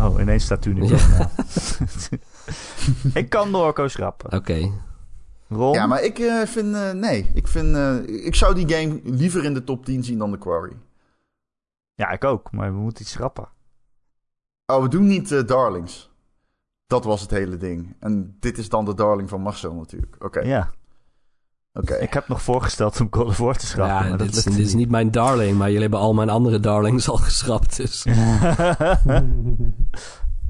Oh, 0.00 0.20
ineens 0.20 0.44
staat 0.44 0.64
u 0.64 0.74
nu. 0.74 0.84
Ja. 0.84 0.96
Ja. 1.18 1.30
ik 3.20 3.28
kan 3.28 3.50
Norco 3.50 3.88
schrappen. 3.88 4.32
Oké. 4.32 4.70
Ron? 5.48 5.72
Ja, 5.72 5.86
maar 5.86 6.02
ik 6.02 6.18
eh, 6.18 6.42
vind... 6.46 6.74
eh, 6.74 6.90
nee, 6.90 7.30
ik 7.34 7.48
vind... 7.48 7.76
eh, 7.76 8.24
ik 8.26 8.34
zou 8.34 8.54
die 8.54 8.68
game 8.76 9.00
liever 9.04 9.44
in 9.44 9.54
de 9.54 9.64
top 9.64 9.84
10 9.84 10.04
zien 10.04 10.18
dan 10.18 10.30
de 10.30 10.38
Quarry. 10.38 10.72
Ja, 11.94 12.10
ik 12.10 12.24
ook, 12.24 12.52
maar 12.52 12.72
we 12.72 12.78
moeten 12.78 13.02
iets 13.02 13.12
schrappen. 13.12 13.48
Oh, 14.66 14.82
we 14.82 14.88
doen 14.88 15.06
niet 15.06 15.32
eh, 15.32 15.46
Darlings. 15.46 16.10
Dat 16.88 17.04
was 17.04 17.20
het 17.20 17.30
hele 17.30 17.56
ding. 17.56 17.96
En 18.00 18.36
dit 18.40 18.58
is 18.58 18.68
dan 18.68 18.84
de 18.84 18.94
Darling 18.94 19.28
van 19.28 19.40
Marcel 19.40 19.74
natuurlijk. 19.74 20.16
Oké, 20.24 20.40
Ja, 20.40 20.70
oké. 21.72 21.94
ik 21.94 22.12
heb 22.12 22.28
nog 22.28 22.42
voorgesteld 22.42 23.00
om 23.00 23.06
God 23.10 23.26
of 23.26 23.38
War 23.38 23.56
te 23.56 23.66
schrappen. 23.66 23.94
Ja, 23.94 24.00
maar 24.08 24.18
dat 24.18 24.26
dit, 24.26 24.36
is, 24.36 24.44
dit 24.44 24.58
is 24.58 24.74
niet 24.74 24.90
mijn 24.90 25.10
darling, 25.10 25.56
maar 25.58 25.66
jullie 25.66 25.82
hebben 25.82 25.98
al 26.00 26.14
mijn 26.14 26.28
andere 26.30 26.60
darlings 26.60 27.08
al 27.08 27.16
geschrapt. 27.16 27.76
Dus. 27.76 28.04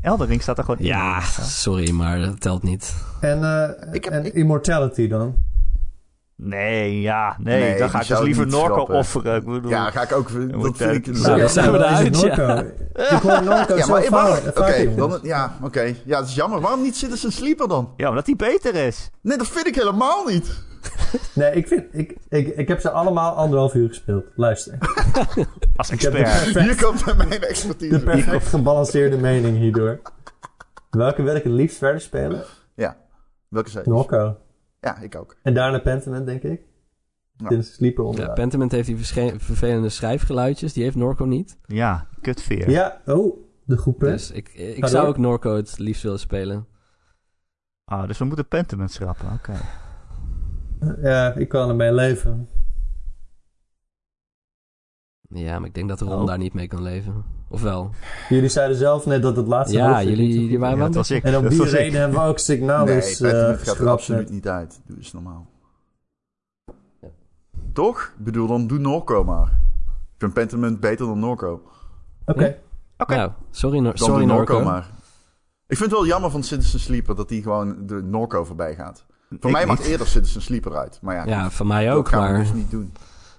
Eldering 0.01 0.43
staat 0.43 0.59
er 0.59 0.65
gewoon 0.65 0.81
in. 0.81 0.87
Ja, 0.87 1.21
sorry, 1.41 1.91
maar 1.91 2.19
dat 2.21 2.41
telt 2.41 2.63
niet. 2.63 2.95
en 3.21 3.43
eh, 3.45 3.95
Ik 3.95 4.05
heb- 4.05 4.13
en 4.13 4.25
ik- 4.25 4.35
Immortality 4.35 5.09
dan? 5.09 5.35
Nee, 6.43 7.01
ja, 7.01 7.37
nee. 7.39 7.61
Nee, 7.61 7.79
dan 7.79 7.91
ga 7.91 8.01
ik 8.01 8.07
dus 8.09 8.21
liever 8.21 8.47
Norco 8.47 8.73
schrappen. 8.75 8.95
offeren. 8.95 9.37
Ik 9.37 9.45
bedoel, 9.45 9.71
Ja, 9.71 9.91
ga 9.91 10.03
ik 10.03 10.13
ook... 10.13 10.31
moet, 10.33 10.63
Dat 10.63 10.77
vind 10.77 10.95
ik... 10.95 11.07
eh, 11.07 11.15
een- 11.15 11.21
Nou, 11.23 11.31
Oké, 11.33 11.41
dan 11.41 11.49
zijn 11.49 11.73
we 11.73 11.79
eruit, 11.79 12.21
ja. 12.21 12.27
Norco. 12.37 12.67
Ik 12.95 13.09
hoor 13.23 13.43
Norco 13.45 13.77
Ja, 13.77 13.85
zo 13.85 14.11
maar 14.11 14.41
Oké, 14.57 14.95
dan... 14.95 15.19
Ja, 15.23 15.57
oké. 15.63 15.95
Ja, 16.05 16.19
het 16.19 16.29
is 16.29 16.35
jammer. 16.35 16.61
Waarom 16.61 16.83
niet 16.83 16.97
Citizen 16.97 17.33
Sleeper 17.33 17.69
dan? 17.69 17.93
Ja, 17.97 18.09
omdat 18.09 18.27
die 18.27 18.37
beter 18.37 18.75
is. 18.75 19.11
Nee, 19.21 19.39
dat 19.39 19.49
vind 19.49 19.67
ik 19.67 19.75
helemaal 19.75 20.25
niet. 20.27 20.47
Nee, 21.33 21.53
ik, 21.53 21.69
vind, 21.69 21.85
ik, 21.93 22.17
ik, 22.29 22.49
ik 22.57 22.69
heb 22.69 22.81
ze 22.81 22.91
allemaal 22.91 23.35
anderhalf 23.35 23.75
uur 23.75 23.89
gespeeld. 23.89 24.25
Luister. 24.35 24.79
Als 25.77 25.89
de 25.89 25.95
expert. 25.95 26.59
Hier 26.65 26.83
komt 26.85 27.05
bij 27.05 27.15
mijn 27.15 27.29
de 27.29 27.47
expertise. 27.47 28.01
perfect 28.03 28.47
gebalanceerde 28.49 29.17
mening 29.17 29.57
hierdoor. 29.59 30.01
Welke 30.91 31.23
wil 31.23 31.35
ik 31.35 31.43
het 31.43 31.53
liefst 31.53 31.79
verder 31.79 32.01
spelen? 32.01 32.45
Ja. 32.75 32.97
Welke 33.49 33.71
zei 33.71 33.85
je? 33.85 33.91
Norco. 33.91 34.37
Ja, 34.81 34.99
ik 34.99 35.15
ook. 35.15 35.37
En 35.43 35.55
daarna 35.55 35.79
Pentiment, 35.79 36.27
denk 36.27 36.43
ik. 36.43 36.61
Ja. 37.37 37.49
Dit 37.49 37.59
is 37.59 37.75
Sleeper 37.75 38.03
Ja, 38.05 38.09
onderuit. 38.11 38.35
Pentiment 38.35 38.73
heeft 38.73 38.87
die 38.87 38.97
vervelende 39.39 39.89
schrijfgeluidjes. 39.89 40.73
Die 40.73 40.83
heeft 40.83 40.97
Norco 40.97 41.25
niet. 41.25 41.59
Ja, 41.67 42.09
kutveer. 42.21 42.71
Ja, 42.71 43.01
oh, 43.07 43.37
de 43.65 43.77
punt. 43.83 43.99
Dus 44.01 44.31
ik, 44.31 44.49
ik 44.49 44.87
zou 44.87 45.07
ook 45.07 45.17
Norco 45.19 45.57
het 45.57 45.79
liefst 45.79 46.03
willen 46.03 46.19
spelen. 46.19 46.67
Ah, 47.85 48.07
dus 48.07 48.19
we 48.19 48.25
moeten 48.25 48.49
Pentiment 48.49 48.91
schrappen. 48.91 49.33
Oké. 49.33 49.61
Ja, 51.03 51.35
ik 51.35 51.49
kan 51.49 51.69
ermee 51.69 51.93
leven. 51.93 52.49
Ja, 55.29 55.59
maar 55.59 55.69
ik 55.69 55.75
denk 55.75 55.89
dat 55.89 56.01
Ron 56.01 56.21
Oh. 56.21 56.27
daar 56.27 56.39
niet 56.39 56.55
mee 56.55 56.67
kan 56.69 56.83
leven. 56.83 57.25
Of 57.51 57.63
wel? 57.63 57.91
Jullie 58.29 58.49
zeiden 58.49 58.77
zelf 58.77 59.07
net 59.07 59.23
dat 59.23 59.37
het 59.37 59.47
laatste 59.47 59.77
Ja, 59.77 60.03
jullie, 60.03 60.59
waren 60.59 60.77
Ja, 60.77 60.83
wel 60.83 60.87
dat 60.87 60.95
was 60.95 61.11
ik. 61.11 61.23
En 61.25 61.37
om 61.37 61.43
dat 61.43 61.51
die 61.51 61.61
was 61.61 61.69
ik. 61.73 61.75
reden 61.79 62.01
hebben 62.01 62.19
we 62.21 62.27
ook 62.27 62.39
Signalis 62.39 63.19
nee, 63.19 63.33
eh 63.33 63.59
gaat 63.59 63.79
er 63.79 63.89
absoluut 63.89 64.31
niet 64.31 64.49
uit. 64.49 64.81
Doe 64.87 64.97
eens 64.97 65.13
normaal. 65.13 65.47
Toch? 67.73 68.13
Ik 68.19 68.25
bedoel, 68.25 68.47
dan 68.47 68.67
doe 68.67 68.79
Norco 68.79 69.25
maar. 69.25 69.47
Ik 69.87 70.19
vind 70.19 70.33
Pentiment 70.33 70.81
beter 70.81 71.07
dan 71.07 71.19
Norco. 71.19 71.63
Oké. 72.27 72.57
Oké. 72.99 73.15
Nou, 73.15 73.31
sorry, 73.51 73.91
sorry 73.95 74.19
doe 74.19 74.27
Norco, 74.27 74.53
Norco. 74.53 74.65
maar. 74.71 74.91
Ik 75.67 75.77
vind 75.77 75.91
het 75.91 75.99
wel 75.99 76.07
jammer 76.09 76.31
van 76.31 76.43
Citizen 76.43 76.81
Sleeper 76.81 77.17
dat 77.17 77.29
die 77.29 77.43
gewoon 77.43 77.87
de 77.87 78.03
Norco 78.03 78.45
voorbij 78.45 78.75
gaat. 78.75 79.05
Voor 79.29 79.51
Ik 79.51 79.57
mij 79.57 79.67
mag 79.67 79.87
eerder 79.87 80.07
Citizen 80.07 80.43
Sleeper 80.43 80.77
uit. 80.77 80.99
Maar 81.03 81.15
ja, 81.15 81.25
Ja, 81.27 81.51
van 81.51 81.67
mij 81.67 81.87
dat 81.87 81.97
ook, 81.97 82.09
gaan 82.09 82.23
we 82.27 82.29
maar... 82.33 82.39
dus 82.41 82.53
niet 82.53 82.71
doen. 82.71 82.93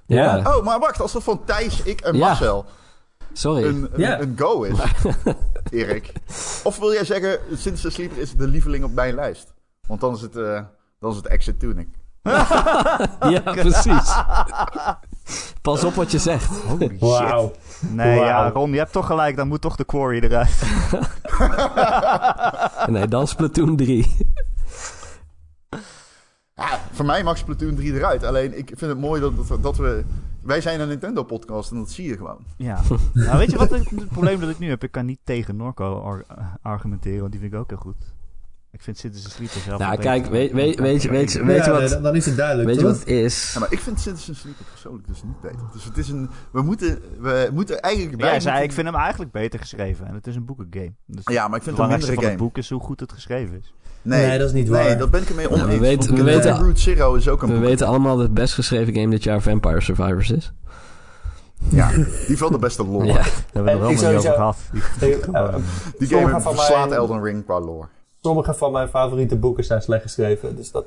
Ja, 0.05 0.37
Oh, 0.57 0.65
maar 0.65 0.79
wacht, 0.79 1.01
als 1.01 1.11
dat 1.11 1.23
van 1.23 1.43
Thijs, 1.45 1.83
ik 1.83 2.01
en 2.01 2.13
Ja. 2.15 2.27
Marcel 2.27 2.65
sorry. 3.33 3.63
een, 3.63 3.89
een, 3.91 3.99
Ja. 3.99 4.19
een 4.19 4.35
go 4.39 4.63
is, 4.63 4.77
Erik. 5.71 6.13
Of 6.63 6.77
wil 6.79 6.93
jij 6.93 7.05
zeggen, 7.05 7.39
Citizen 7.55 7.91
Sleeper 7.91 8.17
is 8.17 8.33
de 8.33 8.47
lieveling 8.47 8.83
op 8.83 8.93
mijn 8.93 9.15
lijst? 9.15 9.53
Want 9.87 10.01
dan 10.01 10.13
is 10.15 10.21
het, 10.21 10.35
eh, 10.35 10.61
dan 10.99 11.09
is 11.11 11.15
het 11.15 11.27
Exit 11.27 11.59
Tunic. 11.59 11.87
ja, 13.33 13.39
precies. 13.43 14.13
Pas 15.61 15.83
op 15.83 15.93
wat 15.93 16.11
je 16.11 16.17
zegt. 16.17 16.45
Holy 16.67 16.87
shit. 16.87 16.99
Wauw. 16.99 17.51
Nee, 17.89 18.19
ja. 18.19 18.49
Ron, 18.49 18.71
je 18.71 18.77
hebt 18.77 18.91
toch 18.91 19.05
gelijk. 19.05 19.35
Dan 19.35 19.47
moet 19.47 19.61
toch 19.61 19.75
de 19.75 19.85
quarry 19.85 20.19
eruit. 20.19 20.61
Nee, 22.87 23.07
dan 23.07 23.27
Splatoon 23.27 23.75
3. 23.75 24.17
Ja, 26.59 26.79
voor 26.91 27.05
mij 27.05 27.23
mag 27.23 27.37
Splatoon 27.37 27.75
3 27.75 27.93
eruit. 27.93 28.23
Alleen 28.23 28.57
ik 28.57 28.67
vind 28.75 28.91
het 28.91 28.99
mooi 28.99 29.21
dat, 29.21 29.47
dat, 29.47 29.63
dat 29.63 29.77
we... 29.77 30.03
Wij 30.41 30.61
zijn 30.61 30.79
een 30.79 30.87
Nintendo-podcast 30.87 31.71
en 31.71 31.77
dat 31.77 31.91
zie 31.91 32.07
je 32.07 32.17
gewoon. 32.17 32.39
Ja. 32.57 32.81
nou, 33.13 33.37
weet 33.37 33.51
je 33.51 33.57
wat 33.57 33.69
het, 33.69 33.89
het 33.89 34.07
probleem 34.09 34.39
dat 34.39 34.49
ik 34.49 34.59
nu 34.59 34.69
heb? 34.69 34.83
Ik 34.83 34.91
kan 34.91 35.05
niet 35.05 35.19
tegen 35.23 35.55
Norco 35.55 36.01
ar- 36.01 36.25
argumenteren, 36.61 37.19
want 37.19 37.31
die 37.31 37.41
vind 37.41 37.53
ik 37.53 37.59
ook 37.59 37.69
heel 37.69 37.77
goed. 37.79 38.13
Ik 38.71 38.81
vind 38.81 38.97
Citizen 38.97 39.31
Sleeper 39.31 39.59
zelf 39.61 39.79
Nou, 39.79 39.97
kijk, 39.97 40.25
weet, 40.25 40.51
weet, 40.51 40.79
weet, 40.79 41.01
je- 41.03 41.09
weet, 41.09 41.31
je- 41.31 41.43
weet 41.45 41.65
je 41.65 41.71
Ja, 41.71 41.79
wat... 41.79 41.89
dan- 41.89 42.03
Dan 42.03 42.15
is 42.15 42.25
het 42.25 42.35
duidelijk, 42.37 42.67
Weet 42.69 42.79
je 42.79 42.85
wat 42.85 42.99
het 42.99 43.07
is? 43.07 43.51
Ja, 43.53 43.59
maar 43.59 43.71
ik 43.71 43.79
vind 43.79 43.99
Citizen 43.99 44.35
Sleeper 44.35 44.65
persoonlijk 44.65 45.07
dus 45.07 45.23
niet 45.23 45.41
beter. 45.41 45.59
Dus 45.73 45.83
het 45.83 45.97
is 45.97 46.09
een... 46.09 46.29
We 46.51 46.61
moeten, 46.61 46.99
we 47.19 47.49
moeten 47.53 47.81
eigenlijk... 47.81 48.41
zei, 48.41 48.63
ik 48.63 48.71
vind 48.71 48.87
hem 48.87 48.95
eigenlijk 48.95 49.31
beter 49.31 49.59
geschreven. 49.59 50.07
En 50.07 50.13
het 50.13 50.27
is 50.27 50.35
een 50.35 50.45
boekengame. 50.45 50.93
Dus 51.05 51.23
Ja, 51.25 51.47
maar 51.47 51.57
ik 51.57 51.63
vind 51.63 51.75
het 51.77 51.85
een 51.85 51.91
mindere 51.91 52.13
van 52.13 52.21
game. 52.23 52.35
het 52.35 52.43
boek 52.43 52.57
is 52.57 52.69
hoe 52.69 52.81
goed 52.81 52.99
het 52.99 53.11
geschreven 53.11 53.57
is. 53.57 53.73
Nee, 54.01 54.27
Nee, 54.27 54.37
dat 54.37 54.47
is 54.47 54.53
niet 54.53 54.69
Nee, 54.69 54.83
waar. 54.87 54.97
dat 54.97 55.11
ben 55.11 55.21
ik 55.21 55.29
ermee 55.29 55.49
Ja, 55.49 55.55
we 55.55 55.63
oneens. 55.63 55.79
weten- 55.79 56.15
we 56.15 56.23
weten- 56.23 56.57
Root 56.59 56.79
Zero 56.79 57.13
is 57.15 57.27
ook 57.29 57.41
een 57.41 57.47
We 57.47 57.53
boek. 57.53 57.63
weten 57.63 57.87
allemaal 57.87 58.15
dat 58.15 58.25
het 58.25 58.33
best 58.33 58.53
geschreven 58.53 58.93
game 58.93 59.09
dit 59.09 59.23
jaar 59.23 59.41
Vampire 59.41 59.81
Survivors 59.81 60.31
is. 60.31 60.53
Ja, 61.69 61.91
die 62.27 62.37
valt 62.37 62.51
de 62.51 62.57
beste 62.59 62.85
lore. 62.85 63.05
Ja. 63.05 63.13
Daar 63.13 63.23
hebben 63.23 63.63
we 63.63 63.69
er 63.71 63.79
wel 63.79 63.89
ik 63.89 63.95
niet 63.95 64.05
over 64.05 64.31
gehad. 64.31 64.57
Die- 64.99 65.19
eh, 65.31 65.55
Die 65.97 66.07
game 66.07 66.29
van 66.41 66.55
verslaat 66.55 66.87
mijn- 66.89 66.99
Elden 66.99 67.23
Ring 67.23 67.45
qua 67.45 67.59
lore. 67.59 67.87
sommige 68.21 68.53
van 68.53 68.71
mijn 68.71 68.87
favoriete 68.87 69.35
boeken 69.35 69.63
zijn 69.63 69.81
slecht 69.81 70.01
geschreven. 70.01 70.55
Dus 70.55 70.71
dat 70.71 70.85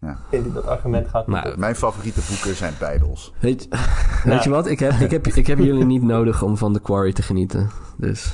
Ja. 0.00 0.18
vind 0.30 0.46
ik 0.46 0.54
dat 0.54 0.66
argument 0.66 1.08
gaat 1.08 1.26
Nou, 1.26 1.48
op. 1.50 1.56
Mijn 1.56 1.76
favoriete 1.76 2.20
boeken 2.28 2.54
zijn 2.56 2.74
Bijbels. 2.78 3.32
Weet, 3.40 3.68
weet 4.24 4.44
je 4.44 4.50
wat? 4.50 4.66
Ik 4.66 4.78
heb, 4.78 4.92
ik, 4.92 5.10
heb, 5.10 5.26
ik 5.26 5.46
heb 5.46 5.58
jullie 5.58 5.84
niet 5.84 6.02
nodig 6.02 6.42
om 6.42 6.56
van 6.56 6.72
The 6.72 6.80
Quarry 6.80 7.12
te 7.12 7.22
genieten. 7.22 7.70
Dus 7.96 8.32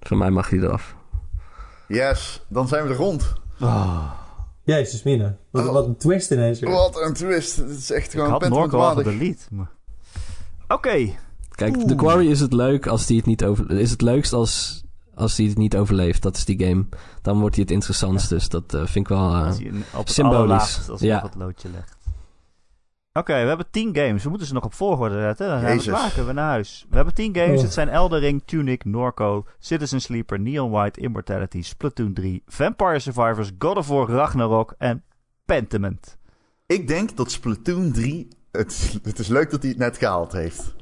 van 0.00 0.18
mij 0.18 0.30
mag 0.30 0.50
hij 0.50 0.58
eraf. 0.58 0.94
Yes, 1.94 2.40
dan 2.48 2.68
zijn 2.68 2.84
we 2.84 2.88
er 2.90 2.96
rond. 2.96 3.32
Jezus, 4.64 5.02
Mina. 5.02 5.36
Wat, 5.50 5.66
Oh. 5.66 5.72
wat 5.72 5.86
een 5.86 5.96
twist 5.96 6.30
ineens 6.30 6.60
weer. 6.60 6.70
Wat 6.70 7.00
een 7.00 7.12
twist. 7.12 7.56
Het 7.56 7.68
is 7.70 7.90
echt 7.90 8.04
Ik 8.06 8.10
gewoon 8.20 8.30
had 8.30 8.50
al 8.72 8.94
gedelete. 8.94 9.42
maar- 9.50 9.70
Oké. 10.68 11.10
Kijk, 11.50 11.76
The 11.86 11.94
Quarry 11.94 12.30
is 12.30 12.40
het 12.40 12.52
leuk 12.52 12.86
als 12.86 13.06
die 13.06 13.16
het 13.16 13.26
niet 13.26 13.44
over... 13.44 13.70
Is 13.70 13.90
het 13.90 14.00
leukst 14.00 14.32
als, 14.32 14.82
als 15.14 15.34
die 15.34 15.48
het 15.48 15.58
niet 15.58 15.76
overleeft. 15.76 16.22
Dat 16.22 16.36
is 16.36 16.44
die 16.44 16.64
game. 16.66 16.84
Dan 17.22 17.38
wordt 17.40 17.54
hij 17.54 17.64
het 17.64 17.72
interessantst. 17.72 18.28
Dus 18.28 18.48
dat 18.48 18.74
eh, 18.74 18.80
vind 18.80 18.96
ik 18.96 19.08
wel... 19.08 19.34
eh, 19.34 19.46
Als 19.46 19.58
je 19.58 19.80
op 19.96 20.08
symbolisch. 20.08 20.88
als 20.90 21.00
je 21.00 21.06
Ja. 21.06 21.14
nog 21.14 21.22
het 21.22 21.34
loodje 21.34 21.68
legt. 21.70 21.96
Oké, 23.12 23.32
we 23.32 23.48
hebben 23.48 23.70
10 23.70 23.96
games. 23.96 24.22
We 24.22 24.28
moeten 24.28 24.46
ze 24.46 24.54
nog 24.54 24.64
op 24.64 24.74
volgorde 24.74 25.20
zetten. 25.20 25.48
Dan 25.48 25.60
zijn 25.60 25.78
we 25.78 25.84
klaar. 25.84 26.08
Kunnen 26.08 26.26
we 26.26 26.32
naar 26.32 26.48
huis. 26.48 26.86
We 26.88 26.96
hebben 26.96 27.14
10 27.14 27.34
games. 27.34 27.56
Oh. 27.56 27.62
Het 27.62 27.72
zijn 27.72 27.88
Eldering, 27.88 28.42
Tunic, 28.44 28.84
Norco, 28.84 29.46
Citizen 29.58 30.00
Sleeper, 30.00 30.40
Neon 30.40 30.70
White, 30.70 31.00
Immortality, 31.00 31.62
Splatoon 31.62 32.12
3, 32.12 32.42
Vampire 32.46 32.98
Survivors, 32.98 33.50
God 33.58 33.76
of 33.76 33.88
War, 33.88 34.08
Ragnarok 34.08 34.74
en 34.78 35.04
Pentiment. 35.44 36.18
Ik 36.66 36.88
denk 36.88 37.16
dat 37.16 37.30
Splatoon 37.30 37.92
3... 37.92 38.28
Het, 38.50 38.98
het 39.02 39.18
is 39.18 39.28
leuk 39.28 39.50
dat 39.50 39.60
hij 39.60 39.70
het 39.70 39.78
net 39.78 39.98
gehaald 39.98 40.32
heeft. 40.32 40.74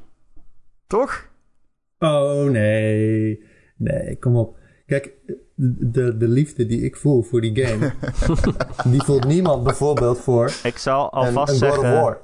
Toch? 0.87 1.29
Oh 1.99 2.49
nee. 2.49 3.43
Nee, 3.77 4.17
kom 4.19 4.35
op. 4.35 4.57
Kijk, 4.91 5.11
de, 5.55 6.17
de 6.17 6.27
liefde 6.27 6.65
die 6.65 6.81
ik 6.81 6.95
voel 6.95 7.21
voor 7.23 7.41
die 7.41 7.65
game, 7.65 7.91
die 8.91 9.03
voelt 9.03 9.25
niemand 9.25 9.63
bijvoorbeeld 9.63 10.19
voor 10.19 10.51
Ik 10.63 10.77
zal 10.77 11.11
alvast 11.11 11.61
en 11.61 11.69
God 11.69 11.77
of 11.77 11.85
zeggen... 11.85 12.17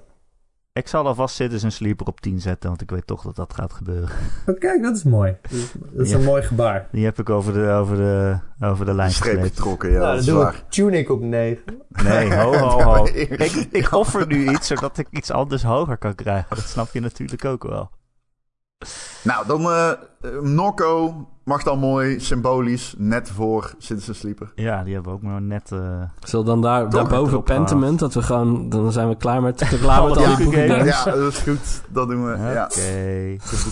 Ik 0.74 0.88
zal 0.88 1.06
alvast 1.08 1.36
Citizen 1.36 1.72
Sleeper 1.72 2.08
op 2.08 2.22
10 2.22 2.40
zetten, 2.40 2.70
want 2.70 2.82
ik 2.82 2.90
weet 2.90 3.08
toch 3.08 3.24
dat 3.24 3.36
dat 3.36 3.54
gaat 3.54 3.74
gebeuren. 3.74 4.10
Oh, 4.46 4.60
kijk, 4.60 4.82
dat 4.84 4.96
is 4.96 5.04
mooi. 5.04 5.36
Dat 5.42 5.52
is, 5.52 5.72
dat 5.94 6.06
is 6.06 6.12
Ja. 6.12 6.18
een 6.18 6.24
mooi 6.24 6.42
gebaar. 6.44 6.88
Die 6.92 7.06
heb 7.06 7.20
ik 7.20 7.30
over 7.30 7.54
de, 7.54 7.70
over 7.70 7.96
de, 7.98 8.38
over 8.60 8.86
de 8.86 8.94
lijn 8.94 9.12
streep 9.12 9.42
getrokken, 9.42 9.92
ja, 9.92 9.98
nou, 10.00 10.06
dat 10.06 10.12
dan 10.16 10.20
is 10.20 10.26
doe 10.26 10.44
waar. 10.44 10.54
ik 10.56 10.64
Tunic 10.70 11.10
op 11.10 11.22
9. 11.22 11.64
Nee, 12.04 12.36
ho, 12.36 12.54
ho, 12.54 12.82
ho. 12.82 13.06
Ik, 13.46 13.68
ik 13.72 13.92
offer 13.92 14.28
nu 14.28 14.50
iets, 14.50 14.68
zodat 14.68 14.98
ik 14.98 15.08
iets 15.12 15.32
anders 15.32 15.64
hoger 15.64 15.98
kan 15.98 16.16
krijgen. 16.16 16.56
Dat 16.56 16.66
snap 16.68 16.94
je 16.94 17.00
natuurlijk 17.00 17.46
ook 17.46 17.64
wel. 17.64 17.90
Nou, 19.24 19.48
dan 19.48 19.62
eh 19.72 19.90
eh, 19.92 19.98
Norco 20.42 21.14
mag 21.44 21.64
dan 21.64 21.80
mooi, 21.80 22.20
symbolisch, 22.20 22.94
net 22.98 23.30
voor 23.30 23.74
Citizen 23.78 24.16
Sleeper. 24.16 24.52
Ja, 24.56 24.84
die 24.84 24.94
hebben 24.94 25.12
we 25.12 25.18
ook 25.18 25.24
maar 25.24 25.42
net... 25.42 25.72
eh, 25.72 25.80
Zullen 26.20 26.46
we 26.46 26.52
dan 26.52 26.62
daar, 26.62 26.90
daarboven 26.90 27.44
Pentiment, 27.44 28.00
dat 28.00 28.14
we 28.14 28.22
gewoon... 28.22 28.70
Dan 28.70 28.92
zijn 28.92 29.10
we 29.10 29.16
klaar 29.16 29.42
met, 29.42 29.64
klaar 29.82 30.04
met 30.04 30.18
al 30.18 30.26
Alle 30.26 30.36
die. 30.36 30.50
Ja, 30.84 31.04
dat 31.04 31.34
is 31.34 31.38
goed. 31.38 31.82
Dat 31.90 32.08
doen 32.08 32.26
we. 32.26 32.34
Oké. 32.34 32.52
Ja. 32.52 32.70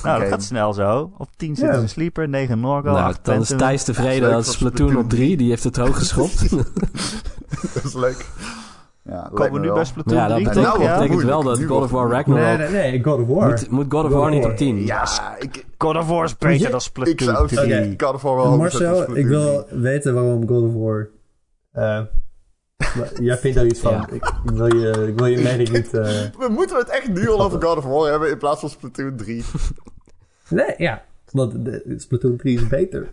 Nou, 0.03 0.19
dat 0.19 0.29
gaat 0.29 0.43
snel 0.43 0.73
zo. 0.73 1.11
Op 1.17 1.29
10 1.37 1.55
Citizen 1.55 1.81
Ja. 1.81 1.87
Sleeper, 1.87 2.29
9 2.29 2.59
Norgo, 2.59 2.91
Nou, 2.91 3.03
8 3.03 3.25
dan 3.25 3.41
is. 3.41 3.47
Thijs 3.47 3.83
tevreden. 3.83 4.31
dat 4.31 4.45
Splatoon 4.45 4.97
op 4.97 5.09
3, 5.09 5.37
die 5.37 5.49
heeft 5.49 5.63
het 5.63 5.77
hoog 5.77 5.97
geschopt. 5.97 6.49
dat 7.73 7.83
is 7.83 7.93
leuk. 7.93 8.25
Ja, 9.09 9.29
Komen 9.33 9.51
we 9.53 9.59
nu 9.59 9.65
wel. 9.65 9.75
bij 9.75 9.85
Splatoon 9.85 10.13
ja, 10.17 10.27
dat 10.27 10.35
3 10.37 10.47
betekent, 10.47 10.73
Nou, 10.73 10.83
Ja? 10.83 10.97
betekent 10.99 11.23
wel 11.23 11.43
dat. 11.43 11.63
God 11.63 11.83
of 11.83 11.91
War 11.91 12.07
Nee, 12.07 12.13
Ragnarok... 12.17 12.69
nee, 12.71 12.91
nee, 12.91 13.03
God 13.03 13.19
of 13.19 13.27
War. 13.27 13.47
Moet, 13.49 13.69
moet 13.69 13.85
God 13.89 14.05
of 14.05 14.11
War 14.11 14.29
niet 14.29 14.45
op 14.45 14.57
10? 14.57 14.85
Ja, 14.85 15.07
ik, 15.39 15.65
God 15.77 15.95
of 15.95 16.07
War 16.07 16.23
is 16.25 16.37
beter 16.37 16.65
dan 16.69 16.75
ik 16.79 16.81
Splatoon 16.85 17.17
zou 17.35 17.47
3. 17.47 17.59
Oké. 17.63 17.75
ik 17.77 17.97
kan 17.97 18.13
ervoor 18.13 18.35
wel 18.35 18.57
Marcel, 18.57 19.15
ik 19.17 19.27
wil 19.27 19.65
3. 19.65 19.79
weten 19.79 20.13
waarom 20.13 20.47
God 20.47 20.63
of 20.63 20.73
War... 20.73 21.07
eh, 21.71 22.01
maar 22.97 23.21
jij 23.21 23.37
vindt 23.37 23.57
daar 23.57 23.65
iets 23.65 23.79
van. 23.79 23.91
Ja. 23.91 24.07
Ik, 24.11 24.25
ik, 24.45 24.51
wil 24.51 24.75
je, 24.75 25.07
ik 25.07 25.17
wil 25.17 25.25
je 25.27 25.41
mening 25.41 25.69
niet... 25.69 25.93
eh, 25.97 26.03
We 26.37 26.47
moeten 26.49 26.77
het 26.77 26.89
echt 26.89 27.07
nu 27.07 27.29
al 27.29 27.41
over 27.41 27.61
God 27.61 27.77
of 27.77 27.83
War 27.85 28.09
hebben 28.09 28.29
in 28.29 28.37
plaats 28.37 28.59
van 28.59 28.69
Splatoon 28.69 29.15
3. 29.15 29.43
Nee, 30.49 30.73
ja. 30.77 31.03
Want 31.31 31.53
Splatoon 31.97 32.35
3 32.37 32.55
is 32.57 32.67
beter. 32.67 33.11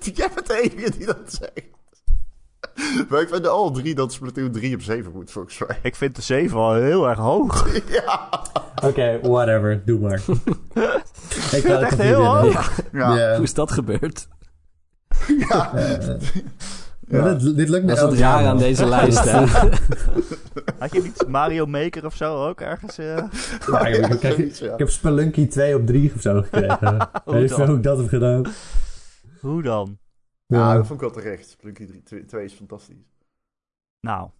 Jij 0.14 0.28
bent 0.34 0.46
de 0.46 0.60
enige 0.62 0.90
die 0.98 1.06
dat 1.06 1.16
zegt. 1.26 1.66
Maar 3.08 3.20
ik 3.20 3.28
vind 3.28 3.46
al 3.46 3.70
drie 3.70 3.94
dat 3.94 4.12
Splatoon 4.12 4.52
3 4.52 4.74
op 4.74 4.82
7 4.82 5.12
moet, 5.12 5.30
volgens 5.30 5.58
mij. 5.66 5.78
Ik 5.82 5.96
vind 5.96 6.16
de 6.16 6.22
7 6.22 6.58
al 6.58 6.74
heel 6.74 7.08
erg 7.08 7.18
hoog. 7.18 7.66
Ja. 8.04 8.28
Oké, 8.84 9.18
whatever. 9.22 9.82
Doe 9.84 9.98
maar. 10.00 10.14
ik 10.24 11.46
vind 11.48 11.64
ga 11.64 11.72
het 11.72 11.82
echt 11.82 11.98
heel 12.02 12.24
hoog. 12.24 12.80
Ja. 12.92 13.16
Ja. 13.16 13.34
Hoe 13.34 13.44
is 13.44 13.54
dat 13.54 13.70
gebeurd? 13.72 14.28
Ja. 15.38 15.72
Dit, 17.08 17.56
dit 17.56 17.68
lukt 17.68 17.84
me 17.84 17.88
Dat 17.88 17.96
is 17.96 18.02
elk 18.02 18.10
het 18.10 18.18
jaar 18.18 18.40
raar 18.40 18.48
aan 18.50 18.58
deze 18.58 18.86
lijst, 18.86 19.24
hè? 19.30 19.44
Had 20.78 20.92
je 20.92 21.02
niet 21.02 21.24
Mario 21.28 21.66
Maker 21.66 22.06
of 22.06 22.14
zo 22.14 22.46
ook 22.48 22.60
ergens? 22.60 22.98
eh? 22.98 23.16
Ja, 23.66 23.86
ik, 23.86 24.22
ja. 24.22 24.28
ik 24.72 24.78
heb 24.78 24.90
Spelunky 24.90 25.46
2 25.46 25.76
op 25.76 25.86
3 25.86 26.12
of 26.16 26.20
zo 26.22 26.42
gekregen. 26.42 27.08
Weet 27.24 27.48
je 27.56 27.64
hoe 27.64 27.76
ik 27.76 27.82
dat 27.82 27.98
heb 27.98 28.08
gedaan? 28.08 28.42
Hoe 29.40 29.62
dan? 29.62 29.98
Ja, 30.48 30.58
Ja. 30.58 30.74
dat 30.74 30.86
vond 30.86 31.02
ik 31.02 31.10
wel 31.12 31.22
terecht. 31.22 31.56
3 32.04 32.24
2 32.26 32.44
is 32.44 32.52
fantastisch. 32.52 32.96
Nou, 34.00 34.30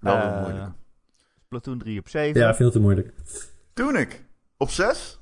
Wel 0.00 0.16
eh, 0.16 0.40
moeilijk. 0.42 0.70
Splatoon 1.44 1.78
3 1.78 1.98
op 1.98 2.08
7. 2.08 2.40
ja, 2.40 2.54
veel 2.54 2.70
te 2.70 2.80
moeilijk. 2.80 3.14
Tunic, 3.72 4.24
op 4.56 4.70
6? 4.70 5.18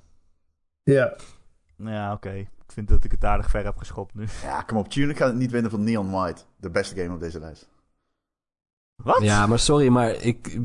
Ja. 0.82 1.16
Ja, 1.76 2.12
oké. 2.12 2.30
Ik 2.32 2.72
vind 2.78 2.88
dat 2.88 3.04
ik 3.04 3.10
het 3.10 3.24
aardig 3.24 3.50
ver 3.50 3.64
heb 3.64 3.76
geschopt 3.76 4.14
nu. 4.14 4.26
Ja, 4.42 4.62
kom 4.62 4.76
op. 4.76 4.88
Tunic 4.88 5.16
gaat 5.16 5.28
het 5.28 5.36
niet 5.36 5.50
winnen 5.50 5.70
van 5.70 5.82
Neon 5.84 6.10
White. 6.10 6.42
De 6.56 6.70
beste 6.70 6.94
game 7.00 7.14
op 7.14 7.20
deze 7.20 7.38
lijst. 7.40 7.68
Wat? 9.04 9.22
Ja, 9.22 9.46
maar 9.46 9.58
sorry, 9.58 9.88
maar 9.88 10.14
ik, 10.20 10.58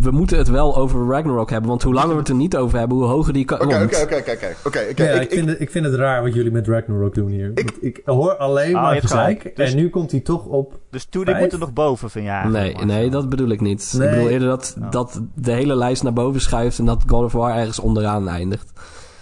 we 0.00 0.10
moeten 0.10 0.38
het 0.38 0.48
wel 0.48 0.76
over 0.76 1.06
Ragnarok 1.06 1.50
hebben. 1.50 1.68
Want 1.70 1.82
hoe 1.82 1.94
langer 1.94 2.12
we 2.12 2.18
het 2.18 2.28
er 2.28 2.34
niet 2.34 2.56
over 2.56 2.78
hebben, 2.78 2.96
hoe 2.96 3.06
hoger 3.06 3.32
die 3.32 3.44
kan. 3.44 3.60
Oké, 3.60 3.74
oké, 4.02 4.14
oké, 4.16 4.54
oké, 4.64 4.78
ik- 4.78 4.98
ik, 5.22 5.30
vind 5.32 5.48
het, 5.48 5.60
ik 5.60 5.70
vind 5.70 5.84
het 5.84 5.94
raar 5.94 6.22
wat 6.22 6.34
jullie 6.34 6.50
met 6.52 6.68
Ragnarok 6.68 7.14
doen 7.14 7.28
hier. 7.28 7.50
Ik- 7.54 7.76
Ik, 7.80 8.00
hoor 8.04 8.36
alleen 8.36 8.76
Ah, 8.76 8.82
maar 8.82 9.00
gezeik. 9.00 9.38
gelijk. 9.40 9.56
Dus- 9.56 9.70
En 9.70 9.76
nu 9.76 9.90
komt 9.90 10.10
hij 10.10 10.20
toch 10.20 10.44
op... 10.44 10.78
Dus 10.90 11.04
toen 11.04 11.22
ik 11.22 11.28
Vijf? 11.28 11.40
moet 11.42 11.52
er 11.52 11.58
nog 11.58 11.72
boven, 11.72 12.10
vind 12.10 12.28
eigenlijk, 12.28 12.76
Nee, 12.76 12.84
nee, 12.84 13.10
dat 13.10 13.28
bedoel 13.28 13.48
ik 13.48 13.60
niet. 13.60 13.94
Nee. 13.96 14.08
Ik 14.08 14.14
bedoel 14.14 14.28
eerder 14.30 14.48
dat, 14.48 14.76
Oh. 14.82 14.90
dat 14.90 15.20
de 15.34 15.52
hele 15.52 15.74
lijst 15.76 16.02
naar 16.02 16.12
boven 16.12 16.40
schuift 16.40 16.78
en 16.78 16.84
dat 16.84 17.02
God 17.06 17.24
of 17.24 17.32
War 17.32 17.56
ergens 17.56 17.78
onderaan 17.78 18.28
eindigt. 18.28 18.72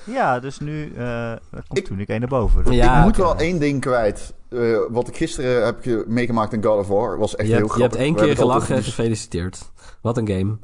Ja, 0.04 0.40
dus 0.40 0.58
nu 0.58 0.92
eh 0.96 1.04
dan 1.50 1.62
komt 1.68 1.78
Ik- 1.78 1.84
toen 1.86 2.00
ik 2.00 2.08
één 2.08 2.20
naar 2.20 2.28
boven. 2.28 2.64
Dus- 2.64 2.74
Ja, 2.74 2.98
ik 2.98 3.04
moet 3.04 3.16
wel 3.16 3.36
één 3.36 3.58
ding 3.58 3.80
kwijt. 3.80 4.32
Eh, 4.52 4.78
wat 4.88 5.08
ik 5.08 5.16
gisteren 5.16 5.64
heb 5.64 5.80
ge- 5.82 6.04
meegemaakt 6.06 6.52
in 6.52 6.64
God 6.64 6.78
of 6.78 6.88
War 6.88 7.18
was 7.18 7.36
echt 7.36 7.48
Je 7.48 7.54
heel 7.54 7.62
hebt, 7.66 7.76
je 7.76 7.82
hebt 7.82 7.94
grappig. 7.94 8.16
één 8.16 8.26
keer 8.26 8.36
gelachen, 8.36 8.60
altijd- 8.60 8.84
gefeliciteerd. 8.84 9.70
Wat 10.02 10.16
een 10.16 10.28
game. 10.28 10.58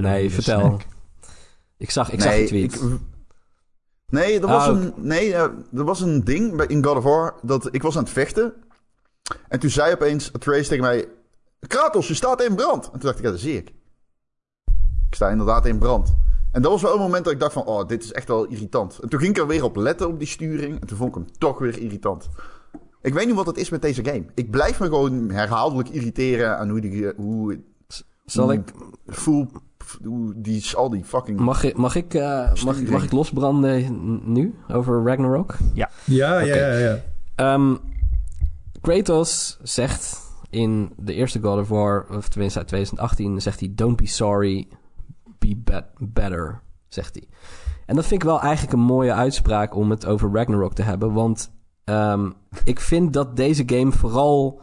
Nee, 0.00 0.30
vertel. 0.30 0.58
snack. 0.60 0.80
Ik 1.76 1.90
zag, 1.90 2.10
ik 2.12 2.20
zag 2.20 2.34
je 2.36 2.44
tweet. 2.46 2.74
ik- 2.74 2.80
nee, 4.08 4.40
er 4.40 4.46
was, 4.46 4.66
Ah, 4.68 4.76
een, 4.76 4.92
nee 4.96 5.34
er 5.34 5.52
was 5.84 6.00
een 6.00 6.24
ding 6.24 6.56
bij, 6.56 6.66
in 6.66 6.84
God 6.84 6.96
of 6.96 7.04
War 7.04 7.34
dat 7.42 7.68
ik 7.74 7.82
was 7.82 7.96
aan 7.96 8.02
het 8.02 8.12
vechten. 8.12 8.54
En 9.48 9.58
toen 9.58 9.70
zei 9.70 9.92
opeens 9.92 10.32
Atreus 10.32 10.68
tegen 10.68 10.84
mij... 10.84 11.08
Kratos, 11.66 12.08
je 12.08 12.14
staat 12.14 12.42
in 12.42 12.54
brand. 12.54 12.84
En 12.84 12.90
toen 12.90 13.00
dacht 13.00 13.18
ik, 13.18 13.24
ja, 13.24 13.30
dat 13.30 13.40
zie 13.40 13.56
ik. 13.56 13.68
Ik 15.08 15.14
sta 15.14 15.28
inderdaad 15.30 15.66
in 15.66 15.78
brand. 15.78 16.16
En 16.52 16.62
dat 16.62 16.70
was 16.72 16.82
wel 16.82 16.94
een 16.94 17.00
moment 17.00 17.24
dat 17.24 17.32
ik 17.32 17.40
dacht 17.40 17.52
van, 17.52 17.64
oh, 17.64 17.88
dit 17.88 18.02
is 18.04 18.12
echt 18.12 18.28
wel 18.28 18.44
irritant. 18.44 18.98
En 18.98 19.08
toen 19.08 19.20
ging 19.20 19.30
ik 19.30 19.38
er 19.38 19.46
weer 19.46 19.64
op 19.64 19.76
letten 19.76 20.08
op 20.08 20.18
die 20.18 20.28
sturing. 20.28 20.80
En 20.80 20.86
toen 20.86 20.96
vond 20.96 21.16
ik 21.16 21.22
hem 21.22 21.38
toch 21.38 21.58
weer 21.58 21.78
irritant. 21.78 22.28
Ik 23.06 23.14
weet 23.14 23.26
niet 23.26 23.34
wat 23.34 23.46
het 23.46 23.56
is 23.56 23.70
met 23.70 23.82
deze 23.82 24.04
game. 24.04 24.24
Ik 24.34 24.50
blijf 24.50 24.80
me 24.80 24.86
gewoon 24.86 25.30
herhaaldelijk 25.30 25.88
irriteren 25.88 26.58
aan 26.58 26.68
hoe 26.68 26.80
die... 26.80 27.12
Hoe, 27.16 27.60
Zal 28.24 28.44
hoe 28.44 28.52
ik. 28.54 28.72
Hoe 30.04 30.32
die, 30.36 30.76
al 30.76 30.90
die 30.90 31.04
fucking... 31.04 31.40
mag, 31.40 31.62
ik, 31.64 31.76
mag, 31.76 31.94
ik, 31.94 32.14
eh, 32.14 32.52
mag, 32.64 32.78
ik- 32.78 32.90
mag 32.90 33.04
ik 33.04 33.12
losbranden 33.12 34.32
nu 34.32 34.54
over 34.68 35.02
Ragnarok? 35.04 35.56
Ja, 35.74 35.90
ja, 36.04 36.34
Oké. 36.36 36.44
ja, 36.54 36.78
ja. 36.78 37.02
Ehm, 37.34 37.74
Kratos 38.80 39.58
zegt 39.62 40.20
in 40.50 40.92
de 40.96 41.14
eerste 41.14 41.40
God 41.40 41.58
of 41.60 41.68
War, 41.68 42.06
of 42.10 42.28
tenminste 42.28 42.58
uit 42.58 42.68
2018, 42.68 43.40
zegt 43.40 43.60
hij: 43.60 43.72
Don't 43.74 43.96
be 43.96 44.06
sorry, 44.06 44.68
be 45.38 45.56
bet- 45.64 45.84
better, 45.98 46.60
zegt 46.88 47.14
hij. 47.14 47.24
En 47.86 47.94
dat 47.96 48.06
vind 48.06 48.22
ik 48.22 48.28
wel 48.28 48.40
eigenlijk 48.40 48.72
een 48.72 48.80
mooie 48.84 49.12
uitspraak 49.12 49.74
om 49.74 49.90
het 49.90 50.06
over 50.06 50.30
Ragnarok 50.32 50.74
te 50.74 50.82
hebben, 50.82 51.12
want 51.12 51.50
ehm, 51.86 52.30
ik 52.64 52.80
vind 52.80 53.12
dat 53.12 53.36
deze 53.36 53.62
game 53.66 53.92
vooral 53.92 54.60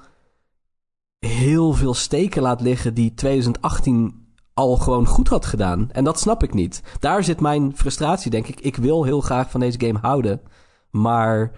heel 1.19 1.73
veel 1.73 1.93
steken 1.93 2.41
laat 2.41 2.61
liggen 2.61 2.93
die 2.93 3.13
2018 3.13 4.23
al 4.53 4.75
gewoon 4.75 5.05
goed 5.05 5.27
had 5.27 5.45
gedaan. 5.45 5.91
En 5.91 6.03
dat 6.03 6.19
snap 6.19 6.43
ik 6.43 6.53
niet. 6.53 6.83
Daar 6.99 7.23
zit 7.23 7.39
mijn 7.39 7.75
frustratie, 7.75 8.31
denk 8.31 8.47
ik. 8.47 8.59
Ik 8.59 8.75
wil 8.75 9.03
heel 9.03 9.21
graag 9.21 9.51
van 9.51 9.59
deze 9.59 9.79
game 9.79 9.99
houden, 9.99 10.41
maar 10.89 11.51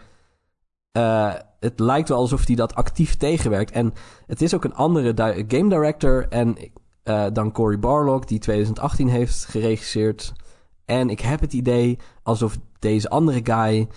eh, 0.91 1.33
het 1.59 1.79
lijkt 1.79 2.09
wel 2.09 2.17
alsof 2.17 2.47
hij 2.47 2.55
dat 2.55 2.75
actief 2.75 3.15
tegenwerkt. 3.15 3.71
En 3.71 3.93
het 4.27 4.41
is 4.41 4.53
ook 4.53 4.63
een 4.63 4.75
andere 4.75 5.13
game 5.47 5.69
director 5.69 6.27
en, 6.29 6.57
eh, 7.03 7.25
dan 7.33 7.51
Cory 7.51 7.79
Barlog, 7.79 8.25
die 8.25 8.39
2018 8.39 9.07
heeft 9.07 9.45
geregisseerd. 9.45 10.33
En 10.85 11.09
ik 11.09 11.19
heb 11.19 11.39
het 11.39 11.53
idee 11.53 11.99
alsof 12.23 12.57
deze 12.79 13.09
andere 13.09 13.39
guy 13.43 13.87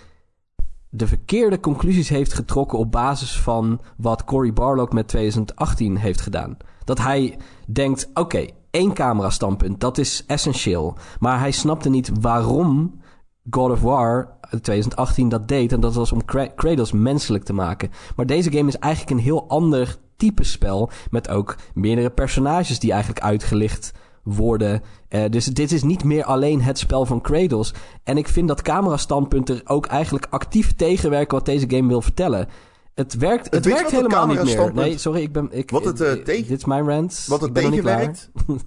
de 0.89 1.07
verkeerde 1.07 1.59
conclusies 1.59 2.09
heeft 2.09 2.33
getrokken 2.33 2.77
op 2.77 2.91
basis 2.91 3.39
van 3.39 3.81
wat 3.97 4.23
Cory 4.23 4.53
Barlog 4.53 4.91
met 4.91 5.07
2018 5.07 5.97
heeft 5.97 6.21
gedaan. 6.21 6.57
Dat 6.83 6.97
hij 6.97 7.37
denkt, 7.67 8.09
oké, 8.13 8.45
één 8.71 8.93
camera 8.93 9.29
standpunt, 9.29 9.79
dat 9.79 9.97
is 9.97 10.23
essentieel. 10.27 10.97
Maar 11.19 11.39
hij 11.39 11.51
snapte 11.51 11.89
niet 11.89 12.11
waarom 12.21 13.01
God 13.49 13.71
of 13.71 13.81
War 13.81 14.37
uit 14.41 14.63
2018 14.63 15.29
dat 15.29 15.47
deed. 15.47 15.71
En 15.71 15.79
dat 15.79 15.95
was 15.95 16.11
om 16.11 16.25
Kra- 16.25 16.47
Kratos 16.55 16.91
menselijk 16.91 17.43
te 17.43 17.53
maken. 17.53 17.91
Maar 18.15 18.25
deze 18.25 18.51
game 18.51 18.67
is 18.67 18.77
eigenlijk 18.77 19.13
een 19.13 19.23
heel 19.25 19.49
ander 19.49 19.97
type 20.15 20.43
spel. 20.43 20.89
Met 21.11 21.29
ook 21.29 21.55
meerdere 21.73 22.09
personages 22.09 22.79
die 22.79 22.91
eigenlijk 22.91 23.21
uitgelicht 23.21 23.91
worden. 24.35 24.81
Eh, 25.07 25.23
dus 25.29 25.45
dit 25.45 25.71
is 25.71 25.83
niet 25.83 26.03
meer 26.03 26.23
alleen 26.23 26.61
het 26.61 26.77
spel 26.77 27.05
van 27.05 27.21
Kratos. 27.21 27.73
En 28.03 28.17
ik 28.17 28.27
vind 28.27 28.47
dat 28.47 28.61
camerastandpunt 28.61 29.49
er 29.49 29.61
ook 29.65 29.85
eigenlijk 29.85 30.27
actief 30.29 30.73
tegenwerken 30.75 31.37
wat 31.37 31.45
deze 31.45 31.69
game 31.69 31.87
wil 31.87 32.01
vertellen. 32.01 32.47
Het 32.95 33.13
werkt, 33.17 33.53
het 33.53 33.65
werkt 33.65 33.91
helemaal 33.91 34.27
niet 34.27 34.43
meer. 34.43 34.73
Nee, 34.73 34.97
sorry, 34.97 35.21
ik 35.21 35.31
ben... 35.31 35.47
Ik, 35.51 35.71
Wat 35.71 35.85
het, 35.85 36.01
eh, 36.01 36.11
tegen- 36.11 36.47
Dit 36.47 36.57
is 36.57 36.65
mijn 36.65 36.87
rant. 36.87 37.25
Wat 37.27 37.41
het 37.41 37.53
tegenwerkt? 37.53 38.29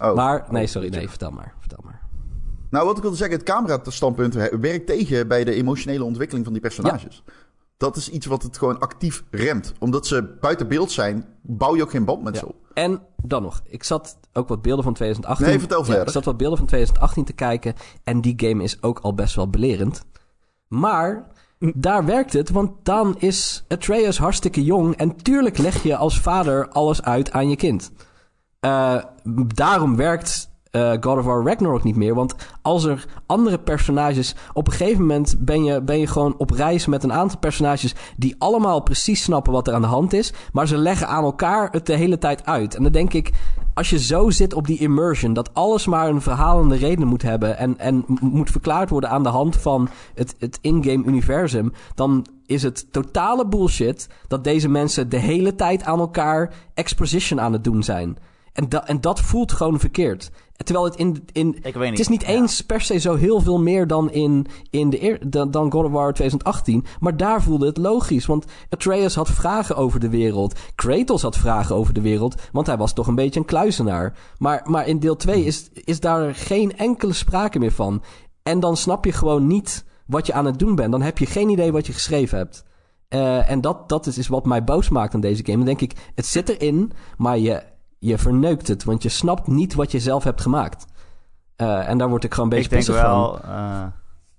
Oh. 0.00 0.14
Maar, 0.14 0.46
nee, 0.50 0.62
Oh. 0.62 0.68
sorry, 0.68 0.88
nee, 0.88 1.08
vertel 1.08 1.30
maar. 1.30 1.54
Vertel 1.60 1.78
maar. 1.84 2.00
Nou, 2.70 2.86
wat 2.86 2.96
ik 2.96 3.02
wilde 3.02 3.16
zeggen, 3.16 3.36
het 3.36 3.46
camerastandpunt 3.46 4.34
he- 4.34 4.58
werkt 4.58 4.86
tegen 4.86 5.28
bij 5.28 5.44
de 5.44 5.54
emotionele 5.54 6.04
ontwikkeling 6.04 6.44
van 6.44 6.52
die 6.54 6.62
personages. 6.62 7.22
Dat 7.82 7.96
is 7.96 8.08
iets 8.08 8.26
wat 8.26 8.42
het 8.42 8.58
gewoon 8.58 8.78
actief 8.78 9.24
remt. 9.30 9.72
Omdat 9.78 10.06
ze 10.06 10.36
buiten 10.40 10.68
beeld 10.68 10.90
zijn, 10.90 11.24
bouw 11.42 11.76
je 11.76 11.82
ook 11.82 11.90
geen 11.90 12.04
band 12.04 12.22
met 12.22 12.34
Ja. 12.34 12.40
ze 12.40 12.46
op. 12.46 12.54
En 12.74 13.00
dan 13.22 13.42
nog, 13.42 13.62
ik 13.64 13.84
zat 13.84 14.18
ook 14.32 14.48
wat 14.48 14.62
beelden 14.62 14.84
van 14.84 14.94
2018. 14.94 15.46
Nee, 15.46 15.58
vertel 15.58 15.78
Ja, 15.78 15.84
verder. 15.84 16.02
ik 16.06 16.10
zat 16.12 16.24
wat 16.24 16.36
beelden 16.36 16.58
van 16.58 16.66
2018 16.66 17.24
te 17.24 17.32
kijken. 17.32 17.74
En 18.04 18.20
die 18.20 18.34
game 18.36 18.62
is 18.62 18.82
ook 18.82 18.98
al 18.98 19.14
best 19.14 19.34
wel 19.34 19.48
belerend. 19.50 20.04
Maar 20.68 21.26
daar 21.58 22.04
werkt 22.04 22.32
het, 22.32 22.50
want 22.50 22.70
dan 22.82 23.14
is 23.18 23.64
Atreus 23.68 24.18
hartstikke 24.18 24.64
jong. 24.64 24.96
En 24.96 25.16
tuurlijk 25.16 25.58
leg 25.58 25.82
je 25.82 25.96
als 25.96 26.20
vader 26.20 26.68
alles 26.68 27.02
uit 27.02 27.32
aan 27.32 27.48
je 27.48 27.56
kind. 27.56 27.92
Eh, 28.60 29.02
daarom 29.54 29.96
werkt 29.96 30.50
eh, 30.72 30.90
God 31.00 31.18
of 31.18 31.24
War 31.24 31.44
Ragnarok 31.44 31.82
niet 31.82 31.96
meer. 31.96 32.14
Want 32.14 32.34
als 32.62 32.84
er 32.84 33.04
andere 33.26 33.58
personages... 33.58 34.34
Op 34.52 34.66
een 34.66 34.72
gegeven 34.72 35.00
moment 35.00 35.34
ben 35.38 35.64
je, 35.64 35.82
ben 35.82 35.98
je 35.98 36.06
gewoon 36.06 36.34
op 36.38 36.50
reis 36.50 36.86
met 36.86 37.02
een 37.02 37.12
aantal 37.12 37.38
personages... 37.38 37.94
die 38.16 38.34
allemaal 38.38 38.80
precies 38.80 39.22
snappen 39.22 39.52
wat 39.52 39.68
er 39.68 39.74
aan 39.74 39.80
de 39.80 39.86
hand 39.86 40.12
is. 40.12 40.32
Maar 40.52 40.66
ze 40.66 40.76
leggen 40.76 41.08
aan 41.08 41.24
elkaar 41.24 41.68
het 41.70 41.86
de 41.86 41.96
hele 41.96 42.18
tijd 42.18 42.46
uit. 42.46 42.74
En 42.74 42.82
dan 42.82 42.92
denk 42.92 43.12
ik, 43.12 43.30
als 43.74 43.90
je 43.90 43.98
zo 43.98 44.30
zit 44.30 44.54
op 44.54 44.66
die 44.66 44.78
immersion... 44.78 45.32
dat 45.32 45.54
alles 45.54 45.86
maar 45.86 46.08
een 46.08 46.22
verhalende 46.22 46.76
reden 46.76 47.06
moet 47.06 47.22
hebben... 47.22 47.58
en, 47.58 47.78
en 47.78 48.04
moet 48.20 48.50
verklaard 48.50 48.90
worden 48.90 49.10
aan 49.10 49.22
de 49.22 49.28
hand 49.28 49.56
van 49.56 49.88
het, 50.14 50.34
het 50.38 50.58
in-game 50.60 51.04
universum... 51.04 51.72
dan 51.94 52.26
is 52.46 52.62
het 52.62 52.92
totale 52.92 53.46
bullshit 53.46 54.08
dat 54.28 54.44
deze 54.44 54.68
mensen 54.68 55.08
de 55.08 55.18
hele 55.18 55.54
tijd 55.54 55.82
aan 55.82 55.98
elkaar 55.98 56.54
exposition 56.74 57.40
aan 57.40 57.52
het 57.52 57.64
doen 57.64 57.82
zijn. 57.82 58.18
En, 58.52 58.68
da 58.68 58.86
en 58.86 59.00
dat 59.00 59.20
voelt 59.20 59.52
gewoon 59.52 59.80
verkeerd. 59.80 60.30
Terwijl 60.64 60.84
het 60.84 60.96
in... 60.96 61.24
in 61.32 61.56
Ik 61.62 61.74
weet 61.74 61.74
niet. 61.74 61.90
het 61.90 61.98
is 61.98 62.08
niet 62.08 62.22
Ja. 62.22 62.28
eens 62.28 62.60
per 62.60 62.80
se 62.80 62.98
zo 62.98 63.14
heel 63.14 63.40
veel 63.40 63.60
meer 63.60 63.86
dan 63.86 64.10
in, 64.10 64.46
in 64.70 64.90
de 64.90 65.18
dan, 65.26 65.50
dan 65.50 65.72
God 65.72 65.84
of 65.84 65.90
War 65.90 66.12
2018. 66.12 66.84
Maar 67.00 67.16
daar 67.16 67.42
voelde 67.42 67.66
het 67.66 67.76
logisch. 67.76 68.26
Want 68.26 68.44
Atreus 68.68 69.14
had 69.14 69.30
vragen 69.30 69.76
over 69.76 70.00
de 70.00 70.08
wereld. 70.08 70.58
Kratos 70.74 71.22
had 71.22 71.36
vragen 71.36 71.76
over 71.76 71.94
de 71.94 72.00
wereld. 72.00 72.34
Want 72.52 72.66
hij 72.66 72.76
was 72.76 72.92
toch 72.92 73.06
een 73.06 73.14
beetje 73.14 73.40
een 73.40 73.46
kluizenaar. 73.46 74.18
Maar, 74.38 74.62
maar 74.64 74.86
in 74.86 74.98
deel 74.98 75.16
2 75.16 75.44
is, 75.44 75.70
is 75.72 76.00
daar 76.00 76.34
geen 76.34 76.76
enkele 76.76 77.12
sprake 77.12 77.58
meer 77.58 77.72
van. 77.72 78.02
En 78.42 78.60
dan 78.60 78.76
snap 78.76 79.04
je 79.04 79.12
gewoon 79.12 79.46
niet 79.46 79.84
wat 80.06 80.26
je 80.26 80.32
aan 80.32 80.44
het 80.46 80.58
doen 80.58 80.74
bent. 80.74 80.92
Dan 80.92 81.02
heb 81.02 81.18
je 81.18 81.26
geen 81.26 81.48
idee 81.48 81.72
wat 81.72 81.86
je 81.86 81.92
geschreven 81.92 82.38
hebt. 82.38 82.64
Eh, 83.08 83.50
en 83.50 83.60
dat, 83.60 83.88
dat 83.88 84.06
is, 84.06 84.18
is 84.18 84.28
wat 84.28 84.46
mij 84.46 84.64
boos 84.64 84.88
maakt 84.88 85.14
aan 85.14 85.20
deze 85.20 85.44
game. 85.44 85.56
Dan 85.56 85.66
denk 85.66 85.80
ik, 85.80 86.10
het 86.14 86.26
zit 86.26 86.48
erin, 86.48 86.92
maar 87.16 87.38
je, 87.38 87.62
je 88.04 88.18
verneukt 88.18 88.68
het. 88.68 88.84
Want 88.84 89.02
je 89.02 89.08
snapt 89.08 89.46
niet 89.46 89.74
wat 89.74 89.90
je 89.92 90.00
zelf 90.00 90.24
hebt 90.24 90.40
gemaakt. 90.40 90.86
Eh, 91.56 91.88
en 91.88 91.98
daar 91.98 92.08
word 92.08 92.24
ik 92.24 92.34
gewoon 92.34 92.50
een 92.52 92.56
ik 92.56 92.68
beetje 92.68 92.76
denk 92.76 92.86
pissig 92.86 93.10
van. 93.10 93.20
wel, 93.20 93.40
eh, 93.56 93.86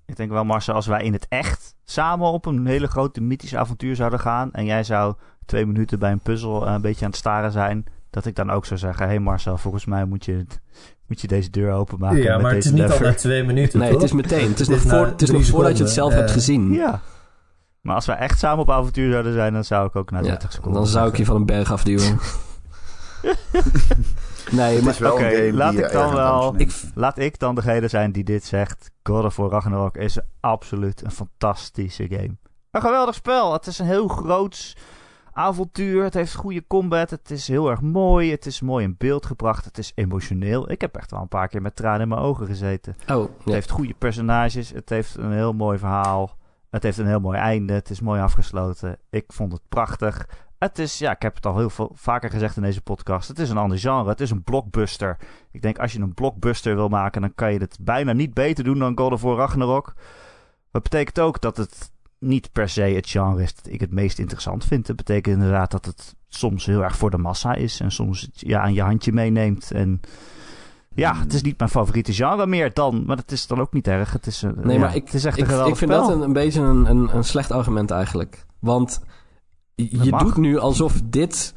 ik 0.05 0.15
denk 0.15 0.31
wel, 0.31 0.43
Marcel, 0.45 0.73
als 0.73 0.87
wij 0.87 1.03
in 1.03 1.13
het 1.13 1.25
echt 1.29 1.75
samen 1.83 2.27
op 2.27 2.45
een 2.45 2.65
hele 2.65 2.87
grote 2.87 3.21
mythische 3.21 3.57
avontuur 3.57 3.95
zouden 3.95 4.19
gaan. 4.19 4.51
en 4.51 4.65
jij 4.65 4.83
zou 4.83 5.13
twee 5.45 5.65
minuten 5.65 5.99
bij 5.99 6.11
een 6.11 6.19
puzzel 6.19 6.67
eh, 6.67 6.73
een 6.73 6.81
beetje 6.81 7.05
aan 7.05 7.11
het 7.11 7.19
staren 7.19 7.51
zijn. 7.51 7.85
dat 8.09 8.25
ik 8.25 8.35
dan 8.35 8.49
ook 8.51 8.65
zou 8.65 8.79
zeggen: 8.79 9.05
Hé 9.05 9.11
hey 9.11 9.19
Marcel, 9.19 9.57
volgens 9.57 9.85
mij 9.85 10.05
moet 10.05 10.25
je, 10.25 10.45
moet 11.07 11.21
je 11.21 11.27
deze 11.27 11.49
deur 11.49 11.71
openmaken. 11.71 12.21
ja, 12.21 12.33
met 12.33 12.41
maar 12.41 12.53
het 12.53 12.65
is 12.65 12.71
niet 12.71 12.91
al 12.91 12.99
na 12.99 13.13
twee 13.13 13.43
minuten, 13.43 13.79
Nee, 13.79 13.91
toch? 13.91 14.01
het 14.01 14.09
is 14.09 14.15
meteen. 14.15 14.49
Het 14.49 14.59
is 14.59 14.67
nog, 14.75 14.79
voor, 14.79 15.05
het 15.05 15.21
is 15.21 15.27
drie 15.27 15.39
nog 15.39 15.49
voordat 15.49 15.77
je 15.77 15.83
het 15.83 15.93
zelf 15.93 16.13
hebt 16.13 16.31
gezien. 16.31 16.71
Ja. 16.73 16.99
Maar 17.81 17.95
als 17.95 18.05
wij 18.05 18.17
echt 18.17 18.39
samen 18.39 18.59
op 18.59 18.69
avontuur 18.69 19.11
zouden 19.11 19.33
zijn, 19.33 19.53
dan 19.53 19.63
zou 19.63 19.87
ik 19.87 19.95
ook 19.95 20.11
na 20.11 20.17
Ja, 20.19 20.23
30 20.23 20.51
seconden. 20.51 20.81
dan 20.81 20.89
zou 20.89 21.09
ik 21.09 21.17
je 21.17 21.25
van 21.25 21.35
een 21.35 21.45
berg 21.45 21.71
afduwen. 21.71 22.19
nee, 24.51 24.81
maar 24.81 25.11
oké, 25.11 25.49
laat 25.51 25.73
ik 25.73 25.91
dan 25.91 26.13
wel-. 26.13 26.55
Laat 26.95 27.17
ik 27.17 27.39
dan 27.39 27.55
degene 27.55 27.87
zijn 27.87 28.11
die 28.11 28.23
dit 28.23 28.45
zegt. 28.45 28.91
God 29.03 29.23
of 29.23 29.35
War 29.35 29.49
Ragnarok 29.49 29.97
is 29.97 30.19
absoluut 30.39 31.03
een 31.03 31.11
fantastische 31.11 32.07
game. 32.09 32.37
Een 32.71 32.81
geweldig 32.81 33.15
spel. 33.15 33.53
Het 33.53 33.67
is 33.67 33.79
een 33.79 33.85
heel 33.85 34.07
groots 34.07 34.75
avontuur. 35.33 36.03
Het 36.03 36.13
heeft 36.13 36.35
goede 36.35 36.67
combat. 36.67 37.09
Het 37.09 37.31
is 37.31 37.47
heel 37.47 37.69
erg 37.69 37.81
mooi. 37.81 38.31
Het 38.31 38.45
is 38.45 38.61
mooi 38.61 38.83
in 38.85 38.95
beeld 38.97 39.25
gebracht. 39.25 39.65
Het 39.65 39.77
is 39.77 39.91
emotioneel. 39.95 40.71
Ik 40.71 40.81
heb 40.81 40.95
echt 40.95 41.11
wel 41.11 41.21
een 41.21 41.27
paar 41.27 41.47
keer 41.47 41.61
met 41.61 41.75
tranen 41.75 42.01
in 42.01 42.07
mijn 42.07 42.21
ogen 42.21 42.45
gezeten. 42.45 42.95
Oh, 43.07 43.29
Het 43.43 43.53
heeft 43.53 43.69
goede 43.69 43.93
personages. 43.97 44.69
Het 44.69 44.89
heeft 44.89 45.17
een 45.17 45.31
heel 45.31 45.53
mooi 45.53 45.77
verhaal. 45.77 46.37
Het 46.69 46.83
heeft 46.83 46.97
een 46.97 47.07
heel 47.07 47.19
mooi 47.19 47.37
einde. 47.37 47.73
Het 47.73 47.89
is 47.89 48.01
mooi 48.01 48.21
afgesloten. 48.21 48.97
Ik 49.09 49.25
vond 49.27 49.51
het 49.51 49.61
prachtig. 49.69 50.27
Het 50.63 50.79
is, 50.79 50.97
ja, 50.97 51.11
ik 51.11 51.21
heb 51.21 51.35
het 51.35 51.45
al 51.45 51.57
heel 51.57 51.69
veel 51.69 51.91
vaker 51.93 52.29
gezegd 52.29 52.55
in 52.55 52.61
deze 52.61 52.81
podcast. 52.81 53.27
Het 53.27 53.39
is 53.39 53.49
een 53.49 53.57
ander 53.57 53.79
genre. 53.79 54.09
Het 54.09 54.21
is 54.21 54.31
een 54.31 54.43
blockbuster. 54.43 55.17
Ik 55.51 55.61
denk 55.61 55.77
als 55.77 55.93
je 55.93 55.99
een 55.99 56.13
blockbuster 56.13 56.75
wil 56.75 56.87
maken, 56.89 57.21
dan 57.21 57.35
kan 57.35 57.53
je 57.53 57.59
het 57.59 57.77
bijna 57.81 58.13
niet 58.13 58.33
beter 58.33 58.63
doen 58.63 58.79
dan 58.79 58.97
God 58.97 59.11
of 59.11 59.21
War 59.21 59.37
Ragnarok. 59.37 59.93
Dat 60.71 60.83
betekent 60.83 61.19
ook 61.19 61.41
dat 61.41 61.57
het 61.57 61.91
niet 62.19 62.51
per 62.51 62.69
se 62.69 62.81
het 62.81 63.09
genre 63.09 63.43
is 63.43 63.55
dat 63.55 63.73
ik 63.73 63.79
het 63.79 63.91
meest 63.91 64.19
interessant 64.19 64.65
vind. 64.65 64.87
Het 64.87 64.95
betekent 64.95 65.35
inderdaad 65.35 65.71
dat 65.71 65.85
het 65.85 66.15
soms 66.27 66.65
heel 66.65 66.83
erg 66.83 66.97
voor 66.97 67.09
de 67.09 67.17
massa 67.17 67.53
is. 67.53 67.79
En 67.79 67.91
soms 67.91 68.21
het 68.21 68.31
ja, 68.35 68.61
aan 68.61 68.73
je 68.73 68.81
handje 68.81 69.11
meeneemt. 69.11 69.71
En 69.71 70.01
ja, 70.95 71.15
het 71.15 71.33
is 71.33 71.41
niet 71.41 71.57
mijn 71.57 71.69
favoriete 71.69 72.13
genre 72.13 72.47
meer 72.47 72.73
dan. 72.73 73.03
Maar 73.05 73.15
dat 73.15 73.31
is 73.31 73.47
dan 73.47 73.59
ook 73.59 73.73
niet 73.73 73.87
erg. 73.87 74.11
Het 74.11 74.27
is, 74.27 74.41
een, 74.41 74.55
Nee, 74.61 74.75
ja, 74.75 74.81
maar 74.81 74.95
ik, 74.95 75.05
het 75.05 75.13
is 75.13 75.25
echt 75.25 75.37
ik, 75.37 75.43
een 75.43 75.49
geweldig 75.49 75.73
ik 75.73 75.77
vind 75.79 75.91
spel. 75.91 76.07
dat 76.07 76.15
een, 76.15 76.21
een 76.21 76.33
beetje 76.33 76.61
een, 76.61 76.89
een, 76.89 77.15
een 77.15 77.23
slecht 77.23 77.51
argument 77.51 77.91
eigenlijk. 77.91 78.45
Want 78.59 79.01
je 79.75 80.09
mag. 80.09 80.23
doet 80.23 80.37
nu 80.37 80.57
alsof 80.57 81.01
dit 81.05 81.53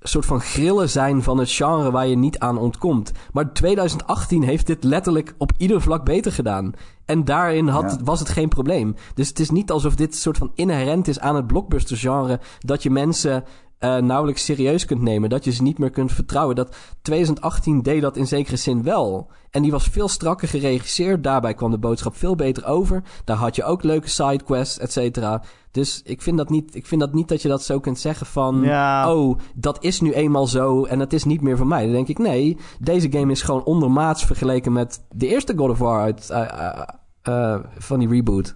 soort 0.00 0.26
van 0.26 0.40
grillen 0.40 0.90
zijn 0.90 1.22
van 1.22 1.38
het 1.38 1.50
genre 1.50 1.90
waar 1.90 2.06
je 2.06 2.16
niet 2.16 2.38
aan 2.38 2.58
ontkomt. 2.58 3.12
Maar 3.32 3.52
2018 3.52 4.42
heeft 4.42 4.66
dit 4.66 4.84
letterlijk 4.84 5.34
op 5.38 5.52
ieder 5.56 5.80
vlak 5.80 6.04
beter 6.04 6.32
gedaan. 6.32 6.72
En 7.04 7.24
daarin 7.24 7.68
had, 7.68 7.90
Ja. 7.98 8.04
was 8.04 8.18
het 8.20 8.28
geen 8.28 8.48
probleem. 8.48 8.94
Dus 9.14 9.28
het 9.28 9.40
is 9.40 9.50
niet 9.50 9.70
alsof 9.70 9.94
dit 9.94 10.14
soort 10.16 10.38
van 10.38 10.50
inherent 10.54 11.08
is 11.08 11.20
aan 11.20 11.36
het 11.36 11.46
blockbuster 11.46 11.96
genre... 11.96 12.40
dat 12.58 12.82
je 12.82 12.90
mensen 12.90 13.44
eh, 13.78 13.96
nauwelijks 13.96 14.44
serieus 14.44 14.84
kunt 14.84 15.02
nemen. 15.02 15.30
Dat 15.30 15.44
je 15.44 15.52
ze 15.52 15.62
niet 15.62 15.78
meer 15.78 15.90
kunt 15.90 16.12
vertrouwen. 16.12 16.56
Dat 16.56 16.76
2018 17.02 17.82
deed 17.82 18.02
dat 18.02 18.16
in 18.16 18.26
zekere 18.26 18.56
zin 18.56 18.82
wel. 18.82 19.30
En 19.50 19.62
die 19.62 19.70
was 19.70 19.88
veel 19.88 20.08
strakker 20.08 20.48
geregisseerd. 20.48 21.24
Daarbij 21.24 21.54
kwam 21.54 21.70
de 21.70 21.78
boodschap 21.78 22.16
veel 22.16 22.36
beter 22.36 22.66
over. 22.66 23.02
Daar 23.24 23.36
had 23.36 23.56
je 23.56 23.64
ook 23.64 23.82
leuke 23.82 24.08
sidequests, 24.08 24.78
et 24.78 24.92
cetera. 24.92 25.42
Dus 25.70 26.02
ik 26.04 26.22
vind, 26.22 26.36
dat 26.36 26.50
niet, 26.50 26.74
ik 26.74 26.86
vind 26.86 27.00
dat 27.00 27.12
niet 27.12 27.28
dat 27.28 27.42
je 27.42 27.48
dat 27.48 27.62
zo 27.62 27.80
kunt 27.80 27.98
zeggen 27.98 28.26
van... 28.26 28.62
Ja. 28.62 29.14
Oh, 29.14 29.38
dat 29.54 29.84
is 29.84 30.00
nu 30.00 30.12
eenmaal 30.12 30.46
zo 30.46 30.84
en 30.84 31.00
het 31.00 31.12
is 31.12 31.24
niet 31.24 31.40
meer 31.40 31.56
van 31.56 31.68
mij. 31.68 31.82
Dan 31.82 31.92
denk 31.92 32.08
ik, 32.08 32.18
nee, 32.18 32.58
deze 32.80 33.12
game 33.12 33.32
is 33.32 33.42
gewoon 33.42 33.64
ondermaats 33.64 34.24
vergeleken 34.24 34.72
met 34.72 35.04
de 35.10 35.26
eerste 35.26 35.52
God 35.56 35.70
of 35.70 35.78
War 35.78 36.00
uit, 36.00 36.30
eh, 36.30 36.82
eh, 37.22 37.60
van 37.78 37.98
die 37.98 38.08
reboot. 38.08 38.54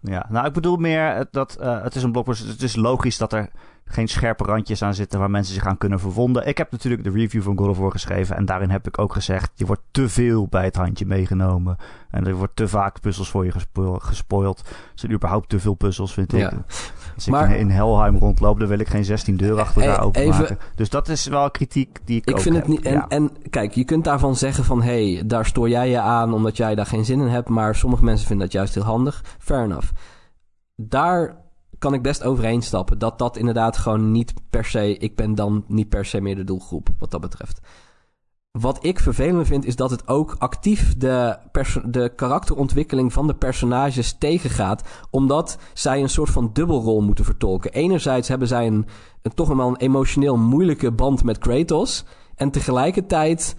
Ja, 0.00 0.26
nou 0.28 0.46
ik 0.46 0.52
bedoel 0.52 0.76
meer 0.76 1.26
dat 1.30 1.56
het 1.60 1.94
is 1.94 2.02
een 2.02 2.12
blockbuster. 2.12 2.48
Het 2.48 2.62
is 2.62 2.76
logisch 2.76 3.18
dat 3.18 3.32
er 3.32 3.50
geen 3.84 4.08
scherpe 4.08 4.44
randjes 4.44 4.82
aan 4.82 4.94
zitten 4.94 5.18
waar 5.18 5.30
mensen 5.30 5.54
zich 5.54 5.66
aan 5.66 5.78
kunnen 5.78 6.00
verwonden. 6.00 6.46
Ik 6.46 6.58
heb 6.58 6.70
natuurlijk 6.72 7.04
de 7.04 7.10
review 7.10 7.42
van 7.42 7.58
God 7.58 7.68
of 7.68 7.78
War 7.78 7.90
geschreven 7.90 8.36
en 8.36 8.44
daarin 8.44 8.70
heb 8.70 8.86
ik 8.86 8.98
ook 8.98 9.12
gezegd, 9.12 9.50
je 9.54 9.66
wordt 9.66 9.82
te 9.90 10.08
veel 10.08 10.46
bij 10.46 10.64
het 10.64 10.76
handje 10.76 11.06
meegenomen. 11.06 11.76
En 12.10 12.26
er 12.26 12.34
wordt 12.34 12.56
te 12.56 12.68
vaak 12.68 13.00
puzzels 13.00 13.30
voor 13.30 13.44
je 13.44 13.50
gespo 13.52 13.98
gespoild. 13.98 14.58
Er 14.60 14.66
zijn 14.94 15.12
überhaupt 15.12 15.48
te 15.48 15.60
veel 15.60 15.74
puzzels, 15.74 16.12
vind 16.14 16.32
ik. 16.32 16.38
Ja. 16.38 16.52
Als 17.14 17.26
Maar- 17.26 17.50
ik 17.50 17.58
in 17.58 17.70
Helheim 17.70 18.16
rondloop, 18.18 18.58
dan 18.58 18.68
wil 18.68 18.78
ik 18.78 18.88
geen 18.88 19.04
16 19.04 19.36
deuren 19.36 19.62
achter 19.62 19.82
elkaar 19.82 19.98
Eh, 19.98 20.06
openmaken. 20.06 20.44
even- 20.44 20.58
Dus 20.74 20.90
dat 20.90 21.08
is 21.08 21.26
wel 21.26 21.50
kritiek 21.50 21.98
die 22.04 22.16
ik, 22.16 22.28
Ik 22.28 22.34
ook 22.34 22.40
vind 22.40 22.56
het 22.56 22.66
niet. 22.68 22.82
En, 22.82 22.92
Ja. 22.92 23.08
en 23.08 23.30
kijk, 23.50 23.72
je 23.74 23.84
kunt 23.84 24.04
daarvan 24.04 24.36
zeggen 24.36 24.64
van 24.64 24.82
hé, 24.82 25.12
hey, 25.14 25.26
daar 25.26 25.46
stoor 25.46 25.68
jij 25.68 25.90
je 25.90 26.00
aan 26.00 26.32
omdat 26.32 26.56
jij 26.56 26.74
daar 26.74 26.86
geen 26.86 27.04
zin 27.04 27.20
in 27.20 27.28
hebt. 27.28 27.48
Maar 27.48 27.74
sommige 27.74 28.04
mensen 28.04 28.26
vinden 28.26 28.46
dat 28.46 28.54
juist 28.54 28.74
heel 28.74 28.82
handig. 28.84 29.22
Fair 29.38 29.64
enough. 29.64 29.88
Daar 30.76 31.36
kan 31.78 31.94
ik 31.94 32.02
best 32.02 32.22
overheen 32.22 32.62
stappen. 32.62 32.98
Dat 32.98 33.18
dat 33.18 33.36
inderdaad 33.36 33.76
gewoon 33.76 34.12
niet 34.12 34.34
per 34.50 34.64
se. 34.64 34.96
Ik 34.96 35.16
ben 35.16 35.34
dan 35.34 35.64
niet 35.68 35.88
per 35.88 36.04
se 36.04 36.20
meer 36.20 36.36
de 36.36 36.44
doelgroep 36.44 36.88
wat 36.98 37.10
dat 37.10 37.20
betreft. 37.20 37.60
Wat 38.50 38.84
ik 38.84 38.98
vervelend 38.98 39.46
vind, 39.46 39.64
is 39.64 39.76
dat 39.76 39.90
het 39.90 40.08
ook 40.08 40.34
actief 40.38 40.96
de, 40.96 41.36
de 41.84 42.12
karakterontwikkeling 42.16 43.12
van 43.12 43.26
de 43.26 43.34
personages 43.34 44.12
tegengaat. 44.18 44.82
Omdat 45.10 45.58
zij 45.72 46.02
een 46.02 46.08
soort 46.08 46.30
van 46.30 46.50
dubbelrol 46.52 47.02
moeten 47.02 47.24
vertolken. 47.24 47.72
Enerzijds 47.72 48.28
hebben 48.28 48.48
zij 48.48 48.66
een, 48.66 48.86
een 49.22 49.34
toch 49.34 49.48
wel 49.48 49.68
een 49.68 49.76
emotioneel 49.76 50.36
moeilijke 50.36 50.92
band 50.92 51.24
met 51.24 51.38
Kratos. 51.38 52.04
En 52.34 52.50
tegelijkertijd 52.50 53.56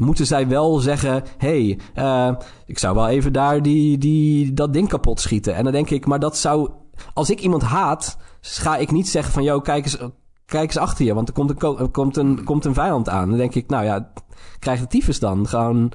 moeten 0.00 0.26
zij 0.26 0.48
wel 0.48 0.78
zeggen: 0.78 1.22
hey, 1.36 1.78
eh, 1.94 2.30
ik 2.66 2.78
zou 2.78 2.94
wel 2.94 3.08
even 3.08 3.32
daar 3.32 3.62
die, 3.62 3.98
die, 3.98 4.54
dat 4.54 4.72
ding 4.72 4.88
kapot 4.88 5.20
schieten. 5.20 5.54
En 5.54 5.64
dan 5.64 5.72
denk 5.72 5.90
ik, 5.90 6.06
maar 6.06 6.20
dat 6.20 6.36
zou. 6.36 6.70
Als 7.14 7.30
ik 7.30 7.40
iemand 7.40 7.62
haat, 7.62 8.16
ga 8.40 8.76
ik 8.76 8.90
niet 8.90 9.08
zeggen 9.08 9.32
van: 9.32 9.42
yo, 9.42 9.60
kijk 9.60 9.84
eens, 9.84 9.98
kijk 10.46 10.64
eens 10.66 10.76
achter 10.76 11.04
je, 11.04 11.14
want 11.14 11.28
er 11.28 11.34
komt 11.34 11.50
een, 11.50 11.58
ko- 11.58 11.78
er 11.78 11.88
komt 11.88 12.16
een, 12.16 12.44
komt 12.44 12.64
een 12.64 12.74
vijand 12.74 13.08
aan. 13.08 13.28
Dan 13.28 13.38
denk 13.38 13.54
ik, 13.54 13.68
nou 13.68 13.84
ja, 13.84 14.12
krijg 14.58 14.80
de 14.80 14.86
tyfus 14.86 15.18
dan. 15.18 15.48
Gewoon. 15.48 15.92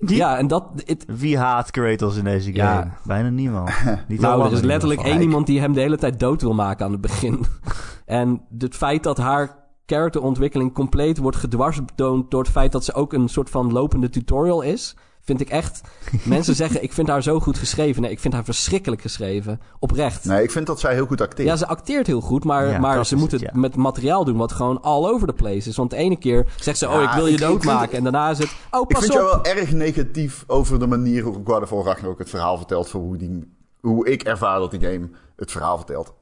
Ja, 0.00 0.38
en 0.38 0.46
dat. 0.46 0.64
Wie 1.06 1.38
haat 1.38 1.70
Kratos 1.70 2.16
in 2.16 2.24
deze 2.24 2.54
Ja. 2.54 2.76
game? 2.78 2.90
Bijna 3.04 3.28
niemand. 3.28 3.70
Niet 4.08 4.20
nou, 4.20 4.44
er 4.46 4.52
is 4.52 4.60
letterlijk 4.60 5.00
één 5.00 5.20
iemand 5.20 5.46
die 5.46 5.60
hem 5.60 5.72
de 5.72 5.80
hele 5.80 5.96
tijd 5.98 6.20
dood 6.20 6.42
wil 6.42 6.54
maken 6.54 6.84
aan 6.84 6.92
het 6.92 7.00
begin. 7.00 7.44
en 8.06 8.40
het 8.58 8.74
feit 8.76 9.02
dat 9.02 9.16
haar 9.18 9.56
characterontwikkeling 9.86 10.74
compleet 10.74 11.18
wordt 11.18 11.36
gedwarsboomd 11.36 12.30
door 12.30 12.42
het 12.42 12.50
feit 12.50 12.72
dat 12.72 12.84
ze 12.84 12.94
ook 12.94 13.12
een 13.12 13.28
soort 13.28 13.50
van 13.50 13.72
lopende 13.72 14.08
tutorial 14.10 14.62
is, 14.62 14.96
vind 15.28 15.40
ik 15.40 15.48
echt. 15.48 15.80
Mensen 16.24 16.54
zeggen, 16.54 16.82
ik 16.82 16.92
vind 16.92 17.08
haar 17.08 17.22
zo 17.22 17.40
goed 17.40 17.58
geschreven. 17.58 18.02
Nee, 18.02 18.10
ik 18.10 18.18
vind 18.20 18.34
haar 18.34 18.44
verschrikkelijk 18.44 19.00
geschreven. 19.02 19.60
Oprecht. 19.78 20.24
Nee, 20.24 20.42
ik 20.42 20.50
vind 20.50 20.66
dat 20.66 20.80
zij 20.80 20.94
heel 20.94 21.06
goed 21.06 21.20
acteert. 21.20 21.48
Ja, 21.48 21.56
ze 21.56 21.66
acteert 21.66 22.06
heel 22.06 22.20
goed, 22.20 22.44
maar, 22.44 22.68
Ja, 22.68 22.78
maar 22.78 23.06
ze 23.06 23.16
moet 23.16 23.30
het, 23.32 23.40
het 23.40 23.50
ja. 23.54 23.60
met 23.60 23.76
materiaal 23.76 24.24
doen 24.24 24.36
wat 24.36 24.52
gewoon 24.52 24.82
all 24.82 25.04
over 25.10 25.26
the 25.26 25.32
place 25.32 25.68
is. 25.68 25.76
Want 25.76 25.90
de 25.90 25.96
ene 25.96 26.16
keer 26.18 26.46
zegt 26.60 26.78
ze, 26.78 26.86
oh, 26.88 26.92
Ja, 26.92 27.08
ik 27.10 27.14
wil 27.16 27.26
je 27.26 27.32
ik- 27.32 27.40
ik 27.40 27.46
doodmaken. 27.46 27.96
En 27.96 28.02
daarna 28.02 28.30
is 28.30 28.38
het, 28.38 28.50
oh, 28.70 28.80
Ik 28.80 28.88
pas 28.88 29.00
vind 29.00 29.12
op. 29.12 29.18
jou 29.18 29.30
wel 29.30 29.44
erg 29.56 29.72
negatief 29.72 30.44
over 30.46 30.78
de 30.78 30.86
manier 30.86 31.22
hoe 31.22 31.40
God 31.44 31.62
of 31.62 31.70
War 31.70 31.84
Ragnarok 31.84 32.18
het 32.18 32.30
verhaal 32.30 32.56
vertelt. 32.56 32.88
Voor 32.88 33.00
hoe, 33.00 33.16
die, 33.16 33.52
hoe 33.80 34.08
ik 34.08 34.22
ervaar 34.22 34.58
dat 34.58 34.70
die 34.70 34.80
game 34.80 35.08
het 35.36 35.50
verhaal 35.50 35.76
vertelt. 35.76 36.14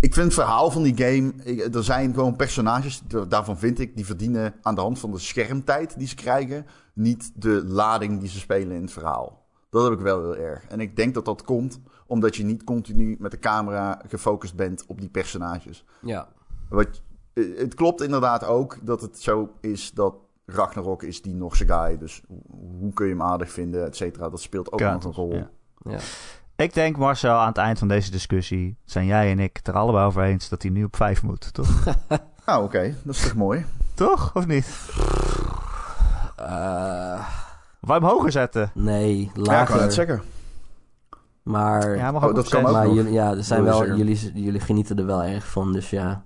Ik 0.00 0.14
vind 0.14 0.26
het 0.26 0.34
verhaal 0.34 0.70
van 0.70 0.82
die 0.82 0.96
game... 0.96 1.32
ik- 1.44 1.74
Er 1.74 1.84
zijn 1.84 2.14
gewoon 2.14 2.36
personages, 2.36 3.02
da- 3.06 3.24
daarvan 3.24 3.58
vind 3.58 3.78
ik... 3.80 3.96
die 3.96 4.06
verdienen 4.06 4.54
aan 4.62 4.74
de 4.74 4.80
hand 4.80 4.98
van 4.98 5.10
de 5.12 5.18
schermtijd 5.18 5.94
die 5.98 6.08
ze 6.08 6.14
krijgen... 6.14 6.66
niet 6.98 7.30
de 7.34 7.62
lading 7.66 8.20
die 8.20 8.28
ze 8.28 8.38
spelen 8.38 8.76
in 8.76 8.82
het 8.82 8.92
verhaal. 8.92 9.46
Dat 9.70 9.84
heb 9.84 9.92
ik 9.92 9.98
wel 10.00 10.22
heel 10.22 10.36
erg. 10.36 10.64
En 10.64 10.80
ik 10.80 10.96
denk 10.96 11.14
dat 11.14 11.24
dat 11.24 11.42
komt 11.44 11.80
omdat 12.06 12.36
je 12.36 12.44
niet 12.44 12.64
continu 12.64 13.16
met 13.18 13.30
de 13.30 13.38
camera 13.38 14.02
gefocust 14.08 14.54
bent 14.56 14.84
op 14.86 15.00
die 15.00 15.08
personages. 15.08 15.84
Ja. 16.00 16.28
Wat, 16.68 17.02
eh, 17.32 17.44
het 17.58 17.74
klopt 17.74 18.02
inderdaad 18.02 18.44
ook 18.44 18.78
dat 18.82 19.00
het 19.00 19.18
zo 19.22 19.50
is 19.60 19.90
dat 19.90 20.14
Ragnarok 20.46 21.02
is 21.02 21.22
die 21.22 21.34
Norse 21.34 21.66
guy. 21.66 21.98
Dus 21.98 22.22
hoe- 22.80 22.92
kun 22.92 23.06
je 23.06 23.12
hem 23.12 23.22
aardig 23.22 23.50
vinden, 23.50 23.84
et 23.86 23.96
cetera. 23.96 24.28
Dat 24.28 24.40
speelt 24.40 24.72
ook 24.72 24.80
nog 24.80 25.04
een 25.04 25.12
rol. 25.12 25.34
ja. 25.34 25.50
ja. 25.84 25.98
Ik 26.56 26.74
denk, 26.74 26.96
Marcel, 26.96 27.34
aan 27.34 27.48
het 27.48 27.56
eind 27.56 27.78
van 27.78 27.88
deze 27.88 28.10
discussie 28.10 28.76
zijn 28.84 29.06
jij 29.06 29.30
en 29.30 29.38
ik 29.38 29.56
het 29.56 29.68
er 29.68 29.74
allebei 29.74 30.06
over 30.06 30.22
eens 30.22 30.48
dat 30.48 30.62
hij 30.62 30.70
nu 30.70 30.84
op 30.84 30.96
5 30.96 31.22
moet, 31.22 31.52
toch? 31.54 31.84
Nou, 32.46 32.64
oké. 32.64 32.94
Dat 33.04 33.14
is 33.14 33.22
toch 33.22 33.34
mooi? 33.34 33.64
toch? 33.94 34.34
Of 34.36 34.46
niet? 34.46 34.66
Eh, 36.38 37.18
Of 37.80 37.88
wij 37.88 37.96
hem 37.96 38.04
hoger 38.06 38.32
zetten? 38.32 38.70
nee, 38.74 39.18
Ja, 39.24 39.30
ik 39.40 39.46
lager. 39.46 39.74
kan 39.74 39.82
het 39.84 39.94
zeggen. 39.94 40.22
maar 41.42 41.96
Ja, 41.96 42.10
mag 42.12 42.24
Oh, 42.24 42.34
dat 42.34 42.48
kan 42.48 42.66
ook. 42.66 42.72
Maar 42.72 42.88
jullie, 42.90 43.12
ja, 43.12 43.30
er 43.30 43.44
zijn 43.44 43.64
wel, 43.64 43.86
jullie, 43.96 44.32
jullie 44.34 44.60
genieten 44.60 44.98
er 44.98 45.06
wel 45.06 45.22
erg 45.22 45.46
van, 45.46 45.72
dus 45.72 45.90
ja. 45.90 46.22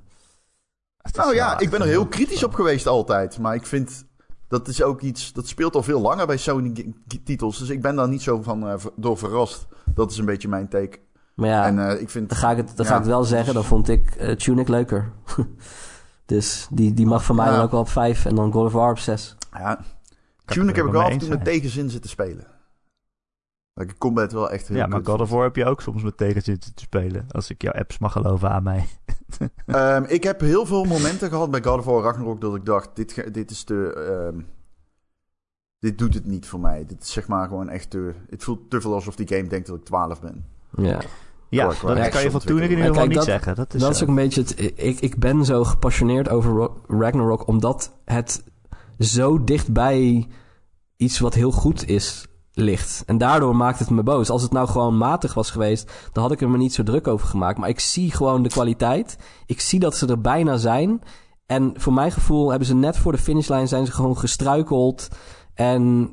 Nou 1.17 1.35
ja, 1.35 1.59
ik 1.59 1.71
ben 1.71 1.81
er 1.81 1.87
heel 1.87 2.07
kritisch 2.07 2.45
op 2.45 2.55
geweest 2.55 2.87
altijd. 2.87 3.39
Maar 3.39 3.55
ik 3.55 3.67
vind 3.67 4.05
dat 4.49 4.69
is 4.69 4.83
ook 4.83 5.01
iets 5.01 5.33
dat 5.33 5.47
speelt 5.47 5.75
al 5.75 5.83
veel 5.83 6.01
langer 6.01 6.27
bij 6.27 6.37
Sony-titels. 6.37 7.59
Dus 7.59 7.69
ik 7.69 7.83
ben 7.83 7.97
daar 7.97 8.09
niet 8.09 8.23
zo 8.23 8.43
van 8.43 8.69
eh, 8.69 8.75
door 8.97 9.19
verrast. 9.19 9.67
Dat 9.85 10.11
is 10.11 10.19
een 10.19 10.25
beetje 10.25 10.49
mijn 10.49 10.69
take. 10.69 10.99
Maar 11.35 11.49
ja, 11.49 11.67
en 11.67 11.89
eh, 11.89 12.01
ik 12.01 12.11
vind. 12.11 12.29
dan 12.29 12.39
ga 12.39 12.51
ik 12.51 12.57
het, 12.57 12.67
dan 12.77 12.85
ja, 12.87 12.91
ga 12.91 12.97
ik 12.99 13.03
het 13.03 13.11
wel 13.13 13.25
zeggen, 13.25 13.55
dan 13.55 13.65
vond 13.65 13.89
ik 13.89 14.15
eh, 14.15 14.35
Tunic 14.37 14.69
leuker. 14.69 15.13
dus 16.27 16.67
die, 16.71 16.95
die 16.95 17.07
mag 17.07 17.25
van 17.25 17.37
mij 17.37 17.47
Ja. 17.47 17.53
dan 17.53 17.63
ook 17.65 17.71
wel 17.71 17.81
op 17.81 17.89
5 17.89 18.25
en 18.25 18.35
dan 18.35 18.53
God 18.53 18.67
of 18.67 18.73
War 18.73 18.91
op 18.91 18.99
6. 18.99 19.37
Ja, 19.53 19.79
Tunic 20.45 20.77
heb 20.77 20.87
ik 20.87 20.93
wel 20.93 21.03
af 21.03 21.11
en 21.11 21.19
toe 21.19 21.29
met 21.29 21.45
tegenzin 21.45 21.91
zitten 21.91 22.11
spelen. 22.11 22.47
Dat 23.75 23.91
ik 23.91 23.99
combat 23.99 24.33
wel 24.33 24.51
echt 24.51 24.69
heel 24.69 24.77
Ja, 24.77 24.87
maar 24.87 25.05
God 25.05 25.21
of. 25.21 25.31
War 25.31 25.43
heb 25.43 25.57
je 25.57 25.65
ook 25.65 25.81
soms 25.81 26.03
met 26.03 26.17
tegenzin 26.17 26.59
te 26.59 26.71
spelen. 26.75 27.27
Als 27.31 27.51
ik 27.51 27.63
jouw 27.63 27.73
apps 27.73 27.99
mag 27.99 28.13
geloven 28.13 28.51
aan 28.51 28.63
mij. 28.63 28.87
Ehm, 29.67 30.05
ik 30.07 30.23
heb 30.23 30.41
heel 30.41 30.67
veel 30.67 30.85
momenten 30.85 31.29
gehad 31.29 31.51
bij 31.51 31.63
God 31.63 31.79
of 31.79 31.85
War 31.85 32.03
Ragnarok 32.03 32.41
dat 32.41 32.55
ik 32.55 32.65
dacht, 32.65 32.91
dit, 32.97 33.35
dit 33.35 33.51
is 33.51 33.65
te... 33.65 33.93
ehm, 33.95 34.41
dit 35.79 35.99
doet 35.99 36.15
het 36.15 36.27
niet 36.27 36.47
voor 36.47 36.61
mij. 36.61 36.87
Dit 36.87 37.03
is 37.03 37.13
zeg 37.13 37.29
maar 37.29 37.49
gewoon 37.49 37.69
echt 37.69 37.91
te... 37.91 38.13
Het 38.31 38.45
voelt 38.45 38.71
te 38.71 38.81
veel 38.81 38.95
alsof 38.95 39.17
die 39.17 39.29
game 39.29 39.47
denkt 39.49 39.67
dat 39.67 39.77
ik 39.77 39.85
12 39.85 40.21
ben. 40.21 40.47
Ja. 40.77 41.01
Ja, 41.49 41.67
dat 41.67 42.09
kan 42.09 42.23
je 42.23 42.31
van 42.31 42.41
toen 42.41 42.61
in 42.63 42.71
ieder 42.71 42.85
geval 42.87 43.07
niet 43.07 43.15
dat- 43.15 43.25
zeggen. 43.25 43.55
Dat 43.55 43.75
is, 43.75 43.81
dat 43.81 43.95
is 43.95 44.03
ook 44.03 44.09
een 44.09 44.15
beetje 44.15 44.41
het. 44.41 44.61
Ik, 44.61 45.01
ik 45.01 45.17
ben 45.19 45.45
zo 45.45 45.65
gepassioneerd 45.65 46.29
over 46.29 46.53
Ro- 46.53 46.81
Ragnarok 46.89 47.47
omdat 47.47 47.93
het 48.05 48.45
zo 49.05 49.45
dichtbij 49.45 50.29
iets 50.97 51.19
wat 51.19 51.35
heel 51.35 51.51
goed 51.51 51.89
is 51.89 52.27
ligt. 52.53 53.03
En 53.07 53.19
daardoor 53.19 53.57
maakt 53.57 53.79
het 53.79 53.91
me 53.91 54.03
boos. 54.03 54.31
Als 54.31 54.43
het 54.43 54.53
nou 54.53 54.69
gewoon 54.69 54.97
matig 54.97 55.35
was 55.35 55.51
geweest, 55.51 55.93
dan 56.13 56.23
had 56.23 56.33
ik 56.33 56.41
er 56.41 56.51
me 56.51 56.57
niet 56.57 56.75
zo 56.75 56.83
druk 56.83 57.09
over 57.09 57.27
gemaakt. 57.27 57.59
Maar 57.59 57.69
ik 57.69 57.81
zie 57.81 58.11
gewoon 58.11 58.43
de 58.43 58.49
kwaliteit. 58.49 59.19
Ik 59.47 59.61
zie 59.61 59.81
dat 59.81 59.97
ze 59.97 60.07
er 60.07 60.21
bijna 60.21 60.57
zijn. 60.57 61.01
En 61.47 61.73
voor 61.77 61.93
mijn 61.93 62.13
gevoel 62.13 62.51
hebben 62.51 62.69
ze 62.69 62.75
net 62.75 62.97
voor 62.97 63.13
de 63.13 63.19
finishlijn 63.19 63.69
zijn 63.69 63.87
ze 63.87 63.93
gewoon 63.93 64.19
gestruikeld. 64.19 65.09
En 65.55 66.13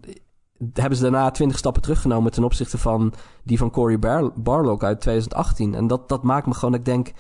hebben 0.74 0.98
ze 0.98 1.04
daarna 1.04 1.32
twintig 1.32 1.58
stappen 1.58 1.82
teruggenomen 1.82 2.32
ten 2.32 2.44
opzichte 2.44 2.78
van 2.78 3.14
die 3.44 3.58
van 3.58 3.72
Cory 3.72 4.00
Bar 4.00 4.32
Barlog 4.36 4.82
uit 4.82 5.02
2018. 5.02 5.76
En 5.76 5.88
dat, 5.88 6.10
dat 6.10 6.24
maakt 6.24 6.48
me 6.48 6.54
gewoon 6.54 6.74
ik 6.74 6.86
denk... 6.86 7.12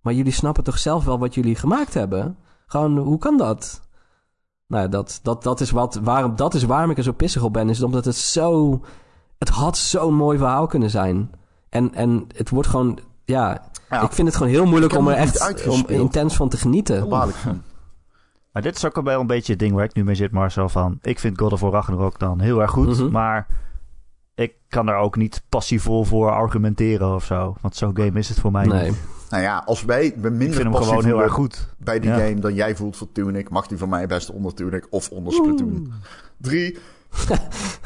Maar 0.00 0.14
jullie 0.14 0.32
snappen 0.32 0.64
toch 0.64 0.78
zelf 0.78 1.04
wel 1.04 1.18
wat 1.18 1.34
jullie 1.34 1.54
gemaakt 1.54 1.94
hebben? 1.94 2.38
Gewoon, 2.66 2.98
hoe 2.98 3.18
kan 3.18 3.36
dat? 3.36 3.88
Nou, 4.72 4.88
dat, 4.88 5.20
dat, 5.22 5.42
dat, 5.42 5.60
is, 5.60 5.70
wat, 5.70 6.00
waarom, 6.02 6.36
dat 6.36 6.54
is 6.54 6.64
waarom 6.64 6.90
ik 6.90 6.96
er 6.96 7.02
zo 7.02 7.12
pissig 7.12 7.42
op 7.42 7.52
ben. 7.52 7.68
Is 7.68 7.82
omdat 7.82 8.04
het 8.04 8.16
zo... 8.16 8.80
Het 9.38 9.48
had 9.48 9.76
zo'n 9.76 10.14
mooi 10.14 10.38
verhaal 10.38 10.66
kunnen 10.66 10.90
zijn. 10.90 11.30
En, 11.68 11.94
en 11.94 12.24
het 12.36 12.50
wordt 12.50 12.68
gewoon... 12.68 12.98
Ja, 13.24 13.62
Ja, 13.90 14.02
ik 14.02 14.12
vind 14.12 14.28
het 14.28 14.36
gewoon 14.36 14.52
heel 14.52 14.66
moeilijk 14.66 14.96
om 14.96 15.08
er 15.08 15.14
echt 15.16 15.66
om 15.66 15.84
intens 15.86 16.36
van 16.36 16.48
te 16.48 16.56
genieten. 16.56 17.08
Maar 18.52 18.62
dit 18.62 18.76
is 18.76 18.84
ook 18.84 19.02
wel 19.02 19.20
een 19.20 19.26
beetje 19.26 19.52
het 19.52 19.60
ding 19.60 19.74
waar 19.74 19.84
ik 19.84 19.94
nu 19.94 20.04
mee 20.04 20.14
zit, 20.14 20.30
Marcel. 20.30 20.68
Van, 20.68 20.98
ik 21.02 21.18
vind 21.18 21.38
God 21.38 21.52
of 21.52 21.60
War 21.60 21.72
Ragnarok 21.72 22.18
dan 22.18 22.40
heel 22.40 22.60
erg 22.60 22.70
goed. 22.70 22.98
Mhm. 22.98 23.10
Maar 23.10 23.46
ik 24.34 24.54
kan 24.68 24.86
daar 24.86 24.98
ook 24.98 25.16
niet 25.16 25.42
passievol 25.48 26.04
voor 26.04 26.30
argumenteren 26.30 27.14
of 27.14 27.24
zo. 27.24 27.56
Want 27.60 27.76
zo'n 27.76 27.96
game 27.96 28.18
is 28.18 28.28
het 28.28 28.40
voor 28.40 28.52
mij 28.52 28.66
Nee. 28.66 28.90
niet. 28.90 28.98
Nou 29.32 29.44
ja, 29.44 29.62
als 29.66 29.84
wij 29.84 30.04
Ik 30.06 30.16
minder 30.16 30.38
vind 30.52 30.62
hem 30.62 30.74
gewoon 30.74 31.04
heel 31.04 31.22
erg 31.22 31.32
goed. 31.32 31.68
bij 31.78 32.00
die 32.00 32.10
Ja. 32.10 32.16
game 32.16 32.40
dan 32.40 32.54
jij 32.54 32.76
voelt 32.76 32.96
voor 32.96 33.12
Tunic, 33.12 33.48
mag 33.50 33.66
die 33.66 33.78
van 33.78 33.88
mij 33.88 34.06
best 34.06 34.30
onder 34.30 34.54
Tunic 34.54 34.86
of 34.90 35.10
onder 35.10 35.32
Splatoon 35.32 35.92
3. 36.38 36.78
Wat 37.18 37.30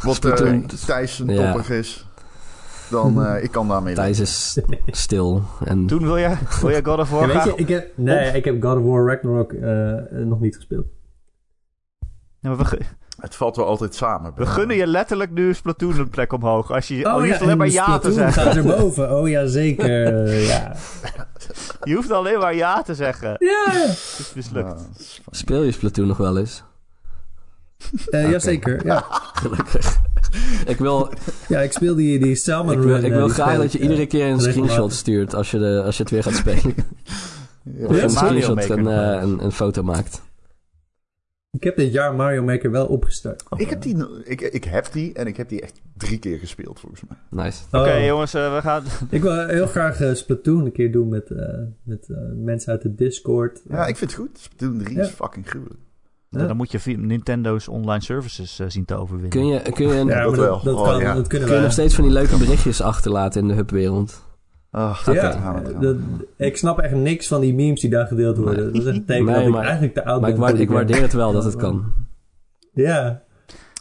eh 0.05 0.11
Splatoon. 0.15 0.67
Thijs 0.87 1.19
een 1.19 1.29
Ja. 1.29 1.53
topper 1.53 1.75
is. 1.77 2.07
dan 2.91 3.23
uh, 3.23 3.43
ik 3.45 3.51
kan 3.51 3.69
daarmee 3.69 3.95
Thijs 3.95 4.21
is 4.21 4.59
stil. 4.87 5.43
En... 5.65 5.87
Toen 5.87 6.03
wil 6.03 6.19
jij, 6.19 6.39
wil 6.61 6.71
jij 6.71 6.83
God 6.83 6.99
of 6.99 7.11
War 7.11 7.21
Ja, 7.21 7.27
weet 7.27 7.37
graag 7.37 7.45
je, 7.45 7.55
ik 7.63 7.69
heb, 7.69 7.91
nee, 7.97 8.33
ik 8.33 8.45
heb 8.45 8.63
God 8.63 8.77
of 8.79 8.85
War 8.85 9.07
Ragnarok 9.07 9.53
eh, 9.53 10.19
nog 10.25 10.41
niet 10.41 10.55
gespeeld. 10.57 10.87
Ja, 12.41 12.49
maar 12.49 12.57
we, 12.57 12.79
Het 13.27 13.35
valt 13.37 13.57
wel 13.57 13.67
altijd 13.67 13.95
samen. 13.95 14.33
we 14.37 14.47
gunnen 14.47 14.77
je 14.77 14.87
letterlijk 14.87 15.31
nu 15.31 15.55
Splatoon 15.55 15.99
een 15.99 16.09
plek 16.09 16.33
omhoog. 16.33 16.71
Als 16.71 16.89
je, 16.89 16.95
oh, 16.95 17.01
je 17.03 17.29
hoeft 17.29 17.41
en 17.41 17.41
alleen 17.43 17.57
maar 17.59 17.69
ja 17.69 17.99
te 17.99 18.11
Splatoon 18.11 18.13
zeggen. 18.13 18.43
gaat 18.43 18.57
erboven. 18.57 19.17
Oh 19.17 19.29
ja, 19.29 19.47
zeker. 19.47 20.29
ja. 20.53 20.77
Je 21.83 21.95
hoeft 21.95 22.11
alleen 22.11 22.39
maar 22.39 22.55
ja 22.55 22.83
te 22.83 22.95
zeggen. 22.95 23.37
Ja, 23.39 23.65
Het 23.71 24.19
is 24.19 24.33
mislukt. 24.35 24.81
Ja, 24.81 24.87
is. 24.99 25.21
Speel 25.31 25.63
je 25.63 25.73
Splatoon 25.73 26.07
nog 26.07 26.17
wel 26.17 26.39
eens? 26.39 26.63
uh, 28.11 28.31
jazeker. 28.31 28.87
Ja. 28.87 29.05
Gelukkig. 29.43 30.01
ik 30.67 30.79
wil, 30.79 31.13
ja, 31.49 31.61
ik 31.61 31.73
speel 31.73 31.95
die, 31.95 32.19
die 32.19 32.35
Salmon 32.35 32.73
ik 32.73 32.79
wil, 32.79 32.95
Run, 32.95 33.05
ik 33.05 33.11
eh, 33.11 33.17
wil 33.17 33.29
graag 33.29 33.49
speel 33.49 33.61
dat 33.61 33.73
je 33.73 33.79
iedere 33.79 34.03
eh, 34.03 34.09
keer 34.09 34.27
een 34.27 34.41
screenshot 34.41 34.93
stuurt 34.93 35.35
als 35.35 35.51
je, 35.51 35.59
de, 35.59 35.83
als 35.85 35.97
je 35.97 36.03
het 36.03 36.13
weer 36.13 36.23
gaat 36.23 36.35
spelen. 36.35 36.75
Ja. 37.79 37.87
Of 37.87 37.97
Ja, 37.97 38.03
een 38.03 38.11
screenshot 38.11 38.71
en 38.71 38.87
eh, 38.87 39.23
een, 39.23 39.45
een 39.45 39.53
foto 39.53 39.83
maakt. 39.83 40.23
Ik 41.51 41.65
heb 41.65 41.77
dit 41.77 41.93
jaar 41.93 42.15
Mario 42.15 42.43
Maker 42.43 42.71
wel 42.71 42.87
opgestart. 42.87 43.43
Ik, 43.57 43.71
heb 43.71 43.83
die, 43.83 43.97
ik, 44.25 44.41
ik 44.41 44.65
heb 44.65 44.93
die 44.93 45.13
en 45.13 45.27
ik 45.27 45.37
heb 45.37 45.49
die 45.49 45.61
echt 45.61 45.81
drie 45.97 46.19
keer 46.19 46.39
gespeeld 46.39 46.81
volgens 46.81 47.03
mij. 47.09 47.45
Nice. 47.45 47.63
Oké 47.73 47.91
Oh. 47.97 48.05
jongens, 48.07 48.35
eh, 48.35 48.55
we 48.55 48.61
gaan... 48.61 48.83
Ik 49.11 49.23
wil 49.23 49.47
heel 49.47 49.67
graag 49.67 50.01
eh, 50.01 50.15
Splatoon 50.15 50.65
een 50.65 50.73
keer 50.73 50.93
doen 50.93 51.09
met, 51.09 51.31
eh, 51.31 51.47
met 51.83 52.07
mensen 52.35 52.73
uit 52.73 52.83
de 52.83 52.95
Discord. 52.95 53.63
Ja, 53.69 53.87
ik 53.87 53.97
vind 53.97 54.11
het 54.11 54.21
goed. 54.21 54.39
Splatoon 54.39 54.79
3 54.79 54.99
is 55.01 55.09
fucking 55.09 55.49
gruwelijk. 55.49 55.81
Ja. 56.31 56.47
Dan 56.47 56.57
moet 56.57 56.71
je 56.73 56.97
Nintendo's 56.99 57.69
online 57.69 58.03
services 58.03 58.59
eh, 58.59 58.67
zien 58.69 58.85
te 58.85 58.95
overwinnen. 58.95 59.31
Kun 59.31 59.47
je, 59.47 59.73
kun 59.73 59.89
je, 59.89 59.95
Ja, 60.05 60.23
dat 60.23 60.35
dat, 60.35 60.45
wel. 60.45 60.63
dat, 60.63 60.75
Oh, 60.75 60.85
kan, 60.85 61.01
ja. 61.01 61.15
dat 61.15 61.27
kunnen 61.27 61.47
kun 61.49 61.57
je 61.57 61.61
we. 61.61 61.67
nog 61.67 61.73
steeds 61.77 61.95
van 61.95 62.05
die 62.05 62.13
leuke 62.13 62.37
berichtjes 62.37 62.81
achterlaten 62.81 63.41
in 63.43 63.49
de 63.49 63.55
hubwereld? 63.55 64.25
Ah, 64.71 64.99
Ja, 65.05 65.13
dat 65.23 65.35
gaan 65.35 65.57
het 65.65 65.81
dat- 65.83 65.97
ik 66.37 66.57
snap 66.57 66.79
echt 66.79 66.95
niks 66.95 67.29
van 67.29 67.41
die 67.41 67.55
memes 67.55 67.81
die 67.81 67.91
daar 67.91 68.07
gedeeld 68.07 68.37
worden. 68.37 68.65
Dat 68.65 68.75
is 68.75 68.85
echt 68.89 68.97
een 68.97 69.05
teken 69.05 69.25
Nee, 69.25 69.35
dat 69.35 69.45
ik 69.45 69.51
maar- 69.51 69.63
eigenlijk 69.65 69.95
te 69.95 70.05
oud 70.05 70.21
Maar 70.21 70.31
ik, 70.31 70.37
ben. 70.37 70.49
voor 70.49 70.59
ik 70.59 70.71
waardeer 70.71 71.03
het 71.03 71.13
wel 71.13 71.33
dat 71.33 71.45
het 71.45 71.57
kan. 71.57 71.93
Ja. 72.73 73.25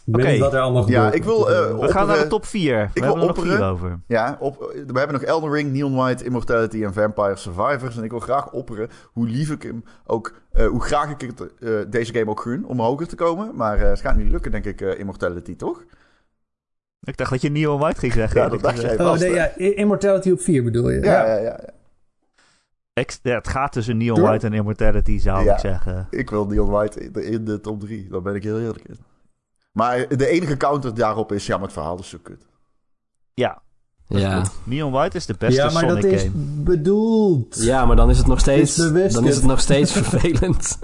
Ik 0.06 0.16
Oké. 0.16 0.38
wat 0.38 0.52
er 0.54 0.60
allemaal 0.60 0.82
gebeurt. 0.82 1.02
Ja, 1.02 1.12
ik 1.12 1.24
wil, 1.24 1.50
eh, 1.50 1.78
We 1.78 1.88
gaan 1.88 2.06
naar 2.06 2.18
de 2.18 2.26
top 2.26 2.44
4. 2.44 2.76
We 2.76 3.00
wil 3.00 3.02
hebben 3.02 3.10
er 3.10 3.26
nog 3.26 3.28
opperen- 3.36 3.56
vier 3.56 3.66
over. 3.66 4.00
Ja, 4.06 4.36
op, 4.40 4.58
we 4.86 4.98
hebben 4.98 5.12
nog 5.12 5.22
Elden 5.22 5.50
Ring, 5.52 5.72
Neon 5.72 5.94
White, 5.94 6.24
Immortality 6.24 6.84
en 6.84 6.92
Vampire 6.92 7.36
Survivors. 7.36 7.96
En 7.96 8.04
ik 8.04 8.10
wil 8.10 8.20
graag 8.20 8.52
opperen 8.52 8.88
hoe 9.12 9.28
lief 9.28 9.50
ik 9.50 9.62
hem 9.62 9.84
ook, 10.06 10.34
eh, 10.52 10.66
hoe 10.66 10.82
graag 10.82 11.10
ik 11.10 11.20
het, 11.20 11.40
eh, 11.60 11.70
deze 11.90 12.12
game 12.14 12.30
ook 12.30 12.40
gun 12.40 12.66
om 12.66 12.80
hoger 12.80 13.06
te 13.08 13.16
komen. 13.16 13.50
Maar 13.54 13.78
eh, 13.78 13.88
het 13.88 14.00
gaat 14.00 14.16
niet 14.16 14.30
lukken, 14.30 14.50
denk 14.50 14.64
ik, 14.64 14.80
eh, 14.80 14.98
Immortality, 14.98 15.56
toch? 15.56 15.84
Ik 17.06 17.16
dacht 17.16 17.30
dat 17.30 17.42
je 17.42 17.50
Neo 17.50 17.78
White 17.78 17.98
ging 18.00 18.12
zeggen. 18.12 18.40
Ja, 18.40 18.48
dat 18.48 18.60
dacht 18.60 18.80
jij 18.80 18.98
Oh, 19.00 19.12
nee, 19.18 19.30
ja, 19.30 19.56
Immortality 19.56 20.30
op 20.30 20.40
4 20.40 20.64
bedoel 20.64 20.90
je? 20.90 21.00
ja, 21.00 21.26
ja, 21.26 21.34
ja, 21.36 21.42
ja. 21.42 21.60
Ik- 22.92 23.18
ja, 23.22 23.34
het 23.34 23.48
gaat 23.48 23.72
tussen 23.72 23.96
Neon 23.96 24.14
Door- 24.16 24.24
White 24.28 24.46
en 24.46 24.52
Immortality, 24.52 25.18
zou 25.18 25.44
Ja. 25.44 25.52
ik 25.52 25.58
zeggen. 25.58 26.06
Ik 26.10 26.30
wil 26.30 26.46
Neon 26.46 26.70
White 26.70 27.00
in 27.00 27.12
de, 27.12 27.24
in 27.24 27.44
de 27.44 27.60
top 27.60 27.80
3. 27.80 28.08
Daar 28.10 28.22
ben 28.22 28.34
ik 28.34 28.42
heel 28.42 28.60
eerlijk 28.60 28.88
in. 28.88 28.96
Maar 29.72 30.08
de 30.16 30.26
enige 30.26 30.56
counter 30.56 30.94
daarop 30.94 31.32
is, 31.32 31.46
ja, 31.46 31.54
maar 31.54 31.64
het 31.64 31.72
verhaal 31.72 31.98
is 31.98 32.08
zo 32.08 32.18
kut. 32.22 32.46
Ja, 33.34 33.62
Ja. 34.08 34.42
Neon 34.64 34.92
White 34.92 35.16
is 35.16 35.26
de 35.26 35.34
beste 35.38 35.60
Ja, 35.62 35.70
maar 35.70 35.82
Sonic 35.88 36.02
dat 36.02 36.12
is 36.12 36.22
game. 36.22 36.32
bedoeld. 36.62 37.56
ja, 37.62 37.84
maar 37.86 37.96
dan 37.96 38.10
is 38.10 38.18
het 38.18 38.26
nog 38.26 38.40
steeds, 38.40 38.78
is 38.78 39.12
dan 39.12 39.26
is 39.26 39.36
het 39.36 39.44
nog 39.44 39.60
steeds 39.60 39.92
vervelend. 40.00 40.78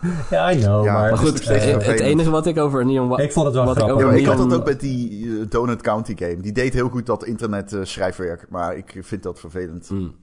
Ja, 0.30 0.52
I 0.52 0.58
know. 0.60 0.84
Ja, 0.84 0.92
maar 0.92 1.10
het 1.10 1.18
goed, 1.18 1.48
het 1.48 2.00
enige 2.00 2.30
wat 2.30 2.46
ik 2.46 2.58
over 2.58 2.86
Neon 2.86 3.08
White... 3.08 3.22
ik 3.22 3.32
vond 3.32 3.46
het 3.46 3.54
wel 3.54 3.64
wat 3.64 3.76
ik 3.76 3.82
grappig. 3.82 4.00
Ja, 4.02 4.08
over 4.08 4.20
ik 4.20 4.26
had 4.26 4.36
dat 4.36 4.54
ook 4.54 4.66
met 4.66 4.80
die 4.80 5.26
eh, 5.26 5.46
Donut 5.48 5.82
County 5.82 6.14
game. 6.16 6.40
Die 6.40 6.52
deed 6.52 6.72
heel 6.72 6.88
goed 6.88 7.06
dat 7.06 7.24
internet 7.24 7.72
eh, 7.72 7.80
schrijfwerk. 7.82 8.46
Maar 8.48 8.76
ik 8.76 8.96
vind 9.00 9.22
dat 9.22 9.40
vervelend. 9.40 9.88
Hmm. 9.88 10.14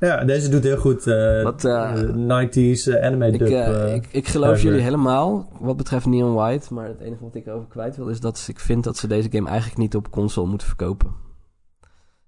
Ja, 0.00 0.24
deze 0.24 0.48
doet 0.48 0.62
heel 0.62 0.76
goed 0.76 1.06
eh, 1.06 1.42
Wat, 1.42 1.64
eh, 1.64 2.02
eh, 2.02 2.48
90s 2.48 2.88
eh, 2.88 3.04
anime 3.06 3.30
Ik, 3.30 3.38
dub. 3.38 3.94
ik, 3.94 4.08
ik 4.10 4.28
geloof 4.28 4.62
jullie 4.62 4.80
helemaal 4.80 5.48
wat 5.60 5.76
betreft 5.76 6.06
Neon 6.06 6.34
White. 6.34 6.74
Maar 6.74 6.86
het 6.86 7.00
enige 7.00 7.22
wat 7.22 7.34
ik 7.34 7.46
erover 7.46 7.68
kwijt 7.68 7.96
wil 7.96 8.08
is 8.08 8.20
dat 8.20 8.44
ik 8.46 8.60
vind 8.60 8.84
dat 8.84 8.96
ze 8.96 9.06
deze 9.06 9.28
game 9.30 9.48
eigenlijk 9.48 9.78
niet 9.78 9.96
op 9.96 10.10
console 10.10 10.48
moeten 10.48 10.66
verkopen. 10.66 11.23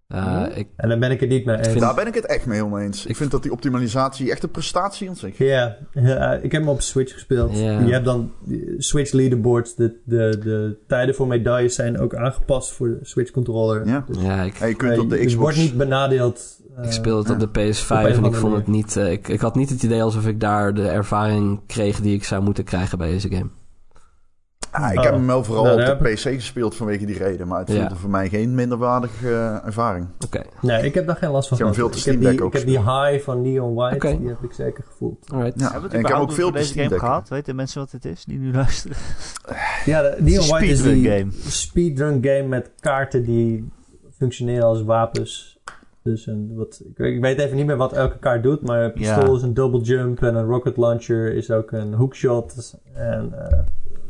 Eh, 0.09 0.43
ik, 0.55 0.69
En 0.77 0.89
daar 0.89 0.99
ben 0.99 1.11
ik 1.11 1.20
het 1.20 1.28
niet 1.28 1.45
mee 1.45 1.57
eens. 1.57 1.69
vind- 1.69 1.81
Daar 1.81 1.95
ben 1.95 2.07
ik 2.07 2.15
het 2.15 2.27
echt 2.27 2.47
mee 2.47 2.65
oneens. 2.65 3.07
Ik 3.07 3.16
vind 3.16 3.31
dat 3.31 3.43
die 3.43 3.53
optimalisatie 3.53 4.31
echt 4.31 4.43
een 4.43 4.51
prestatie 4.51 5.09
aan 5.09 5.16
zich. 5.16 5.39
Ja, 5.39 5.77
ja, 5.93 6.33
ik 6.33 6.53
heb 6.53 6.61
hem 6.61 6.70
op 6.70 6.81
Switch 6.83 7.12
gespeeld. 7.12 7.59
Je 7.59 7.65
hebt 7.93 8.05
dan 8.05 8.33
Switch 8.78 9.12
leaderboards. 9.12 9.74
De, 9.74 9.97
de, 10.05 10.39
de 10.43 10.77
tijden 10.87 11.15
voor 11.15 11.27
medailles 11.27 11.74
zijn 11.74 11.99
ook 11.99 12.15
aangepast 12.15 12.73
voor 12.73 12.89
de 12.89 12.99
Switch 13.03 13.31
controller. 13.31 13.87
Ja. 13.87 14.05
Dus, 14.09 14.23
ja, 14.23 14.43
ik, 14.43 14.59
je 14.59 14.74
kunt 14.74 14.93
eh, 14.93 15.01
op 15.01 15.11
de 15.11 15.16
je 15.19 15.24
Xbox... 15.27 15.43
wordt 15.43 15.57
niet 15.57 15.77
benadeeld. 15.77 16.61
eh, 16.77 16.85
ik 16.85 16.93
speelde 16.93 17.33
het 17.33 17.43
op 17.43 17.53
de 17.55 17.61
PS5 17.61 17.91
op 17.91 17.97
een 18.05 18.11
of 18.11 18.16
en 18.16 18.24
ik 18.24 18.35
vond 18.35 18.55
het 18.57 18.66
niet... 18.66 18.97
eh, 18.97 19.12
ik, 19.12 19.28
ik 19.28 19.41
had 19.41 19.55
niet 19.55 19.70
het 19.70 19.83
idee 19.83 20.03
alsof 20.03 20.27
ik 20.27 20.41
daar 20.41 20.74
de 20.74 20.89
ervaring 20.89 21.61
kreeg 21.66 22.01
die 22.01 22.15
ik 22.15 22.24
zou 22.24 22.43
moeten 22.43 22.65
krijgen 22.65 22.99
bij 22.99 23.09
deze 23.11 23.28
game. 23.31 23.49
Ah, 24.77 24.93
ik 24.93 24.98
Oh. 24.98 25.05
heb 25.05 25.12
hem 25.12 25.27
wel 25.27 25.44
vooral 25.44 25.65
Nou, 25.65 25.90
op 25.93 25.98
de 25.98 26.05
PC 26.12 26.19
gespeeld 26.19 26.77
vanwege 26.77 27.07
die 27.07 27.19
reden. 27.19 27.48
Maar 27.48 27.59
het 27.59 27.69
Ja. 27.73 27.78
voelde 27.81 27.94
voor 27.97 28.11
mij 28.11 28.28
geen 28.28 28.55
minderwaardige 28.55 29.28
eh, 29.28 29.66
ervaring. 29.66 30.07
Oké, 30.24 30.43
Nee, 30.61 30.85
ik 30.85 30.94
heb 30.94 31.07
daar 31.07 31.16
geen 31.16 31.31
last 31.31 31.48
van 31.48 31.59
Ik 31.59 31.65
heb 31.65 31.74
veel 31.74 31.89
te 31.89 31.98
ik 31.98 32.05
heb 32.05 32.15
Steam 32.15 32.19
die, 32.31 32.36
Deck 32.36 32.47
ook 32.47 32.53
ik 32.55 32.59
heb 32.59 32.69
die 32.69 32.78
high 32.78 33.24
van 33.24 33.43
Neon 33.43 33.74
White, 33.74 34.16
die 34.19 34.28
heb 34.28 34.43
ik 34.43 34.53
zeker 34.53 34.85
gevoeld. 34.85 35.19
Ja. 35.27 35.39
Hebben 35.39 35.90
we 35.90 35.97
En 35.97 36.01
ik 36.01 36.07
heb 36.07 36.16
ook 36.16 36.32
veel 36.32 36.51
deze 36.53 36.73
game 36.82 36.98
gehad? 36.98 37.28
Weten 37.28 37.57
mensen 37.57 37.81
wat 37.81 37.90
het 37.93 38.05
is 38.05 38.24
die 38.24 38.39
nu 38.39 38.53
luisteren? 38.53 38.97
Ja, 39.85 40.03
de, 40.03 40.16
Neon 40.19 40.43
een 40.43 40.48
White 40.48 40.66
is 40.66 40.82
die 40.82 41.09
game. 41.11 41.27
speedrun 41.47 42.19
game 42.24 42.43
met 42.43 42.70
kaarten 42.81 43.24
die 43.24 43.69
functioneren 44.16 44.65
als 44.65 44.82
wapens. 44.82 45.55
Dus 46.03 46.27
een, 46.27 46.53
wat, 46.55 46.82
ik, 46.90 46.97
weet- 46.97 47.15
ik 47.15 47.20
weet 47.20 47.39
even 47.39 47.57
niet 47.57 47.66
meer 47.66 47.77
wat 47.77 47.93
elke 47.93 48.19
kaart 48.19 48.43
doet, 48.43 48.62
maar 48.62 48.82
een 48.82 48.93
pistool 48.93 49.27
Ja. 49.31 49.36
is 49.36 49.43
een 49.43 49.55
double 49.55 49.81
jump 49.81 50.23
en 50.23 50.35
een 50.35 50.44
rocket 50.47 50.77
launcher 50.77 51.35
is 51.35 51.51
ook 51.51 51.73
een 51.73 51.93
hookshot. 51.94 52.74
En 52.94 53.32
eh, 53.51 53.59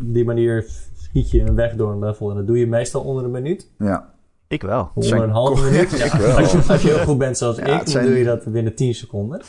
op 0.01 0.15
die 0.15 0.25
manier 0.25 0.67
schiet 0.97 1.31
je 1.31 1.41
een 1.41 1.55
weg 1.55 1.75
door 1.75 1.93
een 1.93 1.99
level 1.99 2.31
en 2.31 2.37
dat 2.37 2.47
doe 2.47 2.59
je 2.59 2.67
meestal 2.67 3.03
onder 3.03 3.25
een 3.25 3.31
minuut. 3.31 3.71
Ja. 3.79 4.15
Ik 4.49 4.63
wel. 4.63 4.91
Onder 4.95 5.09
Zijn 5.11 5.23
een 5.23 5.31
halve 5.31 5.65
minuut. 5.71 5.93
Ik 6.05 6.13
Ja, 6.13 6.19
wel. 6.19 6.37
als, 6.37 6.53
je, 6.53 6.63
als 6.69 6.83
je 6.83 6.89
heel 6.89 7.05
goed 7.05 7.19
bent 7.19 7.39
zoals 7.39 7.57
Ja, 7.57 7.65
ik, 7.65 7.71
dan 7.77 7.87
zijn- 7.87 8.07
doe 8.07 8.19
je 8.19 8.25
dat 8.25 8.45
binnen 8.53 8.75
10 8.75 8.95
seconden. 8.95 9.41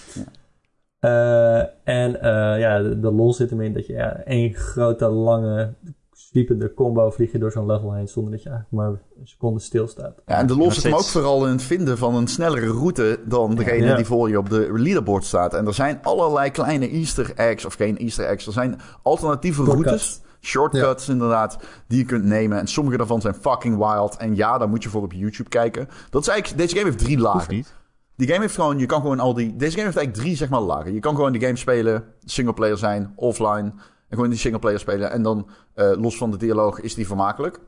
Eh, 1.00 1.58
en 1.84 2.22
eh, 2.22 2.60
ja, 2.60 2.82
de, 2.82 3.00
de 3.00 3.12
lol 3.12 3.34
zit 3.34 3.50
hem 3.50 3.62
in 3.62 3.74
dat 3.74 3.86
je 3.88 3.94
ja, 3.94 4.16
één 4.24 4.54
grote, 4.54 5.06
lange, 5.08 5.74
sweepende 6.12 6.74
combo 6.74 7.10
vlieg 7.10 7.32
je 7.32 7.38
door 7.40 7.52
zo'n 7.52 7.66
level 7.66 7.94
heen 7.94 8.08
zonder 8.08 8.32
dat 8.32 8.44
je 8.44 8.50
eigenlijk 8.50 8.82
maar 8.84 9.00
een 9.20 9.28
seconde 9.28 9.60
stilstaat. 9.60 10.22
Ja, 10.26 10.38
en 10.38 10.48
de 10.48 10.58
los 10.58 10.74
zit 10.74 10.84
hem 10.84 10.94
ook 10.94 11.04
vooral 11.04 11.46
in 11.46 11.52
het 11.52 11.62
vinden 11.62 11.98
van 11.98 12.16
een 12.16 12.28
snellere 12.28 12.68
route 12.68 13.20
dan 13.26 13.56
degene 13.56 13.86
Ja. 13.86 13.96
die 13.96 14.06
voor 14.06 14.30
je 14.30 14.38
op 14.38 14.50
de 14.50 14.70
leaderboard 14.74 15.24
staat. 15.24 15.54
En 15.54 15.68
er 15.68 15.74
zijn 15.74 16.00
allerlei 16.02 16.52
kleine 16.52 16.90
easter 16.90 17.32
eggs, 17.36 17.66
of 17.66 17.74
geen 17.74 17.98
easter 17.98 18.26
eggs, 18.26 18.46
er 18.48 18.54
zijn 18.54 18.80
alternatieve 19.04 19.64
routes. 19.64 20.22
Shortcuts 20.48 21.10
inderdaad, 21.10 21.58
die 21.88 21.98
je 21.98 22.06
kunt 22.06 22.24
nemen. 22.24 22.58
En 22.58 22.68
sommige 22.68 22.98
daarvan 22.98 23.22
zijn 23.22 23.34
fucking 23.34 23.78
wild. 23.78 24.18
En 24.18 24.36
ja, 24.36 24.58
daar 24.58 24.70
moet 24.70 24.84
je 24.84 24.90
voor 24.90 25.02
op 25.02 25.14
YouTube 25.14 25.50
kijken. 25.50 25.90
Dat 26.10 26.22
is 26.22 26.28
eigenlijk, 26.28 26.62
deze 26.62 26.76
game 26.76 26.90
heeft 26.90 27.04
drie 27.04 27.20
lagen. 27.20 27.54
niet. 27.54 27.74
Die 28.16 28.28
game 28.28 28.42
heeft 28.42 28.56
gewoon, 28.56 28.80
je 28.80 28.86
kan 28.86 29.02
gewoon 29.02 29.20
al 29.20 29.34
die... 29.34 29.56
Deze 29.56 29.72
game 29.72 29.86
heeft 29.86 29.98
eigenlijk 29.98 30.26
drie, 30.26 30.36
zeg 30.38 30.50
maar, 30.50 30.62
lagen. 30.62 30.94
Je 30.94 31.00
kan 31.00 31.16
gewoon 31.16 31.32
die 31.32 31.42
game 31.42 31.56
spelen, 31.56 32.04
singleplayer 32.24 32.78
zijn, 32.78 33.14
offline. 33.16 33.74
En 34.10 34.16
gewoon 34.16 34.30
die 34.30 34.40
singleplayer 34.40 34.80
spelen. 34.80 35.12
En 35.12 35.22
dan, 35.22 35.50
eh, 35.74 35.92
los 35.96 36.18
van 36.18 36.32
de 36.32 36.38
dialoog, 36.38 36.80
is 36.80 36.94
die 36.94 37.08
vermakelijk. 37.08 37.60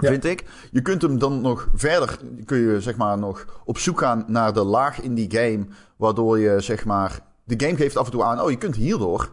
Ja. 0.00 0.08
Vind 0.08 0.24
ik. 0.24 0.44
Je 0.70 0.82
kunt 0.82 1.02
hem 1.02 1.18
dan 1.18 1.40
nog 1.40 1.68
verder, 1.74 2.18
kun 2.44 2.58
je 2.58 2.80
zeg 2.80 2.96
maar 2.96 3.18
nog 3.18 3.62
op 3.64 3.78
zoek 3.78 3.98
gaan 3.98 4.24
naar 4.26 4.52
de 4.52 4.64
laag 4.64 5.00
in 5.00 5.14
die 5.14 5.30
game. 5.30 5.66
Waardoor 5.96 6.38
je 6.38 6.60
zeg 6.60 6.84
maar, 6.84 7.20
de 7.44 7.66
game 7.66 7.76
geeft 7.76 7.96
af 7.96 8.04
en 8.04 8.12
toe 8.12 8.24
aan, 8.24 8.40
oh 8.40 8.50
je 8.50 8.56
kunt 8.56 8.76
hierdoor. 8.76 9.30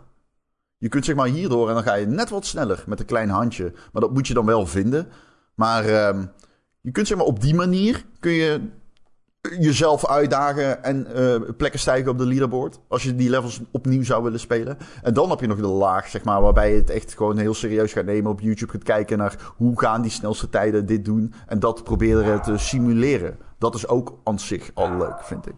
Je 0.81 0.89
kunt 0.89 1.05
zeg 1.05 1.15
maar 1.15 1.27
hierdoor 1.27 1.67
en 1.67 1.73
dan 1.73 1.83
ga 1.83 1.93
je 1.93 2.05
net 2.05 2.29
wat 2.29 2.45
sneller 2.45 2.83
met 2.87 2.99
een 2.99 3.05
klein 3.05 3.29
handje. 3.29 3.71
Maar 3.91 4.01
dat 4.01 4.13
moet 4.13 4.27
je 4.27 4.33
dan 4.33 4.45
wel 4.45 4.65
vinden. 4.65 5.07
Maar 5.55 5.85
ehm, 5.85 6.25
je 6.81 6.91
kunt 6.91 7.07
zeg 7.07 7.17
maar 7.17 7.25
op 7.25 7.41
die 7.41 7.55
manier 7.55 8.05
kun 8.19 8.31
je 8.31 8.61
jezelf 9.59 10.07
uitdagen 10.07 10.83
en 10.83 11.15
eh, 11.15 11.49
plekken 11.57 11.79
stijgen 11.79 12.11
op 12.11 12.17
de 12.17 12.25
leaderboard. 12.25 12.79
Als 12.87 13.03
je 13.03 13.15
die 13.15 13.29
levels 13.29 13.61
opnieuw 13.71 14.03
zou 14.03 14.23
willen 14.23 14.39
spelen. 14.39 14.77
En 15.01 15.13
dan 15.13 15.29
heb 15.29 15.39
je 15.39 15.47
nog 15.47 15.57
de 15.57 15.67
laag, 15.67 16.07
zeg 16.07 16.23
maar, 16.23 16.41
waarbij 16.41 16.71
je 16.71 16.79
het 16.79 16.89
echt 16.89 17.15
gewoon 17.15 17.37
heel 17.37 17.53
serieus 17.53 17.93
gaat 17.93 18.05
nemen. 18.05 18.31
Op 18.31 18.39
YouTube 18.39 18.71
gaat 18.71 18.83
kijken 18.83 19.17
naar 19.17 19.53
hoe 19.57 19.79
gaan 19.79 20.01
die 20.01 20.11
snelste 20.11 20.49
tijden 20.49 20.85
dit 20.85 21.05
doen. 21.05 21.33
En 21.47 21.59
dat 21.59 21.83
proberen 21.83 22.41
te 22.41 22.57
simuleren. 22.57 23.37
Dat 23.57 23.75
is 23.75 23.87
ook 23.87 24.19
aan 24.23 24.39
zich 24.39 24.71
al 24.73 24.97
leuk, 24.97 25.23
vind 25.23 25.47
ik. 25.47 25.55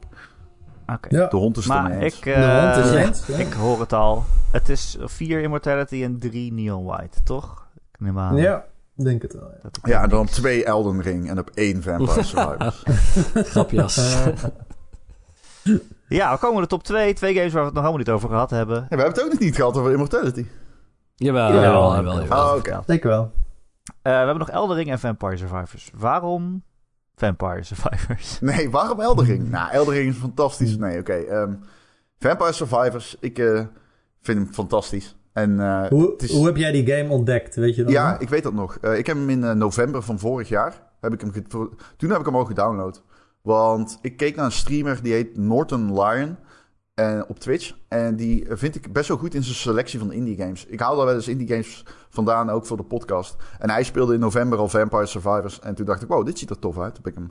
Ja, 1.09 1.27
De 1.27 1.35
hond 1.37 1.57
is 1.57 1.65
Maar 1.67 1.91
ik, 2.03 2.23
de 2.23 2.71
hond 2.73 2.85
is 2.85 2.91
eh, 2.91 3.01
eens. 3.01 3.25
Ja. 3.27 3.35
ik 3.37 3.53
hoor 3.53 3.79
het 3.79 3.93
al. 3.93 4.23
Het 4.51 4.69
is 4.69 4.97
4 5.01 5.41
Immortality 5.41 6.03
en 6.03 6.19
3 6.19 6.53
Neon 6.53 6.83
White, 6.85 7.23
toch? 7.23 7.67
Ik 7.91 7.99
neem 7.99 8.19
aan. 8.19 8.35
ja, 8.35 8.65
denk 8.95 9.21
het 9.21 9.33
wel. 9.33 9.51
Ja. 9.83 10.03
en 10.03 10.09
dan 10.09 10.19
op 10.19 10.27
twee 10.27 10.65
Elden 10.65 11.01
Ring 11.01 11.29
en 11.29 11.39
op 11.39 11.49
één 11.53 11.83
Vampire 11.83 12.23
Survivors. 12.33 12.83
Grapjas. 13.33 14.15
Ja, 16.07 16.31
we 16.33 16.37
komen 16.39 16.61
de 16.61 16.67
top 16.67 16.83
2. 16.83 17.13
Twee 17.13 17.33
games 17.35 17.51
waar 17.53 17.61
we 17.61 17.67
het 17.67 17.75
nog 17.75 17.83
helemaal 17.85 18.05
niet 18.05 18.15
over 18.15 18.29
gehad 18.29 18.49
hebben. 18.49 18.75
Ja, 18.75 18.81
we 18.89 18.95
hebben 18.95 19.13
het 19.13 19.23
ook 19.23 19.29
nog 19.31 19.39
niet 19.39 19.55
gehad 19.55 19.77
over 19.77 19.91
Immortality. 19.91 20.45
jawel, 21.15 21.47
Jawel, 21.53 21.61
jawel, 21.63 21.95
jawel, 21.95 22.13
jawel, 22.13 22.21
jawel. 22.23 22.49
Oh, 22.51 22.55
oké. 22.57 22.81
Zeker 22.87 23.09
wel. 23.09 23.31
we 24.01 24.09
hebben 24.09 24.37
nog 24.37 24.49
Eldering 24.49 24.89
en 24.91 24.99
Vampire 24.99 25.37
Survivors. 25.37 25.91
Waarom 25.95 26.63
Vampire 27.15 27.63
Survivors? 27.63 28.39
Nee, 28.51 28.69
waarom 28.69 28.99
Eldering? 29.01 29.49
nou, 29.51 29.71
Eldering 29.71 30.09
is 30.09 30.17
fantastisch. 30.17 30.77
Nee, 30.77 30.99
oké. 30.99 31.13
ehm, 31.13 31.53
Vampire 32.19 32.51
Survivors, 32.51 33.17
ik 33.19 33.39
eh, 33.39 33.61
vind 34.21 34.37
hem 34.37 34.53
fantastisch. 34.53 35.15
En, 35.33 35.59
eh, 35.59 35.87
Hoe, 35.87 36.11
het 36.11 36.21
is- 36.21 36.31
hoe 36.31 36.45
heb 36.45 36.57
jij 36.57 36.71
die 36.71 36.87
game 36.93 37.09
ontdekt? 37.09 37.55
Weet 37.55 37.75
je 37.75 37.83
dat 37.83 37.91
Ja, 37.91 38.11
nog? 38.11 38.19
ik 38.21 38.29
weet 38.29 38.43
dat 38.43 38.53
nog. 38.53 38.77
Eh, 38.81 38.97
ik 38.97 39.07
heb 39.07 39.15
hem 39.15 39.29
in 39.29 39.57
november 39.57 40.01
van 40.01 40.19
vorig 40.19 40.49
jaar. 40.49 40.81
Heb 41.01 41.13
ik 41.13 41.21
hem 41.21 41.31
toen 41.97 42.09
heb 42.09 42.19
ik 42.19 42.25
hem 42.25 42.35
al 42.35 42.45
gedownload. 42.45 43.03
Want 43.41 43.97
ik 44.01 44.17
keek 44.17 44.35
naar 44.35 44.45
een 44.45 44.51
streamer 44.51 44.99
die 45.03 45.13
heet 45.13 45.37
Norton 45.37 45.99
Lion. 46.01 46.37
Eh, 46.93 47.21
op 47.27 47.39
Twitch. 47.39 47.75
En 47.87 48.15
die 48.15 48.45
vind 48.49 48.75
ik 48.75 48.93
best 48.93 49.07
wel 49.07 49.17
goed 49.17 49.33
in 49.33 49.43
zijn 49.43 49.55
selectie 49.55 49.99
van 49.99 50.11
indie 50.11 50.37
games. 50.37 50.65
Ik 50.65 50.79
haal 50.79 50.95
daar 50.95 51.05
wel 51.05 51.15
eens 51.15 51.27
indie 51.27 51.47
games 51.47 51.85
vandaan, 52.09 52.49
ook 52.49 52.65
voor 52.65 52.77
de 52.77 52.83
podcast. 52.83 53.35
En 53.59 53.69
hij 53.69 53.83
speelde 53.83 54.13
in 54.13 54.19
november 54.19 54.57
al 54.59 54.67
Vampire 54.67 55.05
Survivors. 55.05 55.59
En 55.59 55.75
toen 55.75 55.85
dacht 55.85 56.01
ik, 56.01 56.07
wow, 56.07 56.25
dit 56.25 56.39
ziet 56.39 56.49
er 56.49 56.59
tof 56.59 56.79
uit. 56.79 56.95
Toen 56.95 57.03
heb 57.03 57.13
ik 57.13 57.19
hem, 57.19 57.27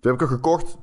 toen 0.00 0.12
heb 0.12 0.14
ik 0.14 0.20
hem 0.20 0.28
gekocht. 0.28 0.78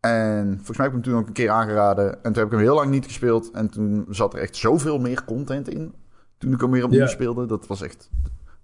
En 0.00 0.54
volgens 0.54 0.76
mij 0.76 0.86
heb 0.86 0.96
ik 0.96 1.04
hem 1.04 1.12
toen 1.12 1.20
ook 1.20 1.26
een 1.26 1.32
keer 1.32 1.50
aangeraden. 1.50 2.12
En 2.12 2.32
toen 2.32 2.42
heb 2.42 2.44
ik 2.44 2.50
hem 2.50 2.60
heel 2.60 2.74
lang 2.74 2.90
niet 2.90 3.04
gespeeld. 3.04 3.50
En 3.50 3.68
toen 3.68 4.06
zat 4.08 4.34
er 4.34 4.40
echt 4.40 4.56
zoveel 4.56 4.98
meer 4.98 5.24
content 5.24 5.68
in. 5.68 5.94
Toen 6.38 6.52
ik 6.52 6.60
hem 6.60 6.70
weer 6.70 6.84
opnieuw 6.84 7.06
speelde. 7.06 7.46
Dat 7.46 7.66
was 7.66 7.82
echt 7.82 8.10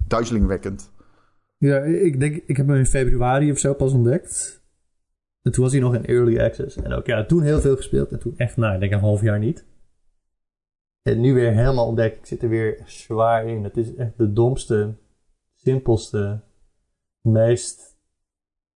duizelingwekkend. 0.06 0.90
Ja, 1.56 1.78
ik 1.78 2.20
denk, 2.20 2.42
ik 2.46 2.56
heb 2.56 2.66
hem 2.66 2.76
in 2.76 2.86
februari 2.86 3.50
of 3.50 3.58
zo 3.58 3.74
pas 3.74 3.92
ontdekt. 3.92 4.59
En 5.42 5.52
toen 5.52 5.62
was 5.62 5.72
hij 5.72 5.80
nog 5.80 5.94
in 5.94 6.06
early 6.06 6.40
access. 6.40 6.76
En 6.76 6.92
ook 6.92 7.06
ja, 7.06 7.24
toen 7.24 7.42
heel 7.42 7.60
veel 7.60 7.76
gespeeld. 7.76 8.12
En 8.12 8.18
toen 8.18 8.36
echt, 8.36 8.56
nou, 8.56 8.74
ik 8.74 8.80
denk 8.80 8.92
een 8.92 8.98
half 8.98 9.22
jaar 9.22 9.38
niet. 9.38 9.66
En 11.02 11.20
nu 11.20 11.34
weer 11.34 11.52
helemaal 11.52 11.86
ontdekt. 11.86 12.18
Ik 12.18 12.26
zit 12.26 12.42
er 12.42 12.48
weer 12.48 12.82
zwaar 12.86 13.46
in. 13.46 13.64
Het 13.64 13.76
is 13.76 13.94
echt 13.94 14.18
de 14.18 14.32
domste, 14.32 14.94
simpelste, 15.54 16.40
meest 17.20 17.98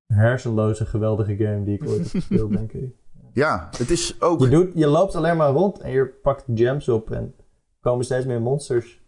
hersenloze, 0.05 0.85
geweldige 0.85 1.35
game 1.35 1.63
die 1.63 1.75
ik 1.75 1.87
ooit 1.87 1.99
heb 1.99 2.07
gespeeld, 2.07 2.51
denk 2.51 2.73
ik. 2.73 2.95
Ja, 3.33 3.69
het 3.77 3.89
is 3.89 4.21
ook... 4.21 4.39
Je, 4.39 4.49
doet, 4.49 4.71
je 4.75 4.87
loopt 4.87 5.15
alleen 5.15 5.37
maar 5.37 5.51
rond 5.51 5.79
en 5.79 5.91
je 5.91 6.07
pakt 6.07 6.45
gems 6.55 6.89
op 6.89 7.11
en 7.11 7.33
er 7.37 7.45
komen 7.79 8.05
steeds 8.05 8.25
meer 8.25 8.41
monsters. 8.41 9.01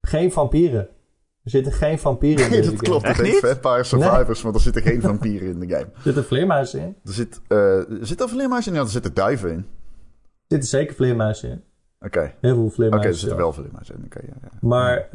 Geen 0.00 0.32
vampieren. 0.32 0.88
Er 1.46 1.52
zitten 1.52 1.72
geen 1.72 1.98
vampieren 1.98 2.44
in 2.44 2.50
Nee, 2.50 2.60
deze 2.60 2.70
dat 2.72 2.80
game. 2.80 2.90
klopt. 3.00 3.06
Het 3.06 3.16
heet 3.26 3.42
niet? 3.42 3.50
Vampire 3.52 3.84
Survivors, 3.84 4.42
maar 4.42 4.54
er 4.54 4.60
zitten 4.60 4.82
geen 4.82 5.00
vampieren 5.00 5.48
in 5.48 5.60
de 5.60 5.66
game. 5.68 5.84
Er 5.94 6.02
zitten 6.02 6.24
vleermuizen 6.24 6.80
in. 6.80 6.96
Er 7.04 7.12
zit, 7.12 7.40
eh 7.48 7.58
er 8.00 8.06
zit 8.06 8.20
er 8.20 8.28
vleermuizen 8.28 8.72
in? 8.72 8.78
Ja, 8.78 8.84
er 8.84 8.90
zitten 8.90 9.14
duiven 9.14 9.50
in. 9.50 9.56
Er 9.56 9.64
zitten 10.48 10.68
zeker 10.68 10.94
vleermuizen 10.94 11.50
in. 11.50 11.62
Oké, 12.00 12.18
oké, 12.18 12.32
Heel 12.40 12.54
veel 12.54 12.64
er 12.64 12.70
vleermuizen. 12.70 13.14
zitten 13.14 13.38
zelfs. 13.38 13.42
wel 13.42 13.52
vleermuizen 13.64 13.94
in. 13.96 14.04
Oké, 14.04 14.20
ja, 14.26 14.34
ja. 14.42 14.58
Maar 14.60 15.08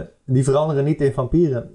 eh, 0.00 0.06
die 0.24 0.44
veranderen 0.44 0.84
niet 0.84 1.00
in 1.00 1.12
vampieren. 1.12 1.70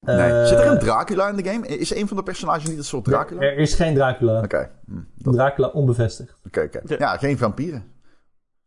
Nee. 0.00 0.16
Eh, 0.16 0.46
Zit 0.46 0.58
er 0.58 0.66
een 0.66 0.78
Dracula 0.78 1.28
in 1.28 1.36
de 1.36 1.44
game? 1.50 1.66
Is 1.66 1.94
een 1.94 2.08
van 2.08 2.16
de 2.16 2.22
personages 2.22 2.68
niet 2.68 2.78
een 2.78 2.84
soort 2.84 3.04
Dracula? 3.04 3.40
Er 3.40 3.56
is 3.58 3.74
geen 3.74 3.94
Dracula. 3.94 4.42
Oké, 4.42 4.70
hm, 4.86 4.94
dat- 5.14 5.34
Dracula 5.34 5.68
onbevestigd. 5.68 6.38
oké, 6.46 6.60
oké. 6.60 6.94
Ja, 6.98 7.16
geen 7.16 7.38
vampieren. 7.38 7.84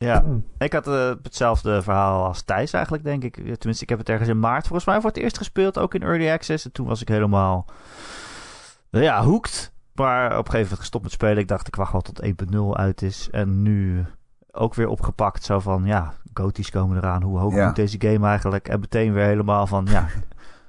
Ja, 0.06 0.22
Hm. 0.24 0.40
ik 0.58 0.74
had 0.74 0.88
eh, 0.88 1.12
hetzelfde 1.24 1.82
verhaal 1.82 2.26
als 2.26 2.42
Thijs 2.42 2.74
eigenlijk, 2.74 3.04
denk 3.04 3.24
ik. 3.24 3.34
Tenminste, 3.34 3.84
ik 3.84 3.90
heb 3.90 3.98
het 4.00 4.10
ergens 4.10 4.30
in 4.30 4.40
maart 4.40 4.64
volgens 4.68 4.86
mij 4.88 5.00
voor 5.02 5.10
het 5.10 5.18
eerst 5.20 5.38
gespeeld, 5.38 5.78
ook 5.80 5.94
in 5.94 6.02
Early 6.04 6.30
Access. 6.32 6.66
En 6.66 6.72
toen 6.72 6.88
was 6.88 7.02
ik 7.02 7.08
helemaal, 7.08 7.66
nou 8.90 9.04
ja, 9.06 9.24
hooked. 9.24 9.72
Maar 9.94 10.26
op 10.26 10.32
een 10.32 10.38
gegeven 10.38 10.60
moment 10.62 10.80
gestopt 10.80 11.04
met 11.04 11.14
spelen. 11.14 11.38
Ik 11.38 11.48
dacht, 11.48 11.68
ik 11.68 11.76
wacht 11.76 11.92
wel 11.92 12.02
tot 12.02 12.22
1.0 12.26 12.74
uit 12.74 13.02
is. 13.02 13.30
En 13.32 13.62
nu 13.62 14.06
ook 14.52 14.74
weer 14.76 14.88
opgepakt. 14.88 15.44
Zo 15.44 15.60
van, 15.60 15.86
ja, 15.86 16.14
goties 16.34 16.70
komen 16.70 16.98
eraan. 16.98 17.24
Hoe 17.24 17.40
hoog 17.40 17.54
Ja. 17.56 17.66
moet 17.66 17.76
deze 17.76 18.02
game 18.02 18.28
eigenlijk? 18.28 18.68
En 18.68 18.80
meteen 18.80 19.14
weer 19.14 19.26
helemaal 19.26 19.68
van, 19.68 19.86
ja... 19.90 20.08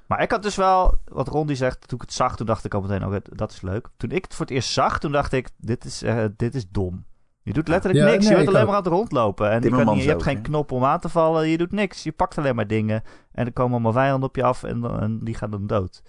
Maar 0.07 0.21
ik 0.21 0.31
had 0.31 0.43
dus 0.43 0.55
wel, 0.55 0.97
wat 1.05 1.27
Rondi 1.27 1.55
zegt, 1.55 1.87
toen 1.87 1.97
ik 1.97 2.03
het 2.05 2.13
zag, 2.13 2.35
toen 2.35 2.45
dacht 2.45 2.65
ik 2.65 2.73
al 2.73 2.81
meteen, 2.81 3.05
oké, 3.05 3.19
dat 3.23 3.51
is 3.51 3.61
leuk. 3.61 3.87
Toen 3.97 4.09
ik 4.11 4.23
het 4.23 4.33
voor 4.35 4.45
het 4.45 4.55
eerst 4.55 4.71
zag, 4.71 4.99
toen 4.99 5.11
dacht 5.11 5.31
ik, 5.33 5.49
dit 5.57 5.85
is, 5.85 6.01
eh, 6.03 6.23
dit 6.37 6.55
is 6.55 6.69
dom. 6.69 7.05
Je 7.43 7.53
doet 7.53 7.67
letterlijk 7.67 8.05
Ja, 8.05 8.11
niks. 8.11 8.23
nee, 8.23 8.29
je 8.29 8.35
bent 8.37 8.47
alleen 8.47 8.61
ook. 8.61 8.67
maar 8.67 8.77
aan 8.77 8.83
het 8.83 8.91
rondlopen. 8.93 9.49
En 9.51 9.61
je, 9.61 9.69
kan 9.69 9.85
niet, 9.93 10.03
je 10.03 10.09
hebt 10.09 10.21
ook, 10.21 10.27
geen 10.27 10.41
knop 10.41 10.71
om 10.71 10.83
aan 10.83 10.99
te 10.99 11.09
vallen. 11.09 11.47
Je 11.47 11.57
doet 11.57 11.71
niks. 11.71 12.03
Je 12.03 12.11
pakt 12.11 12.37
alleen 12.37 12.55
maar 12.55 12.67
dingen. 12.67 13.03
En 13.31 13.45
er 13.45 13.53
komen 13.53 13.71
allemaal 13.73 13.91
vijanden 13.93 14.29
op 14.29 14.35
je 14.35 14.43
af 14.43 14.63
en, 14.63 14.79
dan- 14.79 14.99
en 14.99 15.19
die 15.23 15.33
gaan 15.35 15.51
dan 15.51 15.67
dood. 15.67 16.01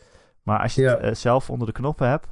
Maar 0.43 0.61
als 0.61 0.75
je 0.75 0.83
Ja. 0.83 0.91
het 0.91 1.01
eh, 1.03 1.15
zelf 1.15 1.51
onder 1.51 1.67
de 1.67 1.73
knoppen 1.73 2.09
hebt, 2.09 2.27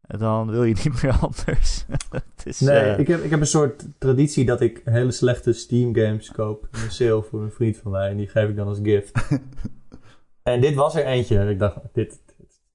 dan 0.00 0.50
wil 0.50 0.64
je 0.64 0.74
niet 0.84 1.02
meer 1.02 1.16
anders. 1.20 1.84
het 2.10 2.42
is, 2.46 2.60
Nee, 2.60 2.78
eh, 2.78 2.98
ik, 2.98 3.06
heb, 3.08 3.22
ik 3.24 3.30
heb 3.30 3.40
een 3.40 3.46
soort 3.46 3.86
traditie 3.98 4.44
dat 4.44 4.60
ik 4.60 4.80
hele 4.84 5.10
slechte 5.12 5.52
Steam 5.52 5.94
games 5.94 6.30
koop 6.30 6.68
in 6.72 6.80
een 6.84 6.90
sale 6.90 7.22
voor 7.22 7.42
een 7.42 7.52
vriend 7.52 7.76
van 7.76 7.90
mij. 7.90 8.10
En 8.10 8.16
die 8.16 8.28
geef 8.28 8.48
ik 8.48 8.56
dan 8.56 8.66
als 8.68 8.78
gift. 8.82 9.28
en 10.42 10.60
dit 10.60 10.74
was 10.74 10.94
er 10.96 11.04
eentje. 11.04 11.50
Ik 11.50 11.58
dacht, 11.58 11.76
dit, 11.92 12.18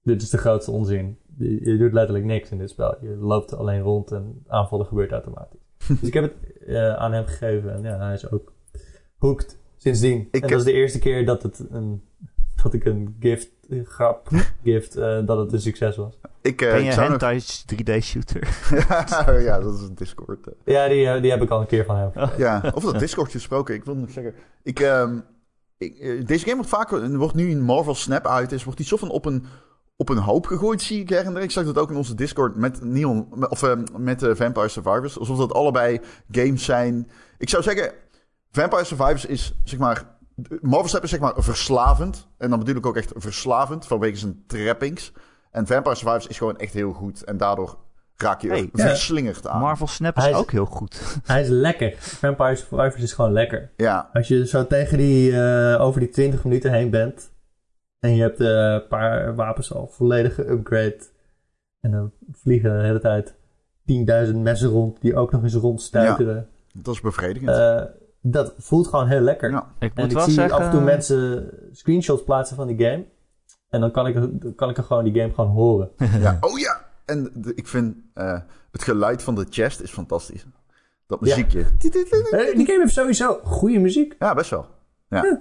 dit 0.03 0.22
is 0.22 0.30
de 0.30 0.38
grootste 0.38 0.72
onzin. 0.72 1.18
Je, 1.38 1.77
doet 1.77 1.93
letterlijk 1.93 2.26
niks 2.26 2.49
in 2.49 2.57
dit 2.57 2.69
spel. 2.69 2.95
Je 3.01 3.15
loopt 3.15 3.53
alleen 3.53 3.81
rond 3.81 4.11
en 4.11 4.43
aanvallen 4.47 4.85
gebeurt 4.85 5.11
automatisch. 5.11 5.60
dus 5.99 6.01
ik 6.01 6.14
heb 6.14 6.23
het 6.23 6.68
eh, 6.68 6.95
aan 6.95 7.14
hem 7.14 7.26
gegeven. 7.26 7.73
En 7.73 7.81
ja, 7.81 7.97
hij 7.97 8.14
is 8.14 8.31
ook 8.31 8.53
hooked 9.18 9.57
sindsdien. 9.77 10.19
Ik 10.19 10.27
en 10.31 10.39
heb- 10.41 10.49
dat 10.49 10.60
is 10.60 10.65
de 10.65 10.73
eerste 10.73 10.99
keer 10.99 11.26
dat, 11.26 11.43
het 11.43 11.65
een, 11.69 12.03
dat 12.64 12.73
ik 12.73 12.85
een 12.85 13.15
gift, 13.19 13.49
een 13.68 13.85
grap, 13.85 14.27
gift, 14.64 14.95
eh, 14.95 15.26
dat 15.26 15.38
het 15.38 15.53
een 15.53 15.61
succes 15.61 15.95
was. 15.95 16.19
Ik, 16.41 16.61
eh, 16.61 16.72
ben 16.72 16.85
ik 16.85 16.91
je 16.91 16.99
nog... 16.99 17.10
hentai 17.10 17.39
3D-shooter? 17.39 18.47
ja, 19.47 19.60
dat 19.60 19.73
is 19.73 19.81
een 19.81 19.95
Discord. 19.95 20.47
Ja, 20.65 20.88
die, 20.88 21.22
die 21.22 21.31
heb 21.31 21.41
ik 21.41 21.49
al 21.49 21.61
een 21.61 21.68
keer 21.68 21.85
van 21.85 21.95
hem. 21.95 22.30
Ja, 22.38 22.72
over 22.73 22.91
dat 22.91 23.01
Discord 23.01 23.31
gesproken. 23.31 23.76
Ik 23.76 23.84
wil 23.84 23.95
nog 23.95 24.11
zeggen. 24.11 24.34
Ik, 24.64 24.80
ehm, 24.80 25.19
ik, 25.77 26.27
deze 26.27 26.43
game 26.43 26.55
wordt 26.55 26.69
vaak. 26.69 26.91
Er 26.91 27.18
wordt 27.18 27.35
nu 27.35 27.51
een 27.51 27.61
Marvel 27.61 27.95
Snap 27.95 28.27
uit. 28.27 28.51
Is, 28.51 28.64
wordt 28.64 28.80
die 28.80 28.88
zo 28.88 28.98
van 28.98 29.09
op 29.09 29.25
een, 29.25 29.45
op 29.95 30.09
een 30.09 30.17
hoop 30.17 30.45
gegooid, 30.45 30.81
zie 30.81 31.01
ik 31.01 31.09
her 31.09 31.25
en 31.25 31.33
der. 31.33 31.43
Ik 31.43 31.51
zag 31.51 31.65
dat 31.65 31.77
ook 31.77 31.89
in 31.89 31.95
onze 31.95 32.15
Discord 32.15 32.55
met 32.55 32.83
Neon. 32.83 33.45
Of 33.49 33.63
ehm, 33.63 33.83
met 33.97 34.23
eh, 34.23 34.35
Vampire 34.35 34.67
Survivors. 34.67 35.19
Alsof 35.19 35.38
dat 35.38 35.53
allebei 35.53 35.99
games 36.31 36.63
zijn. 36.63 37.09
Ik 37.38 37.49
zou 37.49 37.63
zeggen. 37.63 37.91
Vampire 38.51 38.83
Survivors 38.83 39.25
is 39.25 39.53
zeg 39.63 39.80
maar. 39.80 40.11
Marvel 40.61 40.88
Snap 40.89 41.03
is 41.03 41.09
zeg 41.09 41.19
maar 41.19 41.33
verslavend. 41.38 42.27
En 42.38 42.49
dan 42.49 42.59
bedoel 42.59 42.75
ik 42.75 42.85
ook 42.85 42.97
echt 42.97 43.11
verslavend 43.15 43.85
vanwege 43.88 44.17
zijn 44.17 44.43
trappings. 44.47 45.11
En 45.51 45.67
Vampire 45.67 45.95
Survivors 45.95 46.27
is 46.27 46.38
gewoon 46.38 46.57
echt 46.57 46.73
heel 46.73 46.91
goed. 46.93 47.23
En 47.23 47.38
daardoor 47.38 47.77
raak 48.15 48.41
je 48.41 48.47
Hey, 48.47 48.69
ja. 48.73 48.88
verslingerd 48.88 49.47
aan. 49.47 49.59
Marvel 49.61 49.88
Snap 49.88 50.17
is- 50.17 50.33
ook 50.33 50.51
heel 50.51 50.65
goed. 50.65 51.01
Hij 51.25 51.41
is 51.41 51.47
lekker. 51.47 51.93
Vampire 51.97 52.55
Survivors 52.55 53.03
is 53.03 53.13
gewoon 53.13 53.31
lekker. 53.31 53.72
Ja, 53.77 54.09
Als 54.13 54.27
je 54.27 54.47
zo 54.47 54.67
tegen 54.67 54.97
die, 54.97 55.41
eh, 55.41 55.81
over 55.81 55.99
die 55.99 56.09
20 56.09 56.43
minuten 56.43 56.72
heen 56.72 56.89
bent. 56.89 57.31
En 58.03 58.15
je 58.15 58.22
hebt 58.22 58.40
eh, 58.40 58.48
een 58.73 58.88
paar 58.88 59.35
wapens 59.35 59.73
al 59.73 59.88
volledig 59.88 60.35
geupgrade. 60.35 60.98
En 61.80 61.91
dan 61.91 62.11
vliegen 62.32 62.77
de 62.77 62.83
hele 62.85 62.99
tijd 62.99 63.33
10.000 64.32 64.35
messen 64.35 64.69
rond. 64.69 65.01
Die 65.01 65.15
ook 65.15 65.32
nog 65.32 65.43
eens 65.43 65.53
rondstuiteren. 65.53 66.48
dat 66.73 66.93
is 66.93 67.01
bevredigend. 67.01 67.49
Eh, 67.49 67.82
dat 68.22 68.53
voelt 68.57 68.88
gewoon 68.88 69.07
heel 69.07 69.19
lekker. 69.19 69.49
Ja. 69.51 69.67
Ik 69.80 69.91
En 69.95 70.01
moet 70.01 70.11
ik 70.11 70.17
wel 70.17 70.25
zie 70.25 70.33
zeggen... 70.33 70.57
af 70.57 70.64
en 70.64 70.72
toe 70.72 70.82
mensen 70.82 71.49
screenshots 71.72 72.23
plaatsen 72.23 72.56
van 72.56 72.67
die 72.67 72.85
game. 72.85 73.06
En 73.69 73.80
dan 73.82 73.91
kan 73.91 74.07
ik, 74.07 74.14
dan 74.41 74.56
kan 74.56 74.69
ik 74.69 74.77
er 74.77 74.83
gewoon 74.83 75.03
die 75.03 75.14
game 75.22 75.33
gewoon 75.33 75.51
horen. 75.51 75.90
Ja. 76.22 76.38
Oh 76.49 76.59
ja! 76.59 76.85
En 77.06 77.32
de- 77.35 77.53
ik 77.56 77.67
vind 77.67 77.95
eh, 78.14 78.40
het 78.72 78.83
geluid 78.83 79.22
van 79.23 79.35
de 79.35 79.45
chest 79.49 79.82
is 79.82 79.91
fantastisch. 79.91 80.45
Dat 81.07 81.19
Ja. 81.22 81.25
muziekje. 81.27 81.59
Eh, 81.59 82.56
die 82.56 82.65
game 82.65 82.80
heeft 82.80 82.93
sowieso 82.93 83.40
goede 83.43 83.80
muziek. 83.80 84.15
Ja, 84.19 84.33
best 84.33 84.49
wel. 84.49 84.65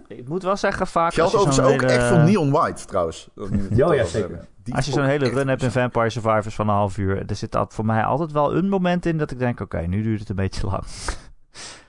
Ik 0.07 0.29
moet 0.29 0.43
wel 0.43 0.57
zeggen, 0.57 0.87
vaak 0.87 1.13
Geldt 1.15 1.35
als 1.35 1.43
je 1.45 1.49
overigens 1.49 1.67
zo'n 1.81 1.87
ook 1.87 1.91
hele- 1.91 2.03
echt 2.03 2.09
voor 2.09 2.19
Neon 2.33 2.51
White, 2.51 2.85
trouwens. 2.85 3.29
Dat 3.35 3.49
Ja, 3.71 3.93
ja, 3.95 4.05
zeker. 4.05 4.47
Die 4.63 4.75
Als 4.75 4.87
je 4.87 4.93
zo'n 4.93 5.05
hele 5.05 5.29
run 5.29 5.49
hebt 5.49 5.63
in. 5.63 5.71
Vampire 5.71 6.11
Survivors 6.11 6.55
van 6.55 6.69
een 6.69 6.75
half 6.75 6.99
uur, 6.99 7.25
er 7.31 7.37
zit 7.37 7.53
dat 7.53 7.75
voor 7.75 7.85
mij 7.87 8.05
altijd 8.05 8.33
wel 8.33 8.55
een 8.57 8.69
moment 8.69 9.07
in 9.07 9.19
dat 9.19 9.31
ik 9.31 9.39
denk, 9.39 9.61
oké, 9.61 9.79
nu 9.81 10.03
duurt 10.03 10.21
het 10.21 10.29
een 10.29 10.37
beetje 10.37 10.67
lang. 10.67 10.85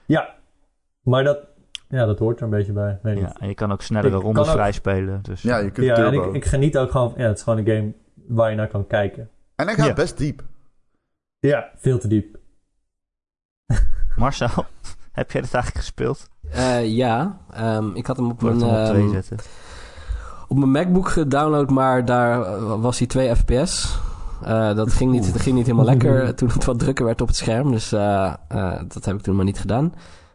Ja. 0.06 0.36
Maar 1.02 1.24
dat, 1.24 1.40
ja, 1.90 2.06
dat 2.06 2.20
hoort 2.20 2.38
er 2.38 2.44
een 2.44 2.50
beetje 2.50 2.72
bij. 2.72 3.00
Weet. 3.02 3.20
Ja, 3.20 3.34
en 3.40 3.48
je 3.48 3.53
kan 3.53 3.72
ook 3.72 3.82
snellere 3.82 4.16
rondes 4.16 4.42
kan 4.44 4.52
ook- 4.53 4.60
vrijspelen. 4.60 5.20
Dus, 5.22 5.42
Ja, 5.42 5.58
je 5.58 5.72
kunt 5.72 5.88
Ja, 5.88 5.95
en 5.95 6.12
turbo. 6.12 6.30
ik, 6.30 6.36
ik 6.36 6.45
geniet 6.45 6.78
ook 6.78 6.92
gewoon... 6.92 7.14
Ja, 7.18 7.28
het 7.28 7.38
is 7.38 7.44
gewoon 7.44 7.60
een 7.60 7.66
game 7.76 7.94
waar 8.28 8.50
je 8.50 8.56
naar 8.56 8.68
kan 8.68 8.88
kijken. 8.88 9.30
En 9.56 9.66
hij 9.66 9.76
gaat 9.76 9.86
Ja. 9.88 9.94
best 9.94 10.18
diep. 10.18 10.44
Ja, 11.40 11.70
veel 11.76 12.00
te 12.00 12.08
diep. 12.08 12.38
Marcel, 14.16 14.50
heb 15.12 15.32
jij 15.32 15.42
dit 15.42 15.53
eigenlijk 15.53 15.86
gespeeld? 15.86 16.30
Eh, 16.52 16.88
ja, 16.96 17.38
ehm, 17.52 17.90
ik 17.94 18.06
had 18.06 18.18
hem 18.18 18.30
op 18.30 18.42
mijn, 18.42 18.64
op 18.64 18.70
ehm, 18.72 19.10
zetten. 19.12 19.38
op 20.48 20.58
mijn 20.58 20.72
MacBook 20.72 21.10
gedownload, 21.10 21.70
maar 21.70 22.06
daar 22.06 22.42
eh, 22.42 22.82
was 22.82 22.98
hij 22.98 23.08
2 23.08 23.36
fps. 23.36 24.00
Eh, 24.44 24.76
dat, 24.76 24.94
ging 24.94 25.12
niet, 25.12 25.34
dat 25.34 25.42
ging 25.42 25.56
niet 25.56 25.66
helemaal 25.66 25.86
lekker 25.86 26.36
toen 26.36 26.50
het 26.50 26.66
wat 26.66 26.80
drukker 26.80 27.06
werd 27.06 27.22
op 27.22 27.28
het 27.28 27.36
scherm. 27.38 27.72
Dus 27.72 27.92
eh, 27.92 28.34
eh, 28.48 28.82
dat 28.88 29.06
heb 29.06 29.16
ik 29.16 29.22
toen 29.22 29.36
maar 29.36 29.46
niet 29.46 29.60
gedaan. 29.60 29.94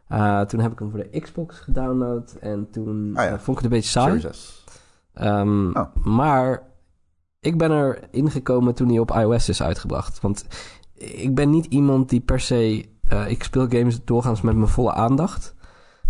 Eh, 0.09 0.41
toen 0.41 0.61
heb 0.61 0.73
ik 0.73 0.79
hem 0.79 0.91
voor 0.91 0.99
de 1.11 1.21
Xbox 1.21 1.59
gedownload. 1.59 2.37
En 2.41 2.69
toen 2.71 3.11
Ah 3.15 3.25
ja. 3.25 3.39
vond 3.39 3.59
ik 3.59 3.63
het 3.65 3.65
een 3.65 3.79
beetje 3.79 3.91
saai. 3.91 4.27
Ehm, 5.15 5.71
Oh. 5.77 5.95
Maar 6.05 6.63
ik 7.41 7.59
ben 7.59 7.71
er 7.71 7.99
ingekomen 8.11 8.75
toen 8.75 8.89
hij 8.89 8.99
op 8.99 9.11
iOS 9.11 9.49
is 9.49 9.63
uitgebracht. 9.63 10.21
Want 10.21 10.47
ik 10.95 11.35
ben 11.35 11.51
niet 11.51 11.67
iemand 11.67 12.09
die 12.09 12.21
per 12.21 12.41
se... 12.41 12.89
eh, 13.09 13.31
ik 13.31 13.43
speel 13.43 13.67
games 13.69 14.05
doorgaans 14.05 14.41
met 14.41 14.55
mijn 14.57 14.69
volle 14.69 14.93
aandacht. 14.93 15.55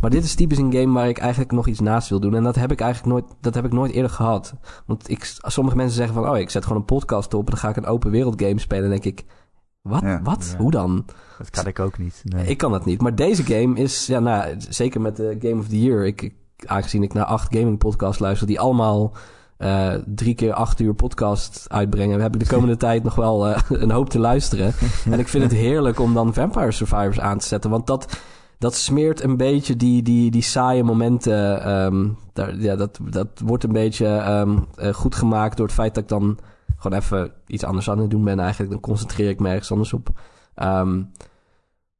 Maar 0.00 0.10
dit 0.10 0.24
is 0.24 0.34
typisch 0.34 0.58
een 0.58 0.72
game 0.72 0.92
waar 0.92 1.08
ik 1.08 1.18
eigenlijk 1.18 1.52
nog 1.52 1.66
iets 1.66 1.80
naast 1.80 2.08
wil 2.08 2.20
doen. 2.20 2.34
En 2.34 2.42
dat 2.42 2.54
heb 2.54 2.72
ik 2.72 2.80
eigenlijk 2.80 3.12
nooit, 3.12 3.34
dat 3.40 3.54
heb 3.54 3.64
ik 3.64 3.72
nooit 3.72 3.92
eerder 3.92 4.10
gehad. 4.10 4.54
Want 4.86 5.10
ik, 5.10 5.34
sommige 5.42 5.76
mensen 5.76 5.96
zeggen 5.96 6.14
van, 6.14 6.28
oh, 6.30 6.38
ik 6.38 6.50
zet 6.50 6.62
gewoon 6.62 6.78
een 6.78 6.84
podcast 6.84 7.34
op 7.34 7.44
en 7.44 7.50
dan 7.50 7.58
ga 7.60 7.68
ik 7.68 7.76
een 7.76 7.86
open 7.86 8.10
wereld 8.10 8.42
game 8.42 8.58
spelen. 8.60 8.84
En 8.84 8.90
denk 8.90 9.04
ik, 9.04 9.24
wat? 9.82 10.02
Ja. 10.02 10.20
Wat? 10.22 10.48
Ja. 10.52 10.58
Hoe 10.62 10.70
dan? 10.70 11.04
Dat 11.38 11.50
kan 11.50 11.66
ik 11.66 11.78
ook 11.78 11.98
niet. 11.98 12.22
Nee. 12.24 12.46
Ik 12.46 12.58
kan 12.58 12.72
dat 12.72 12.84
niet. 12.84 13.00
Maar 13.00 13.14
deze 13.14 13.42
game 13.42 13.78
is, 13.80 14.06
ja, 14.06 14.18
nou, 14.18 14.54
zeker 14.68 15.00
met 15.00 15.16
de 15.16 15.36
Game 15.40 15.60
of 15.60 15.68
the 15.68 15.80
Year. 15.82 16.06
Ik, 16.06 16.22
ik- 16.22 16.34
aangezien 16.66 17.02
ik 17.02 17.12
naar 17.12 17.24
acht 17.24 17.56
gaming 17.56 17.78
podcasts 17.78 18.18
luister, 18.18 18.46
die 18.46 18.60
allemaal 18.60 19.12
eh, 19.56 19.94
drie 20.06 20.34
keer 20.34 20.52
acht 20.52 20.80
uur 20.80 20.94
podcast 20.94 21.64
uitbrengen, 21.68 22.20
heb 22.20 22.34
ik 22.34 22.40
de 22.40 22.46
komende 22.54 22.76
tijd 22.86 23.02
nog 23.02 23.14
wel 23.14 23.46
eh, 23.48 23.60
een 23.82 23.90
hoop 23.90 24.10
te 24.10 24.18
luisteren. 24.18 24.72
en 25.10 25.18
ik 25.18 25.28
vind 25.28 25.42
het 25.42 25.52
heerlijk 25.52 25.98
om 26.00 26.14
dan 26.14 26.34
Vampire 26.34 26.72
Survivors 26.72 27.20
aan 27.20 27.38
te 27.38 27.46
zetten, 27.46 27.70
want 27.70 27.86
dat, 27.86 28.18
dat 28.58 28.74
smeert 28.74 29.22
een 29.22 29.36
beetje 29.36 29.76
die, 29.76 30.02
die, 30.02 30.30
die 30.30 30.42
saaie 30.42 30.84
momenten. 30.84 31.62
ehm, 31.62 32.08
daar, 32.32 32.56
ja, 32.56 32.76
dat, 32.76 32.98
dat 33.10 33.28
wordt 33.44 33.64
een 33.64 33.72
beetje 33.72 34.06
ehm, 34.06 34.58
eh, 34.74 34.94
goed 34.94 35.14
gemaakt 35.14 35.56
door 35.56 35.66
het 35.66 35.74
feit 35.74 35.94
dat 35.94 36.02
ik 36.02 36.08
dan 36.08 36.38
gewoon 36.76 36.98
even 36.98 37.32
iets 37.46 37.64
anders 37.64 37.90
aan 37.90 37.98
het 37.98 38.10
doen 38.10 38.24
ben 38.24 38.38
eigenlijk. 38.38 38.70
Dan 38.70 38.80
concentreer 38.80 39.28
ik 39.28 39.40
me 39.40 39.48
ergens 39.48 39.72
anders 39.72 39.92
op. 39.92 40.08
Ehm, 40.54 41.02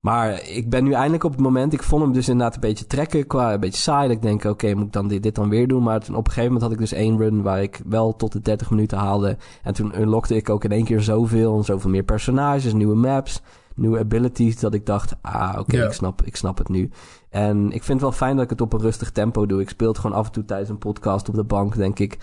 maar 0.01 0.49
ik 0.49 0.71
ben 0.71 0.85
nu 0.85 0.93
eindelijk 0.93 1.25
op 1.25 1.31
het 1.31 1.41
moment... 1.41 1.73
Ik 1.73 1.83
vond 1.83 2.03
hem 2.03 2.13
dus 2.13 2.29
inderdaad 2.29 2.55
een 2.55 2.61
beetje 2.61 2.87
trekken 2.87 3.27
qua 3.27 3.53
een 3.53 3.61
beetje 3.61 3.81
saai. 3.81 4.09
Dat 4.09 4.17
ik 4.17 4.23
denk, 4.23 4.45
oké, 4.45 4.75
moet 4.75 4.87
ik 4.87 4.93
dan 4.93 5.09
dit, 5.09 5.23
dit 5.23 5.35
dan 5.35 5.49
weer 5.49 5.69
doen? 5.69 5.83
Maar 5.83 6.01
toen, 6.01 6.17
op 6.17 6.27
een 6.27 6.33
gegeven 6.33 6.53
moment 6.53 6.63
had 6.63 6.73
ik 6.73 6.79
dus 6.79 6.99
één 6.99 7.19
run... 7.19 7.43
waar 7.43 7.63
ik 7.63 7.81
wel 7.87 8.17
tot 8.17 8.33
de 8.33 8.41
30 8.41 8.71
minuten 8.71 8.99
haalde. 8.99 9.37
En 9.63 9.75
toen 9.75 10.01
unlockte 10.01 10.37
ik 10.37 10.51
ook 10.51 10.65
in 10.65 10.73
één 10.73 10.85
keer 10.85 11.01
zoveel... 11.01 11.57
en 11.57 11.65
zoveel 11.65 11.91
meer 11.91 12.03
personages, 12.03 12.73
nieuwe 12.73 12.97
maps... 12.97 13.43
nieuwe 13.79 13.99
abilities... 13.99 14.61
dat 14.61 14.75
ik 14.75 14.87
dacht, 14.87 15.17
ah, 15.21 15.57
oké, 15.59 15.77
Ja. 15.77 15.85
ik, 15.85 15.93
snap, 15.93 16.23
ik 16.23 16.37
snap 16.37 16.59
het 16.59 16.69
nu. 16.69 16.91
En 17.31 17.65
ik 17.67 17.83
vind 17.83 18.01
het 18.01 18.01
wel 18.01 18.13
fijn 18.13 18.35
dat 18.35 18.45
ik 18.45 18.51
het 18.51 18.61
op 18.61 18.73
een 18.73 18.81
rustig 18.81 19.11
tempo 19.11 19.47
doe. 19.47 19.61
Ik 19.61 19.69
speel 19.69 19.89
het 19.89 19.99
gewoon 19.99 20.17
af 20.17 20.27
en 20.27 20.33
toe 20.33 20.45
tijdens 20.45 20.71
een 20.71 20.79
podcast 20.79 21.29
op 21.29 21.35
de 21.35 21.45
bank... 21.45 21.75
denk 21.77 21.99
ik, 21.99 22.19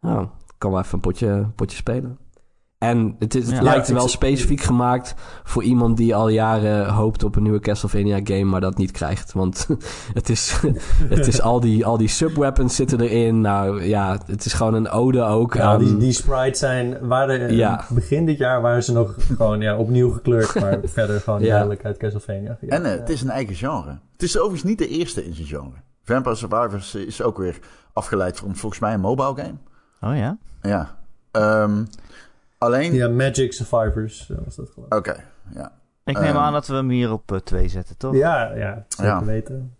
nou, 0.00 0.22
ik 0.22 0.54
kan 0.58 0.70
wel 0.70 0.80
even 0.80 0.94
een 0.94 1.00
potje, 1.00 1.50
potje 1.54 1.76
spelen. 1.76 2.18
En 2.80 3.16
het, 3.18 3.34
is, 3.34 3.46
het 3.46 3.54
Ja. 3.54 3.62
lijkt 3.62 3.86
Ja, 3.86 3.94
wel 3.94 4.08
specifiek 4.08 4.60
gemaakt 4.60 5.14
voor 5.44 5.62
iemand 5.62 5.96
die 5.96 6.14
al 6.14 6.28
jaren 6.28 6.88
hoopt 6.88 7.24
op 7.24 7.36
een 7.36 7.42
nieuwe 7.42 7.60
Castlevania 7.60 8.20
game, 8.24 8.44
maar 8.44 8.60
dat 8.60 8.76
niet 8.76 8.90
krijgt. 8.90 9.32
Want 9.32 9.68
het 10.18 10.28
is, 10.28 10.60
het 11.14 11.26
is 11.26 11.40
al, 11.40 11.60
die, 11.60 11.86
al 11.86 11.96
die 11.96 12.08
subweapons 12.08 12.74
zitten 12.76 13.00
erin. 13.00 13.40
Nou 13.40 13.84
ja, 13.84 14.18
het 14.26 14.44
is 14.44 14.52
gewoon 14.52 14.74
een 14.74 14.88
ode 14.88 15.22
ook 15.22 15.54
Ja, 15.54 15.78
die, 15.78 15.96
die 15.96 16.12
sprites 16.12 16.58
zijn, 16.58 17.06
waren 17.08 17.40
eh, 17.48 17.56
Ja. 17.56 17.84
begin 17.88 18.26
dit 18.26 18.38
jaar 18.38 18.60
waren 18.60 18.82
ze 18.84 18.92
nog 18.92 19.14
gewoon 19.36 19.60
ja, 19.60 19.76
opnieuw 19.76 20.10
gekleurd, 20.10 20.60
maar 20.60 20.78
verder 20.94 21.20
gewoon 21.20 21.40
Ja. 21.40 21.48
duidelijk 21.48 21.84
uit 21.84 21.96
Castlevania. 21.96 22.58
Ja, 22.60 22.68
En 22.68 22.84
eh, 22.84 22.92
ja. 22.94 22.98
het 23.00 23.08
is 23.08 23.22
een 23.22 23.30
eigen 23.30 23.54
genre. 23.54 23.98
Het 24.12 24.22
is 24.22 24.36
overigens 24.38 24.64
niet 24.64 24.78
de 24.78 24.88
eerste 24.88 25.26
in 25.26 25.34
zijn 25.34 25.46
genre. 25.46 25.76
Vampire 26.04 26.34
Survivors 26.34 26.94
is 26.94 27.22
ook 27.22 27.38
weer 27.38 27.58
afgeleid 27.92 28.38
van 28.38 28.56
volgens 28.56 28.80
mij 28.80 28.94
een 28.94 29.00
mobile 29.00 29.34
game. 29.36 29.54
Oh 30.12 30.16
ja? 30.18 30.38
Ja. 30.62 30.96
Ehm, 31.30 31.84
alleen... 32.60 32.92
Ja, 32.92 33.08
Magic 33.08 33.52
Survivors 33.52 34.30
eh, 34.30 34.36
was 34.44 34.56
dat 34.56 34.70
geloof 34.70 34.88
ik. 34.88 34.94
Oké, 34.94 35.24
ja. 35.54 35.72
Ik 36.04 36.14
neem 36.18 36.24
Ehm. 36.24 36.36
aan 36.36 36.52
dat 36.52 36.66
we 36.66 36.74
hem 36.74 36.88
hier 36.88 37.12
op 37.12 37.32
eh, 37.32 37.38
twee 37.38 37.68
zetten, 37.68 37.96
toch? 37.96 38.14
Ja, 38.14 38.54
ja, 38.54 38.84
zeker 38.88 39.04
Ja. 39.12 39.24
weten. 39.24 39.76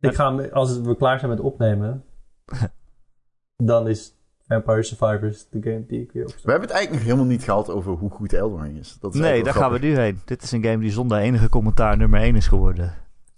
Ik 0.00 0.14
ga 0.14 0.34
hem, 0.36 0.52
als 0.52 0.80
we 0.80 0.96
klaar 0.96 1.18
zijn 1.18 1.30
met 1.30 1.40
opnemen, 1.40 2.04
dan 3.56 3.88
is 3.88 4.14
Vampire 4.48 4.82
Survivors 4.82 5.48
de 5.50 5.62
game 5.62 5.84
die 5.86 6.00
ik 6.02 6.12
weer 6.12 6.22
We 6.24 6.28
opstart. 6.28 6.50
hebben 6.50 6.68
het 6.68 6.70
eigenlijk 6.76 6.90
nog 6.92 7.02
helemaal 7.02 7.24
niet 7.36 7.42
gehad 7.44 7.70
over 7.70 7.92
hoe 7.92 8.10
goed 8.10 8.32
Elden 8.32 8.62
Ring 8.62 8.78
is. 8.78 8.96
Dat 9.00 9.14
is 9.14 9.20
Nee, 9.20 9.42
daar 9.42 9.54
gaan 9.54 9.72
we 9.72 9.78
nu 9.78 9.96
heen. 9.98 10.20
Dit 10.24 10.42
is 10.42 10.52
een 10.52 10.62
game 10.64 10.78
die 10.78 10.90
zonder 10.92 11.18
enige 11.18 11.48
commentaar 11.48 11.96
nummer 11.96 12.20
1 12.20 12.36
is 12.36 12.46
geworden. 12.46 12.94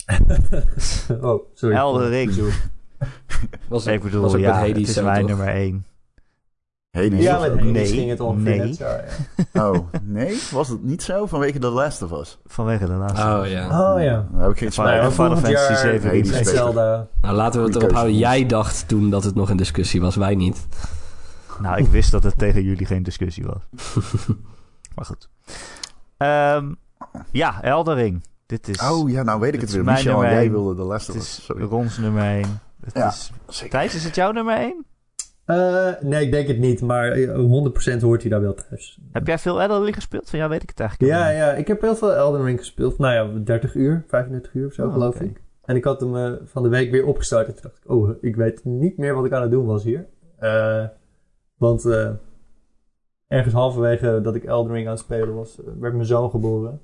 oh, 1.20 1.43
sorry. 1.55 1.77
Elden 1.77 2.09
Ring. 2.09 2.33
was, 3.68 3.86
Ik 3.86 4.02
bedoel, 4.02 4.23
was 4.23 4.33
ja, 4.33 4.65
het 4.67 4.77
is 4.77 5.01
mijn 5.01 5.27
nummer 5.27 5.47
1. 5.49 5.85
Hades 6.91 7.23
Ja, 7.23 7.39
was 7.39 7.49
met 7.49 7.65
Nee, 7.65 7.86
ging 7.86 8.10
het 8.10 8.20
ongeveer 8.20 8.57
nee. 8.57 8.67
net 8.67 8.76
zo, 8.76 8.84
ja. 9.52 9.62
Oh, 9.70 9.92
nee? 10.02 10.39
Was 10.52 10.68
het 10.68 10.83
niet 10.84 11.02
zo? 11.02 11.26
Vanwege 11.26 11.58
The 11.58 11.68
Last 11.68 12.02
of 12.02 12.12
Us? 12.12 12.39
Vanwege 12.47 12.86
de 12.86 12.92
laatste. 12.92 13.26
Oh 13.26 13.47
ja. 13.47 13.92
Oh 13.94 14.02
ja. 14.02 14.26
Daar 14.33 14.42
heb 14.42 14.50
ik 14.50 14.58
geen 14.58 14.67
Ja, 14.68 14.73
spijt 14.73 14.94
Final 14.94 15.10
van. 15.10 15.26
Fantasy 15.26 15.55
volgend 15.57 15.68
jaar 15.68 15.76
7 15.76 16.08
Hades 16.08 16.31
en 16.31 16.39
beter. 16.39 16.55
Zelda. 16.55 17.07
Nou, 17.20 17.34
laten 17.34 17.60
we 17.60 17.67
het 17.67 17.76
erop 17.76 17.92
houden. 17.92 18.17
Jij 18.17 18.47
dacht 18.47 18.89
toen 18.89 19.10
dat 19.10 19.25
het 19.25 19.34
nog 19.34 19.50
een 19.50 19.57
discussie 19.57 20.00
was, 20.00 20.17
wij 20.17 20.34
niet. 20.34 20.67
Nou, 21.60 21.78
ik 21.78 21.86
wist 21.86 22.10
dat 22.10 22.23
het 22.23 22.39
tegen 22.39 22.62
jullie 22.62 22.86
geen 22.86 23.02
discussie 23.02 23.44
was. 23.44 23.62
maar 24.94 25.05
goed. 25.05 25.28
Ehm, 26.17 26.73
ja, 27.31 27.62
Eldering. 27.62 28.23
Dit 28.47 28.68
is, 28.68 28.83
Oh 28.91 29.10
ja, 29.10 29.23
nou 29.23 29.41
weet 29.41 29.55
ik 29.55 29.60
het 29.60 29.68
is 29.68 29.75
weer. 29.75 29.84
mijn 29.84 29.97
Michel, 29.97 30.23
jij 30.23 30.50
wilde 30.50 30.75
The 30.75 30.83
Last 30.83 31.07
het 31.07 31.17
of 31.17 31.23
is 31.23 31.28
Us. 31.39 31.44
Sorry. 31.44 31.65
Rons 31.65 31.99
nummer 31.99 32.23
1. 32.23 32.60
Het 32.84 32.94
Ja. 32.94 33.08
is... 33.08 33.31
Zeker. 33.49 33.70
Thijs, 33.70 33.94
is 33.94 34.05
het 34.05 34.15
jouw 34.15 34.31
nummer 34.33 34.57
1? 34.57 34.84
Eh, 35.49 35.89
nee, 36.01 36.25
ik 36.25 36.33
denk 36.33 36.49
het 36.49 36.59
niet, 36.59 36.81
maar 36.81 37.10
eh, 37.12 37.35
100% 37.97 38.01
hoort 38.02 38.20
hij 38.20 38.31
daar 38.31 38.41
wel 38.41 38.55
thuis. 38.55 38.99
Heb 39.12 39.27
jij 39.27 39.39
veel 39.39 39.60
Eldering 39.62 39.94
gespeeld? 39.94 40.31
Van 40.31 40.39
jou 40.39 40.51
weet 40.51 40.62
ik 40.62 40.68
het 40.68 40.81
eigenlijk 40.81 41.12
Ja, 41.12 41.28
ja, 41.28 41.52
ik 41.52 41.67
heb 41.68 41.81
heel 41.81 41.97
veel 41.97 42.15
Elden 42.15 42.44
Ring 42.44 42.59
gespeeld. 42.59 42.99
Nou 42.99 43.15
ja, 43.15 43.41
30 43.44 43.75
uur, 43.75 44.05
35 44.09 44.55
uur 44.55 44.67
of 44.67 44.73
zo, 44.73 44.86
Oh, 44.86 44.93
geloof 44.93 45.20
ik. 45.20 45.41
En 45.65 45.77
ik 45.77 45.85
had 45.85 46.01
hem 46.01 46.17
eh, 46.17 46.33
van 46.44 46.62
de 46.62 46.68
week 46.68 46.91
weer 46.91 47.05
opgestart. 47.07 47.47
En 47.47 47.52
toen 47.52 47.62
dacht 47.62 47.77
ik, 47.85 47.91
oh, 47.91 48.10
ik 48.20 48.36
weet 48.36 48.65
niet 48.65 48.99
meer 48.99 49.15
wat 49.15 49.25
ik 49.25 49.33
aan 49.33 49.43
het 49.43 49.51
doen 49.51 49.67
was 49.67 49.85
hier. 49.85 50.07
Eh, 50.39 50.85
want 51.57 51.85
eh, 51.85 52.10
ergens 53.28 53.55
halverwege 53.55 54.20
dat 54.23 54.35
ik 54.35 54.44
Elden 54.44 54.73
Ring 54.73 54.86
aan 54.86 54.93
het 54.93 55.01
spelen 55.02 55.35
was, 55.35 55.60
eh, 55.60 55.67
werd 55.81 55.94
mijn 55.94 56.07
zoon 56.07 56.31
geboren. 56.31 56.81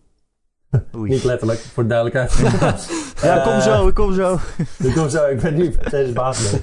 niet. 0.70 0.82
Oei. 0.96 1.10
Niet 1.10 1.24
letterlijk, 1.24 1.58
voor 1.58 1.82
de 1.82 1.88
duidelijkheid. 1.88 2.32
Ja, 3.22 3.42
kom 3.42 3.52
Eh, 3.52 3.60
zo, 3.60 3.88
ik 3.88 3.94
kom 3.94 4.12
zo. 4.12 4.34
ik 4.78 4.94
kom 4.96 5.08
zo, 5.08 5.26
ik 5.26 5.40
ben 5.40 5.54
nu 5.54 5.72
deze 5.90 6.12
baas. 6.12 6.56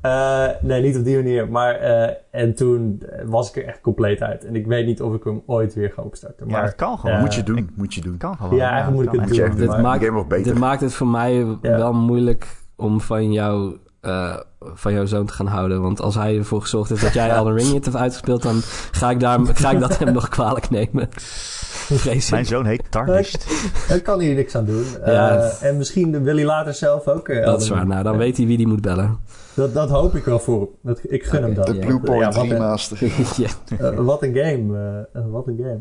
Eh 0.00 0.46
nee, 0.60 0.82
niet 0.82 0.96
op 0.96 1.04
die 1.04 1.16
manier. 1.16 1.48
Maar, 1.48 1.74
eh, 1.74 2.14
en 2.30 2.54
toen 2.54 3.02
eh, 3.10 3.24
was 3.26 3.48
ik 3.48 3.56
er 3.56 3.66
echt 3.68 3.80
compleet 3.80 4.20
uit. 4.22 4.44
En 4.44 4.56
ik 4.56 4.66
weet 4.66 4.86
niet 4.86 5.02
of 5.02 5.14
ik 5.14 5.24
hem 5.24 5.42
ooit 5.46 5.74
weer 5.74 5.92
ga 5.94 6.02
opstarten. 6.02 6.46
Ja, 6.46 6.52
Maar 6.52 6.62
dat 6.64 6.74
kan 6.74 6.98
gewoon. 6.98 7.14
Ja. 7.16 7.20
Moet 7.20 7.34
je 7.34 7.42
doen, 7.42 7.56
ik- 7.56 7.68
moet 7.74 7.94
je 7.94 8.00
doen. 8.00 8.16
kan 8.16 8.36
gewoon. 8.36 8.56
Ja, 8.56 8.70
eigenlijk 8.70 8.96
moet 9.04 9.14
ik 9.14 9.20
het 9.20 9.36
doen. 9.36 9.44
echt 9.46 9.56
Dit 9.56 9.68
maar- 9.68 9.80
maakt- 9.80 9.98
De 9.98 10.04
game 10.04 10.16
wordt 10.16 10.28
beter. 10.30 10.44
Dit 10.52 10.58
maakt 10.60 10.80
het 10.80 10.94
voor 10.94 11.06
mij 11.06 11.34
Ja. 11.62 11.76
wel 11.76 11.92
moeilijk 11.92 12.46
om 12.76 13.00
van 13.00 13.32
jou... 13.32 13.76
eh, 14.00 14.36
van 14.60 14.92
jouw 14.92 15.06
zoon 15.06 15.26
te 15.26 15.32
gaan 15.32 15.46
houden. 15.46 15.82
Want 15.82 16.00
als 16.00 16.14
hij 16.14 16.36
ervoor 16.38 16.60
gezorgd 16.60 16.88
heeft 16.88 17.02
dat 17.02 17.12
jij 17.12 17.28
Elden 17.30 17.54
Ring 17.58 17.72
niet 17.72 17.84
hebt 17.84 17.96
uitgespeeld... 17.96 18.42
dan 18.42 18.60
ga 18.90 19.10
ik, 19.10 19.20
daar, 19.20 19.38
ga 19.46 19.70
ik 19.70 19.80
dat 19.80 19.98
hem 19.98 20.12
nog 20.12 20.28
kwalijk 20.28 20.70
nemen. 20.70 21.08
Vrees 21.10 22.30
Mijn 22.30 22.46
zoon 22.46 22.66
heet 22.66 22.90
Tarnished. 22.90 23.46
Daar 23.88 24.00
kan 24.00 24.20
hier 24.20 24.34
niks 24.34 24.54
aan 24.56 24.64
doen. 24.64 24.84
Ja. 25.04 25.36
Eh, 25.36 25.62
en 25.68 25.76
misschien 25.76 26.22
wil 26.22 26.34
hij 26.36 26.44
later 26.44 26.74
zelf 26.74 27.08
ook. 27.08 27.28
eh, 27.28 27.44
Dat 27.44 27.62
is 27.62 27.68
waar. 27.68 27.78
Ring. 27.78 27.90
Nou, 27.90 28.02
dan 28.02 28.16
weet 28.16 28.36
hij 28.36 28.46
wie 28.46 28.56
die 28.56 28.66
moet 28.68 28.80
bellen. 28.80 29.18
Dat, 29.54 29.74
dat 29.74 29.88
hoop 29.90 30.14
ik 30.14 30.24
wel 30.24 30.38
voor. 30.38 30.68
Dat, 30.82 31.00
ik 31.02 31.24
gun 31.24 31.42
hem 31.42 31.54
dat. 31.54 31.66
De 31.66 31.74
Ja. 31.74 31.86
Blue 31.86 32.00
Point 32.00 32.20
Ja, 32.20 32.26
wat 32.40 32.44
een- 32.44 32.50
remaster. 32.50 32.98
ja. 33.44 33.48
Eh, 33.78 33.98
wat 33.98 34.22
een 34.22 34.34
game. 34.34 35.06
eh, 35.12 35.22
wat 35.30 35.46
een 35.46 35.56
game. 35.56 35.78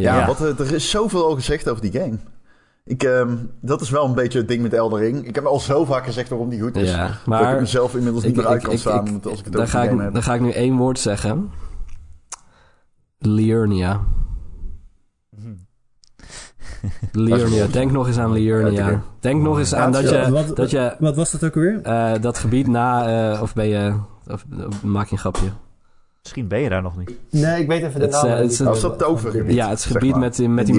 Ja, 0.00 0.18
Ja. 0.18 0.26
Wat, 0.26 0.40
eh, 0.40 0.58
er 0.66 0.74
is 0.74 0.90
zoveel 0.90 1.24
al 1.26 1.34
gezegd 1.34 1.68
over 1.68 1.82
die 1.90 2.00
game. 2.00 2.16
Ik, 2.84 3.02
ehm, 3.02 3.36
dat 3.60 3.80
is 3.80 3.90
wel 3.90 4.04
een 4.04 4.14
beetje 4.14 4.38
het 4.38 4.48
ding 4.48 4.62
met 4.62 4.72
Elden 4.72 4.98
Ring. 4.98 5.26
Ik 5.26 5.34
heb 5.34 5.44
al 5.44 5.60
zo 5.60 5.84
vaak 5.84 6.04
gezegd 6.04 6.28
waarom 6.28 6.48
die 6.48 6.60
goed 6.60 6.76
is. 6.76 6.90
Ja, 6.90 7.06
dat 7.06 7.16
ik 7.16 7.26
maar 7.26 7.60
mezelf 7.60 7.94
inmiddels 7.94 8.24
niet 8.24 8.32
ik- 8.32 8.38
meer 8.38 8.46
uit 8.50 8.62
kan 8.62 8.72
met- 9.12 9.26
als 9.26 9.38
ik 9.38 9.44
het 9.44 9.56
over 9.56 9.68
ga, 9.68 9.82
ik, 9.82 9.98
heb. 10.00 10.12
dan 10.12 10.22
ga 10.22 10.34
ik 10.34 10.40
nu 10.40 10.50
één 10.50 10.76
woord 10.76 10.98
zeggen. 10.98 11.50
Liurnia. 13.18 14.00
Liurnia. 17.12 17.66
Denk 17.66 17.90
nog 17.92 18.06
eens 18.06 18.18
aan 18.18 18.28
Ja, 18.28 18.34
Liurnia. 18.34 19.02
Denk 19.20 19.42
nog 19.42 19.58
eens 19.58 19.74
aan 19.74 19.92
dat 19.92 20.08
je, 20.10 20.30
Wat, 20.30 20.56
dat, 20.56 20.70
je 20.70 20.96
wat 20.98 21.16
was 21.16 21.30
dat 21.30 21.44
ook 21.44 21.54
alweer? 21.56 21.80
eh, 21.82 22.12
dat 22.20 22.38
gebied 22.38 22.66
na... 22.66 23.06
eh, 23.32 23.42
of 23.42 23.54
ben 23.54 23.66
je... 23.68 23.94
Of, 24.30 24.44
of 24.68 24.82
maak 24.82 25.06
je 25.06 25.12
een 25.12 25.18
grapje? 25.18 25.46
Misschien 26.22 26.48
ben 26.48 26.60
je 26.60 26.68
daar 26.68 26.82
nog 26.82 26.96
niet. 26.96 27.12
Nee, 27.30 27.60
ik 27.62 27.68
weet 27.68 27.82
even 27.82 28.00
de 28.00 28.06
Het, 28.06 28.14
naam. 28.14 28.24
eh, 28.26 28.32
niet. 28.32 28.42
het 28.42 28.50
is 28.52 28.66
Als 28.66 28.80
dat 28.80 28.98
tovergebied. 28.98 29.54
Ja, 29.54 29.68
het 29.68 29.84
gebied 29.84 30.10
maar. 30.10 30.20
met, 30.20 30.36
die- 30.36 30.48
met 30.48 30.66
die 30.66 30.74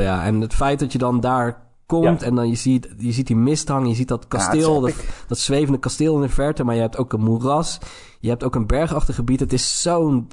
ja. 0.00 0.24
En 0.24 0.40
het 0.40 0.54
feit 0.54 0.78
dat 0.78 0.92
je 0.92 0.98
dan 0.98 1.20
daar 1.20 1.62
komt 1.86 2.20
Ja. 2.20 2.26
en 2.26 2.34
dan 2.34 2.48
je 2.48 2.54
ziet, 2.54 2.88
je 2.98 3.12
ziet 3.12 3.26
die 3.26 3.36
mist 3.36 3.68
hangen, 3.68 3.88
je 3.88 3.94
ziet 3.94 4.08
dat 4.08 4.28
kasteel, 4.28 4.80
dat, 4.80 4.92
dat 5.26 5.38
zwevende 5.38 5.78
kasteel 5.78 6.14
in 6.14 6.20
de 6.20 6.28
verte, 6.28 6.64
maar 6.64 6.74
je 6.74 6.80
hebt 6.80 6.96
ook 6.96 7.12
een 7.12 7.20
moeras, 7.22 7.78
je 8.20 8.28
hebt 8.28 8.44
ook 8.44 8.54
een 8.54 8.66
bergachtig 8.66 9.14
gebied. 9.14 9.40
Het 9.40 9.52
is 9.52 9.82
zo'n... 9.82 10.28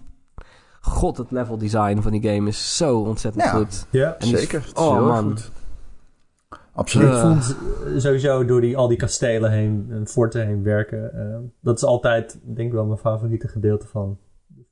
God, 0.88 1.18
het 1.18 1.32
level 1.32 1.58
design 1.58 2.00
van 2.00 2.12
die 2.12 2.30
game 2.34 2.48
is 2.48 2.78
zo 2.78 3.00
ontzettend 3.00 3.44
Ja. 3.44 3.50
goed. 3.50 3.86
Ja. 3.92 4.14
En 4.18 4.28
die- 4.28 4.38
Zeker. 4.38 4.60
Het 4.60 4.68
is 4.78 4.84
oh, 4.84 5.08
man. 5.08 5.24
goed. 5.30 5.52
Absoluut. 6.74 7.08
Ik 7.08 7.14
Eh. 7.14 7.22
vond 7.22 7.56
eh, 7.86 8.00
sowieso 8.00 8.46
door 8.46 8.62
die, 8.62 8.78
al 8.78 8.88
die 8.88 8.98
kastelen 8.98 9.52
heen 9.52 9.88
en 9.90 10.08
forten 10.08 10.46
heen 10.48 10.64
werken. 10.64 11.14
eh, 11.14 11.38
dat 11.62 11.78
is 11.78 11.84
altijd, 11.84 12.40
denk 12.44 12.68
ik 12.68 12.74
wel, 12.74 12.86
mijn 12.86 13.00
favoriete 13.00 13.48
gedeelte 13.48 13.88
van 13.88 14.18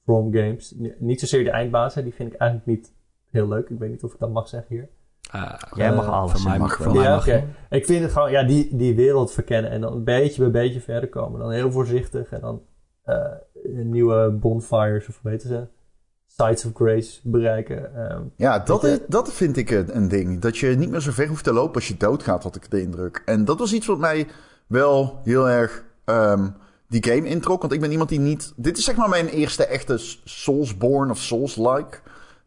From 0.04 0.34
Games. 0.34 0.76
Niet 1.00 1.20
zozeer 1.20 1.44
de 1.44 1.50
eindbazen, 1.50 2.04
die 2.04 2.14
vind 2.14 2.34
ik 2.34 2.40
eigenlijk 2.40 2.70
niet 2.80 2.94
heel 3.30 3.48
leuk. 3.48 3.70
Ik 3.70 3.80
weet 3.80 3.90
niet 3.90 4.04
of 4.04 4.14
ik 4.14 4.20
dat 4.20 4.32
mag 4.32 4.48
zeggen 4.48 4.76
hier. 4.76 4.90
Eh, 5.32 5.54
Jij 5.76 5.94
mag 5.96 6.06
Eh, 6.06 6.12
alles. 6.12 6.32
Van 6.32 6.50
mij, 6.50 6.60
mag 6.60 6.78
van 6.78 6.94
mij 6.96 7.04
ja, 7.04 7.16
mag. 7.16 7.28
Ik 7.70 7.86
vind 7.86 8.04
het 8.04 8.12
gewoon, 8.12 8.32
ja, 8.32 8.44
die, 8.44 8.76
die 8.76 8.96
wereld 8.96 9.32
verkennen 9.32 9.72
en 9.72 9.82
dan 9.82 9.94
een 9.94 10.04
beetje 10.04 10.42
bij 10.42 10.52
beetje 10.52 10.82
verder 10.82 11.10
komen. 11.10 11.40
Dan 11.40 11.52
heel 11.52 11.72
voorzichtig 11.72 12.30
en 12.32 12.42
dan 12.42 12.62
eh, 13.04 13.26
nieuwe 13.84 14.32
bonfires, 14.32 15.08
of 15.08 15.20
hoe 15.22 15.32
weten 15.32 15.48
ze? 15.50 15.68
Sides 16.38 16.66
of 16.66 16.72
grace 16.74 17.20
bereiken. 17.24 17.96
Ehm, 18.10 18.22
Ja, 18.36 18.60
dat, 18.60 18.84
is, 18.84 18.98
dat 19.08 19.34
vind 19.34 19.58
ik 19.58 19.70
een, 19.70 19.96
een 19.96 20.08
ding. 20.08 20.42
Dat 20.42 20.58
je 20.58 20.68
niet 20.68 20.90
meer 20.90 21.00
zo 21.00 21.12
ver 21.12 21.28
hoeft 21.28 21.44
te 21.44 21.54
lopen 21.54 21.76
als 21.76 21.88
je 21.88 21.98
doodgaat, 21.98 22.44
had 22.44 22.56
ik 22.56 22.72
de 22.72 22.82
indruk. 22.82 23.22
En 23.26 23.46
dat 23.46 23.60
was 23.60 23.74
iets 23.74 23.88
wat 23.88 23.98
mij 24.00 24.28
wel 24.68 25.20
heel 25.24 25.50
erg 25.50 25.84
ehm, 26.06 26.48
die 26.88 27.06
game 27.06 27.28
introk. 27.28 27.62
Want 27.62 27.74
ik 27.74 27.80
ben 27.80 27.92
iemand 27.92 28.10
die 28.10 28.20
niet... 28.20 28.54
Dit 28.56 28.78
is 28.78 28.84
zeg 28.84 28.96
maar 28.96 29.10
mijn 29.10 29.28
eerste 29.28 29.66
echte 29.66 29.98
Soulsborne 30.24 31.12
of 31.12 31.18
Souls-like. 31.20 31.98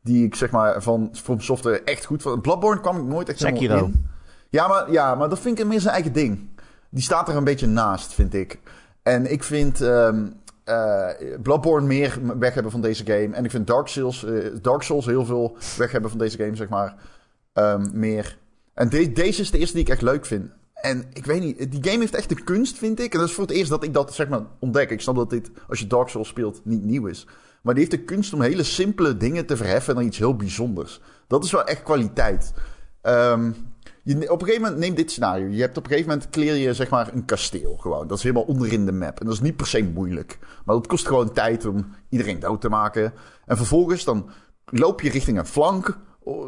Die 0.02 0.24
ik 0.24 0.34
zeg 0.34 0.50
maar 0.50 0.82
van 0.82 1.08
From 1.12 1.40
Software 1.40 1.82
echt 1.82 2.04
goed 2.04 2.22
vond. 2.22 2.42
Bloodborne 2.42 2.80
kwam 2.80 2.96
ik 2.96 3.04
nooit 3.04 3.28
echt 3.28 3.38
helemaal 3.38 3.60
Sekiro. 3.60 3.84
in. 3.86 4.06
Ja 4.50 4.68
maar, 4.68 4.92
ja, 4.92 5.14
maar 5.14 5.28
dat 5.28 5.38
vind 5.38 5.58
ik 5.58 5.66
meer 5.66 5.80
zijn 5.80 5.94
eigen 5.94 6.12
ding. 6.12 6.48
Die 6.90 7.02
staat 7.02 7.28
er 7.28 7.36
een 7.36 7.44
beetje 7.44 7.66
naast, 7.66 8.14
vind 8.14 8.34
ik. 8.34 8.58
En 9.02 9.32
ik 9.32 9.44
vind 9.44 9.80
ehm, 9.80 10.26
eh, 10.68 11.08
Bloodborne 11.42 11.86
meer 11.86 12.18
weg 12.38 12.54
hebben 12.54 12.72
van 12.72 12.80
deze 12.80 13.04
game. 13.06 13.34
En 13.34 13.44
ik 13.44 13.50
vind 13.50 13.66
Dark 13.66 13.86
Souls, 13.88 14.24
eh, 14.24 14.32
Dark 14.62 14.82
Souls 14.82 15.06
heel 15.06 15.24
veel 15.24 15.56
weg 15.76 15.92
hebben 15.92 16.10
van 16.10 16.18
deze 16.18 16.36
game, 16.36 16.56
zeg 16.56 16.68
maar. 16.68 16.94
Ehm, 17.52 17.88
meer. 17.92 18.38
En 18.74 18.88
de- 18.88 19.12
deze 19.12 19.40
is 19.40 19.50
de 19.50 19.58
eerste 19.58 19.74
die 19.74 19.84
ik 19.84 19.90
echt 19.90 20.02
leuk 20.02 20.26
vind. 20.26 20.50
En 20.74 21.04
ik 21.12 21.24
weet 21.26 21.40
niet, 21.40 21.72
die 21.72 21.84
game 21.84 21.98
heeft 21.98 22.14
echt 22.14 22.28
de 22.28 22.42
kunst, 22.44 22.78
vind 22.78 23.00
ik. 23.00 23.12
En 23.12 23.18
dat 23.18 23.28
is 23.28 23.34
voor 23.34 23.44
het 23.46 23.52
eerst 23.52 23.70
dat 23.70 23.82
ik 23.84 23.94
dat 23.94 24.14
zeg 24.14 24.28
maar 24.28 24.40
ontdek. 24.58 24.90
Ik 24.90 25.00
snap 25.00 25.16
dat 25.16 25.30
dit, 25.30 25.50
als 25.68 25.78
je 25.78 25.86
Dark 25.86 26.08
Souls 26.08 26.28
speelt, 26.28 26.60
niet 26.64 26.82
nieuw 26.84 27.06
is. 27.06 27.26
Maar 27.62 27.74
die 27.74 27.84
heeft 27.86 27.96
de 27.96 28.04
kunst 28.04 28.32
om 28.32 28.40
hele 28.40 28.62
simpele 28.62 29.16
dingen 29.16 29.46
te 29.46 29.56
verheffen 29.56 29.94
naar 29.94 30.04
iets 30.04 30.18
heel 30.18 30.36
bijzonders. 30.36 31.00
Dat 31.26 31.44
is 31.44 31.50
wel 31.50 31.64
echt 31.64 31.82
kwaliteit. 31.82 32.52
Ehm, 33.00 33.50
je, 34.08 34.30
op 34.32 34.40
een 34.40 34.46
gegeven 34.46 34.62
moment, 34.62 34.80
neem 34.80 34.94
dit 34.94 35.10
scenario. 35.10 35.46
Je 35.46 35.60
hebt 35.60 35.76
op 35.76 35.84
een 35.84 35.90
gegeven 35.90 36.10
moment, 36.10 36.30
kleer 36.30 36.54
je 36.54 36.74
zeg 36.74 36.90
maar 36.90 37.14
een 37.14 37.24
kasteel 37.24 37.76
gewoon. 37.76 38.06
Dat 38.06 38.16
is 38.16 38.22
helemaal 38.22 38.44
onderin 38.44 38.86
de 38.86 38.92
map. 38.92 39.20
En 39.20 39.26
dat 39.26 39.34
is 39.34 39.40
niet 39.40 39.56
per 39.56 39.66
se 39.66 39.82
moeilijk. 39.82 40.38
Maar 40.64 40.76
het 40.76 40.86
kost 40.86 41.06
gewoon 41.06 41.32
tijd 41.32 41.66
om 41.66 41.86
iedereen 42.08 42.40
dood 42.40 42.60
te 42.60 42.68
maken. 42.68 43.12
En 43.46 43.56
vervolgens 43.56 44.04
dan 44.04 44.30
loop 44.64 45.00
je 45.00 45.10
richting 45.10 45.38
een 45.38 45.46
flank 45.46 45.98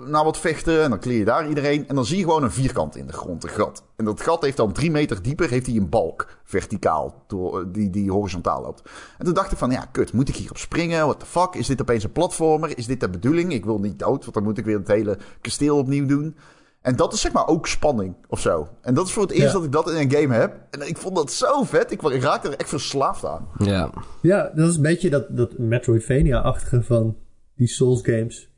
naar 0.06 0.24
wat 0.24 0.38
vechten. 0.38 0.82
En 0.82 0.90
dan 0.90 0.98
kleer 0.98 1.18
je 1.18 1.24
daar 1.24 1.48
iedereen. 1.48 1.88
En 1.88 1.94
dan 1.94 2.04
zie 2.04 2.16
je 2.16 2.24
gewoon 2.24 2.42
een 2.42 2.50
vierkant 2.50 2.96
in 2.96 3.06
de 3.06 3.12
grond, 3.12 3.44
een 3.44 3.50
gat. 3.50 3.84
En 3.96 4.04
dat 4.04 4.20
gat 4.20 4.42
heeft 4.42 4.56
dan 4.56 4.72
drie 4.72 4.90
meter 4.90 5.22
dieper, 5.22 5.50
heeft 5.50 5.66
hij 5.66 5.76
een 5.76 5.88
balk 5.88 6.26
verticaal, 6.44 7.24
die, 7.66 7.90
die 7.90 8.10
horizontaal 8.10 8.62
loopt. 8.62 8.82
En 9.18 9.24
toen 9.24 9.34
dacht 9.34 9.52
ik 9.52 9.58
van, 9.58 9.70
ja, 9.70 9.84
kut, 9.92 10.12
moet 10.12 10.28
ik 10.28 10.36
hierop 10.36 10.58
springen? 10.58 11.04
What 11.04 11.20
the 11.20 11.26
fuck? 11.26 11.54
Is 11.54 11.66
dit 11.66 11.80
opeens 11.80 12.04
een 12.04 12.12
platformer? 12.12 12.78
Is 12.78 12.86
dit 12.86 13.00
de 13.00 13.10
bedoeling? 13.10 13.52
Ik 13.52 13.64
wil 13.64 13.78
niet 13.78 13.98
dood, 13.98 14.22
want 14.22 14.34
dan 14.34 14.42
moet 14.42 14.58
ik 14.58 14.64
weer 14.64 14.78
het 14.78 14.88
hele 14.88 15.18
kasteel 15.40 15.78
opnieuw 15.78 16.06
doen. 16.06 16.36
En 16.80 16.96
dat 16.96 17.12
is 17.12 17.20
zeg 17.20 17.32
maar 17.32 17.46
ook 17.46 17.66
spanning 17.66 18.14
of 18.28 18.40
zo. 18.40 18.68
En 18.82 18.94
dat 18.94 19.06
is 19.06 19.12
voor 19.12 19.22
het 19.22 19.32
eerst 19.32 19.46
Ja. 19.46 19.52
dat 19.52 19.64
ik 19.64 19.72
dat 19.72 19.90
in 19.90 19.96
een 19.96 20.10
game 20.10 20.34
heb. 20.34 20.56
En 20.70 20.88
ik 20.88 20.96
vond 20.96 21.16
dat 21.16 21.32
zo 21.32 21.62
vet. 21.62 21.90
Ik, 21.90 22.02
ik 22.02 22.22
raakte 22.22 22.48
er 22.48 22.58
echt 22.58 22.68
verslaafd 22.68 23.24
aan. 23.24 23.48
Ja. 23.58 23.90
Ja, 24.22 24.52
dat 24.54 24.68
is 24.68 24.76
een 24.76 24.82
beetje 24.82 25.10
dat, 25.10 25.36
dat 25.36 25.58
Metroidvania-achtige 25.58 26.82
van 26.82 27.16
die 27.54 27.66
Souls 27.66 28.02
games. 28.02 28.50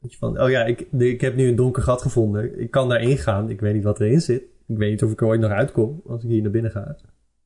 Dat 0.00 0.12
je 0.12 0.18
van, 0.18 0.40
oh 0.40 0.50
ja, 0.50 0.64
ik, 0.64 0.86
ik 0.98 1.20
heb 1.20 1.36
nu 1.36 1.48
een 1.48 1.56
donker 1.56 1.82
gat 1.82 2.02
gevonden. 2.02 2.60
Ik 2.60 2.70
kan 2.70 2.88
daarin 2.88 3.18
gaan. 3.18 3.50
Ik 3.50 3.60
weet 3.60 3.74
niet 3.74 3.84
wat 3.84 4.00
erin 4.00 4.20
zit. 4.20 4.42
Ik 4.66 4.76
weet 4.78 4.90
niet 4.90 5.02
of 5.02 5.10
ik 5.10 5.20
er 5.20 5.26
ooit 5.26 5.40
nog 5.40 5.50
uitkom 5.50 6.02
als 6.06 6.22
ik 6.22 6.28
hier 6.28 6.42
naar 6.42 6.50
binnen 6.50 6.70
ga. 6.70 6.96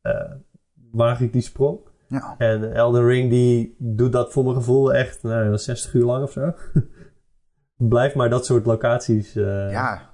Eh 0.02 0.30
waag 0.90 1.20
ik 1.20 1.32
die 1.32 1.42
sprong? 1.42 1.78
Ja. 2.08 2.34
En 2.38 2.72
Elden 2.74 3.06
Ring 3.06 3.30
die 3.30 3.74
doet 3.78 4.12
dat 4.12 4.32
voor 4.32 4.44
mijn 4.44 4.56
gevoel 4.56 4.94
echt 4.94 5.22
nou, 5.22 5.58
60 5.58 5.94
uur 5.94 6.04
lang 6.04 6.22
of 6.22 6.32
zo. 6.32 6.40
Blijf 7.88 8.14
maar 8.14 8.30
dat 8.30 8.46
soort 8.46 8.66
locaties 8.66 9.36
eh 9.36 9.70
Ja, 9.70 10.08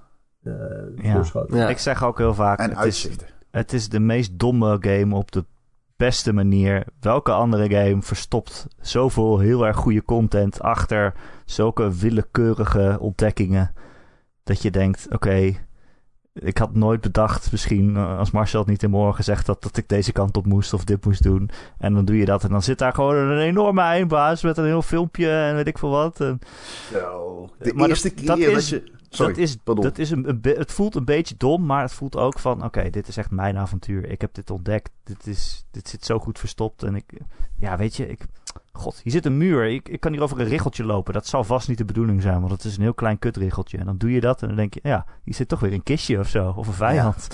Ja. 0.95 1.13
voorschoten. 1.13 1.57
Ja. 1.57 1.67
Ik 1.69 1.77
zeg 1.77 2.03
ook 2.03 2.17
heel 2.17 2.33
vaak, 2.33 2.59
en 2.59 2.75
het 2.75 2.85
is, 2.85 3.09
het 3.51 3.73
is 3.73 3.89
de 3.89 3.99
meest 3.99 4.39
domme 4.39 4.77
game 4.79 5.15
op 5.15 5.31
de 5.31 5.45
beste 5.95 6.33
manier. 6.33 6.85
Welke 6.99 7.31
andere 7.31 7.69
game 7.69 8.01
verstopt 8.01 8.67
zoveel 8.79 9.39
heel 9.39 9.65
erg 9.65 9.77
goede 9.77 10.03
content 10.03 10.61
achter 10.61 11.13
zulke 11.45 11.97
willekeurige 11.97 12.97
ontdekkingen? 12.99 13.73
Dat 14.43 14.61
je 14.61 14.71
denkt, 14.71 15.07
oké, 15.09 15.53
ik 16.39 16.57
had 16.57 16.73
nooit 16.75 17.01
bedacht, 17.01 17.51
misschien 17.51 17.95
eh, 17.95 18.17
als 18.17 18.31
Marcel 18.31 18.59
het 18.59 18.69
niet 18.69 18.83
in 18.83 18.89
morgen 18.89 19.15
gezegd 19.15 19.47
had, 19.47 19.61
dat 19.61 19.77
ik 19.77 19.89
deze 19.89 20.11
kant 20.11 20.37
op 20.37 20.45
moest 20.45 20.73
of 20.73 20.83
dit 20.83 21.05
moest 21.05 21.23
doen. 21.23 21.49
En 21.77 21.93
dan 21.93 22.05
doe 22.05 22.17
je 22.17 22.25
dat 22.25 22.43
en 22.43 22.49
dan 22.49 22.63
zit 22.63 22.77
daar 22.77 22.93
gewoon 22.93 23.15
een 23.15 23.39
enorme 23.39 23.81
eindbaas 23.81 24.41
met 24.43 24.57
een 24.57 24.65
heel 24.65 24.81
filmpje 24.81 25.29
en 25.31 25.55
weet 25.55 25.67
ik 25.67 25.77
veel 25.77 25.89
wat. 25.89 26.21
En 26.21 26.39
Zo. 26.91 27.49
De 27.59 27.73
Maar 27.73 27.89
eerste 27.89 28.07
dat- 28.07 28.17
keer 28.17 28.27
dat 28.27 28.37
dat, 28.39 28.57
is- 28.61 28.69
je... 28.69 28.95
Sorry, 29.09 29.33
dat 29.33 29.41
is, 29.41 29.55
pardon. 29.55 29.83
dat 29.83 29.97
is 29.97 30.09
een, 30.11 30.39
het 30.41 30.71
voelt 30.71 30.95
een 30.95 31.05
beetje 31.05 31.35
dom, 31.37 31.65
maar 31.65 31.81
het 31.81 31.93
voelt 31.93 32.15
ook 32.15 32.39
van: 32.39 32.63
oké, 32.63 32.89
dit 32.89 33.07
is 33.07 33.17
echt 33.17 33.31
mijn 33.31 33.57
avontuur. 33.57 34.09
Ik 34.09 34.21
heb 34.21 34.33
dit 34.33 34.49
ontdekt. 34.49 34.89
Dit, 35.03 35.27
is, 35.27 35.65
dit 35.71 35.89
zit 35.89 36.05
zo 36.05 36.19
goed 36.19 36.39
verstopt. 36.39 36.83
En 36.83 36.95
ik, 36.95 37.03
ja, 37.59 37.77
weet 37.77 37.95
je, 37.95 38.09
ik, 38.09 38.25
god, 38.71 38.99
hier 39.03 39.11
zit 39.11 39.25
een 39.25 39.37
muur. 39.37 39.65
Ik, 39.65 39.89
ik 39.89 39.99
kan 39.99 40.11
hier 40.11 40.21
over 40.21 40.39
een 40.39 40.47
richeltje 40.47 40.83
lopen. 40.83 41.13
Dat 41.13 41.27
zal 41.27 41.43
vast 41.43 41.67
niet 41.67 41.77
de 41.77 41.85
bedoeling 41.85 42.21
zijn, 42.21 42.39
want 42.39 42.51
het 42.51 42.63
is 42.63 42.75
een 42.75 42.81
heel 42.81 42.93
klein 42.93 43.19
kutricheltje. 43.19 43.77
En 43.77 43.85
dan 43.85 43.97
doe 43.97 44.11
je 44.11 44.19
dat 44.19 44.41
en 44.41 44.47
dan 44.47 44.57
denk 44.57 44.73
je: 44.73 44.79
ja, 44.83 45.05
hier 45.23 45.33
zit 45.33 45.47
toch 45.47 45.59
weer 45.59 45.73
een 45.73 45.83
kistje 45.83 46.19
of 46.19 46.27
zo, 46.27 46.53
of 46.55 46.67
een 46.67 46.73
vijand. 46.73 47.27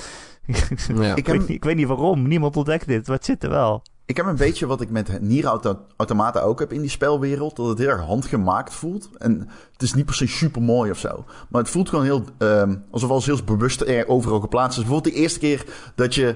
Ja. 0.46 0.54
ik, 0.54 1.18
Ik 1.18 1.28
weet, 1.28 1.50
ik 1.50 1.64
weet 1.64 1.76
niet 1.76 1.88
waarom. 1.88 2.28
Niemand 2.28 2.58
ontdekt 2.58 2.88
dit, 2.88 3.08
maar 3.08 3.16
het 3.16 3.26
zit 3.26 3.44
er 3.44 3.50
wel. 3.50 3.84
Ik 4.06 4.18
heb 4.18 4.26
een 4.26 4.36
beetje 4.36 4.66
wat 4.66 4.82
ik 4.82 4.90
met 4.90 5.22
Nier 5.22 5.46
Auto 5.46 5.80
Automata 5.98 6.40
ook 6.40 6.60
heb 6.60 6.74
in 6.74 6.82
die 6.82 6.90
spelwereld. 6.90 7.56
Dat 7.56 7.68
het 7.68 7.78
heel 7.78 7.88
erg 7.88 8.02
handgemaakt 8.02 8.74
voelt. 8.74 9.10
En 9.18 9.50
het 9.72 9.82
is 9.82 9.94
niet 9.94 10.06
per 10.06 10.16
se 10.16 10.28
super 10.28 10.62
mooi 10.62 10.92
of 10.92 10.98
zo. 10.98 11.26
Maar 11.50 11.62
het 11.62 11.70
voelt 11.72 11.90
gewoon 11.90 12.04
heel... 12.04 12.24
ehm, 12.38 12.76
alsof 12.92 13.10
alles 13.10 13.26
heel 13.26 13.44
bewust 13.46 13.82
er 13.82 14.08
overal 14.08 14.40
geplaatst 14.40 14.78
is. 14.78 14.84
Bijvoorbeeld 14.84 15.16
de 15.16 15.22
eerste 15.22 15.40
keer 15.40 15.66
dat 15.96 16.16
je 16.16 16.36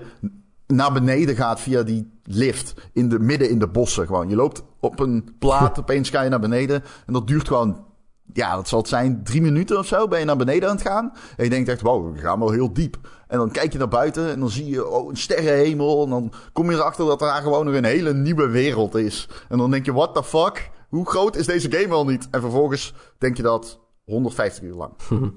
naar 0.67 0.93
beneden 0.93 1.35
gaat 1.35 1.59
via 1.59 1.83
die 1.83 2.11
lift. 2.23 2.73
In 2.93 3.09
de, 3.09 3.19
midden 3.19 3.49
in 3.49 3.59
de 3.59 3.67
bossen 3.67 4.05
gewoon. 4.05 4.29
Je 4.29 4.35
loopt 4.35 4.63
op 4.79 4.99
een 4.99 5.35
plaat, 5.39 5.79
opeens 5.79 6.09
ga 6.09 6.21
je 6.21 6.29
naar 6.29 6.39
beneden. 6.39 6.83
En 7.05 7.13
dat 7.13 7.27
duurt 7.27 7.47
gewoon... 7.47 7.85
Ja, 8.33 8.55
dat 8.55 8.67
zal 8.67 8.79
het 8.79 8.87
zijn, 8.87 9.23
drie 9.23 9.41
minuten 9.41 9.77
of 9.77 9.85
zo 9.85 10.07
ben 10.07 10.19
je 10.19 10.25
naar 10.25 10.37
beneden 10.37 10.69
aan 10.69 10.75
het 10.75 10.87
gaan. 10.87 11.13
En 11.37 11.43
je 11.43 11.49
denkt 11.49 11.69
echt, 11.69 11.81
wow, 11.81 12.13
we 12.13 12.19
gaan 12.19 12.39
wel 12.39 12.51
heel 12.51 12.73
diep. 12.73 12.97
En 13.27 13.37
dan 13.37 13.51
kijk 13.51 13.71
je 13.71 13.77
naar 13.77 13.87
buiten 13.87 14.31
en 14.31 14.39
dan 14.39 14.49
zie 14.49 14.65
je 14.65 14.87
oh, 14.87 15.09
een 15.09 15.17
sterrenhemel. 15.17 16.03
En 16.03 16.09
dan 16.09 16.33
kom 16.53 16.69
je 16.71 16.75
erachter 16.77 17.05
dat 17.05 17.19
daar 17.19 17.41
gewoon 17.41 17.65
nog 17.65 17.75
een 17.75 17.83
hele 17.83 18.13
nieuwe 18.13 18.47
wereld 18.47 18.95
is. 18.95 19.29
En 19.49 19.57
dan 19.57 19.71
denk 19.71 19.85
je, 19.85 19.93
what 19.93 20.13
the 20.13 20.23
fuck? 20.23 20.69
Hoe 20.89 21.09
groot 21.09 21.35
is 21.35 21.45
deze 21.45 21.71
game 21.71 21.87
wel 21.87 22.05
niet? 22.05 22.27
En 22.31 22.41
vervolgens 22.41 22.93
denk 23.17 23.37
je 23.37 23.43
dat 23.43 23.79
150 24.05 24.63
uur 24.63 24.75
lang. 24.75 24.93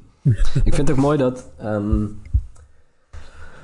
Ik 0.65 0.75
vind 0.75 0.89
het 0.89 0.91
ook 0.91 0.97
mooi 0.97 1.19
dat. 1.19 1.51
ehm, 1.59 2.07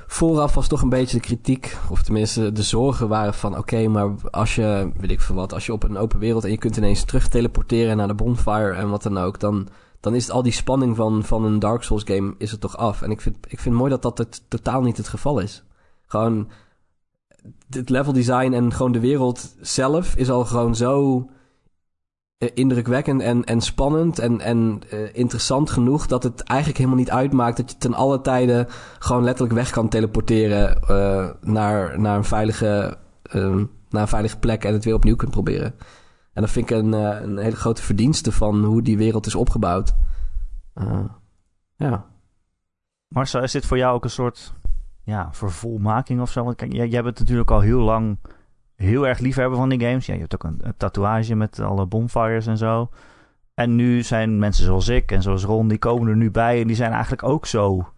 vooraf 0.06 0.54
was 0.54 0.68
toch 0.68 0.82
een 0.82 0.88
beetje 0.88 1.16
de 1.16 1.22
kritiek, 1.22 1.76
of 1.90 2.02
tenminste 2.02 2.52
de 2.52 2.62
zorgen 2.62 3.08
waren 3.08 3.34
van: 3.34 3.58
oké, 3.58 3.88
maar 3.88 4.10
als 4.30 4.54
je, 4.54 4.90
weet 4.96 5.10
ik 5.10 5.20
veel 5.20 5.34
wat, 5.34 5.52
als 5.52 5.66
je 5.66 5.72
op 5.72 5.82
een 5.82 5.96
open 5.96 6.18
wereld 6.18 6.44
en 6.44 6.50
je 6.50 6.58
kunt 6.58 6.76
ineens 6.76 7.04
terug 7.04 7.28
teleporteren 7.28 7.96
naar 7.96 8.08
de 8.08 8.14
bonfire 8.14 8.72
en 8.72 8.90
wat 8.90 9.02
dan 9.02 9.18
ook, 9.18 9.40
dan, 9.40 9.68
dan 10.00 10.14
is 10.14 10.22
het 10.22 10.32
al 10.32 10.42
die 10.42 10.52
spanning 10.52 10.96
van, 10.96 11.24
van 11.24 11.44
een 11.44 11.58
Dark 11.58 11.82
Souls 11.82 12.04
game 12.04 12.34
is 12.38 12.52
er 12.52 12.58
toch 12.58 12.76
af. 12.76 13.02
En 13.02 13.10
ik 13.10 13.20
vind, 13.20 13.36
ik 13.48 13.60
vind 13.60 13.74
mooi 13.74 13.90
dat 13.90 14.02
dat 14.02 14.18
het 14.18 14.42
totaal 14.48 14.82
niet 14.82 14.96
het 14.96 15.08
geval 15.08 15.38
is. 15.38 15.64
Gewoon 16.06 16.48
het 17.70 17.88
level 17.88 18.12
design 18.12 18.52
en 18.52 18.72
gewoon 18.72 18.92
de 18.92 19.00
wereld 19.00 19.54
zelf 19.60 20.16
is 20.16 20.30
al 20.30 20.44
gewoon 20.44 20.76
zo 20.76 21.24
eh, 22.38 22.48
indrukwekkend 22.54 23.20
en, 23.22 23.44
en 23.44 23.60
spannend 23.60 24.18
en, 24.18 24.40
en 24.40 24.80
eh, 24.90 25.14
interessant 25.14 25.70
genoeg 25.70 26.06
dat 26.06 26.22
het 26.22 26.42
eigenlijk 26.42 26.78
helemaal 26.78 26.98
niet 26.98 27.10
uitmaakt 27.10 27.56
dat 27.56 27.70
je 27.70 27.76
ten 27.76 27.94
alle 27.94 28.20
tijden 28.20 28.66
gewoon 28.98 29.24
letterlijk 29.24 29.54
weg 29.54 29.70
kan 29.70 29.88
teleporteren 29.88 30.82
eh, 30.82 31.30
naar, 31.40 32.00
naar, 32.00 32.16
een 32.16 32.24
veilige, 32.24 32.98
ehm, 33.22 33.64
naar 33.88 34.02
een 34.02 34.08
veilige 34.08 34.38
plek 34.38 34.64
en 34.64 34.72
het 34.72 34.84
weer 34.84 34.94
opnieuw 34.94 35.16
kunt 35.16 35.30
proberen. 35.30 35.74
En 36.32 36.42
dat 36.42 36.50
vind 36.50 36.70
ik 36.70 36.76
een, 36.76 36.92
een 36.92 37.38
hele 37.38 37.56
grote 37.56 37.82
verdienste 37.82 38.32
van 38.32 38.64
hoe 38.64 38.82
die 38.82 38.96
wereld 38.96 39.26
is 39.26 39.34
opgebouwd. 39.34 39.94
Ja. 41.76 42.06
Marcel, 43.08 43.42
is 43.42 43.52
dit 43.52 43.66
voor 43.66 43.78
jou 43.78 43.94
ook 43.94 44.04
een 44.04 44.10
soort 44.10 44.54
ja, 45.04 45.28
vervolmaking 45.32 46.20
of 46.20 46.30
zo? 46.30 46.44
Want 46.44 46.56
kijk, 46.56 46.72
jij, 46.72 46.88
jij 46.88 47.02
bent 47.02 47.18
natuurlijk 47.18 47.50
al 47.50 47.60
heel 47.60 47.80
lang 47.80 48.18
heel 48.76 49.06
erg 49.06 49.18
liefhebber 49.18 49.58
van 49.58 49.68
die 49.68 49.80
games. 49.80 50.06
Ja, 50.06 50.14
je 50.14 50.20
hebt 50.20 50.34
ook 50.34 50.44
een, 50.44 50.58
een 50.62 50.74
tatoeage 50.76 51.34
met 51.34 51.60
alle 51.60 51.86
bonfires 51.86 52.46
en 52.46 52.56
zo. 52.58 52.88
En 53.54 53.74
nu 53.76 54.02
zijn 54.02 54.38
mensen 54.38 54.64
zoals 54.64 54.88
ik 54.88 55.12
en 55.12 55.22
zoals 55.22 55.44
Ron, 55.44 55.68
die 55.68 55.78
komen 55.78 56.08
er 56.08 56.16
nu 56.16 56.30
bij 56.30 56.60
en 56.60 56.66
die 56.66 56.76
zijn 56.76 56.92
eigenlijk 56.92 57.22
ook 57.22 57.46
zo 57.46 57.88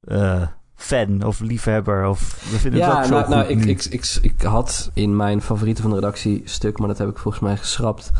eh, 0.00 0.42
fan 0.74 1.22
of 1.24 1.40
liefhebber 1.40 2.06
of 2.06 2.20
we 2.50 2.58
vinden 2.58 2.80
het 2.80 2.90
ook 2.90 2.96
Ja, 2.96 3.04
zo 3.04 3.10
nou, 3.10 3.22
goed 3.24 3.34
nou 3.34 3.46
ik, 3.48 3.64
ik, 3.64 3.84
ik, 3.84 4.18
ik 4.22 4.42
had 4.42 4.90
in 4.94 5.16
mijn 5.16 5.42
favoriete 5.42 5.82
van 5.82 5.90
de 5.90 5.96
redactie 5.96 6.42
stuk, 6.44 6.78
maar 6.78 6.88
dat 6.88 6.98
heb 6.98 7.08
ik 7.08 7.18
volgens 7.18 7.42
mij 7.42 7.56
geschrapt. 7.56 8.10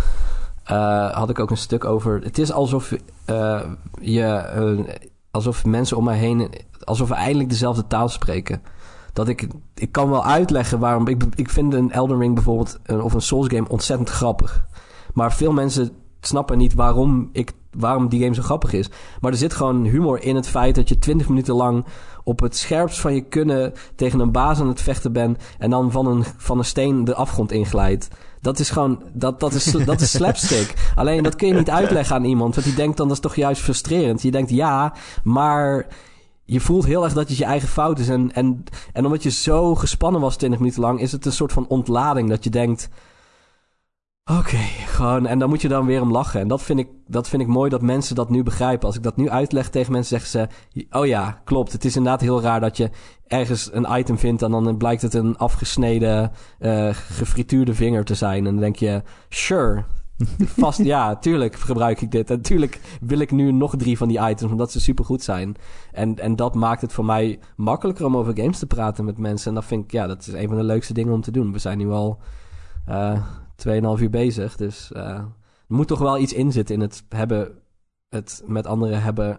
eh, 0.65 1.10
had 1.10 1.31
ik 1.31 1.39
ook 1.39 1.50
een 1.50 1.56
stuk 1.56 1.84
over. 1.84 2.20
Het 2.23 2.39
is 2.39 2.52
alsof 2.52 2.94
eh, 3.24 3.60
je. 4.00 4.94
alsof 5.31 5.65
mensen 5.65 5.97
om 5.97 6.05
mij 6.05 6.16
heen. 6.18 6.50
alsof 6.84 7.08
we 7.08 7.15
eindelijk 7.15 7.48
dezelfde 7.48 7.86
taal 7.86 8.08
spreken. 8.08 8.62
Dat 9.17 9.28
ik. 9.28 9.47
Ik 9.75 9.93
kan 9.93 10.11
wel 10.11 10.25
uitleggen 10.25 10.78
waarom. 10.78 11.09
Ik, 11.09 11.25
ik 11.35 11.51
vind 11.51 11.75
een 11.75 11.93
Elden 11.93 12.19
Ring 12.19 12.35
bijvoorbeeld. 12.35 12.78
of 13.03 13.15
een 13.15 13.20
Souls 13.20 13.49
game 13.49 13.69
ontzettend 13.69 14.11
grappig. 14.11 14.67
Maar 15.15 15.33
veel 15.33 15.53
mensen 15.53 15.91
snappen 16.20 16.59
niet 16.59 16.75
waarom 16.75 17.28
ik. 17.33 17.53
waarom 17.70 18.09
die 18.09 18.23
game 18.23 18.35
zo 18.35 18.43
grappig 18.43 18.73
is. 18.73 18.91
Maar 19.20 19.33
er 19.33 19.39
zit 19.39 19.55
gewoon 19.55 19.85
humor 19.85 20.23
in 20.23 20.36
het 20.36 20.49
feit 20.49 20.75
dat 20.75 20.89
je 20.89 20.99
20 20.99 21.28
minuten 21.28 21.55
lang 21.55 21.85
op 22.25 22.41
het 22.41 22.57
scherpst 22.57 23.01
van 23.01 23.15
je 23.15 23.20
kunnen 23.20 23.73
tegen 23.95 24.20
een 24.20 24.33
baas 24.33 24.61
aan 24.61 24.69
het 24.69 24.81
vechten 24.81 25.12
bent. 25.12 25.43
En 25.59 25.70
dan 25.70 25.93
van 25.93 26.07
een, 26.07 26.25
van 26.36 26.59
een 26.59 26.65
steen 26.65 27.05
de 27.05 27.15
afgrond 27.15 27.53
inglijdt. 27.53 28.09
Dat 28.41 28.59
is 28.59 28.70
gewoon, 28.70 29.03
dat, 29.12 29.41
dat, 29.41 29.53
is, 29.53 29.65
dat 29.65 30.01
is 30.01 30.11
slapstick. 30.11 30.75
Alleen 30.95 31.23
dat 31.23 31.36
kun 31.36 31.49
je 31.49 31.55
niet 31.55 31.70
uitleggen 31.70 32.17
aan 32.17 32.25
iemand. 32.25 32.55
Want 32.55 32.67
die 32.67 32.77
denkt 32.77 32.97
dan, 32.97 33.09
dat 33.09 33.17
is 33.17 33.23
toch 33.23 33.36
juist 33.36 33.62
frustrerend. 33.62 34.23
Je 34.23 34.31
denkt, 34.31 34.51
ja, 34.51 34.95
maar 35.23 35.86
je 36.47 36.60
voelt 36.60 36.84
heel 36.84 37.05
erg 37.05 37.12
dat 37.12 37.28
het 37.28 37.39
je 37.39 37.44
eigen 37.44 37.68
fout 37.68 37.99
is. 37.99 38.08
En, 38.08 38.33
en, 38.33 38.65
en 38.92 39.05
omdat 39.05 39.23
je 39.23 39.31
zo 39.31 39.75
gespannen 39.75 40.20
was 40.20 40.36
20 40.36 40.58
minuten 40.58 40.81
lang, 40.81 41.00
is 41.00 41.12
het 41.12 41.26
een 41.26 41.33
soort 41.33 41.52
van 41.52 41.68
ontlading. 41.68 42.28
Dat 42.28 42.44
je 42.44 42.50
denkt, 42.50 42.89
oké, 44.25 44.58
gewoon. 44.86 45.26
En 45.26 45.39
dan 45.39 45.49
moet 45.49 45.62
je 45.62 45.68
dan 45.68 45.86
weer 45.86 46.00
om 46.00 46.10
lachen. 46.10 46.41
En 46.41 46.49
dat 46.49 46.62
vind, 46.62 46.78
ik, 46.78 46.89
dat 47.07 47.28
vind 47.28 47.42
ik 47.42 47.49
mooi 47.49 47.70
dat 47.70 47.83
mensen 47.83 48.15
dat 48.15 48.31
nu 48.31 48.42
begrijpen. 48.42 48.86
Als 48.86 48.97
ik 48.97 49.02
dat 49.02 49.16
nu 49.16 49.31
uitleg 49.31 49.68
tegen 49.68 49.92
mensen, 49.92 50.20
zeggen 50.20 50.49
ze, 50.75 50.86
oh 50.99 51.07
ja, 51.07 51.41
klopt. 51.44 51.73
Het 51.73 51.84
is 51.84 51.97
inderdaad 51.97 52.20
heel 52.20 52.42
raar 52.42 52.60
dat 52.60 52.76
je 52.76 52.91
ergens 53.26 53.70
een 53.73 53.99
item 53.99 54.18
vindt 54.18 54.42
en 54.42 54.50
dan 54.50 54.76
blijkt 54.76 55.02
het 55.02 55.15
een 55.15 55.36
afgesneden, 55.36 56.33
eh 56.58 56.89
gefrituurde 56.92 57.75
vinger 57.75 58.05
te 58.05 58.15
zijn. 58.15 58.39
En 58.39 58.52
dan 58.52 58.60
denk 58.60 58.76
je, 58.76 59.02
sure. 59.28 59.84
Vast, 60.39 60.83
ja, 60.83 61.17
tuurlijk 61.17 61.55
gebruik 61.55 62.01
ik 62.01 62.11
dit. 62.11 62.31
En 62.31 62.41
tuurlijk 62.41 62.81
wil 63.01 63.19
ik 63.19 63.31
nu 63.31 63.53
nog 63.53 63.77
drie 63.77 63.97
van 63.97 64.09
die 64.09 64.28
items, 64.28 64.53
omdat 64.53 64.73
ze 64.73 64.81
supergoed 64.81 65.23
zijn. 65.23 65.57
En, 65.93 66.19
en 66.19 66.36
dat 66.36 66.55
maakt 66.55 66.81
het 66.81 66.93
voor 66.93 67.05
mij 67.05 67.39
makkelijker 67.57 68.05
om 68.05 68.17
over 68.17 68.36
games 68.36 68.59
te 68.59 68.67
praten 68.67 69.05
met 69.05 69.19
mensen. 69.19 69.49
En 69.49 69.55
dat 69.55 69.65
vind 69.65 69.85
ik, 69.85 69.93
ja, 69.93 70.07
dat 70.07 70.27
is 70.27 70.33
een 70.33 70.49
van 70.49 70.57
de 70.57 70.62
leukste 70.62 70.93
dingen 70.93 71.12
om 71.12 71.20
te 71.20 71.31
doen. 71.31 71.53
We 71.53 71.59
zijn 71.59 71.78
nu 71.78 71.91
al 71.91 72.19
eh 72.86 73.23
2,5 73.67 74.03
uur 74.03 74.11
bezig, 74.11 74.57
dus 74.57 74.93
eh, 74.93 75.03
er 75.03 75.27
moet 75.67 75.89
toch 75.89 75.99
wel 75.99 76.19
iets 76.19 76.33
in 76.33 76.53
zitten 76.53 76.75
in 76.75 76.81
het 76.81 77.05
hebben, 77.09 77.53
het 78.09 78.43
met 78.47 78.67
anderen 78.67 79.03
hebben 79.03 79.39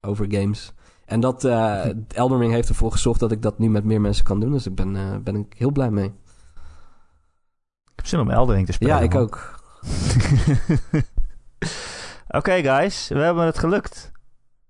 over 0.00 0.26
games. 0.28 0.72
En 1.04 1.20
dat, 1.20 1.44
eh 1.44 1.84
Elden 2.08 2.38
Ring 2.38 2.52
heeft 2.52 2.68
ervoor 2.68 2.92
gezorgd 2.92 3.20
dat 3.20 3.32
ik 3.32 3.42
dat 3.42 3.58
nu 3.58 3.70
met 3.70 3.84
meer 3.84 4.00
mensen 4.00 4.24
kan 4.24 4.40
doen. 4.40 4.52
Dus 4.52 4.66
ik 4.66 4.74
ben, 4.74 5.22
ben 5.24 5.36
ik 5.36 5.54
heel 5.56 5.70
blij 5.70 5.90
mee. 5.90 6.12
Ik 7.84 7.98
heb 7.98 8.06
zin 8.06 8.20
om 8.20 8.30
Eldering 8.30 8.66
te 8.66 8.72
spelen. 8.72 8.94
ja, 8.94 9.00
ik 9.00 9.12
man. 9.12 9.22
ook. 9.22 9.51
Oké, 12.28 12.52
guys. 12.62 13.08
We 13.08 13.18
hebben 13.18 13.44
het 13.46 13.58
gelukt. 13.58 14.10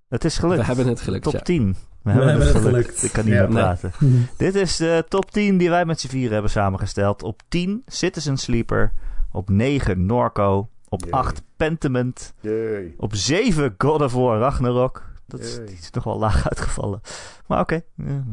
Het 0.09 0.25
is 0.25 0.39
gelukt. 0.39 0.61
We 0.61 0.67
hebben 0.67 0.87
het 0.87 1.01
gelukt, 1.01 1.23
Top 1.25 1.33
ja. 1.33 1.41
10. 1.41 1.77
We, 2.03 2.11
hebben, 2.11 2.47
het 2.47 2.57
gelukt. 2.57 3.03
Ik 3.03 3.13
kan 3.13 3.25
niet 3.25 3.35
Ja. 3.35 3.41
meer 3.41 3.49
Nee. 3.53 3.63
praten. 3.63 3.93
Dit 4.37 4.55
is 4.55 4.77
de 4.77 5.05
top 5.09 5.31
10 5.31 5.59
die 5.59 5.71
wij 5.71 5.85
met 5.85 6.01
z'n 6.01 6.09
vieren 6.09 6.33
hebben 6.33 6.51
samengesteld. 6.51 7.23
Op 7.23 7.43
10 7.49 7.83
Citizen 7.87 8.37
Sleeper. 8.37 8.93
Op 9.33 9.49
9 9.51 10.07
Norco. 10.07 10.69
Op 10.89 11.03
Jee. 11.05 11.13
8 11.13 11.43
Pentiment. 11.57 12.35
Yay. 12.41 12.95
Op 12.97 13.15
7 13.15 13.75
God 13.79 14.01
of 14.01 14.13
War 14.13 14.39
Ragnarok. 14.39 15.11
Dat 15.27 15.41
is, 15.41 15.57
die 15.57 15.77
is 15.79 15.91
nog 15.91 16.05
wel 16.05 16.19
laag 16.19 16.45
uitgevallen. 16.51 17.01
Maar 17.47 17.61
oké. 17.61 17.81
Ja. 17.97 18.25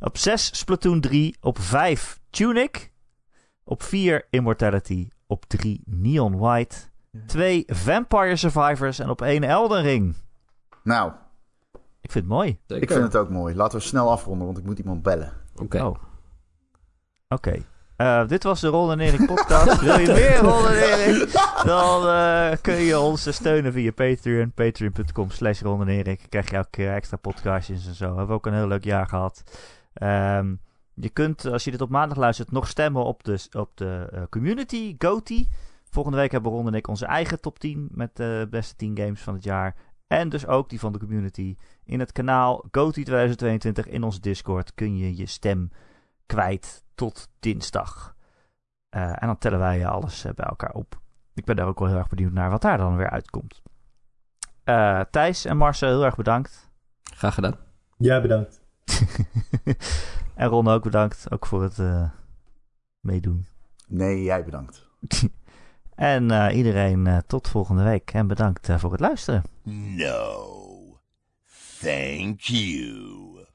Op 0.00 0.18
6 0.18 0.58
Splatoon 0.58 1.00
3. 1.00 1.36
Op 1.40 1.58
5 1.60 2.20
Tunic. 2.30 2.92
Op 3.64 3.82
4 3.82 4.26
Immortality. 4.30 5.08
Op 5.26 5.44
3 5.44 5.82
Neon 5.84 6.38
White. 6.38 6.76
2 7.26 7.64
Vampire 7.66 8.36
Survivors. 8.36 8.98
En 8.98 9.10
op 9.10 9.22
1 9.22 9.42
Elden 9.44 9.82
Ring. 9.82 10.14
Nou, 10.82 11.12
Ik 12.00 12.10
vind 12.12 12.24
het 12.24 12.34
mooi. 12.34 12.58
Zeker. 12.66 12.82
ik 12.82 12.90
vind 12.90 13.02
het 13.02 13.16
ook 13.16 13.30
mooi. 13.30 13.54
Laten 13.54 13.78
we 13.78 13.84
snel 13.84 14.10
afronden, 14.10 14.46
want 14.46 14.58
ik 14.58 14.64
moet 14.64 14.78
iemand 14.78 15.02
bellen. 15.02 15.32
Oké. 15.56 15.82
Oh. 15.84 15.96
Oké. 17.28 17.62
Eh, 17.96 18.26
dit 18.26 18.42
was 18.42 18.60
de 18.60 18.68
Ron 18.68 18.90
en 18.90 19.00
Erik 19.00 19.26
podcast. 19.26 19.80
Wil 19.80 19.98
je 19.98 20.06
meer 20.06 20.36
Ron 20.38 20.66
en 20.66 20.74
Erik? 20.74 21.32
Dan 21.64 22.08
eh, 22.08 22.56
kun 22.60 22.74
je 22.74 22.98
ons 22.98 23.34
steunen 23.34 23.72
via 23.72 23.92
Patreon. 23.92 24.52
Patreon.com 24.52 25.30
slash 25.30 25.60
Ron 25.60 25.80
en 25.80 25.88
Erik. 25.88 26.20
Krijg 26.28 26.50
je 26.50 26.56
elke 26.56 26.70
keer 26.70 26.94
extra 26.94 27.16
podcastjes 27.16 27.86
en 27.86 27.94
zo. 27.94 28.06
Hebben 28.06 28.26
we 28.26 28.32
ook 28.32 28.46
een 28.46 28.54
heel 28.54 28.66
leuk 28.66 28.84
jaar 28.84 29.06
gehad. 29.06 29.42
Ehm, 29.94 30.54
je 30.94 31.08
kunt, 31.08 31.46
als 31.46 31.64
je 31.64 31.70
dit 31.70 31.80
op 31.80 31.90
maandag 31.90 32.18
luistert, 32.18 32.50
nog 32.50 32.68
stemmen 32.68 33.04
op 33.04 33.24
de, 33.24 33.46
op 33.56 33.76
de 33.76 34.08
eh, 34.12 34.22
community, 34.30 34.94
GOTY. 34.98 35.46
Volgende 35.90 36.18
week 36.18 36.32
hebben 36.32 36.52
Ron 36.52 36.66
en 36.66 36.74
ik 36.74 36.88
onze 36.88 37.06
eigen 37.06 37.40
top 37.40 37.58
10 37.58 37.88
met 37.90 38.16
de 38.16 38.46
beste 38.50 38.76
10 38.76 38.96
games 38.96 39.20
van 39.20 39.34
het 39.34 39.44
jaar. 39.44 39.76
En 40.06 40.28
dus 40.28 40.46
ook 40.46 40.68
die 40.68 40.80
van 40.80 40.92
de 40.92 40.98
community. 40.98 41.56
In 41.84 42.00
het 42.00 42.12
kanaal 42.12 42.64
GOTY 42.70 43.04
2022 43.04 43.86
in 43.86 44.02
onze 44.02 44.20
Discord 44.20 44.74
kun 44.74 44.96
je 44.96 45.16
je 45.16 45.26
stem 45.26 45.70
kwijt 46.26 46.84
tot 46.94 47.28
dinsdag. 47.40 48.14
Eh, 48.88 49.10
en 49.10 49.26
dan 49.26 49.38
tellen 49.38 49.58
wij 49.58 49.86
alles 49.86 50.24
eh, 50.24 50.32
bij 50.32 50.46
elkaar 50.46 50.72
op. 50.72 51.00
Ik 51.34 51.44
ben 51.44 51.56
daar 51.56 51.66
ook 51.66 51.78
wel 51.78 51.88
heel 51.88 51.96
erg 51.96 52.08
benieuwd 52.08 52.32
naar 52.32 52.50
wat 52.50 52.62
daar 52.62 52.78
dan 52.78 52.96
weer 52.96 53.10
uitkomt. 53.10 53.62
Eh, 54.64 55.00
Thijs 55.10 55.44
en 55.44 55.56
Marcel, 55.56 55.88
heel 55.88 56.04
erg 56.04 56.16
bedankt. 56.16 56.70
Graag 57.02 57.34
gedaan. 57.34 57.56
Ja, 57.96 58.20
bedankt. 58.20 58.62
en 60.34 60.48
Ron 60.48 60.68
ook 60.68 60.82
bedankt, 60.82 61.26
ook 61.30 61.46
voor 61.46 61.62
het 61.62 61.78
eh, 61.78 62.10
meedoen. 63.00 63.46
Nee, 63.86 64.22
jij 64.22 64.44
bedankt. 64.44 64.88
En 65.94 66.30
eh, 66.30 66.56
iedereen 66.56 67.06
eh, 67.06 67.18
tot 67.26 67.48
volgende 67.48 67.82
week 67.82 68.10
en 68.12 68.26
bedankt 68.26 68.68
voor 68.76 68.90
het 68.90 69.00
luisteren. 69.00 69.42
No. 69.96 70.64
Thank 71.80 72.40
you. 72.40 73.46